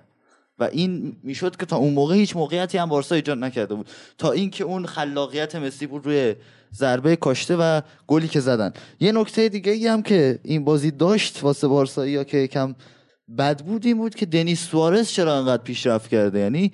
و 0.59 0.63
این 0.63 1.17
می‌شد 1.23 1.55
که 1.55 1.65
تا 1.65 1.77
اون 1.77 1.93
موقع 1.93 2.15
هیچ 2.15 2.35
موقعیتی 2.35 2.77
هم 2.77 2.89
بارسا 2.89 3.15
ایجاد 3.15 3.37
نکرده 3.37 3.75
بود. 3.75 3.89
تا 4.17 4.31
اینکه 4.31 4.63
اون 4.63 4.85
خلاقیت 4.85 5.55
مسی 5.55 5.87
بود 5.87 6.05
روی 6.05 6.35
ضربه 6.73 7.15
کاشته 7.15 7.55
و 7.55 7.81
گلی 8.07 8.27
که 8.27 8.39
زدن. 8.39 8.73
یه 8.99 9.11
نکته 9.11 9.49
دیگه 9.49 9.71
ای 9.71 9.87
هم 9.87 10.01
که 10.01 10.39
این 10.43 10.65
بازی 10.65 10.91
داشت 10.91 11.43
واسه 11.43 11.67
بارسایی 11.67 12.13
یا 12.13 12.23
که 12.23 12.37
یکم 12.37 12.75
بد 13.37 13.65
بود 13.65 13.85
این 13.85 13.97
بود 13.97 14.15
که 14.15 14.25
دنیس 14.25 14.69
سوارز 14.69 15.09
چرا 15.09 15.37
انقدر 15.37 15.63
پیشرفت 15.63 16.09
کرده؟ 16.09 16.39
یعنی 16.39 16.71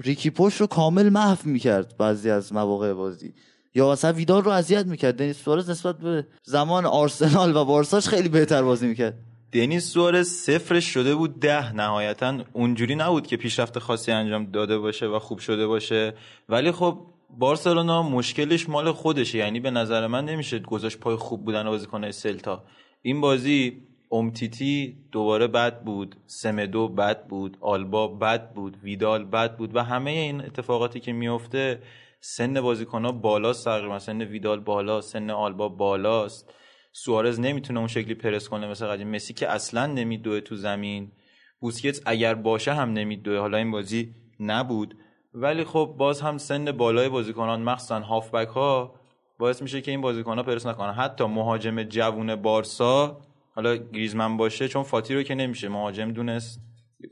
ریکی 0.00 0.30
پوش 0.30 0.56
رو 0.56 0.66
کامل 0.66 1.08
محو 1.08 1.36
می‌کرد 1.44 1.96
بعضی 1.98 2.30
از 2.30 2.52
مواقع 2.52 2.92
بازی. 2.92 3.34
یا 3.74 3.90
مثلا 3.90 4.12
ویدال 4.12 4.42
رو 4.42 4.50
اذیت 4.50 4.86
می‌کرد. 4.86 5.16
دنیس 5.16 5.42
سوارز 5.42 5.70
نسبت 5.70 5.98
به 5.98 6.26
زمان 6.42 6.86
آرسنال 6.86 7.56
و 7.56 7.64
بارساش 7.64 8.08
خیلی 8.08 8.28
بهتر 8.28 8.62
بازی 8.62 8.86
می‌کرد. 8.86 9.18
دنیس 9.52 9.90
سوارز 9.90 10.28
صفرش 10.28 10.84
شده 10.84 11.14
بود 11.14 11.40
ده. 11.40 11.72
نهایتا 11.72 12.38
اونجوری 12.52 12.94
نبود 12.94 13.26
که 13.26 13.36
پیشرفت 13.36 13.78
خاصی 13.78 14.12
انجام 14.12 14.50
داده 14.50 14.78
باشه 14.78 15.06
و 15.06 15.18
خوب 15.18 15.38
شده 15.38 15.66
باشه. 15.66 16.14
ولی 16.48 16.72
خب 16.72 16.98
بارسلونا 17.38 18.02
مشکلش 18.02 18.68
مال 18.68 18.92
خودشه. 18.92 19.38
یعنی 19.38 19.60
به 19.60 19.70
نظر 19.70 20.06
من 20.06 20.24
نمیشه 20.24 20.58
گذاشت 20.58 20.98
پای 20.98 21.16
خوب 21.16 21.44
بودن 21.44 21.64
بازیکنهای 21.64 22.12
سلتا. 22.12 22.64
این 23.02 23.20
بازی 23.20 23.82
امتیتی 24.12 24.96
دوباره 25.12 25.46
بد 25.46 25.82
بود 25.82 26.16
سمدو 26.26 26.88
بد 26.88 27.26
بود 27.26 27.56
آلبا 27.60 28.08
بد 28.08 28.52
بود 28.52 28.76
ویدال 28.82 29.24
بد 29.24 29.56
بود 29.56 29.76
و 29.76 29.84
همه 29.84 30.10
این 30.10 30.40
اتفاقاتی 30.40 31.00
که 31.00 31.12
میفته 31.12 31.82
سن 32.20 32.60
بازیکن 32.60 33.04
ها 33.04 33.12
بالاست 33.12 33.64
تقریبا. 33.64 33.98
سن 33.98 34.22
ویدال 34.22 34.60
بالا 34.60 35.00
سن 35.00 35.30
آلبا 35.30 35.68
بالاست. 35.68 36.54
سوارز 36.92 37.40
نمی‌تونه 37.40 37.78
اون 37.78 37.88
شکلی 37.88 38.14
پرس 38.14 38.48
کنه 38.48 38.66
مثل 38.66 38.86
قدیم. 38.86 39.10
مسی 39.10 39.34
که 39.34 39.48
اصلا 39.48 39.86
نمیدوه 39.86 40.40
تو 40.40 40.56
زمین. 40.56 41.12
بوسکتس 41.60 42.00
اگر 42.06 42.34
باشه 42.34 42.74
هم 42.74 42.92
نمیدوه. 42.92 43.38
حالا 43.38 43.58
این 43.58 43.70
بازی 43.70 44.14
نبود. 44.40 44.96
ولی 45.34 45.64
خب 45.64 45.94
باز 45.98 46.20
هم 46.20 46.38
سن 46.38 46.72
بالای 46.72 47.08
بازیکنان 47.08 47.62
مخصوصا 47.62 48.00
هافبک 48.00 48.48
ها 48.48 48.94
باعث 49.38 49.62
میشه 49.62 49.80
که 49.80 49.90
این 49.90 50.00
بازیکن 50.00 50.36
ها 50.36 50.42
پرس 50.42 50.66
نکنن. 50.66 50.92
حتی 50.92 51.24
مهاجم 51.24 51.82
جوون 51.82 52.36
بارسا 52.36 53.20
حالا 53.54 53.76
گریزمن 53.76 54.36
باشه 54.36 54.68
چون 54.68 54.82
فاتی 54.82 55.14
رو 55.14 55.22
که 55.22 55.34
نمیشه 55.34 55.68
مهاجم 55.68 56.12
دونست 56.12 56.60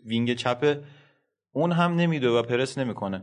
wing 0.05 0.35
چپه 0.35 0.83
اون 1.53 1.73
هم 1.73 1.95
نمیدوه 1.95 2.39
و 2.39 2.43
پرس 2.43 2.79
نمی‌کنه. 2.79 3.23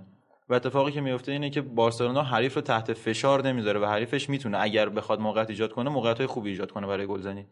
و 0.49 0.53
اتفاقی 0.53 0.91
که 0.91 1.01
میفته 1.01 1.31
اینه 1.31 1.49
که 1.49 1.61
بارسلونا 1.61 2.23
حریف 2.23 2.55
رو 2.55 2.61
تحت 2.61 2.93
فشار 2.93 3.47
نمی‌ذاره 3.47 3.79
و 3.79 3.85
حریفش 3.85 4.29
می‌تونه 4.29 4.57
اگر 4.61 4.89
بخواد 4.89 5.19
موقعیت 5.19 5.49
ایجاد 5.49 5.71
کنه 5.71 5.89
موقعیت 5.89 6.17
های 6.17 6.27
خوبی 6.27 6.49
ایجاد 6.49 6.71
کنه 6.71 6.87
برای 6.87 7.07
گلزنی 7.07 7.45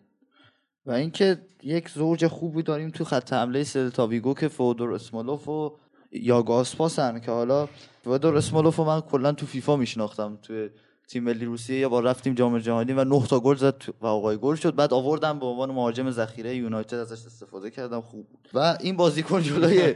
و 0.86 0.92
اینکه 0.92 1.38
یک 1.64 1.90
زوج 1.90 2.28
خوبی 2.28 2.64
داریم 2.64 2.90
تو 2.90 3.04
خط 3.04 3.34
حمله 3.34 3.64
سلتاویگو 3.64 4.34
که 4.34 4.48
فئودور 4.48 4.94
اسمولوف 4.94 5.48
و 5.48 5.78
یاگو 6.12 6.44
آسپاسن 6.44 7.20
که 7.20 7.32
حالا 7.32 7.68
فودور 8.04 8.38
اسمالوف 8.38 8.80
من 8.80 9.02
کلا 9.02 9.32
تو 9.32 9.46
فیفا 9.46 9.76
میشناختم 9.76 10.40
تو 10.42 10.68
تیم 11.08 11.24
ملی 11.24 11.46
روسیه 11.46 11.80
یا 11.80 11.90
با 11.90 12.00
رفتیم 12.00 12.34
جام 12.34 12.60
جهانی 12.60 12.94
و 12.94 13.04
9 13.04 13.28
تا 13.28 13.40
گل 13.40 13.56
زد 13.56 13.84
و 14.02 14.08
آقای 14.08 14.38
گل 14.38 14.56
شد. 14.56 14.76
بعد 14.76 14.94
آوردم 14.94 15.40
به 15.40 15.46
عنوان 15.46 15.72
مهاجم 15.72 16.12
ذخیره 16.12 16.56
یونایتد 16.56 16.98
ازش 16.98 17.26
استفاده 17.26 17.72
کردم. 17.72 18.02
خوب 18.02 18.28
بود. 18.30 18.50
و 18.54 18.78
این 18.80 18.98
بازیکن 18.98 19.42
جلوی 19.42 19.96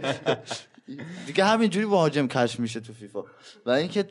دیگه 1.28 1.46
همینجوری 1.46 1.86
مهاجم 1.86 2.28
کشف 2.28 2.60
میشه 2.60 2.80
تو 2.80 2.94
فیفا. 2.94 3.24
و 3.66 3.70
اینکه 3.70 4.06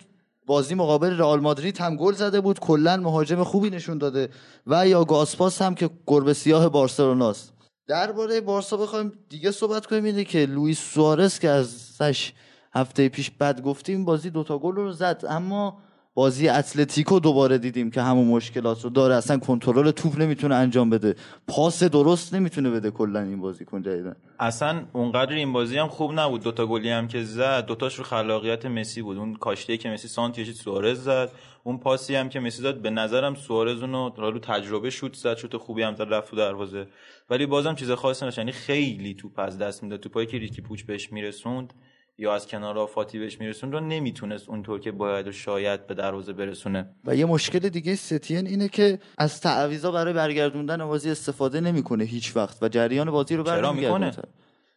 بازی 0.47 0.75
مقابل 0.75 1.19
رئال 1.19 1.41
مادرید 1.41 1.79
هم 1.79 1.97
گل 1.97 2.13
زده 2.13 2.41
بود 2.41 2.61
کلا 2.61 2.97
مهاجم 2.97 3.45
خوبی 3.45 3.71
نشون 3.71 3.99
داده 3.99 4.29
و 4.67 4.89
یا 4.89 5.05
گاسپاس 5.05 5.63
هم 5.63 5.75
که 5.75 5.91
گربه 6.07 6.35
سیاه 6.35 6.69
بارسلوناست. 6.69 7.53
درباره 7.87 8.41
بارسا 8.41 8.77
بخوایم 8.77 9.13
دیگه 9.29 9.51
صحبت 9.51 9.87
کنیم. 9.87 10.05
اینه 10.05 10.25
که 10.25 10.47
لوئیس 10.47 10.81
سوارز 10.81 11.39
که 11.39 11.49
ازش 11.49 12.33
هفته 12.75 13.09
پیش 13.09 13.31
بد 13.31 13.63
گفتیم 13.63 14.05
بازی 14.05 14.31
دوتا 14.31 14.59
گل 14.59 14.75
رو 14.75 14.93
زد. 14.93 15.25
اما 15.29 15.79
بازی 16.17 16.49
اتلتیکو 16.49 17.21
دوباره 17.21 17.59
دیدیم 17.59 17.91
که 17.91 18.03
همون 18.03 18.27
مشکلات 18.27 18.85
رو 18.85 18.91
داره. 18.91 19.15
اصلا 19.15 19.39
کنترل 19.39 19.91
توپ 19.91 20.21
نمی‌تونه 20.21 20.55
انجام 20.55 20.91
بده. 20.91 21.15
پاس 21.49 21.83
درست 21.83 22.35
نمی‌تونه 22.35 22.71
بده 22.71 22.91
کلا 22.91 23.21
این 23.21 23.41
بازی 23.41 23.65
کن 23.65 23.83
جدیدن 23.83 24.17
اصلا 24.41 24.83
اونقدر 24.93 25.33
این 25.33 25.53
بازی 25.53 25.79
هم 25.79 25.89
خوب 25.89 26.13
نبود. 26.13 26.43
دوتا 26.43 26.67
گلی 26.67 26.91
هم 26.91 27.09
که 27.09 27.23
زد 27.23 27.67
دوتاش 27.67 27.95
رو 27.95 28.05
خلاقیت 28.05 28.67
مسی 28.67 29.03
بود. 29.03 29.17
اون 29.17 29.35
کاشته 29.35 29.77
که 29.77 29.91
مسی 29.91 30.09
سانتیش 30.09 30.51
سوارز 30.51 31.05
زد. 31.05 31.31
اون 31.65 31.79
پاسی 31.79 32.15
هم 32.15 32.29
که 32.29 32.41
مسی 32.41 32.63
زد 32.63 32.83
به 32.83 32.91
نظرم 32.91 33.35
سوارز 33.35 33.81
اونو 33.81 34.11
رو 34.17 34.39
تجربه 34.39 34.91
شوت 34.91 35.15
زد 35.15 35.37
شوت 35.37 35.57
خوبی 35.57 35.83
هم 35.83 35.95
زد 35.95 36.07
رفت 36.15 36.35
دروازه. 36.35 36.87
ولی 37.31 37.47
بازم 37.47 37.75
چیز 37.75 37.91
خاصی 37.91 38.27
نشه 38.27 38.41
یعنی 38.41 38.53
خیلی 38.53 39.15
توپ 39.15 39.39
از 39.39 39.59
دست 39.59 39.83
می‌داد. 39.83 40.01
توپایی 40.01 40.27
که 40.27 40.39
ریکی 40.39 40.63
پوچ 40.63 40.83
بهش 40.83 41.13
میرسوند 41.13 41.73
یا 42.19 42.35
از 42.35 42.47
کنار 42.47 42.79
آفاتی 42.79 43.19
بهش 43.19 43.41
میرسون 43.41 43.73
رو 43.73 43.81
نمی‌تونست 43.81 44.49
اونطور 44.49 44.81
که 44.81 44.93
باید 44.93 45.29
و 45.29 45.33
شاید 45.33 45.87
به 45.87 45.95
دروازه 45.95 46.33
برسونه. 46.33 46.95
و 47.05 47.17
یه 47.17 47.25
مشکل 47.25 47.59
دیگه 47.59 47.95
ستین 47.95 48.47
اینه 48.47 48.69
که 48.69 48.99
از 49.19 49.41
تعویضا 49.41 49.91
برای 49.91 50.13
برگردوندن 50.13 50.85
بازی 50.85 51.11
استفاده 51.11 51.61
نمی‌کنه 51.61 52.05
هیچ 52.05 52.37
وقت 52.37 52.63
و 52.63 52.69
جریان 52.69 53.11
بازی 53.11 53.37
رو 53.37 53.43
برمیگردونه 53.43 54.13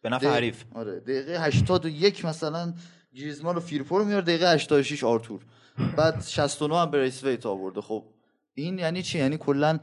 به 0.02 0.08
نفع 0.08 0.28
حریف. 0.28 0.64
آره 0.74 1.00
دقیقه 1.00 1.44
81 1.44 2.24
مثلا 2.24 2.74
گریزمان 3.14 3.54
رو 3.54 3.60
فیرپو 3.60 3.91
رو 3.91 4.04
میاره 4.04 4.22
دقیقه 4.22 4.54
86 4.54 5.04
آرتور. 5.04 5.40
بعد 5.96 6.22
69 6.22 6.80
هم 6.80 6.90
بریس 6.90 7.24
ویت 7.24 7.46
آورده. 7.46 7.80
خب 7.80 8.04
این 8.54 8.78
یعنی 8.78 9.02
چی؟ 9.02 9.18
یعنی 9.18 9.36
کلا 9.36 9.78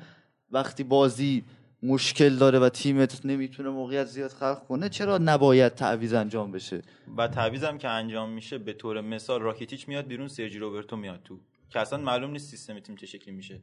وقتی 0.51 0.83
بازی 0.83 1.43
مشکل 1.83 2.35
داره 2.35 2.59
و 2.59 2.69
تیمت 2.69 3.25
نمی‌تونه 3.25 3.69
موقعیت 3.69 4.05
زیاد 4.05 4.31
خلق 4.31 4.63
کنه 4.67 4.89
چرا 4.89 5.17
نباید 5.17 5.75
تعویض 5.75 6.13
انجام 6.13 6.51
بشه؟ 6.51 6.81
و 7.17 7.27
تعویضم 7.27 7.77
که 7.77 7.89
انجام 7.89 8.29
میشه 8.29 8.57
به 8.57 8.73
طور 8.73 9.01
مثال 9.01 9.41
راکیتیچ 9.41 9.87
میاد 9.87 10.07
بیرون 10.07 10.27
سرجی 10.27 10.59
روبرتو 10.59 10.95
میاد 10.95 11.21
تو. 11.23 11.39
که 11.69 11.79
اصلا 11.79 11.99
معلوم 11.99 12.31
نیست 12.31 12.49
سیستم 12.49 12.79
تیم 12.79 12.95
چه 12.95 13.05
شکلی 13.05 13.33
میشه. 13.33 13.61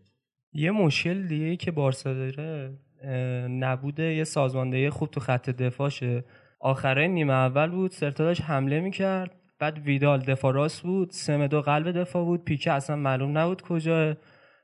یه 0.53 0.71
مشکل 0.71 1.27
دیگه 1.27 1.45
ای 1.45 1.57
که 1.57 1.71
بارسا 1.71 2.15
داره 2.15 2.79
نبوده 3.51 4.15
یه 4.15 4.25
سازماندهی 4.25 4.91
خوب 4.91 5.11
تو 5.11 5.21
خط 5.21 5.51
دفاعشه. 5.51 6.25
آخره 6.61 7.07
نیمه 7.07 7.33
اول 7.33 7.71
بود 7.71 7.91
سرتاداش 7.91 8.41
حمله 8.41 8.81
می‌کرد. 8.81 9.35
بعد 9.59 9.79
ویدال 9.79 10.21
دفاع 10.21 10.53
راست 10.53 10.83
بود 10.83 11.11
سمدو 11.11 11.61
قلب 11.61 12.01
دفاع 12.01 12.25
بود. 12.25 12.45
پیکه 12.45 12.73
اصلا 12.73 12.97
معلوم 12.97 13.39
نبود 13.39 13.63
کجاه 13.63 14.17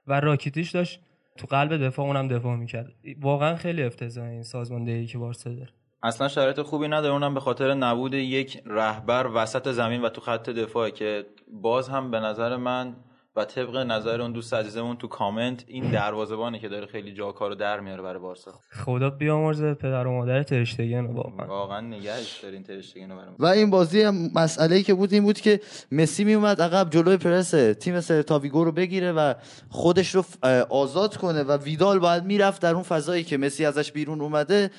و 0.07 0.21
راکیتیش 0.21 0.71
داشت 0.71 1.01
تو 1.41 1.47
قلب 1.47 1.77
دفاع 1.87 2.07
اونم 2.07 2.29
دفاع 2.29 2.57
می‌کرد. 2.57 2.93
واقعا 3.21 3.57
خیلی 3.57 3.83
افتضاح 3.83 4.25
این 4.25 4.43
سازماندهی 4.43 5.07
که 5.07 5.19
بارسا 5.19 5.51
داره. 5.51 5.71
اصلا 6.03 6.29
شرایط 6.29 6.61
خوبی 6.61 6.89
نداره. 6.89 7.13
اونم 7.13 7.35
به 7.35 7.41
خاطر 7.41 7.75
نبود 7.75 8.15
یک 8.15 8.63
رهبر 8.67 9.31
وسط 9.35 9.69
زمین 9.69 10.03
و 10.03 10.09
تو 10.09 10.21
خط 10.21 10.51
دفاع 10.51 10.91
که 10.91 11.27
باز 11.53 11.89
هم 11.89 12.11
به 12.11 12.21
نظر 12.21 12.57
من 12.57 12.97
و 13.41 13.45
طبق 13.45 13.77
نظر 13.77 14.21
اون 14.21 14.33
دوست 14.33 14.55
عزیزمون 14.55 14.97
تو 14.97 15.09
کامنت 15.09 15.65
این 15.67 15.91
دروازه‌بانه 15.91 16.59
که 16.59 16.69
داره 16.69 16.87
خیلی 16.87 17.13
جا 17.13 17.33
کارو 17.33 17.55
در 17.55 17.81
میاره 17.81 18.03
برای 18.03 18.19
بارسا. 18.19 18.51
خدا 18.85 19.11
بیامرزه 19.11 19.75
پدر 19.75 20.07
و 20.07 20.13
مادر 20.13 20.43
ترشتگن 20.43 21.07
واقعا. 21.07 21.47
واقعا 21.47 21.81
نگهش 21.81 22.41
دارین 22.43 22.63
ترشتگن 22.63 23.09
و 23.39 23.47
این 23.47 23.71
بازی 23.71 24.03
هم 24.03 24.31
مسئله 24.35 24.83
که 24.83 24.95
بود 24.95 25.13
این 25.13 25.23
بود 25.23 25.41
که 25.41 25.61
مسی 25.93 26.25
می 26.25 26.35
اومد 26.35 26.63
عقب 26.63 26.91
جلوی 26.91 27.17
پرس 27.17 27.51
تیم 27.51 28.01
تاویگو 28.01 28.65
رو 28.65 28.73
بگیره 28.73 29.13
و 29.13 29.35
خودش 29.69 30.15
رو 30.15 30.25
آزاد 30.69 31.17
کنه 31.17 31.43
و 31.43 31.57
ویدال 31.57 31.99
باید 31.99 32.25
می‌رفت 32.25 32.63
در 32.63 32.75
اون 32.75 32.83
فضایی 32.83 33.25
که 33.25 33.39
مسی 33.39 33.65
ازش 33.65 33.93
بیرون 33.93 34.21
اومده. 34.21 34.71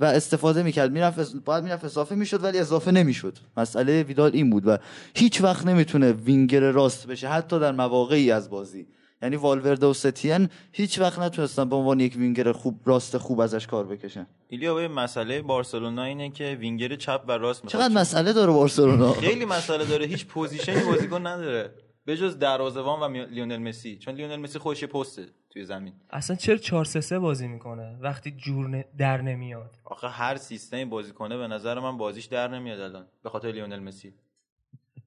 و 0.00 0.04
استفاده 0.04 0.62
می‌کرد. 0.62 0.92
می‌رفت 0.92 1.36
باید 1.36 1.64
می‌رفت 1.64 1.84
اضافه 1.84 2.14
می‌شد 2.14 2.44
ولی 2.44 2.58
اضافه 2.58 2.90
نمی‌شد. 2.90 3.38
مسئله 3.56 4.02
ویدال 4.02 4.30
این 4.34 4.50
بود 4.50 4.66
و 4.66 4.78
هیچ 5.14 5.40
وقت 5.40 5.66
نمی‌تونه 5.66 6.12
وینگر 6.12 6.60
راست 6.60 7.06
بشه 7.06 7.28
حتی 7.28 7.60
در 7.60 7.72
مواقعی 7.72 8.30
از 8.30 8.50
بازی. 8.50 8.86
یعنی 9.22 9.36
والورده 9.36 9.86
و 9.86 9.92
ستین 9.92 10.48
هیچ 10.72 10.98
وقت 10.98 11.18
نتونستن 11.18 11.68
به 11.68 11.76
عنوان 11.76 12.00
یک 12.00 12.16
وینگر 12.16 12.52
خوب 12.52 12.80
راست 12.84 13.18
خوب 13.18 13.40
ازش 13.40 13.66
کار 13.66 13.86
بکشن. 13.86 14.26
ایلیا 14.48 14.74
به 14.74 14.88
مسئله 14.88 15.42
بارسلونا 15.42 16.04
اینه 16.04 16.30
که 16.30 16.56
وینگر 16.60 16.96
چپ 16.96 17.22
و 17.28 17.32
راست 17.32 17.64
می‌خواد. 17.64 17.82
چقدر 17.82 17.94
مسئله 18.00 18.32
داره 18.32 18.52
بارسلونا؟ 18.52 19.12
خیلی 19.12 19.44
مسئله 19.44 19.84
داره. 19.84 20.06
هیچ 20.06 20.26
position 20.26 20.78
ی 20.78 20.84
بازیکن 20.84 21.26
نداره. 21.26 21.74
به 22.04 22.16
جز 22.16 22.38
دروازه‌بان 22.38 23.00
و 23.00 23.26
لیونل 23.26 23.56
مسی. 23.56 23.98
چون 23.98 24.14
لیونل 24.14 24.36
مسی 24.36 24.58
خودش 24.58 24.84
پسته. 24.84 25.26
توی 25.50 25.64
زمین. 25.64 25.92
اصلا 26.10 26.36
چرا 26.36 26.56
4 26.56 26.84
3 26.84 27.00
3 27.00 27.18
بازی 27.18 27.48
می‌کنه 27.48 27.98
وقتی 28.00 28.30
جور 28.30 28.84
در 28.98 29.22
نمیاد؟ 29.22 29.78
آخه 29.84 30.08
هر 30.08 30.36
سیستمی 30.36 30.84
بازی 30.84 31.12
کنه 31.12 31.36
به 31.36 31.46
نظر 31.46 31.78
من 31.78 31.96
بازیش 31.96 32.24
در 32.24 32.48
نمیاد 32.48 32.80
الان 32.80 33.06
به 33.22 33.30
خاطر 33.30 33.52
لیونل 33.52 33.78
مسی. 33.78 34.14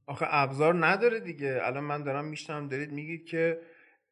آخه 0.07 0.25
ابزار 0.29 0.85
نداره 0.85 1.19
دیگه. 1.19 1.59
الان 1.63 1.83
من 1.83 2.03
دارم 2.03 2.25
میشتم 2.25 2.67
دارید 2.67 2.91
میگید 2.91 3.25
که 3.25 3.59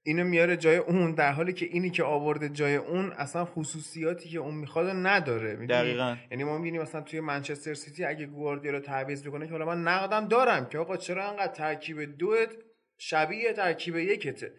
اینو 0.04 0.24
میاره 0.24 0.58
جای 0.58 0.78
اون 0.78 1.12
در 1.12 1.32
حالی 1.32 1.54
که 1.54 1.66
اینی 1.66 1.90
که 1.90 2.04
آورده 2.04 2.50
جای 2.50 2.76
اون 2.76 3.12
اصلا 3.12 3.46
خصوصیاتی 3.46 4.30
که 4.30 4.40
اون 4.40 4.56
می‌خواد 4.56 4.88
نداره. 4.90 5.56
دقیقا. 5.56 6.16
یعنی 6.32 6.44
ما 6.44 6.58
می‌بینیم 6.58 6.82
مثلا 6.82 7.02
توی 7.02 7.20
منچستر 7.20 7.74
سیتی 7.74 8.06
اگه 8.06 8.26
گواردیولا 8.26 8.80
تعویض 8.80 9.28
بکنه 9.28 9.46
که 9.46 9.52
حالا 9.52 9.66
من 9.66 9.82
نقدم 9.82 10.28
دارم 10.28 10.66
که 10.66 10.78
آقا 10.78 10.98
چرا 10.98 11.30
انقدر 11.30 11.54
ترکیب 11.54 12.18
دوت 12.18 12.50
شبیه 12.98 13.54
ترکیب 13.54 13.96
یکته؟ 13.96 14.54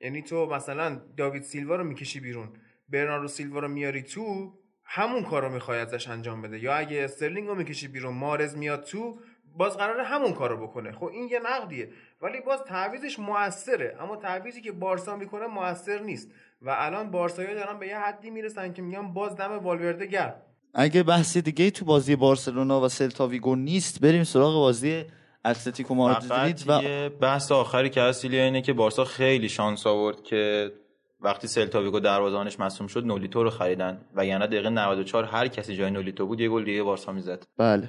یعنی 0.00 0.22
تو 0.22 0.46
مثلا 0.46 1.00
داوید 1.16 1.42
سیلوا 1.42 1.76
رو 1.76 1.84
می‌کشی 1.84 2.20
بیرون 2.20 2.48
برناردو 2.88 3.28
سیلوا 3.28 3.58
رو 3.60 3.68
میاری 3.68 4.02
تو 4.02 4.52
همون 4.84 5.22
کار 5.22 5.42
رو 5.42 5.48
می‌خوای 5.48 5.78
ازش 5.78 6.08
انجام 6.08 6.42
بده. 6.42 6.58
یا 6.58 6.74
اگه 6.74 7.04
استرلینگ 7.04 7.48
رو 7.48 7.54
می‌کشی 7.54 7.88
بیرون 7.88 8.14
مارز 8.14 8.56
میاد 8.56 8.84
تو 8.84 9.18
باز 9.56 9.76
قراره 9.76 10.04
همون 10.04 10.32
کارو 10.32 10.66
بکنه. 10.66 10.92
خب 10.92 11.04
این 11.04 11.28
یه 11.28 11.40
نقدیه. 11.44 11.88
ولی 12.22 12.40
باز 12.40 12.60
تعویزش 12.62 13.18
موثره. 13.18 13.96
اما 14.00 14.16
تعویزی 14.16 14.60
که 14.60 14.72
بارسا 14.72 15.16
می‌کنه 15.16 15.46
موثر 15.46 15.98
نیست. 15.98 16.30
و 16.62 16.74
الان 16.78 17.10
بارسایی 17.10 17.54
دارن 17.54 17.78
به 17.78 17.86
یه 17.86 17.98
حدی 17.98 18.30
می‌رسن 18.30 18.72
که 18.72 18.82
میگن 18.82 19.12
باز 19.12 19.36
دم 19.36 19.58
والورده 19.58 20.06
گرم. 20.06 20.34
اگه 20.74 21.02
بحثی 21.02 21.42
دیگه 21.42 21.70
تو 21.70 21.84
بازی 21.84 22.16
بارسلونا 22.16 22.80
و 22.80 22.88
سلتا 22.88 23.30
نیست 23.56 24.00
بریم 24.00 24.24
سراغ 24.24 24.54
بازی 24.54 25.04
اتلتیکو 25.44 25.94
مادرید 25.94 26.64
و 26.66 26.80
بحث 27.08 27.52
آخری 27.52 27.90
که 27.90 28.00
هست 28.00 28.24
اینه 28.24 28.62
که 28.62 28.72
بارسا 28.72 29.04
خیلی 29.04 29.48
شانس 29.48 29.86
آورد 29.86 30.22
که 30.22 30.72
وقتی 31.20 31.48
سلتا 31.48 31.82
ویگو 31.82 32.00
دروازه‌بانش 32.00 32.60
مصدوم 32.60 32.86
شد 32.86 33.04
نولیتو 33.04 33.42
رو 33.42 33.50
خریدن. 33.50 34.00
و 34.14 34.26
یعنی 34.26 34.46
دقیقه 34.46 34.70
94 34.70 35.24
هر 35.24 35.48
کسی 35.48 35.76
جای 35.76 35.90
نولیتو 35.90 36.26
بود 36.26 36.40
یه 36.40 36.48
گل 36.48 36.64
دیگه 36.64 36.82
بارسا 36.82 37.12
می‌زد. 37.12 37.44
بله. 37.56 37.88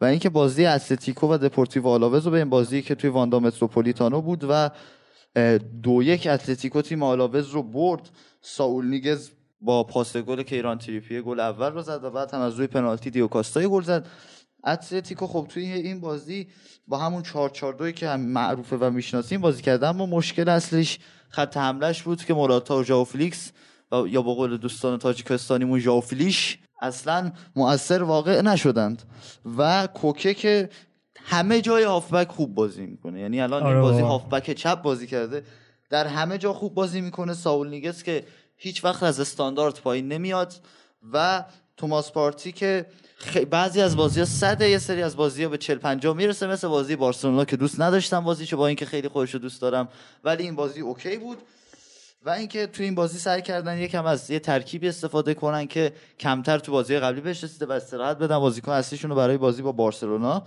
و 0.00 0.04
اینکه 0.04 0.30
بازی 0.30 0.66
اتلتیکو 0.66 1.32
و 1.32 1.38
دپورتیو 1.38 1.86
آلاوز 1.86 2.24
رو 2.24 2.30
به 2.30 2.38
این 2.38 2.50
بازی 2.50 2.82
که 2.82 2.94
توی 2.94 3.10
واندا 3.10 3.40
متروپولیتانو 3.40 4.20
بود 4.20 4.44
و 4.48 4.70
دو 5.82 6.02
یک 6.02 6.26
اتلتیکو 6.30 6.82
تیم 6.82 7.02
آلاوز 7.02 7.50
رو 7.50 7.62
برد. 7.62 8.10
ساول 8.40 8.86
نیگس 8.86 9.30
با 9.60 9.84
پاس 9.84 10.16
گل 10.16 10.42
کیران 10.42 10.78
تریپی 10.78 11.20
گل 11.20 11.40
اول 11.40 11.72
رو 11.72 11.82
زد 11.82 12.04
و 12.04 12.10
بعد 12.10 12.34
هم 12.34 12.40
از 12.40 12.54
روی 12.54 12.66
پنالتی 12.66 13.10
دیگو 13.10 13.39
کاستا 13.39 13.68
گل 13.68 13.82
زد. 13.82 14.06
اتلتیکو 14.66 15.26
خب 15.26 15.46
توی 15.48 15.72
این 15.72 16.00
بازی 16.00 16.48
با 16.88 16.98
همون 16.98 17.22
4 17.22 17.50
4 17.50 17.92
که 17.92 18.08
هم 18.08 18.20
معروفه 18.20 18.76
و 18.76 18.90
می‌شناسیم 18.90 19.40
بازی 19.40 19.62
کردن 19.62 19.88
اما 19.88 20.06
مشکل 20.06 20.48
اصلیش 20.48 20.98
خط 21.28 21.56
حملش 21.56 22.02
بود 22.02 22.24
که 22.24 22.34
موراتا 22.34 22.78
و 22.78 22.84
ژائو 22.84 23.04
فلیکس 23.04 23.52
یا 23.92 24.22
با 24.22 24.34
قول 24.34 24.56
دوستان 24.56 24.98
تاجیکستانیمون 24.98 25.78
ژائو 25.78 26.00
فلیش 26.00 26.58
اصلا 26.80 27.32
مؤثر 27.56 28.02
واقع 28.02 28.40
نشدند. 28.40 29.02
و 29.58 29.86
کوکه 29.86 30.34
که 30.34 30.68
همه 31.16 31.60
جای 31.60 31.84
هافبک 31.84 32.28
خوب 32.28 32.54
بازی 32.54 32.86
می‌کنه. 32.86 33.20
یعنی 33.20 33.40
الان 33.40 33.62
این 33.62 33.72
آره 33.72 33.80
بازی 33.80 34.00
هافبک 34.00 34.50
چپ 34.50 34.82
بازی 34.82 35.06
کرده. 35.06 35.42
در 35.90 36.06
همه 36.06 36.38
جا 36.38 36.52
خوب 36.52 36.74
بازی 36.74 37.00
می‌کنه. 37.00 37.34
ساول 37.34 37.68
نیگس 37.68 38.02
که 38.02 38.24
هیچ 38.56 38.84
وقت 38.84 39.02
از 39.02 39.20
استاندارد 39.20 39.74
پایین 39.74 40.08
نمیاد. 40.08 40.54
و 41.12 41.44
توماس 41.76 42.12
پارتی 42.12 42.52
که 42.52 42.86
بعضی 43.50 43.80
از 43.80 43.96
بازی 43.96 44.20
ها 44.20 44.26
صده 44.26 44.70
یه 44.70 44.78
سری 44.78 45.02
از 45.02 45.16
بازی 45.16 45.42
ها 45.42 45.48
به 45.48 45.58
40 45.58 45.78
50 45.78 46.16
می‌رسه 46.16 46.46
مثل 46.46 46.68
بازی 46.68 46.96
بارسلونا 46.96 47.44
که 47.44 47.56
دوست 47.56 47.80
نداشتم 47.80 48.24
بازیشو 48.24 48.56
با 48.56 48.66
اینکه 48.66 48.86
خیلی 48.86 49.08
خودش 49.08 49.34
رو 49.34 49.40
دوست 49.40 49.60
دارم 49.60 49.88
ولی 50.24 50.42
این 50.42 50.56
بازی 50.56 50.80
اوکی 50.80 51.16
بود. 51.16 51.38
و 52.24 52.30
اینکه 52.30 52.66
تو 52.66 52.82
این 52.82 52.94
بازی 52.94 53.18
سعی 53.18 53.42
کردن 53.42 53.78
یکم 53.78 54.06
از 54.06 54.30
یه 54.30 54.38
ترکیبی 54.38 54.88
استفاده 54.88 55.34
کنن 55.34 55.66
که 55.66 55.92
کمتر 56.20 56.58
تو 56.58 56.72
بازی 56.72 56.98
قبلی 56.98 57.20
بهش 57.20 57.44
رسیده 57.44 57.66
و 57.66 57.72
استراحت 57.72 58.18
بدن 58.18 58.38
بازیکن 58.38 58.72
اصلیشون 58.72 59.10
رو 59.10 59.16
برای 59.16 59.36
بازی 59.36 59.62
با 59.62 59.72
بارسلونا 59.72 60.46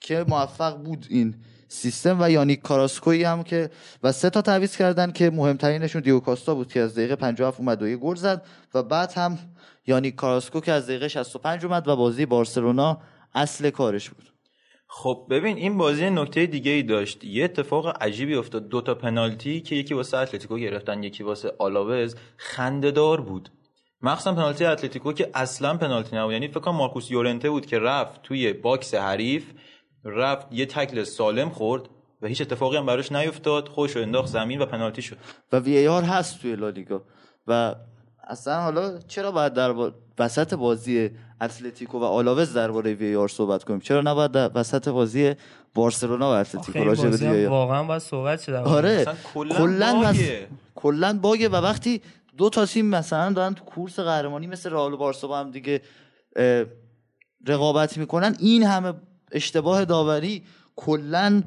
که 0.00 0.24
موفق 0.28 0.76
بود 0.76 1.06
این 1.10 1.34
سیستم. 1.68 2.16
و 2.20 2.30
یانیک 2.30 2.62
کاراسکوی 2.62 3.24
هم 3.24 3.42
که 3.42 3.70
و 4.02 4.12
سه 4.12 4.30
تا 4.30 4.42
تعویض 4.42 4.76
کردن 4.76 5.12
که 5.12 5.30
مهمترینشون 5.30 6.02
دیو 6.02 6.20
کاستا 6.20 6.54
بود 6.54 6.72
که 6.72 6.80
از 6.80 6.94
دقیقه 6.94 7.16
57 7.16 7.60
اومد 7.60 7.82
و 7.82 7.88
یه 7.88 7.96
گل 7.96 8.14
زد. 8.14 8.42
و 8.74 8.82
بعد 8.82 9.12
هم 9.12 9.38
یانیک 9.90 10.14
کاراسکو 10.14 10.60
که 10.60 10.72
از 10.72 10.86
دقیقه 10.86 11.08
65 11.08 11.64
اومد 11.64 11.88
و 11.88 11.96
بازی 11.96 12.26
بارسلونا 12.26 12.98
اصل 13.34 13.70
کارش 13.70 14.10
بود. 14.10 14.32
خب 14.92 15.26
ببین 15.30 15.56
این 15.56 15.78
بازی 15.78 16.10
نکته 16.10 16.46
دیگه 16.46 16.70
ای 16.70 16.82
داشت. 16.82 17.24
یه 17.24 17.44
اتفاق 17.44 18.02
عجیبی 18.02 18.34
افتاد. 18.34 18.68
دو 18.68 18.80
تا 18.80 18.94
پنالتی 18.94 19.60
که 19.60 19.74
یکی 19.76 19.94
واسه 19.94 20.16
اتلتیکو 20.16 20.56
گرفتن 20.56 21.02
یکی 21.02 21.22
واسه 21.22 21.52
آلاوز 21.58 22.16
خندهدار 22.36 23.20
بود. 23.20 23.48
مخصوصا 24.02 24.34
پنالتی 24.34 24.64
اتلتیکو 24.64 25.12
که 25.12 25.30
اصلا 25.34 25.76
پنالتی 25.76 26.16
نبود. 26.16 26.32
یعنی 26.32 26.48
فکر 26.48 26.60
کنم 26.60 26.74
مارکوس 26.74 27.10
یورنته 27.10 27.50
بود 27.50 27.66
که 27.66 27.78
رفت 27.78 28.22
توی 28.22 28.52
box 28.52 28.94
حریف 28.94 29.44
رفت 30.04 30.46
یه 30.50 30.66
تکل 30.66 31.04
سالم 31.04 31.50
خورد 31.50 31.82
و 32.22 32.26
هیچ 32.26 32.40
اتفاقی 32.40 32.76
هم 32.76 32.86
براش 32.86 33.12
نیفتاد. 33.12 33.68
خودشو 33.68 33.96
انداخت 33.96 34.28
زمین 34.28 34.60
و 34.60 34.66
پنالتی 34.66 35.02
شد. 35.02 35.16
و 35.52 35.58
وی 35.58 35.88
آر 35.88 36.02
هست 36.02 36.42
توی 36.42 36.56
لالیگا. 36.56 37.02
و 37.46 37.74
اصلا 38.30 38.60
حالا 38.60 38.98
چرا 38.98 39.32
باید 39.32 39.52
در 39.52 39.92
وسط 40.18 40.54
بازی 40.54 41.10
اتلتیکو 41.40 41.98
و 41.98 42.04
آلاوز 42.04 42.52
درباره 42.52 42.94
وی 42.94 43.16
آر 43.16 43.28
صحبت 43.28 43.64
کنیم؟ 43.64 43.80
چرا 43.80 44.00
نباید 44.00 44.30
در 44.32 44.50
وسط 44.54 44.88
بازی 44.88 45.34
بارسلونا 45.74 46.30
و 46.30 46.34
اتلتیکو 46.34 46.84
راجع 46.84 47.08
به 47.08 47.48
واقعا 47.48 47.82
باید 47.82 48.02
صحبت 48.02 48.42
شه 48.42 48.56
آره. 48.56 49.06
کلا 49.34 50.14
کلا 50.74 51.18
باگه. 51.18 51.48
و 51.48 51.56
وقتی 51.56 52.02
دو 52.36 52.50
تا 52.50 52.66
تیم 52.66 52.86
مثلا 52.86 53.32
دارن 53.32 53.54
تو 53.54 53.64
کورس 53.64 54.00
قهرمانی 54.00 54.46
مثل 54.46 54.70
رئال 54.70 54.92
و 54.92 54.96
بارسا 54.96 55.28
با 55.28 55.38
هم 55.38 55.50
دیگه 55.50 55.80
رقابت 57.46 57.98
می‌کنن 57.98 58.36
این 58.38 58.62
همه 58.62 58.92
اشتباه 59.32 59.84
داوری 59.84 60.42
کلا 60.76 61.42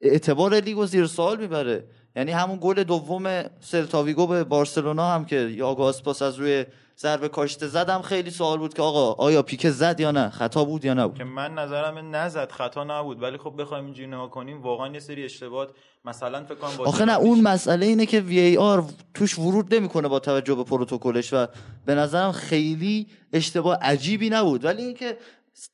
اعتبار 0.00 0.54
لیگو 0.54 0.86
زیر 0.86 1.06
سوال 1.06 1.40
می‌بره. 1.40 1.84
یعنی 2.20 2.32
همون 2.32 2.58
گل 2.60 2.82
دوم 2.82 3.44
سلتاویگو 3.60 4.26
به 4.26 4.44
بارسلونا 4.44 5.10
هم 5.14 5.24
که 5.24 5.36
یاگو 5.36 5.82
آسپاس 5.82 6.22
از 6.22 6.36
روی 6.36 6.64
ضربه 6.98 7.28
کاشته 7.28 7.66
زد 7.66 7.84
هم 7.84 8.02
خیلی 8.02 8.30
سوال 8.30 8.58
بود 8.58 8.74
که 8.74 8.82
آقا 8.82 9.12
آیا 9.12 9.42
پیکه 9.42 9.70
زد 9.70 10.00
یا 10.00 10.10
نه؟ 10.10 10.30
خطا 10.30 10.64
بود 10.64 10.84
یا 10.84 10.94
نبود؟ 10.94 11.18
که 11.18 11.24
من 11.24 11.54
نظرم 11.54 12.16
نزد 12.16 12.50
خطا 12.50 12.84
نبود. 12.84 13.22
ولی 13.22 13.36
خب 13.38 13.54
بخوایم 13.58 13.84
اینجوری 13.84 14.08
نگاه 14.08 14.30
کنیم 14.30 14.62
واقعا 14.62 14.88
یه 14.88 15.00
سری 15.00 15.24
اشتباهات 15.24 15.70
مثلا 16.04 16.44
فکر 16.44 16.54
کنم 16.54 16.86
آخه 16.86 17.04
نه 17.04 17.16
اون 17.18 17.40
مسئله 17.40 17.86
اینه 17.86 18.06
که 18.06 18.20
VAR 18.20 18.84
توش 19.14 19.38
ورود 19.38 19.74
نمی‌کنه 19.74 20.08
با 20.08 20.18
توجه 20.18 20.54
به 20.54 20.64
پروتکلش 20.64 21.32
و 21.32 21.46
به 21.86 21.94
نظرم 21.94 22.32
خیلی 22.32 23.06
اشتباه 23.32 23.78
عجیبی 23.82 24.30
نبود. 24.30 24.64
ولی 24.64 24.82
اینکه 24.82 25.16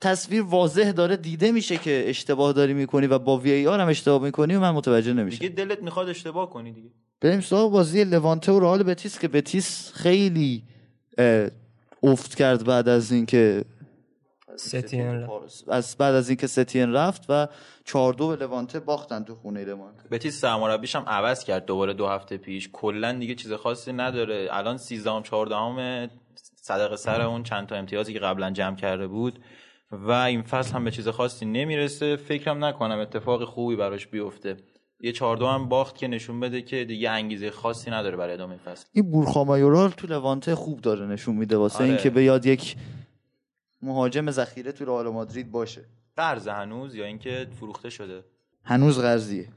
تصویر 0.01 0.43
واضح 0.43 0.93
داره 0.93 1.17
دیده 1.17 1.53
میشه 1.53 1.77
که 1.77 2.05
اشتباه 2.07 2.53
داری 2.53 2.75
می‌کنی 2.75 3.07
و 3.07 3.19
با 3.19 3.39
وی 3.39 3.51
ای 3.51 3.67
آر 3.67 3.81
هم 3.81 3.89
اشتباه 3.89 4.23
می‌کنی 4.23 4.55
و 4.55 4.61
من 4.61 4.71
متوجه 4.71 5.13
نمیشم. 5.13 5.39
دیگه 5.39 5.55
دلت 5.55 5.83
می‌خواد 5.83 6.09
اشتباه 6.09 6.51
کنی 6.51 6.73
دیگه. 6.73 6.91
بریم 7.21 7.41
سراغ 7.41 7.71
بازی 7.71 8.05
لوانته 8.05 8.53
و 8.53 8.61
رئال 8.61 8.83
بتیس 8.83 9.19
که 9.19 9.29
بتیس 9.29 9.93
خیلی 9.95 10.65
افت 12.03 12.35
کرد 12.35 12.65
بعد 12.65 12.89
از 12.89 13.13
اینکه 13.13 13.65
ستین 14.57 15.29
از 15.69 15.97
بعد 15.99 16.15
از 16.15 16.29
اینکه 16.29 16.47
ستین 16.47 16.93
رفت 16.93 17.23
و 17.29 17.49
4 17.85 18.13
دو 18.13 18.29
به 18.29 18.37
لوانته 18.37 18.81
باختن 18.81 19.25
تو 19.25 19.35
خونه 19.35 19.65
لوانته 19.65 20.09
بتیس 20.11 20.41
سرمربیش 20.41 20.97
هم 20.97 21.05
عوض 21.07 21.45
کرد 21.45 21.65
دوباره 21.67 21.93
دو 21.93 22.07
هفته 22.07 22.37
پیش. 22.37 22.71
کلا 22.73 23.13
دیگه 23.13 23.35
چیز 23.35 23.53
خاصی 23.53 23.93
نداره. 23.93 24.49
الان 24.51 24.77
13 24.77 25.11
ام 25.11 25.23
14 25.23 25.57
ام 25.57 26.09
صدقه 26.57 26.97
سر 26.97 27.21
اون 27.21 27.43
چند 27.43 27.67
تا 27.67 27.75
امتیازی 27.77 28.13
که 28.13 28.19
قبلا 28.19 28.51
جمع 28.51 28.77
کرده 28.77 29.07
بود. 29.07 29.39
و 29.91 30.11
این 30.11 30.43
فصل 30.43 30.73
هم 30.73 30.85
به 30.85 30.91
چیز 30.91 31.09
خاصی 31.09 31.47
نمی‌رسه. 31.47 32.17
فکرم 32.17 32.65
نکنم 32.65 32.99
اتفاق 32.99 33.45
خوبی 33.45 33.77
براش 33.77 34.07
بیفته. 34.07 34.57
یه 35.01 35.13
چهاردو 35.13 35.47
هم 35.47 35.69
باخت 35.69 35.99
که 35.99 36.09
نشون 36.09 36.41
بده 36.41 36.63
که 36.63 36.85
دیگه 36.85 37.11
انگیزه 37.11 37.51
خاصی 37.51 37.91
نداره 37.91 38.17
برای 38.17 38.35
ادامه 38.35 38.57
فصل. 38.57 38.87
این 38.93 39.11
بورخامایورال 39.11 39.91
تو 39.91 40.07
لوانته 40.07 40.55
خوب 40.55 40.81
داره 40.81 41.07
نشون 41.07 41.37
میده 41.37 41.57
واسه 41.57 41.79
آره. 41.79 41.87
اینکه 41.87 42.11
به 42.11 42.25
یاد 42.25 42.47
یک 42.47 42.77
مهاجم 43.83 44.31
ذخیره 44.31 44.73
تو 44.73 44.85
رئال 44.85 45.09
مادرید 45.09 45.51
باشه. 45.51 45.85
قرض 46.17 46.49
هنوز 46.49 46.95
یا 46.95 47.05
اینکه 47.05 47.47
فروخته 47.61 47.91
شده؟ 47.91 48.25
هنوز 48.65 48.99
قرضیه. 48.99 49.49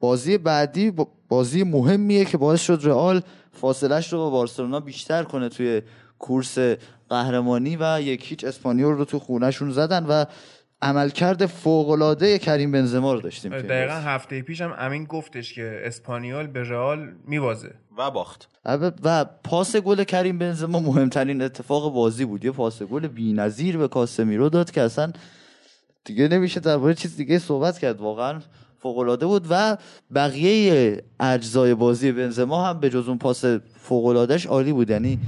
بازی 0.00 0.38
بعدی 0.38 0.92
بازی 1.28 1.62
مهمیه 1.62 2.24
که 2.24 2.38
باعث 2.38 2.60
شد 2.60 2.80
رئال 2.82 3.22
فاصلش 3.52 4.12
رو 4.12 4.18
با 4.18 4.30
بارسلونا 4.30 4.80
بیشتر 4.80 5.22
کنه 5.22 5.48
توی 5.48 5.82
کورس 6.18 6.58
قهرمانی 7.08 7.76
و 7.80 8.00
یک 8.00 8.30
هیچ 8.30 8.44
اسپانیول 8.44 8.94
رو 8.94 9.04
تو 9.04 9.18
خونهشون 9.18 9.70
زدن 9.70 10.06
و 10.06 10.24
عملکرد 10.82 11.46
فوق‌العاده 11.46 12.38
کریم 12.38 12.72
بنزما 12.72 13.14
رو 13.14 13.20
داشتیم 13.20 13.58
دقیقا 13.58 13.94
هفته 13.94 14.42
پیش 14.42 14.60
هم 14.60 14.74
امین 14.78 15.04
گفتش 15.04 15.54
که 15.54 15.80
اسپانیول 15.84 16.46
به 16.46 16.62
رئال 16.62 17.12
میوازه 17.26 17.74
و 17.98 18.10
باخت. 18.10 18.48
و 19.04 19.24
پاس 19.24 19.76
گل 19.76 20.04
کریم 20.04 20.38
بنزما 20.38 20.80
مهمترین 20.80 21.42
اتفاق 21.42 21.94
بازی 21.94 22.24
بود. 22.24 22.44
یه 22.44 22.50
پاس 22.50 22.82
گل 22.82 23.06
بی‌نظیر 23.06 23.76
به 23.76 23.88
کاسمیرو 23.88 24.48
داد 24.48 24.70
که 24.70 24.82
اصلا 24.82 25.12
دیگه 26.04 26.28
نمیشه 26.28 26.60
درباره 26.60 26.94
چیز 26.94 27.16
دیگه 27.16 27.38
صحبت 27.38 27.78
کرد. 27.78 28.00
واقعا 28.00 28.40
فوق 28.78 28.98
العاده 28.98 29.26
بود 29.26 29.46
و 29.50 29.76
بقیه 30.14 31.02
اجزای 31.20 31.74
بازی 31.74 32.12
بنزما 32.12 32.66
هم 32.66 32.80
به 32.80 32.90
جز 32.90 33.08
اون 33.08 33.18
پاس 33.18 33.44
فوق 33.80 34.06
العادهش 34.06 34.46
عالی 34.46 34.72
بود. 34.72 34.90
یعنی 34.90 35.18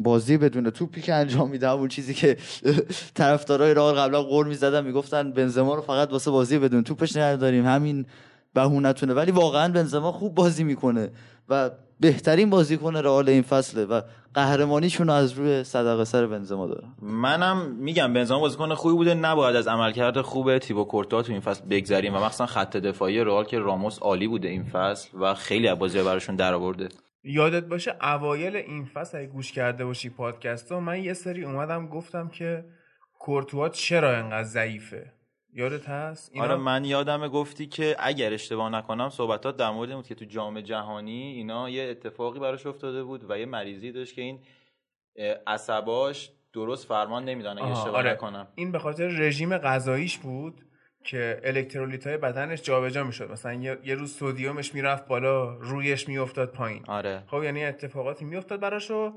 بازی 0.00 0.36
بدون 0.36 0.70
توپی 0.70 1.00
که 1.00 1.14
انجام 1.14 1.50
میده 1.50 1.70
اون 1.70 1.88
چیزی 1.88 2.14
که 2.14 2.36
طرفدارای 3.14 3.74
رئال 3.74 3.94
قبلا 3.94 4.22
قول 4.22 4.48
می‌زدن 4.48 4.84
می‌گفتن 4.84 5.32
بنزما 5.32 5.74
رو 5.74 5.82
فقط 5.82 6.12
واسه 6.12 6.30
بازی 6.30 6.58
بدون 6.58 6.84
توپش 6.84 7.10
داریم 7.10 7.66
همین 7.66 8.06
بهونتونه 8.54 9.14
ولی 9.14 9.30
واقعا 9.30 9.72
بنزما 9.72 10.12
خوب 10.12 10.34
بازی 10.34 10.64
می‌کنه 10.64 11.10
و 11.48 11.70
بهترین 12.00 12.50
بازیکن 12.50 12.96
رئال 12.96 13.28
این 13.28 13.42
فصله 13.42 13.84
و 13.84 14.00
قهرمانیشون 14.34 15.10
از 15.10 15.32
روی 15.32 15.64
صدقه 15.64 16.04
سر 16.04 16.26
بنزما 16.26 16.66
داره. 16.66 16.84
منم 17.02 17.76
میگم 17.78 18.12
بنزما 18.12 18.38
بازیکن 18.38 18.74
خوبی 18.74 18.94
بوده. 18.94 19.14
نباید 19.14 19.56
از 19.56 19.68
عملکرد 19.68 20.20
خوب 20.20 20.58
تیبو 20.58 20.84
کورتا 20.84 21.22
تو 21.22 21.32
این 21.32 21.40
فصل 21.40 21.64
بگذریم 21.70 22.14
و 22.14 22.18
مخصوصا 22.18 22.46
خط 22.46 22.76
دفاعی 22.76 23.24
رئال 23.24 23.44
که 23.44 23.58
راموس 23.58 23.98
عالی 23.98 24.28
بوده 24.28 24.48
این 24.48 24.64
فصل 24.64 25.08
و 25.20 25.34
خیلی 25.34 25.68
از 25.68 25.78
بازی 25.78 26.02
براشون 26.02 26.36
درآورده. 26.36 26.88
یادت 27.24 27.64
باشه 27.64 27.96
اوایل 28.00 28.56
این 28.56 28.84
فصل 28.84 29.18
اگه 29.18 29.26
گوش 29.26 29.52
کرده 29.52 29.84
باشی 29.84 30.10
پادکست 30.10 30.72
ها 30.72 30.80
من 30.80 31.04
یه 31.04 31.14
سری 31.14 31.44
اومدم 31.44 31.86
گفتم 31.86 32.28
که 32.28 32.64
کورتوا 33.18 33.68
چرا 33.68 34.16
انقدر 34.16 34.42
ضعیفه؟ 34.42 35.12
یادت 35.52 35.88
هست؟ 35.88 36.30
اینا... 36.32 36.44
آره 36.44 36.56
من 36.56 36.84
یادمه 36.84 37.28
گفتی 37.28 37.66
که 37.66 37.96
اگر 37.98 38.32
اشتباه 38.32 38.70
نکنم 38.70 39.08
صحبتات 39.08 39.56
در 39.56 39.70
مورد 39.70 39.94
بود 39.94 40.06
که 40.06 40.14
تو 40.14 40.24
جام 40.24 40.60
جهانی 40.60 41.32
اینا 41.32 41.70
یه 41.70 41.82
اتفاقی 41.82 42.40
براش 42.40 42.66
افتاده 42.66 43.04
بود 43.04 43.30
و 43.30 43.38
یه 43.38 43.46
مریضی 43.46 43.92
داشت 43.92 44.14
که 44.14 44.22
این 44.22 44.40
عصباش 45.46 46.30
درست 46.52 46.86
فرمان 46.86 47.24
نمیدن 47.24 47.58
اگه 47.58 47.66
اشتباه 47.66 47.96
آره. 47.96 48.12
نکنم. 48.12 48.48
این 48.54 48.72
به 48.72 48.78
خاطر 48.78 49.06
رژیم 49.06 49.58
غذاییش 49.58 50.18
بود؟ 50.18 50.64
که 51.04 51.40
الکترولیت 51.44 52.06
های 52.06 52.16
بدنش 52.16 52.62
جابجا 52.62 53.04
می‌شد. 53.04 53.30
مثلا 53.30 53.52
یه 53.84 53.94
روز 53.94 54.14
sodium 54.16 54.59
ش 54.59 54.74
می‌رفت 54.74 55.06
بالا 55.06 55.54
رویش 55.54 56.08
میافتاد 56.08 56.52
پایین. 56.52 56.82
آره. 56.88 57.22
خب 57.26 57.42
یعنی 57.42 57.64
اتفاقاتی 57.64 58.24
میافتاد 58.24 58.60
براش 58.60 59.02
و 59.02 59.12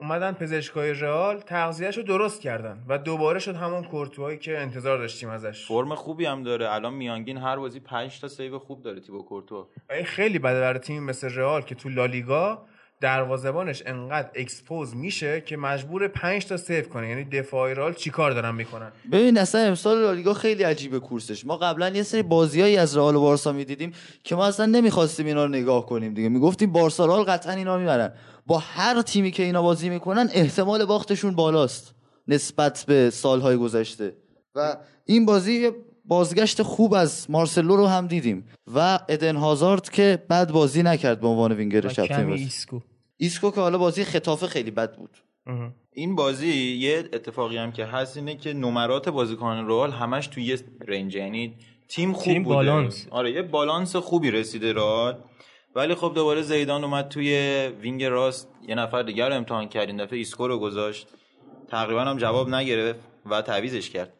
اومدن 0.00 0.32
پزشکای 0.32 0.92
رئال 0.92 1.40
تغذیهش 1.40 1.96
رو 1.96 2.02
درست 2.02 2.40
کردن 2.40 2.84
و 2.88 2.98
دوباره 2.98 3.38
شد 3.38 3.54
همون 3.54 3.84
کورتوهایی 3.84 4.38
که 4.38 4.58
انتظار 4.58 4.98
داشتیم 4.98 5.28
ازش. 5.28 5.66
فرم 5.66 5.94
خوبی 5.94 6.24
هم 6.24 6.42
داره. 6.42 6.74
الان 6.74 6.94
میانگین 6.94 7.38
هر 7.38 7.56
بازی 7.56 7.80
5 7.80 8.20
تا 8.20 8.28
save 8.28 8.58
خوب 8.58 8.82
داره 8.82 9.00
تیبو 9.00 9.22
کورتو. 9.22 9.68
خیلی 10.04 10.38
بده 10.38 10.60
برای 10.60 10.78
تیم 10.78 11.02
مثل 11.02 11.34
رئال 11.34 11.62
که 11.62 11.74
تو 11.74 11.88
لالیگا 11.88 12.66
دروازه‌بانش 13.00 13.82
انقدر 13.86 14.28
expose 14.34 14.96
میشه 14.96 15.40
که 15.40 15.56
مجبوره 15.56 16.08
5 16.08 16.46
تا 16.46 16.56
save 16.56 16.84
کنه. 16.84 17.08
یعنی 17.08 17.24
دفاعی 17.24 17.74
رئال 17.74 17.94
چیکار 17.94 18.30
دارن 18.30 18.54
می‌کنن؟ 18.54 18.92
ببین 19.12 19.38
اصلا 19.38 19.60
امسال 19.60 20.02
لالیگا 20.02 20.34
خیلی 20.34 20.62
عجیبه 20.62 21.00
course 21.00 21.31
ش. 21.31 21.46
ما 21.46 21.56
قبلا 21.56 21.88
یه 21.88 22.02
سری 22.02 22.22
بازیایی 22.22 22.76
از 22.76 22.96
رئال 22.96 23.16
و 23.16 23.20
بارسا 23.20 23.52
می‌دیدیم 23.52 23.92
که 24.24 24.36
ما 24.36 24.46
اصلا 24.46 24.66
نمی‌خواستیم 24.66 25.26
اینا 25.26 25.44
رو 25.44 25.50
نگاه 25.50 25.86
کنیم 25.86 26.14
دیگه. 26.14 26.28
می‌گفتیم 26.28 26.72
بارسا 26.72 27.06
رئال 27.06 27.22
قطعا 27.22 27.52
اینا 27.52 27.78
می‌برن. 27.78 28.12
با 28.46 28.58
هر 28.58 29.02
تیمی 29.02 29.30
که 29.30 29.42
اینا 29.42 29.62
بازی 29.62 29.88
می‌کنن 29.88 30.28
احتمال 30.32 30.84
باختشون 30.84 31.34
بالاست 31.34 31.94
نسبت 32.28 32.84
به 32.88 33.10
سالهای 33.10 33.56
گذشته. 33.56 34.16
و 34.54 34.76
این 35.04 35.26
بازی 35.26 35.70
بازگشت 36.04 36.62
خوب 36.62 36.94
از 36.94 37.30
مارسلو 37.30 37.76
رو 37.76 37.86
هم 37.86 38.06
دیدیم. 38.06 38.48
و 38.74 38.98
ادن 39.08 39.36
هازارد 39.36 39.90
که 39.90 40.22
بد 40.30 40.50
بازی 40.50 40.82
نکرد 40.82 41.20
به 41.20 41.26
عنوان 41.26 41.52
وینگر 41.52 41.88
چپ 41.88 42.28
ایسکو. 42.28 42.80
ایسکو 43.20 43.50
که 43.50 43.60
حالا 43.60 43.78
بازی 43.78 44.04
خطافه 44.04 44.46
خیلی 44.46 44.70
بد 44.70 44.96
بود. 44.96 45.10
این 45.92 46.14
بازی 46.14 46.52
یه 46.52 46.98
اتفاقی 47.12 47.56
هم 47.56 47.72
که 47.72 47.84
هست 47.84 48.16
اینه 48.16 48.36
که 48.36 48.52
نمرات 48.52 49.08
بازیکن 49.08 49.66
رئال 49.66 49.90
همش 49.90 50.26
توی 50.26 50.44
یه 50.44 50.58
range 50.88 51.14
یعنی 51.14 51.54
تیم 51.88 52.12
خوب 52.12 52.24
تیم 52.24 52.42
بوده. 52.42 52.56
بالانس. 52.56 53.06
آره 53.10 53.32
یه 53.32 53.42
بالانس 53.42 53.96
خوبی 53.96 54.30
رسیده 54.30 54.72
رئال. 54.72 55.18
ولی 55.74 55.94
خب 55.94 56.12
دوباره 56.14 56.42
زیدان 56.42 56.84
اومد 56.84 57.08
توی 57.08 57.32
وینگ 57.80 58.04
راست. 58.04 58.48
یه 58.68 58.74
نفر 58.74 59.02
دیگر 59.02 59.28
رو 59.28 59.34
امتحان 59.34 59.68
کرد. 59.68 59.88
این 59.88 59.96
دفعه 59.96 60.18
ایسکو 60.18 60.48
رو 60.48 60.58
گذاشت. 60.58 61.08
تقریبا 61.68 62.00
هم 62.00 62.18
جواب 62.18 62.48
نگرفت 62.48 63.00
و 63.26 63.42
تعویزش 63.42 63.90
کرد. 63.90 64.12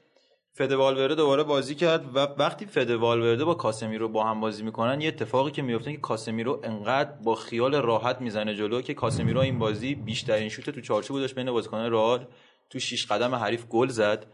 فده 0.58 0.76
والورده 0.76 1.14
دوباره 1.14 1.42
بازی 1.42 1.74
کرد 1.74 2.16
و 2.16 2.18
وقتی 2.18 2.66
فده 2.66 2.96
والورده 2.96 3.44
با 3.44 3.54
کاسمیرو 3.54 4.08
با 4.08 4.24
هم 4.24 4.40
بازی 4.40 4.62
می‌کنن 4.62 5.00
یه 5.00 5.08
اتفاقی 5.08 5.50
که 5.50 5.62
میفته 5.62 5.92
که 5.92 5.98
کاسمیرو 5.98 6.60
انقدر 6.64 7.10
با 7.24 7.34
خیال 7.34 7.74
راحت 7.74 8.20
می‌زنه 8.20 8.54
جلو 8.54 8.80
که 8.80 8.94
کاسمیرو 8.94 9.40
این 9.40 9.58
بازی 9.58 9.94
بیشترین 9.94 10.48
شوت 10.48 10.70
تو 10.70 10.80
چارچوب 10.80 11.18
داشت 11.18 11.34
بین 11.34 11.50
بازیکنان 11.50 11.92
رئال. 11.92 12.26
تو 12.70 12.78
شیش 12.78 13.06
قدم 13.06 13.34
حریف 13.34 13.66
گل 13.66 13.88
زد. 13.88 14.26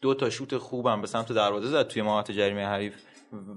دو 0.00 0.14
تا 0.14 0.30
شوت 0.30 0.56
خوبم 0.56 1.00
به 1.00 1.06
سمت 1.06 1.32
دروازه 1.32 1.66
زد 1.66 1.88
توی 1.88 2.02
محوطه 2.02 2.32
جریمه 2.32 2.66
حریف 2.66 2.94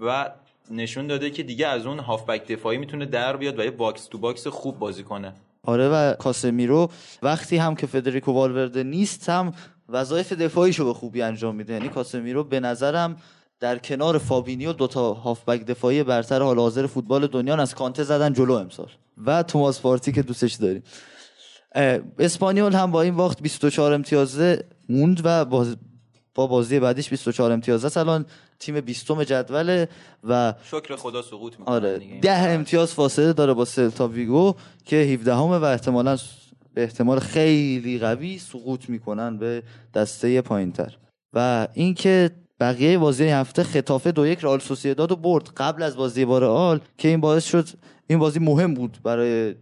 و 0.01 0.31
نشون 0.71 1.07
داده 1.07 1.29
که 1.29 1.43
دیگه 1.43 1.67
از 1.67 1.85
اون 1.85 1.99
هافبک 1.99 2.47
دفاعی 2.47 2.77
می‌تونه 2.77 3.05
در 3.05 3.37
بیاد 3.37 3.59
و 3.59 3.63
یه 3.63 3.71
box 3.71 4.05
to 4.05 4.17
box 4.17 4.47
خوب 4.47 4.79
بازی 4.79 5.03
کنه. 5.03 5.33
آره 5.63 5.89
و 5.89 6.13
کاسمیرو 6.13 6.89
وقتی 7.21 7.57
هم 7.57 7.75
که 7.75 7.87
فدریکو 7.87 8.31
والورده 8.31 8.83
نیست 8.83 9.29
هم 9.29 9.53
وظایف 9.93 10.33
دفاعیشو 10.33 10.85
به 10.85 10.93
خوبی 10.93 11.21
انجام 11.21 11.55
میده. 11.55 11.73
یعنی 11.73 11.89
کاسمیرو 11.89 12.43
به 12.43 12.59
نظرم 12.59 13.17
در 13.59 13.77
کنار 13.77 14.17
فابینیو 14.17 14.73
دوتا 14.73 15.13
هافبک 15.13 15.65
دفاعی 15.65 16.03
برتر 16.03 16.41
حال 16.41 16.59
حاضر 16.59 16.87
فوتبال 16.87 17.27
دنیا 17.27 17.55
از 17.55 17.75
کانته 17.75 18.03
زدن 18.03 18.33
جلو 18.33 18.53
امسال. 18.53 18.89
و 19.25 19.43
توماس 19.43 19.81
پارتی 19.81 20.11
که 20.11 20.21
دوستش 20.21 20.53
داریم. 20.53 20.83
اسپانیول 22.19 22.73
هم 22.73 22.91
با 22.91 23.01
این 23.01 23.15
باخت 23.15 23.41
24 23.41 23.93
امتیازه 23.93 24.63
موند 24.89 25.21
و 25.23 25.45
با 26.35 26.47
بازی 26.47 26.79
بعدیش 26.79 27.09
24 27.09 27.51
امتیاز 27.51 27.97
الان 27.97 28.25
تیم 28.59 28.81
20 28.81 29.11
جدوله 29.11 29.89
و 30.23 30.53
شکر 30.63 30.95
خدا 30.95 31.21
سقوط 31.21 31.59
می‌کنه. 31.59 31.75
آره 31.75 32.19
ده 32.21 32.37
امتیاز 32.37 32.93
فاصله 32.93 33.33
داره 33.33 33.53
با 33.53 33.65
سلتا 33.65 34.07
ویگو 34.07 34.55
که 34.85 34.95
17 34.95 35.35
همه 35.35 35.57
و 35.57 35.63
احتمالا 35.63 36.17
به 36.73 36.83
احتمال 36.83 37.19
خیلی 37.19 37.99
قوی 37.99 38.37
سقوط 38.37 38.89
می‌کنن 38.89 39.37
به 39.37 39.63
دسته 39.93 40.41
پایینتر. 40.41 40.97
و 41.33 41.67
اینکه 41.73 42.31
بقیه 42.59 42.97
بازی 42.97 43.23
هفته 43.23 43.63
خطافه 43.63 44.11
دو 44.11 44.27
یک 44.27 44.39
رئال 44.39 44.59
سوسییداد 44.59 45.09
رو 45.09 45.15
برد 45.15 45.49
قبل 45.57 45.83
از 45.83 45.95
بازی 45.95 46.25
با 46.25 46.39
رئال 46.39 46.79
که 46.97 47.07
این 47.07 47.21
باعث 47.21 47.45
شد 47.45 47.69
این 48.07 48.19
بازی 48.19 48.39
مهم 48.39 48.73
بود 48.73 48.97
برای 49.03 49.55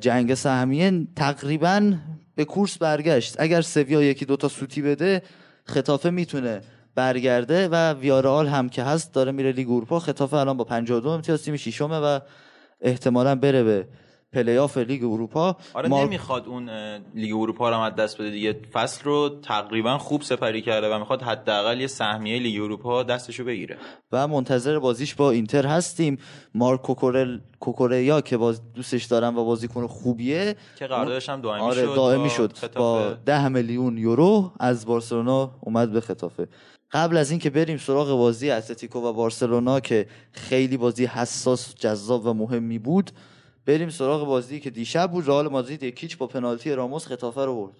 جنگ 0.00 0.34
سهمیه 0.34 1.06
تقریبا 1.16 1.92
به 2.34 2.44
کورس 2.44 2.78
برگشت. 2.78 3.36
اگر 3.38 3.60
سویا 3.60 4.02
یکی 4.02 4.24
دوتا 4.24 4.48
سوتی 4.48 4.82
بده 4.82 5.22
خطافه 5.64 6.10
می‌تونه 6.10 6.60
برگرده 6.94 7.68
و 7.68 7.92
ویارال 7.92 8.46
هم 8.46 8.68
که 8.68 8.82
هست 8.82 9.14
داره 9.14 9.32
میره 9.32 9.52
لیگ 9.52 9.70
اروپا. 9.70 9.98
خطافه 9.98 10.36
الان 10.36 10.56
با 10.56 10.64
52 10.64 11.08
امتیاز 11.08 11.42
تیم 11.42 11.56
ششمه 11.56 11.98
و 11.98 12.20
احتمالا 12.80 13.34
بره 13.34 13.62
به 13.62 13.88
پلی 14.32 14.58
آف 14.58 14.76
لیگ 14.76 15.04
اروپا. 15.04 15.56
آره 15.74 15.88
مار... 15.88 16.06
نمی‌خواد 16.06 16.46
اون 16.46 16.70
لیگ 17.14 17.36
اروپا 17.36 17.70
رو 17.70 17.78
از 17.78 17.94
دست 17.94 18.18
بده 18.18 18.30
دیگه. 18.30 18.60
فصل 18.72 19.04
رو 19.04 19.28
تقریبا 19.42 19.98
خوب 19.98 20.22
سپری 20.22 20.62
کرده 20.62 20.94
و 20.94 20.98
می‌خواد 20.98 21.22
حداقل 21.22 21.80
یه 21.80 21.86
سهمیه 21.86 22.38
لیگ 22.38 22.62
اروپا 22.62 23.02
دستشو 23.02 23.44
بگیره. 23.44 23.76
و 24.12 24.28
منتظر 24.28 24.78
بازیش 24.78 25.14
با 25.14 25.30
اینتر 25.30 25.66
هستیم. 25.66 26.18
مارک 26.54 26.82
کوکورل 26.82 27.38
کوکوریا 27.60 28.20
که 28.20 28.36
باز 28.36 28.72
دوستش 28.74 29.04
دارم 29.04 29.38
و 29.38 29.44
بازیکن 29.44 29.86
خوبیه. 29.86 30.56
که 30.78 30.86
قراردادش 30.86 31.28
هم 31.28 31.40
دائمی 31.40 31.62
آره 31.62 31.82
شد 31.82 31.94
دائمی 31.94 32.30
شد. 32.30 32.52
با 32.76 33.12
10 33.26 33.48
میلیون 33.48 33.98
یورو 33.98 34.52
از 34.60 34.86
بارسلونا 34.86 35.50
اومد 35.60 35.92
به 35.92 36.00
خطافه 36.00 36.48
قبل 36.92 37.16
از 37.16 37.30
اینکه 37.30 37.50
بریم 37.50 37.78
سراغ 37.78 38.08
بازی 38.08 38.50
اتلتیکو 38.50 38.98
و 38.98 39.12
بارسلونا 39.12 39.80
که 39.80 40.06
خیلی 40.32 40.76
بازی 40.76 41.04
حساس 41.04 41.74
جذاب 41.74 42.26
و 42.26 42.34
مهمی 42.34 42.78
بود 42.78 43.10
بریم 43.66 43.88
سراغ 43.88 44.26
بازی 44.26 44.60
که 44.60 44.70
دیشب 44.70 45.10
بود. 45.10 45.28
رئال 45.28 45.48
مادرید 45.48 45.82
یکیچ 45.82 46.18
با 46.18 46.26
پنالتی 46.26 46.72
راموس 46.72 47.06
خطافه 47.06 47.44
رو 47.44 47.54
برد. 47.54 47.76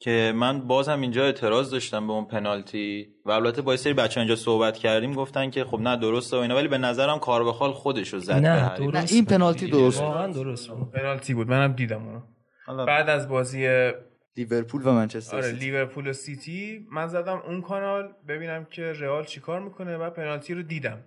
که 0.00 0.32
من 0.36 0.60
بازم 0.60 1.00
اینجا 1.00 1.24
اعتراض 1.24 1.70
داشتم 1.70 2.06
به 2.06 2.12
اون 2.12 2.24
پنالتی 2.24 3.08
و 3.24 3.30
البته 3.30 3.62
با 3.62 3.76
سری 3.76 3.92
بچه 3.92 4.20
اینجا 4.20 4.36
صحبت 4.36 4.76
کردیم 4.76 5.12
گفتن 5.12 5.50
که 5.50 5.64
خب 5.64 5.80
نه 5.80 5.96
درسته 5.96 6.36
و 6.36 6.40
اینا. 6.40 6.56
ولی 6.56 6.68
به 6.68 6.78
نظرم 6.78 7.18
کاربخال 7.18 7.72
خودش 7.72 8.08
رو 8.08 8.18
زد 8.18 8.32
نه, 8.32 8.78
نه 8.78 9.04
این 9.08 9.24
پنالتی 9.24 9.66
درست 9.66 10.00
واقعا 10.00 10.32
درست 10.32 10.70
پنالتی 10.70 11.34
بود. 11.34 11.48
منم 11.48 11.72
دیدم 11.72 12.02
اونو. 12.06 12.86
بعد 12.86 13.08
از 13.08 13.28
بازی 13.28 13.90
لیورپول 14.36 14.82
و 14.84 14.92
منچستر 14.92 15.36
آره 15.36 15.52
لیورپول 15.52 16.06
و 16.06 16.12
سیتی 16.12 16.86
من 16.90 17.06
زدم 17.06 17.42
اون 17.46 17.62
کانال 17.62 18.12
ببینم 18.28 18.64
که 18.64 18.82
رئال 18.82 19.24
چیکار 19.24 19.60
می‌کنه 19.60 19.96
و 19.96 20.10
پنالتی 20.10 20.54
رو 20.54 20.62
دیدم 20.62 20.98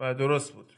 و 0.00 0.14
درست 0.14 0.52
بود. 0.52 0.72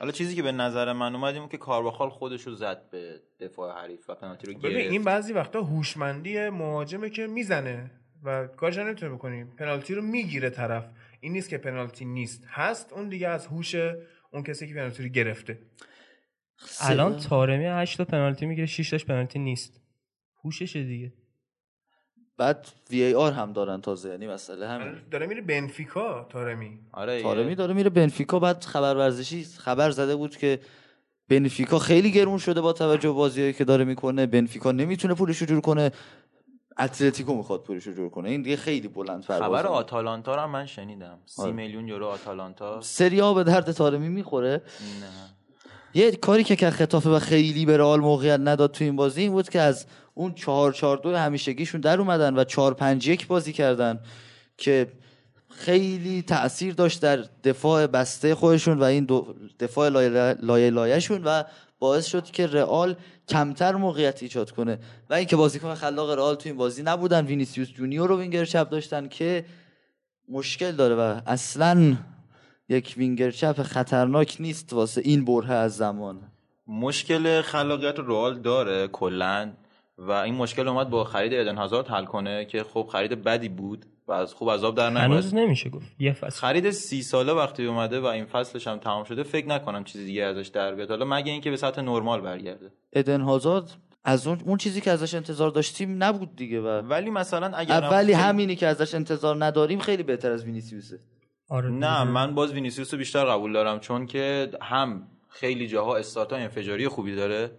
حالا 0.00 0.12
چیزی 0.12 0.34
که 0.34 0.42
به 0.42 0.52
نظر 0.52 0.92
من 0.92 1.14
اومد 1.14 1.34
این 1.34 1.48
که 1.48 1.56
کارواخال 1.56 2.08
خودش 2.08 2.42
رو 2.42 2.54
زد 2.54 2.90
به 2.90 3.20
دفاع 3.40 3.82
حریف 3.82 4.10
و 4.10 4.14
پنالتی 4.14 4.46
رو 4.46 4.52
گرفت. 4.52 4.66
ببین 4.66 4.90
این 4.90 5.04
بعضی 5.04 5.32
وقتا 5.32 5.62
هوشمندی 5.62 6.48
مهاجمه 6.48 7.10
که 7.10 7.26
می‌زنه 7.26 7.90
و 8.24 8.46
کارش 8.46 8.78
نمی‌تونه 8.78 9.14
بکنیم. 9.14 9.54
پنالتی 9.58 9.94
رو 9.94 10.02
می‌گیره 10.02 10.50
طرف. 10.50 10.84
این 11.20 11.32
نیست 11.32 11.48
که 11.48 11.58
پنالتی 11.58 12.04
نیست. 12.04 12.44
هست 12.48 12.92
اون 12.92 13.08
دیگه 13.08 13.28
از 13.28 13.46
هوش 13.46 13.74
اون 14.32 14.42
کسی 14.42 14.68
که 14.68 14.74
پنالتی 14.74 15.02
رو 15.02 15.08
گرفته. 15.08 15.58
الان 16.80 17.16
تارمی 17.16 17.66
8 17.66 17.98
تا 17.98 18.04
پنالتی 18.04 18.46
می‌گیره 18.46 18.66
6 18.66 18.90
تاش 18.90 19.04
پنالتی 19.04 19.38
نیست. 19.38 19.80
هوششه 20.44 20.82
دیگه. 20.82 21.12
بعد 22.40 22.68
وی 22.90 23.02
ای 23.02 23.14
آر 23.14 23.32
هم 23.32 23.52
دارن 23.52 23.80
تازه 23.80 24.08
یعنی 24.08 24.26
مسئله 24.26 24.68
هم 24.68 24.80
آره، 24.80 24.94
داره 25.10 25.26
میره 25.26 25.40
بنفیکا 25.40 26.26
تارمی. 26.30 26.78
آره 26.92 27.22
تارمی 27.22 27.54
داره 27.54 27.74
میره 27.74 27.90
بنفیکا 27.90 28.38
بعد 28.38 28.64
خبر 28.64 28.94
ورزشی 28.94 29.44
خبر 29.44 29.90
زده 29.90 30.16
بود 30.16 30.36
که 30.36 30.60
بنفیکا 31.28 31.78
خیلی 31.78 32.10
گرون 32.12 32.38
شده 32.38 32.60
با 32.60 32.72
توجه 32.72 33.08
به 33.08 33.14
بازیایی 33.14 33.52
که 33.52 33.64
داره 33.64 33.84
می‌کنه. 33.84 34.26
بنفیکا 34.26 34.72
نمی‌تونه 34.72 35.14
پولش 35.14 35.38
رو 35.38 35.46
جور 35.46 35.60
کنه. 35.60 35.92
اتلتیکو 36.78 37.34
می‌خواد 37.34 37.62
پولش 37.62 37.86
رو 37.86 37.92
جور 37.92 38.10
کنه. 38.10 38.30
این 38.30 38.42
دیگه 38.42 38.56
خیلی 38.56 38.88
بلند 38.88 39.24
خبر 39.24 39.66
آتالانتا 39.66 40.34
رو 40.34 40.46
من 40.46 40.66
شنیدم. 40.66 41.18
سی 41.26 41.42
آره. 41.42 41.52
میلیون 41.52 41.88
یورو 41.88 42.06
آتالانتا. 42.06 42.80
سری 42.80 43.34
به 43.34 43.44
درد 43.44 43.72
تارمی 43.72 44.08
می‌خوره. 44.08 44.62
نه. 45.00 45.30
یه 45.94 46.10
کاری 46.10 46.44
که 46.44 46.56
که 46.56 46.70
خطافه 46.70 47.10
و 47.10 47.18
خیلی 47.18 47.66
به 47.66 47.76
رئال 47.76 48.00
موقعیت 48.00 48.40
نداد 48.40 48.70
تو 48.70 48.84
این 48.84 48.96
بازی 48.96 49.22
این 49.22 49.32
بود 49.32 49.48
که 49.48 49.60
از 49.60 49.86
اون 50.20 50.34
چهار 50.34 50.72
چهار 50.72 50.96
دو 50.96 51.16
همیشگیشون 51.16 51.80
در 51.80 51.98
اومدن 51.98 52.36
و 52.38 52.44
چهار 52.44 52.74
پنج 52.74 53.08
یک 53.08 53.26
بازی 53.26 53.52
کردن 53.52 54.00
که 54.56 54.86
خیلی 55.48 56.22
تاثیر 56.22 56.74
داشت 56.74 57.02
در 57.02 57.24
دفاع 57.44 57.86
بسته 57.86 58.34
خودشون 58.34 58.78
و 58.78 58.82
این 58.82 59.08
دفاع 59.60 59.88
لایه 59.88 60.70
لایهشون 60.70 61.24
و 61.24 61.42
باعث 61.78 62.06
شد 62.06 62.24
که 62.24 62.46
رئال 62.46 62.96
کمتر 63.28 63.74
موقعیت 63.74 64.22
ایجاد 64.22 64.50
کنه. 64.50 64.78
و 65.10 65.14
اینکه 65.14 65.36
بازیکن 65.36 65.74
خلاق 65.74 66.10
رئال 66.10 66.34
تو 66.34 66.48
این 66.48 66.58
بازی 66.58 66.82
نبودن 66.82 67.26
وینیسیوس 67.26 67.68
جونیور 67.68 68.08
رو 68.08 68.18
وینگر 68.18 68.44
چپ 68.44 68.68
داشتن 68.68 69.08
که 69.08 69.44
مشکل 70.28 70.72
داره 70.72 70.94
و 70.94 71.20
اصلا 71.26 71.96
یک 72.68 72.94
وینگر 72.96 73.30
چپ 73.30 73.62
خطرناک 73.62 74.36
نیست 74.40 74.72
واسه 74.72 75.00
این 75.04 75.24
برهه 75.24 75.52
از 75.52 75.76
زمان. 75.76 76.20
مشکل 76.66 77.42
خلاقیت 77.42 77.98
رئال 77.98 78.38
داره 78.40 78.88
کلا. 78.88 79.52
و 80.00 80.10
این 80.10 80.34
مشکل 80.34 80.68
اومد 80.68 80.90
با 80.90 81.04
خرید 81.04 81.34
ادن 81.34 81.56
هازارد 81.56 81.88
حل 81.88 82.04
کنه 82.04 82.44
که 82.44 82.62
خب 82.62 82.88
خرید 82.92 83.22
بدی 83.22 83.48
بود 83.48 83.86
و 84.08 84.12
از 84.12 84.34
خوب 84.34 84.50
عذاب 84.50 84.74
در 84.74 84.90
نیومد. 84.90 85.04
هنوز 85.04 85.34
نمیشه 85.34 85.70
گفت. 85.70 85.86
یه 85.98 86.12
فصل. 86.12 86.40
خرید 86.40 86.70
سی 86.70 87.02
ساله 87.02 87.32
وقتی 87.32 87.66
اومده 87.66 88.00
و 88.00 88.04
این 88.04 88.24
فصلش 88.24 88.66
هم 88.66 88.78
تمام 88.78 89.04
شده 89.04 89.22
فکر 89.22 89.46
نکنم 89.46 89.84
چیزی 89.84 90.04
دیگه 90.04 90.24
ازش 90.24 90.46
در 90.46 90.74
بیاد. 90.74 90.90
حالا 90.90 91.04
مگه 91.04 91.32
اینکه 91.32 91.50
به 91.50 91.56
سطح 91.56 91.82
نرمال 91.82 92.20
برگرده. 92.20 92.72
ادن 92.92 93.20
هازارد 93.20 93.76
از 94.04 94.26
اون 94.26 94.40
اون 94.44 94.58
چیزی 94.58 94.80
که 94.80 94.90
ازش 94.90 95.14
انتظار 95.14 95.50
داشتیم 95.50 96.02
نبود 96.04 96.36
دیگه 96.36 96.60
و 96.60 96.66
ولی 96.66 97.10
مثلا 97.10 97.56
اگر 97.56 97.88
ولی 97.90 98.12
همینی 98.12 98.56
که 98.56 98.66
ازش 98.66 98.94
انتظار 98.94 99.44
نداریم 99.44 99.78
خیلی 99.78 100.02
بهتر 100.02 100.32
از 100.32 100.44
وینیسیوسه. 100.44 100.98
آره 101.48 101.70
نه 101.70 102.04
من 102.04 102.34
باز 102.34 102.52
وینیسیوس 102.52 102.94
رو 102.94 102.98
بیشتر 102.98 103.24
قبول 103.24 103.52
دارم 103.52 103.80
چون 103.80 104.06
که 104.06 104.50
هم 104.62 105.08
خیلی 105.28 105.68
جاها 105.68 105.96
استارت 105.96 106.32
انفجاری 106.32 106.88
خوبی 106.88 107.16
داره. 107.16 107.50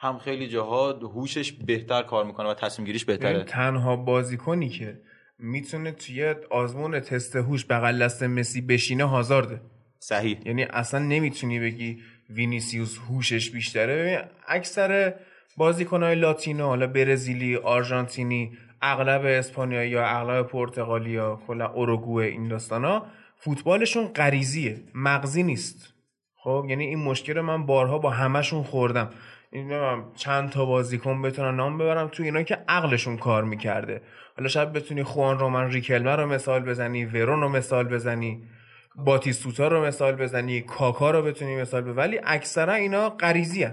هم 0.00 0.18
خیلی 0.18 0.48
جاها 0.48 0.92
هوشش 0.92 1.52
بهتر 1.52 2.02
کار 2.02 2.24
می‌کنه 2.24 2.48
و 2.48 2.54
تصمیم 2.54 2.86
گیریش 2.86 3.04
بهتره. 3.04 3.44
تنها 3.44 3.96
بازیکنی 3.96 4.68
که 4.68 5.00
می‌تونه 5.38 5.92
توی 5.92 6.34
آزمون 6.50 7.00
تست 7.00 7.36
هوش 7.36 7.64
بغل 7.64 8.02
دست 8.02 8.22
مسی 8.22 8.60
بشینه 8.60 9.04
هازارده. 9.04 9.60
صحیح. 9.98 10.38
یعنی 10.44 10.62
اصلا 10.62 11.00
نمی‌تونی 11.00 11.60
بگی 11.60 11.98
وینیسیوس 12.30 12.98
هوشش 12.98 13.50
بیشتره. 13.50 14.30
اکثر 14.48 15.14
بازیکنهای 15.56 16.14
لاتینو 16.14 16.66
حالا 16.66 16.86
برزیلی 16.86 17.56
آرژانتینی 17.56 18.58
اغلب 18.82 19.24
اسپانیایی 19.24 19.90
یا 19.90 20.06
اغلب 20.06 20.46
پرتغالی 20.46 21.10
یا 21.10 21.40
کلا 21.46 21.66
اوروگوئه 21.66 22.26
این 22.26 22.48
داستانا 22.48 23.06
فوتبالشون 23.36 24.06
غریزیه 24.06 24.80
مغزی 24.94 25.42
نیست. 25.42 25.94
خب 26.36 26.66
یعنی 26.68 26.84
این 26.84 26.98
مشکل 26.98 27.40
من 27.40 27.66
بارها 27.66 27.98
با 27.98 28.10
همشون 28.10 28.62
خوردم. 28.62 29.10
این 29.50 29.72
چند 30.16 30.50
تا 30.50 30.64
بازیکن 30.64 31.22
بتونن 31.22 31.56
نام 31.56 31.78
ببرم 31.78 32.08
تو 32.08 32.22
اینا 32.22 32.42
که 32.42 32.58
عقلشون 32.68 33.16
کار 33.16 33.44
می‌کرده. 33.44 34.02
حالا 34.36 34.48
شاید 34.48 34.72
بتونی 34.72 35.02
خوان 35.02 35.38
رومن 35.38 35.70
ریکلمه 35.70 36.16
رو 36.16 36.26
مثال 36.26 36.60
بزنی 36.60 37.04
ورون 37.04 37.40
رو 37.40 37.48
مثال 37.48 37.84
بزنی 37.84 38.42
باتیستوتا 38.96 39.68
رو 39.68 39.84
مثال 39.84 40.12
بزنی 40.12 40.60
کاکا 40.60 41.10
رو 41.10 41.22
بتونی 41.22 41.56
مثال 41.56 41.80
بزنی 41.80 41.92
ولی 41.94 42.20
اکثرا 42.24 42.74
اینا 42.74 43.10
غریزی 43.10 43.64
و 43.64 43.70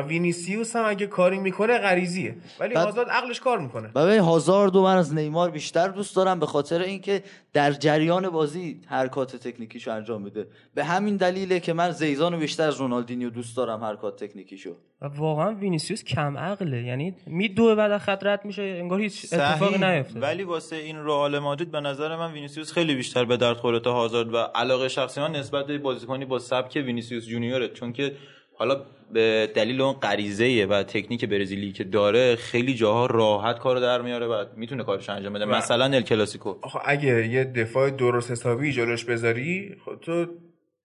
وینیسیوس 0.00 0.76
هم 0.76 0.84
اگه 0.86 1.06
کاری 1.06 1.38
می‌کنه 1.38 1.78
غریزیه. 1.78 2.36
ولی 2.60 2.74
هازارد 2.74 3.08
عقلش 3.08 3.40
کار 3.40 3.58
می‌کنه. 3.58 3.88
ببین 3.88 4.20
هازارد 4.20 4.76
من 4.76 4.96
از 4.96 5.14
نیمار 5.14 5.50
بیشتر 5.50 5.88
دوست 5.88 6.16
دارم 6.16 6.40
به 6.40 6.46
خاطر 6.46 6.80
اینکه 6.82 7.22
در 7.52 7.72
جریان 7.72 8.28
بازی 8.28 8.80
حرکات 8.86 9.36
تکنیکیشو 9.36 9.90
انجام 9.90 10.22
میده. 10.22 10.46
به 10.74 10.84
همین 10.84 11.16
دلیله 11.16 11.60
که 11.60 11.72
من 11.72 11.90
زیزانو 11.90 12.38
بیشتر 12.38 12.68
از 12.68 12.76
رونالدینیو 12.76 13.30
دوست 13.30 13.56
دارم 13.56 13.84
حرکات 13.84 14.24
تکنیکیشو. 14.24 14.76
و 15.02 15.06
واقعا 15.06 15.54
وینیسیوس 15.54 16.04
کم 16.04 16.38
عقله. 16.38 16.82
یعنی 16.82 17.14
میدوه 17.26 17.74
بعد 17.74 17.98
خط 17.98 18.26
رد 18.26 18.44
میشه 18.44 18.62
انگار 18.62 19.00
هیچ 19.00 19.32
اتفاقی 19.32 19.78
نیفته 19.78 20.20
ولی 20.20 20.42
واسه 20.42 20.76
این 20.76 21.04
رئال 21.04 21.38
مادرید 21.38 21.70
به 21.70 21.80
نظر 21.80 22.16
من 22.16 22.32
وینیسیوس 22.32 22.72
خیلی 22.72 22.94
بیشتر 22.94 23.24
به 23.24 23.36
درد 23.36 23.56
خوره 23.56 23.80
تا 23.80 23.92
هازارد 23.92 24.34
و 24.34 24.36
علاقه 24.36 24.88
شخصی 24.88 25.20
من 25.20 25.32
نسبت 25.32 25.66
به 25.66 25.78
بازیکنی 25.78 26.24
با 26.24 26.38
سبک 26.38 26.76
وینیسیوس 26.76 27.26
جونیوره. 27.26 27.68
چون 27.68 27.92
که 27.92 28.16
حالا 28.58 28.82
به 29.12 29.50
دلیل 29.54 29.80
اون 29.80 29.92
غریزه 29.92 30.66
و 30.70 30.82
تکنیک 30.82 31.24
برزیلی 31.24 31.72
که 31.72 31.84
داره 31.84 32.36
خیلی 32.36 32.74
جاها 32.74 33.06
راحت 33.06 33.58
کارو 33.58 33.80
در 33.80 34.02
میاره 34.02 34.26
و 34.26 34.44
می‌تونه 34.56 34.84
کارش 34.84 35.08
انجام 35.10 35.32
بده. 35.32 35.44
مثلا 35.44 35.84
ال 35.84 36.00
کلاسیکو. 36.00 36.54
آخه 36.62 36.78
اگه 36.84 37.28
یه 37.28 37.44
دفاع 37.44 37.90
درست 37.90 38.30
حسابی 38.30 38.72
جلوش 38.72 39.04
بذاری 39.04 39.76
خب 39.84 40.00
تو 40.00 40.26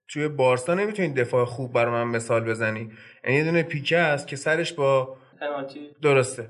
توی 0.08 0.28
بارسا 0.28 0.74
نمی‌تونی 0.74 1.14
دفاع 1.14 1.46
خوب 1.46 1.74
برای 1.74 1.92
من 1.92 2.04
مثال 2.04 2.44
بزنی. 2.44 2.92
یعنی 3.24 3.38
یه 3.38 3.44
دونه 3.44 3.64
پیکه 3.64 3.98
است 3.98 4.28
که 4.28 4.36
سرش 4.36 4.74
با 4.74 5.18
پنالتی. 5.40 5.80
درسته. 6.02 6.50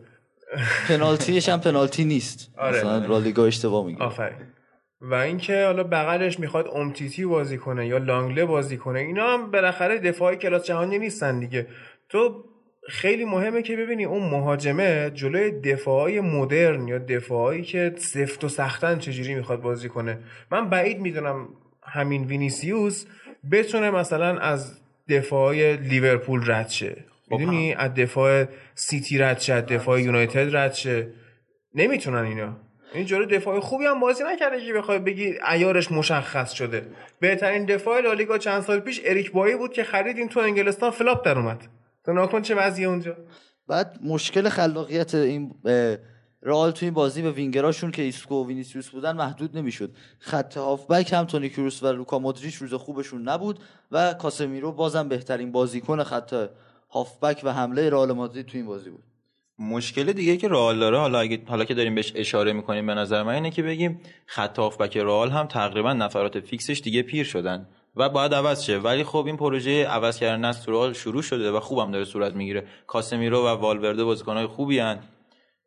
پنالتیش 0.87 1.49
هم 1.49 1.61
پنالتی 1.61 2.05
نیست. 2.05 2.53
آره. 2.57 2.77
مثلا 2.77 3.05
رالیگا 3.05 3.45
اشتباه 3.45 3.85
میگه 3.85 4.03
آفرین. 4.03 4.37
و 5.01 5.13
اینکه 5.13 5.65
حالا 5.65 5.83
بغلش 5.83 6.39
می‌خواد 6.39 6.67
امتیتی 6.67 7.25
بازی 7.25 7.57
کنه 7.57 7.87
یا 7.87 7.97
لانگله 7.97 8.45
بازی 8.45 8.77
کنه 8.77 8.99
اینا 8.99 9.33
هم 9.33 9.51
بالاخره 9.51 9.97
دفاعی 9.97 10.37
کلاس 10.37 10.65
جهانی 10.65 10.99
نیستن 10.99 11.39
دیگه. 11.39 11.67
تو 12.09 12.43
خیلی 12.89 13.25
مهمه 13.25 13.61
که 13.61 13.75
ببینی 13.75 14.05
اون 14.05 14.29
مهاجمه 14.29 15.11
جلوی 15.13 15.51
دفاعی 15.51 16.19
مدرن 16.19 16.87
یا 16.87 16.97
دفاعی 16.97 17.61
که 17.61 17.93
سفت 17.97 18.43
و 18.43 18.49
سختن 18.49 18.99
چجوری 18.99 19.35
می‌خواد 19.35 19.61
بازی 19.61 19.89
کنه. 19.89 20.19
من 20.51 20.69
بعید 20.69 20.99
می‌دونم 20.99 21.47
همین 21.83 22.23
وینیسیوس 22.23 23.05
بتونه 23.51 23.91
مثلا 23.91 24.39
از 24.39 24.81
دفاعی 25.09 25.77
لیورپول 25.77 26.51
رد 26.51 26.69
شه. 26.69 27.05
خب 27.29 27.37
می‌دونی؟ 27.37 27.73
از 27.73 27.93
دفاع 27.93 28.45
سیتی 28.75 29.17
رد 29.17 29.39
شه 29.39 29.61
دفاع 29.61 30.01
یونایتد 30.01 30.55
رد 30.55 30.73
شه. 30.73 31.07
نمی‌تونن 31.75 32.23
اینا. 32.23 32.66
اینجوری 32.93 33.25
دفاع 33.25 33.59
خوبی 33.59 33.85
هم 33.85 33.99
بازی 33.99 34.23
نکرده 34.23 34.65
که 34.65 34.73
بخوای 34.73 34.99
بگی 34.99 35.33
ایارش 35.51 35.91
مشخص 35.91 36.51
شده. 36.51 36.87
بهترین 37.19 37.65
دفاع 37.65 38.01
لالیگا 38.01 38.37
چند 38.37 38.63
سال 38.63 38.79
پیش 38.79 39.01
اریک 39.05 39.31
بایی 39.31 39.55
بود 39.55 39.73
که 39.73 39.83
خریدین 39.83 40.29
تو 40.29 40.39
انگلستان 40.39 40.91
فلاپ 40.91 41.25
در 41.25 41.37
اومد. 41.37 41.67
تو 42.05 42.13
ناکن 42.13 42.41
چه 42.41 42.55
وضعیه 42.55 42.87
اونجا؟ 42.87 43.17
بعد 43.67 43.99
مشکل 44.03 44.49
خلاقیت 44.49 45.15
این 45.15 45.53
رئال 46.43 46.71
تو 46.71 46.85
این 46.85 46.93
بازی 46.93 47.21
به 47.21 47.31
وینگراشون 47.31 47.91
که 47.91 48.01
ایسکو 48.01 48.35
و 48.35 48.47
وینیسیوس 48.47 48.89
بودن 48.89 49.15
محدود 49.15 49.57
نمی‌شد. 49.57 49.91
خط 50.19 50.57
هافبک 50.57 51.13
هم 51.13 51.25
تونی 51.25 51.49
کروس 51.49 51.83
و 51.83 51.87
لوکا 51.87 52.19
مودریچ 52.19 52.55
روز 52.55 52.73
خوبشون 52.73 53.21
نبود 53.21 53.59
و 53.91 54.13
کاسمیرو 54.13 54.71
بازم 54.71 55.07
بهترین 55.07 55.51
بازیکن 55.51 56.03
خط 56.03 56.49
هافبک 56.89 57.41
و 57.43 57.53
حمله 57.53 57.89
رئال 57.89 58.11
مادرید 58.11 58.45
تو 58.45 58.57
این 58.57 58.65
بازی 58.65 58.89
بود. 58.89 59.03
مشکل 59.59 60.13
دیگه 60.13 60.37
که 60.37 60.47
رئال 60.47 60.79
داره. 60.79 60.97
حالا 60.97 61.19
اگه 61.19 61.41
حالا 61.47 61.65
که 61.65 61.73
داریم 61.73 61.95
بهش 61.95 62.13
اشاره 62.15 62.53
می‌کنیم 62.53 62.87
به 62.87 62.93
نظر 62.93 63.23
من 63.23 63.33
اینه 63.33 63.51
که 63.51 63.63
بگیم 63.63 64.01
خط 64.25 64.59
هافبک 64.59 64.97
رئال 64.97 65.29
هم 65.29 65.45
تقریبا 65.45 65.93
نفرات 65.93 66.39
فیکسش 66.39 66.81
دیگه 66.83 67.01
پیر 67.01 67.25
شدن 67.25 67.67
و 67.95 68.09
باید 68.09 68.33
عوض 68.33 68.63
شه. 68.63 68.77
ولی 68.77 69.03
خب 69.03 69.23
این 69.25 69.37
پروژه 69.37 69.87
عوض 69.87 70.19
کردن 70.19 70.51
تو 70.51 70.71
رئال 70.71 70.93
شروع 70.93 71.21
شده 71.21 71.51
و 71.51 71.59
خوبم 71.59 71.91
داره 71.91 72.05
صورت 72.05 72.33
می‌گیره. 72.33 72.67
کاسمیرو 72.87 73.45
و 73.45 73.47
والورده 73.47 74.03
بازیکنهای 74.03 74.47
خوبی 74.47 74.79
هن. 74.79 74.99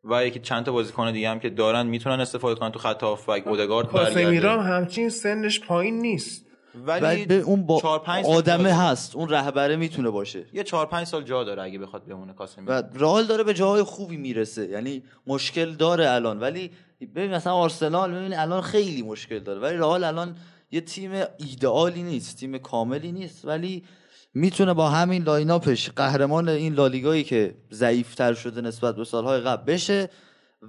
و 0.03 0.25
یکی 0.25 0.39
چند 0.39 0.65
تا 0.65 0.71
بازیکن 0.71 1.11
دیگه 1.11 1.29
هم 1.29 1.39
که 1.39 1.49
دارن 1.49 1.87
می‌تونن 1.87 2.19
استفاده 2.19 2.59
کنن 2.59 2.71
تو 2.71 2.79
خط 2.79 3.03
هافبک 3.03 3.47
اودگارد 3.47 3.87
کاسمیرو 3.87 4.49
همچین 4.49 5.09
سنش 5.09 5.59
پایین 5.59 5.99
نیست. 5.99 6.50
ولی 6.85 7.25
به 7.25 7.35
اون 7.35 7.65
با 7.65 8.01
آدمه 8.25 8.73
هست 8.73 9.15
اون 9.15 9.29
رهبره 9.29 9.75
می‌تونه 9.75 10.09
باشه. 10.09 10.45
یه 10.53 10.63
4 10.63 10.85
5 10.85 11.07
سال 11.07 11.23
جا 11.23 11.43
داره 11.43 11.63
اگه 11.63 11.79
بخواد 11.79 12.05
بمونه 12.05 12.33
کاسمی 12.33 12.65
و 12.67 12.83
رئال 12.93 13.25
داره 13.25 13.43
به 13.43 13.53
جاهای 13.53 13.83
خوبی 13.83 14.17
می‌رسه. 14.17 14.67
یعنی 14.67 15.03
مشکل 15.27 15.73
داره 15.73 16.09
الان. 16.09 16.39
ولی 16.39 16.71
ببین 17.15 17.33
مثلا 17.33 17.53
آرسنال 17.53 18.11
ببین 18.11 18.33
الان 18.33 18.61
خیلی 18.61 19.01
مشکل 19.01 19.39
داره. 19.39 19.59
ولی 19.59 19.77
رئال 19.77 20.03
الان 20.03 20.35
یه 20.71 20.81
تیم 20.81 21.11
ایدئالی 21.37 22.03
نیست 22.03 22.37
تیم 22.37 22.57
کاملی 22.57 23.11
نیست. 23.11 23.45
ولی 23.45 23.83
می‌تونه 24.33 24.73
با 24.73 24.89
همین 24.89 25.23
line-up 25.23 25.74
ش 25.74 25.89
قهرمان 25.89 26.49
این 26.49 26.73
لالیگایی 26.73 27.23
که 27.23 27.55
ضعیفتر 27.71 28.33
شده 28.33 28.61
نسبت 28.61 28.95
به 28.95 29.03
سالهای 29.03 29.41
قبل 29.41 29.73
بشه. 29.73 30.09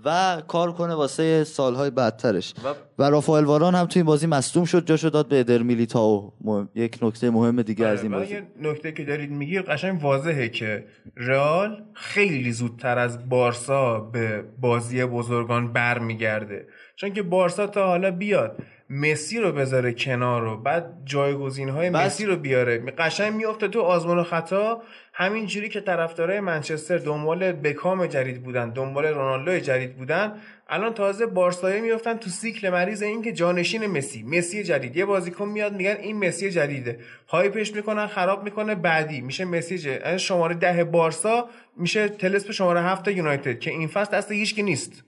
و 0.05 0.43
کار 0.49 0.73
کنه 0.73 0.95
واسه 0.95 1.45
سالهای 1.45 1.91
بعدترش. 1.91 2.55
و, 2.65 2.75
و 2.99 3.11
رافائل 3.11 3.45
واران 3.45 3.75
هم 3.75 3.87
توی 3.87 4.01
این 4.01 4.07
بازی 4.07 4.27
مصدوم 4.27 4.65
شد 4.65 4.87
جاشو 4.87 5.09
داد 5.09 5.29
به 5.29 5.41
ادر 5.41 5.63
میلیتائو 5.63 6.31
یک 6.75 6.99
نکته 7.03 7.31
مهم 7.31 7.63
دیگه 7.63 7.87
از 7.87 8.03
این 8.03 8.15
آره، 8.15 8.23
بازی. 8.25 8.41
نکته 8.61 8.93
که 8.93 9.05
دارید 9.05 9.31
میگی 9.31 9.61
قشنگ 9.61 10.03
واضحه 10.05 10.49
که 10.49 10.85
رئال 11.17 11.83
خیلی 11.93 12.53
زودتر 12.53 12.99
از 12.99 13.29
بارسا 13.29 14.01
به 14.01 14.45
بازی 14.61 15.05
بزرگان 15.05 15.73
برمیگرده. 15.73 16.67
چون 16.97 17.13
که 17.13 17.23
بارسا 17.23 17.67
تا 17.67 17.87
حالا 17.87 18.11
بیاد 18.11 18.63
مسی 18.91 19.41
رو 19.41 19.53
بذاره 19.53 19.93
کنار 19.93 20.43
رو 20.43 20.57
بعد 20.57 21.03
جایگزین 21.05 21.69
های 21.69 21.91
مسی 21.91 22.27
رو 22.27 22.37
بیاره. 22.37 22.79
قشنگ 22.79 23.35
میفته 23.35 23.69
تو 23.69 23.81
آزمون 23.81 24.19
و 24.19 24.23
خطا. 24.23 24.83
همین 25.15 25.47
جوری 25.47 25.69
که 25.69 25.81
طرفدارای 25.81 26.41
منچستر 26.41 26.99
دنبال 26.99 27.53
بکام 27.53 28.07
جدید 28.07 28.43
بودن 28.43 28.71
دنبال 28.71 29.07
رونالدو 29.07 29.59
جدید 29.59 29.97
بودن 29.97 30.33
الان 30.69 30.95
تازه 30.95 31.27
بارسایی 31.27 31.81
میفتن 31.81 32.17
تو 32.17 32.31
سیکل 32.31 32.71
مریض 32.71 33.03
این 33.03 33.23
که 33.23 33.33
جانشین 33.33 33.87
مسی 33.87 34.23
مسی 34.23 34.65
جدید. 34.65 34.97
یه 34.97 35.05
بازیکن 35.05 35.49
میاد 35.49 35.73
میگن 35.73 35.97
این 36.01 36.29
مسی 36.29 36.51
جدیده. 36.51 36.99
هایپش 37.29 37.75
می‌کنن 37.75 38.07
خراب 38.07 38.45
می‌کنه 38.45 38.75
بعدی 38.75 39.21
میشه 39.21 39.45
مسی 39.45 39.91
یعنی 40.05 40.19
شماره 40.19 40.55
ده 40.55 40.85
بارسا 40.85 41.49
میشه 41.77 42.09
تلسپ 42.09 42.51
شماره 42.51 42.81
هفت 42.83 43.09
یونایتد 43.09 43.59
که 43.59 43.71
این 43.71 43.89
فصل 43.89 44.17
دست 44.17 44.33
هیچ 44.33 44.59
نیست. 44.59 45.05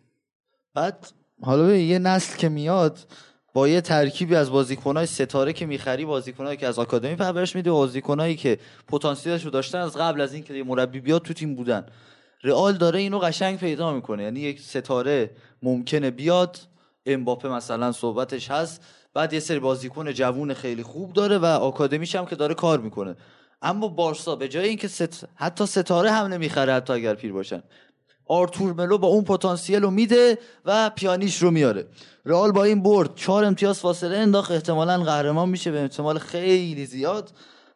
بعد 0.75 1.07
حالا 1.43 1.77
یه 1.77 1.99
نسل 1.99 2.37
که 2.37 2.49
میاد 2.49 2.99
با 3.55 3.69
یه 3.69 3.81
ترکیبی 3.81 4.35
از 4.35 4.51
بازیکنای 4.51 5.07
ستاره 5.07 5.53
که 5.53 5.67
می‌خری 5.67 6.05
بازیکنایی 6.05 6.57
که 6.57 6.67
از 6.67 6.79
آکادمی 6.79 7.15
پرورش 7.15 7.57
میده 7.57 7.71
بازیکنایی 7.71 8.37
که 8.37 8.59
پتانسیلش 8.89 9.45
رو 9.45 9.51
داشتن 9.51 9.79
از 9.79 9.97
قبل 9.97 10.21
از 10.21 10.35
اینکه 10.35 10.65
مربی 10.65 11.01
بیاد 11.01 11.23
تو 11.23 11.35
تیم 11.35 11.55
بودن. 11.55 11.87
رئال 12.43 12.73
داره 12.73 12.99
اینو 12.99 13.19
قشنگ 13.19 13.59
پیدا 13.59 13.93
می‌کنه. 13.93 14.23
یعنی 14.23 14.41
یک 14.41 14.61
ستاره 14.61 15.31
ممکنه 15.63 16.11
بیاد. 16.11 16.59
امباپه 17.07 17.49
مثلا 17.49 17.93
صحبتش 17.93 18.51
هست. 18.51 18.83
بعد 19.15 19.33
یه 19.33 19.41
سری 19.41 19.59
بازیکن 19.59 20.13
جوون 20.13 20.55
خیلی 20.55 20.83
خوب 20.83 21.13
داره 21.13 21.39
و 21.39 21.45
آکادمیش 21.45 22.17
هم 22.17 22.27
که 22.27 22.37
داره 22.37 22.55
کار 22.55 22.81
می‌کنه. 22.81 23.17
اما 23.63 23.89
بارسا 23.89 24.37
به 24.37 24.49
جای 24.49 24.69
اینکه 24.69 24.89
ست... 24.89 25.29
حتی 25.35 25.67
ستاره 25.67 26.11
هم 26.11 26.27
نمی‌خره 26.27 26.73
حتی 26.73 26.93
اگر 26.93 27.15
پیر 27.15 27.33
باشن 27.33 27.63
آرتور 28.27 28.73
ملو 28.73 28.99
با 28.99 29.09
اون 29.09 29.25
پتانسیل 29.25 29.83
رو 29.83 29.91
میده 29.91 30.39
و 30.65 30.91
پیانیش 30.97 31.43
رو 31.43 31.51
میاره. 31.51 31.85
رئال 32.27 32.53
با 32.53 32.65
این 32.65 32.83
برد 32.83 33.15
چهار 33.15 33.45
امتیاز 33.45 33.81
فاصله 33.81 34.17
انداخت. 34.17 34.51
احتمالا 34.51 34.99
قهرمان 34.99 35.49
میشه 35.49 35.71
به 35.71 35.83
احتمال 35.83 36.19
خیلی 36.19 36.87
زیاد. 36.87 37.31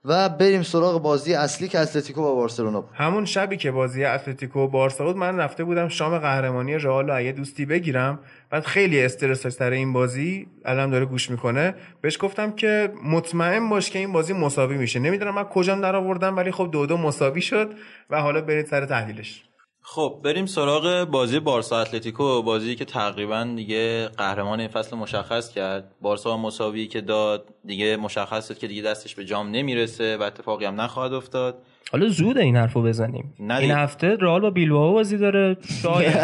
و 0.05 0.29
بریم 0.29 0.63
سراغ 0.63 1.03
بازی 1.03 1.35
اصلی 1.35 1.69
که 1.69 1.79
اتلتیکو 1.79 2.23
با 2.23 2.35
بارسلونا 2.35 2.85
همون 2.95 3.25
شبی 3.25 3.57
که 3.57 3.71
بازی 3.71 4.05
اتلتیکو 4.05 4.61
و 4.61 4.69
بارسا 4.69 5.05
بود 5.05 5.17
من 5.17 5.37
رفته 5.37 5.65
بودم 5.65 5.89
شام 5.89 6.19
قهرمانی 6.19 6.75
رئال 6.75 7.11
رو 7.11 7.33
دوستی 7.33 7.67
بگیرم. 7.67 8.19
بعد 8.51 8.65
خیلی 8.65 9.05
استرس 9.05 9.47
سر 9.47 9.71
این 9.71 9.93
بازی. 9.93 10.47
الان 10.65 10.91
داره 10.91 11.05
گوش 11.05 11.31
می‌کنه. 11.31 11.75
بهش 12.01 12.19
گفتم 12.21 12.53
که 12.53 12.93
مطمئن 13.05 13.69
باش 13.69 13.91
که 13.91 13.99
این 13.99 14.13
بازی 14.13 14.33
مساوی 14.33 14.77
میشه. 14.77 14.99
نمی‌دونم 14.99 15.35
من 15.35 15.45
کجا 15.45 15.75
در 15.75 15.97
آوردم 15.97 16.37
ولی 16.37 16.51
خب 16.51 16.69
دو 16.73 16.87
دو 16.87 16.97
مساوی 16.97 17.43
شد 17.43 17.71
و 18.11 18.21
حالا 18.21 18.41
برید 18.41 18.67
سر 18.67 18.87
تحلیلش. 18.87 19.48
خب 19.91 20.21
بریم 20.25 20.47
سراغ 20.47 21.05
بازی 21.05 21.41
بارسا 21.41 21.81
اتلتیکو 21.81 22.43
بازی 22.43 22.77
که 22.77 22.85
تقریبا 22.85 23.49
دیگه 23.57 24.09
قهرمان 24.09 24.61
این 24.61 24.69
فصل 24.69 24.97
مشخص 24.97 25.51
کرد. 25.51 25.95
بارسا 26.01 26.37
مساوی 26.37 26.87
که 26.87 27.01
داد 27.01 27.55
دیگه 27.65 27.97
مشخص 27.97 28.49
شد 28.49 28.59
که 28.59 28.67
دیگه 28.67 28.83
دستش 28.83 29.15
به 29.15 29.25
جام 29.25 29.51
نمی‌رسه 29.51 30.17
و 30.17 30.23
اتفاقی 30.23 30.65
هم 30.65 30.81
نخواهد 30.81 31.13
افتاد. 31.13 31.63
حالا 31.93 32.09
زود 32.09 32.39
این 32.39 32.57
حرفو 32.57 32.83
بزنیم. 32.83 33.35
این 33.39 33.71
هفته 33.71 34.17
رئال 34.21 34.41
با 34.41 34.51
بیلبائو 34.51 34.93
بازی 34.93 35.19
داره. 35.19 35.57
شاید. 35.83 36.17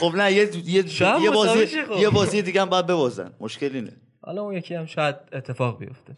خب 0.00 0.16
نه 0.16 0.32
یه 0.32 0.48
یه, 0.64 1.30
بازی 1.30 1.66
یه 1.98 2.10
بازی 2.10 2.42
دیگه 2.42 2.60
هم 2.60 2.68
باید 2.68 2.86
ببازن. 2.86 3.32
مشکلی 3.40 3.80
نه. 3.80 3.92
حالا 4.22 4.42
اون 4.42 4.54
یکی 4.54 4.74
هم 4.74 4.86
شاید 4.86 5.16
اتفاق 5.32 5.78
بیفته. 5.78 6.16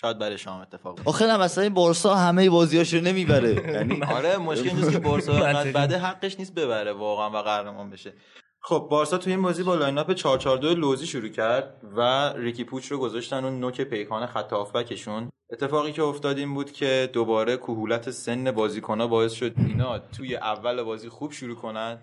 شاید 0.00 0.18
برای 0.18 0.38
شما 0.38 0.62
اتفاق 0.62 1.00
آخه 1.04 1.26
نه 1.26 1.36
مثلا 1.36 1.64
این 1.64 1.74
بورسا 1.74 2.14
همه 2.14 2.50
بازیاشو 2.50 2.96
نمی‌بره. 2.96 3.54
یعنی 3.74 4.02
آره 4.02 4.36
مشکل 4.36 4.76
نیست 4.76 4.90
که 4.92 4.98
بورسا 4.98 5.32
بعد 5.74 5.92
حقش 5.92 6.38
نیست 6.38 6.54
ببره 6.54 6.92
واقعا 6.92 7.30
و 7.30 7.42
قهرمان 7.42 7.90
بشه. 7.90 8.12
خب 8.60 8.88
بارسا 8.90 9.18
تو 9.18 9.30
این 9.30 9.42
بازی 9.42 9.62
با 9.62 9.74
line-up 9.74 10.12
442 10.12 10.74
لوزی 10.74 11.06
شروع 11.06 11.28
کرد 11.28 11.80
و 11.96 12.32
ریکی 12.36 12.64
پوچ 12.64 12.86
رو 12.86 12.98
گذاشتن 12.98 13.44
اون 13.44 13.60
نوک 13.60 13.80
پیکان 13.80 14.26
خط 14.26 14.52
هافبکشون. 14.52 15.30
اتفاقی 15.52 15.92
که 15.92 16.02
افتاد 16.02 16.38
این 16.38 16.54
بود 16.54 16.72
که 16.72 17.10
دوباره 17.12 17.56
کهولت 17.56 18.10
سن 18.10 18.50
بازیکن‌ها 18.50 19.06
باعث 19.06 19.32
شد 19.32 19.54
اینا 19.56 19.98
توی 19.98 20.36
اول 20.36 20.82
بازی 20.82 21.08
خوب 21.08 21.32
شروع 21.32 21.56
کنن. 21.56 21.98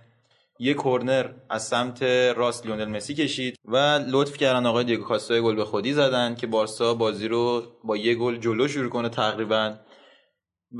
یه 0.59 0.73
کرنر 0.73 1.29
از 1.49 1.67
سمت 1.67 2.03
راست 2.03 2.65
لیونل 2.65 2.85
مسی 2.85 3.13
کشید 3.13 3.55
و 3.65 3.77
لطف 4.07 4.37
کردن 4.37 4.65
آقای 4.65 4.83
دیگو 4.83 5.03
کاستا 5.03 5.41
گل 5.41 5.55
به 5.55 5.65
خودی 5.65 5.93
زدن 5.93 6.35
که 6.35 6.47
بارسا 6.47 6.93
بازی 6.93 7.27
رو 7.27 7.63
با 7.83 7.97
یه 7.97 8.15
گل 8.15 8.37
جلو 8.37 8.67
شروع 8.67 8.89
کنه 8.89 9.09
تقریبا. 9.09 9.75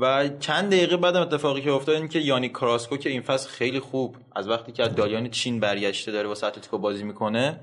و 0.00 0.28
چند 0.28 0.70
دقیقه 0.72 0.96
بعد 0.96 1.16
اتفاقی 1.16 1.60
که 1.60 1.72
افتاد 1.72 1.94
این 1.94 2.08
که 2.08 2.18
یانی 2.18 2.48
کراسکو 2.48 2.96
که 2.96 3.10
این 3.10 3.22
فصل 3.22 3.48
خیلی 3.48 3.80
خوب 3.80 4.16
از 4.36 4.48
وقتی 4.48 4.72
که 4.72 4.82
از 4.82 4.94
دالیان 4.94 5.30
چین 5.30 5.60
برگشته 5.60 6.12
داره 6.12 6.28
با 6.28 6.32
اتلتیکو 6.32 6.78
بازی 6.78 7.04
می‌کنه 7.04 7.60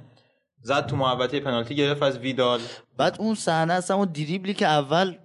زد 0.64 0.86
تو 0.86 0.96
محوطه 0.96 1.40
پنالتی 1.40 1.76
گرفت 1.76 2.04
از 2.04 2.18
ویدال. 2.18 2.60
بعد 2.98 3.16
اون 3.20 3.36
صحنه 3.36 3.74
اصلا 3.74 3.98
اون 3.98 4.12
دریبلی 4.12 4.54
که 4.54 4.68
اول 4.68 5.16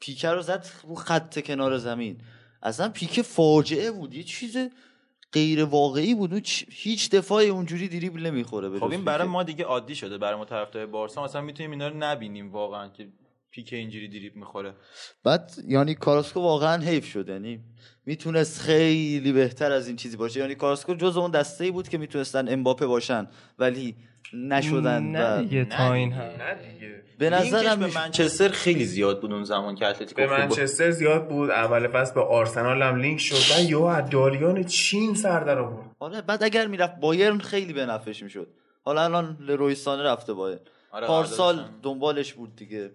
پیکه 0.00 0.28
رو 0.28 0.42
زد 0.42 0.66
رو 0.88 0.94
خط 0.94 1.40
کنار 1.40 1.78
زمین. 1.78 2.18
اصلا 2.62 2.88
پیکه 2.88 3.22
فاجعه 3.22 3.90
بود. 3.90 4.14
یه 4.14 4.22
چیز 4.22 4.56
غیر 5.32 5.64
واقعی 5.64 6.14
بود 6.14 6.46
هیچ 6.70 7.10
دفاعی 7.10 7.48
اونجوری 7.48 7.88
دریبل 7.88 8.26
نمی‌خوره 8.26 8.78
خب 8.78 8.90
این 8.90 9.04
برای 9.04 9.28
ما 9.28 9.42
دیگه 9.42 9.64
عادی 9.64 9.94
شده. 9.94 10.18
برای 10.18 10.38
ما 10.38 10.44
طرفدار 10.44 10.86
بارسا 10.86 11.24
مثلا 11.24 11.40
می‌تونیم 11.40 11.70
اینا 11.70 11.88
رو 11.88 11.96
نبینیم 11.96 12.52
واقعا 12.52 12.88
که 12.88 13.08
پیک 13.50 13.72
اینجوری 13.72 14.08
دریب 14.08 14.36
می‌خوره. 14.36 14.74
بعد 15.24 15.52
یعنی 15.68 15.94
کاراسکو 15.94 16.40
واقعا 16.40 16.82
حیف 16.82 17.06
شد. 17.06 17.28
یعنی 17.28 17.60
می‌تونست 18.06 18.60
خیلی 18.60 19.32
بهتر 19.32 19.72
از 19.72 19.86
این 19.86 19.96
چیزی 19.96 20.16
باشه. 20.16 20.40
یعنی 20.40 20.54
کاراسکو 20.54 20.94
جز 20.94 21.16
اون 21.16 21.30
دسته 21.30 21.64
ای 21.64 21.70
بود 21.70 21.88
که 21.88 21.98
می‌تونستن 21.98 22.52
امباپه 22.52 22.86
باشن. 22.86 23.28
ولی 23.58 23.96
نشدن 24.34 25.02
نه 25.02 25.42
دیگه 25.42 25.64
تا 25.64 25.92
این 25.92 26.12
هم 26.12 26.30
به 27.18 27.30
نظرم 27.30 27.80
به 27.80 27.86
منچستر 27.94 28.48
خیلی 28.48 28.84
زیاد 28.84 29.20
بود 29.20 29.32
اون 29.32 29.44
زمان 29.44 29.74
که 29.74 29.86
اتلتیکو 29.86 30.20
به 30.20 30.30
منچستر 30.30 30.90
زیاد 30.90 31.28
بود 31.28 31.50
اول 31.50 31.88
فصل 31.88 32.14
به 32.14 32.20
آرسنال 32.20 32.82
هم 32.82 32.96
لینک 32.96 33.20
شد 33.20 33.70
یهو 33.70 33.82
از 33.82 34.10
داریان 34.10 34.64
چین 34.64 35.14
سر 35.14 35.40
در 35.40 35.58
آورد. 35.58 35.90
آره 35.98 36.22
بعد 36.22 36.42
اگر 36.42 36.66
می‌رفت 36.66 36.96
بایرن 37.00 37.38
خیلی 37.38 37.72
به 37.72 37.86
نفعش 37.86 38.22
می‌شد. 38.22 38.48
حالا 38.84 39.04
الان 39.04 39.36
لرویستانه 39.40 40.02
رفته 40.02 40.32
بایرن. 40.32 40.60
آره 40.92 41.06
پارسال 41.06 41.64
دنبالش 41.82 42.32
بود 42.32 42.56
دیگه 42.56 42.90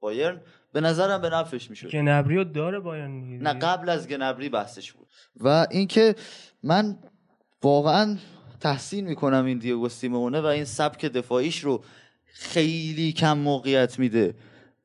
بایرن. 0.00 0.40
به 0.72 0.80
نظرم 0.80 1.20
به 1.20 1.30
نفعش 1.30 1.70
می‌شد. 1.70 1.90
گنبری 1.90 2.44
داره 2.44 2.80
بایرن 2.80 3.38
نه 3.38 3.52
قبل 3.52 3.88
از 3.88 4.08
گنبری 4.08 4.48
بحثش 4.48 4.92
بود. 4.92 5.08
و 5.40 5.66
اینکه 5.70 6.14
من 6.62 6.98
واقعا 7.62 8.16
تحسین 8.60 9.06
می‌کنم 9.06 9.44
این 9.44 9.58
دیگو 9.58 9.88
سیمونه 9.88 10.40
و 10.40 10.46
این 10.46 10.64
سبک 10.64 11.04
دفاعیش 11.04 11.60
رو 11.60 11.84
خیلی 12.26 13.12
کم 13.12 13.38
موقعیت 13.38 13.98
میده 13.98 14.34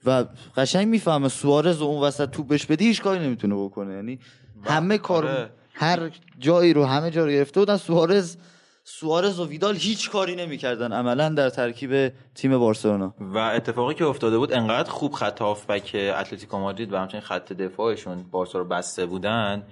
و 0.06 0.26
قشنگ 0.58 0.88
می‌فهمه 0.88 1.30
سوارز 1.30 1.82
و 1.82 1.86
اون 1.86 2.04
وسط 2.04 2.30
توپش 2.30 2.66
بدی 2.66 2.86
هیچ 2.86 3.02
کاری 3.02 3.20
نمی‌تونه 3.20 3.56
بکنه. 3.56 3.94
یعنی 3.94 4.20
همه 4.64 4.98
کار 4.98 5.28
آره. 5.28 5.50
هر 5.74 6.12
جایی 6.40 6.74
رو 6.74 6.86
همه 6.86 7.12
جا 7.12 7.26
رو 7.26 7.32
گرفته 7.32 7.60
بودن. 7.60 7.78
سوارز 7.78 8.38
سوارز 8.84 9.40
و 9.40 9.48
ویدال 9.48 9.76
هیچ 9.76 10.10
کاری 10.10 10.36
نمی‌کردن 10.36 10.92
عملا 10.92 11.30
در 11.30 11.50
ترکیب 11.50 12.14
تیم 12.36 12.58
بارسلونا. 12.58 13.14
و 13.20 13.38
اتفاقی 13.38 13.94
که 13.94 14.06
افتاده 14.06 14.38
بود 14.38 14.54
انقدر 14.54 14.90
خوب 14.90 15.14
خط 15.14 15.42
هافبک 15.42 15.96
اتلتیکو 16.20 16.58
مادرید 16.58 16.94
و 16.94 16.98
همچنین 16.98 17.22
خط 17.22 17.54
دفاعشون 17.54 18.24
بارسا 18.32 18.60
رو 18.60 18.66
بسته 18.66 19.06
بودن 19.06 19.64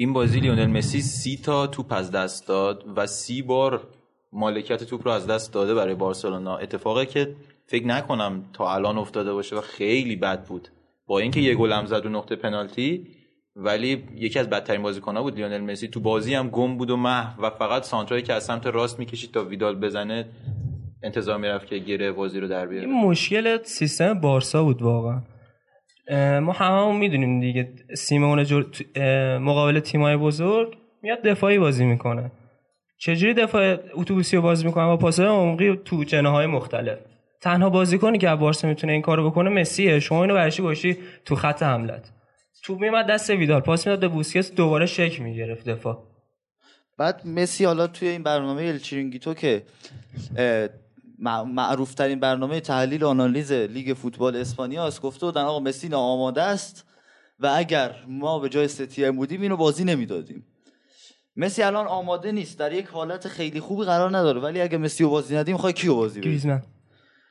این 0.00 0.12
بازی 0.12 0.40
لیونل 0.40 0.66
مسی 0.66 1.00
سی 1.00 1.36
تا 1.36 1.66
توپ 1.66 1.92
از 1.92 2.10
دست 2.10 2.48
داد 2.48 2.84
و 2.96 3.06
سی 3.06 3.42
بار 3.42 3.80
مالکیت 4.32 4.84
توپ 4.84 5.00
رو 5.04 5.12
از 5.12 5.26
دست 5.26 5.52
داده 5.52 5.74
برای 5.74 5.94
بارسلونا. 5.94 6.56
اتفاقی 6.56 7.06
که 7.06 7.34
فکر 7.66 7.86
نکنم 7.86 8.44
تا 8.52 8.74
الان 8.74 8.98
افتاده 8.98 9.32
باشه 9.32 9.56
و 9.56 9.60
خیلی 9.60 10.16
بد 10.16 10.44
بود. 10.44 10.68
با 11.06 11.18
اینکه 11.18 11.40
یه 11.40 11.54
گل 11.54 11.72
هم 11.72 11.86
زد 11.86 12.06
و 12.06 12.08
نقطه 12.08 12.36
پنالتی 12.36 13.06
ولی 13.56 14.04
یکی 14.16 14.38
از 14.38 14.50
بدترین 14.50 14.82
بازیکن‌ها 14.82 15.22
بود 15.22 15.34
لیونل 15.34 15.60
مسی. 15.60 15.88
تو 15.88 16.00
بازی 16.00 16.34
هم 16.34 16.48
گم 16.48 16.76
بود 16.76 16.90
و 16.90 16.96
محو 16.96 17.42
و 17.42 17.50
فقط 17.50 17.82
سانترایی 17.82 18.22
که 18.22 18.32
از 18.32 18.44
سمت 18.44 18.66
راست 18.66 18.98
می‌کشید 18.98 19.30
تا 19.30 19.44
ویدال 19.44 19.76
بزنه 19.76 20.28
انتظار 21.02 21.38
می‌رفت 21.38 21.66
که 21.66 21.78
گره 21.78 22.12
بازی 22.12 22.40
رو 22.40 22.48
در 22.48 22.66
بیاره. 22.66 22.88
این 22.88 23.04
مشکل 23.04 23.62
سیستم 23.62 24.14
بارسا 24.14 24.64
بود 24.64 24.82
واقعا. 24.82 25.22
ما 26.16 26.52
هممون 26.52 26.96
می‌دونیم 26.96 27.40
دیگه. 27.40 27.68
سیمون 27.96 28.44
جر... 28.44 28.62
مقابل 29.38 29.80
تیمای 29.80 30.16
بزرگ 30.16 30.76
میاد 31.02 31.22
دفاعی 31.22 31.58
بازی 31.58 31.84
می‌کنه. 31.84 32.32
چجوری 32.98 33.34
دفاع 33.34 33.76
اتوبوسی 33.94 34.36
رو 34.36 34.42
بازی 34.42 34.66
می‌کنه؟ 34.66 34.86
با 34.86 34.96
پاسهای 34.96 35.28
عمقی 35.28 35.80
تو 35.84 36.04
جناح 36.04 36.28
های 36.28 36.46
مختلف. 36.46 36.98
تنها 37.40 37.70
بازیکنی 37.70 38.18
که 38.18 38.34
بارسا 38.34 38.68
می‌تونه 38.68 38.92
این 38.92 39.02
کارو 39.02 39.30
بکنه 39.30 39.50
مسیه 39.50 40.00
شما 40.00 40.22
اینو 40.22 40.34
داشته 40.34 40.62
باشی 40.62 40.96
تو 41.24 41.34
خط 41.34 41.62
حملت؟ 41.62 42.12
توپ 42.64 42.80
میومد 42.80 43.06
دست 43.06 43.30
ویدال. 43.30 43.60
پاس 43.60 43.86
می‌داد 43.86 44.00
به 44.00 44.08
بوسکتس 44.08 44.52
دوباره 44.52 44.86
شکل 44.86 45.20
می‌گرفت 45.20 45.68
دفاع. 45.68 46.02
بعد 46.98 47.26
مسی 47.26 47.64
حالا 47.64 47.86
توی 47.86 48.08
این 48.08 48.22
برنامه 48.22 48.62
الچرینگیتو 48.62 49.34
که 49.34 49.62
معروف 51.20 51.94
ترین 51.94 52.20
برنامه 52.20 52.60
تحلیل 52.60 53.04
آنالیز 53.04 53.52
لیگ 53.52 53.94
فوتبال 53.94 54.36
اسپانیا 54.36 54.86
است. 54.86 55.00
گفته 55.00 55.26
بودن 55.26 55.42
آقا 55.42 55.60
مسی 55.60 55.88
ناآماده 55.88 56.42
است 56.42 56.84
و 57.40 57.52
اگر 57.56 57.94
ما 58.08 58.38
به 58.38 58.48
جای 58.48 58.68
ستین 58.68 59.16
بودیم 59.16 59.40
اینو 59.40 59.56
بازی 59.56 59.84
نمی‌دادیم. 59.84 60.46
مسی 61.36 61.62
الان 61.62 61.86
آماده 61.86 62.32
نیست. 62.32 62.58
در 62.58 62.72
یک 62.72 62.86
حالت 62.86 63.28
خیلی 63.28 63.60
خوبی 63.60 63.84
قرار 63.84 64.16
نداره. 64.16 64.40
ولی 64.40 64.60
اگه 64.60 64.78
مسی 64.78 65.04
رو 65.04 65.10
بازی 65.10 65.36
ندیم 65.36 65.56
خواهی 65.56 65.72
کیو 65.72 65.94
بازی 65.94 66.20
بدیم 66.20 66.62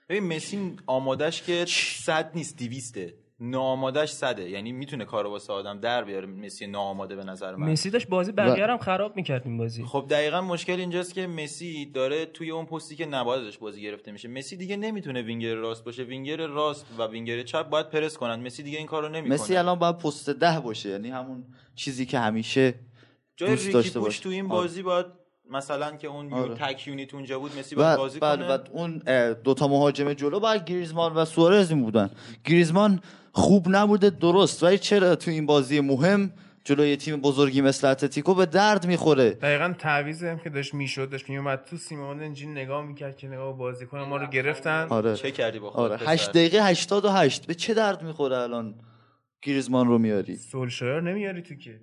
ببین 0.10 0.36
مسی 0.36 0.76
آمادهش 0.88 1.42
که 1.42 1.66
100 1.68 2.32
نیست 2.36 2.58
200 2.58 2.98
ناآمادهش 3.42 4.10
صده. 4.10 4.50
یعنی 4.50 4.72
می‌تونه 4.72 5.06
کارو 5.06 5.30
واسه 5.30 5.54
آدم 5.54 5.80
در 5.80 6.04
بیاره. 6.04 6.28
مسی 6.28 6.68
ناآماده 6.68 7.16
به 7.16 7.24
نظر 7.24 7.56
من. 7.56 7.72
مسی 7.72 7.90
داشت 7.90 8.08
بازی 8.08 8.32
بقیه 8.32 8.68
هم 8.68 8.78
خراب 8.78 9.16
می‌کرد 9.16 9.42
این 9.46 9.58
بازی. 9.58 9.84
خب 9.84 10.06
دقیقا 10.10 10.42
مشکل 10.42 10.80
اینجاست 10.80 11.14
که 11.14 11.28
مسی 11.28 11.86
داره 11.86 12.26
توی 12.26 12.52
اون 12.52 12.66
پستی 12.66 12.96
که 12.96 13.06
نباید 13.06 13.42
داشت 13.42 13.60
بازی 13.60 13.82
گرفته 13.82 14.12
میشه. 14.12 14.28
مسی 14.28 14.58
دیگه 14.58 14.78
نمی‌تونه 14.78 15.22
وینگر 15.22 15.56
راست 15.56 15.84
باشه. 15.84 16.04
وینگر 16.04 16.48
راست 16.48 16.86
و 16.98 17.08
وینگر 17.08 17.44
چپ 17.44 17.70
باید 17.70 17.90
پرس 17.90 18.18
کنن. 18.18 18.36
مسی 18.36 18.64
دیگه 18.64 18.78
این 18.78 18.88
کارو 18.88 19.10
نمی‌کنه. 19.10 19.34
مسی 19.34 19.56
الان 19.56 19.80
باید 19.80 19.98
پست 19.98 20.30
ده 20.30 20.60
باشه. 20.60 20.90
یعنی 20.90 21.10
همون 21.10 21.44
چیزی 21.76 22.06
که 22.06 22.20
همیشه 22.20 22.76
جای 23.38 23.56
ریکی 23.56 23.90
پوش 23.90 24.20
تو 24.20 24.30
این 24.30 24.48
بازی 24.48 24.84
باید 24.84 25.06
مثلا 25.52 25.98
که 25.98 26.08
اون 26.08 26.34
آره. 26.34 26.56
تک 26.56 26.88
یونیت 26.88 27.14
اونجا 27.14 27.40
بود 27.40 27.60
مسی 27.60 27.76
باید 27.76 27.98
بازی 27.98 28.20
کنه. 28.20 28.48
بعد 28.48 28.70
اون 28.74 29.02
دوتا 29.44 29.68
مهاجم 29.68 30.14
جلو 30.14 30.40
باید 30.40 30.66
گریزمان 30.66 31.14
و 31.14 31.26
سوارز 31.26 31.72
این 31.72 31.84
بودن. 31.84 32.10
گریزمان 32.44 33.02
خوب 33.32 33.66
نبوده 33.70 34.10
درست. 34.10 34.64
ولی 34.64 34.78
چرا 34.78 35.16
تو 35.16 35.32
این 35.32 35.46
بازی 35.46 35.80
مهم؟ 35.80 36.32
جلوی 36.64 36.98
تیم 36.98 37.22
بزرگی 37.22 37.62
مثل 37.62 37.88
اتلتیکو 37.88 38.34
به 38.34 38.46
درد 38.46 38.88
می‌خوره. 38.88 39.30
دقیقا 39.30 39.74
تعویض 39.80 40.24
هم 40.24 40.40
که 40.40 40.50
داشت 40.50 40.74
می‌شد 40.74 41.10
داشت 41.10 41.30
میومد. 41.30 41.64
تو 41.64 41.78
سیمون 41.78 42.24
انجین 42.24 42.52
نگاه 42.52 42.86
می‌کرد 42.86 43.18
که 43.18 43.28
نگاه 43.28 43.58
بازی 43.58 43.86
کنه 43.86 44.06
ما 44.06 44.18
رو 44.18 44.28
گرفتن. 44.28 44.88
آره. 44.90 45.16
چه 45.16 45.32
کردی 45.32 45.60
با 45.60 45.70
آره. 45.70 45.98
8 45.98 46.30
دقیقه 46.30 46.64
88 46.64 47.46
به 47.46 47.54
چه 47.54 47.74
درد 47.74 48.04
می‌خوره 48.04 48.38
الان 48.38 48.76
گریزمان 49.42 49.88
رو 49.88 49.98
میاری؟ 49.98 50.36
سولشایر 50.36 51.02
نمیاری 51.02 51.42
تو 51.42 51.56
که. 51.56 51.80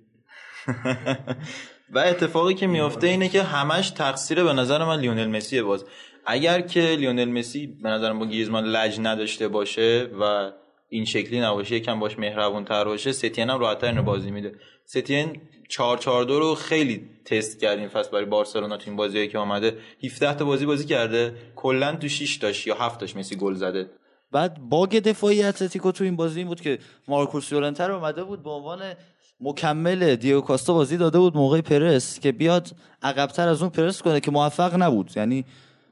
و 1.89 1.99
اتفاقی 1.99 2.53
که 2.53 2.67
میافته 2.67 3.07
اینه 3.07 3.29
که 3.29 3.43
همش 3.43 3.89
تقصیر 3.89 4.43
به 4.43 4.53
نظر 4.53 4.85
من 4.85 4.99
لیونل 4.99 5.27
مسی 5.27 5.61
باز. 5.61 5.85
اگر 6.25 6.61
که 6.61 6.81
لیونل 6.81 7.29
مسی 7.29 7.67
به 7.67 7.89
نظرم 7.89 8.19
با 8.19 8.25
گریزمان 8.25 8.65
لج 8.65 8.99
نداشته 8.99 9.47
باشه 9.47 10.09
و 10.21 10.51
این 10.89 11.05
شکلی 11.05 11.39
نباشه 11.41 11.75
یکم 11.75 11.99
باش 11.99 12.19
مهربون 12.19 12.65
تر 12.65 12.85
باشه 12.85 13.11
ستین 13.11 13.49
هم 13.49 13.59
راحتتر 13.59 13.87
اینو 13.87 14.03
بازی 14.03 14.31
میده. 14.31 14.55
ستین 14.85 15.41
4 15.69 15.97
4 15.97 16.23
2 16.23 16.39
رو 16.39 16.55
خیلی 16.55 17.09
تست 17.25 17.59
کرد 17.59 17.79
این 17.79 17.87
فصل 17.87 18.11
برای 18.11 18.25
بارسلونا 18.25 18.77
تو 18.77 18.83
این 18.87 18.95
بازیایی 18.95 19.27
که 19.27 19.37
اومده. 19.37 19.77
17 20.03 20.33
تا 20.33 20.45
بازی 20.45 20.65
بازی 20.65 20.85
کرده. 20.85 21.33
کلا 21.55 21.95
تو 21.95 22.07
6 22.07 22.37
تاش 22.37 22.67
یا 22.67 22.75
7 22.75 22.99
تاش 22.99 23.15
مسی 23.15 23.35
گل 23.35 23.53
زده. 23.53 23.89
بعد 24.31 24.57
باگ 24.69 24.99
دفاعی 24.99 25.43
اتلتیکو 25.43 25.91
تو 25.91 26.03
این 26.03 26.15
بازی 26.15 26.39
این 26.39 26.47
بود 26.47 26.61
که 26.61 26.79
مارکوس 27.07 27.51
یورنتر 27.51 27.91
اومده 27.91 28.23
بود 28.23 28.43
به 28.43 28.49
عنوان 28.49 28.93
مکمل 29.41 30.15
دیو 30.15 30.41
کاستا 30.41 30.73
بازی 30.73 30.97
داده 30.97 31.19
بود 31.19 31.37
موقع 31.37 31.61
پرس 31.61 32.19
که 32.19 32.31
بیاد 32.31 32.71
عقبتر 33.03 33.47
از 33.47 33.61
اون 33.61 33.69
پرس 33.69 34.01
کنه 34.01 34.19
که 34.19 34.31
موفق 34.31 34.81
نبود. 34.81 35.11
یعنی 35.15 35.45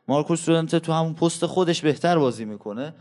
مارکوس 0.08 0.48
یورنتر 0.48 0.80
تو 0.80 0.94
همون 0.94 1.14
پست 1.14 1.46
خودش 1.46 1.82
بهتر 1.82 2.18
بازی 2.18 2.46
می‌کنه 2.46 2.94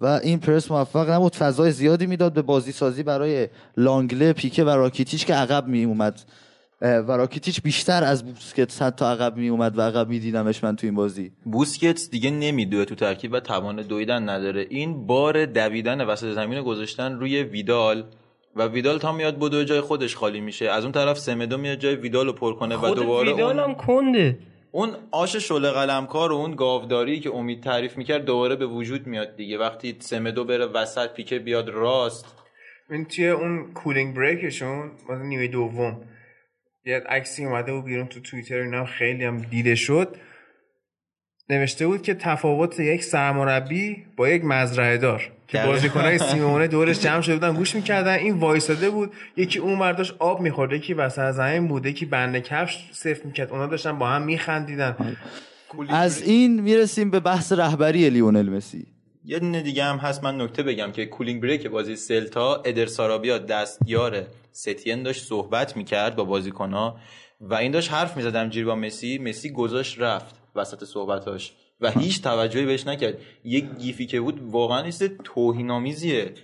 و 0.00 0.06
این 0.06 0.38
پرس 0.38 0.70
موفق 0.70 1.10
نبود. 1.10 1.36
فضای 1.36 1.72
زیادی 1.72 2.06
می‌داد 2.06 2.32
به 2.32 2.42
بازی 2.42 2.72
سازی 2.72 3.02
برای 3.02 3.48
لانگله 3.76 4.32
پیکه 4.32 4.64
و 4.64 4.68
راکیتیچ 4.68 5.26
که 5.26 5.34
عقب 5.34 5.66
می 5.66 5.84
اومد 5.84 6.20
و 6.80 7.12
راکیتیچ 7.12 7.62
بیشتر 7.62 8.04
از 8.04 8.24
بوسکتس 8.24 8.76
تا 8.76 9.10
عقب 9.10 9.36
می 9.36 9.48
اومد 9.48 9.78
و 9.78 9.82
عقب 9.82 10.08
می 10.08 10.18
دیدمش 10.18 10.64
من 10.64 10.76
تو 10.76 10.86
این 10.86 10.94
بازی. 10.94 11.32
بوسکتس 11.44 12.10
دیگه 12.10 12.30
نمیدوه 12.30 12.84
تو 12.84 12.94
ترکیب 12.94 13.32
و 13.32 13.40
توان 13.40 13.82
دویدن 13.82 14.28
نداره. 14.28 14.66
این 14.70 15.06
بار 15.06 15.46
دویدن 15.46 16.00
وسط 16.00 16.34
زمین 16.34 16.62
گذاشتن 16.62 17.12
روی 17.12 17.42
ویدال. 17.42 18.04
و 18.56 18.66
ویدال 18.66 18.98
تا 18.98 19.12
میاد 19.12 19.38
بدو 19.38 19.64
جای 19.64 19.80
خودش 19.80 20.16
خالی 20.16 20.40
میشه. 20.40 20.70
از 20.70 20.84
اون 20.84 20.92
طرف 20.92 21.18
سمدو 21.18 21.58
میاد 21.58 21.78
جای 21.78 21.94
ویدال 21.94 22.26
رو 22.26 22.32
پر 22.32 22.54
کنه 22.54 22.76
و 22.76 22.94
دوباره 22.94 23.32
ویدال 23.32 23.58
هم 23.58 23.74
کنده. 23.74 24.38
اون 24.70 24.90
آش 25.10 25.36
شله 25.36 25.70
قلمکار 25.70 26.32
و 26.32 26.34
اون 26.34 26.54
گاوداری 26.54 27.20
که 27.20 27.30
امید 27.30 27.62
تعریف 27.62 27.96
می‌کرد 27.96 28.24
دوباره 28.24 28.56
به 28.56 28.66
وجود 28.66 29.06
میاد 29.06 29.36
دیگه. 29.36 29.58
وقتی 29.58 29.96
سمدو 29.98 30.44
بره 30.44 30.66
وسط 30.66 31.12
پیکه 31.12 31.38
بیاد 31.38 31.68
راست. 31.68 32.26
این 32.90 33.04
توی 33.04 33.28
اون 33.28 33.72
کولینگ 33.74 34.16
بریکشون 34.16 34.90
مثلا 35.04 35.22
نیمه 35.22 35.48
دوم. 35.48 36.00
یه 36.84 37.02
عکسی 37.08 37.44
اومده 37.44 37.72
و 37.72 37.82
بیرون 37.82 38.06
تو 38.06 38.20
توییتر 38.20 38.58
اینا 38.58 38.84
خیلی 38.84 39.24
هم 39.24 39.38
دیده 39.38 39.74
شد. 39.74 40.16
نوشته 41.48 41.86
بود 41.86 42.02
که 42.02 42.14
تفاوت 42.14 42.80
یک 42.80 43.04
سرمربی 43.04 44.04
با 44.16 44.28
یک 44.28 44.44
مزرعه 44.44 44.98
دار 44.98 45.32
که 45.52 45.62
بازیکنای 45.66 46.18
سیمونه 46.32 46.68
دورش 46.68 47.00
جمع 47.00 47.20
شده 47.20 47.34
بودن 47.34 47.54
گوش 47.54 47.74
می‌کردن. 47.74 48.14
این 48.14 48.38
وایساده 48.38 48.90
بود. 48.90 49.12
یکی 49.36 49.58
اون 49.58 49.74
مرداش 49.74 50.12
آب 50.18 50.40
میخورده 50.40 50.76
یکی 50.76 50.94
وسط 50.94 51.30
زمین 51.30 51.68
بوده 51.68 51.90
یکی 51.90 52.06
بنده 52.06 52.40
کفش 52.40 52.88
صف 52.92 53.24
می‌کرد. 53.24 53.50
اونا 53.50 53.66
داشتن 53.66 53.98
با 53.98 54.08
هم 54.08 54.22
میخندیدن. 54.22 55.16
از 55.88 56.22
این 56.22 56.60
می‌رسیم 56.60 57.10
به 57.10 57.20
بحث 57.20 57.52
رهبری 57.52 58.10
لیونل 58.10 58.50
مسی. 58.50 58.86
یه 59.24 59.38
دونه 59.38 59.60
دیگه 59.60 59.84
هم 59.84 59.96
هست. 59.96 60.24
من 60.24 60.40
نکته 60.40 60.62
بگم 60.62 60.92
که 60.92 61.06
cooling 61.06 61.42
break 61.42 61.66
بازی 61.66 61.96
سلتا 61.96 62.62
ادر 62.64 62.86
سارابیا 62.86 63.38
دستیار 63.38 64.26
ستین 64.52 65.02
داشت 65.02 65.24
صحبت 65.24 65.76
می‌کرد 65.76 66.16
با 66.16 66.24
بازیکنها 66.24 66.96
و 67.40 67.54
این 67.54 67.72
داشت 67.72 67.92
حرف 67.92 68.16
می‌زدم 68.16 68.48
جیر 68.48 68.64
با 68.64 68.74
مسی. 68.74 69.18
مسی 69.18 69.50
گذاشت 69.50 70.00
رفت 70.00 70.34
وسط 70.54 70.84
صحبتاش. 70.84 71.52
و 71.82 71.90
هیچ 71.90 72.22
توجهی 72.22 72.64
بهش 72.64 72.86
نکرد. 72.86 73.18
یک 73.44 73.64
گیفی 73.78 74.06
که 74.06 74.20
بود 74.20 74.40
واقعا 74.42 74.82
نیست 74.82 75.04
توهین‌آمیزیه. 75.04 76.34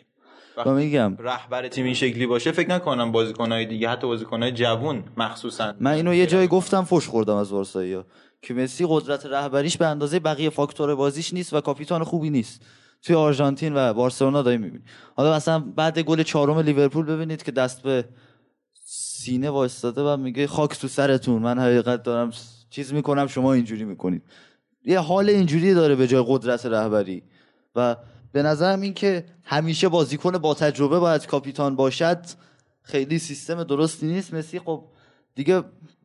و 0.67 0.71
میگم. 0.71 1.17
رهبر 1.19 1.69
تیم 1.69 1.85
این 1.85 1.95
شکلی 1.95 2.27
باشه 2.27 2.53
فکر 2.53 2.71
نکنم 2.71 3.13
بازیکنهای 3.13 3.67
دیگه 3.67 3.89
حتی 3.89 4.07
بازیکنهای 4.07 4.53
جوون 4.53 5.05
مخصوصا. 5.17 5.75
من 5.81 5.93
اینو 5.93 6.15
یه 6.15 6.27
جایی 6.27 6.49
گفتم 6.49 6.85
فش 6.85 7.07
خوردم 7.07 7.37
از 7.37 7.53
بارسایی 7.53 7.99
که 8.43 8.55
مسی 8.55 8.87
قدرت 8.89 9.27
رهبریش 9.27 9.77
به 9.77 9.87
اندازه 9.87 10.19
بقیه 10.19 10.51
فاکتور 10.51 10.95
بازیش 10.95 11.35
نیست 11.35 11.55
و 11.55 11.61
کاپیتان 11.61 12.05
خوبی 12.05 12.31
نیست. 12.31 12.63
توی 13.03 13.17
آرژانتین 13.17 13.73
و 13.77 13.95
بارسلونا 13.95 14.43
داری 14.43 14.59
می‌بینی 14.59 14.85
حالا 15.17 15.37
مثلا 15.37 15.59
بعد 15.59 15.99
گل 15.99 16.23
چهارم 16.23 16.59
لیورپول 16.59 17.07
ببینید 17.07 17.43
که 17.43 17.53
دست 17.53 17.83
به 17.83 18.05
سینه 18.85 19.51
وایستاده 19.51 20.03
و 20.03 20.17
میگه 20.17 20.47
خاک 20.47 20.79
تو 20.79 20.89
سرتون. 20.89 21.43
من 21.43 21.59
حقیقت 21.59 22.03
دارم 22.03 22.33
چیز 22.71 22.93
می‌کنم 22.93 23.27
شما 23.27 23.53
اینجوری 23.53 23.85
می‌کنید. 23.85 24.23
یه 24.89 24.99
حال 24.99 25.29
اینجوری 25.29 25.75
داره 25.75 25.95
به 25.95 26.07
جای 26.07 26.25
قدرت 26.27 26.67
رهبری. 26.67 27.23
و 27.77 27.97
به 28.33 28.43
نظرم 28.43 28.81
این 28.81 28.95
که 28.95 29.25
همیشه 29.45 29.89
بازیکن 29.89 30.39
با 30.39 30.55
تجربه 30.55 30.99
باید 30.99 31.27
کاپیتان 31.27 31.77
باشد 31.77 32.19
خیلی 32.83 33.19
سیستم 33.19 33.65
درستی 33.65 34.07
نیست. 34.07 34.35
مسی 34.35 34.59
خب 34.59 34.85
دیگه 35.35 35.63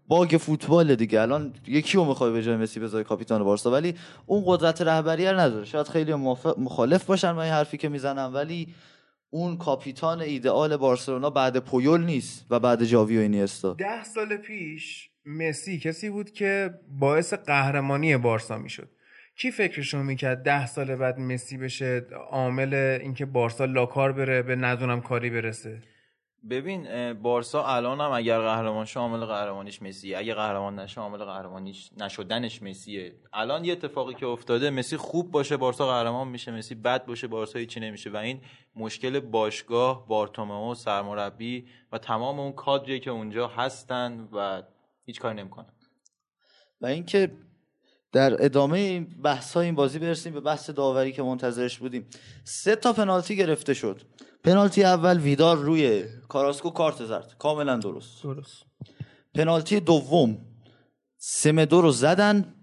باگ 0.08 0.38
فوتبال 0.40 0.96
دیگه. 0.96 1.22
الان 1.22 1.54
یکی 1.68 1.98
رو 1.98 2.06
می‌خوای 2.06 2.32
به 2.32 2.44
جای 2.44 2.56
مسی 2.56 2.80
بذاری 2.80 3.04
کاپیتان 3.04 3.44
بارسا 3.44 3.72
ولی 3.72 3.96
اون 4.26 4.44
قدرت 4.46 4.82
رهبری 4.82 5.26
نداره. 5.26 5.66
شاید 5.66 5.88
خیلی 5.88 6.14
مخالف 6.58 7.06
باشن 7.06 7.34
با 7.34 7.44
این 7.44 7.54
حرفی 7.54 7.78
که 7.78 7.90
می‌زنم 7.90 8.32
ولی 8.34 8.68
اون 9.30 9.58
کاپیتان 9.58 10.22
ایدئال 10.22 10.78
بارسلونا 10.78 11.30
بعد 11.30 11.58
پویول 11.58 12.04
نیست 12.04 12.46
و 12.50 12.60
بعد 12.60 12.86
جاوی 12.86 13.18
و 13.18 13.22
اینیستا. 13.22 13.74
ده 13.74 14.04
سال 14.04 14.38
پیش 14.38 15.13
مسی 15.26 15.80
کسی 15.80 16.10
بود 16.10 16.32
که 16.32 16.74
باعث 17.00 17.34
قهرمانی 17.34 18.18
بارسا 18.18 18.58
می‌شد. 18.58 18.90
کی 19.36 19.52
فکرشو 19.52 19.98
می‌کرد 19.98 20.44
ده 20.44 20.66
سال 20.66 20.96
بعد 20.96 21.20
مسی 21.20 21.58
بشه 21.58 22.06
عامل 22.32 22.74
اینکه 22.74 23.26
بارسا 23.26 23.66
لاکار 23.66 24.12
بره 24.12 24.42
به 24.42 24.56
ندونم 24.56 25.02
کاری 25.02 25.30
برسه؟ 25.30 25.82
ببین 26.50 27.14
بارسا 27.14 27.66
الان 27.66 28.02
هم 28.02 28.12
اگر 28.12 28.40
قهرمان 28.40 28.86
شه 28.86 29.00
عامل 29.00 29.26
قهرمانیش 29.26 29.82
مسی. 29.82 30.16
اگه 30.16 30.34
قهرمان 30.34 30.80
نشه 30.80 31.02
عامل 31.02 31.18
قهرمانیش 31.18 31.90
نشدنش 31.98 32.64
مسیه. 32.64 33.14
الان 33.34 33.66
یه 33.66 33.72
اتفاقی 33.74 34.14
که 34.14 34.26
افتاده 34.26 34.70
مسی 34.70 34.98
خوب 34.98 35.32
باشه 35.32 35.58
بارسا 35.58 35.88
قهرمان 35.88 36.28
میشه 36.28 36.52
مسی 36.52 36.76
بد 36.76 37.06
باشه 37.06 37.28
بارسا 37.28 37.60
هیچی 37.60 37.80
نمیشه. 37.80 38.10
و 38.10 38.16
این 38.16 38.42
مشکل 38.76 39.20
باشگاه 39.20 40.08
بارتومئو 40.08 40.76
سرمربی 40.76 41.66
و 41.92 41.98
تمام 41.98 42.40
اون 42.40 42.52
کادری 42.52 43.00
که 43.00 43.12
اونجا 43.12 43.48
هستن 43.48 44.28
و 44.34 44.64
هیچ 45.06 45.20
کاری 45.20 45.38
نمی‌کنن 45.38 45.74
و 46.82 46.86
اینکه 46.86 47.32
در 48.12 48.46
ادامه 48.46 48.80
این 48.80 49.22
بحث 49.22 49.54
های 49.54 49.66
این 49.66 49.76
بازی 49.76 50.00
برسیم 50.00 50.34
به 50.34 50.40
بحث 50.40 50.70
داوری 50.70 51.12
که 51.12 51.24
منتظرش 51.24 51.78
بودیم. 51.78 52.08
سه 52.44 52.76
تا 52.76 52.94
پنالتی 52.94 53.36
گرفته 53.36 53.74
شد. 53.74 54.02
پنالتی 54.44 54.84
اول 54.84 55.20
ویدار 55.20 55.58
روی 55.58 56.06
کاراسکو 56.30 56.70
کارت 56.70 57.06
زرد 57.06 57.36
کاملا 57.38 57.78
درست. 57.78 58.24
درست. 58.24 58.64
پنالتی 59.36 59.80
دوم. 59.80 60.38
سمدو 61.18 61.82
رو 61.82 61.92
زدن. 61.92 62.56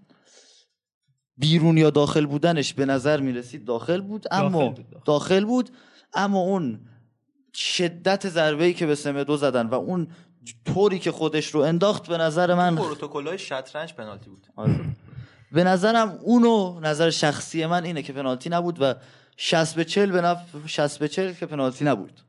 بیرون 1.37 1.77
یا 1.77 1.89
داخل 1.89 2.25
بودنش 2.25 2.73
به 2.73 2.85
نظر 2.85 3.19
می 3.19 3.31
رسید 3.31 3.65
داخل 3.65 4.01
بود 4.01 4.25
اما 4.31 4.59
داخل 4.59 4.83
بود, 4.83 5.03
داخل. 5.03 5.45
بود 5.45 5.69
اما 6.13 6.39
اون 6.39 6.79
شدت 7.53 8.29
ضربه 8.29 8.63
ای 8.63 8.73
که 8.73 8.85
به 8.85 8.95
سمدو 8.95 9.37
زدن 9.37 9.67
و 9.67 9.73
اون 9.73 10.07
طوری 10.65 10.99
که 10.99 11.11
خودش 11.11 11.47
رو 11.47 11.61
انداخت 11.61 12.07
به 12.07 12.17
نظر 12.17 12.53
من 12.53 12.75
پروتکل‌های 12.75 13.39
شطرنج 13.39 13.93
پنالتی 13.93 14.29
بود. 14.29 14.47
آره. 14.55 14.79
به 15.51 15.63
نظرم 15.63 16.19
اونو 16.21 16.79
نظر 16.79 17.09
شخصی 17.09 17.65
من 17.65 17.83
اینه 17.83 18.01
که 18.01 18.13
پنالتی 18.13 18.49
نبود 18.49 18.81
و 18.81 18.93
60 19.37 19.75
به 19.75 19.85
40 19.85 20.11
به 20.11 20.21
نفع 20.21 20.67
60 20.67 20.99
به 20.99 21.07
40 21.07 21.33
که 21.33 21.45
پنالتی 21.45 21.85
نبود. 21.85 22.21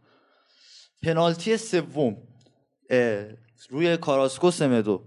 پنالتی 1.02 1.56
سوم 1.56 2.16
روی 3.70 3.96
کاراسکو 3.96 4.50
سمدو. 4.50 5.02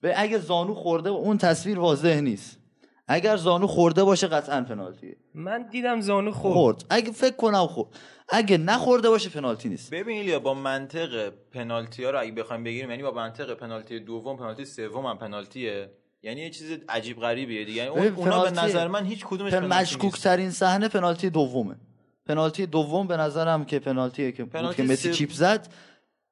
به 0.00 0.20
اگه 0.20 0.38
زانو 0.38 0.74
خورده 0.74 1.10
اون 1.10 1.38
تصویر 1.38 1.78
واضح 1.78 2.20
نیست. 2.20 2.58
اگر 3.08 3.36
زانو 3.36 3.66
خورده 3.66 4.04
باشه 4.04 4.26
قطعا 4.26 4.60
پنالتیه. 4.60 5.16
من 5.34 5.68
دیدم 5.68 6.00
زانو 6.00 6.32
خورد, 6.32 6.54
خورد. 6.54 6.84
اگه 6.90 7.12
فکر 7.12 7.36
کنم 7.36 7.66
خورد. 7.66 7.88
اگه 8.28 8.58
نخورده 8.58 9.08
باشه 9.08 9.30
پنالتی 9.30 9.68
نیست. 9.68 9.90
ببین 9.90 10.28
یا 10.28 10.38
با 10.38 10.54
منطق 10.54 11.32
پنالتی 11.52 12.04
ها 12.04 12.10
رو 12.10 12.20
اگه 12.20 12.32
بخوایم 12.32 12.64
بگیریم 12.64 12.90
یعنی 12.90 13.02
با 13.02 13.10
منطق 13.10 13.54
پنالتی 13.54 14.00
دوم 14.00 14.36
پنالتی 14.36 14.64
سوم 14.64 15.06
هم 15.06 15.18
پنالتیه. 15.18 15.90
یعنی 16.22 16.40
یه 16.40 16.50
چیز 16.50 16.78
عجیب 16.88 17.20
غریبیه 17.20 17.64
دیگه. 17.64 17.84
یعنی 17.84 17.90
اون 17.90 18.06
اونا 18.06 18.42
به 18.42 18.50
نظر 18.50 18.88
من 18.88 19.04
هیچ 19.04 19.24
کدومش 19.24 19.52
پن... 19.54 19.66
مشکوک 19.66 20.20
ترین 20.20 20.50
صحنه 20.50 20.88
پنالتی 20.88 21.30
دومه. 21.30 21.76
پنالتی 22.26 22.66
دوم 22.66 23.06
به 23.06 23.16
نظرم 23.16 23.64
که 23.64 23.78
پنالتیه 23.78 24.32
که 24.32 24.44
بود 24.44 24.74
که 24.74 24.82
مسی 24.82 25.12
چیپ 25.12 25.32
زد 25.32 25.68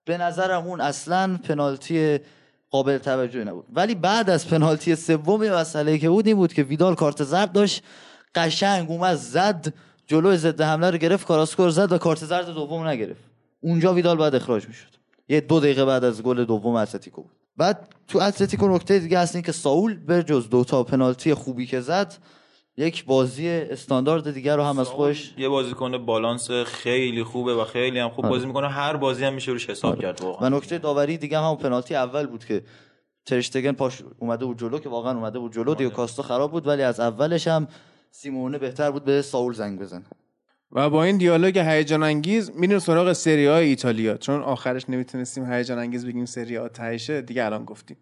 به 0.04 0.18
نظرم 0.18 0.66
اون 0.66 0.80
اصلا 0.80 1.38
پنالتی 1.44 2.18
قابل 2.70 2.98
توجهی 2.98 3.44
نبود. 3.44 3.66
ولی 3.72 3.94
بعد 3.94 4.30
از 4.30 4.48
پنالتی 4.48 4.96
سوم 4.96 5.48
مسئله 5.48 5.98
که 5.98 6.08
بود 6.08 6.26
این 6.26 6.36
بود 6.36 6.52
که 6.52 6.62
ویدال 6.62 6.94
کارت 6.94 7.24
زرد 7.24 7.52
داشت 7.52 7.82
قشنگ 8.34 8.90
اومد 8.90 9.14
زد. 9.14 9.72
جلو 10.06 10.36
ضد 10.36 10.60
حمله 10.60 10.90
رو 10.90 10.98
گرفت 10.98 11.26
کاراسکور 11.26 11.70
زد 11.70 11.92
و 11.92 11.98
کارت 11.98 12.24
زرد 12.24 12.50
دوم 12.50 12.86
نگرفت. 12.86 13.24
اونجا 13.60 13.94
ویدال 13.94 14.16
بعد 14.16 14.34
اخراج 14.34 14.68
می‌شد. 14.68 14.96
یه 15.28 15.40
دو 15.40 15.60
دقیقه 15.60 15.84
بعد 15.84 16.04
از 16.04 16.22
گل 16.22 16.44
دوم 16.44 16.74
اتلتیکو 16.74 17.22
بود. 17.22 17.32
بعد 17.56 17.88
تو 18.08 18.18
اتلتیکو 18.18 18.68
نکته 18.68 18.98
دیگه 18.98 19.18
هست 19.18 19.34
این 19.34 19.44
که 19.44 19.52
ساول 19.52 19.94
به 19.94 20.22
جز 20.22 20.50
دو 20.50 20.64
تا 20.64 20.82
پنالتی 20.82 21.34
خوبی 21.34 21.66
که 21.66 21.80
زد 21.80 22.14
یک 22.76 23.04
بازی 23.04 23.48
استاندارد 23.48 24.30
دیگر 24.30 24.56
رو 24.56 24.62
هم 24.62 24.78
از 24.78 24.88
خودش 24.88 25.34
یه 25.38 25.48
بازیکن 25.48 26.06
بالانس 26.06 26.50
خیلی 26.50 27.24
خوبه 27.24 27.54
و 27.54 27.64
خیلی 27.64 27.98
هم 27.98 28.08
خوب 28.08 28.24
آره. 28.24 28.34
بازی 28.34 28.46
می‌کنه. 28.46 28.68
هر 28.68 28.96
بازی 28.96 29.24
هم 29.24 29.34
میشه 29.34 29.52
روش 29.52 29.70
حساب 29.70 29.92
آره. 29.92 30.00
کرد 30.02 30.20
واقعا. 30.20 30.50
و 30.50 30.56
نکته 30.56 30.78
داوری 30.78 31.18
دیگه 31.18 31.38
هم 31.38 31.56
پنالتی 31.56 31.94
اول 31.94 32.26
بود 32.26 32.44
که 32.44 32.62
ترشتگن 33.26 33.72
پاش 33.72 34.02
اومده 34.18 34.44
بود 34.44 34.58
جلو 34.58 34.78
که 34.78 34.88
واقعا 34.88 35.12
اومده 35.12 35.38
بود 35.38 35.52
جلو. 35.52 35.74
دیو 35.74 35.90
کاستو 35.90 36.22
خراب 36.22 36.50
بود 36.50 36.66
ولی 36.66 36.82
از 36.82 37.00
اولش 37.00 37.48
هم 37.48 37.68
سیمونه 38.18 38.58
بهتر 38.58 38.90
بود 38.90 39.04
به 39.04 39.22
ساول 39.22 39.52
زنگ 39.52 39.78
بزنه 39.78 40.04
و 40.72 40.90
با 40.90 41.04
این 41.04 41.16
دیالوگ 41.16 41.58
هیجان 41.58 42.02
انگیز 42.02 42.50
میریم 42.54 42.78
سراغ 42.78 43.12
سری 43.12 43.46
های 43.46 43.68
ایتالیا. 43.68 44.16
چون 44.16 44.42
آخرش 44.42 44.90
نمی‌تونستیم 44.90 45.52
هیجان 45.52 45.78
انگیز 45.78 46.06
بگیم 46.06 46.24
سری 46.24 46.56
ها 46.56 46.68
تهشه 46.68 47.22
دیگه 47.22 47.44
الان 47.44 47.64
گفتیم. 47.64 47.96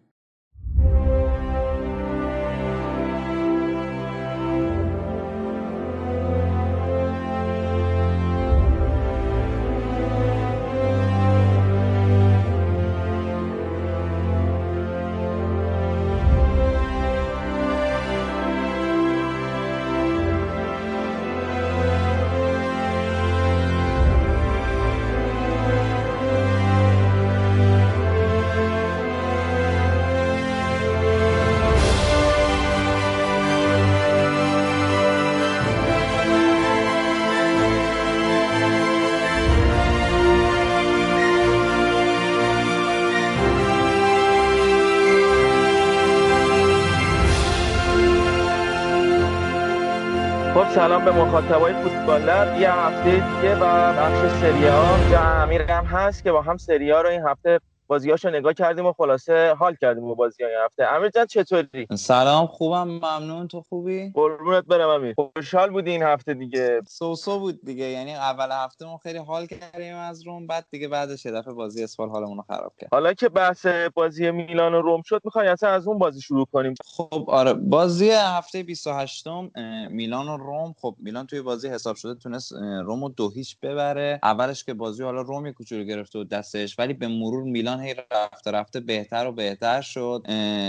به 51.05 51.11
مخاطبای 51.11 51.73
فوتبال 51.73 52.21
لب. 52.21 52.61
یه 52.61 52.71
هفته 52.71 53.11
دیگه 53.11 53.55
و 53.55 53.93
بخش 53.93 54.41
سری 54.41 54.67
ها 54.67 54.97
جا 55.11 55.21
امیر 55.21 55.61
هست 55.61 56.23
که 56.23 56.31
با 56.31 56.41
هم 56.41 56.57
سری 56.57 56.91
ها 56.91 57.01
رو 57.01 57.09
این 57.09 57.21
هفته 57.21 57.59
بازیاشو 57.87 58.29
نگاه 58.29 58.53
کردیم 58.53 58.85
و 58.85 58.93
خلاصه 58.93 59.53
حال 59.59 59.75
کردیم 59.81 60.03
با 60.03 60.13
بازی 60.13 60.43
های 60.43 60.53
هفته. 60.65 60.93
امیر 60.93 61.09
جان 61.09 61.25
چطوری؟ 61.25 61.87
سلام 61.95 62.47
خوبم 62.47 62.87
ممنون. 62.87 63.47
تو 63.47 63.61
خوبی؟ 63.61 64.11
قربونت 64.13 64.65
برم 64.65 64.89
امیر. 64.89 65.15
خوشحال 65.15 65.69
بودی 65.69 65.91
این 65.91 66.03
هفته 66.03 66.33
دیگه؟ 66.33 66.81
سوسو 66.87 67.39
بود 67.39 67.59
دیگه. 67.65 67.85
یعنی 67.85 68.15
اول 68.15 68.47
هفته 68.51 68.85
ما 68.85 68.97
خیلی 68.97 69.17
حال 69.17 69.45
کردیم 69.45 69.95
از 69.95 70.27
روم 70.27 70.47
بعد 70.47 70.65
دیگه 70.71 70.87
بعدش 70.87 71.25
یه 71.25 71.31
دفعه 71.31 71.53
بازی 71.53 71.83
اسپال 71.83 72.09
حالمون 72.09 72.37
رو 72.37 72.43
خراب 72.47 72.73
کرد. 72.79 72.89
حالا 72.91 73.13
که 73.13 73.29
بحث 73.29 73.65
بازی 73.93 74.31
میلان 74.31 74.73
و 74.73 74.81
روم 74.81 75.01
شد 75.01 75.21
می‌خوای 75.25 75.47
اصلا 75.47 75.69
از 75.69 75.87
اون 75.87 75.97
بازی 75.97 76.21
شروع 76.21 76.45
کنیم؟ 76.53 76.73
خب 76.85 77.25
آره. 77.27 77.53
بازی 77.53 78.09
هفته 78.09 78.63
28 78.63 79.27
م 79.27 79.51
میلان 79.89 80.29
و 80.29 80.37
روم. 80.37 80.75
خب 80.81 80.95
میلان 80.99 81.25
توی 81.25 81.41
بازی 81.41 81.69
حساب 81.69 81.95
شده 81.95 82.15
تونست 82.15 82.53
روم 82.83 83.03
رو 83.03 83.09
دو 83.09 83.29
هیچ 83.29 83.59
ببره. 83.59 84.19
اولش 84.23 84.63
که 84.63 84.73
بازی 84.73 85.03
حالا 85.03 85.21
روم 85.21 85.45
یه 85.45 85.51
کوچولو 85.51 85.83
گرفته 85.83 86.19
و 86.19 86.23
دستش 86.23 86.79
ولی 86.79 86.93
به 86.93 87.07
مرور 87.07 87.43
میلان 87.43 87.74
میلان 87.75 87.87
هی 87.87 87.95
رفته 88.11 88.51
رفته 88.51 88.79
بهتر 88.79 89.27
و 89.27 89.31
بهتر 89.31 89.81
شد 89.81 90.23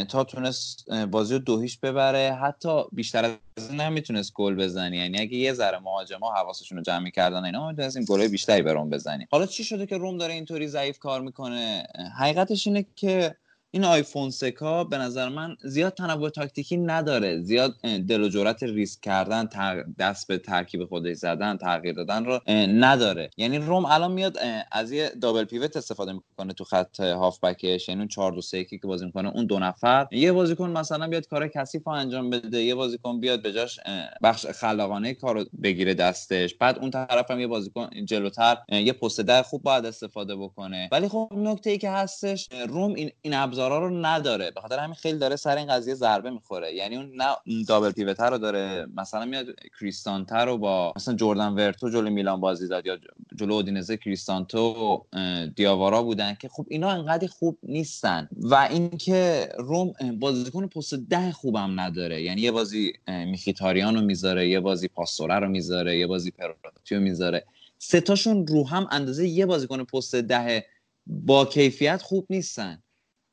تا 0.09 0.25
تونست 0.25 0.91
بازی 0.91 1.35
رو 1.35 1.41
دوهیش 1.41 1.79
ببره. 1.79 2.39
حتی 2.43 2.83
بیشتر 2.93 3.25
از 3.25 3.71
این 3.71 3.81
نمی‌تونست 3.81 4.33
گل 4.35 4.55
بزنی. 4.55 4.97
یعنی 4.97 5.21
اگه 5.21 5.35
یه 5.35 5.53
ذره 5.53 5.79
مهاجما 5.79 6.35
حواسشون 6.35 6.79
رو 6.79 6.85
جمع 6.85 6.99
می‌کردن 6.99 7.45
اینا 7.45 7.71
می‌تونستیم 7.71 8.05
گل 8.05 8.29
بیشتری 8.29 8.63
به 8.63 8.73
روم 8.73 8.91
بزنیم. 8.91 9.29
حالا 9.31 9.47
چی 9.47 9.65
شده 9.65 9.87
که 9.87 9.97
روم 9.97 10.19
داره 10.19 10.35
اینطوری 10.35 10.69
ضعیف 10.69 10.99
کار 10.99 11.21
می‌کنه؟ 11.21 11.87
حقیقتش 12.19 12.67
اینه 12.67 12.87
که 12.97 13.37
این 13.77 13.85
آیفون 13.85 14.31
سکا 14.31 14.85
به 14.85 14.99
نظر 14.99 15.29
من 15.29 15.57
زیاد 15.65 15.95
تنوع 15.95 16.31
تاکتیکی 16.31 16.77
نداره. 16.77 17.43
زیاد 17.43 17.75
دل 17.81 18.21
و 18.21 18.29
جرأت 18.29 18.63
ریسک 18.63 19.01
کردن 19.01 19.49
دست 19.99 20.29
به 20.29 20.39
ترکیب 20.39 20.85
خودش 20.85 21.17
زدن 21.17 21.57
تغییر 21.57 21.95
دادن 21.95 22.25
رو 22.25 22.41
نداره. 22.51 23.31
یعنی 23.37 23.59
روم 23.59 23.85
الان 23.85 24.13
میاد 24.13 24.39
از 24.73 24.93
یه 24.93 25.11
دابل 25.23 25.45
پیوت 25.45 25.77
استفاده 25.77 26.13
می‌کنه 26.13 26.53
تو 26.53 26.65
خط 26.65 27.01
هافبکش. 27.01 27.89
یعنی 27.89 28.01
اون 28.01 28.09
4 28.09 28.33
2 28.33 28.41
3 28.41 28.65
که 28.65 28.79
بازی 28.83 29.05
می‌کنه 29.07 29.29
اون 29.29 29.47
دو 29.47 29.59
نفر. 29.59 30.07
یه 30.11 30.33
بازیکن 30.33 30.71
مثلا 30.71 31.09
بیاد 31.09 31.27
کار 31.27 31.49
کثیف 31.49 31.89
انجام 31.89 32.31
بده. 32.31 32.63
یه 32.63 32.75
بازیکن 32.75 33.21
بیاد 33.21 33.43
به 33.43 33.53
جاش 33.53 33.81
بخش 34.23 34.47
خلاقانه 34.47 35.15
کارو 35.15 35.45
بگیره 35.63 35.95
دستش. 35.95 36.55
بعد 36.55 36.79
اون 36.79 36.91
طرف 36.91 37.31
هم 37.31 37.41
یه 37.41 37.47
بازیکن 37.47 37.91
جلوتر 38.05 38.57
یه 38.69 38.93
پست 38.93 39.21
در 39.21 39.43
خوب 39.43 39.63
باید 39.63 39.87
استفاده 39.87 40.37
بکنه. 40.37 40.89
ولی 40.93 41.09
خب 41.09 41.33
نکته 41.37 41.71
ای 41.71 41.79
که 41.79 41.91
هستش 41.91 42.49
روم 42.69 42.95
این 42.95 43.11
این 43.23 43.35
ابزارا 43.67 43.87
رو 43.87 44.07
نداره. 44.07 44.51
به 44.51 44.61
خاطر 44.61 44.79
همین 44.79 44.95
خیلی 44.95 45.19
داره 45.19 45.37
سر 45.37 45.57
این 45.57 45.67
قضیه 45.67 45.95
ضربه 45.95 46.31
می‌خوره. 46.31 46.75
یعنی 46.75 46.97
اون 46.97 47.13
نه 47.15 47.65
دابل 47.69 47.91
پیوتر 47.91 48.31
رو 48.31 48.39
داره. 48.39 48.87
مثلا 48.97 49.25
میاد 49.25 49.47
کریستانتر 49.81 50.45
رو 50.45 50.59
با 50.59 50.93
مثلا 50.97 51.15
جردن 51.15 51.49
ورتو 51.49 51.91
جلو 51.91 52.11
میلان 52.11 52.41
بازی 52.41 52.69
داد 52.69 52.87
یا 52.87 52.99
جلو 53.37 53.53
اودینزه 53.53 53.97
کریستانتو 53.97 55.05
دیاوارا 55.57 56.03
بودن 56.03 56.35
که 56.35 56.49
خب 56.49 56.67
اینا 56.69 56.91
انقدر 56.91 57.29
خوب 57.29 57.59
نیستن. 57.63 58.29
و 58.33 58.55
اینکه 58.55 59.49
روم 59.59 59.93
بازیکن 60.21 60.67
پست 60.67 60.95
ده 60.95 61.33
خوبم 61.33 61.81
نداره. 61.81 62.23
یعنی 62.23 62.41
یه 62.41 62.53
بازی 62.53 62.93
میخیتاریان 63.09 63.95
رو 63.95 64.01
می‌ذاره 64.01 64.49
یه 64.49 64.61
بازی 64.61 64.89
پاستوره 64.89 65.39
رو 65.39 65.49
می‌ذاره 65.49 65.99
یه 65.99 66.07
بازی 66.07 66.31
پروتیو 66.31 67.01
می‌ذاره. 67.01 67.45
سه 67.79 68.01
تاشون 68.01 68.47
رو 68.47 68.69
هم 68.69 68.89
اندازه 68.91 69.29
یه 69.29 69.47
بازیکن 69.47 69.85
پست 69.85 70.15
ده 70.15 70.65
با 71.07 71.45
کیفیت 71.45 72.03
خوب 72.03 72.27
نیستن. 72.31 72.83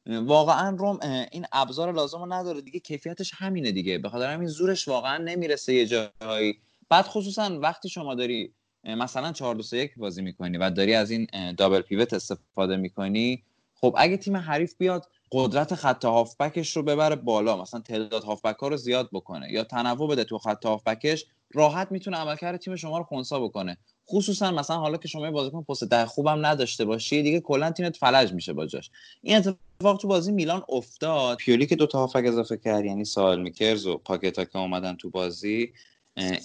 واقعا 0.07 0.75
روم 0.79 0.99
این 1.31 1.45
ابزار 1.51 1.91
لازم 1.93 2.19
رو 2.19 2.33
نداره. 2.33 2.61
دیگه 2.61 2.79
کیفیتش 2.79 3.31
همینه 3.35 3.71
دیگه. 3.71 3.97
به 3.97 4.09
خاطر 4.09 4.33
همین 4.33 4.47
زورش 4.47 4.87
واقعا 4.87 5.17
نمی‌رسه 5.17 5.73
یه 5.73 5.85
جایی. 5.85 6.59
بعد 6.89 7.05
خصوصا 7.05 7.59
وقتی 7.59 7.89
شما 7.89 8.15
داری 8.15 8.53
مثلا 8.83 9.31
4 9.31 9.55
2 9.55 9.77
1 9.77 9.97
بازی 9.97 10.21
می‌کنی 10.21 10.57
و 10.57 10.69
داری 10.69 10.93
از 10.93 11.11
این 11.11 11.27
دابل 11.57 11.81
پیوت 11.81 12.13
استفاده 12.13 12.77
می‌کنی 12.77 13.43
خب 13.75 13.95
اگه 13.97 14.17
تیم 14.17 14.37
حریف 14.37 14.75
بیاد 14.77 15.09
قدرت 15.31 15.75
خط 15.75 16.05
هافبکش 16.05 16.77
رو 16.77 16.83
ببره 16.83 17.15
بالا. 17.15 17.61
مثلا 17.61 17.79
تعداد 17.79 18.23
هافبک 18.23 18.55
ها 18.55 18.67
رو 18.67 18.77
زیاد 18.77 19.09
بکنه 19.13 19.51
یا 19.51 19.63
تنوع 19.63 20.09
بده 20.09 20.23
تو 20.23 20.37
خط 20.37 20.65
هافبکش 20.65 21.25
راحت 21.53 21.91
می‌تونه 21.91 22.17
عملکرد 22.17 22.59
تیم 22.59 22.75
شما 22.75 22.97
رو 22.97 23.03
خونسا 23.03 23.39
بکنه. 23.39 23.77
خصوصا 24.07 24.51
مثلا 24.51 24.77
حالا 24.77 24.97
که 24.97 25.07
شما 25.07 25.31
بازیکن 25.31 25.63
پست 25.63 25.83
ده 25.83 26.05
خوبم 26.05 26.45
نداشته 26.45 26.85
باشی 26.85 27.21
دیگه 27.21 27.39
کلا 27.39 27.71
تیمت 27.71 27.97
فلج 27.97 28.33
میشه 28.33 28.53
با 28.53 28.65
جاش. 28.65 28.91
این 29.21 29.37
اتفاق 29.37 29.97
تو 30.01 30.07
بازی 30.07 30.31
میلان 30.31 30.63
افتاد. 30.69 31.37
پیولی 31.37 31.65
که 31.65 31.75
دو 31.75 31.87
تا 31.87 31.99
هافک 31.99 32.23
اضافه 32.25 32.57
کرد 32.57 32.85
یعنی 32.85 33.05
سال 33.05 33.41
میکرز 33.41 33.85
و 33.85 33.97
پاکتا 33.97 34.45
که 34.45 34.57
اومدن 34.57 34.95
تو 34.95 35.09
بازی 35.09 35.73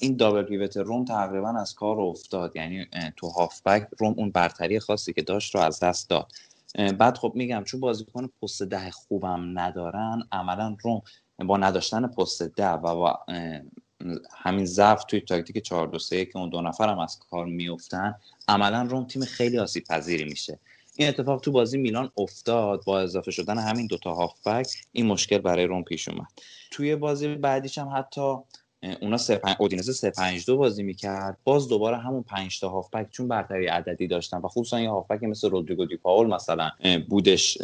این 0.01 0.17
دابل 0.17 0.43
پیوت 0.43 0.77
روم 0.77 1.05
تقریبا 1.05 1.49
از 1.61 1.75
کار 1.75 2.01
افتاد. 2.01 2.57
یعنی 2.57 2.87
تو 3.17 3.29
هافبک 3.29 3.89
روم 3.99 4.15
اون 4.17 4.31
برتری 4.31 4.81
خاصی 4.81 5.13
که 5.13 5.23
داشت 5.23 5.55
رو 5.55 5.61
از 5.61 5.81
دست 5.81 6.11
داد. 6.11 6.33
بعد 6.99 7.19
خب 7.19 7.33
میگم 7.35 7.65
چون 7.65 7.81
بازیکن 7.81 8.29
پست 8.43 8.63
ده 8.63 8.91
خوبم 8.91 9.59
ندارن 9.59 10.23
عملا 10.33 10.77
روم 10.83 11.03
با 11.39 11.57
نداشتن 11.57 12.07
پست 12.07 12.43
ده 12.43 12.71
و 12.71 12.95
با 12.95 13.19
همین 14.31 14.65
ضعف 14.65 15.05
توی 15.05 15.21
تاکتیک 15.21 15.59
4 15.59 15.87
2 15.87 15.99
که 15.99 16.31
اون 16.35 16.49
دو 16.49 16.61
نفر 16.61 16.89
هم 16.89 16.99
از 16.99 17.19
کار 17.31 17.47
میفتن 17.47 18.15
عملا 18.49 18.83
روم 18.83 19.05
تیم 19.05 19.25
خیلی 19.25 19.59
آسیب 19.59 19.85
پذیری 19.85 20.25
میشه. 20.25 20.59
این 20.97 21.09
اتفاق 21.09 21.41
تو 21.41 21.53
بازی 21.53 21.79
میلان 21.79 22.11
افتاد 22.17 22.85
با 22.85 23.01
اضافه 23.01 23.31
شدن 23.31 23.59
همین 23.59 23.87
دوتا 23.87 24.15
هافبک 24.15 24.67
این 24.93 25.07
مشکل 25.07 25.39
برای 25.39 25.65
روم 25.65 25.83
پیش 25.83 26.09
اومد. 26.09 26.27
توی 26.71 26.97
بازی 26.97 27.35
بعدیش 27.35 27.79
هم 27.79 27.93
حتی 27.97 28.37
اونا 29.01 29.19
اودینزه 29.59 29.93
3 29.93 30.11
5 30.11 30.47
2 30.47 30.57
بازی 30.57 30.83
می‌کرد. 30.83 31.39
باز 31.45 31.69
دوباره 31.69 31.97
همون 31.97 32.23
5 32.23 32.61
تا 32.61 32.69
هافبک 32.69 33.11
چون 33.11 33.29
برتری 33.29 33.67
عددی 33.67 34.07
داشتن 34.07 34.39
و 34.39 34.49
خصوصا 34.49 34.81
یه 34.81 34.91
هافبک 34.91 35.23
مثل 35.23 35.51
رودریگو 35.51 35.85
دی 35.85 35.97
پاول 35.97 36.27
مثلا 36.27 36.71
بودش 37.09 37.59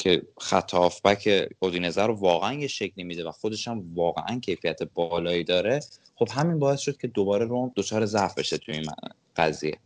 که 0.00 0.22
خط 0.38 0.74
هافبک 0.74 1.48
اودینزه 1.58 2.02
رو 2.02 2.14
واقعا 2.14 2.54
یه 2.54 2.66
شکلی 2.66 3.04
میده 3.04 3.28
و 3.28 3.32
خودش 3.32 3.68
هم 3.68 3.94
واقعا 3.94 4.38
کیفیت 4.38 4.82
بالایی 4.82 5.44
داره. 5.44 5.80
خب 6.16 6.28
همین 6.30 6.58
باعث 6.58 6.80
شد 6.80 6.96
که 6.96 7.08
دوباره 7.08 7.44
روم 7.44 7.72
دچار 7.76 8.06
ضعف 8.06 8.38
بشه 8.38 8.58
توی 8.58 8.74
این 8.74 8.86
قضیه. 9.36 9.78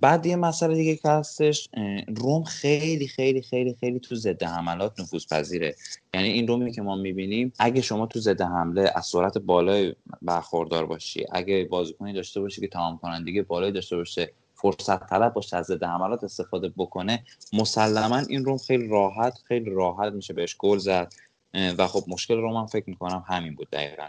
بعد 0.00 0.26
یه 0.26 0.36
مسئله 0.36 0.74
دیگه 0.74 0.96
که 0.96 1.08
هستش 1.08 1.68
روم 2.16 2.44
خیلی 2.44 3.08
خیلی 3.08 3.42
خیلی 3.42 3.76
خیلی 3.80 4.00
تو 4.00 4.14
ضد 4.14 4.42
حملات 4.42 5.00
نفوذ 5.00 5.26
پذیره. 5.30 5.74
یعنی 6.14 6.28
این 6.28 6.46
رومی 6.46 6.72
که 6.72 6.82
ما 6.82 6.96
می‌بینیم 6.96 7.52
اگه 7.58 7.82
شما 7.82 8.06
تو 8.06 8.20
ضد 8.20 8.40
حمله 8.42 8.92
از 8.94 9.06
سرعت 9.06 9.38
بالای 9.38 9.94
برخوردار 10.22 10.86
باشی 10.86 11.24
اگه 11.32 11.64
بازیکنی 11.64 12.12
داشته 12.12 12.40
باشی 12.40 12.60
که 12.60 12.68
تمام 12.68 12.98
کنندگی 12.98 13.42
بالایی 13.42 13.72
داشته 13.72 13.96
باشه 13.96 14.32
فرصت 14.64 15.10
طلب 15.10 15.34
باشه 15.34 15.58
از 15.58 15.66
ضد 15.66 15.84
حملات 15.84 16.24
استفاده 16.24 16.72
بکنه 16.78 17.24
مسلما 17.54 18.18
این 18.18 18.46
روم 18.46 18.58
خیلی 18.58 18.88
راحت 18.88 19.38
خیلی 19.48 19.70
راحت 19.70 20.14
میشه 20.14 20.34
بهش 20.34 20.56
گل 20.58 20.78
زد. 20.78 21.14
و 21.78 21.88
خب 21.88 22.04
مشکل 22.08 22.36
روم 22.36 22.56
هم 22.56 22.66
فکر 22.66 22.90
می‌کنم 22.90 23.24
همین 23.28 23.56
بود 23.56 23.70
دقیقا. 23.70 24.08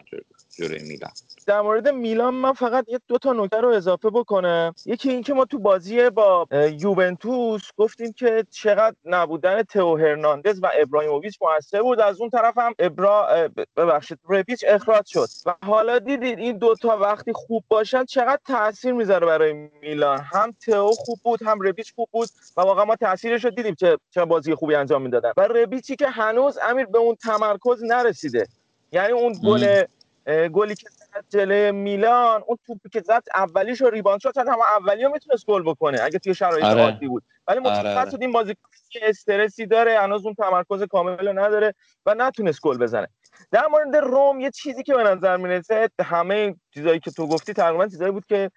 جلوی 0.56 0.84
میلان. 0.84 1.11
در 1.48 1.61
مورد 1.61 1.88
میلان 1.88 2.34
من 2.34 2.53
فقط 2.53 2.85
یه 2.88 3.00
دو 3.08 3.17
تا 3.17 3.34
نکته 3.34 3.61
رو 3.61 3.69
اضافه 3.69 4.09
بکنم. 4.09 4.74
یکی 4.85 5.09
اینکه 5.09 5.34
ما 5.34 5.45
تو 5.45 5.59
بازی 5.59 6.09
با 6.09 6.48
یوونتوس 6.80 7.61
گفتیم 7.77 8.14
که 8.14 8.45
چقدر 8.51 8.95
نبودن 9.06 9.64
تئو 9.64 9.98
هرناندز 9.98 10.59
و 10.64 10.72
ابراهیموویچ 10.82 11.38
موثر 11.42 11.82
بود. 11.82 12.00
از 12.00 12.22
اون 12.22 12.30
طرف 12.30 12.58
هم 12.58 12.74
ابرا 12.80 13.50
ببخشید 13.77 14.19
رپیچ 14.30 14.66
اخراج 14.67 15.06
شد. 15.06 15.27
و 15.45 15.56
حالا 15.66 16.00
دیدید 16.00 16.40
این 16.40 16.58
دوتا 16.58 16.98
وقتی 16.98 17.34
خوب 17.34 17.64
باشن 17.67 18.06
چقدر 18.06 18.40
تاثیر 18.48 18.93
می‌ذاره 18.93 19.27
برای 19.27 19.69
میلان. 19.82 20.19
هم 20.19 20.53
تئو 20.66 20.92
خوب 20.92 21.19
بود 21.24 21.43
هم 21.43 21.61
رپیچ 21.61 21.93
خوب 21.95 22.09
بود 22.11 22.30
و 22.58 22.61
واقعا 22.61 22.85
ما 22.85 22.95
تاثیرش 22.95 23.45
رو 23.45 23.51
دیدیم 23.51 23.75
چه 23.75 23.98
چه 24.11 24.25
بازی 24.25 24.56
خوبی 24.56 24.75
انجام 24.75 25.01
می‌دادن. 25.01 25.32
و 25.38 25.42
رپیچی 25.42 25.95
که 25.95 26.08
هنوز 26.08 26.58
امیر 26.69 26.85
به 26.85 26.98
اون 26.98 27.16
تمرکز 27.16 27.84
نرسیده. 27.84 28.48
یعنی 28.92 29.11
اون 29.11 29.34
گل 29.43 29.84
گلی 30.28 30.76
که 30.76 30.88
جلوی 31.30 31.72
میلان 31.72 32.44
اون 32.48 32.58
توپی 32.66 32.90
که 32.90 33.02
زد 33.02 33.24
اولیش 33.34 33.82
رو 33.82 33.90
ریباند 33.90 34.20
شد 34.20 34.38
هم 34.38 34.60
اولی 34.78 35.04
رو 35.04 35.12
می‌تونست 35.12 35.45
گل 35.45 35.64
بکنه. 35.64 36.02
اگه 36.04 36.20
توی 36.20 36.34
شرایط 36.34 36.66
آره. 36.66 36.82
عادی 36.82 37.08
بود. 37.08 37.24
ولی 37.48 37.60
متوجه 37.60 38.00
آره. 38.00 38.12
شد 38.12 38.22
این 38.22 38.32
بازیکن 38.32 38.62
استرسی 39.02 39.66
داره 39.66 40.00
هنوز 40.00 40.26
اون 40.26 40.34
تمرکز 40.34 40.84
کامل 40.84 41.28
رو 41.28 41.40
نداره 41.40 41.74
و 42.06 42.16
نتونست 42.18 42.62
گل 42.62 42.78
بزنه. 42.78 43.08
در 43.52 43.68
مورد 43.68 43.95
روم 43.95 44.40
یه 44.40 44.52
چیزی 44.52 44.84
که 44.84 44.94
به 44.94 45.04
نظر 45.04 45.38
می‌رسه 45.38 45.90
همه 46.02 46.56
چیزایی 46.74 47.00
که 47.00 47.12
تو 47.12 47.28
گفتی 47.28 47.54
تقریبا 47.54 47.88
چیزایی 47.88 48.12
بود 48.12 48.26
که 48.26 48.52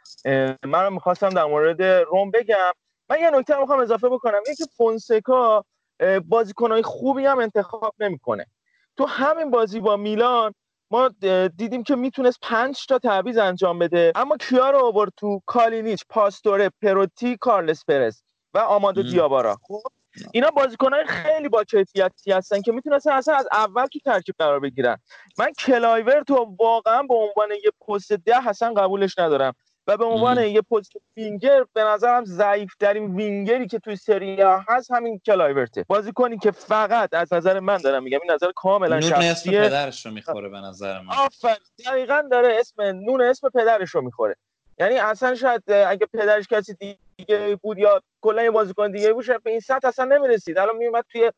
من 0.65 0.93
می‌خواستم 0.93 1.29
در 1.29 1.45
مورد 1.45 1.83
روم 1.83 2.31
بگم. 2.31 2.73
من 3.11 3.21
یه 3.21 3.31
نکته 3.31 3.61
می‌خوام 3.61 3.81
اضافه 3.81 4.09
بکنم. 4.09 4.41
اینکه 4.47 4.65
فونسکا 4.77 5.65
بازیکنهای 6.25 6.83
خوبی 6.83 7.27
هم 7.27 7.39
انتخاب 7.39 7.95
نمی‌کنه. 8.01 8.47
تو 8.97 9.07
همین 9.07 9.51
بازی 9.51 9.81
با 9.81 9.97
میلان 9.97 10.55
ما 10.91 11.11
دیدیم 11.57 11.83
که 11.83 11.97
می‌تونست 11.97 12.39
پنج 12.43 12.87
تا 12.87 12.99
تعویض 12.99 13.39
انجام 13.39 13.79
بده. 13.79 14.13
اما 14.15 14.37
کیا 14.37 14.71
رو 14.71 14.79
آورد 14.79 15.13
تو 15.17 15.43
کالینیچ 15.47 16.05
پاستوره 16.09 16.71
پروتی 16.83 17.37
کارلس 17.37 17.85
پرس 17.85 18.23
و 18.55 18.59
آمادو 18.59 19.03
دیاوارا؟ 19.03 19.57
خب 19.63 19.83
اینا 20.33 20.51
بازیکنهای 20.51 21.05
خیلی 21.07 21.49
با 21.49 21.65
کیفیتی 21.65 22.33
هستن 22.33 22.63
که 22.63 22.73
می‌تونستن 22.73 23.13
اصلا 23.13 23.35
از 23.35 23.49
اول 23.53 23.87
تو 23.87 23.99
ترکیب 23.99 24.35
قرار 24.39 24.61
بگیرن. 24.61 24.97
من 25.39 25.53
کلایورت 25.53 26.23
رو 26.23 26.57
واقعا 26.59 27.03
به 27.03 27.15
عنوان 27.15 27.51
یه 27.51 27.71
پست 27.89 28.13
ده 28.13 28.41
حسن 28.41 28.75
قبولش 28.75 29.19
ندارم. 29.19 29.55
و 29.89 29.97
به 29.97 30.05
عنوان 30.05 30.39
یه 30.39 30.63
پست 30.63 30.93
وینگر 31.17 31.65
به 31.73 31.85
نظرم 31.85 32.25
ضعیف 32.25 32.75
ترین 32.75 33.15
وینگری 33.15 33.67
که 33.67 33.79
توی 33.79 33.97
سری 33.97 34.31
آ 34.31 34.43
هست 34.69 34.91
همین 34.91 35.19
کلایورته 35.19 35.85
بازیکنی 35.89 36.39
که 36.39 36.51
فقط 36.51 37.15
از 37.15 37.33
نظر 37.33 37.61
من 37.61 37.77
دارم 37.77 38.03
میگم 38.03 38.19
این 38.23 38.33
نظر 38.33 38.53
کاملا 38.57 39.01
شخصیه 39.01 39.31
اسم 39.31 39.51
پدرش 39.51 40.07
رو 40.07 40.13
می‌خوره 40.13 40.49
به 40.49 40.59
نظر 40.59 41.01
من. 41.01 41.15
آفرین 41.15 41.57
دقیقاً 41.87 42.23
داره 42.31 42.57
اسم 42.61 42.83
نون 42.83 43.23
اسم 43.23 43.49
پدرش 43.49 43.91
رو 43.91 44.01
می‌خوره. 44.01 44.37
یعنی 44.79 44.99
اصلا 44.99 45.35
شاید 45.35 45.71
اگه 45.71 46.07
پدرش 46.07 46.47
کسی 46.49 46.75
دیگه 47.17 47.57
بود 47.63 47.79
یا 47.79 48.03
کلا 48.21 48.43
یه 48.43 48.51
بازیکن 48.51 48.91
دیگه 48.91 49.13
بود 49.13 49.43
به 49.43 49.51
این 49.51 49.61
سطح 49.61 49.89
اصلا 49.89 50.05
نمی‌رسید. 50.05 50.59
الان 50.59 50.77
میومد 50.77 51.05
توی 51.13 51.33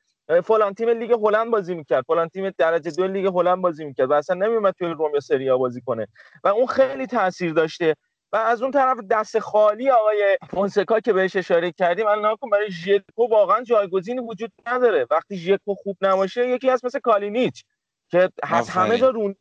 فلان 0.44 0.74
تیم 0.74 0.88
لیگ 0.88 1.12
هلند 1.12 1.50
بازی 1.50 1.74
می‌کرد. 1.74 2.04
فلان 2.06 2.28
تیم 2.28 2.50
درجه 2.58 2.90
دو 2.90 3.06
لیگ 3.06 3.26
هلند 3.26 3.62
بازی 3.62 3.84
می‌کرد 3.84 4.10
و 4.10 4.12
اصلا 4.12 4.36
نمیومد 4.36 4.74
توی 4.78 4.88
رم 4.89 5.14
یا 5.14 5.20
سری 5.20 5.44
آ 5.44 5.52
بازی 5.52 5.80
کنه. 5.80 6.06
و 6.44 6.48
اون 6.48 6.66
خیلی 6.66 7.06
تاثیر 7.06 7.52
داشته. 7.52 7.96
و 8.33 8.36
از 8.36 8.62
اون 8.62 8.70
طرف 8.70 8.99
دست 9.10 9.39
خالی 9.39 9.91
آقای 9.91 10.39
فونسکا 10.50 11.00
که 11.00 11.12
بهش 11.12 11.36
اشاره 11.36 11.73
کردیم 11.73 12.07
الان 12.07 12.33
نکن 12.33 12.50
برای 12.50 12.70
ژکو 12.70 13.26
واقعا 13.31 13.62
جایگزینی 13.62 14.20
وجود 14.20 14.52
نداره. 14.67 15.07
وقتی 15.10 15.36
ژکو 15.36 15.75
خوب 15.75 15.97
نباشه 16.00 16.49
یکی 16.49 16.68
هست 16.68 16.84
مثل 16.84 16.99
کالینیچ 16.99 17.65
که 18.10 18.31
هست 18.44 18.70
همه 18.70 18.99
جا 18.99 19.10
رونده 19.10 19.39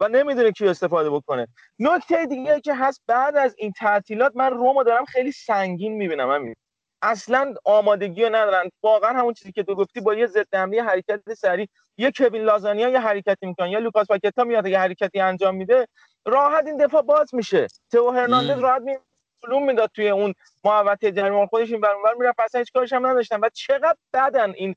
و 0.00 0.08
نمی‌دونه 0.08 0.52
کی 0.52 0.68
استفاده 0.68 1.10
بکنه. 1.10 1.46
نکته 1.78 2.26
دیگه 2.26 2.60
که 2.60 2.74
هست 2.74 3.02
بعد 3.06 3.36
از 3.36 3.54
این 3.58 3.72
تعطیلات 3.72 4.32
من 4.36 4.50
رومو 4.50 4.84
دارم 4.84 5.04
خیلی 5.04 5.32
سنگین 5.32 5.92
می‌بینم 5.92 6.30
همین 6.30 6.54
اصلا 7.02 7.54
آمادگی 7.64 8.22
رو 8.22 8.28
ندارن. 8.28 8.70
واقعا 8.82 9.18
همون 9.18 9.34
چیزی 9.34 9.52
که 9.52 9.62
تو 9.62 9.74
گفتی 9.74 10.00
با 10.00 10.14
یه 10.14 10.26
ضد 10.26 10.54
حمله 10.54 10.82
حرکت 10.82 11.34
سریع 11.34 11.68
یه 11.96 12.12
کوین 12.16 12.42
لازانیا 12.42 12.88
یه 12.88 13.00
حرکتی 13.00 13.46
می‌کنه 13.46 13.70
یا 13.70 13.78
لوکاس 13.78 14.06
پاکتا 14.06 14.44
میاد 14.44 14.66
یه 14.66 14.78
حرکتی 14.78 15.20
انجام 15.20 15.56
میده 15.56 15.86
راحت 16.26 16.66
این 16.66 16.76
دفاع 16.76 17.02
باز 17.02 17.34
میشه. 17.34 17.66
تو 17.92 18.10
هرناندز 18.10 18.58
راحت 18.58 18.82
می 18.82 18.96
علوم 19.44 19.66
می‌داد 19.66 19.90
توی 19.94 20.08
اون 20.08 20.34
محوطه 20.64 21.12
جریمه 21.12 21.46
خودش 21.46 21.72
این 21.72 21.80
برون 21.80 22.00
می‌رفت. 22.18 22.40
اصلا 22.40 22.58
هیچ 22.58 22.72
کارش 22.72 22.92
هم 22.92 23.06
نداشتن. 23.06 23.40
و 23.40 23.48
چقدر 23.54 23.96
بدن 24.14 24.52
این 24.56 24.74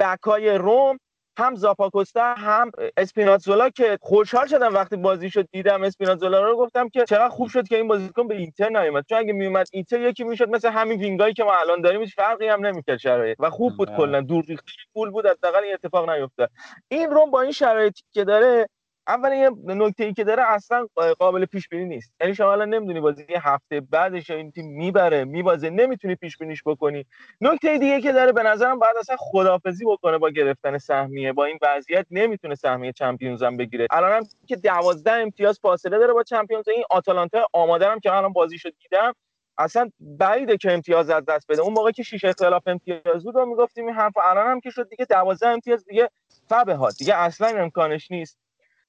بکای 0.00 0.50
روم 0.50 0.98
هم 1.38 1.54
زاپاکوستا 1.54 2.34
هم 2.34 2.70
اسپیناتزولا 2.96 3.70
که 3.70 3.98
خوشحال 4.02 4.46
شدم 4.46 4.74
وقتی 4.74 4.96
بازی 4.96 5.30
شد 5.30 5.48
دیدم 5.52 5.82
اسپیناتزولا 5.82 6.40
رو 6.40 6.56
گفتم 6.56 6.88
که 6.88 7.04
چقدر 7.04 7.28
خوب 7.28 7.48
شد 7.48 7.68
که 7.68 7.76
این 7.76 7.88
بازیکن 7.88 8.28
به 8.28 8.34
اینتر 8.34 8.68
نیومد. 8.68 9.04
چون 9.08 9.18
اگه 9.18 9.32
میومد 9.32 9.66
اینتر 9.72 10.00
یکی 10.00 10.24
می‌شد 10.24 10.48
مثل 10.48 10.70
همین 10.70 11.00
وینگایی 11.00 11.34
که 11.34 11.44
ما 11.44 11.54
الان 11.56 11.80
داریم 11.80 12.00
هیچ 12.00 12.14
فرقی 12.14 12.48
هم 12.48 12.66
نمی‌کرد 12.66 12.96
شرایط. 12.96 13.36
و 13.40 13.50
خوب 13.50 13.76
بود 13.76 13.96
کلا. 13.96 14.20
دور 14.20 14.44
ریخته 14.48 14.72
پول 14.94 15.10
بود 15.10 15.26
حداقل 15.26 15.64
این 15.64 15.74
اتفاق 15.74 16.10
نیفتاد. 16.10 16.50
این 16.88 17.10
روم 17.10 17.30
با 17.30 17.40
این 17.40 17.52
شرایطی 17.52 18.02
که 18.12 18.24
داره 18.24 18.68
اول 19.08 19.32
یه 19.32 19.50
نکته 19.64 20.04
ای 20.04 20.12
که 20.12 20.24
داره 20.24 20.42
اصلا 20.46 20.86
قابل 21.18 21.44
پیش 21.44 21.68
بینی 21.68 21.84
نیست. 21.84 22.12
یعنی 22.20 22.34
شما 22.34 22.52
الان 22.52 22.74
نمی‌دونی 22.74 23.00
بازی 23.00 23.24
هفته 23.42 23.80
بعدش 23.80 24.30
این 24.30 24.50
تیم 24.50 24.66
می‌بره 24.66 25.24
میبازه 25.24 25.70
نمی‌تونی 25.70 26.14
پیش 26.14 26.38
بینیش 26.38 26.62
بکنی. 26.66 27.06
نکته 27.40 27.78
دیگه 27.78 28.00
که 28.00 28.12
داره 28.12 28.32
به 28.32 28.42
نظرم 28.42 28.78
بعد 28.78 28.96
اصلا 28.96 29.16
خدافزی 29.18 29.84
بکنه 29.84 30.18
با 30.18 30.30
گرفتن 30.30 30.78
سهمیه 30.78 31.32
با 31.32 31.44
این 31.44 31.58
وضعیت 31.62 32.06
نمی‌تونه 32.10 32.54
سهمیه 32.54 32.92
چمپیونز 32.92 33.42
هم 33.42 33.56
بگیره. 33.56 33.86
الان 33.90 34.12
هم 34.12 34.22
که 34.46 34.56
12 34.56 35.12
امتیاز 35.12 35.58
فاصله 35.62 35.98
داره 35.98 36.12
با 36.12 36.22
چمپیونز 36.22 36.68
این 36.68 36.84
آتالانتا 36.90 37.46
آماده 37.52 37.88
هم 37.88 38.00
که 38.00 38.12
الان 38.12 38.32
بازیشو 38.32 38.70
دیدم 38.82 39.12
اصلا 39.58 39.90
بعیده 40.00 40.56
که 40.56 40.72
امتیاز 40.72 41.10
از 41.10 41.24
دست 41.24 41.46
بده. 41.48 41.62
اون 41.62 41.72
موقع 41.72 41.90
که 41.90 42.02
شیش 42.02 42.24
اختلاف 42.24 42.62
امتیاز 42.66 43.24
بود 43.24 43.34
رو 43.34 43.46
می‌گفتیم 43.46 43.86
این 43.86 43.94
حرف 43.94 44.12
الان 44.16 44.46
هم 44.46 44.60
که 44.60 44.70
شد 44.70 44.88
دیگه 44.88 45.04
12 45.04 45.48
امتیاز 45.48 45.84
دیگه 45.84 46.10
فبه 46.48 46.74
ها 46.74 46.90
دیگه 46.90 47.16
اصلا 47.16 47.48
امکانش 47.48 48.10
نیست. 48.10 48.38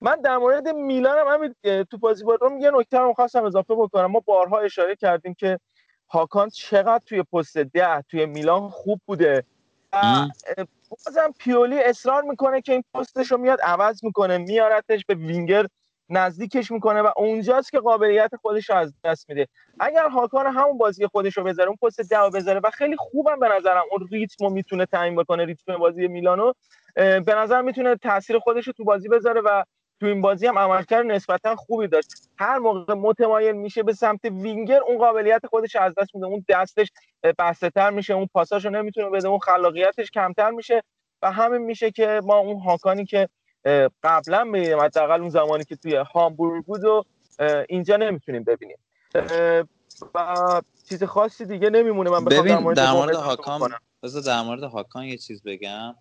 من 0.01 0.22
در 0.22 0.38
مورد 0.38 0.67
میلان 0.67 1.17
هم 1.17 1.27
همین 1.27 1.84
تو 1.84 1.98
بازی 1.98 2.24
با 2.24 2.35
روم 2.35 2.59
یه 2.59 2.72
نکته 2.72 2.98
رو 2.98 3.14
خواستم 3.14 3.45
اضافه 3.45 3.76
بکنم. 3.76 4.06
ما 4.06 4.19
بارها 4.19 4.59
اشاره 4.59 4.95
کردیم 4.95 5.34
که 5.34 5.59
هاکان 6.09 6.50
چقدر 6.50 7.01
توی 7.06 7.24
پست 7.24 7.58
ده 7.58 8.01
توی 8.01 8.26
میلان 8.26 8.69
خوب 8.69 9.01
بوده. 9.06 9.43
بازم 11.06 11.34
پیولی 11.40 11.80
اصرار 11.80 12.24
می‌کنه 12.24 12.61
که 12.61 12.72
این 12.72 12.84
پستش 12.93 13.32
رو 13.32 13.38
میاد 13.38 13.59
عوض 13.61 14.03
می‌کنه 14.03 14.38
میارتش 14.38 15.06
به 15.06 15.16
وینگر 15.16 15.66
نزدیکش 16.09 16.72
می‌کنه 16.72 17.01
و 17.01 17.11
اونجاست 17.17 17.72
که 17.72 17.80
قابلیت 17.80 18.32
خودش 18.42 18.69
رو 18.69 18.76
از 18.76 18.93
دست 19.03 19.30
میده. 19.30 19.48
اگر 19.80 20.08
هاکان 20.08 20.45
همون 20.45 20.77
بازی 20.77 21.08
خودش 21.08 21.38
رو 21.38 21.43
بذاره 21.43 21.69
اون 21.69 21.77
پست 21.82 22.01
ده 22.01 22.30
بذاره 22.34 22.59
و 22.64 22.69
خیلی 22.69 22.95
خوبم 22.95 23.40
به 23.40 23.48
نظرم 23.48 23.84
اون 23.92 24.08
ریتم 24.11 24.45
رو 24.45 24.50
می‌تونه 24.50 24.85
تعیین 24.85 25.16
بکنه 25.16 25.45
ریتم 25.45 25.77
بازی 25.77 26.08
میلانو 26.08 26.53
به 26.95 27.35
نظر 27.35 27.61
می‌تونه 27.61 27.95
تاثیر 27.95 28.40
خودش 28.40 28.67
رو 28.67 28.74
تو 28.74 28.84
بازی 28.84 29.08
بذاره 29.08 29.42
و 29.42 29.64
تو 30.00 30.06
این 30.06 30.22
بازی 30.22 30.48
هم 30.48 30.58
عملکرد 30.58 31.06
نسبتا 31.06 31.56
خوبی 31.56 31.88
داشت. 31.88 32.08
هر 32.38 32.58
موقع 32.58 32.93
متمایل 32.93 33.56
میشه 33.56 33.84
به 33.84 33.93
سمت 33.93 34.26
وینگر 34.26 34.80
اون 34.88 34.98
قابلیت 34.98 35.42
خودش 35.45 35.76
از 35.76 35.93
دست 35.98 36.16
میده. 36.16 36.27
اون 36.27 36.45
دستش 36.50 36.92
بسته 37.40 37.69
تر 37.69 37.90
میشه 37.90 38.14
اون 38.14 38.27
پاساشو 38.34 38.69
نمی‌تونه 38.69 39.09
بده 39.09 39.27
اون 39.27 39.40
خلاقیتش 39.40 40.11
کمتر 40.11 40.51
میشه 40.51 40.84
و 41.22 41.32
همین 41.32 41.61
میشه 41.61 41.92
که 41.92 42.22
ما 42.24 42.38
اون 42.38 42.59
هاکانی 42.59 43.06
که 43.06 43.30
قبلا 44.03 44.43
میدیم 44.43 44.80
حداقل 44.80 45.19
اون 45.22 45.30
زمانی 45.30 45.64
که 45.64 45.76
توی 45.76 45.95
هامبورگ 45.95 46.66
بود 46.66 46.84
و 46.84 47.03
اینجا 47.69 47.98
نمی‌تونیم 47.98 48.43
ببینیم. 48.43 48.77
و 50.16 50.61
چیز 50.90 51.03
خاصی 51.03 51.45
دیگه 51.45 51.69
نمیمونه. 51.69 52.09
من 52.09 52.26
ببین 52.26 52.74
در 52.74 52.92
مورد 52.92 53.16
هاکان 53.16 53.72
در 54.26 54.42
مورد 54.42 54.64
هاکان 54.64 55.03
یه 55.03 55.17
چیز 55.17 55.43
بگم. 55.43 55.95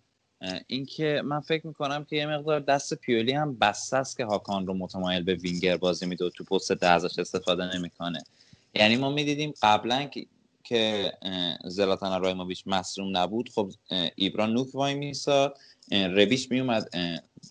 اینکه 0.67 1.21
من 1.25 1.39
فکر 1.39 1.67
می‌کنم 1.67 2.03
که 2.03 2.15
یه 2.15 2.25
مقدار 2.27 2.59
دست 2.59 2.93
پیولی 2.93 3.31
هم 3.31 3.55
بسته 3.55 3.97
است 3.97 4.17
که 4.17 4.25
هاکان 4.25 4.67
رو 4.67 4.73
متمایل 4.73 5.23
به 5.23 5.33
وینگر 5.33 5.77
بازی 5.77 6.05
میده 6.05 6.25
و 6.25 6.29
تو 6.29 6.43
پست 6.43 6.71
ده 6.71 6.87
ازش 6.87 7.19
استفاده 7.19 7.75
نمی‌کنه. 7.75 8.23
یعنی 8.75 8.95
ما 8.95 9.09
می‌دیدیم 9.09 9.53
قبلا 9.61 10.09
که 10.63 11.13
زلاتان 11.65 12.21
ابراهیموویچ 12.21 12.63
مصدوم 12.65 13.17
نبود. 13.17 13.49
خب 13.49 13.71
ایبرا 14.15 14.53
نوک 14.53 14.75
وای 14.75 14.93
میساد. 14.93 15.57
ربیچ 15.91 16.51
میومد 16.51 16.89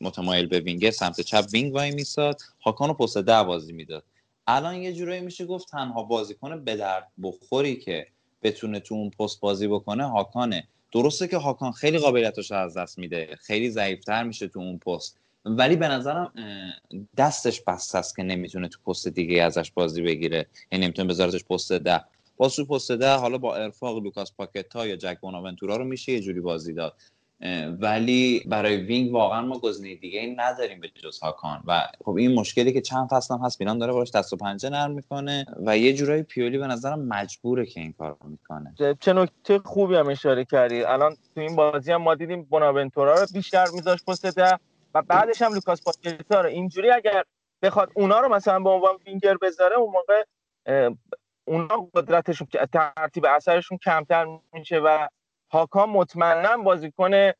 متمایل 0.01 0.47
به 0.47 0.61
وینگر 0.61 0.91
سمت 0.91 1.21
چپ 1.21 1.47
وینگ 1.53 1.75
وای 1.75 1.91
میساد. 1.91 2.41
هاکان 2.65 2.89
رو 2.89 2.95
پست 2.95 3.19
ده 3.19 3.43
بازی 3.43 3.73
می‌داد. 3.73 4.05
الان 4.47 4.75
یه 4.75 4.93
جورایی 4.93 5.21
میشه 5.21 5.47
گفت 5.47 5.69
تنها 5.69 6.03
بازیکن 6.03 6.65
به 6.65 6.77
درد 6.77 7.13
بخوری 7.23 7.77
که 7.77 8.07
بتونه 8.43 8.81
تو 8.81 8.95
اون 8.95 9.11
پست 9.11 9.41
بازی 9.41 9.69
بکنه 9.69 10.05
هاکانه. 10.11 10.69
درسته 11.03 11.29
که 11.29 11.37
هاکان 11.37 11.73
خیلی 11.73 11.99
قابلیتش 11.99 12.53
از 12.53 12.77
دست 12.77 12.99
میده 12.99 13.37
خیلی 13.41 13.71
ضعیفتر 13.71 14.25
میشه 14.25 14.49
تو 14.49 14.59
اون 14.59 14.79
پست. 14.79 15.19
ولی 15.45 15.77
به 15.77 15.89
نظرم 15.89 16.33
دستش 17.17 17.61
بسته 17.61 17.99
است 17.99 18.17
که 18.17 18.23
نمی‌تونه 18.23 18.69
تو 18.69 18.79
پست 18.87 19.09
دیگه 19.09 19.43
ازش 19.43 19.71
بازی 19.71 20.03
بگیره. 20.03 20.47
یعنی 20.73 20.85
نمی‌تونه 20.85 21.09
بذارتش 21.09 21.45
پست 21.45 21.73
ده. 21.73 22.01
باز 22.37 22.57
تو 22.57 22.65
پست 22.65 22.93
ده 22.93 23.15
حالا 23.15 23.39
با 23.39 23.57
ارفاق 23.57 23.99
لوکاس 23.99 24.33
پاکتا 24.33 24.87
یا 24.87 24.97
جک 24.97 25.21
بوناونتورا 25.21 25.77
رو 25.77 25.85
میشه 25.85 26.13
یه 26.13 26.21
جوری 26.21 26.41
بازی 26.41 26.73
داد. 26.73 26.95
ولی 27.81 28.45
برای 28.47 28.77
وینگ 28.77 29.15
واقعا 29.15 29.43
ما 29.43 29.59
گزینه 29.59 29.95
دیگه 29.95 30.21
ای 30.21 30.35
نداریم 30.35 30.81
به 30.81 30.89
جز 30.89 31.21
هاکان. 31.21 31.63
و 31.67 31.81
خب 32.05 32.11
این 32.11 32.35
مشکلی 32.35 32.73
که 32.73 32.81
چند 32.81 33.09
فصل 33.09 33.35
هم 33.35 33.41
هست 33.41 33.61
میلان 33.61 33.79
داره 33.79 33.93
باش 33.93 34.11
دست 34.11 34.33
و 34.33 34.37
پنجه 34.37 34.69
نرم 34.69 34.91
می‌کنه 34.91 35.47
و 35.67 35.79
یه 35.79 35.93
جورایی 35.93 36.23
پیولی 36.23 36.59
به 36.59 36.67
نظرم 36.67 37.01
مجبوره 37.09 37.67
که 37.67 37.81
این 37.81 37.93
کار 37.93 38.17
می‌کنه. 38.25 38.75
چه 39.01 39.13
نکته 39.13 39.59
خوبی 39.59 39.95
هم 39.95 40.09
اشاره 40.09 40.45
کردی. 40.45 40.85
الان 40.85 41.17
تو 41.35 41.41
این 41.41 41.57
بازی 41.57 41.93
هم 41.93 42.03
ما 42.03 42.15
دیدیم 42.15 42.43
بوناونتورا 42.43 43.15
رو 43.15 43.27
بیشتر 43.35 43.67
میذاش 43.75 44.05
پست 44.05 44.27
ده 44.27 44.59
و 44.95 45.03
بعدش 45.03 45.43
هم 45.43 45.55
لوکاس 45.55 45.83
پاکتا 45.83 46.41
رو. 46.41 46.49
اینجوری 46.49 46.91
اگر 46.91 47.23
بخواد 47.63 47.91
اونا 47.95 48.21
رو 48.21 48.35
مثلا 48.35 48.61
به 48.61 48.71
عنوان 48.71 48.95
وینگر 49.07 49.37
بذاره 49.37 49.77
اون 49.77 49.93
موقع 49.93 50.25
اونا 51.45 51.89
قدرتشون 51.95 52.49
ترتیب 52.73 53.27
اثرشون 53.27 53.79
کمتر 53.79 54.27
میشه 54.53 54.79
و 54.79 55.09
هاکان 55.53 55.89
مطمئنا 55.89 56.57
بازیکن 56.57 57.31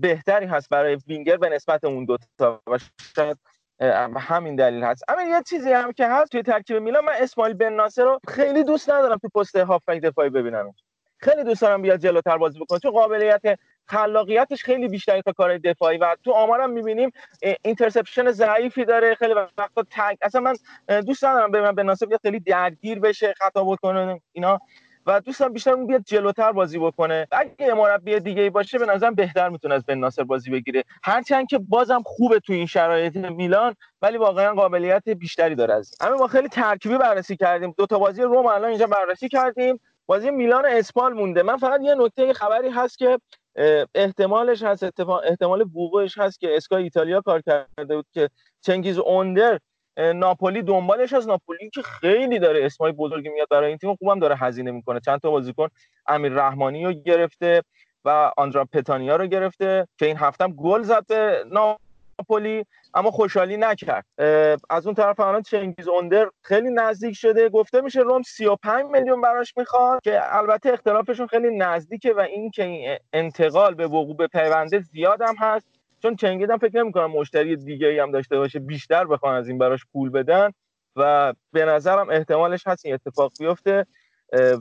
بهتری 0.00 0.46
هست 0.46 0.68
برای 0.68 0.98
وینگر 1.06 1.36
به 1.36 1.48
نسبت 1.48 1.84
اون 1.84 2.04
دوتا 2.04 2.62
و 2.66 2.78
شاید 3.16 3.38
همین 4.16 4.56
دلیل 4.56 4.84
هست. 4.84 5.04
اما 5.08 5.22
یه 5.22 5.42
چیزی 5.42 5.72
هم 5.72 5.92
که 5.92 6.06
هست 6.06 6.32
توی 6.32 6.42
ترکیب 6.42 6.76
میلان 6.76 7.04
من 7.04 7.12
اسماعیل 7.20 7.54
بن 7.54 7.72
ناصر 7.72 8.04
رو 8.04 8.20
خیلی 8.28 8.64
دوست 8.64 8.90
ندارم 8.90 9.16
تو 9.16 9.28
پست 9.28 9.56
هافبک 9.56 10.00
دفاعی 10.00 10.30
ببینم. 10.30 10.74
خیلی 11.18 11.44
دوست 11.44 11.62
دارم 11.62 11.82
بیاد 11.82 12.00
جلوتر 12.00 12.38
بازی 12.38 12.60
بکنه 12.60 12.78
چون 12.78 12.90
قابلیت 12.90 13.42
خلاقیتش 13.86 14.62
خیلی 14.64 14.88
بیشتره 14.88 15.22
تا 15.22 15.32
کار 15.32 15.58
دفاعی 15.58 15.98
و 15.98 16.16
تو 16.24 16.32
آمارم 16.32 16.70
می‌بینیم 16.70 17.10
اینترسپشن 17.64 18.30
ضعیفی 18.30 18.84
داره 18.84 19.14
خیلی 19.14 19.34
وقتا 19.34 19.84
تگ 19.90 20.16
اصلا 20.22 20.40
من 20.40 20.54
دوست 21.00 21.24
ندارم 21.24 21.50
من 21.50 21.74
به 21.74 21.82
ناصر 21.82 22.06
خیلی 22.22 22.40
درگیر 22.40 23.00
بشه 23.00 23.34
خطا 23.38 23.64
بکنه 23.64 24.20
اینا. 24.32 24.58
و 25.06 25.20
دوستم 25.20 25.52
بیشتر 25.52 25.72
اون 25.72 25.86
بیاد 25.86 26.02
جلوتر 26.06 26.52
بازی 26.52 26.78
بکنه. 26.78 27.26
اگه 27.30 27.74
مربی 27.74 28.20
دیگه 28.20 28.50
باشه 28.50 28.78
به 28.78 28.86
نظرم 28.86 29.14
بهتر 29.14 29.48
می‌تونه 29.48 29.74
از 29.74 29.84
بن 29.84 29.98
ناصر 29.98 30.24
بازی 30.24 30.50
بگیره. 30.50 30.84
هرچند 31.02 31.46
که 31.46 31.58
بازم 31.58 32.02
خوبه 32.06 32.40
تو 32.40 32.52
این 32.52 32.66
شرایط 32.66 33.16
میلان 33.16 33.74
ولی 34.02 34.16
واقعا 34.16 34.54
قابلیت 34.54 35.08
بیشتری 35.08 35.54
داره 35.54 35.74
از 35.74 35.94
اما 36.00 36.16
ما 36.16 36.26
خیلی 36.26 36.48
ترکیبی 36.48 36.98
بررسی 36.98 37.36
کردیم. 37.36 37.74
دو 37.76 37.86
تا 37.86 37.98
بازی 37.98 38.22
روم 38.22 38.46
الان 38.46 38.64
اینجا 38.64 38.86
بررسی 38.86 39.28
کردیم. 39.28 39.80
بازی 40.06 40.30
میلان 40.30 40.66
اسپال 40.66 41.12
مونده. 41.12 41.42
من 41.42 41.56
فقط 41.56 41.80
یه 41.82 41.94
نکته 41.94 42.32
خبری 42.32 42.68
هست 42.68 42.98
که 42.98 43.18
احتمالش 43.94 44.62
هست 44.62 44.84
احتمال 45.24 45.62
وقوعش 45.62 46.18
هست 46.18 46.40
که 46.40 46.56
اسکای 46.56 46.82
ایتالیا 46.82 47.20
کار 47.20 47.40
کرده 47.40 47.96
بود 47.96 48.06
که 48.12 48.28
چنگیز 48.60 48.98
اوندر 48.98 49.58
ناپولی 49.96 50.62
دنبالش 50.62 51.12
از 51.12 51.28
ناپولی 51.28 51.70
که 51.70 51.82
خیلی 51.82 52.38
داره 52.38 52.64
اسمای 52.64 52.92
بزرگی 52.92 53.28
میاد 53.28 53.48
برای 53.50 53.68
این 53.68 53.78
تیم 53.78 53.96
خوبم 53.96 54.18
داره 54.18 54.36
هزینه 54.36 54.70
می‌کنه. 54.70 55.00
چند 55.00 55.20
تا 55.20 55.30
بازیکن؟ 55.30 55.68
امیر 56.06 56.32
رحمانی 56.32 56.84
رو 56.84 56.92
گرفته 56.92 57.62
و 58.04 58.32
آندرا 58.36 58.64
پتانیا 58.64 59.16
رو 59.16 59.26
گرفته 59.26 59.88
که 59.98 60.06
این 60.06 60.16
هفتم 60.16 60.52
گل 60.52 60.82
زد 60.82 61.06
ناپولی 61.50 62.64
اما 62.94 63.10
خوشحالی 63.10 63.56
نکرد. 63.56 64.04
از 64.70 64.86
اون 64.86 64.94
طرف 64.94 65.20
الان 65.20 65.42
چنگیز 65.42 65.88
اوندر 65.88 66.30
خیلی 66.42 66.70
نزدیک 66.70 67.16
شده. 67.16 67.48
گفته 67.48 67.80
میشه 67.80 68.00
روم 68.00 68.22
35 68.22 68.84
میلیون 68.90 69.20
براش 69.20 69.56
می‌خواد 69.56 70.00
که 70.02 70.36
البته 70.36 70.72
اختلافشون 70.72 71.26
خیلی 71.26 71.56
نزدیکه 71.56 72.14
و 72.14 72.20
این 72.20 72.50
که 72.50 73.00
انتقال 73.12 73.74
به 73.74 73.86
وقوع 73.86 74.16
به 74.16 74.26
پیونده 74.26 74.80
زیاد 74.80 75.22
هم 75.22 75.34
هست. 75.38 75.71
چون 76.02 76.16
چنگیز 76.16 76.50
هم 76.50 76.58
فکر 76.58 76.76
نمی‌کنم 76.76 77.10
مشتری 77.10 77.56
دیگه 77.56 77.86
ای 77.86 77.98
هم 77.98 78.10
داشته 78.10 78.38
باشه 78.38 78.58
بیشتر 78.58 79.04
بخوان 79.04 79.34
از 79.34 79.48
این 79.48 79.58
براش 79.58 79.80
پول 79.92 80.10
بدن 80.10 80.50
و 80.96 81.34
به 81.52 81.64
نظرم 81.64 82.10
احتمالش 82.10 82.66
هست 82.66 82.86
این 82.86 82.94
اتفاق 82.94 83.32
بیفته. 83.38 83.86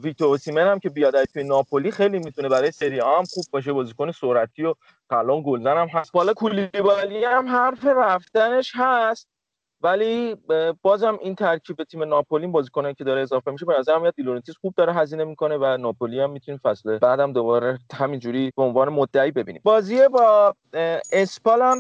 ویکتور 0.04 0.26
اوسیمن 0.26 0.68
هم 0.68 0.80
که 0.80 0.90
بیاد 0.90 1.24
توی 1.24 1.44
ناپولی 1.44 1.92
خیلی 1.92 2.20
می‌تونه 2.20 2.50
برای 2.50 2.72
سری 2.72 3.00
آ 3.00 3.18
هم 3.18 3.24
خوب 3.24 3.46
باشه 3.52 3.74
بازیکن 3.74 4.12
سرعتی 4.12 4.64
و 4.64 4.74
کلاً 5.10 5.44
گلزن 5.46 5.78
هم 5.78 5.88
هست. 5.88 6.12
بالا 6.12 6.34
کولیبالی 6.34 7.26
هم 7.26 7.48
حرف 7.48 7.86
رفتنش 7.86 8.72
هست. 8.76 9.28
ولی 9.84 10.36
بازم 10.82 11.20
این 11.22 11.36
ترکیب 11.36 11.84
تیم 11.84 12.04
ناپولی 12.04 12.48
بازیکنایی 12.48 12.96
که 12.96 13.04
داره 13.04 13.22
اضافه 13.22 13.52
میشه 13.52 13.66
به 13.66 13.80
نظر 13.80 13.98
میاد 13.98 14.16
دیلورنتیس 14.16 14.56
خوب 14.62 14.74
داره 14.78 14.94
هزینه 14.94 15.24
می‌کنه 15.24 15.58
و 15.58 15.78
ناپولی 15.78 16.20
هم 16.20 16.30
می‌تونیم 16.30 16.60
فصل 16.64 16.98
بعدم 16.98 17.34
دوباره 17.34 17.80
همینجوری 17.94 18.52
به 18.58 18.64
عنوان 18.64 18.90
مدعی 18.90 19.32
ببینیم. 19.32 19.62
بازی 19.64 20.08
با 20.08 20.56
اسپال 21.12 21.62
هم 21.62 21.80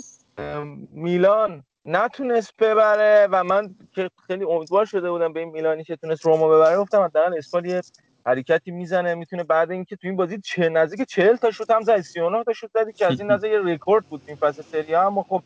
میلان 0.91 1.63
نتونست 1.85 2.53
ببره 2.59 3.27
و 3.31 3.43
من 3.43 3.75
که 3.95 4.09
خیلی 4.27 4.45
امیدوار 4.45 4.85
شده 4.85 5.11
بودم 5.11 5.33
به 5.33 5.39
این 5.39 5.49
میلانی 5.49 5.83
که 5.83 5.95
تونست 5.95 6.25
روما 6.25 6.47
ببره 6.47 6.77
گفتم 6.77 7.01
حداقل 7.01 7.37
اسپال 7.37 7.65
یه 7.65 7.81
حرکتی 8.25 8.71
می‌زنه 8.71 9.15
می‌تونه 9.15 9.43
بعد 9.43 9.71
اینکه 9.71 9.95
تو 9.95 10.07
این 10.07 10.15
بازی 10.15 10.41
چه 10.41 10.69
نزدیک 10.69 11.07
40 11.09 11.35
تا 11.35 11.51
شوت 11.51 11.71
هم 11.71 11.81
زد 11.81 12.01
39 12.01 12.43
تا 12.43 12.53
شوت 12.53 12.69
زدی 12.73 12.93
که 12.93 13.05
از 13.05 13.19
این 13.19 13.31
نظر 13.31 13.47
یه 13.47 13.59
رکورد 13.59 14.05
بود 14.05 14.21
این 14.27 14.35
فصل 14.35 14.61
سری 14.61 14.87
آ 14.87 14.95
اما 14.95 15.23
خب 15.23 15.41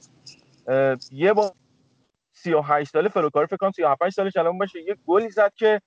یه 1.11 1.33
با 1.33 1.51
38 2.35 2.91
ساله 2.91 3.09
فلوکاری 3.09 3.47
فکر 3.47 3.57
کنم 3.57 3.71
37 3.71 4.09
سالش 4.09 4.37
الان 4.37 4.57
باشه. 4.57 4.81
یه 4.81 4.95
گلی 5.07 5.29
زد 5.29 5.53
که 5.55 5.81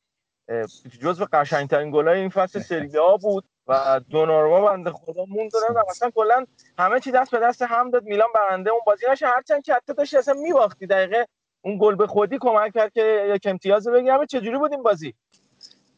جزو 1.00 1.26
قشنگترین 1.32 1.90
گلای 1.90 2.20
این 2.20 2.28
فصل 2.28 2.60
سری 2.60 2.98
آ 2.98 3.16
بود 3.16 3.44
و 3.66 4.00
دوناروما 4.10 4.60
بنده 4.60 4.90
خدا 4.90 5.24
موند 5.24 5.50
و 5.54 5.84
مثلا 5.90 6.10
کلا 6.10 6.46
همه 6.78 7.00
چی 7.00 7.10
دست 7.10 7.30
به 7.30 7.38
دست 7.38 7.62
هم 7.62 7.90
داد. 7.90 8.04
میلان 8.04 8.28
برنده 8.34 8.70
اون 8.70 8.80
بازی 8.86 9.06
نشه. 9.10 9.26
هرچند 9.26 9.62
که 9.62 9.74
حتی 9.74 9.94
داشت 9.94 10.14
اصلا 10.14 10.34
میباختی 10.34 10.86
دقیقه. 10.86 11.26
اون 11.64 11.78
گل 11.80 11.94
به 11.94 12.06
خودی 12.06 12.38
کمک 12.40 12.74
کرد 12.74 12.92
که 12.92 13.32
یک 13.34 13.46
امتیاز 13.46 13.88
بگیرم 13.88 14.26
چجوری 14.26 14.58
بود 14.58 14.72
این 14.72 14.82
بازی؟ 14.82 15.14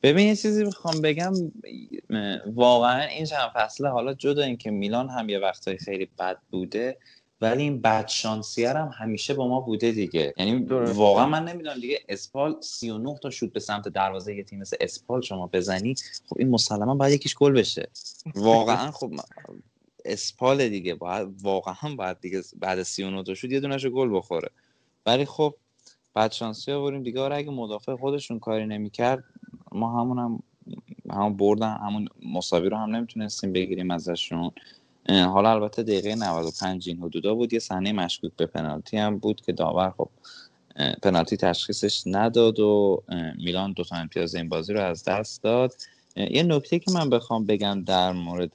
ببین 0.03 0.29
یه 0.29 0.37
چیزی 0.37 0.65
می‌خوام 0.65 1.01
بگم. 1.01 1.33
واقعا 2.47 3.01
این 3.01 3.25
چند 3.25 3.51
فصله 3.55 3.89
حالا 3.89 4.15
جدا 4.15 4.43
اینکه 4.43 4.70
میلان 4.70 5.09
هم 5.09 5.29
یه 5.29 5.39
وقتای 5.39 5.79
خیلی 5.79 6.11
بد 6.19 6.39
بوده 6.51 6.99
ولی 7.41 7.62
این 7.62 7.81
بد 7.81 8.09
شانسی 8.09 8.65
هم 8.65 8.91
همیشه 8.99 9.35
با 9.35 9.49
ما 9.49 9.60
بوده 9.60 9.93
دیگه. 9.93 10.35
یعنی 10.36 10.67
واقعا 10.93 11.27
من 11.27 11.44
نمی‌دونم 11.44 11.81
دیگه 11.81 12.01
اسپال 12.09 12.57
39 12.60 13.15
تا 13.23 13.31
شوت 13.31 13.52
به 13.52 13.60
سمت 13.60 13.89
دروازه 13.89 14.35
یه 14.35 14.43
تیم 14.44 14.59
مثل 14.59 14.77
اسپال 14.81 15.20
شما 15.23 15.47
بزنی 15.47 15.94
خب 16.28 16.36
این 16.39 16.49
مسلما 16.51 16.94
باید 16.94 17.12
یکیش 17.15 17.35
گل 17.35 17.52
بشه. 17.52 17.89
واقعا 18.35 18.91
خب 19.01 19.12
اسپال 20.05 20.69
دیگه 20.69 20.94
باید 20.94 21.28
واقعا 21.43 21.94
باید 21.97 22.20
دیگه 22.20 22.43
بعد 22.59 22.83
39 22.83 23.23
تا 23.23 23.35
شوت 23.35 23.52
یه 23.52 23.60
دونهشو 23.60 23.91
گل 23.91 24.17
بخوره. 24.17 24.49
ولی 25.07 25.25
خب 25.25 25.55
بعد 26.15 26.33
شانسی 26.33 26.73
آوریم 26.73 27.02
دیگه. 27.02 27.20
آره 27.20 27.36
اگه 27.36 27.51
مدافع 27.51 27.97
خودشون 27.97 28.39
کاری 28.39 28.67
نمی‌کرد 28.67 29.25
ما 29.73 30.01
همون 30.01 30.19
هم 30.19 30.43
همون 31.10 31.36
بردن 31.36 31.77
همون 31.77 32.09
مساوی 32.33 32.69
رو 32.69 32.77
هم 32.77 32.97
نمی‌تونستیم 32.97 33.52
بگیریم 33.52 33.91
ازشون. 33.91 34.51
حالا 35.10 35.50
البته 35.50 35.82
دقیقه 35.82 36.14
95 36.14 36.89
این 36.89 36.98
حدودا 36.98 37.34
بود. 37.34 37.52
یه 37.52 37.58
صحنه 37.58 37.92
مشکوک 37.92 38.32
به 38.36 38.47
پنالتی 38.47 38.97
هم 38.97 39.18
بود 39.18 39.40
که 39.40 39.52
داور 39.52 39.90
خب 39.90 40.08
پنالتی 41.02 41.36
تشخیصش 41.36 42.02
نداد 42.06 42.60
و 42.60 43.02
میلان 43.39 43.72
دو 43.72 43.84
تا 43.84 43.97
امتیاز 43.97 44.34
این 44.34 44.48
بازی 44.48 44.72
رو 44.72 44.80
از 44.80 45.05
دست 45.05 45.42
داد. 45.42 45.74
یه 46.16 46.42
نکته 46.42 46.78
که 46.78 46.90
من 46.92 47.10
بخوام 47.10 47.47
بگم 47.47 47.84
در 47.86 48.12
مورد 48.12 48.52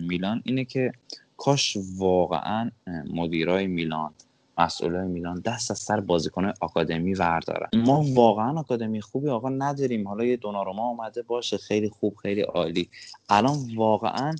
میلان 0.00 0.42
اینه 0.44 0.64
که 0.64 0.92
کاش 1.36 1.76
واقعا 1.96 2.70
مدیرای 3.14 3.66
میلان 3.66 4.14
مسئولای 4.58 5.08
میلان 5.08 5.40
دست 5.40 5.70
از 5.70 5.78
سر 5.78 6.00
بازیکن 6.00 6.52
آکادمی 6.60 7.14
وردارن. 7.14 7.68
ما 7.74 8.04
واقعا 8.14 8.60
آکادمی 8.60 9.00
خوبی 9.00 9.28
آقا 9.28 9.48
نداریم. 9.48 10.08
حالا 10.08 10.24
یه 10.24 10.36
دوناروما 10.36 10.88
اومده 10.88 11.22
باشه 11.22 11.58
خیلی 11.58 11.88
خوب 11.88 12.16
خیلی 12.22 12.40
عالی. 12.40 12.88
الان 13.28 13.56
واقعا 13.76 14.34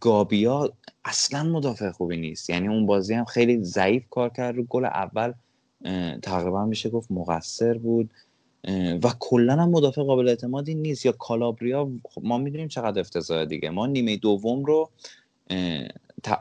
گابیا 0.00 0.72
اصلا 1.04 1.42
مدافع 1.42 1.90
خوبی 1.90 2.16
نیست. 2.16 2.50
یعنی 2.50 2.68
اون 2.68 2.86
بازی 2.86 3.14
هم 3.14 3.24
خیلی 3.24 3.64
ضعیف 3.64 4.04
کار 4.10 4.28
کرد. 4.28 4.56
رو 4.56 4.64
گل 4.64 4.84
اول 4.84 5.32
تقریبا 6.22 6.64
میشه 6.66 6.90
گفت 6.90 7.10
مقصر 7.10 7.78
بود. 7.78 8.10
و 9.04 9.12
کلا 9.18 9.52
هم 9.52 9.70
مدافع 9.70 10.02
قابل 10.02 10.28
اعتمادی 10.28 10.74
نیست. 10.74 11.06
یا 11.06 11.12
کالابریا 11.12 11.90
خب 12.04 12.22
ما 12.24 12.38
می‌دونیم 12.38 12.68
چقدر 12.68 13.00
افتضاح 13.00 13.44
دیگه. 13.44 13.70
ما 13.70 13.86
نیمه 13.86 14.16
دوم 14.16 14.64
رو 14.64 14.90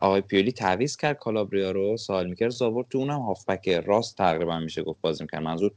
آقای 0.02 0.22
پیولی 0.22 0.52
تعویض 0.52 0.98
کرد 0.98 1.18
کالابریا 1.18 1.72
رو. 1.72 1.98
سوال 1.98 2.30
می‌کرد 2.30 2.50
زاورد 2.50 2.88
تو 2.90 2.98
اونم 2.98 3.20
هافبک 3.22 3.70
راست 3.70 4.18
تقریبا 4.18 4.60
میشه 4.60 4.84
گفت 4.84 5.02
بازی 5.02 5.24
می‌کرد. 5.24 5.44
منظور 5.44 5.72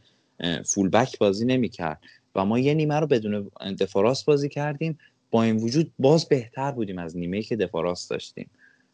فول 0.64 0.88
بک 0.88 1.18
بازی 1.18 1.46
نمی‌کرد. 1.46 2.00
و 2.34 2.44
ما 2.44 2.58
یه 2.58 2.74
نیمه 2.74 3.00
رو 3.00 3.06
بدون 3.06 3.50
دفاع 3.80 4.14
بازی 4.26 4.48
کردیم. 4.48 4.98
با 5.32 5.42
این 5.42 5.56
وجود 5.56 5.92
باز 5.98 6.28
بهتر 6.28 6.72
بودیم 6.72 6.98
از 6.98 7.16
نیمه 7.16 7.42
که 7.42 7.56
دفاع 7.56 7.94
داشتیم. 8.10 8.50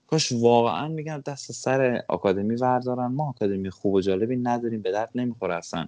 کاش 0.07 0.33
واقعا 0.33 0.89
میگم 0.89 1.23
دست 1.27 1.53
سر 1.53 2.03
آکادمی 2.09 2.57
وردارن. 2.57 3.07
ما 3.07 3.29
آکادمی 3.29 3.71
خوب 3.71 3.95
و 3.95 4.01
جالبی 4.01 4.37
نداریم 4.37 4.83
به 4.83 4.93
درد 4.93 5.11
نمی‌خوره 5.15 5.55
اصلا. 5.55 5.87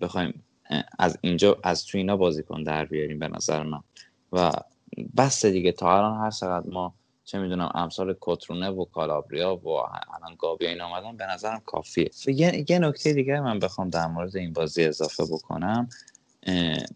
بخوایم 0.00 0.44
از 0.98 1.18
اینجا 1.20 1.58
از 1.62 1.86
تو 1.86 1.98
اینا 1.98 2.16
بازیکن 2.16 2.62
در 2.62 2.84
بیاریم 2.84 3.18
به 3.18 3.28
نظر 3.28 3.62
من. 3.62 3.80
و 4.32 4.50
بس 5.16 5.46
دیگه 5.46 5.72
تا 5.72 5.96
الان 5.96 6.20
هر 6.20 6.30
چقدر 6.30 6.70
ما 6.70 6.94
چه 7.24 7.38
می‌دونم 7.38 7.70
امثال 7.74 8.16
کترونه 8.20 8.68
و 8.68 8.84
کالابریا 8.84 9.56
و 9.56 9.68
الان 9.68 10.36
گابی 10.38 10.66
این 10.66 10.80
آمدن 10.80 11.16
به 11.16 11.26
نظرم 11.26 11.62
کافیه. 11.66 12.10
یه, 12.26 12.64
یه 12.68 12.78
نکته 12.78 13.12
دیگه 13.12 13.40
من 13.40 13.58
بخوام 13.58 13.90
در 13.90 14.06
مورد 14.06 14.36
این 14.36 14.52
بازی 14.52 14.84
اضافه 14.84 15.24
بکنم. 15.24 15.88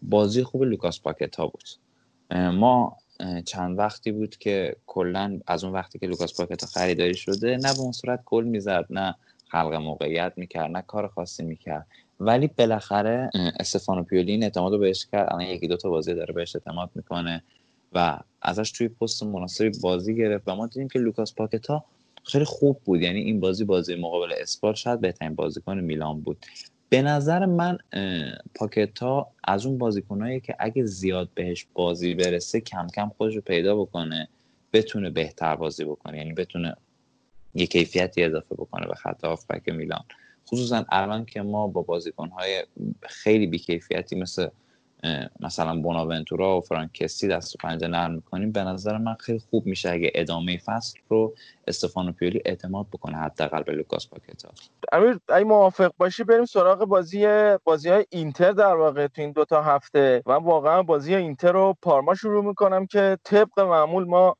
بازی 0.01 0.43
خوب 0.43 0.63
لوکاس 0.63 1.01
پاکتا 1.01 1.47
بود. 1.47 1.63
ما 2.35 2.97
چند 3.45 3.77
وقتی 3.79 4.11
بود 4.11 4.37
که 4.37 4.75
کلا 4.87 5.39
از 5.47 5.63
اون 5.63 5.73
وقتی 5.73 5.99
که 5.99 6.07
لوکاس 6.07 6.37
پاکتا 6.37 6.67
خریداری 6.67 7.15
شده 7.15 7.57
نه 7.57 7.73
به 7.73 7.79
اون 7.79 7.91
صورت 7.91 8.23
گل 8.25 8.43
می‌زد 8.43 8.85
نه 8.89 9.15
خلق 9.47 9.73
موقعیت 9.73 10.33
می‌کرد 10.35 10.71
نه 10.71 10.81
کار 10.81 11.07
خاصی 11.07 11.43
می‌کرد. 11.43 11.87
ولی 12.19 12.47
بالاخره 12.47 13.29
استفانو 13.59 14.03
پیولی 14.03 14.31
این 14.31 14.43
اعتماد 14.43 14.73
رو 14.73 14.79
بهش 14.79 15.05
کرد. 15.11 15.33
الان 15.33 15.45
یکی 15.45 15.67
دو 15.67 15.77
تا 15.77 15.89
بازی 15.89 16.13
داره 16.13 16.33
بهش 16.33 16.55
اعتماد 16.55 16.89
می‌کنه 16.95 17.43
و 17.93 18.19
ازش 18.41 18.71
توی 18.71 18.87
پست 18.87 19.23
مناسبی 19.23 19.71
بازی 19.81 20.15
گرفت 20.15 20.43
و 20.47 20.55
ما 20.55 20.67
دیدیم 20.67 20.87
که 20.87 20.99
لوکاس 20.99 21.35
پاکتا 21.35 21.85
خیلی 22.23 22.45
خوب 22.45 22.79
بود. 22.85 23.01
یعنی 23.01 23.19
این 23.19 23.39
بازی 23.39 23.63
بازی 23.65 23.95
مقابل 23.95 24.33
اسپال 24.37 24.73
شاید 24.73 25.01
بهترین 25.01 25.35
بازیکن 25.35 25.79
میلان 25.79 26.21
بود. 26.21 26.45
به 26.89 27.01
نظر 27.01 27.45
من 27.45 27.77
پاکتا 28.55 29.27
از 29.43 29.65
اون 29.65 29.77
بازیکنایی 29.77 30.39
که 30.39 30.55
اگه 30.59 30.85
زیاد 30.85 31.29
بهش 31.35 31.67
بازی 31.73 32.15
برسه 32.15 32.61
کم 32.61 32.87
کم 32.87 33.11
خودش 33.17 33.35
رو 33.35 33.41
پیدا 33.41 33.75
بکنه 33.75 34.27
بتونه 34.73 35.09
بهتر 35.09 35.55
بازی 35.55 35.85
بکنه. 35.85 36.17
یعنی 36.17 36.33
بتونه 36.33 36.75
یه 37.53 37.67
کیفیتی 37.67 38.23
اضافه 38.23 38.55
بکنه 38.55 38.87
به 38.87 38.95
خط 38.95 39.25
هافبک 39.25 39.69
میلان. 39.69 40.03
خصوصا 40.47 40.85
الان 40.89 41.25
که 41.25 41.41
ما 41.41 41.67
با 41.67 41.81
بازیکنهای 41.81 42.63
خیلی 43.01 43.47
بیکیفیتی 43.47 44.15
مثل 44.15 44.47
مثلا 45.39 45.81
بوناونتورا 45.81 46.57
و 46.57 46.61
فرانکسی 46.61 47.27
دست 47.27 47.57
پنجه 47.57 47.87
نرم 47.87 48.11
می‌کنیم 48.11 48.51
به 48.51 48.63
نظر 48.63 48.97
من 48.97 49.15
خیلی 49.15 49.39
خوب 49.39 49.65
میشه 49.65 49.91
اگه 49.91 50.11
ادامه 50.15 50.57
فصل 50.57 50.99
رو 51.09 51.33
استفانو 51.67 52.11
پیولی 52.11 52.41
اعتماد 52.45 52.87
بکنه 52.87 53.17
حداقل 53.17 53.63
به 53.63 53.71
لوکاس 53.71 54.07
پاکتا. 54.07 54.49
امیر 54.91 55.19
اگه 55.29 55.45
موافق 55.45 55.91
باشی 55.97 56.23
بریم 56.23 56.45
سراغ 56.45 56.85
بازی 56.85 57.27
بازی 57.63 57.89
های 57.89 58.05
اینتر 58.09 58.51
در 58.51 58.75
واقع 58.75 59.07
تو 59.07 59.21
این 59.21 59.31
دوتا 59.31 59.63
هفته. 59.63 60.23
من 60.25 60.35
واقعا 60.35 60.83
بازی 60.83 61.15
اینتر 61.15 61.51
رو 61.51 61.75
پارما 61.81 62.15
شروع 62.15 62.45
می‌کنم 62.45 62.85
که 62.85 63.17
طبق 63.23 63.59
معمول 63.59 64.05
ما 64.05 64.35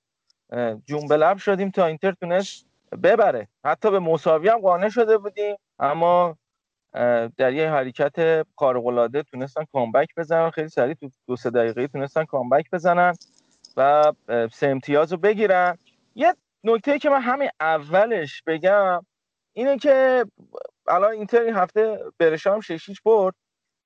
جون 0.86 1.14
لب 1.14 1.38
شدیم 1.38 1.70
تا 1.70 1.86
اینتر 1.86 2.12
تونست 2.12 2.66
ببره. 3.04 3.48
حتی 3.66 3.92
به 3.92 4.00
مساوی 4.00 4.50
هم 4.50 4.58
قانع 4.58 4.90
شده 4.90 5.18
بودیم 5.18 5.56
اما 5.80 6.38
در 7.38 7.54
یه 7.54 7.70
حرکت 7.70 8.48
خارق 8.56 9.24
تونستن 9.32 9.64
کامبک 9.74 10.08
بزنن. 10.18 10.50
خیلی 10.50 10.70
سریع 10.70 10.94
تو 10.94 11.10
دو 11.28 11.36
سه 11.36 11.50
دقیقه 11.50 11.88
تونستن 11.88 12.26
کامبک 12.26 12.70
بزنن 12.72 13.14
و 13.78 14.14
سه 14.52 14.68
امتیاز 14.68 15.12
رو 15.12 15.18
بگیرن. 15.18 15.78
یه 16.16 16.34
نکته 16.64 17.00
که 17.00 17.10
من 17.10 17.22
همین 17.22 17.50
اولش 17.60 18.44
بگم 18.48 19.06
اینه 19.54 19.78
که 19.78 20.26
الان 20.88 21.12
اینتر 21.12 21.42
این 21.42 21.56
هفته 21.56 22.00
برشام 22.18 22.62
ششیش 22.62 23.02
برد 23.02 23.36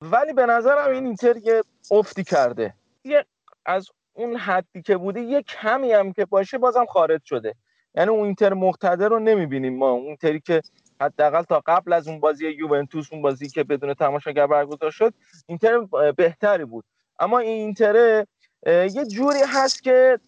ولی 0.02 0.34
به 0.34 0.46
نظرم 0.46 0.92
این 0.92 1.06
اینتر 1.06 1.38
یه 1.38 1.62
افتی 1.92 2.24
کرده. 2.24 2.74
یه 3.04 3.26
از 3.66 3.88
اون 4.14 4.36
حدی 4.36 4.82
که 4.82 4.98
بوده 4.98 5.22
یه 5.22 5.42
کمی 5.42 5.92
هم 5.92 6.14
که 6.14 6.26
باشه 6.26 6.58
بازم 6.58 6.86
خارج 6.86 7.22
شده. 7.24 7.56
یعنی 7.96 8.10
اون 8.10 8.26
اینتر 8.26 8.54
مقتدر 8.54 9.10
رو 9.10 9.20
نمی‌بینیم 9.20 9.78
ما. 9.78 9.90
اون 9.90 10.06
اینتری 10.06 10.40
که 10.40 10.62
حداقل 11.02 11.42
تا 11.42 11.64
قبل 11.66 11.94
از 11.94 12.08
اون 12.08 12.20
بازی 12.20 12.50
یوونتوس 12.50 13.08
اون 13.14 13.22
بازی 13.22 13.50
که 13.50 13.64
بدون 13.64 13.94
تماشاگر 13.94 14.48
برگزار 14.48 14.92
شد 14.92 15.14
اینتر 15.48 15.80
بهتری 16.18 16.66
بود. 16.66 16.86
اما 17.20 17.40
این 17.40 17.58
اینتر 17.58 18.26
یه 18.68 19.06
جوری 19.06 19.40
هست 19.48 19.84
که 19.84 20.20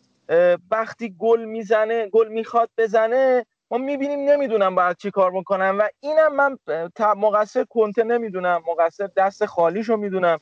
وقتی 0.72 1.16
گل 1.19 1.45
می‌زنه 1.45 2.10
گل 2.10 2.27
می‌خواد 2.27 2.69
بزنه 2.77 3.45
ما 3.72 3.77
می‌بینیم 3.77 4.30
نمی‌دونم 4.30 4.76
باید 4.76 4.98
چی 4.98 5.11
کار 5.11 5.32
بکنم 5.32 5.76
و 5.80 5.88
اینم 6.00 6.35
من 6.35 6.58
مقصر 7.18 7.66
کنته 7.69 8.03
نمی‌دونم 8.03 8.61
مقصر 8.68 9.10
دست 9.18 9.45
خالیشو 9.45 9.98
می‌دونم 9.98 10.40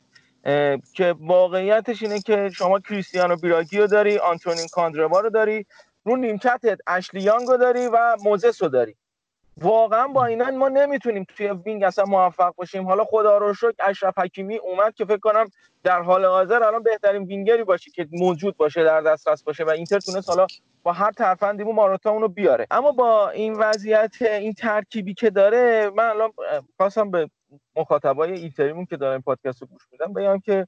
که 0.94 1.14
واقعیتش 1.20 2.02
اینه 2.02 2.20
که 2.20 2.50
شما 2.54 2.80
کریستیانو 2.80 3.36
بیراگی 3.36 3.78
رو 3.78 3.86
داری 3.86 4.18
آنتونیو 4.18 4.66
کاندروا 4.72 5.20
رو 5.20 5.30
داری 5.30 5.66
رو 6.04 6.16
نیمکتت 6.16 6.78
اشلی 6.86 7.21
یانگ 7.21 7.48
رو 7.48 7.56
داری 7.56 7.86
و 7.86 8.16
موزس 8.24 8.62
رو 8.62 8.68
داری. 8.68 8.96
واقعا 9.60 10.08
با 10.08 10.26
اینا 10.26 10.50
ما 10.50 10.68
نمی‌تونیم 10.68 11.26
توی 11.36 11.48
wing 11.48 11.82
اصلا 11.82 12.04
موفق 12.04 12.54
باشیم. 12.54 12.86
حالا 12.86 13.04
خدا 13.04 13.38
رو 13.38 13.54
شکر 13.54 13.74
اشرف 13.78 14.18
حکیمی 14.18 14.56
اومد 14.56 14.94
که 14.94 15.04
فکر 15.04 15.16
کنم 15.16 15.46
در 15.82 16.02
حال 16.02 16.24
حاضر 16.24 16.62
الان 16.62 16.82
بهترین 16.82 17.22
وینگری 17.22 17.64
باشه 17.64 17.90
که 17.90 18.08
موجود 18.12 18.56
باشه 18.56 18.84
در 18.84 19.00
دسترس 19.00 19.42
باشه 19.42 19.64
و 19.64 19.70
اینتر 19.70 19.98
تونست 19.98 20.30
حالا 20.30 20.46
با 20.82 20.92
هر 20.92 21.12
ترفندی 21.12 21.64
ماراتا 21.64 22.10
اونو 22.10 22.28
بیاره. 22.28 22.66
اما 22.70 22.92
با 22.92 23.30
این 23.30 23.54
وضعیت 23.54 24.22
این 24.22 24.52
ترکیبی 24.52 25.14
که 25.14 25.30
داره 25.30 25.90
من 25.96 26.04
الان 26.04 26.32
خواستم 26.76 27.10
به 27.10 27.30
مخاطبای 27.76 28.32
اینتریمون 28.32 28.86
که 28.86 28.96
دارن 28.96 29.20
پادکست 29.20 29.62
رو 29.62 29.68
گوش 29.68 29.82
میدن 29.92 30.12
بگم 30.12 30.40
که 30.40 30.66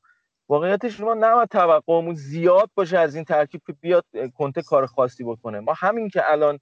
واقعیتش 0.48 1.00
ما 1.00 1.15
نباید 1.15 1.48
توقعمون 1.48 2.15
زیاد 2.15 2.70
باشه 2.74 2.98
از 2.98 3.15
این 3.15 3.24
ترکیب 3.24 3.62
که 3.66 3.73
بیاد 3.73 4.05
کنته 4.39 4.62
کار 4.62 4.86
خاصی 4.86 5.24
بکنه. 5.24 5.60
ما 5.60 5.73
همین 5.76 6.08
که 6.08 6.32
الان 6.32 6.58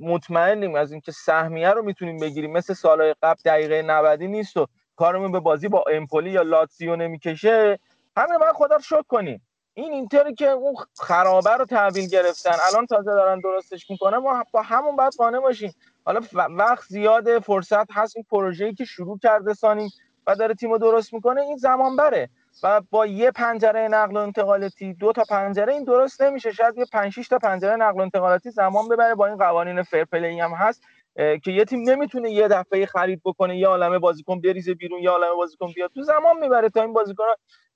مطمئنیم 0.00 0.74
از 0.74 0.92
اینکه 0.92 1.12
سهمیه 1.12 1.70
رو 1.70 1.82
می‌تونیم 1.82 2.18
بگیریم. 2.18 2.52
مثل 2.52 2.74
سالهای 2.74 3.14
قبل 3.22 3.40
دقیقه 3.44 3.82
90 3.82 4.22
نیست 4.22 4.56
و 4.56 4.66
کارمون 4.96 5.32
به 5.32 5.40
بازی 5.40 5.68
با 5.68 5.84
امپولی 5.90 6.30
یا 6.30 6.42
لاتسیو 6.42 6.96
نمی‌کشه. 6.96 7.78
همه 8.16 8.38
من 8.38 8.52
خدا 8.52 8.76
رو 8.76 8.82
شکر 8.82 9.02
کنیم. 9.02 9.42
این 9.74 9.92
اینتر 9.92 10.32
که 10.32 10.48
اون 10.48 10.74
خرابه 10.98 11.50
رو 11.50 11.64
تحویل 11.64 12.08
گرفتن 12.08 12.56
الان 12.70 12.86
تازه 12.86 13.10
دارن 13.10 13.40
درستش 13.40 13.90
می‌کنن 13.90 14.16
ما 14.16 14.44
با 14.52 14.62
همون 14.62 14.96
بعد 14.96 15.12
قانع 15.18 15.40
باشیم. 15.40 15.72
حالا 16.04 16.20
وقت 16.32 16.84
زیاد 16.88 17.38
فرصت 17.38 17.86
هست 17.92 18.16
این 18.16 18.24
پروژه‌ای 18.30 18.74
که 18.74 18.84
شروع 18.84 19.18
کرده 19.18 19.54
سانیم 19.54 19.90
و 20.26 20.36
داره 20.36 20.54
تیم 20.54 20.78
درست 20.78 21.14
می‌کنه 21.14 21.40
این 21.40 21.56
زمان 21.56 21.96
بره 21.96 22.28
و 22.62 22.80
با 22.90 23.06
یه 23.06 23.30
پنجره 23.30 23.88
نقل 23.88 24.16
و 24.16 24.20
انتقالاتی 24.20 24.94
دو 24.94 25.12
تا 25.12 25.22
پنجره 25.28 25.72
این 25.72 25.84
درست 25.84 26.22
نمیشه. 26.22 26.52
شاید 26.52 26.78
یه 26.78 26.84
5 26.92 27.12
6 27.12 27.28
تا 27.28 27.38
پنجره 27.38 27.76
نقل 27.76 27.98
و 27.98 28.02
انتقالاتی 28.02 28.50
زمان 28.50 28.88
ببره 28.88 29.14
با 29.14 29.26
این 29.26 29.36
قوانین 29.36 29.82
فرپلی 29.82 30.40
هم 30.40 30.50
هست 30.50 30.82
که 31.16 31.50
یه 31.50 31.64
تیم 31.64 31.90
نمی‌تونه 31.90 32.30
یه 32.30 32.48
دفعه 32.48 32.86
خرید 32.86 33.20
بکنه 33.24 33.58
یه 33.58 33.68
عالمه 33.68 33.98
بازیکن 33.98 34.40
بریزه 34.40 34.74
بیرون 34.74 35.00
یه 35.00 35.10
عالمه 35.10 35.34
بازیکن 35.36 35.72
بیاد. 35.72 35.90
تو 35.94 36.02
زمان 36.02 36.36
می‌بره 36.40 36.68
تا 36.68 36.82
این 36.82 36.92
بازیکن 36.92 37.24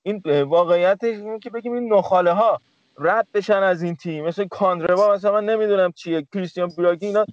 این 0.03 0.21
واقعیتش 0.43 1.15
اینه 1.17 1.39
که 1.39 1.49
بگیم 1.49 1.73
این 1.73 1.93
نخاله 1.93 2.31
ها 2.31 2.61
رد 2.99 3.27
بشن 3.33 3.63
از 3.63 3.83
این 3.83 3.95
تیم. 3.95 4.25
مثل 4.25 4.47
کاندروا 4.47 5.13
مثلا 5.13 5.31
من 5.31 5.45
نمی‌دونم 5.45 5.91
چیه. 5.91 6.27
کریستیان 6.33 6.69
براگی 6.77 7.05
اینا 7.05 7.25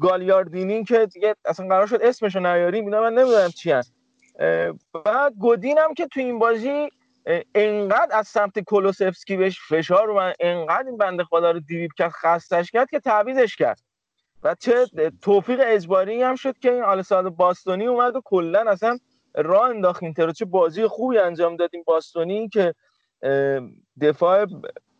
گالیاردینی 0.00 0.84
که 0.84 1.06
دیگه 1.06 1.34
اصلا 1.44 1.68
قرار 1.68 1.86
شد 1.86 1.98
اسمشو 2.02 2.40
نیاریم 2.40 2.84
اینا 2.84 3.00
من 3.00 3.14
نمی‌دونم 3.14 3.48
چی 3.48 3.72
و 4.94 5.30
گودین 5.38 5.78
هم 5.78 5.94
که 5.94 6.06
تو 6.06 6.20
این 6.20 6.38
بازی 6.38 6.88
انقدر 7.54 8.18
از 8.18 8.28
سمت 8.28 8.58
کولوسفسکی 8.58 9.36
بهش 9.36 9.60
فشار 9.68 10.10
و 10.10 10.32
انقدر 10.40 10.86
این 10.86 10.96
بنده 10.96 11.24
خدا 11.24 11.50
رو 11.50 11.60
دیویب 11.60 11.90
کرد 11.98 12.10
خستش 12.10 12.70
کرد 12.70 12.90
که 12.90 13.00
تعویزش 13.00 13.56
کرد. 13.56 13.80
و 14.42 14.54
چه 14.54 14.86
توفیق 15.22 15.60
اجباری 15.64 16.22
هم 16.22 16.34
شد 16.34 16.58
که 16.58 16.72
این 16.72 16.82
آلسادو 16.82 17.30
باستونی 17.30 17.86
اومد 17.86 18.16
و 18.16 18.20
کلا 18.24 18.70
اصلا 18.70 18.98
راه 19.34 19.68
انداخت 19.68 20.02
اینتر. 20.02 20.30
چه 20.30 20.44
بازی 20.44 20.86
خوبی 20.86 21.18
انجام 21.18 21.56
دادیم 21.56 21.82
باستونی 21.86 22.48
که 22.48 22.74
دفاع 24.00 24.46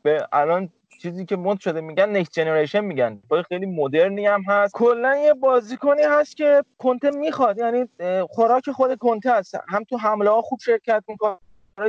به 0.03 0.29
الان 0.33 0.69
چیزی 0.99 1.25
که 1.25 1.37
مد 1.37 1.61
شده 1.61 1.81
میگن 1.81 2.17
نکست 2.17 2.33
جنریشن 2.33 2.81
میگن. 2.81 3.23
با 3.29 3.43
خیلی 3.43 3.67
مدرنی 3.67 4.27
هم 4.27 4.43
هست. 4.43 4.75
کلا 4.75 5.17
یه 5.17 5.35
بازیکنی 5.35 6.03
هست 6.03 6.37
که 6.37 6.63
کنته 6.79 7.11
می‌خواد. 7.11 7.59
یعنی 7.59 7.89
خوراک 8.29 8.71
خود 8.71 8.99
کنته 8.99 9.33
هست 9.33 9.55
هم 9.69 9.85
تو 9.85 9.97
حمله 9.97 10.31
ها 10.31 10.43
خوب 10.43 10.59
شرکت 10.61 11.05
می‌کنه 11.09 11.37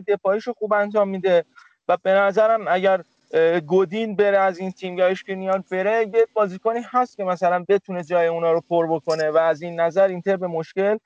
دفاعیشو 0.07 0.53
خوب 0.53 0.73
انجام 0.73 1.09
میده 1.09 1.45
و 1.87 1.97
به 2.03 2.11
نظرم 2.11 2.65
اگر 2.67 3.01
گودین 3.67 4.15
بره 4.15 4.37
از 4.37 4.57
این 4.57 4.71
تیم 4.71 4.97
یا 4.97 5.07
اشکرینیان 5.07 5.63
بره 5.71 6.09
یه 6.13 6.27
بازیکنی 6.33 6.79
هست 6.91 7.17
که 7.17 7.23
مثلا 7.23 7.65
بتونه 7.69 8.03
جای 8.03 8.27
اونا 8.27 8.51
رو 8.51 8.61
پر 8.69 8.87
بکنه 8.87 9.29
و 9.29 9.37
از 9.37 9.61
این 9.61 9.79
نظر 9.79 10.07
اینتر 10.07 10.37
به 10.37 10.47
مشکل 10.47 10.97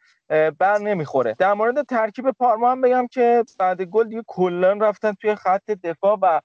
بر 0.59 0.77
نمی‌خوره. 0.77 1.35
در 1.39 1.53
مورد 1.53 1.85
ترکیب 1.85 2.31
پارما 2.31 2.71
هم 2.71 2.81
بگم 2.81 3.07
که 3.07 3.43
بعد 3.59 3.81
گل 3.81 4.07
دیگه 4.07 4.23
کلا 4.27 4.73
رفتن 4.73 5.13
توی 5.13 5.35
خط 5.35 5.71
دفاع 5.71 6.17
و 6.21 6.41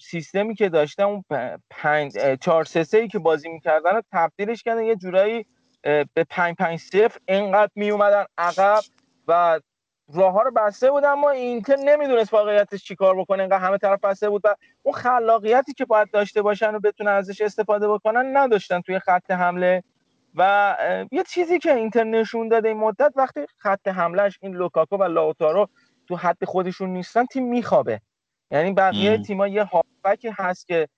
سیستمی 0.00 0.54
که 0.54 0.68
داشتن 0.68 1.02
اون 1.02 1.24
پنج 1.70 2.12
چهار 2.40 2.64
سه 2.64 2.98
ای 2.98 3.08
که 3.08 3.18
بازی 3.18 3.48
می‌کردن 3.48 4.00
تبدیلش 4.12 4.62
کردن 4.62 4.84
یه 4.84 4.96
جورایی 4.96 5.46
به 5.82 6.24
پنج 6.30 6.56
پنج 6.56 6.78
صفر 6.78 7.18
اینقدر 7.28 7.72
می 7.74 7.90
اومدن 7.90 8.24
عقب 8.38 8.82
و 9.28 9.60
راه 10.14 10.32
ها 10.32 10.42
رو 10.42 10.50
بسته 10.50 10.90
بود 10.90 11.04
اما 11.04 11.30
اینتر 11.30 11.76
نمی‌دونست 11.76 12.34
واقعیتش 12.34 12.84
چیکار 12.84 13.20
بکنه 13.20 13.42
اینقدر 13.42 13.58
همه 13.58 13.78
طرف 13.78 14.00
بسته 14.00 14.30
بود 14.30 14.42
و 14.44 14.54
اون 14.82 14.94
خلاقیتی 14.94 15.72
که 15.72 15.84
باید 15.84 16.10
داشته 16.10 16.42
باشن 16.42 16.74
و 16.74 16.80
بتونن 16.80 17.10
ازش 17.10 17.40
استفاده 17.40 17.88
بکنن 17.88 18.36
نداشتن 18.36 18.80
توی 18.80 18.98
خط 18.98 19.30
حمله. 19.30 19.82
و 20.34 20.76
یه 21.12 21.22
چیزی 21.22 21.58
که 21.58 21.74
اینتر 21.74 22.04
نشون 22.04 22.48
داده 22.48 22.68
این 22.68 22.76
مدت 22.76 23.12
وقتی 23.16 23.40
خط 23.56 23.88
حملهش 23.88 24.38
این 24.42 24.54
لوکاکو 24.54 24.96
و 24.96 25.02
لاوتارو 25.02 25.68
تو 26.08 26.16
حد 26.16 26.44
خودشون 26.44 26.90
نیستن 26.90 27.26
تیم 27.26 27.48
میخوابه. 27.48 28.00
یعنی 28.50 28.72
بقیه 28.72 29.18
تیم‌ها 29.18 29.48
یه 29.48 29.64
هافبکی 29.64 30.28
هست 30.28 30.66
که 30.66 30.88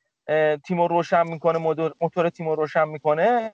تیمو 0.66 0.88
روشن 0.88 1.26
می‌کنه 1.26 1.58
موتور 2.00 2.28
تیمو 2.28 2.54
روشن 2.54 2.88
می‌کنه. 2.88 3.52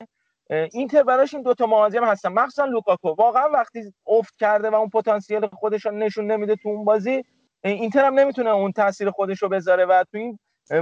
اینتر 0.51 1.03
براش 1.03 1.35
این 1.35 1.43
دوتا 1.43 1.67
مهاجم 1.67 2.05
هستن. 2.05 2.33
مخصوصا 2.33 2.65
لوکاکو. 2.65 3.09
واقعا 3.09 3.49
وقتی 3.49 3.93
افت 4.07 4.37
کرده 4.37 4.71
و 4.71 4.75
اون 4.75 4.89
پتانسیل 4.89 5.47
خودش 5.47 5.87
رو 5.87 5.93
نشون 5.93 6.31
نمیده 6.31 6.57
تو 6.57 6.69
اون 6.69 6.85
بازی 6.85 7.23
اینتر 7.65 8.05
هم 8.05 8.15
نمی‌تونه 8.15 8.51
اون 8.51 8.73
تاثیر 8.73 9.11
خودش 9.11 9.43
رو 9.43 9.49
بذاره 9.49 9.85
و 9.85 10.05
تو 10.13 10.19
این 10.19 10.39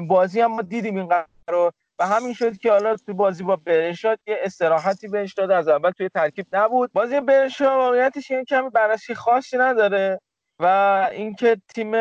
بازی 0.06 0.40
هم 0.40 0.52
ما 0.52 0.62
دیدیم 0.62 0.96
این 0.96 1.12
رو 1.48 1.70
و 1.98 2.06
همین 2.06 2.32
شد 2.32 2.56
که 2.56 2.70
حالا 2.70 2.96
تو 2.96 3.14
بازی 3.14 3.44
با 3.44 3.56
برشاد 3.56 4.18
یه 4.26 4.38
استراحتی 4.42 5.08
بهش 5.08 5.34
داد 5.34 5.50
از 5.50 5.68
اول 5.68 5.90
توی 5.90 6.08
ترکیب 6.08 6.46
نبود. 6.52 6.92
بازی 6.92 7.20
برشاد 7.20 7.68
واقعیتش 7.68 8.30
این 8.30 8.44
کمی 8.44 8.70
بررسی 8.70 9.14
خاصی 9.14 9.58
نداره. 9.58 10.20
و 10.58 11.08
اینکه 11.12 11.56
تیم 11.74 11.92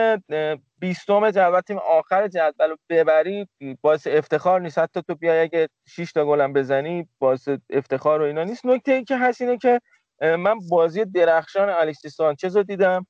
بیستم 0.80 1.32
جدول 1.32 1.62
تیم 1.62 1.78
آخر 1.78 2.28
جدول 2.28 2.70
رو 2.70 2.78
ببری 2.90 3.48
باعث 3.82 4.08
افتخار 4.08 4.62
نیست. 4.62 4.78
حتی 4.78 5.02
تو 5.02 5.16
بیای 5.16 5.40
اگه 5.40 5.70
6 5.88 6.12
تا 6.12 6.26
گلم 6.26 6.54
بزنی 6.54 7.08
باعث 7.20 7.50
افتخار 7.70 8.22
و 8.22 8.26
اینا 8.26 8.44
نیست. 8.44 8.66
نکته 8.66 8.92
ای 8.92 9.04
که 9.04 9.18
هست 9.18 9.42
اینه 9.42 9.58
که 9.58 9.82
من 10.22 10.60
بازی 10.70 11.06
درخشان 11.06 11.70
الیکسی 11.70 12.10
سانچز 12.10 12.58
رو 12.58 12.64
دیدم 12.64 13.06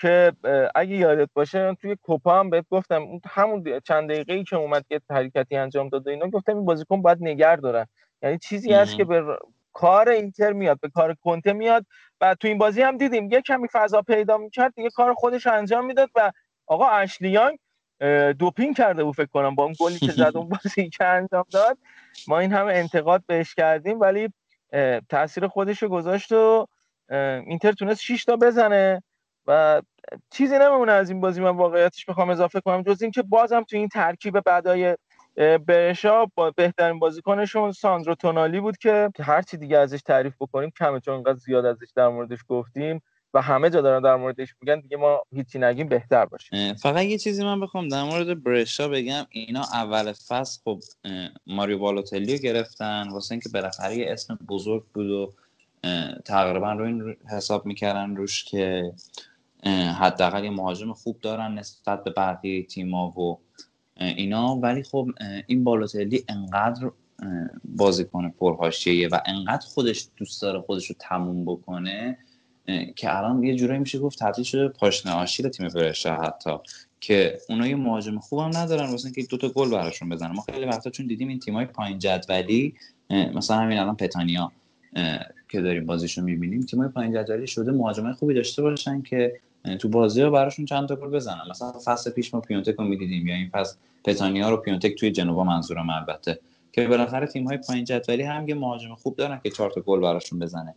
که 0.00 0.32
اگه 0.74 0.96
یادت 0.96 1.28
باشه 1.34 1.74
توی 1.80 1.96
کوپا 2.02 2.38
هم 2.38 2.50
بهت 2.50 2.66
گفتم 2.70 3.06
همون 3.30 3.80
چند 3.84 4.10
دقیقه 4.10 4.32
ای 4.32 4.44
که 4.44 4.56
اومد 4.56 4.84
که 4.88 5.00
حرکتی 5.10 5.56
انجام 5.56 5.88
داد 5.88 6.08
اینا 6.08 6.28
گفتم 6.28 6.56
این 6.56 6.64
بازیکن 6.64 7.02
باید 7.02 7.18
نگر 7.20 7.56
دارن. 7.56 7.86
یعنی 8.22 8.38
چیزی 8.38 8.72
هست 8.72 8.96
که 8.96 9.04
به 9.04 9.38
کار 9.72 10.08
اینتر 10.08 10.52
میاد 10.52 10.80
به 10.80 10.88
کار 10.88 11.16
کنته 11.24 11.52
میاد. 11.52 11.86
و 12.20 12.34
تو 12.34 12.48
این 12.48 12.58
بازی 12.58 12.82
هم 12.82 12.96
دیدیم 12.96 13.30
یه 13.30 13.40
کمی 13.40 13.68
فضا 13.72 14.02
پیدا 14.02 14.38
می‌کرد 14.38 14.74
دیگه 14.74 14.90
کار 14.90 15.14
خودش 15.14 15.46
انجام 15.46 15.86
می‌داد 15.86 16.08
و 16.14 16.32
آقا 16.66 16.88
اشلیانگ 16.88 17.58
دوپین 18.38 18.74
کرده 18.74 19.04
بود 19.04 19.14
فکر 19.14 19.26
کنم 19.26 19.54
با 19.54 19.64
اون 19.64 19.74
گلی 19.80 19.98
که 19.98 20.12
زد 20.12 20.32
اون 20.36 20.48
بازی 20.48 20.90
که 20.90 21.04
انجام 21.04 21.44
داد. 21.52 21.78
ما 22.28 22.38
این 22.38 22.52
همه 22.52 22.72
انتقاد 22.72 23.22
بهش 23.26 23.54
کردیم 23.54 24.00
ولی 24.00 24.28
تاثیر 25.08 25.46
خودش 25.46 25.82
رو 25.82 25.88
گذاشت 25.88 26.32
و 26.32 26.66
اینتر 27.46 27.72
تونست 27.72 28.00
6 28.00 28.24
تا 28.24 28.36
بزنه 28.36 29.02
و 29.46 29.82
چیزی 30.30 30.58
نمیمونه 30.58 30.92
از 30.92 31.10
این 31.10 31.20
بازی. 31.20 31.40
من 31.40 31.56
واقعیتش 31.56 32.06
بخوام 32.06 32.30
اضافه 32.30 32.60
کنم 32.60 32.82
جز 32.82 33.02
اینکه 33.02 33.22
بازم 33.22 33.62
تو 33.62 33.76
این 33.76 33.88
ترکیب 33.88 34.40
بعدای 34.40 34.96
برشا 35.66 36.26
با 36.34 36.50
بهترین 36.50 36.98
بازیکنشون 36.98 37.72
ساندرو 37.72 38.14
تونالی 38.14 38.60
بود 38.60 38.76
که 38.76 39.10
هر 39.20 39.42
چی 39.42 39.56
دیگه 39.56 39.78
ازش 39.78 40.02
تعریف 40.02 40.34
بکنیم 40.40 40.70
کمه 40.78 41.00
چون 41.00 41.14
انقدر 41.14 41.38
زیاد 41.38 41.66
ازش 41.66 41.88
در 41.96 42.08
موردش 42.08 42.38
گفتیم. 42.48 43.02
و 43.34 43.42
همه 43.42 43.70
جا 43.70 43.80
دارن 43.80 44.02
در 44.02 44.16
موردش 44.16 44.54
میگن 44.60 44.80
دیگه 44.80 44.96
ما 44.96 45.22
هیچی 45.34 45.58
نگیم 45.58 45.88
بهتر 45.88 46.24
باشه. 46.24 46.74
فقط 46.74 47.04
یه 47.04 47.18
چیزی 47.18 47.44
من 47.44 47.60
بخوام 47.60 47.88
در 47.88 48.02
مورد 48.02 48.42
برشا 48.42 48.88
بگم. 48.88 49.26
اینا 49.30 49.62
اول 49.72 50.12
فصل 50.12 50.60
خب 50.64 50.80
ماریو 51.46 51.78
بالوتلی 51.78 52.36
رو 52.36 52.42
گرفتن. 52.42 53.08
واسه 53.08 53.32
اینکه 53.32 53.48
بالاخره 53.48 53.96
یه 53.96 54.12
اسم 54.12 54.38
بزرگ 54.48 54.84
بود 54.94 55.10
و 55.10 55.32
تقریبا 56.24 56.72
رو 56.72 56.84
این 56.84 57.16
حساب 57.30 57.66
می‌کردن 57.66 58.16
روش 58.16 58.44
که 58.44 58.92
حداقل 60.00 60.44
یه 60.44 60.50
مهاجم 60.50 60.92
خوب 60.92 61.20
دارن 61.20 61.54
نسبت 61.54 62.04
به 62.04 62.10
بقیه 62.10 62.62
تیما 62.62 63.10
و 63.10 63.38
اینا. 63.96 64.56
ولی 64.56 64.82
خب 64.82 65.08
این 65.46 65.64
بالوتلی 65.64 66.24
انقدر 66.28 66.90
بازیکن 67.64 68.30
پرهاشیه 68.30 69.08
و 69.08 69.18
انقدر 69.26 69.66
خودش 69.66 70.08
دوست 70.16 70.42
داره 70.42 70.60
خودش 70.60 70.86
رو 70.86 70.96
تموم 70.98 71.44
بکنه 71.44 72.18
که 72.96 73.18
الان 73.18 73.42
یه 73.42 73.56
جورایی 73.56 73.80
میشه 73.80 73.98
گفت 73.98 74.18
تبدیل 74.18 74.44
شده 74.44 74.68
پاشنه 74.68 75.12
آشیل 75.12 75.48
تیم 75.48 75.68
برشا 75.68 76.16
حتی 76.16 76.50
که 77.00 77.38
اونا 77.48 77.66
یه 77.66 77.76
مهاجم 77.76 78.18
خوبم 78.18 78.50
ندارن 78.56 78.90
واسه 78.90 79.06
اینکه 79.06 79.22
دو 79.22 79.36
تا 79.36 79.48
گل 79.48 79.70
براشون 79.70 80.08
بزنن. 80.08 80.32
ما 80.32 80.44
خیلی 80.52 80.66
وقتا 80.66 80.90
چون 80.90 81.06
دیدیم 81.06 81.28
این 81.28 81.38
تیمای 81.38 81.64
پایین 81.64 81.98
جدولی 81.98 82.74
مثلا 83.10 83.56
همین 83.56 83.78
الان 83.78 83.96
پتانیا 83.96 84.52
که 85.48 85.60
داریم 85.60 85.86
بازیشو 85.86 86.22
می‌بینیم 86.22 86.60
تیمای 86.60 86.88
پایین 86.88 87.12
جدولی 87.12 87.46
شده 87.46 87.72
مهاجمای 87.72 88.12
خوبی 88.12 88.34
داشته 88.34 88.62
باشن 88.62 89.02
که 89.02 89.40
تو 89.78 89.88
بازی 89.88 90.22
ها 90.22 90.30
براشون 90.30 90.64
چند 90.64 90.88
تا 90.88 90.96
گل 90.96 91.10
بزنن. 91.10 91.42
مثلا 91.50 91.72
فصل 91.84 92.10
پیش 92.10 92.34
ما 92.34 92.40
پیونتک 92.40 92.74
رو 92.74 92.84
می‌دیدیم 92.84 93.26
یا 93.26 93.34
این 93.34 93.48
فصل 93.48 93.76
پتانیا 94.04 94.50
رو 94.50 94.56
پیونتک 94.56 94.94
توی 94.94 95.10
جنوا 95.10 95.44
منظورم 95.44 95.90
البته. 95.90 96.38
که 96.72 96.86
بالاخره 96.88 97.26
تیم 97.26 97.46
های 97.46 97.58
پایین 97.68 97.84
جدولی 97.84 98.22
هم 98.22 98.48
یه 98.48 98.54
مهاجم 98.54 98.94
خوب 98.94 99.16
دارن 99.16 99.40
که 99.42 99.50
چهار 99.50 99.70
تا 99.70 99.80
گل 99.80 100.00
براشون 100.00 100.38
بزنه. 100.38 100.74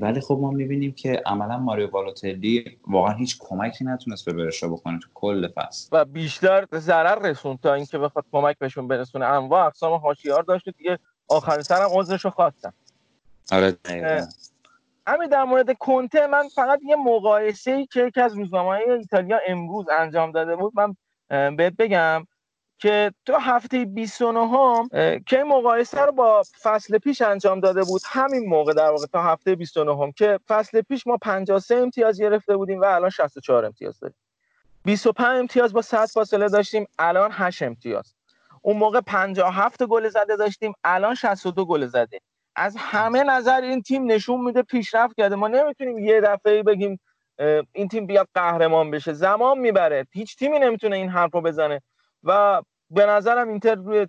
ولی 0.00 0.20
خب 0.20 0.38
ما 0.40 0.50
می‌بینیم 0.50 0.92
که 0.92 1.22
عملا 1.26 1.58
ماریو 1.58 1.90
بالوتلی 1.90 2.78
واقعا 2.86 3.14
هیچ 3.14 3.36
کمکی 3.40 3.84
نتونست 3.84 4.24
به 4.24 4.32
برشا 4.32 4.68
بکنه 4.68 4.98
تو 4.98 5.08
کل 5.14 5.48
فصل. 5.48 5.88
و 5.92 6.04
بیشتر 6.04 6.66
ضرر 6.74 7.30
رسوند 7.30 7.60
تا 7.60 7.74
اینکه 7.74 7.98
بخواد 7.98 8.24
کمک 8.32 8.58
بهشون 8.58 8.88
برسونه. 8.88 9.26
انواع 9.26 9.66
اقسام 9.66 9.92
حاشیار 9.92 10.42
داشت 10.42 10.68
دیگه. 10.68 10.98
آخر 11.28 11.62
سرم 11.62 11.88
عذرشو 11.92 12.30
خواستم. 12.30 12.74
آره 13.52 13.76
همین 15.06 15.28
در 15.28 15.44
مورد 15.44 15.78
کنته 15.78 16.26
من 16.26 16.48
فقط 16.54 16.80
یه 16.82 16.96
مقایسه 16.96 17.70
ای 17.70 17.86
که 17.86 18.06
یکی 18.06 18.20
از 18.20 18.34
روزنامه 18.34 18.68
ایتالیا 18.70 19.38
امروز 19.46 19.86
انجام 19.98 20.32
داده 20.32 20.56
بود. 20.56 20.72
من 20.76 20.94
بهت 21.56 21.76
بگم 21.76 22.26
که 22.78 23.12
تو 23.26 23.36
هفته 23.36 23.84
29 23.84 24.40
هم 24.40 24.88
که 25.26 25.44
مقایسه 25.44 26.00
رو 26.00 26.12
با 26.12 26.42
فصل 26.62 26.98
پیش 26.98 27.22
انجام 27.22 27.60
داده 27.60 27.82
بود؟ 27.84 28.00
همین 28.06 28.48
موقع 28.48 28.72
در 28.72 28.90
واقع 28.90 29.06
تا 29.06 29.22
هفته 29.22 29.54
29 29.54 29.96
هم 29.96 30.12
که 30.12 30.38
فصل 30.48 30.80
پیش 30.80 31.06
ما 31.06 31.16
53 31.16 31.76
امتیاز 31.76 32.20
گرفته 32.20 32.56
بودیم 32.56 32.80
و 32.80 32.84
الان 32.84 33.10
64 33.10 33.64
امتیاز 33.64 34.00
داریم. 34.00 34.16
25 34.84 35.38
امتیاز 35.38 35.72
با 35.72 35.82
100 35.82 36.06
فاصله 36.06 36.48
داشتیم 36.48 36.86
الان 36.98 37.30
8 37.32 37.62
امتیاز. 37.62 38.14
اون 38.62 38.76
موقع 38.76 39.00
57 39.00 39.82
گل 39.82 40.08
زده 40.08 40.36
داشتیم 40.36 40.72
الان 40.84 41.14
62 41.14 41.66
گل 41.66 41.86
زده 41.86 42.20
از 42.56 42.76
همه 42.78 43.22
نظر 43.22 43.60
این 43.60 43.82
تیم 43.82 44.12
نشون 44.12 44.40
میده 44.40 44.62
پیشرفت 44.62 45.16
کرده. 45.16 45.36
ما 45.36 45.48
نمی‌تونیم 45.48 45.98
یه 45.98 46.20
دفعه 46.20 46.62
بگیم 46.62 47.00
این 47.72 47.88
تیم 47.88 48.06
بیاد 48.06 48.28
قهرمان 48.34 48.90
بشه. 48.90 49.12
زمان 49.12 49.58
می‌بره. 49.58 50.06
هیچ 50.12 50.36
تیمی 50.36 50.58
نمی‌تونه 50.58 50.96
این 50.96 51.08
حرف 51.08 51.34
رو 51.34 51.40
بزنه. 51.40 51.80
و 52.24 52.62
به 52.90 53.06
نظرم 53.06 53.48
اینتر 53.48 53.74
روی 53.74 54.06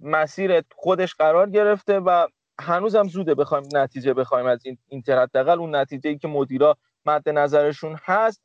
مسیر 0.00 0.62
خودش 0.76 1.14
قرار 1.14 1.50
گرفته 1.50 2.00
و 2.00 2.26
هنوزم 2.60 3.08
زوده 3.08 3.34
بخوایم 3.34 3.64
نتیجه 3.74 4.14
بخوایم 4.14 4.46
از 4.46 4.60
این 4.64 4.78
اینتر 4.88 5.22
حداقل 5.22 5.58
اون 5.58 5.76
نتیجه 5.76 6.10
ای 6.10 6.18
که 6.18 6.28
مدیرا 6.28 6.76
مد 7.06 7.28
نظرشون 7.28 7.96
هست 8.04 8.42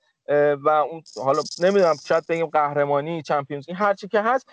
و 0.64 0.70
اون 0.70 1.04
حالا 1.24 1.42
نمی‌دونم 1.62 1.96
شاید 2.06 2.28
بگیم 2.30 2.46
قهرمانی 2.46 3.22
چمپیونز 3.22 3.70
هر 3.70 3.94
چی 3.94 4.08
که 4.08 4.22
هست 4.22 4.50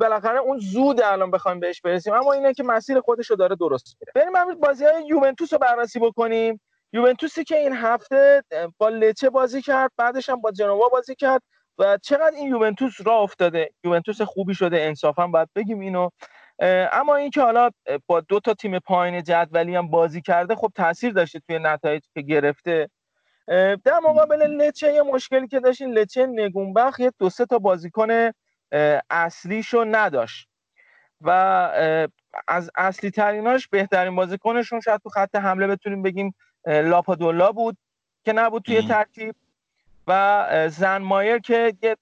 بالاخره 0.00 0.38
اون 0.38 0.58
زود 0.58 1.00
الان 1.00 1.30
بخوایم 1.30 1.60
بهش 1.60 1.80
برسیم. 1.80 2.12
اما 2.12 2.32
اینه 2.32 2.54
که 2.54 2.62
مسیر 2.62 3.00
خودش 3.00 3.30
رو 3.30 3.36
داره 3.36 3.56
درست 3.56 3.96
میره 4.00 4.12
بریم 4.32 4.60
بازی 4.60 4.84
های 4.84 5.06
یوونتوس 5.06 5.52
رو 5.52 5.58
بررسی 5.58 5.98
بکنیم. 5.98 6.60
یوونتوسی 6.92 7.44
که 7.44 7.56
این 7.56 7.72
هفته 7.72 8.42
با 8.78 8.88
لچه 8.88 9.30
بازی 9.30 9.62
کرد 9.62 9.90
بعدش 9.96 10.28
هم 10.28 10.40
با 10.40 10.50
جنوا 10.50 10.88
بازی 10.88 11.14
کرد. 11.14 11.42
و 11.80 11.98
چقدر 12.02 12.36
این 12.36 12.48
یوونتوس 12.48 13.06
را 13.06 13.18
افتاده 13.18 13.70
یوونتوس 13.84 14.22
خوبی 14.22 14.54
شده 14.54 14.80
انصافا 14.80 15.26
باید 15.26 15.48
بگیم 15.54 15.80
اینو. 15.80 16.08
اما 16.92 17.16
اینکه 17.16 17.42
حالا 17.42 17.70
با 18.06 18.20
دو 18.20 18.40
تا 18.40 18.54
تیم 18.54 18.78
پایین 18.78 19.22
جدولی 19.22 19.76
هم 19.76 19.88
بازی 19.88 20.20
کرده 20.22 20.54
خب 20.54 20.72
تاثیر 20.74 21.12
داشته 21.12 21.40
توی 21.40 21.58
نتایج 21.58 22.02
که 22.14 22.20
گرفته. 22.20 22.90
در 23.84 23.98
مقابل 24.02 24.42
لچه 24.42 24.92
یه 24.92 25.02
مشکلی 25.02 25.48
که 25.48 25.60
داشتین 25.60 25.92
لچه 25.92 26.26
نگونبخ 26.26 27.00
یه 27.00 27.12
دو 27.18 27.30
سه 27.30 27.46
تا 27.46 27.58
بازیکن 27.58 28.30
اصلیشو 29.10 29.84
نداشت. 29.88 30.48
و 31.20 31.30
از 32.48 32.70
اصلی 32.76 33.10
تریناش 33.10 33.68
بهترین 33.68 34.16
بازیکنشون 34.16 34.80
شاید 34.80 35.00
تو 35.00 35.08
خط 35.08 35.36
حمله 35.36 35.66
بتونیم 35.66 36.02
بگیم 36.02 36.34
لاپادولا 36.66 37.52
بود 37.52 37.76
که 38.24 38.32
نبود 38.32 38.62
توی 38.62 38.82
ترکیب. 38.82 39.34
و 40.10 40.68
زنمایر 40.68 41.38
که 41.38 41.74
یه 41.82 41.96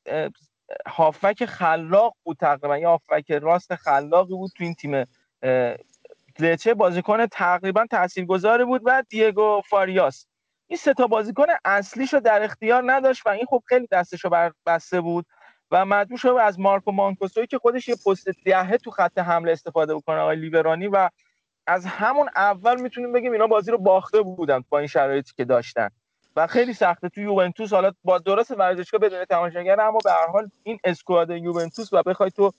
هافک 0.87 1.45
خلاق 1.45 2.15
بود 2.25 2.37
تقریبا 2.37 2.79
یه 2.79 2.89
هافک 2.89 3.31
راست 3.31 3.75
خلاقی 3.75 4.35
بود 4.35 4.51
تو 4.57 4.65
این 4.65 4.75
تیم 4.75 5.05
لچه 6.39 6.75
بازیکن 6.75 7.27
تقریبا 7.27 7.87
تاثیرگذاری 7.91 8.65
بود 8.65 8.83
و 8.85 9.03
دیگو 9.09 9.63
فاریاس. 9.69 10.27
این 10.67 10.77
سه 10.77 10.95
تا 10.95 11.07
بازیکن 11.07 11.47
اصلیشو 11.65 12.21
در 12.21 12.43
اختیار 12.43 12.93
نداشت 12.93 13.27
و 13.27 13.31
این 13.31 13.47
خب 13.47 13.63
خیلی 13.67 13.87
دستشو 13.91 14.29
بر 14.29 14.53
بسته 14.67 15.01
بود 15.01 15.27
و 15.71 15.85
مجبور 15.85 16.19
شد 16.19 16.29
از 16.29 16.61
مارکو 16.61 16.93
مانکوسوی 16.93 17.47
که 17.47 17.59
خودش 17.59 17.89
یه 17.89 17.97
پست 18.07 18.29
دهه 18.45 18.77
تو 18.77 18.91
خط 18.91 19.19
حمله 19.19 19.53
استفاده 19.53 19.95
بکنه 19.95 20.19
آقای 20.19 20.37
لیبرانی. 20.37 20.89
و 20.89 21.11
از 21.67 21.87
همون 21.87 22.29
اول 22.37 22.81
می‌تونیم 22.81 23.13
بگیم 23.13 23.33
اینا 23.33 23.47
بازی 23.47 23.71
رو 23.71 23.79
باخته 23.79 24.23
بودن 24.23 24.65
با 24.69 24.79
این 24.79 24.89
شرایطی 24.89 25.33
که 25.37 25.45
داشتن. 25.45 25.91
و 26.37 26.47
خیلی 26.47 26.75
سخته. 26.75 27.09
تو 27.09 27.21
یوونتوس 27.21 27.73
حالا 27.73 27.93
با 28.05 28.19
درست 28.19 28.51
ورزشگاه 28.51 29.01
بدون 29.01 29.25
تماشاگر 29.25 29.81
اما 29.81 29.99
به 30.05 30.13
هر 30.13 30.27
حال 30.27 30.51
این 30.63 30.79
اسکواد 30.85 31.31
یوونتوس 31.31 31.93
و 31.93 32.03
بخوای 32.03 32.31
تو 32.31 32.53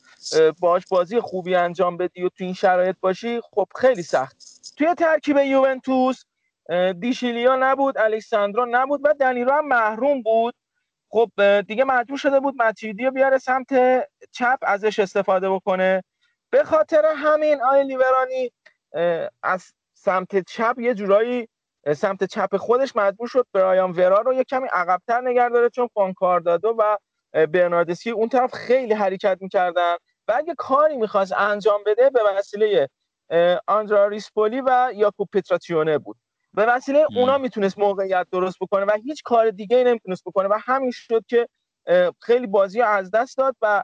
باش 0.59 0.83
بازی 0.89 1.19
خوبی 1.19 1.55
انجام 1.55 1.97
بدی 1.97 2.23
و 2.23 2.29
تو 2.29 2.43
این 2.43 2.53
شرایط 2.53 2.95
باشی 3.01 3.41
خب 3.41 3.67
خیلی 3.75 4.03
سخت. 4.03 4.37
توی 4.77 4.93
ترکیب 4.95 5.37
یوونتوس 5.37 6.23
دیشیلیا 6.99 7.55
نبود 7.59 7.97
الکساندرو 7.97 8.65
نبود 8.71 9.01
و 9.03 9.13
دنیرو 9.19 9.51
هم 9.51 9.67
محروم 9.67 10.21
بود. 10.21 10.55
خب 11.11 11.61
دیگه 11.61 11.83
مجبور 11.83 12.17
شده 12.17 12.39
بود 12.39 12.55
ماتیودی 12.57 13.09
بیاره 13.09 13.37
سمت 13.37 13.67
چپ 14.31 14.57
ازش 14.61 14.99
استفاده 14.99 15.49
بکنه. 15.49 16.03
به 16.49 16.63
خاطر 16.63 17.05
همین 17.15 17.61
آی 17.61 17.83
لیبرانی 17.83 18.51
از 19.43 19.73
سمت 19.93 20.39
چپ 20.47 20.75
یه 20.79 20.93
جورایی 20.93 21.47
سمت 21.95 22.23
چپ 22.23 22.57
خودش 22.57 22.95
مجبور 22.95 23.27
شد 23.27 23.47
برایان 23.53 23.91
ورا 23.91 24.21
رو 24.21 24.33
یه 24.33 24.43
کمی 24.43 24.67
عقبتر 24.71 25.21
نگه 25.21 25.49
داره 25.49 25.69
چون 25.69 25.89
دادو 26.45 26.75
و 26.77 26.97
برناردسکی 27.47 28.11
اون 28.11 28.29
طرف 28.29 28.53
خیلی 28.53 28.93
حرکت 28.93 29.37
می‌کردن 29.41 29.95
و 30.27 30.33
اگه 30.35 30.55
کاری 30.57 30.97
می‌خواست 30.97 31.33
انجام 31.37 31.81
بده 31.85 32.09
به 32.09 32.19
وسیله 32.37 32.89
آندرا 33.67 34.07
ریسپولی 34.07 34.61
و 34.61 34.91
یاکوب 34.95 35.29
پتراتیونه 35.33 35.97
بود. 35.97 36.17
به 36.53 36.65
وسیله 36.65 37.05
اونا 37.15 37.37
می‌تونست 37.37 37.79
موقعیت 37.79 38.27
درست 38.31 38.57
بکنه 38.61 38.85
و 38.85 38.91
هیچ 39.03 39.23
کار 39.23 39.49
دیگه 39.49 39.83
نمی‌تونست 39.83 40.23
بکنه 40.25 40.47
و 40.47 40.59
همین 40.65 40.91
شد 40.93 41.23
که 41.27 41.47
خیلی 42.21 42.47
بازی 42.47 42.81
از 42.81 43.11
دست 43.11 43.37
داد 43.37 43.55
و 43.61 43.83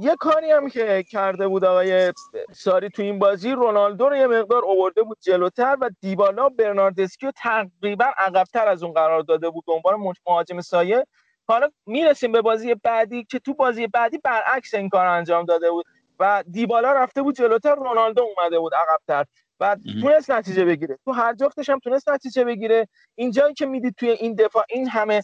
یه 0.00 0.16
کاری 0.16 0.50
هم 0.50 0.68
که 0.68 1.02
کرده 1.02 1.48
بود 1.48 1.64
آقای 1.64 2.12
ساری 2.52 2.88
تو 2.90 3.02
این 3.02 3.18
بازی 3.18 3.52
رونالدو 3.52 4.08
رو 4.08 4.16
یه 4.16 4.26
مقدار 4.26 4.64
اوورده 4.64 5.02
بود 5.02 5.18
جلوتر 5.20 5.76
و 5.80 5.90
دیبالا 6.00 6.48
برناردسکی 6.48 7.26
رو 7.26 7.32
تقریبا 7.36 8.04
عقبتر 8.18 8.68
از 8.68 8.82
اون 8.82 8.92
قرار 8.92 9.22
داده 9.22 9.50
بود 9.50 9.64
عنوان 9.68 10.14
مهاجم 10.26 10.60
سایه. 10.60 11.06
حالا 11.48 11.70
می‌رسیم 11.86 12.32
به 12.32 12.42
بازی 12.42 12.74
بعدی 12.74 13.24
که 13.24 13.38
تو 13.38 13.54
بازی 13.54 13.86
بعدی 13.86 14.18
برعکس 14.24 14.74
این 14.74 14.88
کار 14.88 15.06
انجام 15.06 15.44
داده 15.44 15.70
بود 15.70 15.86
و 16.20 16.44
دیبالا 16.50 16.92
رفته 16.92 17.22
بود 17.22 17.36
جلوتر 17.36 17.74
رونالدو 17.74 18.22
اومده 18.22 18.58
بود 18.58 18.72
عقبتر. 18.74 19.24
و 19.60 19.76
تونست 20.02 20.30
نتیجه 20.30 20.64
بگیره. 20.64 20.98
تو 21.04 21.12
هر 21.12 21.34
جفتش 21.34 21.70
هم 21.70 21.78
تونست 21.78 22.08
نتیجه 22.08 22.44
بگیره. 22.44 22.88
اینجایی 23.14 23.54
که 23.54 23.66
می‌دید 23.66 23.94
توی 23.94 24.10
این 24.10 24.34
دفاع 24.34 24.64
این 24.70 24.88
همه 24.88 25.22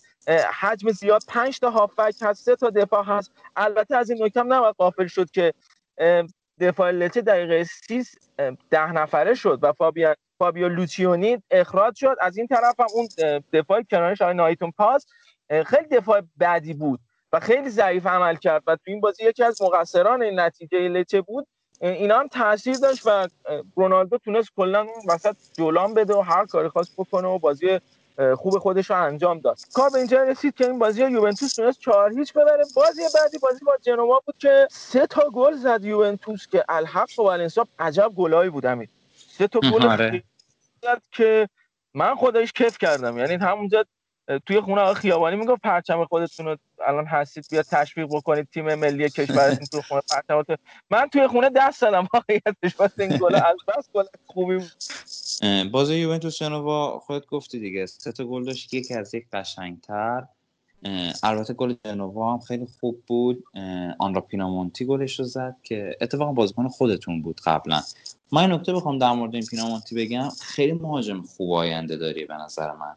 حجم 0.60 0.90
زیاد 0.90 1.22
پنج 1.28 1.58
تا 1.58 1.70
هافک 1.70 2.14
هست 2.22 2.44
سه 2.44 2.56
تا 2.56 2.70
دفاع 2.70 3.04
هست. 3.04 3.32
البته 3.56 3.96
از 3.96 4.10
این 4.10 4.24
نکته 4.24 4.42
نباید 4.42 4.74
قافل 4.78 5.06
شد 5.06 5.30
که 5.30 5.54
دفاع 6.60 6.90
لچه 6.90 7.20
دقیقه 7.20 7.64
سی 7.64 8.04
ده 8.70 8.92
نفره 8.92 9.34
شد 9.34 9.58
و 9.62 9.72
فابیان 9.72 10.14
فابیو 10.38 10.68
لوچیونی 10.68 11.42
اخراج 11.50 11.96
شد. 11.96 12.16
از 12.20 12.36
این 12.36 12.46
طرف 12.46 12.80
هم 12.80 12.86
اون 12.94 13.08
دفاع 13.52 13.82
کنارش 13.82 14.22
آقای 14.22 14.34
نایتون 14.34 14.70
پاس 14.70 15.06
خیلی 15.66 15.88
دفاع 15.88 16.22
بدی 16.40 16.74
بود 16.74 17.00
و 17.32 17.40
خیلی 17.40 17.70
ضعیف 17.70 18.06
عمل 18.06 18.36
کرد 18.36 18.62
و 18.66 18.76
تو 18.76 18.82
این 18.86 19.00
بازی 19.00 19.24
یکی 19.24 19.44
از 19.44 19.62
مقصران 19.62 20.22
این 20.22 20.40
نتیجه 20.40 20.88
لچه 20.88 21.20
بود. 21.20 21.46
اینا 21.80 22.18
هم 22.18 22.28
تاثیر 22.28 22.76
داشت 22.76 23.06
و 23.06 23.28
رونالدو 23.76 24.18
تونست 24.18 24.50
کلا 24.56 24.86
وسط 25.08 25.36
جولان 25.56 25.94
بده 25.94 26.14
و 26.14 26.20
هر 26.20 26.46
کاری 26.46 26.68
خواست 26.68 26.92
بکنه 26.96 27.28
و 27.28 27.38
بازی 27.38 27.80
خوب 28.36 28.58
خودش 28.58 28.90
رو 28.90 29.02
انجام 29.02 29.38
داد. 29.40 29.58
کار 29.74 29.90
به 29.90 29.98
اینجا 29.98 30.22
رسید 30.22 30.54
که 30.54 30.66
این 30.66 30.78
بازی 30.78 31.00
یوونتوس 31.00 31.54
تونست 31.54 31.80
چهار 31.80 32.18
هیچ 32.18 32.32
ببره. 32.32 32.64
بازی 32.76 33.02
بعدی 33.14 33.38
بازی 33.38 33.64
با 33.64 33.72
جنوا 33.82 34.22
بود 34.26 34.34
که 34.38 34.68
سه 34.70 35.06
تا 35.06 35.30
گل 35.30 35.56
زد 35.56 35.84
یوونتوس 35.84 36.46
که 36.46 36.64
الحق 36.68 37.18
و 37.18 37.22
ولنسیا 37.22 37.66
عجب 37.78 38.12
گلایی 38.16 38.50
بود 38.50 38.66
امید 38.66 38.90
سه 39.38 39.48
تا 39.48 39.60
گل 39.60 39.86
آره. 39.86 40.22
که 41.12 41.48
من 41.94 42.14
خودش 42.14 42.52
کف 42.52 42.78
کردم. 42.78 43.18
یعنی 43.18 43.34
همونجا 43.34 43.84
توی 44.38 44.60
خونه 44.60 44.94
خیابانی 44.94 45.36
می‌گفت 45.36 45.62
پرچم 45.62 46.04
خودتون 46.04 46.46
رو 46.46 46.56
الان 46.86 47.06
هستید 47.06 47.46
بیا 47.50 47.62
تشویق 47.62 48.06
بکنید 48.06 48.48
تیم 48.54 48.74
ملی 48.74 49.10
کشورتون 49.10 49.66
تو 49.66 49.82
خونه 49.82 50.02
پرچم 50.10 50.56
من 50.90 51.08
توی 51.08 51.26
خونه 51.26 51.50
دست 51.56 51.82
دادم 51.82 52.08
واقعیتش 52.14 52.80
واسه 52.80 53.02
این 53.02 53.18
گل 53.18 53.34
از 53.34 53.56
بس 53.68 53.90
گل 53.94 54.04
خوبی 54.26 54.58
بود. 54.58 54.70
بازی 55.72 55.94
یوونتوس 55.94 56.38
جنوا 56.38 56.98
خودت 56.98 57.26
گفتی 57.26 57.60
دیگه 57.60 57.86
سه 57.86 58.12
تا 58.12 58.24
گل 58.24 58.44
داشت 58.44 58.74
یکی 58.74 58.94
از 58.94 59.14
یک 59.14 59.26
قشنگتر. 59.32 60.24
البته 61.22 61.54
گل 61.54 61.74
جنوا 61.84 62.32
هم 62.32 62.38
خیلی 62.38 62.66
خوب 62.80 63.02
بود. 63.06 63.44
آن 63.98 64.14
را 64.14 64.20
پینامونتی 64.20 64.84
گلش 64.86 65.18
رو 65.18 65.24
زد 65.24 65.56
که 65.62 65.96
اتفاقا 66.00 66.32
بازیکن 66.32 66.68
خودتون 66.68 67.22
بود 67.22 67.40
قبلا. 67.44 67.82
من 68.32 68.52
نکته 68.52 68.72
بخوام 68.72 68.98
در 68.98 69.12
مورد 69.12 69.34
این 69.34 69.46
پینامونتی 69.46 69.94
بگم 69.94 70.28
خیلی 70.42 70.72
مهاجم 70.72 71.22
خوب 71.22 71.52
آینده 71.52 71.96
داری 71.96 72.24
به 72.24 72.34
نظر 72.34 72.72
من. 72.72 72.96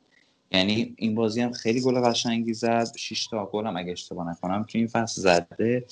یعنی 0.54 0.96
این 0.98 1.16
بازی 1.16 1.42
هم 1.42 1.52
خیلی 1.52 1.82
گل 1.82 2.02
قشنگی 2.02 2.54
زد. 2.54 2.88
6 2.98 3.28
تا 3.28 3.46
گل 3.46 3.68
هم 3.68 3.78
اگه 3.78 3.92
اشتباه 3.92 4.30
نکنم 4.30 4.64
که 4.64 4.80
این 4.80 4.88
فصل 4.88 5.22
زده. 5.22 5.86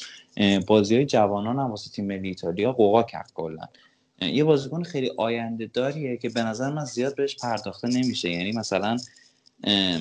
بازی 0.67 0.95
های 0.95 1.06
جوانان 1.06 1.59
هم 1.59 1.69
واسه 1.69 1.90
تیم 1.91 2.06
ملی 2.06 2.27
ایتالیا 2.27 2.72
قوقا 2.72 3.03
کرد 3.03 3.31
کلا. 3.33 3.67
یه 4.22 4.43
بازیکن 4.43 4.83
خیلی 4.83 5.11
آینده 5.17 5.65
داریه 5.65 6.17
که 6.17 6.30
به 6.30 6.43
نظر 6.43 6.69
من 6.69 6.85
زیاد 6.85 7.15
بهش 7.15 7.35
پرداخته 7.35 7.88
نمیشه. 7.88 8.30
یعنی 8.30 8.51
مثلا 8.51 8.98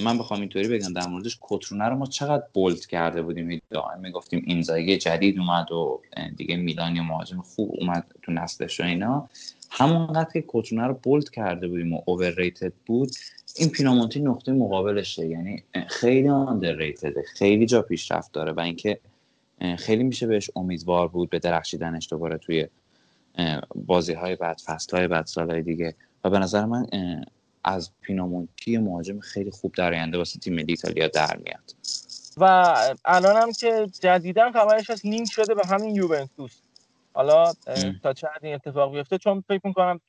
من 0.04 0.18
بخوام 0.18 0.40
اینطوری 0.40 0.68
بگم 0.68 0.92
در 0.92 1.06
موردش 1.06 1.38
کترونه 1.40 1.84
رو 1.84 1.96
ما 1.96 2.06
چقدر 2.06 2.44
بولد 2.54 2.86
کرده 2.86 3.22
بودیم 3.22 3.60
می‌گفتیم 4.00 4.42
این 4.46 4.62
زایگه 4.62 4.96
جدید 4.98 5.38
اومد 5.38 5.72
و 5.72 6.00
دیگه 6.36 6.56
میلان 6.56 6.96
یا 6.96 7.02
مهاجم 7.02 7.40
خوب 7.40 7.70
اومد 7.78 8.06
تو 8.22 8.32
نسلش 8.32 8.80
و 8.80 8.82
اینا. 8.82 9.28
همونقدر 9.70 10.30
که 10.32 10.44
کترونه 10.48 10.86
رو 10.86 10.94
بولد 11.02 11.30
کرده 11.30 11.68
بودیم 11.68 11.92
و 11.92 12.02
اوورریتد 12.06 12.72
بود. 12.86 13.10
این 13.56 13.68
پینامونتی 13.68 14.20
نقطه 14.20 14.52
مقابلشه. 14.52 15.26
یعنی 15.26 15.62
خیلی 15.88 16.28
آندرریتده 16.28 17.22
خیلی 17.22 17.66
جا 17.66 17.82
پیشرفت 17.82 18.32
داره 18.32 18.52
و 18.52 18.60
اینکه 18.60 19.00
خیلی 19.78 20.02
میشه 20.02 20.26
بهش 20.26 20.50
امیدوار 20.56 21.08
بود 21.08 21.30
به 21.30 21.38
درخشیدنش 21.38 22.08
دوباره 22.10 22.38
توی 22.38 22.66
بازی 23.74 24.12
های 24.12 24.36
بعد 24.36 24.60
فصل 24.64 24.96
های 24.96 25.08
بعد 25.08 25.26
سال 25.26 25.62
دیگه. 25.62 25.94
و 26.24 26.30
به 26.30 26.38
نظر 26.38 26.64
من 26.64 26.86
از 27.64 27.90
پینامونتی 28.00 28.78
مهاجم 28.78 29.20
خیلی 29.20 29.50
خوب 29.50 29.74
در 29.74 29.92
آینده 29.92 30.18
واسه 30.18 30.38
تیم 30.38 30.54
ملی 30.54 30.64
ایتالیا 30.68 31.08
در 31.08 31.36
میاد. 31.36 31.74
و 32.36 32.74
الان 33.04 33.36
هم 33.36 33.52
که 33.52 33.86
جدیدا 34.00 34.52
خبرش 34.52 34.90
از 34.90 35.06
لینک 35.06 35.28
شده 35.30 35.54
به 35.54 35.62
همین 35.66 35.96
یوونتوس. 35.96 36.60
حالا 37.12 37.52
تا 38.02 38.12
چه 38.12 38.28
این 38.42 38.54
اتفاق 38.54 38.92
بیفته 38.92 39.18
چون 39.18 39.44
فکر 39.48 39.60
می‌کنم 39.64 40.00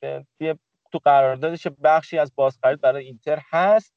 تو 0.92 0.98
قراردادش 1.04 1.66
بخشی 1.84 2.18
از 2.18 2.32
بازخرید 2.34 2.80
برای 2.80 3.04
اینتر 3.04 3.38
هست 3.50 3.92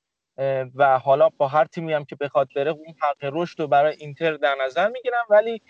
و 0.76 1.00
حالا 1.00 1.30
با 1.38 1.48
هر 1.48 1.66
تیمی 1.66 1.94
هم 1.94 2.06
که 2.06 2.16
بخواد 2.16 2.48
بره 2.56 2.72
اون 2.72 2.96
حق 3.02 3.30
رشد 3.34 3.60
رو 3.60 3.68
برای 3.68 3.96
اینتر 4.00 4.34
در 4.34 4.56
نظر 4.66 4.90
می‌گیرم 4.90 5.26
ولی 5.30 5.62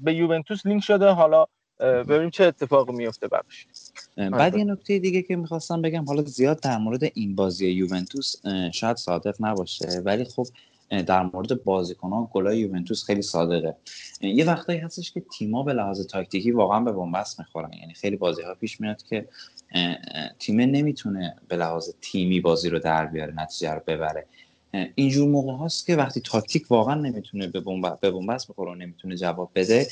به 0.00 0.14
یوونتوس 0.14 0.66
لینک 0.66 0.82
شده. 0.82 1.08
حالا 1.10 1.46
ببینیم 1.80 2.30
چه 2.30 2.44
اتفاقی 2.44 2.92
میفته 2.92 3.28
براش 3.28 3.66
بعد 4.16 4.56
یه 4.56 4.64
نکته 4.64 4.98
دیگه 4.98 5.22
که 5.22 5.36
می‌خواستم 5.36 5.82
بگم 5.82 6.04
حالا 6.04 6.22
زیاد 6.22 6.60
در 6.60 6.78
مورد 6.78 7.00
این 7.14 7.34
بازی 7.34 7.70
یوونتوس 7.70 8.34
شاید 8.72 8.96
صادق 8.96 9.34
نباشه 9.40 9.88
ولی 10.04 10.24
خب 10.24 10.46
در 11.06 11.22
مورد 11.22 11.64
بازیکنان 11.64 12.28
گلای 12.32 12.58
یوونتوس 12.58 13.04
خیلی 13.04 13.22
صادقه. 13.22 13.76
یه 14.20 14.44
وقتایی 14.44 14.78
هستش 14.78 15.12
که 15.12 15.20
تیما 15.20 15.62
به 15.62 15.72
لحاظ 15.72 16.06
تاکتیکی 16.06 16.50
واقعا 16.50 16.80
به 16.80 16.92
بنبست 16.92 17.38
می‌خورن 17.38 17.72
یعنی 17.72 17.94
خیلی 17.94 18.16
بازی 18.16 18.42
ها 18.42 18.54
پیش 18.54 18.80
میاد 18.80 19.02
که 19.02 19.28
تیم 20.38 20.60
نمی‌تونه 20.60 21.36
به 21.48 21.56
لحاظ 21.56 21.90
تیمی 22.00 22.40
بازی 22.40 22.68
رو 22.70 22.78
در 22.78 23.06
بیاره 23.06 23.34
نتیجه 23.36 23.74
رو 23.74 23.80
ببره. 23.86 24.26
اینجور 24.94 25.28
موقع 25.28 25.52
هاست 25.52 25.86
که 25.86 25.96
وقتی 25.96 26.20
تاکتیک 26.20 26.70
واقعا 26.70 26.94
نمی‌تونه 26.94 27.46
به 27.46 27.60
بنبست 28.10 28.48
بخوره 28.48 28.72
و 28.72 28.74
نمی‌تونه 28.74 29.16
جواب 29.16 29.50
بده 29.54 29.86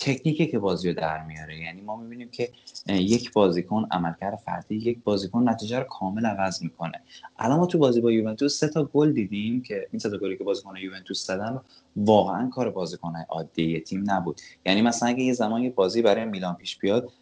تکنیکه 0.00 0.46
که 0.46 0.58
بازی 0.58 0.88
رو 0.88 0.94
در 0.94 1.24
میاره. 1.24 1.58
یعنی 1.58 1.80
ما 1.80 1.96
می‌بینیم 1.96 2.30
که 2.30 2.50
یک 2.88 3.32
بازیکن 3.32 3.88
عملکرد 3.90 4.36
فردی 4.36 4.74
یک 4.74 4.98
بازیکن 5.04 5.48
نتیجه 5.48 5.78
رو 5.78 5.84
کامل 5.84 6.26
عوض 6.26 6.62
می‌کنه. 6.62 7.00
الان 7.38 7.58
ما 7.58 7.66
تو 7.66 7.78
بازی 7.78 8.00
با 8.00 8.12
یوونتوس 8.12 8.58
سه 8.58 8.68
تا 8.68 8.84
گل 8.84 9.12
دیدیم 9.12 9.62
که 9.62 9.88
این 9.92 9.98
سه 9.98 10.10
تا 10.10 10.18
گلی 10.18 10.36
که 10.36 10.44
بازیکن 10.44 10.76
یوونتوس 10.76 11.26
زدن 11.26 11.60
واقعا 11.96 12.48
کار 12.48 12.70
بازیکن 12.70 13.12
عادی 13.28 13.80
تیم 13.80 14.10
نبود. 14.10 14.40
یعنی 14.66 14.82
مثلا 14.82 15.08
اگه 15.08 15.22
یه 15.22 15.32
زمان 15.32 15.62
یه 15.62 15.70
بازی 15.70 16.02
برای 16.02 16.24
میلان 16.24 16.54
پیش 16.54 16.78
بیاد 16.78 17.12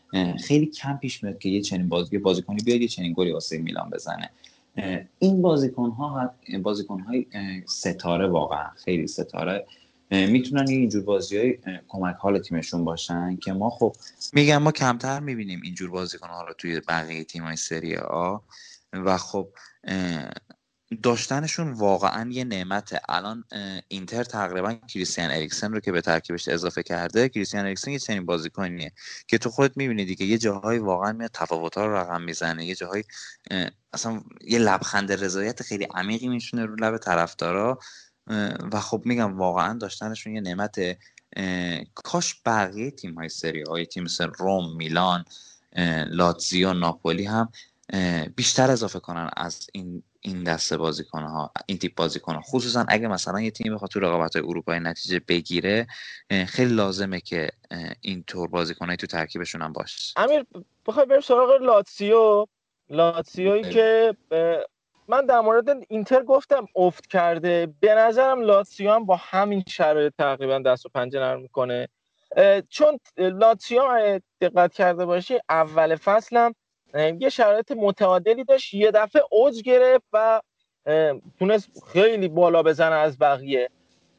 خیلی 0.45 0.67
کم 0.67 0.97
پیش 0.97 1.25
میاد 1.25 1.39
که 1.39 1.49
یه 1.49 1.61
چنین 1.61 1.89
بازی 1.89 2.19
بازیکنی 2.19 2.59
بیاد 2.65 2.81
یه 2.81 2.89
چنین 2.89 3.15
گلی 3.17 3.33
واسه 3.33 3.59
میلان 3.59 3.91
بزنه. 3.91 4.31
این 5.19 5.43
بازیکن 5.43 5.91
ها 5.91 6.31
بازیکن 6.63 7.01
های 7.01 7.27
ستاره 7.67 8.27
واقعا 8.27 8.71
خیلی 8.85 9.07
ستاره. 9.07 9.67
می‌تونن 10.11 10.69
اینجور 10.69 11.03
بازی 11.03 11.39
های 11.39 11.59
کمک 11.89 12.17
حال 12.17 12.39
تیمشون 12.39 12.85
باشن 12.85 13.37
که 13.37 13.53
ما 13.53 13.71
خب 13.71 13.97
میگم 14.33 14.63
ما 14.63 14.73
کمتر 14.73 15.21
می‌بینیم 15.21 15.61
اینجور 15.65 15.91
بازیکن 15.91 16.29
ها 16.29 16.45
رو 16.45 16.55
توی 16.55 16.81
بقیه 16.89 17.25
تیم 17.25 17.43
های 17.43 17.57
سری 17.57 17.97
آ 17.97 18.39
و 18.93 19.17
خب 19.19 19.49
داشتنشون 21.03 21.73
واقعا 21.73 22.31
یه 22.31 22.45
نعمته. 22.45 23.01
الان 23.09 23.45
اینتر 23.89 24.25
تقریبا 24.25 24.75
کریستیان 24.75 25.31
اریکسن 25.31 25.73
رو 25.73 25.81
که 25.81 25.93
به 25.93 26.01
ترکیبش 26.01 26.49
اضافه 26.49 26.83
کرده 26.83 27.29
کریستیان 27.29 27.65
اریکسن 27.65 27.91
یه 27.91 27.99
چنین 27.99 28.27
بازیکنیه 28.27 28.93
که 29.29 29.39
تو 29.39 29.51
خودت 29.51 29.77
می‌بینی 29.77 30.15
که 30.15 30.25
یه 30.25 30.39
جاهای 30.39 30.79
واقعا 30.79 31.13
میاد 31.13 31.31
تفاوت‌ها 31.35 31.87
رو 31.87 31.97
رقم 31.97 32.23
می‌زنه. 32.23 32.67
یه 32.67 32.75
جاهای 32.75 33.05
اصلا 33.93 34.21
یه 34.41 34.59
لبخند 34.59 35.13
رضایت 35.13 35.63
خیلی 35.63 35.89
عمیقی 35.95 36.29
میشونه 36.29 36.65
رو 36.65 36.77
لب 36.77 36.99
طرفدارا 36.99 37.79
و 38.73 38.81
خب 38.81 39.03
میگم 39.05 39.39
واقعا 39.39 39.79
داشتنشون 39.79 40.35
یه 40.35 40.41
نعمت 40.41 40.79
کاش 41.95 42.41
بقیه 42.47 42.91
تیم 42.91 43.15
های 43.15 43.29
سری 43.29 43.63
های 43.63 43.87
تیم 43.87 44.03
مثل 44.03 44.27
روم 44.39 44.77
میلان 44.77 45.25
لاتزیو 46.07 46.73
ناپولی 46.73 47.25
هم 47.25 47.49
بیشتر 48.37 48.71
اضافه 48.71 49.01
کنن 49.01 49.31
از 49.37 49.67
این 49.73 50.03
این 50.21 50.45
دسته 50.45 50.77
بازیکن 50.77 51.23
ها 51.23 51.53
این 51.67 51.79
تیپ 51.79 51.95
بازیکن 51.95 52.35
ها 52.35 52.41
خصوصا 52.41 52.85
اگه 52.89 53.09
مثلا 53.09 53.41
یه 53.41 53.51
تیم 53.51 53.75
بخواد 53.75 53.91
تو 53.91 54.01
رقابت 54.01 54.37
های 54.37 54.45
اروپایی 54.45 54.81
نتیجه 54.81 55.21
بگیره 55.29 55.87
خیلی 56.47 56.75
لازمه 56.75 57.21
که 57.21 57.51
این 58.01 58.23
طور 58.23 58.49
بازیکن 58.49 58.97
تو 58.97 59.07
ترکیبشون 59.07 59.63
هم 59.63 59.73
باشه. 59.73 60.13
امیر 60.17 60.47
بخوای 60.87 61.07
بریم 61.07 61.21
سراغ 61.21 61.63
لاتسیو. 61.63 62.47
لاتسیویی 62.91 63.63
که 63.63 64.17
من 65.09 65.27
در 65.27 65.41
مورد 65.41 65.69
اینتر 65.89 66.23
گفتم 66.23 66.67
افت 66.77 67.07
کرده. 67.07 67.75
به 67.81 67.95
نظرم 67.95 68.41
لاتسیو 68.41 68.93
هم 68.93 69.07
با 69.07 69.17
همین 69.17 69.65
شرایط 69.69 70.13
تقریبا 70.19 70.59
دست 70.59 70.87
و 70.87 70.89
پنجه 70.89 71.19
نرم 71.19 71.41
می‌کنه. 71.41 71.89
چون 72.69 72.99
لاتسیو 73.19 74.21
دقت 74.41 74.73
کرده 74.73 75.05
باشی 75.05 75.39
اول 75.49 75.97
فصلم 75.97 76.55
یه 76.97 77.29
شرایط 77.29 77.73
متعادلی 77.73 78.45
داشت 78.45 78.75
یه 78.75 78.91
دفعه 78.91 79.23
اوج 79.31 79.63
گرفت 79.63 80.05
و 80.13 80.41
تونست 81.39 81.69
خیلی 81.93 82.29
بالا 82.29 82.63
بزنه 82.63 82.95
از 82.95 83.19
بقیه. 83.19 83.71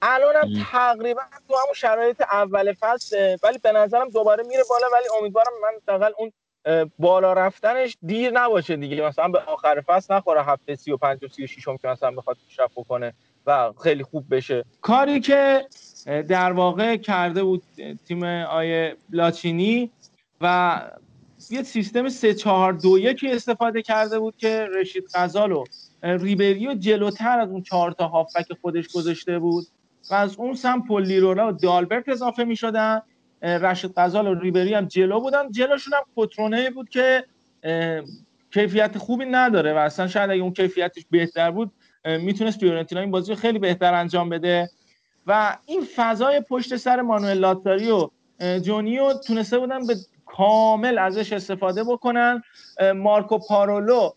الان 0.02 0.36
هم 0.36 0.64
تقریبا 0.72 1.22
تو 1.48 1.56
همون 1.56 1.74
شرایط 1.76 2.22
اول 2.22 2.74
فصل 2.80 3.38
ولی 3.44 3.58
به 3.58 3.72
نظرم 3.72 4.10
دوباره 4.10 4.44
میره 4.44 4.64
بالا 4.70 4.88
ولی 4.94 5.06
امیدوارم 5.20 5.52
من 5.92 6.12
اون 6.18 6.32
بالا 7.00 7.34
رفتنش 7.34 7.98
دیر 8.02 8.32
نباشه 8.32 8.76
دیگه. 8.76 9.08
مثلا 9.08 9.28
به 9.28 9.40
آخر 9.40 9.84
فصل 9.88 10.14
نخوره 10.14 10.44
هفته 10.44 10.76
35 10.76 11.24
و 11.24 11.28
36 11.28 11.68
هم 11.68 11.78
که 11.78 11.88
مثلا 11.88 12.12
بخواد 12.12 12.38
پیشرفت 12.48 12.74
بکنه 12.76 13.14
و 13.46 13.74
خیلی 13.84 14.04
خوب 14.04 14.36
بشه. 14.36 14.66
کاری 14.82 15.20
که 15.20 15.66
در 16.06 16.52
واقع 16.52 16.98
کرده 16.98 17.44
بود 17.44 17.64
تیم 18.08 18.24
آیه 18.24 18.96
لاچینی 19.10 19.92
و 20.42 20.82
یه 21.50 21.64
سیستم 21.64 22.10
3 22.10 22.34
4 22.34 22.74
2 22.74 22.98
1 23.00 23.26
استفاده 23.30 23.82
کرده 23.82 24.20
بود 24.20 24.38
که 24.38 24.68
رشید 24.76 25.04
غزال 25.16 25.52
و 25.52 25.64
ریبری 26.04 26.68
و 26.68 26.74
جلوتر 26.74 27.40
از 27.40 27.50
اون 27.50 27.62
چهار 27.62 27.92
تا 27.92 28.08
هافک 28.08 28.46
خودش 28.62 28.88
گذاشته 28.88 29.40
بود 29.40 29.68
و 30.12 30.14
از 30.14 30.36
اون 30.36 30.54
سمت 30.54 30.82
پول 30.88 31.11
لیرولا 31.11 31.50
و 31.50 31.52
دالبرت 31.52 32.10
اضافه 32.10 32.44
می 32.44 32.56
شدن 32.56 33.02
رشید 33.42 33.94
غزال 33.98 34.28
و 34.28 34.34
ریبری 34.34 34.74
هم 34.74 34.86
جلو 34.86 35.20
بودن. 35.20 35.52
جلوشون 35.52 35.94
هم 35.94 36.04
کترونه 36.16 36.70
بود 36.70 36.90
که 36.90 37.26
کیفیت 38.54 38.98
خوبی 38.98 39.26
نداره 39.26 39.74
و 39.74 39.78
اصلا 39.78 40.08
شاید 40.08 40.30
اگه 40.30 40.42
اون 40.42 40.54
کیفیتش 40.54 41.06
بهتر 41.12 41.52
بود 41.52 41.72
می‌تونست 42.06 42.60
فیورنتینا 42.60 43.02
این 43.02 43.12
بازی 43.12 43.32
رو 43.32 43.40
خیلی 43.40 43.60
بهتر 43.60 43.94
انجام 43.94 44.30
بده. 44.30 44.70
و 45.28 45.58
این 45.66 45.82
فضای 45.96 46.42
پشت 46.50 46.76
سر 46.76 47.02
مانوئل 47.02 47.38
لاتزاری 47.38 47.92
و 47.92 48.10
جونی 48.60 48.96
رو 48.96 49.14
تونسته 49.14 49.60
بودن 49.60 49.88
به 49.88 49.96
کامل 50.28 50.98
ازش 50.98 51.34
استفاده 51.34 51.84
بکنن. 51.84 52.42
مارکو 52.96 53.38
پارولو 53.38 54.12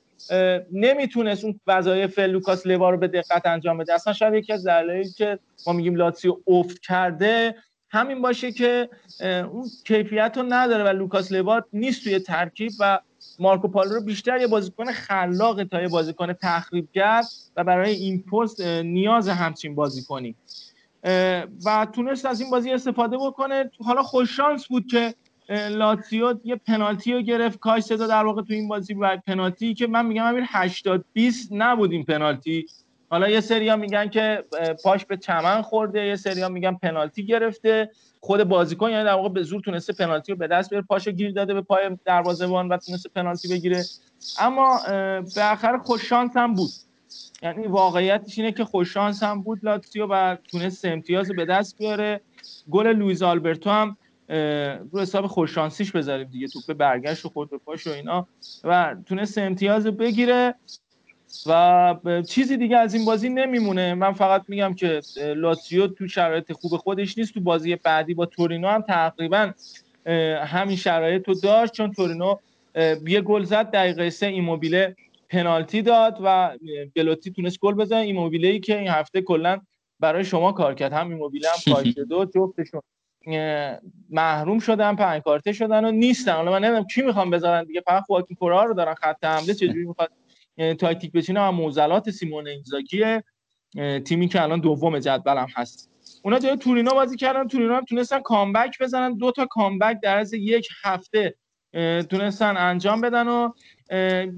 نمی‌تونست 0.72 1.44
اون 1.44 1.60
وظایف 1.66 2.18
لوکاس 2.18 2.66
لیوا 2.66 2.90
رو 2.90 2.96
به 2.96 3.08
دقت 3.08 3.46
انجام 3.46 3.78
بده. 3.78 3.94
اصلا 3.94 4.12
شاید 4.12 4.34
یکی 4.34 4.52
از 4.52 4.66
دلایلی 4.66 5.10
که 5.10 5.38
ما 5.66 5.72
میگیم 5.72 5.94
لاتسیو 5.94 6.36
افت 6.46 6.78
کرده 6.78 7.54
همین 7.90 8.22
باشه 8.22 8.52
که 8.52 8.88
اون 9.20 9.66
کیفیت 9.86 10.32
رو 10.36 10.42
نداره 10.48 10.84
و 10.84 10.88
لوکاس 10.88 11.32
لیوا 11.32 11.62
نیست 11.72 12.04
توی 12.04 12.18
ترکیب 12.18 12.72
و 12.80 12.98
مارکو 13.38 13.68
پارولو 13.68 13.94
رو 13.94 14.00
بیشتر 14.04 14.40
یه 14.40 14.46
بازیکن 14.46 14.92
خلاق 14.92 15.64
تا 15.64 15.82
یه 15.82 15.88
بازیکن 15.88 16.32
تخریبگر 16.32 17.22
و 17.56 17.64
برای 17.64 17.94
این 17.94 18.22
پست 18.22 18.60
نیاز 18.60 19.28
همچین 19.28 19.74
بازیکنی. 19.74 20.34
و 21.64 21.86
تونست 21.92 22.26
از 22.26 22.40
این 22.40 22.50
بازی 22.50 22.72
استفاده 22.72 23.16
بکنه. 23.16 23.70
حالا 23.84 24.02
خوش 24.02 24.36
شانس 24.36 24.66
بود 24.66 24.86
که 24.90 25.14
لاتسیو 25.50 26.34
یه 26.44 26.56
پنالتی 26.56 27.12
رو 27.12 27.20
گرفت 27.20 27.58
کاش 27.58 27.82
صدا 27.82 28.06
در 28.06 28.24
واقع 28.24 28.42
تو 28.42 28.52
این 28.52 28.68
بازی 28.68 28.94
و 28.94 29.16
پنالتی 29.26 29.74
که 29.74 29.86
من 29.86 30.06
میگم 30.06 30.26
همین 30.26 30.44
80 30.48 31.04
20 31.12 31.48
نبود 31.52 31.92
این 31.92 32.04
پنالتی. 32.04 32.66
حالا 33.10 33.28
یه 33.28 33.40
سریا 33.40 33.76
میگن 33.76 34.08
که 34.08 34.44
پاش 34.84 35.06
به 35.06 35.16
چمن 35.16 35.62
خورده 35.62 36.06
یه 36.06 36.16
سریا 36.16 36.48
میگن 36.48 36.74
پنالتی 36.74 37.26
گرفته. 37.26 37.90
خود 38.20 38.44
بازیکن 38.44 38.90
یعنی 38.90 39.04
در 39.04 39.14
واقع 39.14 39.28
به 39.28 39.42
زور 39.42 39.60
تونسته 39.60 39.92
پنالتی 39.92 40.32
رو 40.32 40.38
به 40.38 40.46
دست 40.46 40.70
بیاره. 40.70 40.86
پاشو 40.86 41.10
گیر 41.10 41.32
داده 41.32 41.54
به 41.54 41.60
پای 41.60 41.90
دروازه‌بان 42.04 42.68
و 42.68 42.76
تونسته 42.76 43.08
پنالتی 43.14 43.48
بگیره. 43.48 43.84
اما 44.38 44.80
به 45.34 45.44
آخر 45.52 45.78
خوش 45.78 46.08
شانس 46.08 46.36
هم 46.36 46.54
بود. 46.54 46.70
یعنی 47.42 47.66
واقعیتش 47.66 48.38
اینه 48.38 48.52
که 48.52 48.64
خوش 48.64 48.94
شانس 48.94 49.22
هم 49.22 49.42
بود 49.42 49.58
لاتسیو 49.62 50.06
و 50.06 50.36
تونست 50.50 50.84
امتیاز 50.84 51.28
به 51.28 51.44
دست 51.44 51.78
بیاره. 51.78 52.20
گل 52.70 52.86
لوئیز 52.86 53.22
آلبرتو 53.22 53.70
هم 53.70 53.96
رو 54.92 55.00
حساب 55.00 55.26
خوششانسیش 55.26 55.92
بذاریم 55.92 56.28
دیگه 56.28 56.48
توپ 56.48 56.72
برگشت 56.72 57.26
و 57.26 57.28
خود 57.28 57.50
به 57.50 57.58
پاش 57.58 57.86
و 57.86 57.90
اینا. 57.90 58.28
و 58.64 58.96
تونست 59.06 59.38
امتیاز 59.38 59.86
بگیره 59.86 60.54
و 61.46 61.94
چیزی 62.28 62.56
دیگه 62.56 62.76
از 62.76 62.94
این 62.94 63.04
بازی 63.04 63.28
نمیمونه. 63.28 63.94
من 63.94 64.12
فقط 64.12 64.44
میگم 64.48 64.74
که 64.74 65.00
لاتسیو 65.36 65.86
تو 65.86 66.08
شرایط 66.08 66.52
خوب 66.52 66.76
خودش 66.76 67.18
نیست. 67.18 67.34
تو 67.34 67.40
بازی 67.40 67.76
بعدی 67.76 68.14
با 68.14 68.26
تورینو 68.26 68.68
هم 68.68 68.82
تقریبا 68.82 69.52
همین 70.44 70.76
شرایط 70.76 71.28
رو 71.28 71.34
داشت 71.34 71.72
چون 71.72 71.92
تورینو 71.92 72.36
یه 73.06 73.20
گل 73.20 73.44
زد 73.44 73.70
دقیقه 73.70 74.10
سه 74.10 74.26
ایموبیله 74.26 74.96
پنالتی 75.28 75.82
داد 75.82 76.18
و 76.24 76.58
بلوتی 76.96 77.30
تونست 77.30 77.60
گل 77.60 77.74
بزنه. 77.74 77.98
ایموبیله 77.98 78.48
ای 78.48 78.60
که 78.60 78.78
این 78.78 78.88
هفته 78.88 79.22
کلا 79.22 79.60
برای 80.00 80.24
شما 80.24 80.52
کار 80.52 80.74
کرد. 80.74 80.92
هم 80.92 81.10
ایموبیله 81.10 81.48
هم 81.48 81.58
کایسدو 81.74 82.24
جفتشون. 82.24 82.80
محروم 84.10 84.58
شدن 84.58 84.96
پنج 84.96 85.22
کارته 85.22 85.52
شدن 85.52 85.84
و 85.84 85.90
نیستن. 85.90 86.32
حالا 86.32 86.50
من 86.50 86.64
نمی‌دونم 86.64 86.86
کی 86.86 87.02
می‌خوام 87.02 87.30
بذارن 87.30 87.64
دیگه. 87.64 87.82
فقط 87.86 88.02
خواکین 88.02 88.36
کوره‌آ 88.36 88.64
رو 88.64 88.74
دارن 88.74 88.94
خط 88.94 89.24
حمله. 89.24 89.54
چجوری 89.54 89.84
می‌خواد 89.84 90.10
تاکتیک 90.78 91.12
بچینه. 91.12 91.48
و 91.48 91.50
معضلات 91.50 92.10
سیمون 92.10 92.48
اینزاگی 92.48 93.20
تیمی 94.04 94.28
که 94.28 94.42
الان 94.42 94.60
دوم 94.60 94.98
جدولم 94.98 95.46
هست. 95.56 95.90
اونا 96.24 96.38
جای 96.38 96.56
تورینو 96.56 96.90
بازی 96.90 97.16
کردن. 97.16 97.48
تورینو 97.48 97.74
هم 97.74 97.84
تونستن 97.84 98.20
comeback 98.20 98.82
بزنن. 98.82 99.16
دو 99.16 99.32
تا 99.32 99.46
comeback 99.46 100.00
در 100.02 100.18
از 100.18 100.32
یک 100.32 100.68
هفته 100.82 101.34
تونستن 102.10 102.56
انجام 102.56 103.00
بدن 103.00 103.28
و 103.28 103.52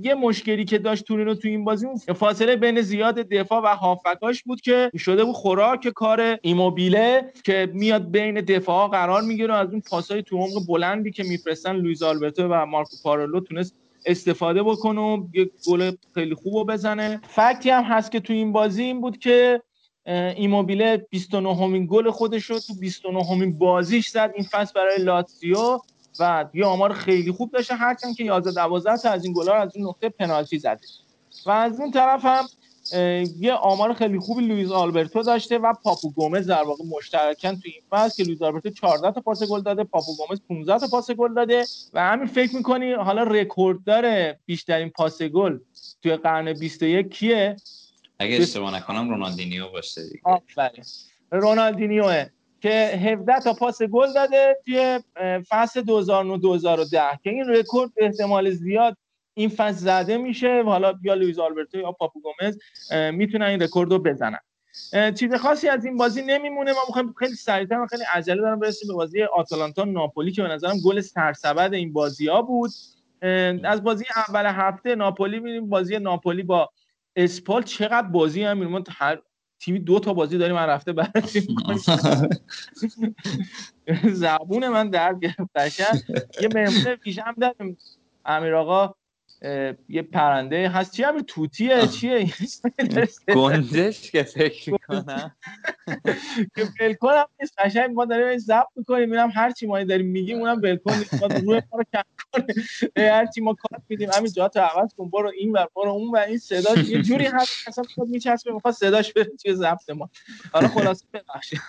یه 0.02 0.14
مشکلی 0.14 0.64
که 0.64 0.78
داشت 0.78 1.04
تورینو 1.04 1.34
تو 1.34 1.48
این 1.48 1.64
بازی 1.64 1.86
فاصله 2.16 2.56
بین 2.56 2.80
زیاد 2.80 3.14
دفاع 3.14 3.62
و 3.62 3.66
هافکاش 3.66 4.42
بود 4.42 4.60
که 4.60 4.90
شده 4.98 5.24
بود 5.24 5.34
خوراک 5.34 5.88
کار 5.88 6.38
ایموبیله 6.42 7.32
که 7.44 7.70
میاد 7.74 8.10
بین 8.10 8.40
دفاع 8.40 8.88
قرار 8.88 9.22
می‌گیره 9.22 9.54
از 9.54 9.70
اون 9.70 9.82
پاسای 9.90 10.22
تو 10.22 10.36
عمق 10.36 10.66
بلندی 10.68 11.10
که 11.10 11.22
میفرستن 11.22 11.76
لویز 11.76 12.02
آلبرتو 12.02 12.48
و 12.48 12.66
مارکو 12.66 12.96
پارولو 13.04 13.40
تونست 13.40 13.74
استفاده 14.06 14.62
بکنه 14.62 15.00
و 15.00 15.26
یه 15.34 15.50
گل 15.66 15.92
خیلی 16.14 16.34
خوب 16.34 16.72
بزنه. 16.72 17.20
fact 17.28 17.62
ی 17.62 17.70
هم 17.70 17.82
هست 17.82 18.12
که 18.12 18.20
تو 18.20 18.32
این 18.32 18.52
بازی 18.52 18.82
این 18.82 19.00
بود 19.00 19.18
که 19.18 19.62
ایموبیله 20.36 21.06
29 21.10 21.54
همین 21.54 21.86
گل 21.90 22.10
خودش 22.10 22.44
رو 22.44 22.58
تو 22.58 22.74
29 22.80 23.24
همین 23.24 23.58
بازیش 23.58 24.08
زد. 24.08 24.32
این 24.34 24.46
فصل 24.50 24.72
برای 24.74 25.02
لاتزیو. 25.02 25.78
و 26.18 26.44
یه 26.54 26.64
آمار 26.64 26.92
خیلی 26.92 27.32
خوب 27.32 27.50
داشته. 27.50 27.74
هرچند 27.74 28.16
که 28.16 28.24
11 28.24 28.52
12 28.52 28.96
تا 28.96 29.10
از 29.10 29.24
این 29.24 29.32
گلا 29.32 29.54
از 29.54 29.76
این 29.76 29.86
نقطه 29.86 30.08
پنالتی 30.08 30.58
زده. 30.58 30.80
و 31.46 31.50
از 31.50 31.80
اون 31.80 31.90
طرف 31.90 32.24
هم 32.24 32.44
یه 33.38 33.52
آمار 33.52 33.94
خیلی 33.94 34.18
خوبی 34.18 34.46
لوئیس 34.46 34.70
آلبرتو 34.70 35.22
داشته 35.22 35.58
و 35.58 35.72
پاپو 35.72 36.10
گومز 36.10 36.46
در 36.46 36.62
واقع 36.62 36.84
مشترکن 36.84 37.54
تو 37.54 37.60
این 37.64 37.82
فصل 37.90 38.16
که 38.16 38.22
لوئیس 38.22 38.42
آلبرتو 38.42 38.70
14 38.70 39.12
تا 39.12 39.20
پاس 39.20 39.42
گل 39.42 39.60
داده 39.60 39.84
پاپو 39.84 40.16
گومز 40.16 40.40
15 40.48 40.78
تا 40.78 40.86
پاس 40.86 41.10
گل 41.10 41.34
داده. 41.34 41.64
و 41.92 42.00
همین 42.00 42.26
فکر 42.26 42.56
می‌کنی 42.56 42.92
حالا 42.92 43.22
رکورددار 43.22 44.34
بیشترین 44.46 44.90
پاس 44.90 45.22
گل 45.22 45.58
توی 46.02 46.16
قرن 46.16 46.52
21 46.52 47.10
کیه؟ 47.10 47.56
اگه 48.18 48.36
اشتباه 48.36 48.76
نکنم 48.76 49.10
رونالدینیو 49.10 49.68
باشه 49.68 50.02
دیگه. 50.02 50.20
آفرین. 50.24 50.84
رونالدینیوه. 51.30 52.26
که 52.62 52.70
17 52.70 53.40
تا 53.40 53.54
پاس 53.54 53.82
گل 53.82 54.12
داده 54.12 54.56
توی 54.64 55.00
فصل 55.48 55.80
2009 55.80 56.38
2010 56.38 57.00
که 57.24 57.30
این 57.30 57.48
رکورد 57.48 57.90
احتمال 57.96 58.50
زیاد 58.50 58.96
این 59.34 59.48
فصل 59.48 59.72
زده 59.72 60.16
میشه. 60.16 60.62
و 60.66 60.70
حالا 60.70 60.94
یا 61.02 61.14
لوئیس 61.14 61.38
آلبرتو 61.38 61.78
یا 61.78 61.92
پاپو 61.92 62.20
گومز 62.20 62.58
می‌تونن 63.12 63.46
این 63.46 63.62
رکورد 63.62 63.92
رو 63.92 63.98
بزنن. 63.98 64.38
چیز 65.14 65.34
خاصی 65.34 65.68
از 65.68 65.84
این 65.84 65.96
بازی 65.96 66.22
نمیمونه. 66.22 66.72
ما 66.72 66.78
می‌خوایم 66.88 67.14
خیلی 67.18 67.34
سریعتر 67.34 67.80
و 67.80 67.86
خیلی 67.86 68.04
عجله 68.14 68.42
دارم 68.42 68.58
برسیم 68.58 68.88
به 68.88 68.94
بازی 68.94 69.22
آتالانتا 69.22 69.84
ناپولی 69.84 70.32
که 70.32 70.42
به 70.42 70.48
نظرم 70.48 70.80
گل 70.84 71.00
سرسبد 71.00 71.74
این 71.74 71.92
بازی 71.92 72.28
ها 72.28 72.42
بود 72.42 72.70
از 73.64 73.82
بازی 73.84 74.04
اول 74.16 74.46
هفته 74.46 74.94
ناپولی 74.94 75.40
میریم 75.40 75.68
بازی 75.68 75.98
ناپولی 75.98 76.42
با 76.42 76.70
اسپال 77.16 77.62
چقدر 77.62 78.06
بازی 78.06 78.42
هم 78.42 78.84
هر 78.90 79.18
تیمی 79.62 79.80
دو 79.80 80.00
تا 80.00 80.14
بازی 80.14 80.38
داریم 80.38 80.56
من 80.56 80.66
رفته 80.66 80.92
بررسی 80.92 81.56
زبون 84.12 84.68
من 84.68 84.90
درد 84.90 85.20
گرفت 85.20 85.40
یه 86.40 86.48
مهمون 86.48 86.96
پیشم 86.96 87.34
داریم. 87.40 87.78
امیر 88.24 88.54
آقا 88.54 88.94
یه 89.88 90.02
پرنده 90.12 90.68
هست. 90.68 90.92
چی 90.92 91.02
همین 91.02 91.22
توتیه؟ 91.22 91.86
چیه؟ 91.86 92.26
گندش 93.34 94.10
که 94.10 94.22
فکر 94.22 94.72
می‌کنم 94.72 95.36
که 96.56 96.68
بلکن 96.80 97.12
هم 97.12 97.26
نیست. 97.40 97.54
قشنگ 97.58 97.90
ما 97.94 98.04
داریم 98.04 98.26
این 98.26 98.38
ضبط 98.38 98.66
می‌کنیم. 98.76 99.10
میرم 99.10 99.30
هر 99.34 99.50
چی 99.50 99.66
ما 99.66 99.84
داریم 99.84 100.06
میگیم 100.06 100.38
اونم 100.38 100.60
بلکن 100.60 100.94
نیست. 100.94 101.14
ما 101.14 101.26
روی 101.26 101.62
ما 101.72 101.78
رو 101.78 101.84
کم 101.92 102.02
کنه 102.32 102.44
هر 103.12 103.26
چی 103.26 103.40
ما 103.40 103.54
کار 103.54 103.80
میدیم. 103.88 104.10
همین 104.12 104.32
جا 104.32 104.50
عوض 104.54 104.94
کن. 104.94 105.10
برو 105.10 105.32
این 105.38 105.52
ور 105.52 105.68
برو 105.76 105.90
اون 105.90 106.10
و 106.10 106.16
این 106.16 106.38
صدا 106.38 106.80
یه 106.92 107.02
جوری 107.02 107.24
هست 107.26 107.68
اصلا 107.68 107.84
خود 107.94 108.08
میچسبه. 108.08 108.52
می‌خواد 108.52 108.74
صداش 108.74 109.12
بره 109.12 109.24
توی 109.42 109.54
ضبط 109.54 109.90
ما. 109.90 110.10
حالا 110.52 110.68
خلاصه 110.68 111.06
ببخشید. 111.12 111.60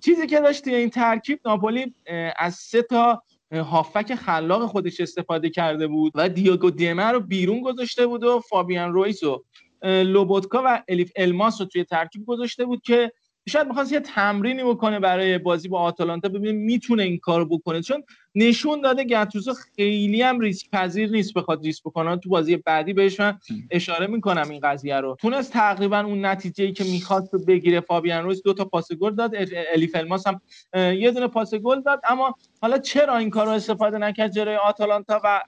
چیزی 0.00 0.26
که 0.26 0.40
داشت 0.40 0.68
این 0.68 0.90
ترکیب 0.90 1.40
ناپولی 1.44 1.94
از 2.36 2.54
سه 2.54 2.82
تا 2.82 3.22
هافک 3.52 4.14
خلاق 4.14 4.66
خودش 4.66 5.00
استفاده 5.00 5.50
کرده 5.50 5.86
بود 5.86 6.12
و 6.14 6.28
دیاگو 6.28 6.70
دیمر 6.70 7.12
رو 7.12 7.20
بیرون 7.20 7.60
گذاشته 7.60 8.06
بود 8.06 8.24
و 8.24 8.40
فابیان 8.40 8.92
رویس 8.92 9.22
و 9.22 9.44
لوبوتکا 9.82 10.62
و 10.66 10.82
الیف 10.88 11.12
الماس 11.16 11.60
رو 11.60 11.66
توی 11.66 11.84
ترکیب 11.84 12.24
گذاشته 12.24 12.64
بود 12.64 12.82
که 12.82 13.12
شاید 13.48 13.66
می‌خواست 13.66 13.92
یه 13.92 14.00
تمرینی 14.00 14.64
بکنه 14.64 15.00
برای 15.00 15.38
بازی 15.38 15.68
با 15.68 15.80
آتالانتا 15.80 16.28
ببینیم 16.28 16.64
می‌تونه 16.64 17.02
این 17.02 17.18
کارو 17.18 17.44
بکنه. 17.44 17.82
چون 17.82 18.02
نشون 18.34 18.80
داده 18.80 19.04
گاتوزو 19.04 19.54
خیلی 19.76 20.22
هم 20.22 20.40
ریسک 20.40 20.70
پذیر 20.70 21.10
نیست 21.10 21.34
بخواد 21.34 21.64
ریسک 21.64 21.82
بکنه. 21.82 22.16
تو 22.16 22.28
بازی 22.28 22.56
بعدی 22.56 22.92
بهش 22.92 23.20
من 23.20 23.38
اشاره 23.70 24.06
می‌کنم 24.06 24.48
این 24.50 24.60
قضیه 24.60 24.96
رو. 24.96 25.16
تونست 25.20 25.52
تقریبا 25.52 26.00
اون 26.00 26.24
نتیجه 26.24 26.72
که 26.72 26.84
می‌خواست 26.84 27.46
بگیره 27.46 27.80
فابیان 27.80 28.24
رویس 28.24 28.42
دو 28.42 28.52
تا 28.52 28.64
پاس 28.64 28.92
گل 28.92 29.14
داد. 29.14 29.34
الیف 29.74 29.96
الماس 29.96 30.26
هم 30.26 30.40
یه 30.74 31.10
دونه 31.10 31.26
پاس 31.26 31.54
گل 31.54 31.80
داد. 31.80 32.00
اما 32.08 32.34
حالا 32.62 32.78
چرا 32.78 33.16
این 33.16 33.30
کارو 33.30 33.50
استفاده 33.50 33.98
نکرد 33.98 34.32
جلوی 34.32 34.56
آتالانتا 34.56 35.20
و 35.24 35.40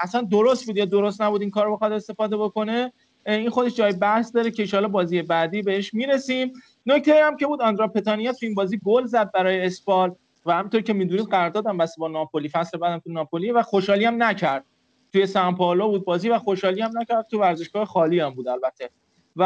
اصلا 0.00 0.20
درست 0.20 0.66
بود 0.66 0.76
یا 0.76 0.84
درست 0.84 1.22
نبود 1.22 1.40
این 1.40 1.50
کارو 1.50 1.74
بخواد 1.74 1.92
استفاده 1.92 2.36
بکنه؟ 2.36 2.92
این 3.26 3.50
خودش 3.50 3.74
جای 3.74 3.92
بحث 3.92 4.32
داره 4.34 4.50
که 4.50 4.76
ان 4.76 4.88
بازی 4.88 5.22
بعدی 5.22 5.62
بهش 5.62 5.94
می‌رسیم. 5.94 6.52
نکته 6.86 7.24
هم 7.24 7.36
که 7.36 7.46
بود 7.46 7.62
آندرا 7.62 7.88
پتانیا 7.88 8.32
تو 8.32 8.46
این 8.46 8.54
بازی 8.54 8.80
گل 8.84 9.06
زد 9.06 9.32
برای 9.32 9.60
اسپال. 9.60 10.14
و 10.46 10.52
همینطور 10.52 10.80
که 10.80 10.92
می‌دونید 10.92 11.26
قرارداد 11.26 11.66
هم 11.66 11.78
بس 11.78 11.98
با 11.98 12.08
ناپولی 12.08 12.48
فصل 12.48 12.78
بعدم 12.78 12.98
تو 12.98 13.12
ناپولی 13.12 13.50
و 13.50 13.62
خوشحالی 13.62 14.04
هم 14.04 14.22
نکرد. 14.22 14.64
توی 15.12 15.26
سان 15.26 15.54
پائولو 15.54 15.88
بود 15.88 16.04
بازی 16.04 16.28
و 16.28 16.38
خوشحالی 16.38 16.80
هم 16.80 16.98
نکرد 16.98 17.26
تو 17.30 17.40
ورزشگاه 17.40 17.84
خالی 17.84 18.20
هم 18.20 18.30
بود 18.30 18.48
البته. 18.48 18.90
و 19.36 19.42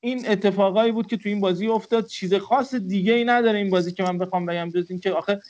این 0.00 0.28
اتفاقایی 0.28 0.92
بود 0.92 1.06
که 1.06 1.16
تو 1.16 1.28
این 1.28 1.40
بازی 1.40 1.66
افتاد. 1.66 2.06
چیز 2.06 2.34
خاص 2.34 2.74
دیگه 2.74 3.12
ای 3.12 3.24
نداره 3.24 3.58
این 3.58 3.70
بازی 3.70 3.92
که 3.92 4.02
من 4.02 4.18
بخوام 4.18 4.46
بگم 4.46 4.68
جز 4.68 4.90
این 4.90 5.00
که 5.00 5.12
آخه 5.12 5.40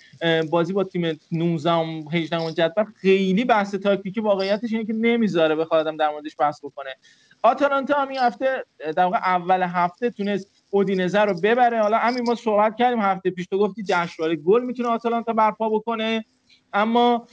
بازی 0.51 0.73
با 0.73 0.85
تیم 0.85 1.21
19 1.33 1.71
ام 1.71 2.09
18 2.09 2.37
ام 2.37 2.51
جدول 2.51 2.85
خیلی 2.97 3.45
بحث 3.45 3.75
تاکتیکی 3.75 4.21
واقعیتش 4.21 4.73
اینه 4.73 4.85
که 4.85 4.93
نمی‌ذاره 4.93 5.55
بخواد 5.55 5.97
در 5.97 6.11
موردش 6.11 6.37
بحث 6.39 6.65
بکنه. 6.65 6.91
آتالانتا 7.43 7.95
هم 7.95 8.09
این 8.09 8.19
هفته 8.19 8.65
در 8.97 9.05
واقع 9.05 9.17
اول 9.17 9.63
هفته 9.63 10.11
تونست 10.11 10.56
اودینزه 10.71 11.21
رو 11.21 11.41
ببره. 11.41 11.83
حالا 11.83 11.99
همین 11.99 12.25
ما 12.27 12.35
صحبت 12.35 12.77
کردیم 12.77 13.01
هفته 13.01 13.31
پیش. 13.31 13.47
تو 13.47 13.59
گفتی 13.59 13.83
جشنواره 13.83 14.37
گل 14.37 14.65
می‌تونه 14.65 14.89
آتالانتا 14.89 15.33
برپا 15.33 15.69
بکنه. 15.69 16.25
اما 16.73 17.27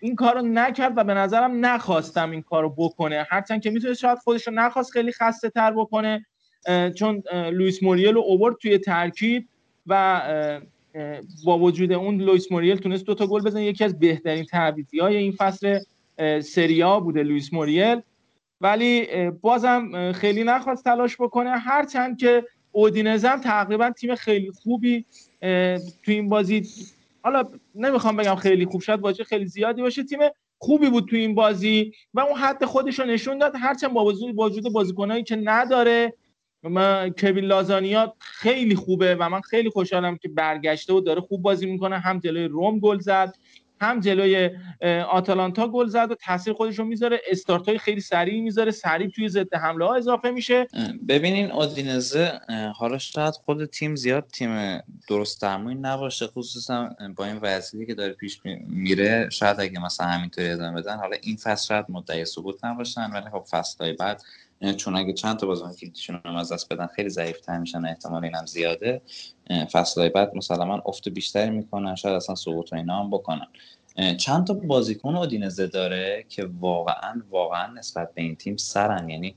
این 0.00 0.14
کارو 0.16 0.42
نکرد 0.42 0.92
و 0.96 1.04
به 1.04 1.14
نظرم 1.14 1.66
نخواستم 1.66 2.30
این 2.30 2.42
کارو 2.42 2.74
بکنه. 2.78 3.26
هرچند 3.30 3.62
که 3.62 3.70
می‌تونه 3.70 3.94
شاید 3.94 4.18
خودش 4.18 4.46
رو 4.46 4.54
نخواست 4.54 4.92
خیلی 4.92 5.12
خسته 5.12 5.50
تر 5.50 5.70
بکنه 5.70 6.26
چون 6.94 7.22
لوئیس 7.32 7.82
موریل 7.82 8.14
رو 8.14 8.20
آورد 8.20 8.56
توی 8.56 8.78
ترکیب 8.78 9.48
و 9.86 10.22
با 11.44 11.58
وجود 11.58 11.92
اون 11.92 12.20
لوئیس 12.20 12.52
موریل 12.52 12.76
تونست 12.76 13.06
دو 13.06 13.14
تا 13.14 13.26
گل 13.26 13.42
بزنه. 13.42 13.64
یکی 13.64 13.84
از 13.84 13.98
بهترین 13.98 14.44
تعویضی 14.44 14.98
های 14.98 15.16
این 15.16 15.32
فصل 15.32 15.78
سریا 16.40 17.00
بوده 17.00 17.22
لوئیس 17.22 17.52
موریل. 17.52 18.02
ولی 18.64 19.06
بازم 19.30 20.12
خیلی 20.12 20.44
نخواست 20.44 20.84
تلاش 20.84 21.16
بکنه. 21.16 21.50
هرچند 21.50 22.18
که 22.18 22.44
اودینزه 22.72 23.23
هم 23.23 23.40
تقریبا 23.40 23.90
تیم 23.90 24.14
خیلی 24.14 24.50
خوبی 24.50 25.04
تو 26.02 26.12
این 26.12 26.28
بازی 26.28 26.62
حالا 27.22 27.44
نمی‌خوام 27.74 28.16
بگم 28.16 28.34
خیلی 28.34 28.64
خوب 28.64 28.80
شد 28.80 28.96
باشه 28.96 29.24
خیلی 29.24 29.46
زیادی 29.46 29.82
باشه 29.82 30.02
تیم 30.04 30.18
خوبی 30.58 30.90
بود 30.90 31.08
تو 31.08 31.16
این 31.16 31.34
بازی 31.34 31.92
و 32.14 32.20
اون 32.20 32.38
حد 32.38 32.64
خودش 32.64 32.98
رو 32.98 33.04
نشون 33.04 33.38
داد. 33.38 33.52
هرچند 33.56 33.92
با 33.92 34.04
وجود 34.04 34.72
بازیکنایی 34.72 35.22
که 35.22 35.36
نداره 35.36 36.14
کوین 37.18 37.44
لازانیا 37.44 38.14
خیلی 38.18 38.74
خوبه 38.74 39.14
و 39.14 39.28
من 39.28 39.40
خیلی 39.40 39.70
خوشحالم 39.70 40.16
که 40.16 40.28
برگشته 40.28 40.92
و 40.92 41.00
داره 41.00 41.20
خوب 41.20 41.42
بازی 41.42 41.66
می‌کنه. 41.66 41.98
هم 41.98 42.18
جلوی 42.18 42.44
روم 42.44 42.78
گل 42.78 42.98
زد. 42.98 43.34
هم 43.80 44.00
جلوی 44.00 44.50
آتالانتا 45.10 45.68
گل 45.68 45.86
زد 45.86 46.10
و 46.10 46.14
تاثیر 46.14 46.52
خودش 46.52 46.78
رو 46.78 46.84
می‌ذاره. 46.84 47.20
استارت 47.30 47.68
های 47.68 47.78
خیلی 47.78 48.00
سریع 48.00 48.42
می‌ذاره. 48.42 48.70
سریع 48.70 49.08
توی 49.08 49.28
ضد 49.28 49.54
حمله 49.54 49.84
ها 49.84 49.94
اضافه 49.94 50.30
میشه. 50.30 50.66
ببینین 51.08 51.50
اودینزه 51.50 52.40
حالا 52.74 52.98
شاید 52.98 53.34
خود 53.34 53.64
تیم 53.64 53.96
زیاد 53.96 54.26
تیم 54.32 54.80
درست 55.08 55.42
درمونی 55.42 55.80
نباشه 55.80 56.26
خصوصا 56.26 56.96
با 57.16 57.24
این 57.24 57.38
وضعیتی 57.42 57.86
که 57.86 57.94
داره 57.94 58.12
پیش 58.12 58.40
میره. 58.68 59.28
شاید 59.32 59.60
اگه 59.60 59.84
مثلا 59.84 60.06
همینطوری 60.06 60.48
ادامه 60.48 60.80
بدن 60.80 60.96
حالا 60.96 61.16
این 61.22 61.36
فصل 61.36 61.68
شاید 61.68 61.86
مدعی 61.88 62.24
ثبوت 62.24 62.64
نباشن 62.64 63.10
ولی 63.10 63.30
خب 63.32 63.44
فصلهای 63.50 63.92
بعد 63.92 64.22
چون 64.76 64.96
اگه 64.96 65.12
چند 65.12 65.36
تا 65.36 65.46
بازیکن 65.46 65.72
کلیدیشون 65.72 66.20
رو 66.24 66.36
از 66.36 66.52
دست 66.52 66.72
بدن 66.72 66.86
خیلی 66.86 67.08
ضعیف‌تر 67.08 67.58
میشن 67.58 67.84
احتمال 67.84 68.24
اینم 68.24 68.46
زیاده. 68.46 69.02
فصلهای 69.72 70.08
بعد 70.08 70.36
مسلما 70.36 70.82
افت 70.86 71.08
بیشتری 71.08 71.50
می‌کنن 71.50 71.94
شاید 71.94 72.14
اصلا 72.14 72.34
سقوط 72.34 72.72
و 72.72 72.76
اینا 72.76 73.02
هم 73.02 73.10
بکنن 73.10 73.46
چند 74.16 74.46
تا 74.46 74.54
بازیکن 74.54 75.16
اودینزه 75.16 75.66
داره 75.66 76.26
که 76.28 76.50
واقعا 76.60 77.22
واقعا 77.30 77.66
نسبت 77.66 78.14
به 78.14 78.22
این 78.22 78.36
تیم 78.36 78.56
سرن. 78.56 79.10
یعنی 79.10 79.34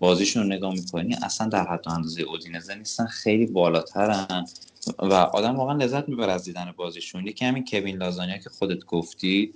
بازیشون 0.00 0.42
رو 0.42 0.48
نگاه 0.48 0.72
می‌کنی 0.72 1.14
اصلا 1.22 1.48
در 1.48 1.66
حد 1.66 1.88
اندازه 1.88 2.22
اودینزه 2.22 2.74
نیستن 2.74 3.06
خیلی 3.06 3.46
بالاترن. 3.46 4.46
و 4.98 5.14
آدم 5.14 5.56
واقعا 5.56 5.76
لذت 5.76 6.08
می‌بره 6.08 6.32
از 6.32 6.44
دیدن 6.44 6.72
بازیشون. 6.76 7.26
یکی 7.26 7.44
همین 7.44 7.64
کوین 7.64 7.96
لازانیا 7.96 8.38
که 8.38 8.50
خودت 8.50 8.84
گفتی 8.84 9.54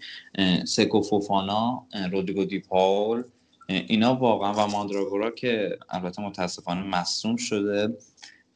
سکو 0.64 1.02
فوفانا 1.02 1.86
رودریگو 2.12 2.44
دی 2.44 2.58
پاول 2.58 3.22
اینا 3.68 4.14
واقعا 4.14 4.52
و 4.52 4.70
ماندراگورا 4.70 5.30
که 5.30 5.78
البته 5.88 6.22
متاسفانه 6.22 6.82
مصوم 6.82 7.36
شده. 7.36 7.96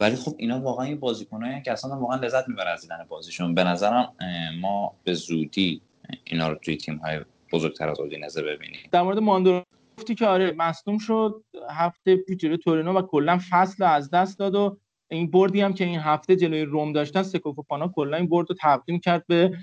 ولی 0.03 0.17
خب 0.17 0.35
اینا 0.39 0.61
واقعا 0.61 0.87
این 0.87 1.01
بازیکنایی 1.01 1.63
که 1.63 1.73
اصلا 1.73 1.99
واقعا 2.01 2.17
لذت 2.17 2.49
می‌بره 2.49 2.71
از 2.71 2.81
دیدن 2.81 3.07
بازیشون. 3.09 3.55
به 3.55 3.65
نظرم 3.65 4.15
ما 4.61 4.95
به 5.05 5.15
زودی 5.15 5.83
اینا 6.25 6.49
رو 6.49 6.55
توی 6.55 6.77
تیم 6.77 6.97
های 6.97 7.21
بزرگتر 7.53 7.89
از 7.89 8.01
اودینزه 8.01 8.43
ببینیم. 8.43 8.79
در 8.93 9.03
مورد 9.03 9.19
ماندرو 9.19 9.63
گفتی 9.99 10.15
که 10.15 10.27
آره 10.27 10.53
مصدوم 10.53 10.99
شد 10.99 11.45
هفته 11.71 12.25
جلوی 12.39 12.57
تورینو 12.57 12.93
و 12.93 13.03
کلا 13.03 13.41
فصل 13.51 13.85
از 13.85 14.11
دست 14.11 14.39
داد 14.39 14.55
و 14.55 14.77
این 15.09 15.31
بردی 15.31 15.61
هم 15.61 15.73
که 15.73 15.85
این 15.85 15.99
هفته 15.99 16.37
جلوی 16.37 16.63
روم 16.63 16.93
داشتن 16.93 17.23
سکوفوپانا 17.23 17.89
کلا 17.89 18.17
این 18.17 18.29
برد 18.29 18.47
رو 18.51 18.57
تقدیم 18.61 19.01
کرد 19.01 19.27
به 19.27 19.57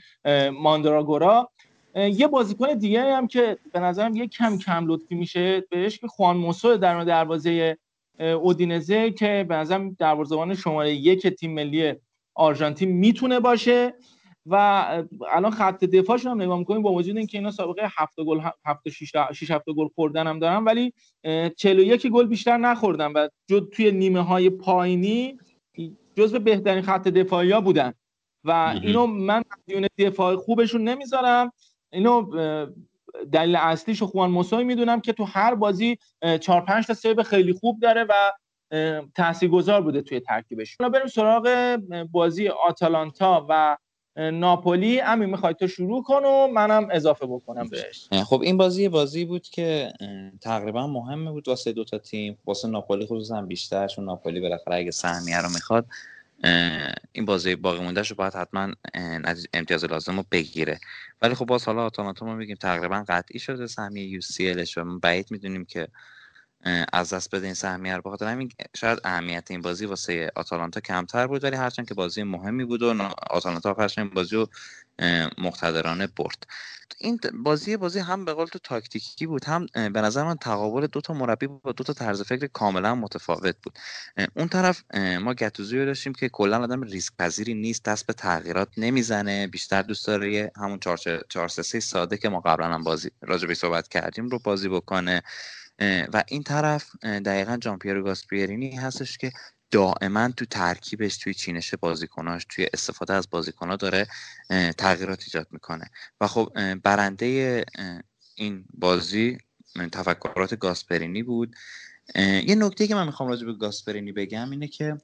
ماندراگورا. 0.50 1.52
یه 1.96 2.28
بازیکن 2.28 2.74
دیگه 2.74 3.04
هم 3.04 3.28
که 3.28 3.58
به 3.74 3.80
نظرم 3.80 4.16
یه 4.16 4.28
کم 4.28 4.58
کم 4.58 4.88
لطفی 4.88 5.16
میشه 5.16 5.62
بهش 5.62 5.98
که 5.98 6.08
خوان 6.08 6.38
موسو 6.38 6.78
در 6.78 7.04
دروازه 7.04 7.78
اودینزه 8.20 9.12
که 9.12 9.46
به 9.50 9.56
نظرم 9.56 9.94
دروازه‌بان 9.94 10.56
شماره 10.56 10.94
یک 10.94 11.28
تیم 11.28 11.54
ملی 11.54 11.94
آرژانتین 12.36 12.92
می‌تونه 12.92 13.40
باشه 13.40 13.94
و 14.46 14.56
الان 15.32 15.52
خط 15.52 15.84
دفاعشون 15.84 16.32
هم 16.32 16.42
نگاه 16.42 16.60
می‌کنیم 16.60 16.82
با 16.82 16.94
وجود 16.94 17.18
اینکه 17.18 17.38
اینا 17.38 17.52
سابقه 17.52 17.90
7 17.98 18.14
گل 18.26 18.40
7 18.66 18.90
6 18.90 19.12
6 19.34 19.52
7 19.52 19.66
گل 19.78 19.88
خوردن 19.96 20.28
هم 20.28 20.40
دارن 20.40 20.64
ولی 20.64 20.94
41 21.58 22.08
گل 22.08 22.28
بیشتر 22.28 22.58
نخوردن 22.58 23.12
و 23.12 23.28
جو 23.50 23.60
توی 23.60 23.92
نیمه 23.92 24.22
های 24.22 24.50
پایینی 24.50 25.38
جزو 26.16 26.40
بهترین 26.40 26.82
خط 26.82 27.08
دفاعی 27.08 27.52
ها 27.52 27.62
بودن. 27.62 27.94
و 28.44 28.76
اینو 28.84 29.08
من 29.08 29.44
دیون 29.66 29.88
دفاع 29.98 30.36
خوبشون 30.36 30.84
نمی‌ذارم. 30.84 31.52
اینو 31.94 32.32
دلیل 33.34 33.56
اصلیشو 33.56 34.08
خوان 34.08 34.32
موسوی 34.32 34.64
می‌دونم 34.64 35.02
که 35.02 35.14
تو 35.14 35.24
هر 35.24 35.56
بازی 35.56 35.98
4 36.42 36.62
5 36.62 36.88
تا 36.88 36.94
سیو 36.94 37.24
خیلی 37.24 37.54
خوب 37.54 37.80
داره 37.80 38.06
و 38.10 38.14
تاثیرگذار 39.16 39.82
بوده 39.82 40.02
توی 40.02 40.20
ترکیبش. 40.20 40.76
حالا 40.80 40.90
بریم 40.90 41.08
سراغ 41.08 41.78
بازی 42.12 42.48
آتالانتا 42.48 43.46
و 43.50 43.78
ناپولی. 44.18 45.02
امین 45.02 45.30
می‌خوای 45.30 45.54
تو 45.54 45.68
شروع 45.68 46.04
کن 46.04 46.26
و 46.26 46.48
منم 46.48 46.88
اضافه 46.92 47.26
بکنم 47.26 47.70
بهش. 47.70 48.24
خب 48.24 48.42
این 48.42 48.58
بازی 48.58 48.90
بازی 48.90 49.26
بود 49.26 49.48
که 49.48 49.94
تقریبا 50.42 50.88
مهمه 50.88 51.32
بود 51.32 51.48
واسه 51.48 51.72
دو 51.72 51.84
تا 51.84 51.98
تیم. 51.98 52.38
واسه 52.46 52.68
ناپولی 52.68 53.06
خصوصا 53.06 53.42
بیشتر 53.42 53.88
چون 53.88 54.06
ناپولی 54.06 54.40
بالاخره 54.40 54.76
اگه 54.76 54.92
سهمیه 54.92 55.42
رو 55.42 55.50
می‌خواد 55.50 55.86
این 57.12 57.26
بازی 57.26 57.56
باقی 57.56 57.80
مونده 57.80 58.02
رو 58.02 58.16
باید 58.16 58.34
حتما 58.34 58.74
امتیاز 59.54 59.84
لازم 59.86 60.18
رو 60.18 60.26
بگیره. 60.32 60.80
ولی 61.22 61.36
خب 61.36 61.46
باز 61.46 61.66
حالا 61.66 61.86
آتالانتا 61.86 62.26
ما 62.26 62.36
میگیم 62.36 62.56
تقریبا 62.56 63.06
قطعی 63.08 63.40
شده 63.40 63.68
سهمیه 63.68 64.08
یو 64.08 64.22
سی 64.22 64.50
الش 64.50 64.78
و 64.78 65.00
بعید 65.00 65.32
می‌دونیم 65.32 65.66
که 65.66 65.88
از 66.94 67.14
دست 67.14 67.36
بده 67.36 67.46
این 67.46 67.54
سهمیه 67.54 67.96
رو. 67.96 68.02
بخاطر 68.06 68.28
همین 68.28 68.52
شاید 68.78 69.00
اهمیت 69.04 69.52
این 69.52 69.62
بازی 69.62 69.86
واسه 69.86 70.32
آتالانتا 70.36 70.80
کمتر 70.80 71.28
بود 71.28 71.44
ولی 71.44 71.56
هرچند 71.56 71.88
که 71.88 71.94
بازی 71.94 72.24
مهمی 72.24 72.66
بود 72.66 72.84
و 72.84 73.10
آتالانتا 73.30 73.72
آخرش 73.72 73.98
این 73.98 74.10
بازی 74.10 74.36
رو 74.36 74.48
مقتدرانه 75.38 76.08
برد. 76.08 76.48
این 76.98 77.20
بازی 77.34 77.78
بازی 77.78 78.00
هم 78.00 78.26
به 78.26 78.34
قول 78.34 78.46
تو 78.46 78.60
تاکتیکی 78.60 79.26
بود 79.26 79.46
هم 79.46 79.66
به 79.74 80.02
نظر 80.02 80.24
من 80.24 80.38
تقابل 80.38 80.88
دو 80.88 81.02
تا 81.02 81.14
مربی 81.14 81.48
با 81.48 81.72
دو 81.72 81.84
تا 81.84 81.94
طرز 81.94 82.22
فکر 82.22 82.48
کاملا 82.48 82.96
متفاوت 82.96 83.56
بود. 83.64 83.80
اون 84.36 84.48
طرف 84.48 84.84
ما 84.96 85.34
گتوزی 85.34 85.80
رو 85.80 85.86
داشتیم 85.86 86.14
که 86.14 86.30
کلا 86.30 86.64
آدم 86.64 86.82
ریسک 86.82 87.14
پذیری 87.20 87.54
نیست 87.54 87.86
دست 87.86 88.08
به 88.08 88.14
تغییرات 88.14 88.70
نمی‌زنه 88.78 89.48
بیشتر 89.48 89.82
دوست 89.82 90.08
داره 90.08 90.52
همون 90.58 90.80
4 91.30 91.48
3 91.48 91.80
ساده 91.80 92.18
که 92.18 92.30
ما 92.30 92.40
قبلا 92.40 92.68
هم 92.68 92.84
بازی 92.84 93.12
راجبی 93.22 93.56
صحبت 93.56 93.88
کردیم 93.88 94.30
رو 94.30 94.40
بازی 94.40 94.70
بکنه. 94.70 95.22
و 96.14 96.24
این 96.28 96.44
طرف 96.44 96.96
دقیقا 97.04 97.58
جان 97.58 97.80
پیرو 97.80 98.04
گاسپیرینی 98.04 98.76
هستش 98.76 99.18
که 99.18 99.32
دائما 99.72 100.30
تو 100.30 100.46
ترکیبش 100.46 101.18
توی 101.18 101.34
چینش 101.34 101.74
بازیکناش 101.76 102.46
توی 102.50 102.68
استفاده 102.74 103.14
از 103.14 103.30
بازیکنها 103.30 103.76
داره 103.76 104.08
تغییرات 104.78 105.24
ایجاد 105.24 105.48
می‌کنه. 105.52 105.86
و 106.22 106.28
خب 106.28 106.74
برنده 106.76 107.66
این 108.36 108.66
بازی 108.74 109.38
تفکرات 109.92 110.56
گاسپرینی 110.56 111.24
بود. 111.24 111.56
یه 112.16 112.56
نکته 112.56 112.88
که 112.88 112.96
من 112.96 113.06
می‌خوام 113.06 113.30
راجع 113.30 113.46
به 113.46 113.54
گاسپرینی 113.54 114.12
بگم 114.12 114.52
اینه 114.52 114.68
که 114.68 114.98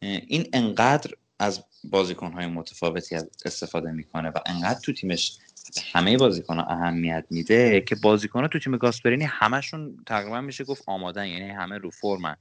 این 0.00 0.48
انقدر 0.52 1.10
از 1.38 1.64
بازیکنهای 1.84 2.46
متفاوتی 2.46 3.16
استفاده 3.44 3.92
می‌کنه 3.92 4.28
و 4.28 4.38
انقدر 4.46 4.80
تو 4.80 4.92
تیمش 4.92 5.38
همه 5.92 6.16
بازیکن 6.16 6.58
ها 6.58 6.64
اهمیت 6.64 7.24
میده 7.30 7.80
که 7.80 7.94
بازیکن 7.94 8.40
ها 8.40 8.48
تو 8.48 8.58
تیم 8.58 8.76
گاسپرینی 8.76 9.24
همشون 9.24 9.96
تقریبا 10.06 10.40
میشه 10.40 10.64
گفت 10.64 10.82
آمادن 10.86 11.26
یعنی 11.26 11.48
همه 11.48 11.78
رو 11.78 11.90
فرمن. 11.90 12.36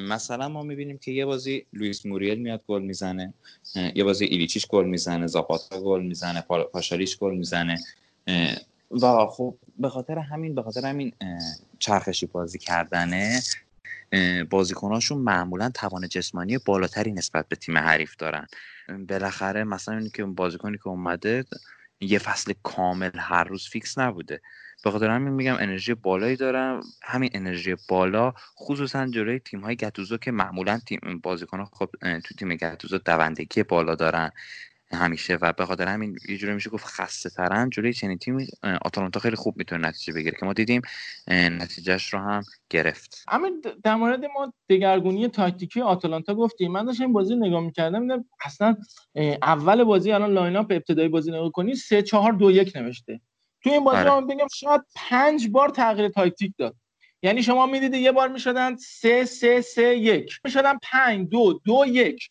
مثلا 0.00 0.48
ما 0.48 0.62
می‌بینیم 0.62 0.98
که 0.98 1.12
یه 1.12 1.26
بازی 1.26 1.66
لوئیس 1.72 2.06
موریل 2.06 2.38
میاد 2.38 2.62
گل 2.68 2.82
می‌زنه 2.82 3.34
یه 3.94 4.04
بازی 4.04 4.24
ایلیچیش 4.24 4.66
گل 4.66 4.86
می‌زنه 4.86 5.26
زاپاتا 5.26 5.80
گل 5.80 6.02
می‌زنه 6.02 6.40
پاشالیش 6.72 7.18
گل 7.18 7.34
می‌زنه 7.34 7.78
و 8.90 9.26
خب 9.26 9.54
به 9.78 9.88
خاطر 9.88 10.18
همین 10.18 10.54
به 10.54 10.62
خاطر 10.62 10.86
همین 10.86 11.12
چرخشی 11.78 12.26
بازی 12.26 12.58
کردنه 12.58 13.40
بازیکناشون 14.50 15.18
معمولا 15.18 15.70
توان 15.74 16.08
جسمانی 16.08 16.58
بالاتری 16.58 17.12
نسبت 17.12 17.48
به 17.48 17.56
تیم 17.56 17.78
حریف 17.78 18.16
دارن. 18.16 18.46
بالاخره 19.08 19.64
مثلا 19.64 19.98
اینکه 19.98 20.16
که 20.16 20.24
بازیکنی 20.24 20.76
که 20.76 20.88
اومده 20.88 21.44
یه 22.04 22.18
فصل 22.18 22.52
کامل 22.62 23.10
هر 23.18 23.44
روز 23.44 23.68
فیکس 23.68 23.98
نبوده. 23.98 24.40
به 24.84 24.90
خاطر 24.90 25.10
همین 25.10 25.32
میگم 25.32 25.56
انرژی 25.56 25.94
بالایی 25.94 26.36
دارم. 26.36 26.80
همین 27.02 27.30
انرژی 27.34 27.76
بالا 27.88 28.34
خصوصا 28.56 29.06
جلوی 29.06 29.38
تیم 29.38 29.60
های 29.60 29.76
گتوزو 29.76 30.16
که 30.16 30.30
معمولا 30.30 30.80
تیم 30.86 31.20
بازیکن 31.22 31.64
خب 31.64 31.90
تو 32.24 32.34
تیم 32.38 32.54
گتوزو 32.56 32.98
دوندگی 32.98 33.62
بالا 33.62 33.94
دارن. 33.94 34.30
همیشه 34.92 35.38
و 35.42 35.52
به 35.52 35.66
خاطر 35.66 35.88
همین 35.88 36.16
یه 36.28 36.36
جوری 36.36 36.54
میشه 36.54 36.70
گفت 36.70 36.86
خسته 36.86 37.30
ترن 37.30 37.70
جلوی 37.70 37.92
چنین 37.92 38.18
تیمی 38.18 38.46
آتالانتا 38.82 39.20
خیلی 39.20 39.36
خوب 39.36 39.56
می‌تونه 39.56 39.88
نتیجه 39.88 40.12
بگیره 40.12 40.36
که 40.40 40.46
ما 40.46 40.52
دیدیم 40.52 40.82
نتیجهش 41.28 42.14
رو 42.14 42.18
هم 42.18 42.42
گرفت. 42.70 43.24
اما 43.28 43.50
در 43.82 43.94
مورد 43.94 44.24
ما 44.24 44.52
دگرگونی 44.68 45.28
تاکتیکی 45.28 45.80
آتالانتا 45.80 46.34
گفتیم. 46.34 46.72
من 46.72 46.84
داشتم 46.84 47.12
بازی 47.12 47.36
نگاه 47.36 47.60
می‌کردم 47.60 48.24
اصلا 48.44 48.76
اول 49.42 49.84
بازی 49.84 50.12
الان 50.12 50.32
line 50.32 50.56
up 50.56 50.66
ابتدایی 50.70 51.08
بازی 51.08 51.30
نگاه 51.30 51.50
کنی 51.52 51.74
3 51.74 52.02
4 52.02 52.32
2 52.32 52.50
1 52.50 52.76
نوشته. 52.76 53.20
تو 53.62 53.70
این 53.70 53.84
بازی 53.84 54.08
آره. 54.08 54.26
بگم 54.26 54.46
شاید 54.54 54.80
پنج 54.96 55.48
بار 55.48 55.68
تغییر 55.68 56.08
تاکتیک 56.08 56.52
داد. 56.58 56.76
یعنی 57.22 57.42
شما 57.42 57.66
می‌دیدید 57.66 58.00
یه 58.00 58.12
بار 58.12 58.28
می‌شدن 58.28 58.76
3 58.76 59.24
3 59.24 59.60
3 59.60 59.82
1 59.82 60.32
می‌شدن 60.44 60.78
5 60.82 61.28
2 61.28 61.60
2 61.64 61.84
1 61.86 62.30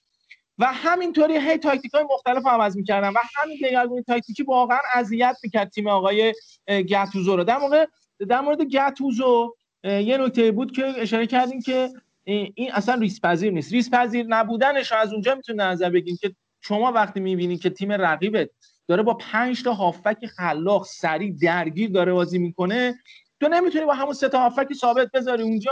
و 0.57 0.65
همینطوری 0.73 1.37
هی 1.37 1.57
تاکتیک 1.57 1.91
های 1.93 2.03
مختلف 2.03 2.45
عوض 2.45 2.77
می‌کردن 2.77 3.09
و 3.09 3.19
همین 3.35 3.57
دگرگونی 3.63 4.03
تاکتیکی 4.03 4.43
واقعا 4.43 4.79
اذیت 4.93 5.37
می‌کرد 5.43 5.69
تیم 5.69 5.87
آقای 5.87 6.33
گتوزو 6.67 7.35
رو. 7.35 7.43
در 7.43 7.57
موقع 7.57 7.85
در 8.29 8.41
مورد 8.41 8.61
گتوزو 8.61 9.55
یه 9.83 10.17
نکته 10.17 10.51
بود 10.51 10.71
که 10.71 10.85
اشاره 10.97 11.27
کردیم 11.27 11.61
که 11.61 11.89
این 12.23 12.71
اصلا 12.73 12.95
ریسک 12.95 13.21
پذیر 13.21 13.51
نیست. 13.51 13.73
ریسک 13.73 13.89
پذیر 13.89 14.25
نبودنش 14.29 14.91
از 14.91 15.13
اونجا 15.13 15.35
می‌تونه 15.35 15.63
نظر 15.63 15.89
بگیم 15.89 16.17
که 16.21 16.35
شما 16.61 16.91
وقتی 16.91 17.19
می‌بینید 17.19 17.61
که 17.61 17.69
تیم 17.69 17.91
رقیبت 17.91 18.49
داره 18.87 19.03
با 19.03 19.13
پنج 19.13 19.63
تا 19.63 19.73
هافک 19.73 20.25
خلاق 20.25 20.85
سریع 20.85 21.35
درگیر 21.41 21.89
داره 21.89 22.13
بازی 22.13 22.37
می‌کنه 22.37 22.95
تو 23.43 23.49
نمی‌تونی 23.49 23.85
با 23.85 23.93
همون 23.93 24.13
سه 24.13 24.29
تا 24.29 24.39
هافکی 24.39 24.73
ثابت 24.73 25.11
بذاری 25.11 25.43
اونجا 25.43 25.71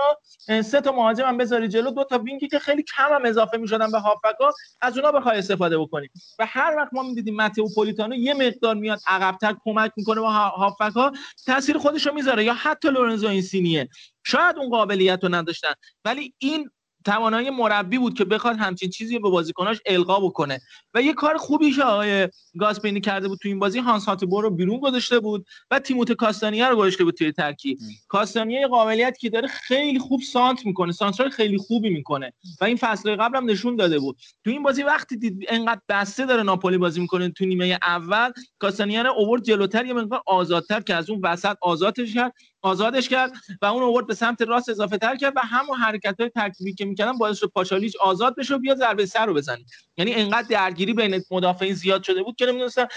سه 0.64 0.82
تا 0.82 0.92
مهاجم 0.92 1.26
هم 1.26 1.38
بذاری 1.38 1.68
جلو 1.68 1.92
دو 1.92 2.04
تا 2.04 2.18
وینگی 2.18 2.48
که 2.48 2.60
خیلی 2.60 2.84
کم 2.84 3.14
هم 3.14 3.26
اضافه 3.26 3.58
می‌شدن 3.58 3.92
به 3.92 4.00
هافکا 4.00 4.54
از 4.82 4.98
اونا 4.98 5.12
بخوای 5.12 5.38
استفاده 5.38 5.78
بکنی. 5.78 6.10
و 6.40 6.46
هر 6.46 6.76
وقت 6.78 6.94
ما 6.94 7.04
می‌دیدیم 7.04 7.36
متئو 7.36 7.74
پولیتانو 7.76 8.16
یه 8.16 8.34
مقدار 8.34 8.76
میاد 8.76 9.00
عقبتر 9.08 9.56
کمک 9.64 9.92
می‌کنه 9.98 10.22
با 10.22 10.30
هافکا 10.32 11.12
تاثیر 11.46 11.78
خودش 11.78 12.08
رو 12.08 12.14
می‌ذاره. 12.14 12.44
یا 12.44 12.54
حتی 12.54 12.90
لورنزو 12.90 13.28
اینسینیه. 13.28 13.90
شاید 14.24 14.58
اون 14.58 14.70
قابلیت 14.70 15.20
رو 15.24 15.36
نداشتن. 15.36 15.74
ولی 16.06 16.34
این 16.38 16.70
توانایی 17.06 17.50
مربی 17.50 17.98
بود 17.98 18.18
که 18.18 18.26
بخواد 18.26 18.56
همچین 18.56 18.90
چیزی 18.90 19.20
به 19.20 19.30
بازیکناش 19.30 19.82
القا 19.86 20.20
بکنه. 20.20 20.60
و 20.94 21.02
یه 21.02 21.14
کار 21.14 21.38
خوبی 21.38 21.72
که 21.72 21.84
آقای 21.84 22.30
گاسپینی 22.60 23.02
کرده 23.02 23.28
بود 23.28 23.40
تو 23.42 23.48
این 23.48 23.60
بازی. 23.60 23.80
هانس 23.80 24.06
هاتبور 24.06 24.44
رو 24.44 24.50
بیرون 24.50 24.80
گذاشته 24.80 25.20
بود 25.20 25.46
و 25.72 25.80
تیموت 25.80 26.12
کاستانیا 26.12 26.70
رو 26.70 26.76
گذاشته 26.76 27.04
بود 27.04 27.14
توی 27.14 27.32
ترکیب. 27.32 27.78
کاستانیا 28.08 28.62
یه 28.62 28.68
قابلیت 28.68 29.18
که 29.18 29.30
داره 29.30 29.48
خیلی 29.48 30.00
خوب 30.00 30.22
سانت 30.22 30.66
می‌کنه. 30.66 30.92
سانترال 30.92 31.30
خیلی 31.30 31.58
خوبی 31.58 31.90
می‌کنه. 31.90 32.34
و 32.62 32.66
این 32.66 32.78
فصل 32.78 33.16
قبل 33.16 33.38
هم 33.38 33.50
نشون 33.50 33.76
داده 33.76 34.00
بود. 34.00 34.18
تو 34.44 34.50
این 34.50 34.64
بازی 34.64 34.84
وقتی 34.84 35.18
دید 35.18 35.46
انقدر 35.50 35.82
بسته 35.90 36.26
داره 36.26 36.44
ناپولی 36.44 36.78
بازی 36.78 37.02
می‌کنه 37.02 37.30
تو 37.30 37.46
نیمه 37.46 37.80
اول 37.84 38.32
کاستانیا 38.60 39.02
رو 39.02 39.12
اوورد 39.12 39.44
جلوتر. 39.44 39.86
یه 39.86 39.94
مقدار 39.94 40.22
آزادتر 40.26 40.80
که 40.80 40.96
از 40.96 41.10
اون 41.10 41.22
وسط 41.24 41.58
آزادش 41.62 42.14
کرد. 42.14 42.34
آزادش 42.62 43.10
کرد 43.10 43.32
و 43.62 43.66
اون 43.66 43.84
اوورد 43.84 44.08
به 44.08 44.14
سمت 44.14 44.42
راست 44.42 44.70
اضافه 44.70 44.98
تر 44.98 45.16
کرد 45.16 45.34
و 45.36 45.40
همون 45.40 45.78
حرکت 45.78 46.16
های 46.20 46.30
ترکیبی 46.30 46.74
که 46.74 46.86
می‌کردن 46.86 47.18
باعث 47.18 47.38
شد 47.38 47.48
پاشالیچ 47.48 47.96
آزاد 47.96 48.36
بشه 48.36 48.56
و 48.56 48.58
بیا 48.58 48.76
ضربه 48.76 49.06
سر 49.06 49.26
رو 49.26 49.34
بزنه. 49.34 49.66
یعنی 49.98 50.14
انقدر 50.14 50.48
درگیری 50.48 50.94
بین 50.94 51.24
مدافعین 51.32 51.74
زیاد 51.74 52.04
شده 52.04 52.24
بود 52.24 52.36
که 52.36 52.46
نمی‌دونستن 52.46 52.88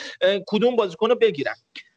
کدوم 0.46 0.76
بازیکن 0.76 1.08
رو 1.08 1.14
بگیرن. 1.14 1.54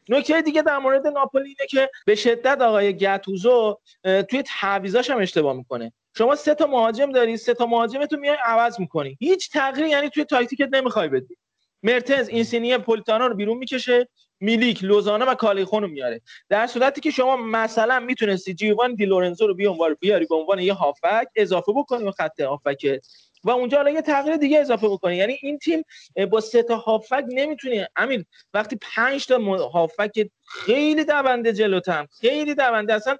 نکته 0.08 0.42
دیگه 0.42 0.62
در 0.62 0.78
مورد 0.78 1.06
ناپولی 1.06 1.48
اینه 1.48 1.66
که 1.70 1.90
به 2.06 2.14
شدت 2.14 2.60
آقای 2.60 2.96
گتوزو 2.96 3.78
توی 4.04 4.42
تعویضاش 4.46 5.10
هم 5.10 5.18
اشتباه 5.18 5.56
می‌کنه. 5.56 5.92
شما 6.18 6.36
سه 6.36 6.54
تا 6.54 6.66
مهاجم 6.66 7.12
داری 7.12 7.36
سه 7.36 7.54
تا 7.54 7.66
مهاجمتو 7.66 8.16
میای 8.16 8.36
عوض 8.44 8.80
می‌کنی. 8.80 9.16
هیچ 9.20 9.50
تغییری 9.50 9.90
یعنی 9.90 10.10
توی 10.10 10.24
تاکتیکت 10.24 10.68
نمی‌خوای 10.72 11.08
بدی. 11.08 11.36
مرتز 11.82 12.28
اینسینی 12.28 12.78
پولیتانو 12.78 13.28
رو 13.28 13.34
بیرون 13.34 13.58
می‌کشه. 13.58 14.08
میلیک 14.40 14.84
لوزانه 14.84 15.24
و 15.24 15.34
کالیخون 15.34 15.82
رو 15.82 15.88
میاره. 15.88 16.20
در 16.48 16.66
صورتی 16.66 17.00
که 17.00 17.10
شما 17.10 17.36
مثلا 17.36 18.00
می‌تونستی 18.00 18.54
جیوان 18.54 18.94
دی 18.94 19.06
لورنزو 19.06 19.46
رو 19.46 19.54
بیان 19.54 19.76
بیاری 20.00 20.26
به 20.26 20.34
عنوان 20.34 20.58
یه 20.58 20.72
هافک 20.72 21.26
اضافه 21.36 21.72
بکنی 21.72 22.04
به 22.04 22.12
خط 22.12 22.40
هافک. 22.40 23.00
و 23.44 23.50
اونجا 23.50 23.76
حالا 23.76 23.90
یه 23.90 24.02
تغییر 24.02 24.36
دیگه 24.36 24.58
اضافه 24.58 24.88
بکنی. 24.88 25.16
یعنی 25.16 25.38
این 25.42 25.58
تیم 25.58 25.82
با 26.30 26.40
سه 26.40 26.62
تا 26.62 26.76
هافک 26.76 27.24
نمی‌تونی 27.28 27.86
امین 27.96 28.24
وقتی 28.54 28.78
پنج 28.94 29.26
تا 29.26 29.38
هافک 29.68 30.30
خیلی 30.44 31.04
دونده 31.04 31.52
جلوتم 31.52 32.06
خیلی 32.20 32.54
دونده. 32.54 32.94
اصلا 32.94 33.16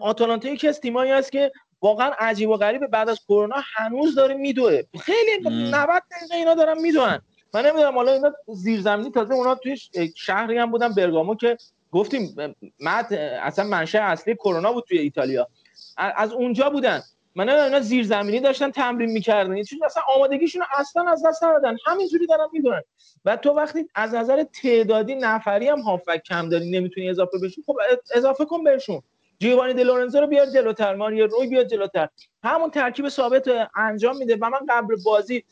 آتالانتا 0.00 0.48
یکی 0.48 0.68
از 0.68 0.80
تیمایی 0.80 1.12
هست 1.12 1.32
که 1.32 1.52
واقعا 1.82 2.10
عجیب 2.18 2.48
و 2.48 2.56
غریبه. 2.56 2.86
بعد 2.86 3.08
از 3.08 3.20
کرونا 3.28 3.56
هنوز 3.74 4.14
داره 4.14 4.34
میدوه. 4.34 4.82
خیلی 5.00 5.50
90 5.70 6.02
دقیقه 6.10 6.34
اینا 6.36 6.54
دارن 6.54 6.80
میدوئن. 6.80 7.20
من 7.54 7.66
نمی‌دونم 7.66 7.94
حالا 7.94 8.12
اینا 8.12 8.32
زیرزمینی 8.48 9.10
تازه 9.10 9.34
اونا 9.34 9.54
توی 9.54 9.76
شهری 10.16 10.58
هم 10.58 10.70
بودن 10.70 10.94
برگامو 10.94 11.34
که 11.34 11.56
گفتیم 11.92 12.54
مد 12.80 13.12
اصلا 13.42 13.64
منشأ 13.64 13.98
اصلی 13.98 14.34
کرونا 14.34 14.72
بود 14.72 14.84
توی 14.88 14.98
ایتالیا. 14.98 15.48
از 15.96 16.32
اونجا 16.32 16.70
بودن. 16.70 17.02
من 17.34 17.48
اینا 17.48 17.80
زیرزمینی 17.80 18.40
داشتن 18.40 18.70
تمرین 18.70 19.10
می‌کردن. 19.10 19.62
چون 19.62 19.78
اصلا 19.84 20.02
آمادگیشون 20.16 20.62
اصلا 20.78 21.10
از 21.10 21.22
دست 21.26 21.44
ندادن. 21.44 21.76
همینجوری 21.86 22.26
دارن 22.26 22.46
می‌دونن. 22.52 22.82
و 23.24 23.36
تو 23.36 23.50
وقتی 23.50 23.88
از 23.94 24.14
نظر 24.14 24.44
تعدادی 24.62 25.14
نفری 25.14 25.68
هم 25.68 25.80
هافک 25.80 26.22
کم 26.22 26.48
داری 26.48 26.70
نمی‌تونی 26.70 27.10
اضافه 27.10 27.38
بشی 27.38 27.62
خب 27.66 27.76
اضافه 28.14 28.44
کن 28.44 28.64
بهشون. 28.64 29.02
جیوانی 29.42 29.74
دلورنزو 29.74 30.20
رو 30.20 30.26
بیار 30.26 30.46
جلوتر 30.46 30.94
ماریا 30.94 31.24
روی 31.24 31.46
بیار 31.46 31.64
جلوتر. 31.64 32.08
همون 32.44 32.70
ترکیب 32.70 33.08
ثابت 33.08 33.48
انجام 33.76 34.16
میده 34.16 34.36
و 34.40 34.50
من 34.50 34.58
قبل 34.68 34.96
بازی 35.04 35.44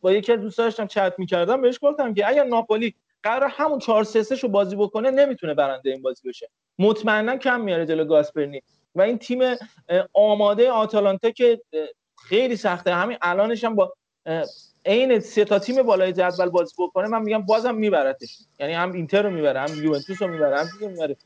با 0.00 0.12
یکی 0.12 0.32
از 0.32 0.40
دوستان 0.40 0.66
داشتم 0.66 0.86
چت 0.86 1.14
می‌کردم 1.18 1.60
بهش 1.60 1.78
گفتم 1.82 2.14
که 2.14 2.28
اگر 2.28 2.44
ناپولی 2.44 2.94
قرار 3.22 3.50
همون 3.52 3.78
4 3.78 4.04
3 4.04 4.34
رو 4.34 4.48
بازی 4.48 4.76
بکنه 4.76 5.10
نمی‌تونه 5.10 5.54
برنده 5.54 5.90
این 5.90 6.02
بازی 6.02 6.28
بشه. 6.28 6.50
مطمئنا 6.78 7.36
کم 7.36 7.60
میاره 7.60 7.86
جلو 7.86 8.04
گاسپرنی. 8.04 8.62
و 8.94 9.02
این 9.02 9.18
تیم 9.18 9.40
آماده 10.12 10.70
آتالانتا 10.70 11.30
که 11.30 11.60
خیلی 12.28 12.56
سخته. 12.56 12.94
همین 12.94 13.18
الانش 13.22 13.64
هم 13.64 13.74
با 13.74 13.92
عین 14.86 15.20
سه 15.20 15.44
تا 15.44 15.58
تیم 15.58 15.82
بالای 15.82 16.12
جدول 16.12 16.48
بازی 16.48 16.74
بکنه 16.78 17.08
من 17.08 17.22
میگم 17.22 17.42
بازم 17.42 17.74
میبرتش. 17.74 18.38
یعنی 18.60 18.72
هم 18.72 18.92
اینتر 18.92 19.22
رو 19.22 19.30
می‌بره 19.30 19.60
هم 19.60 19.84
یوونتوس 19.84 20.22
رو 20.22 20.28
می‌بره 20.28 20.58
هم 20.58 20.66
می‌بره. 20.80 21.16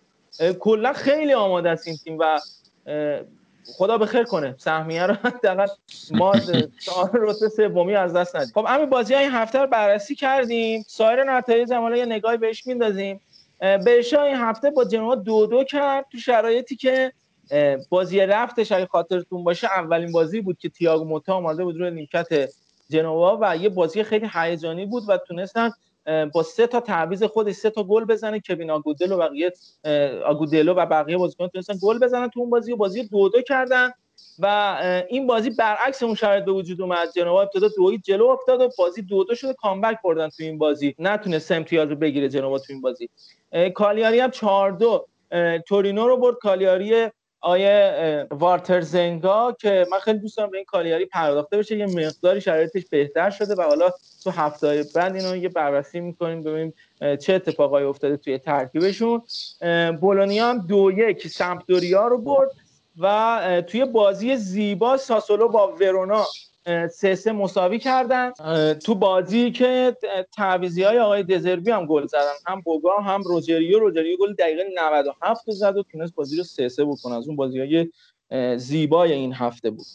کلا 0.60 0.92
خیلی 0.92 1.32
آماده 1.32 1.70
است 1.70 1.86
این 1.86 1.96
تیم 1.96 2.18
و 2.18 2.40
خدا 3.66 3.98
به 3.98 4.06
خیر 4.06 4.24
کنه. 4.24 4.54
سهمیه 4.58 5.06
رو 5.06 5.14
حداقل 5.24 5.66
ما 6.10 6.32
رتبه 7.12 7.48
سومی 7.48 7.94
از 7.94 8.12
دست 8.12 8.36
ندیم. 8.36 8.52
خب 8.54 8.64
همین 8.68 8.90
بازی 8.90 9.14
های 9.14 9.22
این 9.22 9.32
هفته 9.32 9.58
رو 9.58 9.66
بررسی 9.66 10.14
کردیم. 10.14 10.84
سایر 10.86 11.24
نتایج 11.24 11.72
هم 11.72 11.94
یه 11.94 12.06
نگاهی 12.06 12.36
بهش 12.36 12.66
میندازیم. 12.66 13.20
برشا 13.60 14.22
این 14.22 14.36
هفته 14.36 14.70
با 14.70 14.84
جنوا 14.84 15.14
دو 15.14 15.46
دو 15.46 15.64
کرد 15.64 16.06
تو 16.12 16.18
شرایطی 16.18 16.76
که 16.76 17.12
بازی 17.88 18.20
رفتش 18.20 18.72
اگه 18.72 18.86
خاطرتون 18.86 19.44
باشه 19.44 19.66
اولین 19.66 20.12
بازی 20.12 20.40
بود 20.40 20.58
که 20.58 20.68
تییاگو 20.68 21.04
موتا 21.04 21.34
آمده 21.34 21.64
بود 21.64 21.76
روی 21.76 21.90
نیمکت 21.90 22.48
جنوا 22.90 23.38
و 23.40 23.56
یه 23.56 23.68
بازی 23.68 24.02
خیلی 24.02 24.30
هیجانی 24.34 24.86
بود 24.86 25.02
و 25.08 25.18
تونستن 25.18 25.70
با 26.32 26.42
سه 26.42 26.66
تا 26.66 26.80
تعویض 26.80 27.22
خودش 27.22 27.54
سه 27.54 27.70
تا 27.70 27.82
گل 27.82 28.04
بزنه 28.04 28.40
کوین 28.40 28.70
آگودلو 28.70 29.16
و 29.16 29.18
بقیه 29.18 29.52
آگودلو 30.24 30.74
و 30.74 30.86
بقیه 30.86 31.16
بازیکن 31.16 31.48
تونستن 31.48 31.74
گل 31.82 31.98
بزنن 31.98 32.28
تو 32.28 32.40
اون 32.40 32.50
بازی 32.50 32.72
و 32.72 32.76
بازی 32.76 33.02
دو 33.02 33.28
دو 33.28 33.42
کردن 33.42 33.90
و 34.38 34.76
این 35.08 35.26
بازی 35.26 35.50
برعکس 35.50 36.02
اون 36.02 36.14
شرایط 36.14 36.44
به 36.44 36.52
وجود 36.52 36.80
اومد. 36.80 37.12
جنوا 37.16 37.42
ابتدا 37.42 37.68
دوید 37.76 38.02
جلو 38.02 38.26
افتاد 38.26 38.60
و 38.60 38.70
بازی 38.78 39.02
دو 39.02 39.24
دو 39.24 39.34
شده 39.34 39.54
کامبک 39.54 39.98
بردن 40.04 40.28
تو 40.28 40.42
این 40.42 40.58
بازی. 40.58 40.94
نتونست 40.98 41.52
امتیاز 41.52 41.88
رو 41.88 41.96
بگیره 41.96 42.28
جنوا 42.28 42.58
تو 42.58 42.72
این 42.72 42.80
بازی. 42.80 43.08
کالیاری 43.74 44.20
هم 44.20 44.30
4 44.30 44.72
2 44.72 45.06
تورینو 45.68 46.08
رو 46.08 46.16
برد. 46.16 46.36
کالیاری 46.36 47.10
آیه 47.44 48.26
وارتر 48.30 48.80
زنگا 48.80 49.56
که 49.60 49.86
من 49.92 49.98
خیلی 49.98 50.18
دوست 50.18 50.36
دارم 50.36 50.50
به 50.50 50.56
این 50.56 50.64
کالیاری 50.64 51.06
پرداخته 51.06 51.58
بشه 51.58 51.76
یه 51.78 51.86
مقداری 51.86 52.40
شرایطش 52.40 52.86
بهتر 52.90 53.30
شده 53.30 53.54
و 53.54 53.62
حالا 53.62 53.90
تو 54.24 54.30
هفته 54.30 54.84
بعد 54.94 55.16
اینو 55.16 55.36
یه 55.36 55.48
بررسی 55.48 56.00
می‌کنیم 56.00 56.42
ببینیم 56.42 56.74
چه 57.20 57.32
اتفاقایی 57.34 57.86
افتاده 57.86 58.16
توی 58.16 58.38
ترکیبشون. 58.38 59.22
بولونیا 60.00 60.48
هم 60.48 60.66
دو 60.66 60.92
یک 60.96 61.28
سمپدوریا 61.28 62.06
رو 62.06 62.18
برد 62.18 62.50
و 62.98 63.62
توی 63.66 63.84
بازی 63.84 64.36
زیبا 64.36 64.96
ساسولو 64.96 65.48
با 65.48 65.72
ورونا 65.80 66.24
سه 66.90 67.14
سه 67.14 67.32
مساوی 67.32 67.78
کردن. 67.78 68.32
تو 68.74 68.94
بازی 68.94 69.50
که 69.50 69.96
تعویزی 70.36 70.82
های 70.82 70.98
آقای 70.98 71.22
دزربی 71.22 71.70
هم 71.70 71.86
گل 71.86 72.06
زدن. 72.06 72.32
هم 72.46 72.60
بوگا 72.60 72.96
هم 72.96 73.22
روجریو. 73.22 73.78
روجریو 73.78 74.16
گل 74.20 74.34
دقیقه 74.34 74.64
97 74.74 75.50
زد 75.50 75.76
و 75.76 75.82
تونست 75.82 76.14
بازی 76.14 76.36
رو 76.36 76.42
سه 76.42 76.68
سه 76.68 76.84
بکنه. 76.84 77.14
از 77.14 77.26
اون 77.28 77.36
بازی 77.36 77.60
های 77.60 77.88
زیبای 78.56 79.12
این 79.12 79.32
هفته 79.32 79.70
بود. 79.70 79.86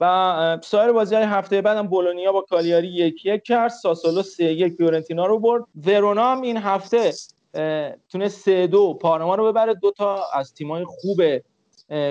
و 0.00 0.58
سایر 0.62 0.92
بازی 0.92 1.14
های 1.14 1.24
هفته 1.24 1.62
بعد 1.62 1.78
هم 1.78 1.86
بولونیا 1.86 2.32
با 2.32 2.40
کالیاری 2.40 2.88
یک 2.88 3.26
یک 3.26 3.42
کرد. 3.42 3.70
ساسولو 3.70 4.22
سه 4.22 4.44
یک 4.44 4.72
فیورنتینا 4.72 5.26
رو 5.26 5.38
برد. 5.38 5.64
ورونا 5.86 6.32
هم 6.32 6.42
این 6.42 6.56
هفته 6.56 7.12
تونست 8.08 8.40
سه 8.40 8.66
دو 8.66 8.94
پارما 8.94 9.34
رو 9.34 9.46
ببره. 9.52 9.74
دو 9.74 9.90
تا 9.90 10.22
از 10.34 10.54
تیمای 10.54 10.84
خوب 10.84 11.20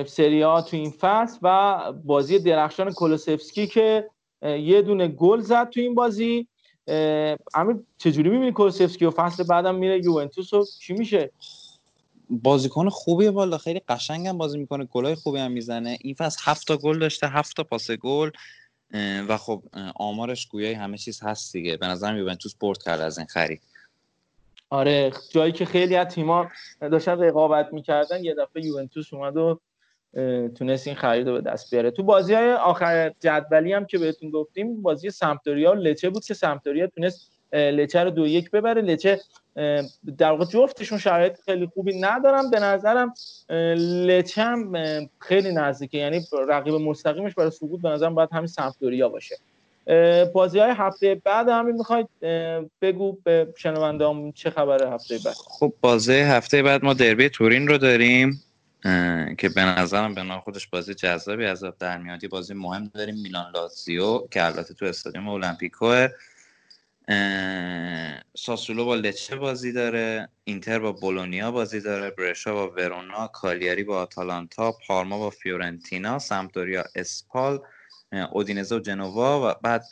سری 0.05 0.41
ها 0.41 0.61
تو 0.61 0.77
این 0.77 0.91
فصل 0.91 1.37
و 1.41 1.93
بازی 2.05 2.39
درخشان 2.39 2.93
کولوسفسکی 2.93 3.67
که 3.67 4.09
یه 4.41 4.81
دونه 4.81 5.07
گل 5.07 5.39
زد 5.39 5.69
تو 5.69 5.79
این 5.79 5.95
بازی. 5.95 6.47
امیر 7.53 7.75
چجوری 7.97 8.29
می‌بینی 8.29 8.51
کولوسفسکی 8.51 9.05
و 9.05 9.11
فصل 9.11 9.43
بعدم 9.43 9.75
میره 9.75 10.05
یوونتوس 10.05 10.53
و 10.53 10.65
چی 10.79 10.93
میشه؟ 10.93 11.31
بازیکن 12.29 12.89
خوبیه 12.89 13.31
والا 13.31 13.57
خیلی 13.57 13.81
قشنگم 13.87 14.37
بازی 14.37 14.57
می‌کنه 14.57 14.85
گلای 14.85 15.15
خوبی 15.15 15.39
هم 15.39 15.51
می‌زنه. 15.51 15.97
این 16.01 16.15
فصل 16.15 16.41
هفت 16.43 16.67
تا 16.67 16.77
گل 16.77 16.99
داشته 16.99 17.27
هفت 17.27 17.55
تا 17.55 17.63
پاس 17.63 17.91
گل 17.91 18.29
و 19.29 19.37
خب 19.37 19.63
آمارش 19.95 20.47
گویای 20.47 20.73
همه 20.73 20.97
چیز 20.97 21.23
هست 21.23 21.53
دیگه. 21.53 21.77
به 21.77 21.87
نظرم 21.87 22.17
یوونتوس 22.17 22.55
برد 22.55 22.83
کرد 22.83 23.01
از 23.01 23.17
این 23.17 23.27
خرید. 23.27 23.61
آره 24.69 25.11
جایی 25.29 25.51
که 25.51 25.65
خیلی 25.65 25.95
از 25.95 26.07
تیم‌ها 26.07 26.47
داشتن 26.81 27.19
رقابت 27.19 27.73
می‌کردن 27.73 28.23
یه 28.23 28.35
دفعه 28.35 28.65
یوونتوس 28.65 29.13
اومد 29.13 29.37
و 29.37 29.59
تونست 30.55 30.87
این 30.87 30.95
خرید 30.95 31.27
رو 31.27 31.33
به 31.33 31.41
دست 31.41 31.71
بیاره. 31.71 31.91
تو 31.91 32.03
بازی 32.03 32.33
های 32.33 32.51
آخر 32.51 33.11
جدولی 33.19 33.73
هم 33.73 33.85
که 33.85 33.97
بهتون 33.97 34.29
گفتیم 34.29 34.81
بازی 34.81 35.09
سمتوریا 35.09 35.71
و 35.71 35.75
لچه 35.75 36.09
بود 36.09 36.25
که 36.25 36.33
سمتوریا 36.33 36.87
تونست 36.87 37.31
لچه 37.53 38.03
رو 38.03 38.09
دو 38.09 38.27
یک 38.27 38.51
ببره. 38.51 38.81
لچه 38.81 39.19
در 40.17 40.31
واقع 40.31 40.45
جفتشون 40.45 40.97
شرایط 40.97 41.33
خیلی 41.45 41.67
خوبی 41.73 41.99
ندارم 41.99 42.49
به 42.49 42.59
نظرم 42.59 43.13
لچه 44.05 44.41
هم 44.41 44.73
خیلی 45.19 45.53
نزدیکه. 45.53 45.97
یعنی 45.97 46.21
رقیب 46.49 46.73
مستقیمش 46.73 47.33
برای 47.33 47.51
سقوط 47.51 47.81
به 47.81 47.89
نظرم 47.89 48.15
باید 48.15 48.29
همین 48.31 48.47
سمتوریا 48.47 49.09
باشه. 49.09 49.35
بازی 50.33 50.59
های 50.59 50.71
هفته 50.71 51.21
بعد 51.23 51.49
همین 51.49 51.75
می‌خواید 51.75 52.07
بگو 52.81 53.17
به 53.23 53.53
شنوندام 53.57 54.31
چه 54.31 54.49
خبره 54.49 54.89
هفته 54.91 55.17
بعد؟ 55.25 55.35
خب 55.35 55.73
بازی 55.81 56.13
هفته 56.13 56.63
بعد 56.63 56.85
ما 56.85 56.93
دربی 56.93 57.29
تورین 57.29 57.67
رو 57.67 57.77
داریم. 57.77 58.43
که 59.37 59.49
به 59.55 59.61
نظرم 59.61 60.15
به 60.15 60.23
خودش 60.23 60.67
بازی 60.67 60.93
جذابی 60.93 61.45
از 61.45 61.63
در 61.79 61.97
میادی 61.97 62.27
بازی 62.27 62.53
مهم 62.53 62.91
داریم 62.93 63.15
میلان 63.15 63.51
لاتزیو 63.51 64.27
که 64.31 64.45
البته 64.45 64.73
تو 64.73 64.85
استادیوم 64.85 65.27
المپیکو 65.27 66.07
ساسولو 68.37 68.85
با 68.85 68.95
لچه 68.95 69.35
بازی 69.35 69.71
داره 69.71 70.29
اینتر 70.43 70.79
با 70.79 70.91
بولونیا 70.91 71.51
بازی 71.51 71.81
داره 71.81 72.09
برشا 72.09 72.53
با 72.53 72.69
ورونا 72.69 73.27
کالیاری 73.27 73.83
با 73.83 74.01
آتالانتا 74.01 74.71
پارما 74.87 75.17
با 75.17 75.29
فیورنتینا 75.29 76.19
سمتوریا 76.19 76.83
اسپال 76.95 77.59
اودینزه 78.31 78.75
و 78.75 78.79
جنوا 78.79 79.49
و 79.49 79.55
بعد 79.63 79.83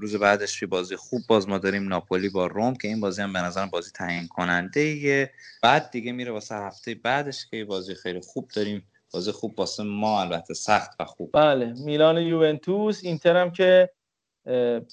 روز 0.00 0.16
بعدش 0.16 0.64
بازی 0.64 0.96
خوب 0.96 1.22
باز 1.28 1.48
ما 1.48 1.58
داریم 1.58 1.88
ناپولی 1.88 2.28
با 2.28 2.46
روم 2.46 2.74
که 2.74 2.88
این 2.88 3.00
بازی 3.00 3.22
هم 3.22 3.32
به 3.32 3.38
نظرم 3.38 3.70
بازی 3.70 3.90
تعیین 3.90 4.26
کننده 4.28 4.80
ایه. 4.80 5.30
بعد 5.62 5.90
دیگه 5.90 6.12
میره 6.12 6.32
واسه 6.32 6.54
هفته 6.54 6.94
بعدش 6.94 7.46
که 7.50 7.64
بازی 7.64 7.94
خیلی 7.94 8.20
خوب 8.20 8.48
داریم. 8.56 8.86
بازی 9.12 9.32
خوب 9.32 9.58
واسه 9.58 9.82
ما 9.82 10.20
البته 10.20 10.54
سخت 10.54 10.90
و 11.00 11.04
خوب. 11.04 11.30
بله 11.34 11.74
میلان 11.84 12.18
یوونتوس 12.18 13.00
اینتر 13.04 13.36
هم 13.36 13.50
که 13.50 13.90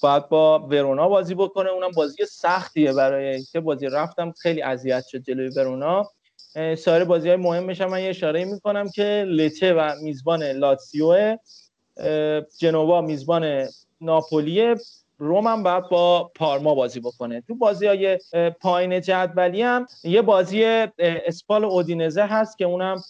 باید 0.02 0.30
با 0.30 0.68
ورونا 0.68 1.08
بازی 1.08 1.36
بکنه. 1.36 1.70
اونم 1.70 1.92
بازی 1.92 2.26
سختیه 2.26 2.94
برای 2.94 3.44
که 3.44 3.60
بازی 3.60 3.86
رفتم 3.86 4.32
خیلی 4.32 4.62
اذیت 4.62 5.04
شد 5.08 5.18
جلوی 5.18 5.50
ورونا. 5.50 6.10
سایر 6.78 7.04
بازی 7.04 7.28
های 7.28 7.38
مهمش 7.38 7.82
من 7.82 8.02
یه 8.02 8.10
اشاره 8.10 8.46
می‌کنم 8.46 8.90
که 8.90 9.26
لچه 9.28 9.74
و 9.74 9.96
میزبان 10.02 10.44
لاتسیو 10.44 11.38
جنوا 12.58 13.02
میزبان 13.02 13.68
ناپولی 14.02 14.76
روم 15.18 15.48
هم 15.48 15.64
باید 15.64 15.90
با 15.90 16.32
پارما 16.36 16.76
بازی 16.76 17.00
بکنه. 17.00 17.44
تو 17.48 17.56
بازی 17.56 17.88
های 17.88 18.20
پایین 18.62 19.02
جدولی 19.02 19.62
هم 19.62 19.88
یه 20.04 20.22
بازی 20.22 20.64
اسپال 21.00 21.66
اودینزه 21.66 22.24
هست 22.24 22.58
که 22.58 22.66
اونم 22.66 23.02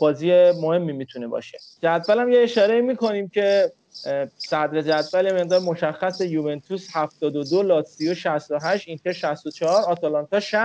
بازی 0.00 0.50
مهمی 0.50 0.92
می‌تونه 0.92 1.28
باشه. 1.28 1.58
جدول 1.82 2.18
هم 2.18 2.32
یه 2.32 2.40
اشاره 2.40 2.80
می‌کنیم 2.80 3.28
که 3.28 3.72
صدر 4.36 4.82
جدول 4.82 5.32
مقدار 5.32 5.60
مشخص 5.60 6.20
یوونتوس 6.20 6.88
72 6.92 7.62
لاتسیو 7.62 8.14
68 8.14 8.88
اینتر 8.88 9.12
64 9.12 9.82
آتالانتا 9.82 10.40
60 10.40 10.58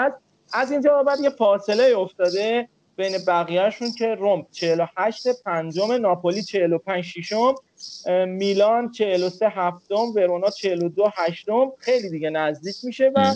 از 0.53 0.71
اینجا 0.71 1.03
بعد 1.03 1.19
یه 1.19 1.29
فاصله 1.29 1.97
افتاده. 1.97 2.69
بین 2.97 3.17
بقیهشون 3.27 3.91
که 3.91 4.15
روم 4.15 4.47
48 4.51 5.43
پنجم 5.43 5.91
ناپولی 5.91 6.43
45 6.43 7.03
ششم 7.03 7.55
میلان 8.27 8.91
43 8.91 9.49
هفتم 9.49 9.95
ورونا 10.15 10.49
42 10.49 11.11
هشتم. 11.15 11.71
خیلی 11.77 12.09
دیگه 12.09 12.29
نزدیک 12.29 12.75
میشه 12.83 13.11
و 13.15 13.33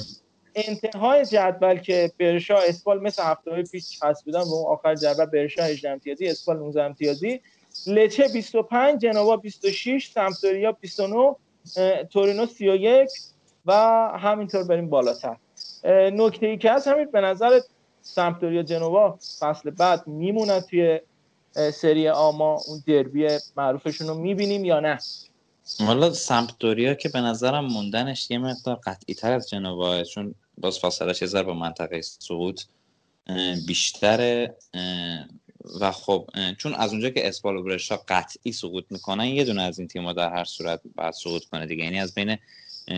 انتهای 0.56 1.26
جدول 1.26 1.78
که 1.78 2.12
برشا 2.20 2.58
اسپال 2.58 3.02
مثل 3.02 3.24
هفته 3.24 3.52
های 3.52 3.64
پیش 3.64 4.00
هست 4.04 4.26
بودن 4.26 4.40
و 4.40 4.54
اون 4.54 4.74
آخر 4.74 4.96
جدول 4.96 5.26
برشا 5.26 5.64
18 5.64 5.90
امتیازی 5.90 6.28
اسپال 6.28 6.58
19 6.58 6.84
امتیازی. 6.84 7.42
لچه 7.88 8.28
25 8.28 9.02
جنوا 9.02 9.38
26 9.38 10.12
سمتوریا 10.14 10.72
29 10.72 11.36
تورینو 12.10 12.46
31 12.46 13.10
و 13.66 13.74
همینطور 14.22 14.64
بریم 14.64 14.90
بالاتر. 14.90 15.38
نکته 16.14 16.48
ای 16.48 16.58
که 16.58 16.72
هست 16.72 16.88
همین 16.88 17.06
به 17.12 17.22
نظر 17.22 17.60
سمپدوریا 18.02 18.64
جنوا 18.64 19.20
فصل 19.40 19.70
بعد 19.70 20.08
میمونن 20.08 20.60
توی 20.60 21.00
سری 21.74 22.10
آما 22.10 22.60
اون 22.68 22.84
دربی 22.88 23.28
معروفشون 23.58 24.08
رو 24.08 24.14
می‌بینیم 24.14 24.66
یا 24.66 24.80
نه؟ 24.80 25.00
حالا 25.80 26.14
سمپدوریا 26.14 26.94
که 26.94 27.10
به 27.10 27.22
نظرم 27.22 27.66
موندنش 27.66 28.32
یه 28.32 28.38
مقدار 28.38 28.76
قطعی 28.76 29.16
تر 29.16 29.32
از 29.32 29.50
جنوا 29.50 30.04
چون 30.04 30.36
باز 30.58 30.80
فاصلش 30.80 31.22
یه 31.22 31.28
به 31.44 31.54
منطقه 31.54 32.02
سقوط 32.02 32.62
بیشتره 33.68 34.56
و 35.80 35.92
خب 35.92 36.30
چون 36.58 36.74
از 36.74 36.92
اونجا 36.92 37.10
که 37.10 37.28
اسپال 37.28 37.56
و 37.56 37.64
برشا 37.64 38.00
قطعی 38.08 38.52
سقوط 38.52 38.86
می‌کنن 38.90 39.26
یه 39.26 39.44
دونه 39.44 39.62
از 39.62 39.80
این 39.80 39.88
تیم‌ها 39.88 40.14
در 40.14 40.34
هر 40.34 40.44
صورت 40.44 40.82
باید 40.96 41.14
سقوط 41.14 41.44
کنه 41.46 41.66
دیگه. 41.66 41.84
یعنی 41.84 42.00
از 42.00 42.14
بین 42.14 42.38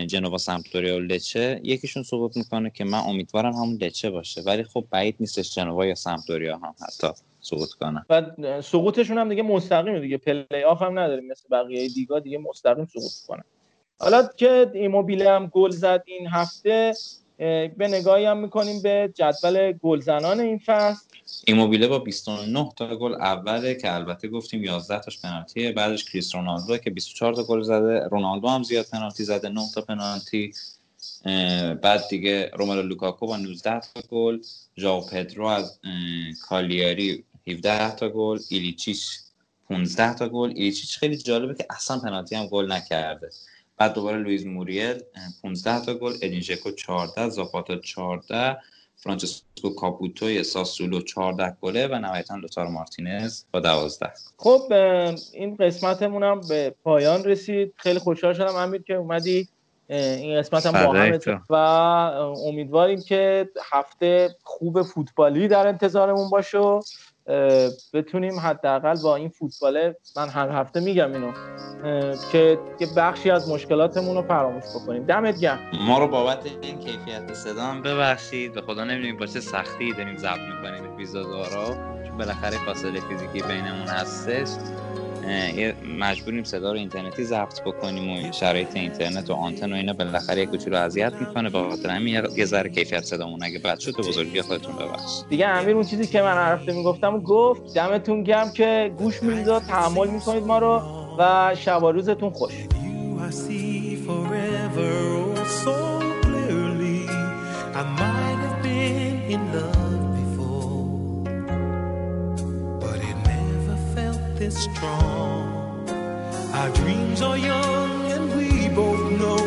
جنوا 0.06 0.38
سمپدوریا 0.38 0.96
و 0.96 1.00
لچه. 1.00 1.60
یکیشون 1.62 2.02
سقوط 2.02 2.36
می‌کنه 2.36 2.70
که 2.70 2.84
من 2.84 2.98
امیدوارم 2.98 3.52
همون 3.52 3.78
لچه 3.80 4.10
باشه 4.10 4.42
ولی 4.42 4.62
خب 4.62 4.84
بعید 4.90 5.16
نیستش 5.20 5.54
جنوا 5.54 5.86
یا 5.86 5.94
سمپدوریا 5.94 6.56
هم 6.56 6.74
حتی 6.86 7.08
سقوط 7.40 7.70
کنن. 7.70 8.06
و 8.10 8.22
سقوطشون 8.62 9.18
هم 9.18 9.28
دیگه 9.28 9.42
مستقیمه 9.42 10.00
دیگه 10.00 10.16
پلی 10.16 10.62
آف 10.66 10.82
هم 10.82 10.98
نداریم 10.98 11.28
مثل 11.30 11.48
بقیه 11.50 11.88
لیگا 11.88 12.18
دیگه 12.18 12.38
مستقیم 12.38 12.86
سقوط 12.86 13.12
کنن 13.26 13.44
حالا 13.98 14.28
که 14.36 14.70
ایموبیله 14.74 15.30
هم 15.30 15.46
گل 15.46 15.70
زد 15.70 16.02
این 16.06 16.26
هفته 16.26 16.92
یه 17.38 17.88
نگاهی 17.88 18.24
هم 18.24 18.38
می‌کنیم 18.38 18.82
به 18.82 19.12
جدول 19.14 19.72
گلزنان 19.72 20.40
این 20.40 20.58
فصل. 20.58 21.06
ایموبیله 21.46 21.86
با 21.86 21.98
29 21.98 22.68
تا 22.76 22.96
گل 22.96 23.14
اوله 23.14 23.74
که 23.74 23.94
البته 23.94 24.28
گفتیم 24.28 24.64
11 24.64 24.98
تاش 24.98 25.20
پنالتیه. 25.20 25.72
بعدش 25.72 26.04
کریس 26.04 26.34
رونالدو 26.34 26.76
که 26.76 26.90
24 26.90 27.34
تا 27.34 27.44
گل 27.44 27.62
زده. 27.62 28.08
رونالدو 28.08 28.48
هم 28.48 28.62
زیاد 28.62 28.86
پنالتی 28.92 29.24
زده 29.24 29.48
9 29.48 29.60
تا 29.74 29.80
پنالتی. 29.80 30.52
بعد 31.82 32.08
دیگه 32.10 32.50
روملو 32.54 32.82
لوکاکو 32.82 33.26
با 33.26 33.36
19 33.36 33.80
تا 33.80 34.00
گل. 34.10 34.38
ژائو 34.78 35.00
پدرو 35.00 35.46
از 35.46 35.78
کالیاری 36.48 37.24
17 37.48 37.96
تا 37.96 38.08
گل. 38.08 38.38
ایلیچیچ 38.48 39.06
15 39.68 40.14
تا 40.14 40.28
گل. 40.28 40.48
ایلیچیچ 40.48 40.98
خیلی 40.98 41.16
جالبه 41.16 41.54
که 41.54 41.66
اصلا 41.70 41.98
پنالتی 41.98 42.34
هم 42.34 42.46
گل 42.46 42.72
نکرده. 42.72 43.30
بعد 43.76 43.94
دوباره 43.94 44.18
لوئیز 44.18 44.46
موریل 44.46 45.00
15 45.42 45.84
تا 45.84 45.94
گل 45.94 46.12
ادین 46.22 46.40
ژکو 46.40 46.70
14 46.70 47.28
زاپاتا 47.28 47.76
14 47.76 48.56
فرانچسکو 48.96 49.70
کاپوتو 49.76 50.42
ساسولو 50.42 51.00
14 51.00 51.56
گله 51.60 51.86
و 51.86 51.98
نهایتا 51.98 52.36
لوتارو 52.36 52.70
مارتینز 52.70 53.44
با 53.52 53.60
12 53.60 54.12
خب 54.36 54.72
این 55.32 55.56
قسمتمون 55.56 56.22
هم 56.22 56.40
به 56.48 56.74
پایان 56.84 57.24
رسید. 57.24 57.74
خیلی 57.76 57.98
خوشحال 57.98 58.34
شدم 58.34 58.54
امیر 58.54 58.82
که 58.82 58.94
اومدی. 58.94 59.48
این 59.88 60.38
قسمت 60.38 60.66
هم 60.66 60.72
با 60.72 60.92
هم 60.92 61.42
و 61.50 61.54
امیدواریم 62.46 63.02
که 63.02 63.48
هفته 63.72 64.36
خوب 64.42 64.82
فوتبالی 64.82 65.48
در 65.48 65.66
انتظارمون 65.66 66.30
باشه. 66.30 66.80
بتونیم 67.94 68.38
حداقل 68.40 69.02
با 69.02 69.16
این 69.16 69.28
فوتباله 69.28 69.96
من 70.16 70.28
هر 70.28 70.48
هفته 70.48 70.80
میگم 70.80 71.12
اینو 71.12 71.32
که 72.32 72.58
بخشی 72.96 73.30
از 73.30 73.50
مشکلاتمون 73.50 74.16
رو 74.16 74.22
فراموش 74.22 74.64
بکنیم. 74.74 75.04
دمت 75.04 75.40
گرم. 75.40 75.58
ما 75.86 75.98
رو 75.98 76.08
بابت 76.08 76.46
این 76.62 76.78
کیفیت 76.78 77.34
صدا 77.34 77.62
هم 77.62 77.82
ببخشید. 77.82 78.52
به 78.52 78.60
خدا 78.60 78.84
نمی‌دونیم 78.84 79.16
با 79.16 79.26
چه 79.26 79.40
سختی 79.40 79.92
داریم 79.92 80.16
ضبط 80.16 80.38
می‌کنیم 80.38 80.92
اپیزودها 80.92 81.42
رو. 81.42 81.74
چون 82.06 82.18
بالاخره 82.18 82.64
فاصله 82.66 83.00
فیزیکی 83.00 83.42
بینمون 83.42 83.88
هستش. 83.88 84.48
مجبوریم 85.98 86.44
صدا 86.44 86.72
رو 86.72 86.78
اینترنتی 86.78 87.24
ضبط 87.24 87.62
بکنیم 87.62 88.10
و 88.10 88.32
شرایط 88.32 88.76
اینترنت 88.76 89.30
و 89.30 89.32
آنتن 89.32 89.72
و 89.72 89.76
اینا 89.76 89.92
بالاخره 89.92 90.42
یک 90.42 90.48
کوچولو 90.48 90.76
اذیت 90.76 91.12
می‌کنه. 91.20 91.50
با 91.50 91.70
خاطر 91.70 91.90
همین 91.90 92.24
یه 92.36 92.44
ذره 92.44 92.70
کیفیت 92.70 93.04
صدامون 93.04 93.42
اگه 93.42 93.58
بد 93.58 93.78
شد 93.78 93.96
بزرگی 93.96 94.42
خودتون 94.42 94.76
ببخشید. 94.76 95.28
دیگه 95.28 95.46
امیر 95.46 95.74
اون 95.74 95.84
چیزی 95.84 96.06
که 96.06 96.22
من 96.22 96.36
عرفته 96.36 96.72
می‌گفتم 96.72 97.14
و 97.14 97.20
گفت 97.20 97.74
دمتون 97.74 98.22
گرم 98.22 98.52
که 98.52 98.92
گوش 98.98 99.22
می‌دید 99.22 99.48
و 99.48 99.60
تحمل 99.60 100.08
می‌کنید 100.08 100.46
ما 100.46 100.58
رو 100.58 100.82
و 101.18 101.54
شب 101.58 101.84
روزتون 101.84 102.30
خوش. 102.30 102.52
This 114.44 114.64
strong. 114.64 115.88
Our 116.52 116.70
dreams 116.80 117.22
are 117.22 117.38
young 117.38 118.12
and 118.14 118.24
we 118.36 118.68
both 118.68 119.04
know 119.20 119.42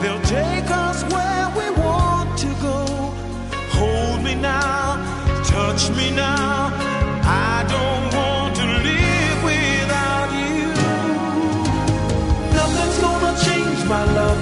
they'll 0.00 0.26
take 0.40 0.68
us 0.84 0.98
where 1.14 1.46
we 1.58 1.66
want 1.84 2.30
to 2.44 2.50
go. 2.68 2.78
Hold 3.78 4.18
me 4.24 4.34
now, 4.34 4.98
touch 5.44 5.82
me 5.90 6.10
now. 6.10 6.70
I 7.50 7.56
don't 7.74 8.08
want 8.18 8.52
to 8.60 8.66
live 8.90 9.38
without 9.50 10.30
you. 10.42 10.66
Nothing's 12.58 12.98
gonna 13.06 13.34
change 13.46 13.80
my 13.94 14.04
love 14.18 14.41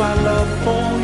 my 0.00 0.14
love 0.22 0.48
for 0.64 0.99